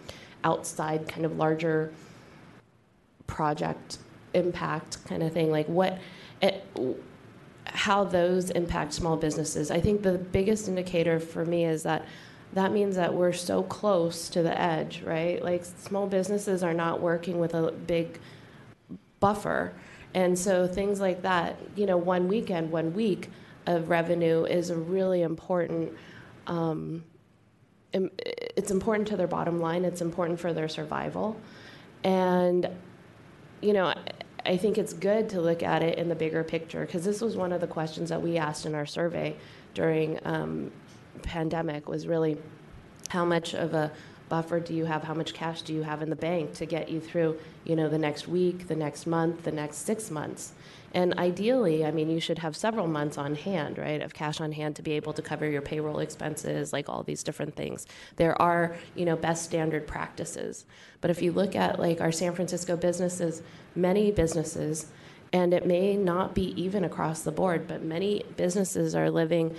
outside 0.44 1.08
kind 1.08 1.24
of 1.24 1.36
larger 1.36 1.92
project 3.26 3.98
impact 4.34 5.05
kind 5.06 5.23
of 5.23 5.32
thing? 5.32 5.50
Like 5.50 5.66
what 5.66 5.98
it, 6.42 6.65
how 7.66 8.05
those 8.05 8.50
impact 8.50 8.92
small 8.92 9.16
businesses? 9.16 9.70
I 9.70 9.81
think 9.81 10.02
the 10.02 10.18
biggest 10.18 10.68
indicator 10.68 11.18
for 11.18 11.44
me 11.44 11.65
is 11.65 11.82
that 11.82 12.05
that 12.52 12.73
means 12.73 12.97
that 12.97 13.12
we're 13.12 13.32
so 13.32 13.62
close 13.62 14.28
to 14.31 14.42
the 14.42 14.58
edge 14.60 15.02
right? 15.02 15.42
Like 15.42 15.65
small 15.65 16.06
businesses 16.06 16.62
are 16.62 16.74
not 16.74 17.00
working 17.00 17.39
with 17.39 17.55
a 17.55 17.73
big 17.73 18.18
buffer. 19.20 19.73
And 20.15 20.39
so 20.39 20.66
things 20.66 21.00
like 21.00 21.23
that 21.23 21.58
you 21.74 21.86
know 21.86 21.97
one 21.97 22.28
weekend 22.28 22.70
one 22.70 22.94
week 22.94 23.31
of 23.66 23.90
revenue 23.90 24.44
is 24.44 24.70
a 24.70 24.76
really 24.76 25.23
important 25.23 25.92
um, 26.47 27.02
it's 28.20 28.70
important 28.70 29.08
to 29.08 29.16
their 29.16 29.26
bottom 29.26 29.60
line. 29.60 29.84
It's 29.84 30.00
important 30.00 30.41
for 30.41 30.52
their 30.52 30.68
survival, 30.68 31.36
and 32.05 32.68
you 33.60 33.73
know, 33.73 33.86
I- 34.44 34.57
think 34.58 34.78
it's 34.78 34.92
good 34.92 35.28
to 35.31 35.41
look 35.41 35.62
at 35.65 35.83
it 35.83 35.99
in 35.99 36.08
the 36.08 36.15
bigger 36.15 36.44
picture 36.44 36.86
because 36.86 37.05
this 37.05 37.20
was 37.20 37.36
one 37.36 37.52
of 37.52 37.60
the 37.60 37.66
questions 37.66 38.10
that 38.10 38.23
we 38.23 38.36
asked 38.36 38.65
in 38.65 38.76
our 38.76 38.86
survey 38.86 39.34
during 39.75 40.20
um, 40.25 40.70
pandemic 41.23 41.89
was 41.89 42.07
really 42.07 42.39
how 43.08 43.25
much 43.25 43.55
of 43.55 43.75
a 43.75 43.91
buffer 44.28 44.60
do 44.60 44.75
you 44.75 44.84
have 44.84 45.05
how 45.05 45.15
much 45.15 45.34
cash 45.34 45.62
do 45.62 45.73
you 45.73 45.83
have 45.83 46.02
in 46.02 46.10
the 46.10 46.16
bank 46.16 46.52
to 46.55 46.66
get 46.66 46.89
you 46.89 47.00
through 47.00 47.36
you 47.65 47.76
know 47.76 47.89
the 47.89 47.99
next 47.99 48.26
week 48.26 48.66
the 48.68 48.75
next 48.75 49.07
month 49.07 49.44
the 49.44 49.52
next 49.52 49.78
six 49.78 50.10
months 50.10 50.52
and 50.94 51.18
ideally 51.18 51.84
i 51.84 51.90
mean 51.90 52.10
you 52.10 52.20
should 52.20 52.39
have 52.39 52.56
several 52.56 52.86
months 52.86 53.18
on 53.18 53.34
hand 53.34 53.78
right 53.78 54.02
of 54.02 54.15
cash 54.15 54.40
on 54.40 54.52
hand 54.52 54.76
to 54.76 54.82
be 54.82 54.92
able 54.92 55.12
to 55.12 55.23
cover 55.23 55.48
your 55.48 55.62
payroll 55.62 55.98
expenses 55.98 56.73
like 56.73 56.89
all 56.89 57.02
these 57.02 57.23
different 57.23 57.55
things. 57.56 57.86
There 58.16 58.40
are 58.40 58.76
you 58.94 59.05
know 59.05 59.16
best 59.16 59.44
standard 59.44 59.86
practices. 59.86 60.65
But 61.00 61.10
if 61.10 61.23
you 61.23 61.32
look 61.32 61.55
at 61.56 61.78
like 61.78 62.00
our 62.00 62.12
san 62.12 62.34
francisco 62.34 62.76
businesses 62.76 63.42
many 63.74 64.10
businesses 64.10 64.86
and 65.32 65.52
it 65.52 65.66
may 65.66 65.97
not 65.97 66.34
be 66.34 66.60
even 66.60 66.84
across 66.84 67.23
the 67.23 67.32
board 67.32 67.66
but 67.66 67.82
many 67.82 68.24
businesses 68.36 68.94
are 68.94 69.10
living 69.10 69.55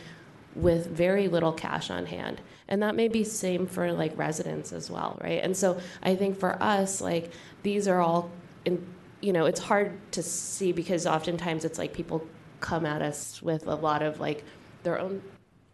with 0.56 0.88
very 0.88 1.28
little 1.28 1.54
cash 1.54 1.92
on 1.92 2.08
hand. 2.08 2.42
And 2.68 2.82
that 2.82 2.96
may 2.96 3.08
be 3.08 3.24
same 3.24 3.68
for 3.68 3.94
like 3.94 4.18
residents 4.18 4.74
as 4.74 4.90
well 4.90 5.18
right? 5.22 5.44
And 5.44 5.56
so 5.56 5.80
i 6.04 6.16
think 6.16 6.40
for 6.40 6.62
us 6.62 7.02
like 7.02 7.32
these 7.64 7.88
are 7.88 8.02
all 8.02 8.32
in 8.66 8.86
you 9.22 9.34
know 9.34 9.46
it's 9.46 9.60
hard 9.60 10.00
to 10.12 10.22
see 10.22 10.72
because 10.72 11.08
oftentimes 11.08 11.66
it's 11.66 11.78
like 11.78 11.94
people 11.94 12.26
come 12.60 12.86
at 12.86 13.02
us 13.02 13.42
with 13.42 13.68
a 13.68 13.76
lot 13.76 14.02
of 14.02 14.20
like 14.20 14.44
their 14.84 15.00
own 15.00 15.22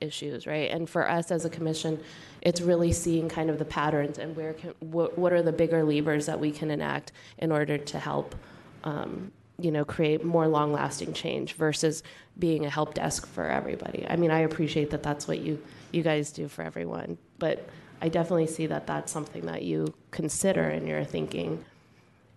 issues 0.01 0.45
right? 0.45 0.69
And 0.69 0.89
for 0.89 1.09
us 1.09 1.31
as 1.31 1.45
a 1.45 1.49
commission 1.49 1.99
it's 2.41 2.59
really 2.59 2.91
seeing 2.91 3.29
kind 3.29 3.49
of 3.49 3.57
the 3.57 3.65
patterns 3.65 4.19
and 4.19 4.35
where 4.35 4.53
can 4.53 4.73
what, 4.79 5.17
what 5.17 5.31
are 5.31 5.41
the 5.41 5.53
bigger 5.53 5.83
levers 5.83 6.25
that 6.25 6.39
we 6.39 6.51
can 6.51 6.71
enact 6.71 7.11
in 7.37 7.51
order 7.51 7.77
to 7.77 7.99
help 7.99 8.35
um, 8.83 9.31
you 9.59 9.71
know 9.71 9.85
create 9.85 10.23
more 10.23 10.47
long 10.47 10.73
lasting 10.73 11.13
change 11.13 11.53
versus 11.53 12.03
being 12.37 12.65
a 12.65 12.69
help 12.69 12.93
desk 12.93 13.27
for 13.27 13.45
everybody. 13.47 14.05
I 14.09 14.15
mean 14.15 14.31
i 14.31 14.39
appreciate 14.39 14.89
that 14.91 15.03
that's 15.03 15.27
what 15.27 15.39
you 15.39 15.61
you 15.91 16.01
guys 16.01 16.31
do 16.31 16.47
for 16.47 16.63
everyone 16.63 17.17
but 17.39 17.67
i 18.01 18.09
definitely 18.09 18.47
see 18.47 18.65
that 18.67 18.87
that's 18.87 19.11
something 19.11 19.45
that 19.45 19.61
you 19.61 19.93
consider 20.11 20.69
in 20.69 20.87
your 20.87 21.03
thinking 21.03 21.63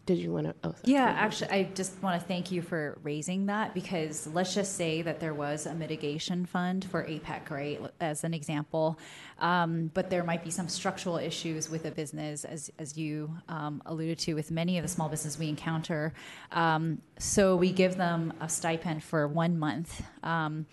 did 0.07 0.19
you 0.19 0.33
want 0.33 0.47
to 0.47 0.55
oh 0.63 0.71
sorry. 0.71 0.81
Yeah, 0.85 1.07
actually, 1.07 1.51
I 1.51 1.65
just 1.75 2.01
want 2.01 2.21
to 2.21 2.27
thank 2.27 2.53
you 2.53 2.63
for 2.63 2.97
raising 3.03 3.47
that 3.47 3.75
because 3.75 4.29
let's 4.29 4.55
just 4.55 4.77
say 4.77 5.03
that 5.03 5.19
there 5.19 5.35
was 5.35 5.67
a 5.67 5.75
mitigation 5.75 6.47
fund 6.47 6.85
for 6.85 7.05
APEC, 7.05 7.51
right, 7.51 7.81
as 8.01 8.23
an 8.23 8.33
example. 8.33 8.99
Um, 9.41 9.91
but 9.95 10.09
there 10.09 10.23
might 10.23 10.45
be 10.45 10.51
some 10.51 10.69
structural 10.69 11.19
issues 11.19 11.69
with 11.69 11.85
a 11.87 11.91
business, 11.91 12.45
as, 12.45 12.71
as 12.79 12.97
you 12.97 13.31
um, 13.49 13.83
alluded 13.85 14.19
to, 14.21 14.35
with 14.35 14.53
many 14.53 14.79
of 14.79 14.83
the 14.83 14.89
small 14.89 15.09
businesses 15.09 15.39
we 15.39 15.49
encounter. 15.49 16.15
Um, 16.53 17.03
so 17.19 17.57
we 17.57 17.73
give 17.73 17.97
them 17.97 18.33
a 18.41 18.49
stipend 18.49 19.03
for 19.03 19.27
one 19.27 19.59
month. 19.59 20.03
Um, 20.23 20.67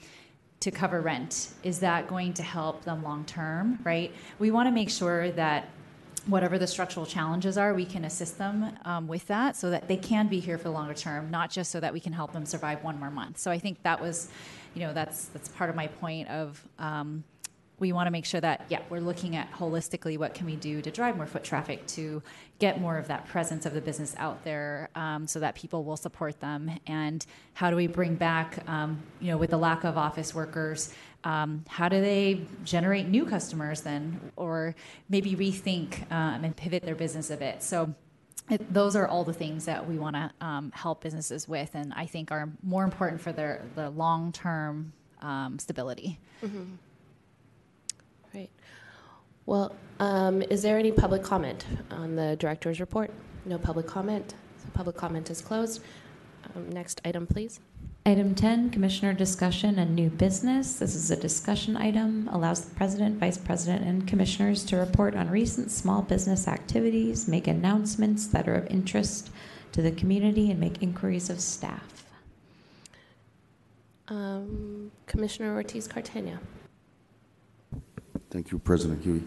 to 0.59 0.71
cover 0.71 1.01
rent. 1.01 1.49
Is 1.63 1.79
that 1.79 2.07
going 2.07 2.35
to 2.35 2.43
help 2.43 2.85
them 2.85 3.03
long 3.03 3.25
term, 3.25 3.79
right? 3.83 4.13
We 4.39 4.49
want 4.49 4.67
to 4.67 4.71
make 4.71 4.89
sure 4.89 5.29
that 5.31 5.67
whatever 6.25 6.57
the 6.57 6.67
structural 6.67 7.05
challenges 7.05 7.57
are, 7.57 7.73
we 7.73 7.85
can 7.85 8.05
assist 8.05 8.37
them 8.37 8.77
um, 8.85 9.07
with 9.07 9.27
that 9.27 9.55
so 9.55 9.69
that 9.69 9.87
they 9.87 9.97
can 9.97 10.27
be 10.27 10.39
here 10.39 10.57
for 10.57 10.65
the 10.65 10.71
longer 10.71 10.93
term, 10.93 11.29
not 11.29 11.49
just 11.49 11.71
so 11.71 11.79
that 11.79 11.93
we 11.93 11.99
can 11.99 12.13
help 12.13 12.31
them 12.31 12.45
survive 12.45 12.83
one 12.83 12.99
more 12.99 13.11
month. 13.11 13.37
So 13.37 13.51
I 13.51 13.59
think 13.59 13.83
that 13.83 14.01
was, 14.01 14.29
you 14.73 14.81
know, 14.81 14.93
that's 14.93 15.25
that's 15.25 15.49
part 15.49 15.69
of 15.69 15.75
my 15.75 15.87
point 15.87 16.29
of 16.29 16.63
um, 16.79 17.23
we 17.79 17.91
want 17.91 18.07
to 18.07 18.11
make 18.11 18.25
sure 18.25 18.39
that 18.39 18.65
yeah 18.69 18.79
we're 18.89 18.99
looking 18.99 19.35
at 19.35 19.51
holistically 19.51 20.17
what 20.17 20.33
can 20.33 20.45
we 20.45 20.55
do 20.55 20.81
to 20.81 20.91
drive 20.91 21.17
more 21.17 21.25
foot 21.25 21.43
traffic 21.43 21.85
to 21.87 22.21
get 22.59 22.79
more 22.79 22.97
of 22.97 23.07
that 23.07 23.25
presence 23.27 23.65
of 23.65 23.73
the 23.73 23.81
business 23.81 24.15
out 24.17 24.43
there 24.43 24.89
um, 24.95 25.27
so 25.27 25.39
that 25.39 25.55
people 25.55 25.83
will 25.83 25.97
support 25.97 26.39
them 26.39 26.71
and 26.87 27.25
how 27.53 27.69
do 27.69 27.75
we 27.75 27.87
bring 27.87 28.15
back 28.15 28.63
um, 28.69 29.01
you 29.19 29.27
know 29.27 29.37
with 29.37 29.49
the 29.49 29.57
lack 29.57 29.83
of 29.83 29.97
office 29.97 30.33
workers 30.33 30.93
um, 31.23 31.63
how 31.67 31.87
do 31.89 32.01
they 32.01 32.41
generate 32.63 33.07
new 33.07 33.25
customers 33.25 33.81
then 33.81 34.19
or 34.35 34.75
maybe 35.09 35.35
rethink 35.35 36.09
um, 36.11 36.43
and 36.43 36.55
pivot 36.55 36.83
their 36.83 36.95
business 36.95 37.29
a 37.29 37.37
bit 37.37 37.63
so 37.63 37.93
it, 38.49 38.73
those 38.73 38.95
are 38.95 39.07
all 39.07 39.23
the 39.23 39.33
things 39.33 39.65
that 39.65 39.87
we 39.87 39.97
want 39.97 40.15
to 40.15 40.31
um, 40.45 40.71
help 40.73 41.01
businesses 41.01 41.47
with 41.47 41.71
and 41.73 41.93
i 41.95 42.05
think 42.05 42.31
are 42.31 42.49
more 42.61 42.83
important 42.83 43.21
for 43.21 43.31
their 43.31 43.61
the 43.75 43.89
long-term 43.91 44.91
um, 45.21 45.57
stability 45.59 46.19
Mhm. 46.43 46.77
Right. 48.33 48.49
Well, 49.45 49.75
um, 49.99 50.41
is 50.41 50.61
there 50.61 50.77
any 50.77 50.91
public 50.91 51.23
comment 51.23 51.65
on 51.91 52.15
the 52.15 52.35
director's 52.35 52.79
report? 52.79 53.11
No 53.45 53.57
public 53.57 53.87
comment. 53.87 54.33
So 54.61 54.69
public 54.73 54.97
comment 54.97 55.29
is 55.29 55.41
closed. 55.41 55.81
Um, 56.55 56.69
next 56.69 56.99
item, 57.05 57.27
please. 57.27 57.59
Item 58.05 58.35
10, 58.35 58.71
Commissioner 58.71 59.13
discussion 59.13 59.79
and 59.79 59.95
new 59.95 60.09
business. 60.09 60.79
This 60.79 60.93
is 60.93 61.09
a 61.09 61.15
discussion 61.15 61.77
item, 61.77 62.29
allows 62.33 62.65
the 62.65 62.75
President, 62.75 63.17
Vice 63.17 63.37
President, 63.37 63.85
and 63.85 64.05
Commissioners 64.05 64.65
to 64.65 64.75
report 64.75 65.15
on 65.15 65.29
recent 65.29 65.71
small 65.71 66.01
business 66.01 66.45
activities, 66.45 67.29
make 67.29 67.47
announcements 67.47 68.27
that 68.27 68.49
are 68.49 68.55
of 68.55 68.67
interest 68.67 69.29
to 69.71 69.81
the 69.81 69.91
community, 69.91 70.51
and 70.51 70.59
make 70.59 70.83
inquiries 70.83 71.29
of 71.29 71.39
staff. 71.39 72.03
Um, 74.09 74.91
Commissioner 75.07 75.53
Ortiz 75.53 75.87
Cartagena. 75.87 76.39
Thank 78.29 78.51
you, 78.51 78.59
President 78.59 79.01
Huie. 79.05 79.23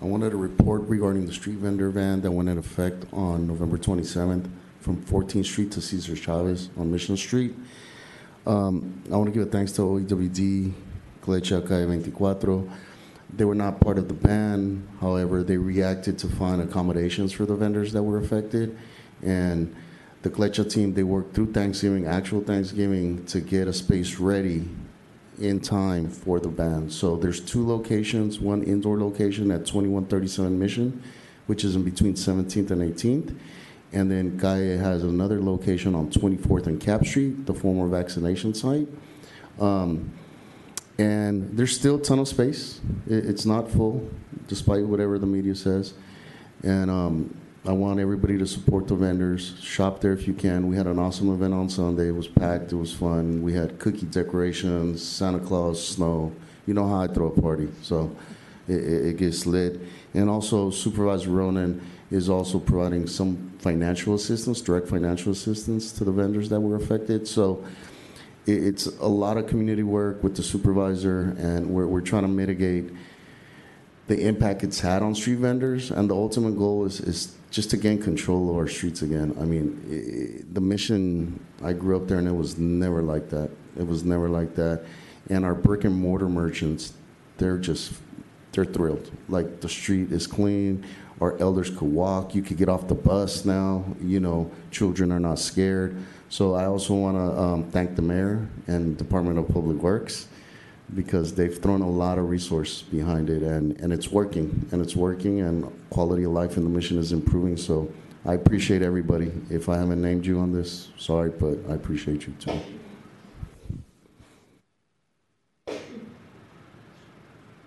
I 0.00 0.04
wanted 0.04 0.30
to 0.30 0.36
report 0.36 0.82
regarding 0.82 1.26
the 1.26 1.32
street 1.32 1.56
vendor 1.56 1.90
ban 1.90 2.20
that 2.20 2.30
went 2.30 2.48
into 2.48 2.60
effect 2.60 3.06
on 3.12 3.48
November 3.48 3.76
27th 3.76 4.48
from 4.78 5.02
14th 5.02 5.46
Street 5.46 5.72
to 5.72 5.80
Cesar 5.80 6.14
Chavez 6.14 6.68
on 6.76 6.92
Mission 6.92 7.16
Street. 7.16 7.56
Um, 8.46 9.02
I 9.10 9.16
want 9.16 9.32
to 9.32 9.38
give 9.38 9.48
a 9.48 9.50
thanks 9.50 9.72
to 9.72 9.82
OEWD, 9.82 10.72
Glecha 11.22 11.66
Calle 11.66 11.86
24. 11.86 12.68
They 13.36 13.44
were 13.44 13.54
not 13.54 13.80
part 13.80 13.96
of 13.96 14.08
the 14.08 14.14
ban. 14.14 14.86
However, 15.00 15.42
they 15.42 15.56
reacted 15.56 16.18
to 16.18 16.28
find 16.28 16.60
accommodations 16.60 17.32
for 17.32 17.46
the 17.46 17.54
vendors 17.54 17.92
that 17.94 18.02
were 18.02 18.18
affected. 18.18 18.76
And 19.22 19.74
the 20.22 20.30
Glecha 20.30 20.70
team, 20.70 20.92
they 20.92 21.02
worked 21.02 21.34
through 21.34 21.52
Thanksgiving, 21.52 22.06
actual 22.06 22.42
Thanksgiving, 22.42 23.24
to 23.26 23.40
get 23.40 23.66
a 23.66 23.72
space 23.72 24.18
ready 24.18 24.68
in 25.40 25.58
time 25.58 26.08
for 26.08 26.38
the 26.38 26.48
band. 26.48 26.92
So 26.92 27.16
there's 27.16 27.40
two 27.40 27.66
locations, 27.66 28.40
one 28.40 28.62
indoor 28.62 29.00
location 29.00 29.50
at 29.50 29.66
2137 29.66 30.58
Mission, 30.58 31.02
which 31.46 31.64
is 31.64 31.76
in 31.76 31.82
between 31.82 32.14
17th 32.14 32.70
and 32.70 32.94
18th. 32.94 33.36
And 33.94 34.10
then 34.10 34.36
Gaia 34.36 34.76
has 34.76 35.04
another 35.04 35.40
location 35.40 35.94
on 35.94 36.10
24th 36.10 36.66
and 36.66 36.80
Capp 36.80 37.06
Street, 37.06 37.46
the 37.46 37.54
former 37.54 37.86
vaccination 37.86 38.52
site. 38.52 38.88
Um, 39.60 40.12
and 40.98 41.56
there's 41.56 41.76
still 41.76 41.96
a 41.96 42.02
ton 42.02 42.18
of 42.18 42.26
space. 42.26 42.80
It, 43.08 43.24
it's 43.24 43.46
not 43.46 43.70
full, 43.70 44.10
despite 44.48 44.84
whatever 44.84 45.16
the 45.20 45.26
media 45.26 45.54
says. 45.54 45.94
And 46.64 46.90
um, 46.90 47.36
I 47.64 47.70
want 47.70 48.00
everybody 48.00 48.36
to 48.36 48.46
support 48.48 48.88
the 48.88 48.96
vendors. 48.96 49.54
Shop 49.60 50.00
there 50.00 50.12
if 50.12 50.26
you 50.26 50.34
can. 50.34 50.66
We 50.66 50.76
had 50.76 50.88
an 50.88 50.98
awesome 50.98 51.32
event 51.32 51.54
on 51.54 51.68
Sunday. 51.68 52.08
It 52.08 52.16
was 52.16 52.26
packed. 52.26 52.72
It 52.72 52.76
was 52.76 52.92
fun. 52.92 53.44
We 53.44 53.52
had 53.52 53.78
cookie 53.78 54.06
decorations, 54.06 55.06
Santa 55.06 55.38
Claus, 55.38 55.86
snow. 55.86 56.32
You 56.66 56.74
know 56.74 56.88
how 56.88 57.02
I 57.02 57.06
throw 57.06 57.28
a 57.28 57.40
party, 57.40 57.68
so 57.80 58.14
it, 58.66 58.82
it 58.82 59.16
gets 59.18 59.46
lit. 59.46 59.80
And 60.14 60.28
also, 60.28 60.70
Supervisor 60.70 61.30
Ronen 61.30 61.80
is 62.14 62.30
also 62.30 62.58
providing 62.60 63.06
some 63.06 63.52
financial 63.58 64.14
assistance, 64.14 64.60
direct 64.60 64.88
financial 64.88 65.32
assistance 65.32 65.90
to 65.92 66.04
the 66.04 66.12
vendors 66.12 66.48
that 66.48 66.60
were 66.60 66.76
affected. 66.76 67.26
So 67.26 67.64
it's 68.46 68.86
a 68.86 69.06
lot 69.06 69.36
of 69.36 69.46
community 69.48 69.82
work 69.82 70.22
with 70.22 70.36
the 70.36 70.42
supervisor, 70.42 71.34
and 71.38 71.70
we're, 71.70 71.86
we're 71.86 72.00
trying 72.00 72.22
to 72.22 72.28
mitigate 72.28 72.90
the 74.06 74.26
impact 74.26 74.62
it's 74.62 74.80
had 74.80 75.02
on 75.02 75.14
street 75.14 75.38
vendors. 75.38 75.90
And 75.90 76.08
the 76.08 76.14
ultimate 76.14 76.56
goal 76.56 76.84
is, 76.84 77.00
is 77.00 77.34
just 77.50 77.70
to 77.70 77.76
gain 77.76 78.00
control 78.00 78.50
of 78.50 78.56
our 78.56 78.68
streets 78.68 79.02
again. 79.02 79.34
I 79.40 79.44
mean, 79.44 79.80
i 79.88 80.44
the 80.52 80.60
mission, 80.60 81.44
I 81.62 81.72
grew 81.72 81.96
up 81.96 82.06
there 82.06 82.18
and 82.18 82.28
it 82.28 82.36
was 82.36 82.58
never 82.58 83.02
like 83.02 83.30
that. 83.30 83.50
It 83.76 83.86
was 83.86 84.04
never 84.04 84.28
like 84.28 84.54
that. 84.54 84.84
And 85.30 85.44
our 85.44 85.54
brick 85.54 85.84
and 85.84 85.96
mortar 85.96 86.28
merchants, 86.28 86.92
they're 87.38 87.58
just, 87.58 87.94
they're 88.52 88.66
thrilled. 88.66 89.10
Like 89.28 89.60
the 89.60 89.68
street 89.68 90.12
is 90.12 90.26
clean. 90.26 90.84
Our 91.24 91.38
elders 91.40 91.70
could 91.70 91.90
walk. 91.90 92.34
You 92.34 92.42
could 92.42 92.58
get 92.58 92.68
off 92.68 92.86
the 92.86 92.94
bus 92.94 93.46
now. 93.46 93.82
You 94.02 94.20
know, 94.20 94.50
children 94.70 95.10
are 95.10 95.18
not 95.18 95.38
scared. 95.38 95.96
So 96.28 96.54
I 96.54 96.66
also 96.66 96.92
want 96.92 97.16
to 97.16 97.40
um, 97.40 97.64
thank 97.70 97.96
the 97.96 98.02
mayor 98.02 98.46
and 98.66 98.94
Department 98.98 99.38
of 99.38 99.48
Public 99.48 99.78
Works 99.78 100.28
because 100.94 101.34
they've 101.34 101.56
thrown 101.56 101.80
a 101.80 101.88
lot 101.88 102.18
of 102.18 102.28
resource 102.28 102.82
behind 102.82 103.30
it 103.30 103.42
and, 103.42 103.80
and 103.80 103.90
it's 103.90 104.10
working 104.10 104.68
and 104.70 104.82
it's 104.82 104.94
working 104.94 105.40
and 105.40 105.72
quality 105.88 106.24
of 106.24 106.32
life 106.32 106.58
in 106.58 106.64
the 106.64 106.68
mission 106.68 106.98
is 106.98 107.10
improving 107.10 107.56
so 107.56 107.90
i 108.26 108.34
appreciate 108.34 108.82
everybody 108.82 109.32
if 109.48 109.70
i 109.70 109.78
haven't 109.78 110.02
named 110.02 110.26
you 110.26 110.38
on 110.38 110.52
this 110.52 110.90
sorry 110.98 111.30
but 111.30 111.56
i 111.70 111.72
appreciate 111.72 112.26
you 112.26 112.34
too 112.38 112.60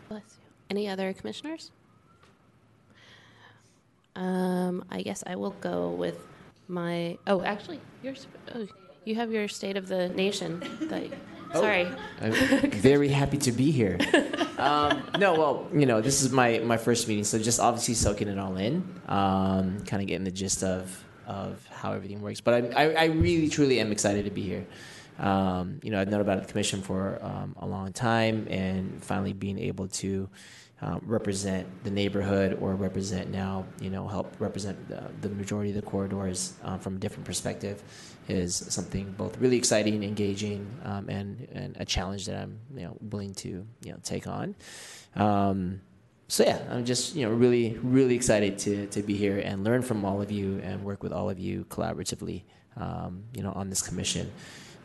Bless 0.08 0.38
you. 0.38 0.45
Any 0.69 0.88
other 0.88 1.11
commissioners? 1.11 1.72
Um, 4.18 4.84
I 4.90 5.04
guess 5.04 5.24
I 5.26 5.36
will 5.36 5.56
go 5.62 5.92
with 5.92 6.18
my. 6.68 7.18
Oh, 7.28 7.42
actually, 7.44 7.80
yours. 8.04 8.28
Oh, 8.54 8.68
you 9.06 9.16
have 9.16 9.32
your 9.32 9.48
State 9.48 9.78
of 9.78 9.88
the 9.88 10.10
Nation. 10.10 10.62
That, 10.90 11.12
Oh. 11.54 11.62
Sorry. 11.62 11.88
I'm 12.22 12.32
very 12.72 13.08
happy 13.08 13.38
to 13.38 13.52
be 13.52 13.72
here. 13.72 13.98
Um, 14.58 15.04
no, 15.18 15.34
well, 15.34 15.68
you 15.74 15.86
know, 15.86 16.02
this 16.02 16.22
is 16.22 16.32
my, 16.32 16.60
my 16.60 16.78
first 16.78 17.08
meeting, 17.08 17.24
so 17.24 17.40
just 17.40 17.60
obviously 17.60 17.94
soaking 17.94 18.28
it 18.28 18.38
all 18.38 18.58
in, 18.58 18.84
um, 19.08 19.80
kind 19.86 20.02
of 20.02 20.08
getting 20.08 20.26
the 20.26 20.32
gist 20.32 20.64
of, 20.64 21.04
of 21.26 21.66
how 21.68 21.94
everything 21.94 22.22
works. 22.22 22.42
But 22.42 22.76
I, 22.76 22.84
I, 22.84 22.94
I 22.94 23.06
really, 23.06 23.50
truly 23.50 23.80
am 23.80 23.92
excited 23.92 24.26
to 24.26 24.32
be 24.32 24.42
here. 24.42 24.66
Um, 25.20 25.80
you 25.84 25.90
know, 25.90 26.02
I've 26.02 26.10
known 26.10 26.22
about 26.22 26.42
the 26.42 26.48
commission 26.48 26.82
for 26.82 27.18
um, 27.22 27.56
a 27.60 27.66
long 27.66 27.94
time, 27.94 28.48
and 28.50 29.04
finally 29.04 29.34
being 29.34 29.58
able 29.58 29.88
to 29.88 30.30
um, 30.82 31.02
represent 31.06 31.68
the 31.84 31.90
neighborhood 31.90 32.58
or 32.62 32.76
represent 32.76 33.32
now, 33.32 33.66
you 33.82 33.90
know, 33.90 34.08
help 34.08 34.36
represent 34.40 34.88
the, 34.88 35.04
the 35.22 35.30
majority 35.30 35.72
of 35.72 35.76
the 35.76 35.82
corridors 35.82 36.54
um, 36.64 36.80
from 36.80 36.98
a 36.98 37.00
different 37.00 37.26
perspective 37.26 37.82
is 38.28 38.56
something 38.56 39.14
both 39.18 39.38
really 39.40 39.58
exciting, 39.58 40.04
engaging, 40.04 40.70
um, 40.84 41.10
and, 41.10 41.48
and 41.54 41.78
a 41.80 41.86
challenge 41.86 42.26
that 42.28 42.44
I'm, 42.44 42.60
you 42.76 42.84
know, 42.84 42.98
willing 43.02 43.34
to, 43.36 43.66
you 43.84 43.92
know, 43.92 43.98
take 44.04 44.28
on. 44.28 44.56
Um, 45.16 45.82
so 46.28 46.44
yeah, 46.44 46.60
I'm 46.70 46.86
just, 46.86 47.16
you 47.16 47.26
know, 47.26 47.34
really, 47.34 47.80
really 47.82 48.14
excited 48.14 48.60
to, 48.60 48.86
to 48.88 49.02
be 49.02 49.16
here 49.16 49.40
and 49.40 49.64
learn 49.64 49.82
from 49.82 50.04
all 50.06 50.22
of 50.22 50.30
you 50.30 50.60
and 50.64 50.84
work 50.84 51.02
with 51.02 51.14
all 51.14 51.30
of 51.30 51.40
you 51.40 51.66
collaboratively, 51.70 52.44
um, 52.76 53.24
you 53.34 53.42
know, 53.42 53.54
on 53.54 53.70
this 53.70 53.82
commission. 53.82 54.32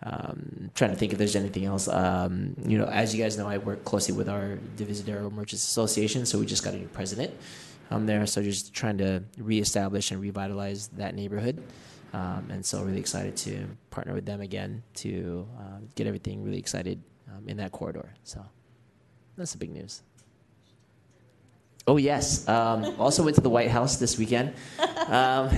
Um, 0.04 0.70
trying 0.74 0.90
to 0.90 0.96
think 0.96 1.12
if 1.12 1.18
there's 1.18 1.36
anything 1.36 1.64
else. 1.64 1.86
Um, 1.86 2.56
you 2.66 2.76
know, 2.76 2.86
as 2.86 3.14
you 3.14 3.22
guys 3.22 3.38
know, 3.38 3.46
I 3.46 3.58
work 3.58 3.84
closely 3.84 4.14
with 4.14 4.28
our 4.28 4.58
Divisadero 4.76 5.30
Merchants 5.30 5.64
Association, 5.64 6.26
so 6.26 6.38
we 6.38 6.46
just 6.46 6.64
got 6.64 6.74
a 6.74 6.76
new 6.76 6.88
president 6.88 7.32
um, 7.90 8.06
there. 8.06 8.26
So 8.26 8.42
just 8.42 8.74
trying 8.74 8.98
to 8.98 9.22
reestablish 9.38 10.10
and 10.10 10.20
revitalize 10.20 10.88
that 10.88 11.14
neighborhood. 11.14 11.62
Um, 12.12 12.48
and 12.50 12.64
so 12.64 12.82
really 12.82 13.00
excited 13.00 13.36
to 13.38 13.66
partner 13.90 14.12
with 14.12 14.26
them 14.26 14.40
again 14.40 14.82
to 14.94 15.46
uh, 15.58 15.78
get 15.94 16.06
everything 16.06 16.42
really 16.42 16.58
excited 16.58 17.02
um, 17.28 17.48
in 17.48 17.56
that 17.58 17.72
corridor. 17.72 18.12
So 18.22 18.44
that's 19.36 19.52
the 19.52 19.58
big 19.58 19.70
news. 19.70 20.02
Oh 21.86 21.96
yes, 21.96 22.46
um, 22.48 22.94
also 23.00 23.24
went 23.24 23.34
to 23.36 23.40
the 23.40 23.50
White 23.50 23.70
House 23.70 23.96
this 23.96 24.16
weekend 24.16 24.54
um, 25.08 25.48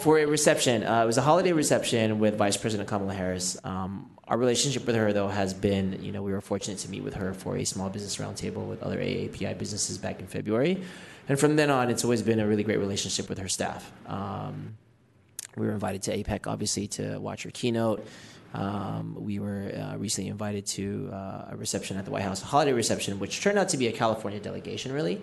for 0.00 0.18
a 0.18 0.24
reception. 0.24 0.82
Uh, 0.82 1.02
it 1.02 1.06
was 1.06 1.18
a 1.18 1.22
holiday 1.22 1.52
reception 1.52 2.18
with 2.18 2.36
Vice 2.36 2.56
President 2.56 2.88
Kamala 2.88 3.14
Harris. 3.14 3.56
Um, 3.64 4.10
our 4.26 4.38
relationship 4.38 4.86
with 4.86 4.96
her, 4.96 5.12
though, 5.12 5.28
has 5.28 5.52
been, 5.52 6.02
you 6.02 6.12
know, 6.12 6.22
we 6.22 6.32
were 6.32 6.40
fortunate 6.40 6.78
to 6.78 6.90
meet 6.90 7.02
with 7.02 7.14
her 7.14 7.34
for 7.34 7.56
a 7.56 7.64
small 7.64 7.90
business 7.90 8.16
roundtable 8.16 8.66
with 8.66 8.82
other 8.82 8.98
AAPI 8.98 9.58
businesses 9.58 9.98
back 9.98 10.20
in 10.20 10.26
February. 10.26 10.82
And 11.28 11.38
from 11.38 11.56
then 11.56 11.70
on, 11.70 11.90
it's 11.90 12.04
always 12.04 12.22
been 12.22 12.40
a 12.40 12.46
really 12.46 12.62
great 12.62 12.78
relationship 12.78 13.28
with 13.28 13.38
her 13.38 13.48
staff. 13.48 13.92
Um, 14.06 14.76
we 15.56 15.66
were 15.66 15.72
invited 15.72 16.02
to 16.02 16.16
APEC, 16.16 16.46
obviously, 16.46 16.86
to 16.88 17.18
watch 17.18 17.42
her 17.42 17.50
keynote. 17.50 18.06
Um, 18.54 19.16
we 19.18 19.38
were 19.38 19.72
uh, 19.74 19.96
recently 19.96 20.30
invited 20.30 20.66
to 20.66 21.10
uh, 21.12 21.48
a 21.50 21.56
reception 21.56 21.96
at 21.98 22.04
the 22.04 22.10
White 22.10 22.22
House, 22.22 22.42
a 22.42 22.46
holiday 22.46 22.72
reception, 22.72 23.18
which 23.18 23.40
turned 23.42 23.58
out 23.58 23.68
to 23.70 23.76
be 23.76 23.88
a 23.88 23.92
California 23.92 24.40
delegation, 24.40 24.92
really. 24.92 25.20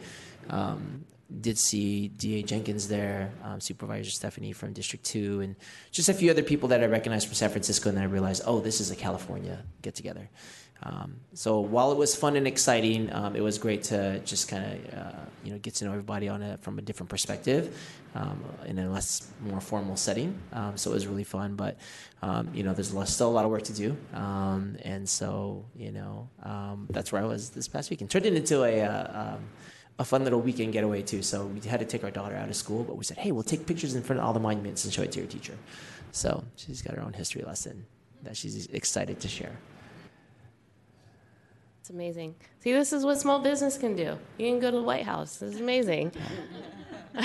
Um, 0.50 1.06
did 1.42 1.58
see 1.58 2.08
DA 2.08 2.42
Jenkins 2.42 2.88
there, 2.88 3.32
um, 3.44 3.60
Supervisor 3.60 4.10
Stefani 4.10 4.54
from 4.54 4.74
District 4.74 5.04
2, 5.06 5.42
and 5.42 5.56
just 5.92 6.10
a 6.10 6.14
few 6.14 6.32
other 6.32 6.44
people 6.44 6.70
that 6.70 6.82
I 6.82 6.86
recognized 6.86 7.28
from 7.28 7.36
San 7.36 7.50
Francisco, 7.50 7.90
and 7.90 7.98
then 7.98 8.04
I 8.04 8.08
realized, 8.08 8.44
oh, 8.46 8.60
this 8.60 8.80
is 8.80 8.92
a 8.92 8.96
California 8.96 9.64
get 9.82 9.96
together. 9.96 10.30
Um, 10.84 11.16
so 11.34 11.60
while 11.60 11.92
it 11.92 11.98
was 11.98 12.16
fun 12.16 12.36
and 12.36 12.48
exciting, 12.48 13.12
um, 13.12 13.36
it 13.36 13.42
was 13.42 13.58
great 13.58 13.84
to 13.84 14.20
just 14.20 14.48
kind 14.48 14.64
of 14.64 14.94
uh, 14.94 15.20
you 15.44 15.52
know 15.52 15.58
get 15.58 15.74
to 15.76 15.86
know 15.86 15.92
everybody 15.92 16.30
on 16.30 16.44
it 16.44 16.62
from 16.62 16.78
a 16.78 16.82
different 16.82 17.10
perspective, 17.10 17.76
um, 18.14 18.44
in 18.66 18.78
a 18.78 18.90
less 18.90 19.28
more 19.42 19.60
formal 19.60 19.96
setting. 19.96 20.38
Um, 20.54 20.78
so 20.78 20.92
it 20.92 20.94
was 20.94 21.08
really 21.08 21.24
fun, 21.24 21.56
but 21.56 21.78
um, 22.22 22.50
you 22.54 22.62
know 22.62 22.74
there's 22.74 22.94
still 23.10 23.30
a 23.30 23.32
lot 23.32 23.44
of 23.44 23.50
work 23.50 23.64
to 23.64 23.74
do, 23.74 23.98
and 24.14 25.10
so 25.10 25.66
you 25.76 25.92
know 25.92 26.30
that's 26.92 27.12
where 27.12 27.24
I 27.24 27.26
was 27.26 27.50
this 27.50 27.68
past 27.68 27.90
weekend. 27.90 28.12
Turned 28.12 28.28
it 28.28 28.36
into 28.36 28.64
a 28.64 28.82
uh, 28.82 29.38
a 30.00 30.06
fun 30.06 30.24
little 30.24 30.42
weekend 30.42 30.74
getaway 30.74 31.02
too. 31.02 31.24
So 31.24 31.46
we 31.46 31.60
had 31.68 31.80
to 31.80 31.86
take 31.86 32.04
our 32.04 32.12
daughter 32.12 32.36
out 32.36 32.50
of 32.50 32.56
school, 32.56 32.84
but 32.84 32.98
we 32.98 33.04
said, 33.04 33.18
hey, 33.18 33.32
we'll 33.32 33.44
take 33.44 33.66
pictures 33.66 33.96
in 33.96 34.04
front 34.04 34.20
of 34.20 34.26
all 34.26 34.34
the 34.34 34.40
monuments 34.40 34.86
and 34.86 34.94
show 34.94 35.02
it 35.02 35.12
to 35.14 35.20
your 35.20 35.28
teacher. 35.28 35.58
So 36.12 36.44
she's 36.56 36.82
got 36.82 36.96
her 36.96 37.02
own 37.02 37.14
history 37.14 37.44
lesson 37.44 37.86
that 38.24 38.38
she's 38.38 38.68
excited 38.68 39.20
to 39.22 39.28
share. 39.28 39.58
It's 41.82 41.90
amazing. 41.90 42.36
See, 42.60 42.74
this 42.74 42.92
is 42.92 43.06
what 43.06 43.20
small 43.20 43.40
business 43.40 43.78
can 43.78 43.96
do. 43.96 44.18
You 44.38 44.50
can 44.50 44.60
go 44.60 44.72
to 44.72 44.78
the 44.78 44.84
White 44.84 45.06
House. 45.06 45.38
This 45.38 45.56
is 45.56 45.62
amazing. 45.62 46.12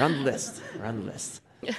On 0.00 0.12
the 0.12 0.18
list. 0.18 0.60
On 0.82 1.00
the 1.00 1.12
list. 1.12 1.40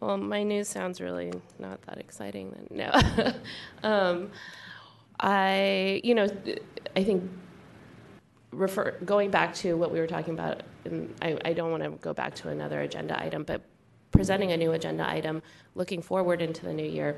well, 0.00 0.16
my 0.16 0.42
news 0.42 0.68
sounds 0.68 1.00
really 1.00 1.32
not 1.58 1.80
that 1.82 1.98
exciting. 1.98 2.50
Then 2.50 2.90
no, 2.92 3.32
um, 3.88 4.30
I 5.20 6.00
you 6.04 6.14
know 6.14 6.28
I 6.96 7.04
think 7.04 7.30
refer 8.54 8.92
going 9.04 9.30
back 9.30 9.54
to 9.54 9.76
what 9.76 9.90
we 9.90 9.98
were 9.98 10.06
talking 10.06 10.34
about. 10.34 10.62
And 10.84 11.14
I, 11.22 11.38
I 11.44 11.52
don't 11.52 11.70
want 11.70 11.82
to 11.82 11.90
go 11.90 12.12
back 12.12 12.34
to 12.36 12.48
another 12.48 12.80
agenda 12.80 13.20
item, 13.20 13.44
but 13.44 13.62
presenting 14.10 14.52
a 14.52 14.56
new 14.56 14.72
agenda 14.72 15.08
item, 15.08 15.42
looking 15.74 16.00
forward 16.02 16.40
into 16.40 16.64
the 16.64 16.72
new 16.72 16.86
year. 16.86 17.16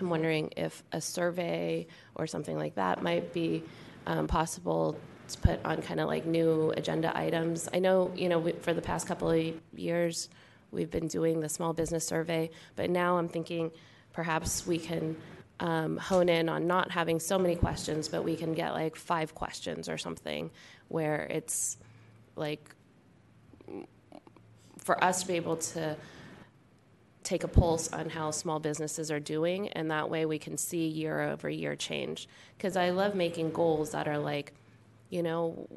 I'm 0.00 0.08
wondering 0.08 0.52
if 0.56 0.82
a 0.92 1.00
survey 1.00 1.86
or 2.14 2.26
something 2.26 2.56
like 2.56 2.74
that 2.76 3.02
might 3.02 3.32
be 3.32 3.62
um, 4.06 4.26
possible 4.26 4.98
to 5.28 5.38
put 5.38 5.64
on 5.64 5.82
kind 5.82 6.00
of 6.00 6.08
like 6.08 6.26
new 6.26 6.72
agenda 6.76 7.16
items. 7.16 7.68
I 7.72 7.78
know, 7.78 8.10
you 8.14 8.28
know, 8.28 8.38
we, 8.38 8.52
for 8.52 8.74
the 8.74 8.82
past 8.82 9.06
couple 9.06 9.30
of 9.30 9.54
years, 9.74 10.28
we've 10.70 10.90
been 10.90 11.08
doing 11.08 11.40
the 11.40 11.48
small 11.48 11.72
business 11.72 12.06
survey, 12.06 12.50
but 12.76 12.90
now 12.90 13.18
I'm 13.18 13.28
thinking 13.28 13.70
perhaps 14.12 14.66
we 14.66 14.78
can 14.78 15.16
um, 15.62 15.96
hone 15.96 16.28
in 16.28 16.48
on 16.48 16.66
not 16.66 16.90
having 16.90 17.20
so 17.20 17.38
many 17.38 17.54
questions, 17.54 18.08
but 18.08 18.24
we 18.24 18.34
can 18.36 18.52
get 18.52 18.72
like 18.72 18.96
five 18.96 19.34
questions 19.34 19.88
or 19.88 19.96
something 19.96 20.50
where 20.88 21.26
it's 21.30 21.78
like 22.34 22.74
for 24.78 25.02
us 25.02 25.22
to 25.22 25.28
be 25.28 25.34
able 25.34 25.56
to 25.56 25.96
take 27.22 27.44
a 27.44 27.48
pulse 27.48 27.92
on 27.92 28.10
how 28.10 28.32
small 28.32 28.58
businesses 28.58 29.08
are 29.12 29.20
doing, 29.20 29.68
and 29.68 29.92
that 29.92 30.10
way 30.10 30.26
we 30.26 30.38
can 30.38 30.56
see 30.56 30.88
year 30.88 31.20
over 31.20 31.48
year 31.48 31.76
change. 31.76 32.28
Because 32.58 32.76
I 32.76 32.90
love 32.90 33.14
making 33.14 33.52
goals 33.52 33.92
that 33.92 34.08
are 34.08 34.18
like, 34.18 34.52
you 35.10 35.22
know, 35.22 35.68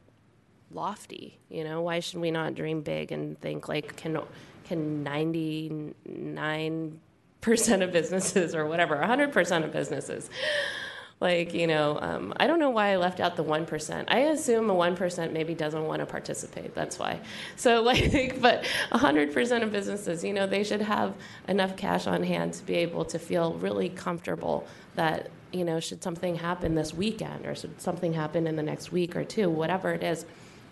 lofty. 0.71 1.37
You 1.49 1.63
know, 1.63 1.83
why 1.83 1.99
should 1.99 2.19
we 2.19 2.31
not 2.31 2.55
dream 2.55 2.81
big 2.81 3.11
and 3.11 3.39
think 3.39 3.69
like, 3.69 3.95
can 3.95 4.19
can 4.63 5.03
ninety 5.03 5.93
nine 6.07 6.99
percent 7.45 7.83
of 7.83 7.91
businesses 7.91 8.55
or 8.55 8.65
whatever, 8.65 9.01
hundred 9.01 9.31
percent 9.31 9.63
of 9.63 9.71
businesses? 9.71 10.29
Like, 11.21 11.53
you 11.53 11.65
know, 11.65 11.97
um, 12.01 12.33
I 12.37 12.45
don't 12.45 12.59
know 12.59 12.71
why 12.71 12.89
I 12.89 12.97
left 12.97 13.21
out 13.21 13.37
the 13.37 13.43
1%. 13.43 14.03
I 14.09 14.19
assume 14.19 14.69
a 14.69 14.75
1% 14.75 15.31
maybe 15.31 15.55
doesn't 15.55 15.85
want 15.85 16.01
to 16.01 16.05
participate. 16.05 16.75
That's 16.75 16.99
why. 16.99 17.21
So, 17.55 17.81
like, 17.89 18.41
but 18.41 18.65
100% 18.91 19.63
of 19.63 19.71
businesses, 19.71 20.25
you 20.25 20.33
know, 20.33 20.45
they 20.45 20.63
should 20.63 20.81
have 20.81 21.13
enough 21.47 21.77
cash 21.77 22.05
on 22.05 22.21
hand 22.23 22.53
to 22.55 22.65
be 22.65 22.75
able 22.75 23.05
to 23.05 23.17
feel 23.17 23.53
really 23.53 23.87
comfortable 23.87 24.67
that, 24.95 25.29
you 25.53 25.63
know, 25.63 25.79
should 25.79 26.03
something 26.03 26.35
happen 26.35 26.75
this 26.75 26.93
weekend 26.93 27.45
or 27.45 27.55
should 27.55 27.79
something 27.79 28.11
happen 28.11 28.45
in 28.45 28.57
the 28.57 28.63
next 28.63 28.91
week 28.91 29.15
or 29.15 29.23
two, 29.23 29.49
whatever 29.49 29.93
it 29.93 30.03
is, 30.03 30.25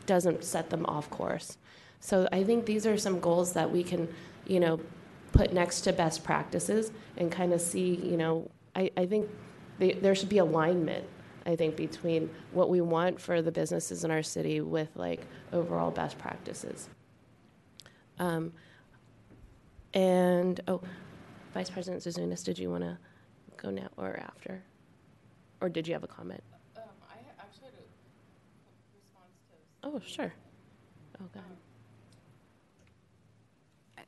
doesn't 0.07 0.43
set 0.43 0.69
them 0.69 0.85
off 0.87 1.09
course. 1.09 1.57
So, 2.01 2.27
I 2.33 2.43
think 2.43 2.65
these 2.65 2.85
are 2.85 2.97
some 2.97 3.21
goals 3.21 3.53
that 3.53 3.71
we 3.71 3.81
can, 3.81 4.09
you 4.45 4.59
know, 4.59 4.81
put 5.33 5.51
next 5.51 5.81
to 5.81 5.91
best 5.91 6.23
practices 6.23 6.91
and 7.17 7.31
kind 7.31 7.51
of 7.51 7.59
see, 7.59 7.95
you 7.95 8.15
know, 8.15 8.49
I, 8.75 8.89
I 8.95 9.05
think 9.05 9.29
they, 9.79 9.93
there 9.93 10.15
should 10.15 10.29
be 10.29 10.37
alignment 10.37 11.05
i 11.45 11.55
think 11.55 11.75
between 11.75 12.29
what 12.51 12.69
we 12.69 12.79
want 12.79 13.19
for 13.19 13.41
the 13.41 13.51
businesses 13.51 14.03
in 14.03 14.11
our 14.11 14.23
city 14.23 14.61
with 14.61 14.89
like 14.95 15.25
overall 15.51 15.91
best 15.91 16.17
practices. 16.17 16.87
Um, 18.19 18.53
and 19.93 20.61
oh 20.67 20.81
vice 21.53 21.69
president 21.69 22.03
Zouzounis 22.03 22.43
did 22.43 22.57
you 22.57 22.69
want 22.69 22.83
to 22.83 22.97
go 23.57 23.69
now 23.69 23.89
or 23.97 24.19
after? 24.19 24.63
Or 25.61 25.69
did 25.69 25.87
you 25.87 25.93
have 25.93 26.03
a 26.03 26.07
comment? 26.07 26.43
Um, 26.77 26.83
I 27.09 27.15
actually 27.39 27.65
had 27.65 27.73
a 27.73 27.83
response 28.95 29.35
to. 29.49 29.89
oh 29.89 30.01
sure. 30.05 30.33
Oh 31.21 31.25
god 31.33 31.43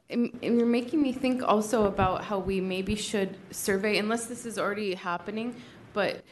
And, 0.09 0.37
you're 0.41 0.65
making 0.65 1.01
me 1.01 1.13
think 1.13 1.41
also 1.43 1.85
about 1.85 2.23
how 2.23 2.37
we 2.37 2.61
maybe 2.61 2.95
should 2.95 3.37
survey, 3.51 3.97
unless 3.97 4.27
this 4.27 4.45
is 4.45 4.59
already 4.59 4.93
happening, 4.93 5.55
but 5.93 6.23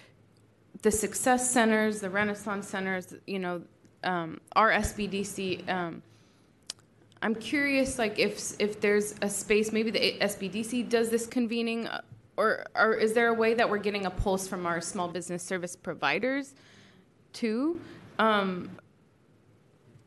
the 0.84 0.92
success 0.92 1.50
centers, 1.50 2.02
the 2.02 2.10
Renaissance 2.10 2.68
centers, 2.68 3.16
you 3.26 3.40
know, 3.40 3.64
um, 4.04 4.40
our 4.56 4.72
SBDC. 4.72 5.68
Um, 5.70 6.04
I'm 7.22 7.36
curious, 7.36 7.98
like 7.98 8.20
if 8.20 8.54
if 8.60 8.82
there's 8.82 9.16
a 9.22 9.30
space, 9.30 9.72
maybe 9.72 9.92
the 9.92 10.18
SBDC 10.20 10.90
does 10.90 11.10
this 11.10 11.26
convening 11.26 11.88
uh, 11.88 12.02
or, 12.38 12.66
or 12.76 12.94
is 12.94 13.14
there 13.14 13.28
a 13.28 13.34
way 13.34 13.54
that 13.54 13.70
we're 13.70 13.78
getting 13.78 14.06
a 14.06 14.10
pulse 14.10 14.48
from 14.48 14.66
our 14.66 14.82
small 14.82 15.08
business 15.08 15.44
service 15.44 15.76
providers 15.76 16.54
too? 17.32 17.80
Um, 18.20 18.72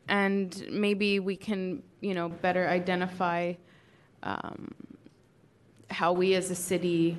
and 0.07 0.65
maybe 0.71 1.19
we 1.19 1.35
can, 1.35 1.83
you 2.01 2.13
know, 2.13 2.29
better 2.29 2.67
identify 2.67 3.53
um, 4.23 4.73
how 5.89 6.13
we 6.13 6.33
as 6.35 6.51
a 6.51 6.55
city 6.55 7.17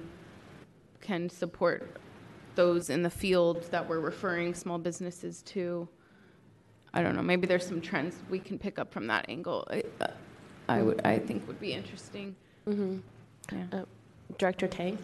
can 1.00 1.28
support 1.28 1.96
those 2.54 2.90
in 2.90 3.02
the 3.02 3.10
field 3.10 3.62
that 3.70 3.88
we're 3.88 4.00
referring 4.00 4.54
small 4.54 4.78
businesses 4.78 5.42
to. 5.42 5.88
I 6.92 7.02
don't 7.02 7.14
know. 7.14 7.22
Maybe 7.22 7.46
there's 7.46 7.66
some 7.66 7.80
trends 7.80 8.16
we 8.28 8.38
can 8.38 8.58
pick 8.58 8.78
up 8.78 8.92
from 8.92 9.06
that 9.06 9.26
angle. 9.28 9.66
I, 9.70 9.82
uh, 10.00 10.08
I 10.68 10.82
would, 10.82 11.00
I 11.04 11.18
think, 11.18 11.46
would 11.46 11.60
be 11.60 11.72
interesting. 11.72 12.34
Mm-hmm. 12.66 12.98
Yeah. 13.52 13.80
Uh, 13.80 13.84
Director 14.36 14.66
Tang? 14.66 14.98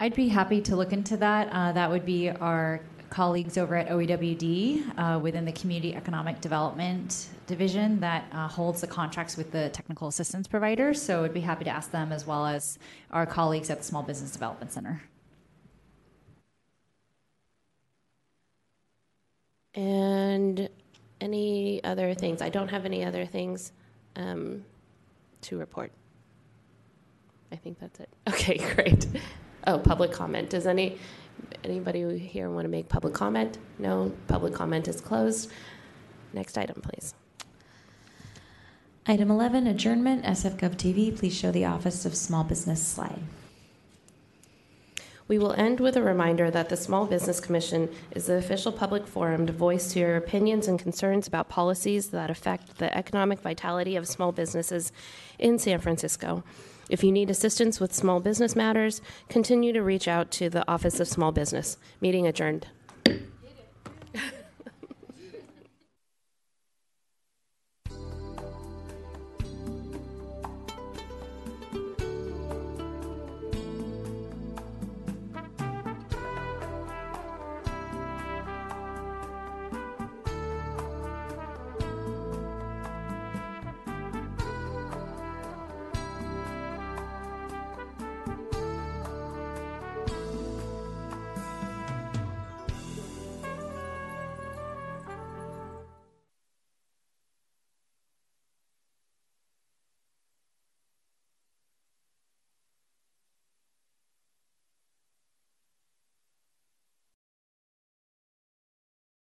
I'd 0.00 0.14
be 0.14 0.28
happy 0.28 0.60
to 0.62 0.76
look 0.76 0.92
into 0.92 1.16
that. 1.18 1.48
Uh, 1.52 1.72
that 1.72 1.88
would 1.88 2.04
be 2.04 2.30
our 2.30 2.80
colleagues 3.14 3.56
over 3.56 3.76
at 3.76 3.88
OEWD 3.88 4.98
uh, 4.98 5.20
within 5.20 5.44
the 5.44 5.52
Community 5.52 5.94
Economic 5.94 6.40
Development 6.40 7.28
Division 7.46 8.00
that 8.00 8.24
uh, 8.32 8.48
holds 8.48 8.80
the 8.80 8.88
contracts 8.88 9.36
with 9.36 9.52
the 9.52 9.68
technical 9.68 10.08
assistance 10.08 10.48
providers. 10.48 11.00
So 11.00 11.22
I'd 11.22 11.32
be 11.32 11.40
happy 11.40 11.62
to 11.64 11.70
ask 11.70 11.92
them 11.92 12.10
as 12.10 12.26
well 12.26 12.44
as 12.44 12.76
our 13.12 13.24
colleagues 13.24 13.70
at 13.70 13.78
the 13.78 13.84
Small 13.84 14.02
Business 14.02 14.32
Development 14.32 14.72
Center. 14.72 15.00
And 19.76 20.68
any 21.20 21.84
other 21.84 22.14
things? 22.14 22.42
I 22.42 22.48
don't 22.48 22.68
have 22.68 22.84
any 22.84 23.04
other 23.04 23.26
things 23.26 23.70
um, 24.16 24.64
to 25.42 25.56
report. 25.56 25.92
I 27.52 27.56
think 27.56 27.78
that's 27.78 28.00
it. 28.00 28.08
Okay, 28.28 28.58
great. 28.74 29.06
Oh, 29.68 29.78
public 29.78 30.10
comment. 30.10 30.50
Does 30.50 30.66
any 30.66 30.98
anybody 31.64 32.18
here 32.18 32.50
want 32.50 32.64
to 32.64 32.68
make 32.68 32.88
public 32.88 33.14
comment? 33.14 33.58
No, 33.78 34.12
public 34.28 34.54
comment 34.54 34.88
is 34.88 35.00
closed. 35.00 35.50
Next 36.32 36.58
item, 36.58 36.80
please. 36.80 37.14
Item 39.06 39.30
11, 39.30 39.66
adjournment, 39.66 40.24
SF 40.24 40.56
Gov 40.58 40.76
TV. 40.76 41.16
Please 41.16 41.36
show 41.36 41.52
the 41.52 41.64
Office 41.64 42.06
of 42.06 42.14
Small 42.14 42.42
Business 42.42 42.82
slide. 42.82 43.22
We 45.26 45.38
will 45.38 45.52
end 45.52 45.80
with 45.80 45.96
a 45.96 46.02
reminder 46.02 46.50
that 46.50 46.68
the 46.68 46.76
Small 46.76 47.06
Business 47.06 47.40
Commission 47.40 47.88
is 48.10 48.26
the 48.26 48.36
official 48.36 48.72
public 48.72 49.06
forum 49.06 49.46
to 49.46 49.52
voice 49.54 49.96
your 49.96 50.16
opinions 50.16 50.68
and 50.68 50.78
concerns 50.78 51.26
about 51.26 51.48
policies 51.48 52.08
that 52.08 52.30
affect 52.30 52.76
the 52.76 52.94
economic 52.94 53.40
vitality 53.40 53.96
of 53.96 54.06
small 54.06 54.32
businesses 54.32 54.92
in 55.38 55.58
San 55.58 55.80
Francisco. 55.80 56.44
If 56.90 57.02
you 57.02 57.10
need 57.10 57.30
assistance 57.30 57.80
with 57.80 57.94
small 57.94 58.20
business 58.20 58.54
matters, 58.54 59.00
continue 59.28 59.72
to 59.72 59.82
reach 59.82 60.06
out 60.06 60.30
to 60.32 60.50
the 60.50 60.68
Office 60.70 61.00
of 61.00 61.08
Small 61.08 61.32
Business. 61.32 61.78
Meeting 62.00 62.26
adjourned. 62.26 62.66